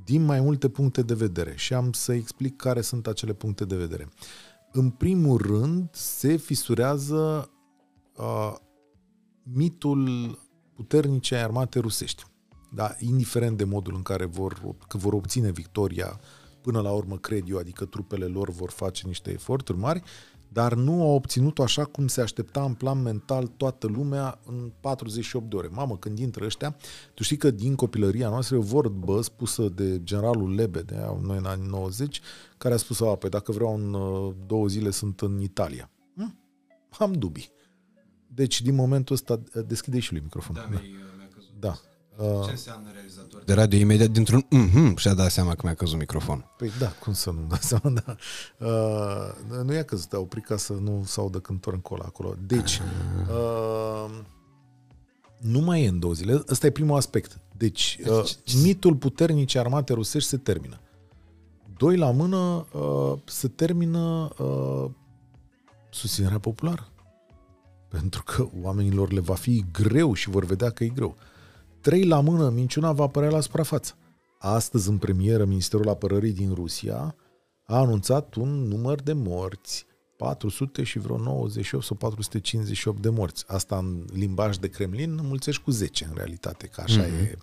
din 0.03 0.25
mai 0.25 0.41
multe 0.41 0.69
puncte 0.69 1.01
de 1.01 1.13
vedere. 1.13 1.53
Și 1.55 1.73
am 1.73 1.91
să 1.91 2.13
explic 2.13 2.55
care 2.55 2.81
sunt 2.81 3.07
acele 3.07 3.33
puncte 3.33 3.65
de 3.65 3.75
vedere. 3.75 4.09
În 4.71 4.89
primul 4.89 5.37
rând, 5.37 5.89
se 5.91 6.35
fisurează 6.35 7.51
uh, 8.17 8.55
mitul 9.43 10.37
puternicei 10.75 11.37
armate 11.37 11.79
rusești. 11.79 12.23
Da? 12.71 12.95
Indiferent 12.99 13.57
de 13.57 13.63
modul 13.63 13.95
în 13.95 14.01
care 14.01 14.25
vor, 14.25 14.75
că 14.87 14.97
vor 14.97 15.13
obține 15.13 15.51
victoria, 15.51 16.19
până 16.61 16.81
la 16.81 16.91
urmă, 16.91 17.17
cred 17.17 17.49
eu, 17.49 17.57
adică 17.57 17.85
trupele 17.85 18.25
lor 18.25 18.49
vor 18.49 18.69
face 18.69 19.07
niște 19.07 19.31
eforturi 19.31 19.77
mari, 19.77 20.01
dar 20.51 20.73
nu 20.73 21.01
au 21.01 21.15
obținut-o 21.15 21.63
așa 21.63 21.85
cum 21.85 22.07
se 22.07 22.21
aștepta 22.21 22.63
în 22.63 22.73
plan 22.73 23.01
mental 23.01 23.47
toată 23.47 23.87
lumea 23.87 24.39
în 24.45 24.71
48 24.79 25.49
de 25.49 25.55
ore. 25.55 25.67
Mamă, 25.67 25.97
când 25.97 26.19
intră 26.19 26.45
ăștia, 26.45 26.75
tu 27.13 27.23
știi 27.23 27.37
că 27.37 27.51
din 27.51 27.75
copilăria 27.75 28.29
noastră 28.29 28.55
e 28.55 28.59
o 28.59 28.61
vorbă 28.61 29.21
spusă 29.21 29.69
de 29.69 30.03
generalul 30.03 30.55
Lebede, 30.55 31.17
noi 31.21 31.37
în 31.37 31.45
anii 31.45 31.67
90, 31.67 32.21
care 32.57 32.73
a 32.73 32.77
spus, 32.77 33.01
a, 33.01 33.15
păi 33.15 33.29
dacă 33.29 33.51
vreau 33.51 33.75
în 33.75 33.93
uh, 33.93 34.33
două 34.45 34.67
zile 34.67 34.89
sunt 34.89 35.21
în 35.21 35.41
Italia. 35.41 35.89
Hm? 36.15 36.37
Am 36.89 37.13
dubii. 37.13 37.51
Deci, 38.27 38.61
din 38.61 38.75
momentul 38.75 39.15
ăsta, 39.15 39.41
deschide 39.67 39.99
și 39.99 40.11
lui 40.11 40.21
microfonul. 40.21 40.67
Da, 40.71 40.77
da. 40.77 40.81
da. 41.59 41.79
Uh, 42.19 42.43
Ce 42.45 42.51
înseamnă 42.51 42.89
realizator 42.93 43.43
de 43.43 43.53
radio? 43.53 43.79
Imediat 43.79 44.09
dintr-un 44.09 44.45
mm-hmm, 44.45 44.95
și-a 44.95 45.13
dat 45.13 45.31
seama 45.31 45.55
că 45.55 45.61
mi-a 45.63 45.73
căzut 45.73 45.97
microfonul. 45.97 46.53
Păi 46.57 46.71
da, 46.79 46.87
cum 46.87 47.13
să 47.13 47.31
nu 47.31 47.45
dau 47.47 47.57
seama, 47.61 47.89
da. 47.89 48.15
Uh, 48.65 49.63
nu 49.63 49.73
i-a 49.73 49.83
căzut, 49.83 50.13
a 50.13 50.19
oprit 50.19 50.45
ca 50.45 50.57
să 50.57 50.73
nu 50.73 51.03
se 51.05 51.19
audă 51.19 51.39
când 51.39 51.59
torn 51.59 51.79
cola 51.79 52.03
acolo. 52.07 52.35
Deci, 52.47 52.81
uh, 53.29 54.19
nu 55.37 55.59
mai 55.59 55.83
e 55.83 55.87
în 55.87 55.99
două 55.99 56.13
zile. 56.13 56.43
Ăsta 56.49 56.65
e 56.65 56.69
primul 56.69 56.97
aspect. 56.97 57.39
Deci, 57.57 57.99
uh, 58.07 58.31
mitul 58.63 58.95
puternice 58.95 59.59
armate 59.59 59.93
rusești 59.93 60.29
se 60.29 60.37
termină. 60.37 60.79
Doi 61.77 61.97
la 61.97 62.11
mână, 62.11 62.67
uh, 62.71 63.19
se 63.25 63.47
termină 63.47 64.29
uh, 64.37 64.89
susținerea 65.89 66.39
populară. 66.39 66.87
Pentru 67.87 68.23
că 68.23 68.47
oamenilor 68.61 69.11
le 69.11 69.19
va 69.19 69.35
fi 69.35 69.65
greu 69.71 70.13
și 70.13 70.29
vor 70.29 70.45
vedea 70.45 70.69
că 70.69 70.83
e 70.83 70.87
greu. 70.87 71.15
Trei 71.81 72.05
la 72.05 72.19
mână, 72.19 72.49
minciuna 72.49 72.91
va 72.91 73.03
apărea 73.03 73.29
la 73.29 73.39
suprafață. 73.39 73.95
Astăzi, 74.39 74.89
în 74.89 74.97
premieră, 74.97 75.45
Ministerul 75.45 75.89
Apărării 75.89 76.31
din 76.31 76.53
Rusia 76.53 77.15
a 77.65 77.77
anunțat 77.77 78.35
un 78.35 78.49
număr 78.49 79.01
de 79.01 79.13
morți. 79.13 79.85
400 80.17 80.83
și 80.83 80.99
vreo 80.99 81.17
98 81.17 81.85
sau 81.85 81.95
458 81.95 83.01
de 83.01 83.09
morți. 83.09 83.43
Asta 83.47 83.77
în 83.77 84.05
limbaj 84.13 84.57
de 84.57 84.67
Kremlin 84.67 85.17
înmulțești 85.21 85.61
cu 85.61 85.71
10 85.71 86.05
în 86.05 86.13
realitate, 86.15 86.67
că 86.67 86.81
așa 86.81 87.05
mm-hmm. 87.05 87.31
e 87.31 87.37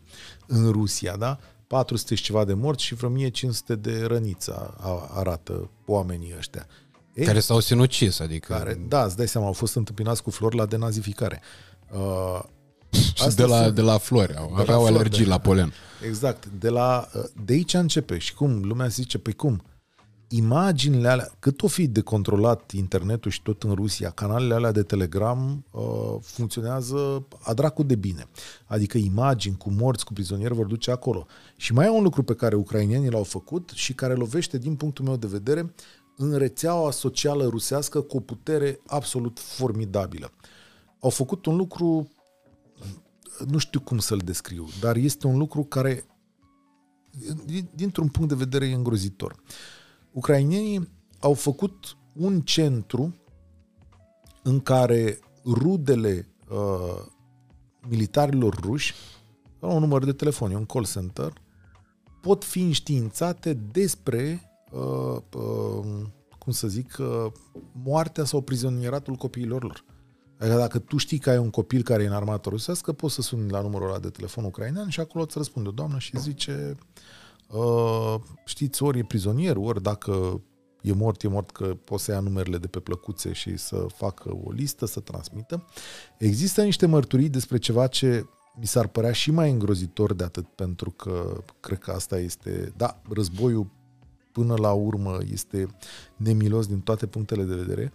în 0.47 0.71
Rusia, 0.71 1.17
da? 1.17 1.39
400 1.67 2.15
și 2.15 2.23
ceva 2.23 2.45
de 2.45 2.55
morți 2.55 2.85
și 2.85 2.95
vreo 2.95 3.09
1500 3.09 3.75
de 3.75 4.05
răniță 4.05 4.77
arată 5.11 5.71
oamenii 5.87 6.35
ăștia. 6.37 6.67
Ei, 7.15 7.25
care 7.25 7.41
s-au 7.41 7.61
sinucis, 7.61 8.19
adică... 8.19 8.53
Care, 8.53 8.85
da, 8.89 9.05
îți 9.05 9.17
dai 9.17 9.29
seama, 9.29 9.47
au 9.47 9.53
fost 9.53 9.75
întâmpinați 9.75 10.23
cu 10.23 10.31
flori 10.31 10.57
la 10.57 10.67
denazificare. 10.67 11.43
Uh, 11.93 12.43
și 13.15 13.35
de 13.35 13.45
la, 13.45 13.71
de 13.71 13.81
la 13.81 13.99
flori, 13.99 14.37
au, 14.37 14.55
aveau 14.55 14.81
flori, 14.81 14.95
alergii 14.95 15.25
de, 15.25 15.31
la 15.31 15.39
polen. 15.39 15.73
Exact. 16.07 16.47
De, 16.59 16.69
la, 16.69 17.09
de 17.45 17.53
aici 17.53 17.75
începe. 17.75 18.19
Și 18.19 18.35
cum? 18.35 18.63
Lumea 18.63 18.87
zice, 18.87 19.19
păi 19.19 19.33
cum? 19.33 19.63
Imaginile 20.29 21.09
alea, 21.09 21.31
cât 21.39 21.63
o 21.63 21.67
fi 21.67 21.87
de 21.87 22.01
controlat 22.01 22.71
internetul 22.71 23.31
și 23.31 23.43
tot 23.43 23.63
în 23.63 23.73
Rusia, 23.75 24.11
canalele 24.11 24.55
alea 24.55 24.73
de 24.73 24.83
Telegram 24.83 25.65
uh, 25.71 25.83
funcționează 26.21 27.27
a 27.41 27.55
dracu 27.55 27.83
de 27.83 27.95
bine. 27.95 28.29
Adică 28.67 28.99
imagini 28.99 29.57
cu 29.57 29.71
morți, 29.71 30.05
cu 30.05 30.13
prizonieri 30.13 30.55
vor 30.55 30.67
duce 30.67 30.91
acolo. 30.91 31.27
Și 31.57 31.73
mai 31.73 31.87
e 31.87 31.91
un 31.91 32.03
lucru 32.03 32.23
pe 32.23 32.35
care 32.35 32.55
ucrainienii 32.55 33.11
l-au 33.11 33.23
făcut 33.23 33.71
și 33.75 33.95
care 33.95 34.15
lovește, 34.15 34.59
din 34.59 34.75
punctul 34.75 35.05
meu 35.05 35.17
de 35.17 35.27
vedere, 35.27 35.75
în 36.17 36.37
rețeaua 36.37 36.91
socială 36.91 37.47
rusească 37.47 38.01
cu 38.01 38.17
o 38.17 38.21
putere 38.21 38.81
absolut 38.87 39.39
formidabilă. 39.39 40.33
Au 41.01 41.11
făcut 41.11 41.47
un 41.47 41.57
lucru 41.57 42.11
nu 43.49 43.59
știu 43.59 43.81
cum 43.81 43.99
să-l 43.99 44.19
descriu, 44.19 44.69
dar 44.81 44.97
este 44.97 45.27
un 45.27 45.39
lucru 45.39 45.65
care, 45.65 46.07
dintr-un 47.75 48.09
punct 48.09 48.29
de 48.29 48.35
vedere, 48.35 48.67
e 48.67 48.75
îngrozitor. 48.75 49.43
Ucrainienii 50.13 50.89
au 51.21 51.35
făcut 51.35 51.97
un 52.13 52.41
centru 52.41 53.17
în 54.43 54.61
care 54.61 55.19
rudele 55.45 56.29
uh, 56.51 57.05
militarilor 57.89 58.61
ruși, 58.61 58.95
un 59.59 59.79
număr 59.79 60.05
de 60.05 60.13
telefon, 60.13 60.53
un 60.53 60.65
call 60.65 60.87
center, 60.87 61.33
pot 62.21 62.45
fi 62.45 62.61
înștiințate 62.61 63.53
despre, 63.53 64.51
uh, 64.73 65.17
uh, 65.37 66.07
cum 66.39 66.53
să 66.53 66.69
zic, 66.69 66.97
uh, 66.99 67.33
moartea 67.73 68.25
sau 68.25 68.41
prizonieratul 68.41 69.15
copiilor 69.15 69.63
lor. 69.63 69.85
Adică 70.39 70.57
dacă 70.57 70.79
tu 70.79 70.97
știi 70.97 71.19
că 71.19 71.31
ai 71.31 71.39
un 71.39 71.51
copil 71.51 71.83
care 71.83 72.03
e 72.03 72.07
în 72.07 72.13
armată 72.13 72.49
rusească, 72.49 72.93
poți 72.93 73.15
să 73.15 73.23
suni 73.23 73.51
la 73.51 73.61
numărul 73.61 73.89
ăla 73.89 73.99
de 73.99 74.09
telefon 74.09 74.45
ucrainean 74.45 74.89
și 74.89 75.01
acolo 75.01 75.25
îți 75.25 75.37
răspunde 75.37 75.69
o 75.69 75.73
doamnă 75.73 75.99
și 75.99 76.19
zice 76.19 76.77
uh, 77.49 78.15
știți, 78.45 78.83
ori 78.83 78.99
e 78.99 79.05
prizonier, 79.05 79.57
ori 79.57 79.83
dacă 79.83 80.41
e 80.83 80.93
mort, 80.93 81.23
e 81.23 81.29
mort 81.29 81.51
că 81.51 81.77
poți 81.85 82.05
să 82.05 82.13
ia 82.13 82.21
numerele 82.21 82.59
de 82.59 82.67
pe 82.67 82.81
plăcuțe 82.81 83.33
și 83.33 83.57
să 83.57 83.87
facă 83.95 84.37
o 84.45 84.51
listă, 84.51 84.87
să 84.87 85.01
transmită. 85.01 85.65
Există 86.19 86.63
niște 86.63 86.87
mărturii 86.87 87.29
despre 87.29 87.59
ceva 87.59 87.87
ce 87.87 88.27
mi 88.59 88.67
s-ar 88.67 88.87
părea 88.87 89.13
și 89.13 89.31
mai 89.31 89.51
îngrozitor 89.51 90.15
de 90.15 90.25
atât, 90.25 90.47
pentru 90.47 90.91
că 90.91 91.43
cred 91.61 91.79
că 91.79 91.91
asta 91.91 92.19
este, 92.19 92.73
da, 92.77 93.03
războiul 93.09 93.67
până 94.33 94.55
la 94.57 94.73
urmă 94.73 95.19
este 95.31 95.67
nemilos 96.17 96.67
din 96.67 96.81
toate 96.81 97.07
punctele 97.07 97.43
de 97.43 97.55
vedere 97.55 97.93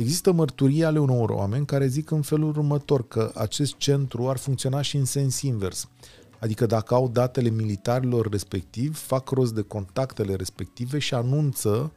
Există 0.00 0.32
mărturii 0.32 0.84
ale 0.84 0.98
unor 0.98 1.30
oameni 1.30 1.66
care 1.66 1.86
zic 1.86 2.10
în 2.10 2.22
felul 2.22 2.48
următor 2.48 3.08
că 3.08 3.30
acest 3.34 3.76
centru 3.76 4.28
ar 4.28 4.36
funcționa 4.36 4.80
și 4.82 4.96
în 4.96 5.04
sens 5.04 5.40
invers. 5.40 5.88
Adică 6.38 6.66
dacă 6.66 6.94
au 6.94 7.08
datele 7.08 7.48
militarilor 7.48 8.28
respectiv, 8.30 8.98
fac 8.98 9.28
rost 9.30 9.54
de 9.54 9.60
contactele 9.60 10.34
respective 10.34 10.98
și 10.98 11.14
anunță, 11.14 11.92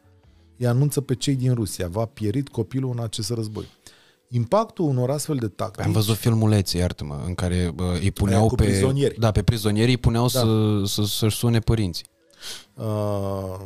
îi 0.58 0.68
anunță 0.68 1.02
pe 1.02 1.16
cei 1.16 1.36
din 1.36 1.54
Rusia, 1.54 1.88
va 1.88 2.06
pierit 2.06 2.50
copilul 2.50 2.92
în 2.98 3.04
acest 3.04 3.30
război. 3.30 3.66
impactul 4.30 4.86
unor 4.86 5.10
astfel 5.10 5.36
de 5.36 5.48
tactici... 5.48 5.86
Am 5.86 5.92
văzut 5.92 6.16
filmulețe, 6.16 6.78
iartă-mă, 6.78 7.22
în 7.26 7.36
care 7.36 7.72
bă, 7.76 7.98
îi 8.02 8.12
puneau 8.12 8.40
Aia 8.40 8.48
cu 8.48 8.56
pe... 8.56 8.64
prizonieri. 8.64 9.20
Da, 9.20 9.32
pe 9.32 9.44
prizonieri 9.44 9.90
îi 9.90 9.98
puneau 9.98 10.24
Da. 10.28 10.40
să, 10.40 10.82
să, 10.86 11.04
să-și 11.06 11.38
sune 11.38 11.60
părinții. 11.60 12.06
Uh, 12.74 12.84
da, 12.86 13.64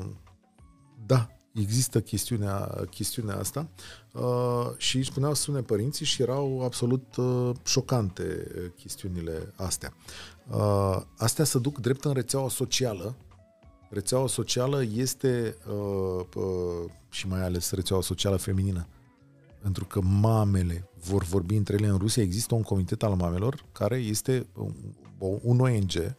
există 1.59 2.01
chestiunea, 2.01 2.85
chestiunea 2.89 3.35
asta 3.38 3.67
uh, 4.13 4.69
și 4.77 4.97
își 4.97 5.09
spuneau 5.09 5.34
să 5.34 5.41
sune 5.41 5.61
părinții 5.61 6.05
și 6.05 6.21
erau 6.21 6.61
absolut 6.63 7.15
uh, 7.15 7.51
șocante 7.65 8.47
uh, 8.55 8.71
chestiunile 8.75 9.53
astea. 9.55 9.93
Uh, 10.49 11.01
astea 11.17 11.45
se 11.45 11.59
duc 11.59 11.77
drept 11.77 12.05
în 12.05 12.13
rețeaua 12.13 12.49
socială. 12.49 13.15
Rețeaua 13.89 14.27
socială 14.27 14.84
este 14.95 15.57
uh, 15.67 16.25
uh, 16.35 16.91
și 17.09 17.27
mai 17.27 17.43
ales 17.43 17.71
rețeaua 17.71 18.01
socială 18.01 18.35
feminină. 18.35 18.88
Pentru 19.61 19.85
că 19.85 20.01
mamele 20.01 20.89
vor 21.07 21.23
vorbi 21.23 21.55
între 21.55 21.75
ele 21.75 21.88
în 21.88 21.97
Rusia. 21.97 22.23
Există 22.23 22.55
un 22.55 22.61
comitet 22.61 23.03
al 23.03 23.13
mamelor 23.15 23.65
care 23.71 23.97
este 23.97 24.47
un- 24.55 24.95
un 25.41 25.59
ONG 25.59 26.15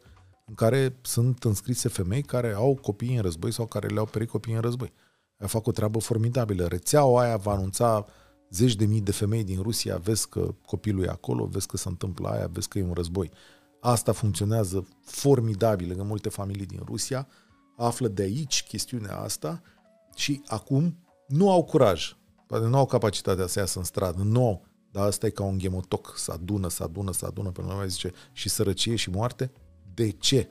în 0.46 0.54
care 0.54 0.96
sunt 1.02 1.44
înscrise 1.44 1.88
femei 1.88 2.22
care 2.22 2.52
au 2.52 2.74
copii 2.74 3.16
în 3.16 3.22
război 3.22 3.52
sau 3.52 3.66
care 3.66 3.86
le-au 3.86 4.06
perit 4.06 4.28
copii 4.28 4.54
în 4.54 4.60
război. 4.60 4.92
Aia 4.92 5.07
fac 5.46 5.66
o 5.66 5.70
treabă 5.70 5.98
formidabilă. 5.98 6.66
Rețeaua 6.66 7.22
aia 7.22 7.36
va 7.36 7.52
anunța 7.52 8.06
zeci 8.50 8.74
de 8.74 8.84
mii 8.84 9.00
de 9.00 9.12
femei 9.12 9.44
din 9.44 9.62
Rusia, 9.62 9.96
vezi 9.96 10.28
că 10.28 10.54
copilul 10.66 11.04
e 11.04 11.08
acolo, 11.08 11.44
vezi 11.44 11.66
că 11.66 11.76
se 11.76 11.88
întâmplă 11.88 12.28
aia, 12.28 12.46
vezi 12.52 12.68
că 12.68 12.78
e 12.78 12.82
un 12.82 12.92
război. 12.92 13.30
Asta 13.80 14.12
funcționează 14.12 14.86
formidabil 15.04 15.94
în 15.98 16.06
multe 16.06 16.28
familii 16.28 16.66
din 16.66 16.80
Rusia, 16.84 17.28
află 17.76 18.08
de 18.08 18.22
aici 18.22 18.64
chestiunea 18.68 19.16
asta 19.16 19.62
și 20.14 20.42
acum 20.46 20.96
nu 21.26 21.50
au 21.50 21.64
curaj, 21.64 22.16
poate 22.46 22.66
nu 22.66 22.76
au 22.76 22.86
capacitatea 22.86 23.46
să 23.46 23.58
iasă 23.58 23.78
în 23.78 23.84
stradă, 23.84 24.22
nu 24.22 24.46
au, 24.46 24.66
dar 24.90 25.06
asta 25.06 25.26
e 25.26 25.30
ca 25.30 25.42
un 25.42 25.58
ghemotoc, 25.58 26.12
să 26.16 26.32
adună, 26.32 26.68
să 26.68 26.82
adună, 26.82 27.12
să 27.12 27.26
adună, 27.26 27.50
până 27.50 27.66
la 27.66 27.74
urmă 27.74 27.86
zice, 27.86 28.12
și 28.32 28.48
sărăcie 28.48 28.96
și 28.96 29.10
moarte. 29.10 29.52
De 29.94 30.10
ce? 30.10 30.48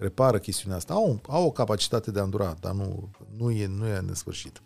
Repară 0.00 0.38
chestiunea 0.38 0.76
asta. 0.76 0.94
Au, 0.94 1.20
au 1.26 1.46
o 1.46 1.50
capacitate 1.50 2.10
de 2.10 2.20
a 2.20 2.22
îndura, 2.22 2.56
dar 2.60 2.72
nu, 2.72 3.08
nu, 3.36 3.50
e, 3.50 3.66
nu 3.66 3.86
e 3.86 3.98
nesfârșit. 3.98 4.62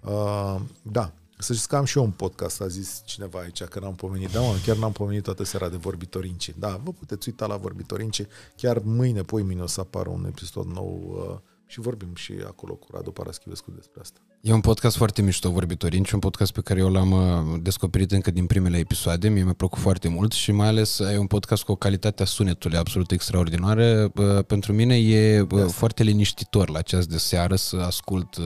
Uh, 0.00 0.60
da, 0.82 1.12
să 1.38 1.52
știți 1.52 1.68
că 1.68 1.76
am 1.76 1.84
și 1.84 1.98
eu 1.98 2.04
un 2.04 2.10
podcast, 2.10 2.60
a 2.60 2.66
zis 2.66 3.02
cineva 3.04 3.38
aici 3.38 3.64
că 3.64 3.80
n-am 3.80 3.94
pomenit. 3.94 4.30
Da, 4.30 4.40
mă, 4.40 4.54
chiar 4.64 4.76
n-am 4.76 4.92
pomenit 4.92 5.22
toată 5.22 5.44
seara 5.44 5.68
de 5.68 5.76
vorbitorinci. 5.76 6.54
Da, 6.58 6.80
vă 6.84 6.92
puteți 6.92 7.28
uita 7.28 7.46
la 7.46 7.56
vorbitorinci. 7.56 8.26
Chiar 8.56 8.78
mâine, 8.78 9.22
poi 9.22 9.42
mâine 9.42 9.62
o 9.62 9.66
să 9.66 9.80
apară 9.80 10.08
un 10.08 10.24
episod 10.26 10.66
nou 10.66 11.02
uh, 11.30 11.38
și 11.72 11.80
vorbim 11.80 12.14
și 12.14 12.32
acolo 12.46 12.74
cu 12.74 12.86
Radu 12.92 13.10
Paraschivescu 13.10 13.70
despre 13.74 14.00
asta. 14.00 14.20
E 14.40 14.52
un 14.52 14.60
podcast 14.60 14.96
foarte 14.96 15.22
mișto, 15.22 15.50
Vorbitorinci, 15.50 16.10
un 16.10 16.18
podcast 16.18 16.52
pe 16.52 16.60
care 16.60 16.80
eu 16.80 16.90
l-am 16.90 17.10
uh, 17.10 17.60
descoperit 17.62 18.12
încă 18.12 18.30
din 18.30 18.46
primele 18.46 18.78
episoade, 18.78 19.28
mie 19.28 19.42
mi-a 19.42 19.52
plăcut 19.52 19.78
foarte 19.78 20.08
mult 20.08 20.32
și 20.32 20.52
mai 20.52 20.66
ales 20.66 20.98
e 20.98 21.18
un 21.18 21.26
podcast 21.26 21.62
cu 21.62 21.72
o 21.72 21.76
calitate 21.76 22.22
a 22.22 22.26
sunetului 22.26 22.76
absolut 22.76 23.10
extraordinară. 23.10 24.12
Uh, 24.14 24.44
Pentru 24.46 24.72
mine 24.72 24.98
e 24.98 25.40
uh, 25.50 25.64
foarte 25.66 26.02
liniștitor 26.02 26.70
la 26.70 26.80
ceas 26.80 27.06
de 27.06 27.18
seară 27.18 27.56
să 27.56 27.76
ascult 27.76 28.36
uh, 28.36 28.44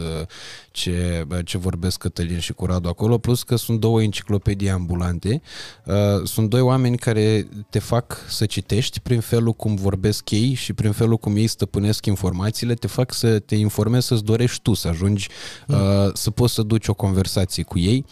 ce, 0.70 1.26
uh, 1.30 1.38
ce 1.44 1.58
vorbesc 1.58 1.98
Cătălin 1.98 2.38
și 2.38 2.52
cu 2.52 2.66
Radu 2.66 2.88
acolo, 2.88 3.18
plus 3.18 3.42
că 3.42 3.56
sunt 3.56 3.80
două 3.80 4.02
enciclopedii 4.02 4.70
ambulante. 4.70 5.40
Uh, 5.86 5.94
Sunt 6.24 6.50
doi 6.50 6.60
oameni 6.60 6.96
care 6.96 7.48
te 7.70 7.78
fac 7.78 8.16
să 8.28 8.46
citești 8.46 9.00
prin 9.00 9.20
felul 9.20 9.52
cum 9.52 9.74
vorbesc 9.74 10.30
ei 10.30 10.54
și 10.54 10.72
prin 10.72 10.92
felul 10.92 11.16
cum 11.16 11.36
ei 11.36 11.46
stăpânesc 11.46 12.06
informațiile, 12.06 12.74
te 12.74 12.86
fac 12.86 13.12
să 13.16 13.38
te 13.38 13.54
informezi, 13.54 14.06
să-ți 14.06 14.24
dorești 14.24 14.62
tu 14.62 14.74
să 14.74 14.88
ajungi 14.88 15.28
uh, 15.68 15.76
să 16.12 16.30
poți 16.30 16.54
să 16.54 16.62
duci 16.62 16.88
o 16.88 16.94
conversație 16.94 17.62
cu 17.62 17.78
ei. 17.78 18.04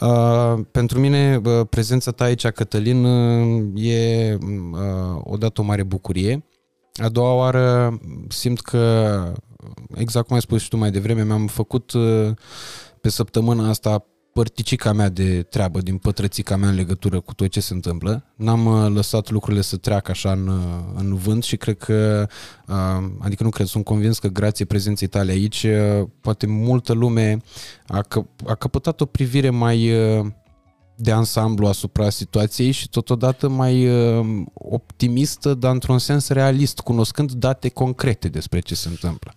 Uh, 0.00 0.54
pentru 0.70 1.00
mine, 1.00 1.40
uh, 1.44 1.66
prezența 1.70 2.10
ta 2.10 2.24
aici, 2.24 2.46
Cătălin, 2.46 3.04
uh, 3.04 3.84
e 3.84 4.38
uh, 4.40 5.20
odată 5.22 5.60
o 5.60 5.64
mare 5.64 5.82
bucurie. 5.82 6.44
A 7.02 7.08
doua 7.08 7.32
oară 7.32 7.98
simt 8.28 8.60
că, 8.60 9.32
exact 9.94 10.26
cum 10.26 10.34
ai 10.34 10.42
spus 10.42 10.62
și 10.62 10.68
tu 10.68 10.76
mai 10.76 10.90
devreme, 10.90 11.24
mi-am 11.24 11.46
făcut 11.46 11.92
uh, 11.92 12.30
pe 13.00 13.08
săptămâna 13.08 13.68
asta 13.68 14.06
părticica 14.34 14.92
mea 14.92 15.08
de 15.08 15.42
treabă, 15.42 15.80
din 15.80 15.96
pătrățica 15.96 16.56
mea 16.56 16.68
în 16.68 16.74
legătură 16.74 17.20
cu 17.20 17.34
tot 17.34 17.48
ce 17.48 17.60
se 17.60 17.74
întâmplă. 17.74 18.24
N-am 18.36 18.66
uh, 18.66 18.90
lăsat 18.94 19.30
lucrurile 19.30 19.62
să 19.62 19.76
treacă 19.76 20.10
așa 20.10 20.32
în, 20.32 20.46
uh, 20.46 20.54
în 20.94 21.14
vânt 21.14 21.42
și 21.42 21.56
cred 21.56 21.76
că, 21.76 22.26
uh, 22.68 23.10
adică 23.18 23.42
nu 23.42 23.48
cred, 23.48 23.66
sunt 23.66 23.84
convins 23.84 24.18
că 24.18 24.28
grație 24.28 24.64
prezenței 24.64 25.08
tale 25.08 25.32
aici, 25.32 25.62
uh, 25.62 26.06
poate 26.20 26.46
multă 26.46 26.92
lume 26.92 27.36
a, 27.86 28.00
că, 28.00 28.24
a 28.46 28.54
căpătat 28.54 29.00
o 29.00 29.04
privire 29.04 29.50
mai 29.50 29.90
uh, 30.18 30.26
de 30.96 31.12
ansamblu 31.12 31.66
asupra 31.66 32.10
situației 32.10 32.70
și 32.70 32.88
totodată 32.88 33.48
mai 33.48 33.88
uh, 33.88 34.42
optimistă, 34.54 35.54
dar 35.54 35.72
într-un 35.72 35.98
sens 35.98 36.28
realist, 36.28 36.80
cunoscând 36.80 37.32
date 37.32 37.68
concrete 37.68 38.28
despre 38.28 38.60
ce 38.60 38.74
se 38.74 38.88
întâmplă. 38.88 39.32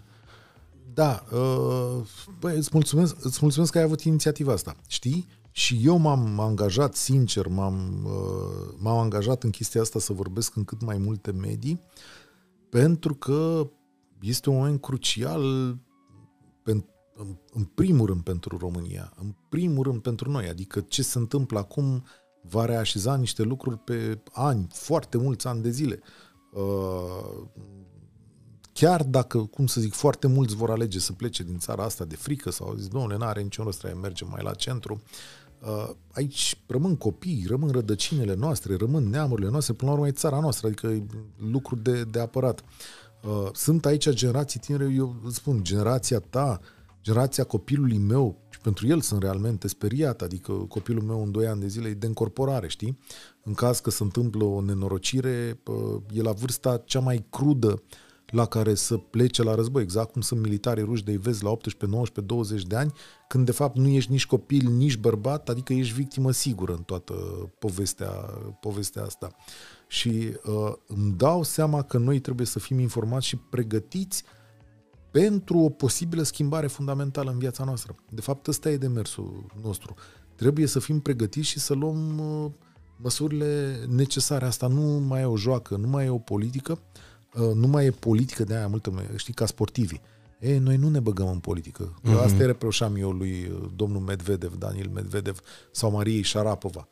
Da, 0.98 1.24
uh, 1.32 2.06
băi, 2.40 2.56
îți 2.56 2.70
mulțumesc, 2.74 3.26
îți 3.26 3.40
mulțumesc 3.42 3.72
că 3.72 3.78
ai 3.78 3.84
avut 3.84 4.02
inițiativa 4.02 4.52
asta. 4.52 4.76
Știi? 4.88 5.28
Și 5.52 5.80
eu 5.84 5.98
m-am 5.98 6.40
angajat, 6.40 6.96
sincer, 6.96 7.48
m-am, 7.48 8.06
uh, 8.06 8.74
m-am 8.78 8.98
angajat 8.98 9.44
în 9.44 9.50
chestia 9.50 9.82
asta 9.82 10.00
să 10.00 10.14
vorbesc 10.14 10.56
în 10.56 10.64
cât 10.64 10.82
mai 10.82 10.98
multe 10.98 11.32
medii, 11.32 11.82
pentru 12.70 13.14
că 13.16 13.70
este 14.22 14.50
un 14.50 14.56
moment 14.56 14.82
crucial 14.82 15.42
pen, 16.64 16.86
în, 17.16 17.38
în 17.54 17.64
primul 17.64 18.06
rând 18.06 18.22
pentru 18.22 18.58
România, 18.58 19.14
în 19.22 19.36
primul 19.50 19.84
rând 19.84 20.02
pentru 20.02 20.32
noi, 20.32 20.48
adică 20.48 20.80
ce 20.80 21.04
se 21.04 21.18
întâmplă 21.18 21.60
acum 21.60 22.04
va 22.42 22.66
reașeza 22.66 23.16
niște 23.16 23.44
lucruri 23.44 23.78
pe 23.78 24.24
ani, 24.32 24.68
foarte 24.72 25.18
mulți 25.18 25.48
ani 25.48 25.62
de 25.62 25.70
zile. 25.70 26.00
Uh, 26.52 27.48
chiar 28.80 29.04
dacă, 29.04 29.38
cum 29.38 29.68
să 29.68 29.82
zic, 29.82 29.94
foarte 29.94 30.28
mulți 30.28 30.56
vor 30.56 30.70
alege 30.70 31.00
să 31.00 31.14
plece 31.14 31.44
din 31.44 31.58
țara 31.58 31.84
asta 31.84 32.06
de 32.06 32.16
frică 32.16 32.52
sau 32.52 32.74
zis, 32.76 32.88
domnule, 32.88 33.18
n-are 33.18 33.42
niciun 33.42 33.64
rost, 33.66 33.80
trebuie 33.80 34.02
mergem 34.02 34.28
mai 34.32 34.44
la 34.44 34.54
centru, 34.54 35.02
uh, 35.62 35.90
aici 36.12 36.58
rămân 36.68 36.96
copii, 36.96 37.46
rămân 37.48 37.70
rădăcinile 37.70 38.36
noastre, 38.36 38.76
rămân 38.76 39.10
neamurile 39.10 39.50
noastre, 39.50 39.74
până 39.74 39.92
la 39.92 39.98
urmă 39.98 40.08
e 40.08 40.12
țara 40.12 40.40
noastră, 40.40 40.68
adică 40.68 40.88
e 40.88 41.04
lucruri 41.52 41.84
de, 41.84 42.04
de 42.04 42.20
apărat. 42.20 42.64
Uh, 43.24 43.50
sunt 43.54 43.86
aici 43.86 44.10
generații 44.10 44.60
tinere, 44.60 44.94
eu 44.96 45.16
îți 45.26 45.36
spun, 45.36 45.64
generația 45.64 46.20
ta, 46.20 46.60
generația 47.02 47.44
copilului 47.44 47.98
meu, 47.98 48.38
și 48.50 48.60
pentru 48.60 48.88
el 48.88 49.02
sunt 49.02 49.22
realmente 49.22 49.68
speriat, 49.68 50.22
adică 50.22 50.52
copilul 50.52 51.04
meu 51.04 51.24
în 51.24 51.32
2 51.32 51.48
ani 51.48 51.60
de 51.60 51.68
zile 51.68 51.88
e 51.88 51.94
de 51.94 52.06
încorporare, 52.06 52.68
știi? 52.68 53.00
În 53.44 53.54
caz 53.54 53.80
că 53.80 53.90
se 53.90 54.04
întâmplă 54.04 54.44
o 54.44 54.62
nenorocire, 54.62 55.60
uh, 55.66 56.02
e 56.14 56.22
la 56.22 56.32
vârsta 56.32 56.82
cea 56.86 57.00
mai 57.00 57.26
crudă 57.30 57.82
la 58.32 58.46
care 58.46 58.74
să 58.74 58.98
plece 58.98 59.44
la 59.44 59.56
război, 59.56 59.82
exact 59.82 60.12
cum 60.12 60.22
sunt 60.22 60.42
militarii 60.42 60.84
ruși 60.84 61.04
de 61.04 61.18
vezi 61.18 61.44
la 61.44 61.50
18, 61.50 61.86
19, 61.86 62.34
20 62.34 62.64
de 62.68 62.76
ani, 62.76 62.92
când 63.28 63.46
de 63.46 63.52
fapt 63.52 63.78
nu 63.78 63.88
ești 63.88 64.12
nici 64.12 64.26
copil, 64.26 64.70
nici 64.70 64.98
bărbat, 64.98 65.50
adică 65.50 65.74
ești 65.74 65.94
victimă 65.94 66.32
sigură 66.32 66.74
în 66.74 66.84
toată 66.84 67.14
povestea, 67.60 68.12
povestea 68.60 69.04
asta. 69.04 69.36
Și 69.88 70.10
uh, 70.44 70.74
îmi 70.88 71.14
dau 71.18 71.44
seama 71.44 71.82
că 71.82 71.98
noi 71.98 72.20
trebuie 72.20 72.46
să 72.46 72.60
fim 72.60 72.80
informați 72.80 73.26
și 73.26 73.36
pregătiți 73.36 74.24
pentru 75.12 75.58
o 75.58 75.70
posibilă 75.70 76.24
schimbare 76.24 76.68
fundamentală 76.68 77.32
în 77.32 77.38
viața 77.38 77.64
noastră. 77.64 77.96
De 78.10 78.22
fapt, 78.22 78.48
ăsta 78.48 78.70
e 78.70 78.78
demersul 78.78 79.46
nostru. 79.62 79.96
Trebuie 80.36 80.68
să 80.68 80.80
fim 80.80 81.00
pregătiți 81.00 81.48
și 81.48 81.60
să 81.60 81.74
luăm 81.74 82.18
uh, 82.18 82.52
măsurile 82.98 83.80
necesare. 83.90 84.46
Asta 84.46 84.68
nu 84.68 84.82
mai 84.82 85.22
e 85.22 85.26
o 85.26 85.38
joacă, 85.38 85.76
nu 85.76 85.88
mai 85.88 86.06
e 86.06 86.10
o 86.10 86.18
politică, 86.18 86.72
uh, 86.72 87.07
nu 87.40 87.68
mai 87.68 87.86
e 87.86 87.92
politică 87.92 88.44
de 88.44 88.56
aia 88.56 88.68
multă, 88.68 88.94
știi, 89.16 89.34
ca 89.34 89.46
sportivii. 89.46 90.02
Ei, 90.40 90.58
noi 90.58 90.76
nu 90.78 90.90
ne 90.90 91.00
băgăm 91.00 91.28
în 91.28 91.40
politică. 91.40 92.00
Mm-hmm. 92.00 92.24
Asta 92.24 92.44
e 92.44 92.46
reproșam 92.46 92.96
eu 92.96 93.12
lui 93.12 93.46
uh, 93.46 93.70
domnul 93.76 94.02
Medvedev, 94.02 94.56
Daniel 94.56 94.90
Medvedev 94.90 95.40
sau 95.72 95.92
Mariei 95.92 96.22
Șarapova. 96.22 96.88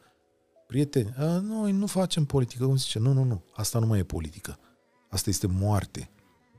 Prieteni, 0.67 1.14
a, 1.17 1.40
noi 1.40 1.72
nu 1.72 1.85
facem 1.85 2.25
politică, 2.25 2.65
cum 2.65 2.75
zice, 2.75 2.99
nu, 2.99 3.14
nu, 3.14 3.24
nu, 3.24 3.43
asta 3.53 3.80
nu 3.80 3.85
mai 3.85 3.99
e 3.99 4.03
politică. 4.03 4.59
Asta 5.09 5.30
este 5.30 5.48
moarte. 5.48 6.09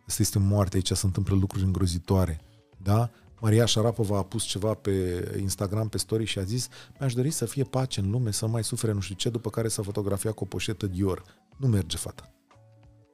Asta 0.07 0.23
este 0.23 0.39
moarte, 0.39 0.77
aici 0.77 0.91
se 0.91 1.07
întâmplă 1.07 1.37
lucruri 1.37 1.65
îngrozitoare. 1.65 2.41
Da? 2.83 3.11
Maria 3.41 3.65
Șarapova 3.65 4.19
a 4.19 4.23
pus 4.23 4.45
ceva 4.45 4.75
pe 4.75 5.25
Instagram, 5.41 5.89
pe 5.89 5.99
story 5.99 6.25
și 6.25 6.39
a 6.39 6.43
zis 6.43 6.69
mi-aș 6.99 7.15
dori 7.15 7.31
să 7.31 7.45
fie 7.45 7.65
pace 7.65 8.01
în 8.01 8.11
lume, 8.11 8.31
să 8.31 8.45
nu 8.45 8.51
mai 8.51 8.65
sufere 8.65 8.93
nu 8.93 9.01
știu 9.01 9.15
ce, 9.15 9.29
după 9.29 9.51
care 9.51 9.69
s-a 9.69 9.83
fotografiat 9.83 10.35
cu 10.35 10.43
o 10.45 10.47
poșetă 10.47 10.87
Dior. 10.87 11.23
Nu 11.57 11.67
merge, 11.67 11.97
fata. 11.97 12.36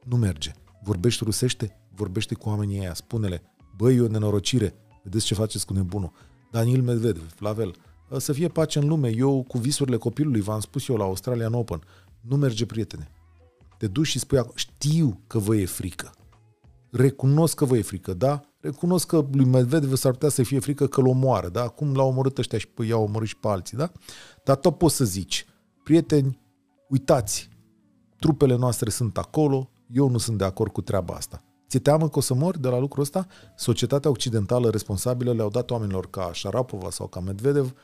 Nu 0.04 0.16
merge. 0.16 0.52
Vorbești 0.82 1.24
rusește? 1.24 1.76
Vorbește 1.94 2.34
cu 2.34 2.48
oamenii 2.48 2.78
aia. 2.78 2.94
Spune-le, 2.94 3.42
băi, 3.76 3.96
e 3.96 4.00
o 4.00 4.06
nenorocire. 4.06 4.74
Vedeți 5.02 5.24
ce 5.24 5.34
faceți 5.34 5.66
cu 5.66 5.72
nebunul. 5.72 6.12
Daniel 6.50 6.82
Medvedev, 6.82 7.34
la 7.38 7.54
fel. 7.54 7.74
Să 8.16 8.32
fie 8.32 8.48
pace 8.48 8.78
în 8.78 8.88
lume. 8.88 9.08
Eu, 9.16 9.44
cu 9.48 9.58
visurile 9.58 9.96
copilului, 9.96 10.40
v-am 10.40 10.60
spus 10.60 10.88
eu 10.88 10.96
la 10.96 11.04
Australian 11.04 11.52
Open, 11.52 11.80
nu 12.20 12.36
merge, 12.36 12.66
prietene. 12.66 13.10
Te 13.78 13.86
duci 13.86 14.06
și 14.06 14.18
spui, 14.18 14.38
acolo, 14.38 14.52
știu 14.56 15.20
că 15.26 15.38
vă 15.38 15.56
e 15.56 15.64
frică. 15.66 16.10
Recunosc 16.90 17.54
că 17.54 17.64
vă 17.64 17.76
e 17.76 17.82
frică, 17.82 18.14
da? 18.14 18.40
Recunosc 18.60 19.06
că 19.06 19.26
lui 19.32 19.44
Medvedev 19.44 19.94
s-ar 19.94 20.12
putea 20.12 20.28
să 20.28 20.42
fie 20.42 20.58
frică 20.58 20.86
că 20.86 21.00
l 21.00 21.06
omoară, 21.06 21.48
da? 21.48 21.68
Cum 21.68 21.94
l-au 21.94 22.08
omorât 22.08 22.38
ăștia 22.38 22.58
și 22.58 22.68
i-au 22.86 23.02
omorât 23.02 23.28
și 23.28 23.36
pe 23.36 23.48
alții, 23.48 23.76
da? 23.76 23.92
Dar 24.44 24.56
tot 24.56 24.78
poți 24.78 24.96
să 24.96 25.04
zici, 25.04 25.46
prieteni, 25.82 26.40
uitați, 26.88 27.48
trupele 28.18 28.56
noastre 28.56 28.90
sunt 28.90 29.18
acolo, 29.18 29.70
eu 29.92 30.08
nu 30.08 30.18
sunt 30.18 30.38
de 30.38 30.44
acord 30.44 30.72
cu 30.72 30.80
treaba 30.80 31.14
asta. 31.14 31.42
Ți-e 31.68 31.80
teamă 31.80 32.08
că 32.08 32.18
o 32.18 32.20
să 32.20 32.34
mori 32.34 32.60
de 32.60 32.68
la 32.68 32.78
lucrul 32.78 33.02
ăsta? 33.02 33.26
Societatea 33.56 34.10
occidentală 34.10 34.70
responsabilă 34.70 35.32
le-au 35.32 35.48
dat 35.48 35.70
oamenilor 35.70 36.10
ca 36.10 36.30
Sharapova 36.34 36.90
sau 36.90 37.06
ca 37.06 37.20
Medvedev, 37.20 37.74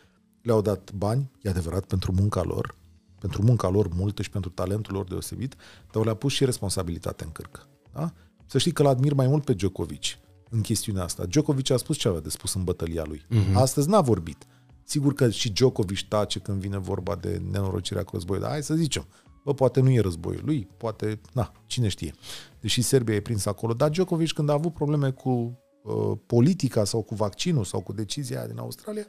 le-au 0.42 0.60
dat 0.60 0.92
bani, 0.92 1.30
e 1.42 1.48
adevărat, 1.48 1.84
pentru 1.84 2.12
munca 2.12 2.42
lor, 2.42 2.74
pentru 3.18 3.42
munca 3.42 3.68
lor 3.68 3.88
multă 3.94 4.22
și 4.22 4.30
pentru 4.30 4.50
talentul 4.50 4.94
lor 4.94 5.04
deosebit, 5.04 5.54
dar 5.92 6.04
le-a 6.04 6.14
pus 6.14 6.32
și 6.32 6.44
responsabilitatea 6.44 7.26
în 7.26 7.32
cârcă. 7.32 7.66
Da? 7.92 8.12
Să 8.46 8.58
știi 8.58 8.72
că 8.72 8.82
l-admir 8.82 9.12
mai 9.12 9.26
mult 9.26 9.44
pe 9.44 9.52
Djokovic 9.52 10.04
în 10.50 10.60
chestiunea 10.60 11.02
asta. 11.02 11.24
Djokovic 11.24 11.70
a 11.70 11.76
spus 11.76 11.96
ce 11.96 12.08
avea 12.08 12.20
de 12.20 12.28
spus 12.28 12.54
în 12.54 12.64
bătălia 12.64 13.04
lui. 13.06 13.26
Uh-huh. 13.30 13.54
Astăzi 13.54 13.88
n-a 13.88 14.00
vorbit. 14.00 14.46
Sigur 14.82 15.14
că 15.14 15.30
și 15.30 15.50
Djokovic 15.52 16.08
tace 16.08 16.38
când 16.38 16.60
vine 16.60 16.78
vorba 16.78 17.14
de 17.14 17.42
nenorocirea 17.50 18.04
cu 18.04 18.10
războiul, 18.14 18.42
dar 18.42 18.50
hai 18.50 18.62
să 18.62 18.74
zicem, 18.74 19.06
bă, 19.48 19.54
poate 19.54 19.80
nu 19.80 19.90
e 19.90 20.00
războiul 20.00 20.42
lui, 20.44 20.68
poate, 20.76 21.20
na, 21.32 21.52
cine 21.66 21.88
știe. 21.88 22.14
Deși 22.60 22.82
Serbia 22.82 23.14
e 23.14 23.20
prins 23.20 23.46
acolo. 23.46 23.72
Dar 23.72 23.90
Djokovic 23.90 24.32
când 24.32 24.48
a 24.48 24.52
avut 24.52 24.72
probleme 24.72 25.10
cu 25.10 25.58
uh, 25.82 26.18
politica 26.26 26.84
sau 26.84 27.02
cu 27.02 27.14
vaccinul 27.14 27.64
sau 27.64 27.80
cu 27.80 27.92
decizia 27.92 28.46
din 28.46 28.58
Australia, 28.58 29.06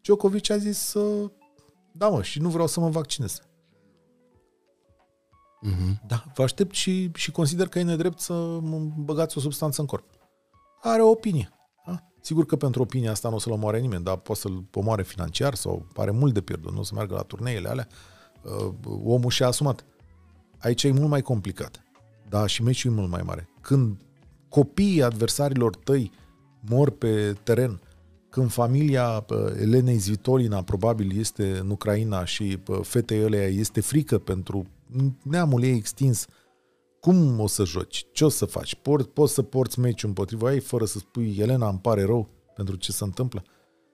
Djokovic 0.00 0.50
a 0.50 0.56
zis, 0.56 0.94
uh, 0.94 1.30
da 1.92 2.08
mă, 2.08 2.22
și 2.22 2.40
nu 2.40 2.48
vreau 2.48 2.66
să 2.66 2.80
mă 2.80 2.88
vaccinez. 2.88 3.40
Uh-huh. 5.66 6.06
Da, 6.06 6.24
vă 6.34 6.42
aștept 6.42 6.74
și, 6.74 7.10
și 7.14 7.30
consider 7.30 7.68
că 7.68 7.78
e 7.78 7.82
nedrept 7.82 8.20
să 8.20 8.32
mă 8.60 8.78
băgați 8.96 9.38
o 9.38 9.40
substanță 9.40 9.80
în 9.80 9.86
corp. 9.86 10.04
Are 10.82 11.02
o 11.02 11.08
opinie. 11.08 11.48
Da? 11.86 12.02
Sigur 12.20 12.46
că 12.46 12.56
pentru 12.56 12.82
opinia 12.82 13.10
asta 13.10 13.28
nu 13.28 13.34
o 13.34 13.38
să-l 13.38 13.52
omoare 13.52 13.78
nimeni, 13.78 14.04
dar 14.04 14.16
poate 14.16 14.40
să-l 14.40 14.64
omoare 14.74 15.02
financiar 15.02 15.54
sau 15.54 15.86
are 15.96 16.10
mult 16.10 16.34
de 16.34 16.40
pierdut, 16.40 16.72
nu 16.72 16.78
o 16.78 16.82
să 16.82 16.94
meargă 16.94 17.14
la 17.14 17.22
turneele 17.22 17.68
alea. 17.68 17.88
Uh, 18.42 18.74
omul 19.04 19.30
și-a 19.30 19.46
asumat. 19.46 19.84
Aici 20.58 20.82
e 20.82 20.92
mult 20.92 21.08
mai 21.08 21.22
complicat. 21.22 21.82
Da, 22.28 22.46
și 22.46 22.62
meciul 22.62 22.90
e 22.90 22.94
mult 22.94 23.10
mai 23.10 23.22
mare. 23.24 23.48
Când 23.60 24.00
copiii 24.48 25.02
adversarilor 25.02 25.76
tăi 25.76 26.12
mor 26.60 26.90
pe 26.90 27.32
teren, 27.42 27.80
când 28.30 28.50
familia 28.50 29.26
Elenei 29.60 29.96
Zvitolina 29.96 30.62
probabil 30.62 31.18
este 31.18 31.58
în 31.58 31.70
Ucraina 31.70 32.24
și 32.24 32.58
fetei 32.82 33.24
ăleia 33.24 33.46
este 33.46 33.80
frică 33.80 34.18
pentru 34.18 34.66
neamul 35.22 35.62
ei 35.62 35.74
extins, 35.74 36.26
cum 37.00 37.40
o 37.40 37.46
să 37.46 37.64
joci? 37.64 38.06
Ce 38.12 38.24
o 38.24 38.28
să 38.28 38.44
faci? 38.44 38.74
Port, 38.74 39.08
poți 39.08 39.34
să 39.34 39.42
porți 39.42 39.78
meciul 39.78 40.08
împotriva 40.08 40.52
ei 40.52 40.60
fără 40.60 40.84
să 40.84 40.98
spui 40.98 41.36
Elena 41.38 41.68
îmi 41.68 41.78
pare 41.78 42.04
rău 42.04 42.28
pentru 42.54 42.76
ce 42.76 42.92
se 42.92 43.04
întâmplă? 43.04 43.44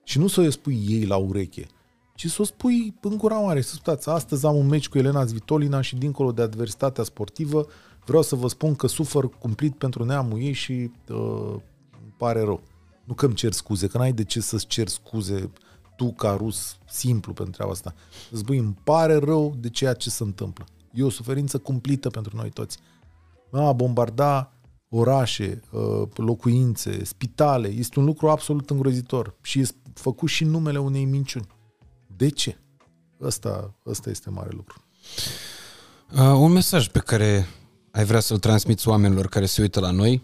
Și 0.03 0.19
nu 0.19 0.27
să 0.27 0.41
o 0.41 0.49
spui 0.49 0.85
ei 0.87 1.05
la 1.05 1.15
ureche, 1.15 1.67
ci 2.15 2.29
să 2.29 2.41
o 2.41 2.45
spui 2.45 2.93
în 3.01 3.17
gura 3.17 3.39
mare, 3.39 3.61
să 3.61 3.73
spuneți, 3.73 4.09
astăzi 4.09 4.45
am 4.45 4.55
un 4.55 4.67
meci 4.67 4.89
cu 4.89 4.97
Elena 4.97 5.25
Zvitolina 5.25 5.81
și 5.81 5.95
dincolo 5.95 6.31
de 6.31 6.41
adversitatea 6.41 7.03
sportivă, 7.03 7.65
vreau 8.05 8.21
să 8.21 8.35
vă 8.35 8.47
spun 8.47 8.75
că 8.75 8.87
sufăr 8.87 9.29
cumplit 9.29 9.75
pentru 9.75 10.03
neamul 10.03 10.39
ei 10.39 10.51
și 10.51 10.91
uh, 11.09 11.55
îmi 12.01 12.13
pare 12.17 12.39
rău. 12.39 12.61
Nu 13.03 13.13
că 13.13 13.25
îmi 13.25 13.35
cer 13.35 13.51
scuze, 13.51 13.87
că 13.87 13.97
n-ai 13.97 14.13
de 14.13 14.23
ce 14.23 14.39
să-ți 14.39 14.67
cer 14.67 14.87
scuze 14.87 15.51
tu 15.95 16.11
ca 16.11 16.35
rus 16.35 16.77
simplu 16.89 17.33
pentru 17.33 17.53
treaba 17.53 17.71
asta. 17.71 17.93
Îți 18.31 18.39
spui, 18.39 18.57
îmi 18.57 18.77
pare 18.83 19.15
rău 19.15 19.55
de 19.59 19.69
ceea 19.69 19.93
ce 19.93 20.09
se 20.09 20.23
întâmplă. 20.23 20.65
E 20.93 21.03
o 21.03 21.09
suferință 21.09 21.57
cumplită 21.57 22.09
pentru 22.09 22.35
noi 22.35 22.49
toți. 22.49 22.77
A 23.51 23.71
bombarda 23.71 24.51
orașe, 24.89 25.61
uh, 25.71 26.07
locuințe, 26.15 27.03
spitale, 27.03 27.67
este 27.67 27.99
un 27.99 28.05
lucru 28.05 28.29
absolut 28.29 28.69
îngrozitor 28.69 29.33
și 29.41 29.59
este 29.59 29.77
făcut 29.93 30.29
și 30.29 30.43
numele 30.43 30.79
unei 30.79 31.05
minciuni. 31.05 31.47
De 32.17 32.29
ce? 32.29 32.57
Ăsta, 33.21 33.73
ăsta 33.85 34.09
este 34.09 34.29
mare 34.29 34.49
lucru. 34.51 34.83
Uh, 36.13 36.19
un 36.19 36.51
mesaj 36.51 36.87
pe 36.87 36.99
care 36.99 37.47
ai 37.91 38.05
vrea 38.05 38.19
să-l 38.19 38.37
transmiți 38.37 38.87
oamenilor 38.87 39.27
care 39.27 39.45
se 39.45 39.61
uită 39.61 39.79
la 39.79 39.91
noi 39.91 40.23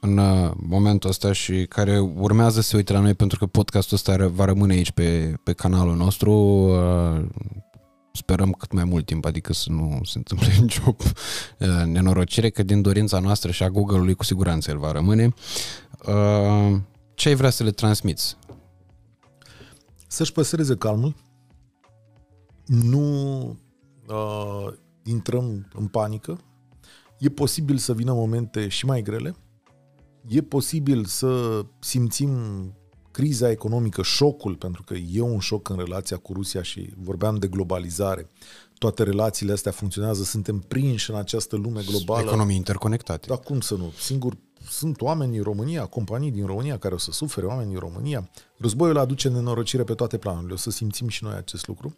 în 0.00 0.18
uh, 0.18 0.50
momentul 0.56 1.10
ăsta 1.10 1.32
și 1.32 1.66
care 1.66 1.98
urmează 1.98 2.60
să 2.60 2.68
se 2.68 2.76
uite 2.76 2.92
la 2.92 3.00
noi 3.00 3.14
pentru 3.14 3.38
că 3.38 3.46
podcastul 3.46 3.96
ăsta 3.96 4.28
va 4.28 4.44
rămâne 4.44 4.72
aici 4.72 4.90
pe, 4.90 5.34
pe 5.42 5.52
canalul 5.52 5.96
nostru. 5.96 6.32
Uh, 6.32 7.24
sperăm 8.12 8.52
cât 8.52 8.72
mai 8.72 8.84
mult 8.84 9.06
timp, 9.06 9.24
adică 9.24 9.52
să 9.52 9.70
nu 9.70 10.00
se 10.04 10.18
întâmple 10.18 10.48
nicio 10.60 10.96
uh, 10.96 11.68
nenorocire, 11.84 12.50
că 12.50 12.62
din 12.62 12.82
dorința 12.82 13.18
noastră 13.18 13.50
și 13.50 13.62
a 13.62 13.70
Google-ului 13.70 14.14
cu 14.14 14.24
siguranță 14.24 14.70
el 14.70 14.78
va 14.78 14.92
rămâne. 14.92 15.34
Ce 17.14 17.28
ai 17.28 17.34
vrea 17.34 17.50
să 17.50 17.62
le 17.62 17.70
transmiți? 17.70 18.36
Să-și 20.14 20.32
păstreze 20.32 20.76
calmul, 20.76 21.14
nu 22.66 23.40
uh, 24.08 24.66
intrăm 25.04 25.68
în 25.72 25.86
panică, 25.86 26.40
e 27.18 27.28
posibil 27.28 27.76
să 27.76 27.94
vină 27.94 28.12
momente 28.12 28.68
și 28.68 28.86
mai 28.86 29.02
grele, 29.02 29.36
e 30.28 30.40
posibil 30.42 31.04
să 31.04 31.62
simțim 31.78 32.30
criza 33.10 33.50
economică, 33.50 34.02
șocul, 34.02 34.56
pentru 34.56 34.82
că 34.82 34.94
e 34.94 35.20
un 35.20 35.38
șoc 35.38 35.68
în 35.68 35.76
relația 35.76 36.16
cu 36.16 36.32
Rusia 36.32 36.62
și 36.62 36.90
vorbeam 36.96 37.36
de 37.36 37.46
globalizare. 37.46 38.30
Toate 38.78 39.02
relațiile 39.02 39.52
astea 39.52 39.72
funcționează, 39.72 40.22
suntem 40.22 40.58
prinși 40.58 41.10
în 41.10 41.16
această 41.16 41.56
lume 41.56 41.82
globală. 41.86 42.26
Economii 42.26 42.56
interconectate. 42.56 43.26
Dar 43.28 43.38
cum 43.38 43.60
să 43.60 43.74
nu? 43.74 43.92
Singur, 43.98 44.36
sunt 44.76 45.00
oameni 45.00 45.32
din 45.32 45.42
România, 45.42 45.86
companii 45.86 46.30
din 46.30 46.46
România 46.46 46.78
care 46.78 46.94
o 46.94 46.98
să 46.98 47.10
sufere, 47.10 47.46
oameni 47.46 47.68
din 47.70 47.78
România. 47.78 48.30
Războiul 48.58 48.98
aduce 48.98 49.28
nenorocire 49.28 49.84
pe 49.84 49.94
toate 49.94 50.18
planurile, 50.18 50.52
o 50.52 50.56
să 50.56 50.70
simțim 50.70 51.08
și 51.08 51.24
noi 51.24 51.34
acest 51.34 51.66
lucru. 51.66 51.94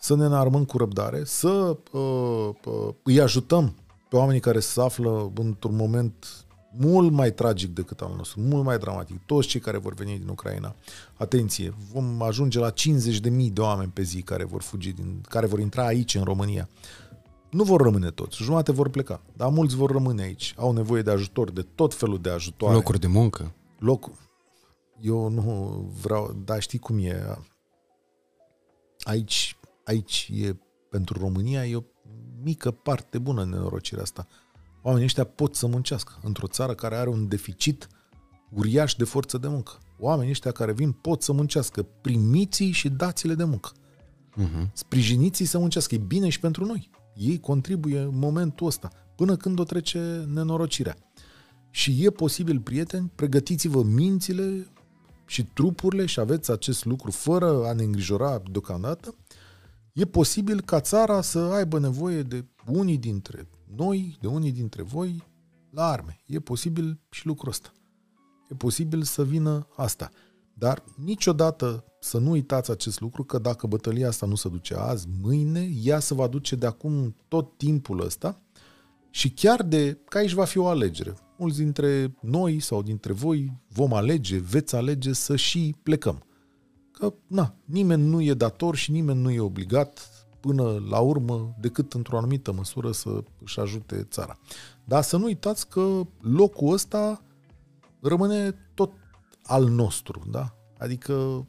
Să 0.00 0.16
ne 0.16 0.24
înarmăm 0.24 0.64
cu 0.64 0.78
răbdare, 0.78 1.24
să 1.24 1.76
uh, 1.92 2.48
uh, 2.64 2.94
îi 3.02 3.20
ajutăm 3.20 3.74
pe 4.08 4.16
oamenii 4.16 4.40
care 4.40 4.60
se 4.60 4.80
află 4.80 5.32
într-un 5.34 5.76
moment 5.76 6.26
mult 6.76 7.12
mai 7.12 7.32
tragic 7.32 7.74
decât 7.74 8.00
al 8.00 8.12
nostru, 8.16 8.40
mult 8.40 8.64
mai 8.64 8.78
dramatic. 8.78 9.20
Toți 9.26 9.48
cei 9.48 9.60
care 9.60 9.78
vor 9.78 9.94
veni 9.94 10.18
din 10.18 10.28
Ucraina. 10.28 10.74
Atenție, 11.14 11.74
vom 11.92 12.22
ajunge 12.22 12.58
la 12.58 12.70
50.000 12.70 13.52
de 13.52 13.60
oameni 13.60 13.90
pe 13.94 14.02
zi 14.02 14.22
care 14.22 14.44
vor 14.44 14.62
fugi, 14.62 14.92
din, 14.92 15.20
care 15.28 15.46
vor 15.46 15.58
intra 15.58 15.86
aici 15.86 16.14
în 16.14 16.24
România. 16.24 16.68
Nu 17.50 17.62
vor 17.62 17.80
rămâne 17.80 18.10
toți, 18.10 18.42
jumate 18.42 18.72
vor 18.72 18.88
pleca, 18.88 19.22
dar 19.36 19.50
mulți 19.50 19.76
vor 19.76 19.90
rămâne 19.90 20.22
aici. 20.22 20.54
Au 20.56 20.72
nevoie 20.72 21.02
de 21.02 21.10
ajutor, 21.10 21.50
de 21.50 21.62
tot 21.62 21.94
felul 21.94 22.18
de 22.20 22.30
ajutoare. 22.30 22.74
Locuri 22.74 23.00
de 23.00 23.06
muncă. 23.06 23.54
Loc. 23.78 24.10
Eu 25.00 25.28
nu 25.28 25.42
vreau, 26.02 26.36
dar 26.44 26.60
știi 26.60 26.78
cum 26.78 26.98
e. 26.98 27.38
Aici, 29.00 29.58
aici 29.84 30.30
e 30.34 30.56
pentru 30.90 31.18
România 31.18 31.66
e 31.66 31.76
o 31.76 31.82
mică 32.42 32.70
parte 32.70 33.18
bună 33.18 33.42
în 33.42 33.48
nenorocirea 33.48 34.02
asta 34.02 34.26
oamenii 34.82 35.06
ăștia 35.06 35.24
pot 35.24 35.54
să 35.54 35.66
muncească 35.66 36.12
într-o 36.22 36.46
țară 36.46 36.74
care 36.74 36.96
are 36.96 37.08
un 37.08 37.28
deficit 37.28 37.88
uriaș 38.50 38.94
de 38.94 39.04
forță 39.04 39.38
de 39.38 39.48
muncă. 39.48 39.72
Oamenii 39.98 40.30
ăștia 40.30 40.50
care 40.50 40.72
vin 40.72 40.92
pot 40.92 41.22
să 41.22 41.32
muncească. 41.32 41.82
Primiți 41.82 42.64
și 42.64 42.88
dați-le 42.88 43.34
de 43.34 43.44
muncă. 43.44 43.70
Uh-huh. 43.72 44.72
Sprijiniți-i 44.72 45.44
să 45.44 45.58
muncească. 45.58 45.94
E 45.94 45.98
bine 45.98 46.28
și 46.28 46.40
pentru 46.40 46.64
noi. 46.64 46.90
Ei 47.18 47.40
contribuie 47.40 47.98
în 47.98 48.18
momentul 48.18 48.66
ăsta, 48.66 48.90
până 49.16 49.36
când 49.36 49.58
o 49.58 49.64
trece 49.64 50.24
nenorocirea. 50.32 50.96
Și 51.70 52.04
e 52.04 52.10
posibil, 52.10 52.60
prieteni, 52.60 53.12
pregătiți-vă 53.14 53.82
mințile 53.82 54.66
și 55.26 55.44
trupurile 55.44 56.06
și 56.06 56.20
aveți 56.20 56.50
acest 56.50 56.84
lucru 56.84 57.10
fără 57.10 57.66
a 57.66 57.72
ne 57.72 57.82
îngrijora 57.82 58.42
deocamdată. 58.50 59.14
E 59.92 60.04
posibil 60.04 60.60
ca 60.60 60.80
țara 60.80 61.20
să 61.20 61.38
aibă 61.38 61.78
nevoie 61.78 62.22
de 62.22 62.44
unii 62.66 62.98
dintre 62.98 63.48
noi, 63.76 64.16
de 64.20 64.26
unii 64.26 64.52
dintre 64.52 64.82
voi, 64.82 65.24
la 65.70 65.86
arme. 65.86 66.20
E 66.26 66.40
posibil 66.40 67.00
și 67.10 67.26
lucrul 67.26 67.48
ăsta. 67.48 67.72
E 68.50 68.54
posibil 68.54 69.02
să 69.02 69.24
vină 69.24 69.66
asta. 69.76 70.10
Dar 70.54 70.84
niciodată 70.96 71.84
să 72.00 72.18
nu 72.18 72.30
uitați 72.30 72.70
acest 72.70 73.00
lucru, 73.00 73.24
că 73.24 73.38
dacă 73.38 73.66
bătălia 73.66 74.08
asta 74.08 74.26
nu 74.26 74.34
se 74.34 74.48
duce 74.48 74.74
azi, 74.74 75.06
mâine, 75.22 75.70
ea 75.82 75.98
se 75.98 76.14
va 76.14 76.26
duce 76.26 76.56
de 76.56 76.66
acum 76.66 77.14
tot 77.28 77.56
timpul 77.56 78.00
ăsta 78.00 78.40
și 79.10 79.30
chiar 79.30 79.62
de 79.62 79.98
că 80.08 80.18
aici 80.18 80.32
va 80.32 80.44
fi 80.44 80.58
o 80.58 80.66
alegere. 80.66 81.14
Mulți 81.36 81.58
dintre 81.58 82.14
noi 82.20 82.60
sau 82.60 82.82
dintre 82.82 83.12
voi 83.12 83.52
vom 83.68 83.92
alege, 83.92 84.38
veți 84.38 84.74
alege 84.74 85.12
să 85.12 85.36
și 85.36 85.74
plecăm. 85.82 86.22
Că, 86.92 87.14
na, 87.26 87.54
nimeni 87.64 88.02
nu 88.02 88.22
e 88.22 88.34
dator 88.34 88.76
și 88.76 88.90
nimeni 88.90 89.20
nu 89.20 89.30
e 89.30 89.40
obligat 89.40 90.10
până 90.40 90.82
la 90.88 90.98
urmă 90.98 91.54
decât 91.60 91.92
într-o 91.92 92.16
anumită 92.16 92.52
măsură 92.52 92.92
să 92.92 93.24
își 93.44 93.60
ajute 93.60 94.06
țara. 94.10 94.38
Dar 94.84 95.02
să 95.02 95.16
nu 95.16 95.24
uitați 95.24 95.68
că 95.68 96.00
locul 96.20 96.72
ăsta 96.72 97.22
rămâne 98.00 98.54
tot 98.74 98.92
al 99.42 99.68
nostru, 99.68 100.22
da? 100.30 100.54
Adică 100.78 101.46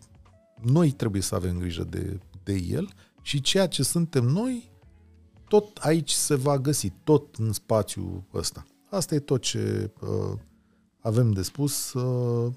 noi 0.62 0.92
trebuie 0.92 1.22
să 1.22 1.36
avem 1.36 1.58
grijă 1.58 1.84
de, 1.84 2.20
de 2.44 2.54
el 2.54 2.94
și 3.22 3.42
ceea 3.42 3.68
ce 3.68 3.84
suntem 3.84 4.24
noi, 4.24 4.72
tot 5.48 5.78
aici 5.78 6.12
se 6.12 6.36
va 6.36 6.58
găsi, 6.58 6.90
tot 7.04 7.36
în 7.36 7.54
spațiul 7.54 8.24
ăsta. 8.34 8.66
Asta 8.90 9.16
e 9.16 9.20
tot 9.20 9.42
ce 9.42 9.92
uh, 10.02 10.40
avem 11.00 11.32
de 11.32 11.42
spus 11.42 11.94
uh, 11.94 12.54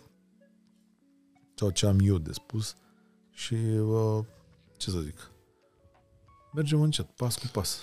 sau 1.54 1.70
ce 1.70 1.86
am 1.86 1.98
eu 2.02 2.18
de 2.18 2.32
spus 2.32 2.74
și 3.30 3.54
uh, 3.54 4.24
ce 4.76 4.90
să 4.90 5.00
zic, 5.00 5.30
mergem 6.52 6.80
încet, 6.80 7.06
pas 7.06 7.36
cu 7.36 7.46
pas. 7.52 7.78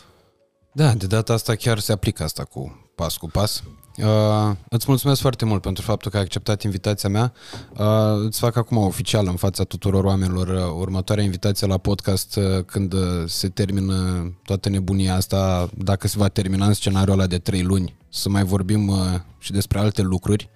Da, 0.74 0.94
de 0.94 1.08
data 1.08 1.34
asta 1.34 1.56
chiar 1.56 1.80
se 1.80 1.92
aplică 1.92 2.24
asta 2.24 2.44
cu 2.44 2.89
pas 3.00 3.18
cu 3.18 3.30
pas. 3.30 3.64
Uh, 3.98 4.56
îți 4.70 4.86
mulțumesc 4.88 5.22
foarte 5.22 5.46
mult 5.46 5.62
pentru 5.62 5.84
faptul 5.84 6.12
că 6.12 6.18
ai 6.18 6.24
acceptat 6.24 6.62
invitația 6.64 7.10
mea. 7.10 7.34
Uh, 7.78 8.26
îți 8.26 8.40
fac 8.40 8.56
acum 8.56 8.78
oficial 8.78 9.28
în 9.28 9.36
fața 9.36 9.64
tuturor 9.64 10.04
oamenilor 10.04 10.48
uh, 10.48 10.80
următoarea 10.80 11.24
invitație 11.24 11.68
la 11.68 11.78
podcast 11.78 12.36
uh, 12.36 12.64
când 12.66 12.94
uh, 12.94 13.24
se 13.26 13.50
termină 13.50 13.96
toată 14.44 14.70
nebunia 14.70 15.16
asta, 15.16 15.70
dacă 15.78 16.08
se 16.08 16.18
va 16.18 16.28
termina 16.28 16.66
în 16.66 16.74
scenariul 16.74 17.20
ăla 17.20 17.28
de 17.28 17.38
trei 17.38 17.64
luni, 17.64 17.96
să 18.10 18.30
mai 18.30 18.44
vorbim 18.44 18.88
uh, 18.88 18.98
și 19.38 19.52
despre 19.52 19.80
alte 19.80 20.02
lucruri. 20.02 20.50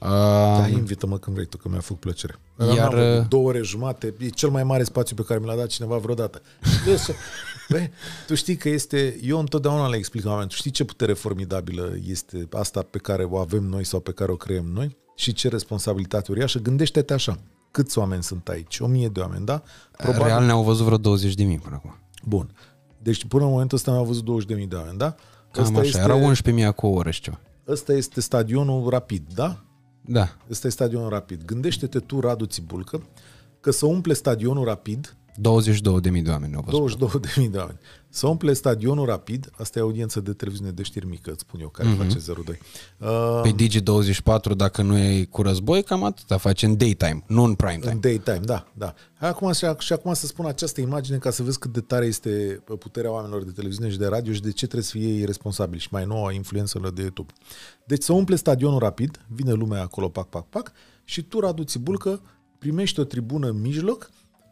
Uh, 0.00 0.08
Da, 0.58 0.66
invită-mă 0.68 1.18
când 1.18 1.36
vrei 1.36 1.48
tu, 1.48 1.56
că 1.56 1.68
mi-a 1.68 1.80
făcut 1.80 2.00
plăcere. 2.00 2.38
Iar, 2.58 2.76
Iar, 2.76 2.92
uh, 2.92 3.18
am 3.18 3.26
două 3.28 3.48
ore 3.48 3.60
jumate, 3.62 4.14
e 4.18 4.28
cel 4.28 4.48
mai 4.48 4.64
mare 4.64 4.82
spațiu 4.82 5.16
pe 5.16 5.22
care 5.22 5.40
mi 5.40 5.46
l-a 5.46 5.54
dat 5.54 5.66
cineva 5.66 5.96
vreodată. 5.96 6.42
Deci, 6.84 7.00
bă, 7.70 7.88
tu 8.26 8.34
știi 8.34 8.56
că 8.56 8.68
este, 8.68 9.18
eu 9.22 9.38
întotdeauna 9.38 9.88
le 9.88 9.96
explic 9.96 10.24
la 10.24 10.30
oameni, 10.30 10.48
tu 10.48 10.54
știi 10.54 10.70
ce 10.70 10.84
putere 10.84 11.12
formidabilă 11.12 11.92
este 12.06 12.48
asta 12.52 12.82
pe 12.82 12.98
care 12.98 13.24
o 13.24 13.36
avem 13.36 13.62
noi 13.64 13.84
sau 13.84 14.00
pe 14.00 14.12
care 14.12 14.32
o 14.32 14.36
creăm 14.36 14.66
noi 14.66 14.96
și 15.14 15.32
ce 15.32 15.48
responsabilitate 15.48 16.30
uriașă. 16.30 16.58
Gândește-te 16.58 17.12
așa, 17.12 17.38
câți 17.70 17.98
oameni 17.98 18.22
sunt 18.22 18.48
aici? 18.48 18.78
O 18.80 18.86
mie 18.86 19.08
de 19.08 19.20
oameni, 19.20 19.44
da? 19.44 19.62
Real 19.98 20.44
ne-au 20.44 20.62
văzut 20.62 20.84
vreo 20.84 20.98
20 20.98 21.34
de 21.34 21.44
mii 21.44 21.58
până 21.58 21.74
acum. 21.74 21.96
Bun. 22.24 22.54
Deci 23.02 23.24
până 23.24 23.44
în 23.44 23.50
momentul 23.50 23.76
ăsta 23.76 23.90
am 23.90 24.04
văzut 24.04 24.44
20.000 24.46 24.68
de 24.68 24.76
oameni, 24.76 24.98
da? 24.98 25.14
Cam 25.50 25.64
Ăsta 25.64 25.78
așa, 25.78 25.88
este, 25.88 26.00
erau 26.00 26.32
11.000 26.70 26.74
cu 26.74 26.86
o 26.86 26.90
oră 26.90 27.10
și 27.10 27.20
ceva. 27.20 27.40
ăsta 27.68 27.92
este 27.92 28.20
stadionul 28.20 28.88
rapid, 28.88 29.22
da? 29.34 29.64
Da, 30.00 30.36
Ăsta 30.50 30.66
e 30.66 30.70
stadionul 30.70 31.08
rapid. 31.08 31.44
Gândește-te 31.44 31.98
tu, 31.98 32.20
Radu 32.20 32.44
Țibulcă, 32.44 33.02
că 33.60 33.70
să 33.70 33.86
umple 33.86 34.12
stadionul 34.12 34.64
rapid 34.64 35.16
22.000 35.30 36.22
de 36.22 36.30
oameni 36.30 36.54
au 36.54 36.64
văzut. 36.66 37.10
22.000 37.44 37.50
de 37.50 37.58
oameni. 37.58 37.78
Să 38.12 38.26
umple 38.26 38.52
stadionul 38.52 39.06
rapid, 39.06 39.50
asta 39.56 39.78
e 39.78 39.82
audiență 39.82 40.20
de 40.20 40.32
televiziune 40.32 40.70
de 40.70 40.82
știri 40.82 41.06
mică, 41.06 41.30
îți 41.30 41.40
spun 41.40 41.60
eu, 41.60 41.68
care 41.68 41.94
mm-hmm. 41.94 41.96
face 41.96 42.18
02. 42.44 42.58
Uh, 42.98 43.40
Pe 43.42 43.54
Digi24, 43.54 44.56
dacă 44.56 44.82
nu 44.82 44.98
e 44.98 45.24
cu 45.24 45.42
război, 45.42 45.82
cam 45.82 46.04
atâta 46.04 46.36
face 46.36 46.66
în 46.66 46.76
daytime, 46.76 47.22
nu 47.26 47.42
în 47.42 47.54
prime 47.54 47.78
time. 47.80 47.92
în 47.92 48.00
daytime, 48.00 48.40
da, 48.44 48.66
da. 48.72 48.94
Hai 49.14 49.28
Acum, 49.28 49.52
și, 49.52 49.66
și 49.78 49.92
acum 49.92 50.14
să 50.14 50.26
spun 50.26 50.46
această 50.46 50.80
imagine 50.80 51.16
ca 51.16 51.30
să 51.30 51.42
vezi 51.42 51.58
cât 51.58 51.72
de 51.72 51.80
tare 51.80 52.06
este 52.06 52.62
puterea 52.78 53.10
oamenilor 53.10 53.44
de 53.44 53.50
televiziune 53.50 53.90
și 53.90 53.98
de 53.98 54.06
radio 54.06 54.32
și 54.32 54.40
de 54.40 54.50
ce 54.50 54.64
trebuie 54.64 54.82
să 54.82 54.96
fie 54.96 55.08
ei 55.08 55.24
responsabili 55.24 55.80
și 55.80 55.88
mai 55.90 56.04
noua 56.04 56.32
influențelor 56.32 56.92
de 56.92 57.00
YouTube. 57.00 57.32
Deci 57.84 58.02
să 58.02 58.12
umple 58.12 58.36
stadionul 58.36 58.78
rapid, 58.78 59.20
vine 59.28 59.52
lumea 59.52 59.82
acolo, 59.82 60.08
pac, 60.08 60.28
pac, 60.28 60.48
pac, 60.48 60.72
și 61.04 61.22
tu, 61.22 61.40
Radu 61.40 61.62
Țibulcă, 61.62 62.20
primești 62.58 63.00
o 63.00 63.04
tribună 63.04 63.48
în 63.48 63.60
mijloc 63.60 64.10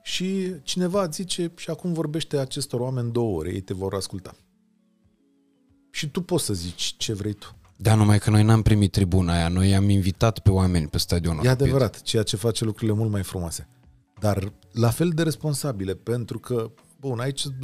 și 0.08 0.54
cineva 0.62 1.02
îți 1.02 1.16
zice 1.16 1.52
și 1.56 1.70
acum 1.70 1.92
vorbește 1.92 2.38
acestor 2.38 2.80
oameni 2.80 3.12
două 3.12 3.38
ore, 3.38 3.52
ei 3.52 3.60
te 3.60 3.74
vor 3.74 3.94
asculta. 3.94 4.36
Și 5.90 6.08
tu 6.08 6.22
poți 6.22 6.44
să 6.44 6.52
zici 6.52 6.94
ce 6.98 7.12
vrei 7.12 7.32
tu. 7.32 7.56
Da, 7.76 7.94
numai 7.94 8.18
că 8.18 8.30
noi 8.30 8.42
n-am 8.42 8.62
primit 8.62 8.92
tribuna 8.92 9.32
aia, 9.32 9.48
noi 9.48 9.74
am 9.74 9.88
invitat 9.88 10.38
pe 10.38 10.50
oameni 10.50 10.88
pe 10.88 10.98
stadionul. 10.98 11.44
E 11.44 11.48
rapid. 11.48 11.62
adevărat, 11.62 12.02
ceea 12.02 12.22
ce 12.22 12.36
face 12.36 12.64
lucrurile 12.64 12.96
mult 12.96 13.10
mai 13.10 13.22
frumoase. 13.22 13.68
Dar 14.20 14.52
la 14.72 14.90
fel 14.90 15.08
de 15.08 15.22
responsabile, 15.22 15.94
pentru 15.94 16.38
că, 16.38 16.70
bun, 17.00 17.18
aici 17.20 17.40
sunt 17.40 17.54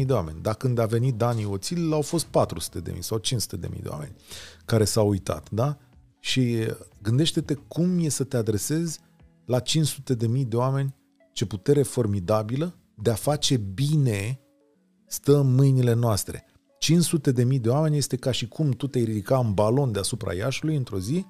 20.000 0.00 0.06
de 0.06 0.12
oameni. 0.12 0.42
Dacă 0.42 0.66
când 0.66 0.78
a 0.78 0.86
venit 0.86 1.14
Dani 1.14 1.44
Oțil, 1.44 1.92
au 1.92 2.02
fost 2.02 2.26
400.000 2.26 2.98
sau 2.98 3.20
500.000 3.20 3.82
de 3.82 3.88
oameni 3.88 4.14
care 4.64 4.84
s-au 4.84 5.08
uitat, 5.08 5.50
da? 5.50 5.78
Și 6.20 6.66
gândește-te 7.02 7.54
cum 7.54 7.98
e 7.98 8.08
să 8.08 8.24
te 8.24 8.36
adresezi 8.36 8.98
la 9.44 9.60
500.000 9.60 10.46
de 10.46 10.56
oameni, 10.56 10.94
ce 11.34 11.46
putere 11.46 11.82
formidabilă 11.82 12.74
de 12.94 13.10
a 13.10 13.14
face 13.14 13.56
bine 13.56 14.40
stă 15.06 15.36
în 15.38 15.54
mâinile 15.54 15.92
noastre. 15.92 16.44
500 16.78 17.32
de 17.32 17.44
mii 17.44 17.58
de 17.58 17.68
oameni 17.68 17.96
este 17.96 18.16
ca 18.16 18.30
și 18.30 18.48
cum 18.48 18.70
tu 18.70 18.86
te-ai 18.86 19.04
ridica 19.04 19.38
în 19.38 19.52
balon 19.54 19.92
deasupra 19.92 20.34
Iașului 20.34 20.76
într-o 20.76 20.98
zi 20.98 21.26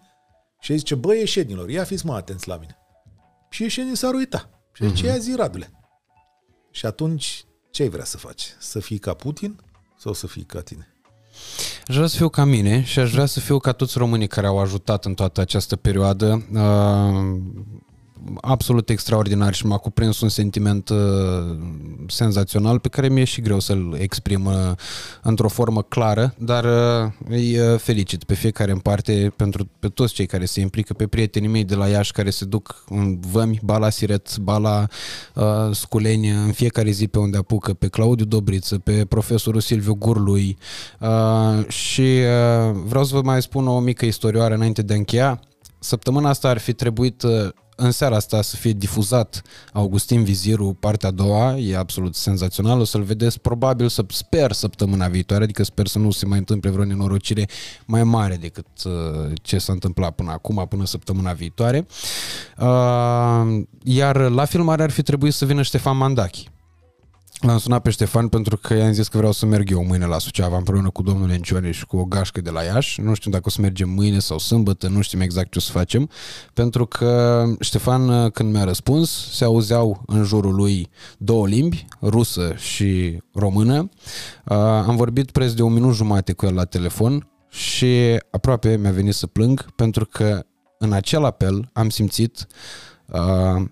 și 0.60 0.72
ai 0.72 0.78
zice, 0.78 0.94
băi, 0.94 1.18
ieșenilor, 1.18 1.68
ia 1.70 1.84
fiți 1.84 2.06
mă 2.06 2.14
atenți 2.14 2.48
la 2.48 2.56
mine. 2.56 2.76
Și 3.50 3.62
ieșenii 3.62 3.96
s-ar 3.96 4.14
uita. 4.14 4.50
Și 4.72 4.82
Mhm. 4.82 4.94
zice, 4.94 5.06
ia 5.06 5.16
zi, 5.18 5.34
Radule. 5.34 5.70
Și 6.70 6.86
atunci, 6.86 7.44
ce 7.70 7.82
ai 7.82 7.88
vrea 7.88 8.04
să 8.04 8.16
faci? 8.16 8.54
Să 8.58 8.80
fii 8.80 8.98
ca 8.98 9.14
Putin 9.14 9.60
sau 9.98 10.12
să 10.12 10.26
fii 10.26 10.42
ca 10.44 10.60
tine? 10.60 10.88
Aș 11.86 11.94
vrea 11.94 12.06
să 12.06 12.16
fiu 12.16 12.28
ca 12.28 12.44
mine 12.44 12.82
și 12.84 12.98
aș 12.98 13.12
vrea 13.12 13.26
să 13.26 13.40
fiu 13.40 13.58
ca 13.58 13.72
toți 13.72 13.98
românii 13.98 14.26
care 14.26 14.46
au 14.46 14.58
ajutat 14.58 15.04
în 15.04 15.14
toată 15.14 15.40
această 15.40 15.76
perioadă. 15.76 16.46
Uh, 18.24 18.36
absolut 18.40 18.88
extraordinar 18.88 19.54
și 19.54 19.66
m-a 19.66 19.76
cuprins 19.76 20.20
un 20.20 20.28
sentiment 20.28 20.88
uh, 20.88 20.96
senzațional 22.06 22.78
pe 22.78 22.88
care 22.88 23.08
mi-e 23.08 23.24
și 23.24 23.40
greu 23.40 23.60
să-l 23.60 23.96
exprim 23.98 24.44
uh, 24.44 24.52
într-o 25.22 25.48
formă 25.48 25.82
clară, 25.82 26.34
dar 26.38 26.64
uh, 26.64 27.10
îi 27.28 27.58
uh, 27.58 27.78
felicit 27.78 28.24
pe 28.24 28.34
fiecare 28.34 28.70
în 28.70 28.78
parte 28.78 29.32
pentru 29.36 29.68
pe 29.78 29.88
toți 29.88 30.14
cei 30.14 30.26
care 30.26 30.44
se 30.44 30.60
implică, 30.60 30.94
pe 30.94 31.06
prietenii 31.06 31.48
mei 31.48 31.64
de 31.64 31.74
la 31.74 31.88
Iași 31.88 32.12
care 32.12 32.30
se 32.30 32.44
duc 32.44 32.84
în 32.88 33.18
Vămi, 33.20 33.60
ba 33.62 33.78
la 33.78 33.90
Siret, 33.90 34.36
ba 34.36 34.56
la 34.56 34.86
uh, 35.34 35.74
Sculeni 35.74 36.28
în 36.28 36.52
fiecare 36.52 36.90
zi 36.90 37.06
pe 37.06 37.18
unde 37.18 37.36
apucă, 37.36 37.74
pe 37.74 37.88
Claudiu 37.88 38.24
Dobriță, 38.24 38.78
pe 38.78 39.04
profesorul 39.04 39.60
Silviu 39.60 39.94
Gurlui 39.94 40.58
uh, 41.00 41.68
și 41.68 42.00
uh, 42.00 42.76
vreau 42.84 43.04
să 43.04 43.14
vă 43.14 43.22
mai 43.22 43.42
spun 43.42 43.68
o 43.68 43.78
mică 43.78 44.04
istorioară 44.04 44.54
înainte 44.54 44.82
de 44.82 44.92
a 44.92 44.96
încheia. 44.96 45.40
Săptămâna 45.78 46.28
asta 46.28 46.48
ar 46.48 46.58
fi 46.58 46.72
trebuit 46.72 47.22
uh, 47.22 47.48
în 47.76 47.90
seara 47.90 48.16
asta 48.16 48.42
să 48.42 48.56
fie 48.56 48.72
difuzat 48.72 49.42
Augustin 49.72 50.24
Viziru, 50.24 50.76
partea 50.80 51.08
a 51.08 51.12
doua, 51.12 51.56
e 51.56 51.76
absolut 51.76 52.14
senzațional, 52.14 52.80
o 52.80 52.84
să-l 52.84 53.02
vedeți 53.02 53.40
probabil, 53.40 53.88
să 53.88 54.04
sper 54.08 54.52
săptămâna 54.52 55.08
viitoare, 55.08 55.44
adică 55.44 55.62
sper 55.62 55.86
să 55.86 55.98
nu 55.98 56.10
se 56.10 56.26
mai 56.26 56.38
întâmple 56.38 56.70
vreo 56.70 56.84
nenorocire 56.84 57.48
mai 57.84 58.04
mare 58.04 58.36
decât 58.36 58.66
uh, 58.84 58.92
ce 59.42 59.58
s-a 59.58 59.72
întâmplat 59.72 60.14
până 60.14 60.30
acum, 60.30 60.66
până 60.68 60.86
săptămâna 60.86 61.32
viitoare. 61.32 61.86
Uh, 62.58 63.62
iar 63.82 64.16
la 64.16 64.44
filmare 64.44 64.82
ar 64.82 64.90
fi 64.90 65.02
trebuit 65.02 65.34
să 65.34 65.44
vină 65.44 65.62
Ștefan 65.62 65.96
Mandachi. 65.96 66.52
L-am 67.40 67.58
sunat 67.58 67.82
pe 67.82 67.90
Ștefan 67.90 68.28
pentru 68.28 68.56
că 68.56 68.74
i-am 68.74 68.92
zis 68.92 69.08
că 69.08 69.16
vreau 69.16 69.32
să 69.32 69.46
merg 69.46 69.70
eu 69.70 69.84
mâine 69.84 70.06
la 70.06 70.18
Suceava 70.18 70.56
împreună 70.56 70.90
cu 70.90 71.02
domnul 71.02 71.30
Encione 71.30 71.70
și 71.70 71.86
cu 71.86 71.96
o 71.96 72.04
gașcă 72.04 72.40
de 72.40 72.50
la 72.50 72.62
Iași. 72.62 73.00
Nu 73.00 73.14
știu 73.14 73.30
dacă 73.30 73.42
o 73.46 73.50
să 73.50 73.60
mergem 73.60 73.88
mâine 73.88 74.18
sau 74.18 74.38
sâmbătă, 74.38 74.88
nu 74.88 75.00
știm 75.00 75.20
exact 75.20 75.50
ce 75.50 75.58
o 75.58 75.60
să 75.60 75.70
facem, 75.70 76.10
pentru 76.52 76.86
că 76.86 77.44
Ștefan, 77.60 78.30
când 78.30 78.52
mi-a 78.52 78.64
răspuns, 78.64 79.28
se 79.32 79.44
auzeau 79.44 80.02
în 80.06 80.24
jurul 80.24 80.54
lui 80.54 80.88
două 81.18 81.46
limbi, 81.46 81.86
rusă 82.02 82.54
și 82.56 83.22
română. 83.34 83.88
Uh, 84.44 84.56
Am 84.56 84.96
vorbit 84.96 85.30
preț 85.30 85.52
de 85.52 85.62
un 85.62 85.72
minut 85.72 85.94
jumate 85.94 86.32
cu 86.32 86.46
el 86.46 86.54
la 86.54 86.64
telefon 86.64 87.28
și 87.48 88.20
aproape 88.30 88.76
mi-a 88.76 88.92
venit 88.92 89.14
să 89.14 89.26
plâng 89.26 89.70
pentru 89.76 90.06
că 90.06 90.46
în 90.78 90.92
acel 90.92 91.24
apel 91.24 91.70
am 91.72 91.88
simțit 91.88 92.46
uh, 93.06 93.64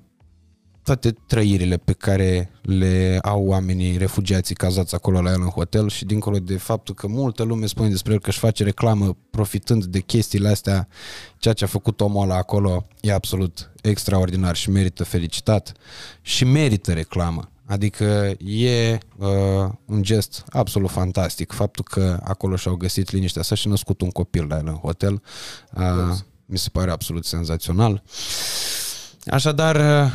toate 0.83 1.11
trăirile 1.27 1.77
pe 1.77 1.93
care 1.93 2.51
le 2.63 3.19
au 3.23 3.47
oamenii 3.47 3.97
refugiații 3.97 4.55
cazați 4.55 4.95
acolo 4.95 5.21
la 5.21 5.31
el 5.31 5.41
în 5.41 5.49
hotel 5.49 5.89
și 5.89 6.05
dincolo 6.05 6.39
de 6.39 6.57
faptul 6.57 6.95
că 6.95 7.07
multă 7.07 7.43
lume 7.43 7.67
spune 7.67 7.89
despre 7.89 8.13
el 8.13 8.21
că 8.21 8.29
își 8.29 8.39
face 8.39 8.65
reclamă 8.65 9.17
profitând 9.31 9.85
de 9.85 10.01
chestiile 10.01 10.49
astea, 10.49 10.89
ceea 11.39 11.55
ce 11.55 11.65
a 11.65 11.67
făcut 11.67 12.01
omul 12.01 12.23
ăla 12.23 12.37
acolo 12.37 12.87
e 13.01 13.13
absolut 13.13 13.71
extraordinar 13.83 14.57
și 14.57 14.71
merită 14.71 15.05
felicitat 15.05 15.73
și 16.21 16.45
merită 16.45 16.93
reclamă. 16.93 17.47
Adică 17.67 18.35
e 18.45 18.99
uh, 19.17 19.29
un 19.87 20.03
gest 20.03 20.45
absolut 20.49 20.91
fantastic. 20.91 21.53
Faptul 21.53 21.85
că 21.91 22.21
acolo 22.23 22.57
și-au 22.57 22.75
găsit 22.75 23.11
liniștea 23.11 23.43
sa 23.43 23.55
și 23.55 23.69
născut 23.69 24.01
un 24.01 24.11
copil 24.11 24.47
la 24.47 24.57
el 24.57 24.67
în 24.67 24.75
hotel 24.75 25.23
uh, 25.75 26.17
mi 26.47 26.59
se 26.59 26.69
pare 26.73 26.91
absolut 26.91 27.25
senzațional. 27.25 28.03
Așadar, 29.27 30.05
uh, 30.05 30.13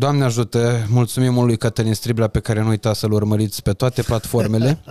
Doamne 0.00 0.24
ajută, 0.24 0.86
mulțumim 0.88 1.44
lui 1.44 1.56
Cătălin 1.56 1.94
Striblea 1.94 2.28
pe 2.28 2.40
care 2.40 2.60
nu 2.60 2.68
uitați 2.68 2.98
să-l 2.98 3.12
urmăriți 3.12 3.62
pe 3.62 3.72
toate 3.72 4.02
platformele. 4.02 4.78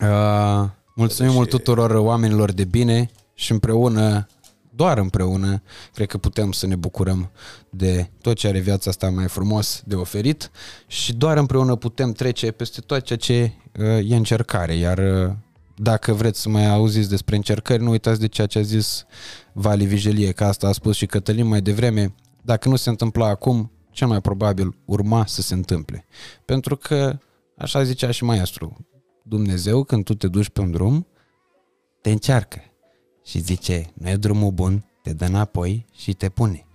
Uh, 0.00 0.68
mulțumim 0.94 1.32
mult 1.32 1.48
tuturor 1.48 1.90
oamenilor 1.90 2.52
de 2.52 2.64
bine 2.64 3.10
și 3.34 3.52
împreună, 3.52 4.26
doar 4.70 4.98
împreună, 4.98 5.62
cred 5.94 6.06
că 6.06 6.18
putem 6.18 6.52
să 6.52 6.66
ne 6.66 6.76
bucurăm 6.76 7.30
de 7.70 8.10
tot 8.20 8.36
ce 8.36 8.48
are 8.48 8.58
viața 8.58 8.90
asta 8.90 9.10
mai 9.10 9.28
frumos 9.28 9.82
de 9.84 9.94
oferit 9.94 10.50
și 10.86 11.14
doar 11.14 11.36
împreună 11.36 11.76
putem 11.76 12.12
trece 12.12 12.50
peste 12.50 12.80
tot 12.80 13.02
ceea 13.02 13.18
ce 13.18 13.52
uh, 13.78 14.10
e 14.10 14.16
încercare, 14.16 14.74
iar 14.74 14.98
uh, 14.98 15.32
dacă 15.76 16.12
vreți 16.12 16.40
să 16.40 16.48
mai 16.48 16.66
auziți 16.66 17.08
despre 17.08 17.36
încercări, 17.36 17.82
nu 17.82 17.90
uitați 17.90 18.20
de 18.20 18.26
ceea 18.28 18.46
ce 18.46 18.58
a 18.58 18.62
zis 18.62 19.04
Vali 19.52 19.84
Vigelie, 19.84 20.32
că 20.32 20.44
asta 20.44 20.68
a 20.68 20.72
spus 20.72 20.96
și 20.96 21.06
Cătălin 21.06 21.46
mai 21.46 21.60
devreme, 21.60 22.14
dacă 22.42 22.68
nu 22.68 22.76
se 22.76 22.88
întâmpla 22.88 23.28
acum, 23.28 23.70
cel 23.90 24.08
mai 24.08 24.20
probabil 24.20 24.76
urma 24.84 25.26
să 25.26 25.42
se 25.42 25.54
întâmple. 25.54 26.06
Pentru 26.44 26.76
că, 26.76 27.18
așa 27.56 27.82
zicea 27.82 28.10
și 28.10 28.24
maestru, 28.24 28.86
Dumnezeu 29.22 29.84
când 29.84 30.04
tu 30.04 30.14
te 30.14 30.28
duci 30.28 30.48
pe 30.48 30.60
un 30.60 30.70
drum, 30.70 31.06
te 32.00 32.10
încearcă 32.10 32.60
și 33.24 33.38
zice, 33.38 33.90
nu 33.94 34.08
e 34.08 34.16
drumul 34.16 34.50
bun, 34.50 34.84
te 35.02 35.12
dă 35.12 35.24
înapoi 35.24 35.86
și 35.92 36.12
te 36.12 36.28
pune. 36.28 36.66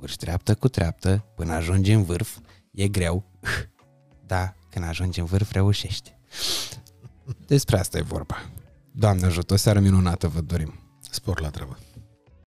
Urci 0.00 0.16
treaptă 0.16 0.54
cu 0.54 0.68
treaptă 0.68 1.24
până 1.36 1.52
ajungi 1.52 1.92
în 1.92 2.02
vârf, 2.02 2.38
e 2.70 2.88
greu, 2.88 3.24
ta, 4.26 4.56
când 4.70 4.84
ajungi 4.84 5.20
în 5.20 5.26
vârf, 5.26 5.52
reușești. 5.52 6.18
Despre 7.46 7.78
asta 7.78 7.98
e 7.98 8.02
vorba. 8.02 8.36
Doamne 8.92 9.26
ajută, 9.26 9.54
o 9.54 9.56
seară 9.56 9.80
minunată 9.80 10.28
vă 10.28 10.40
dorim. 10.40 10.74
Spor 11.10 11.40
la 11.40 11.50
treabă. 11.50 11.78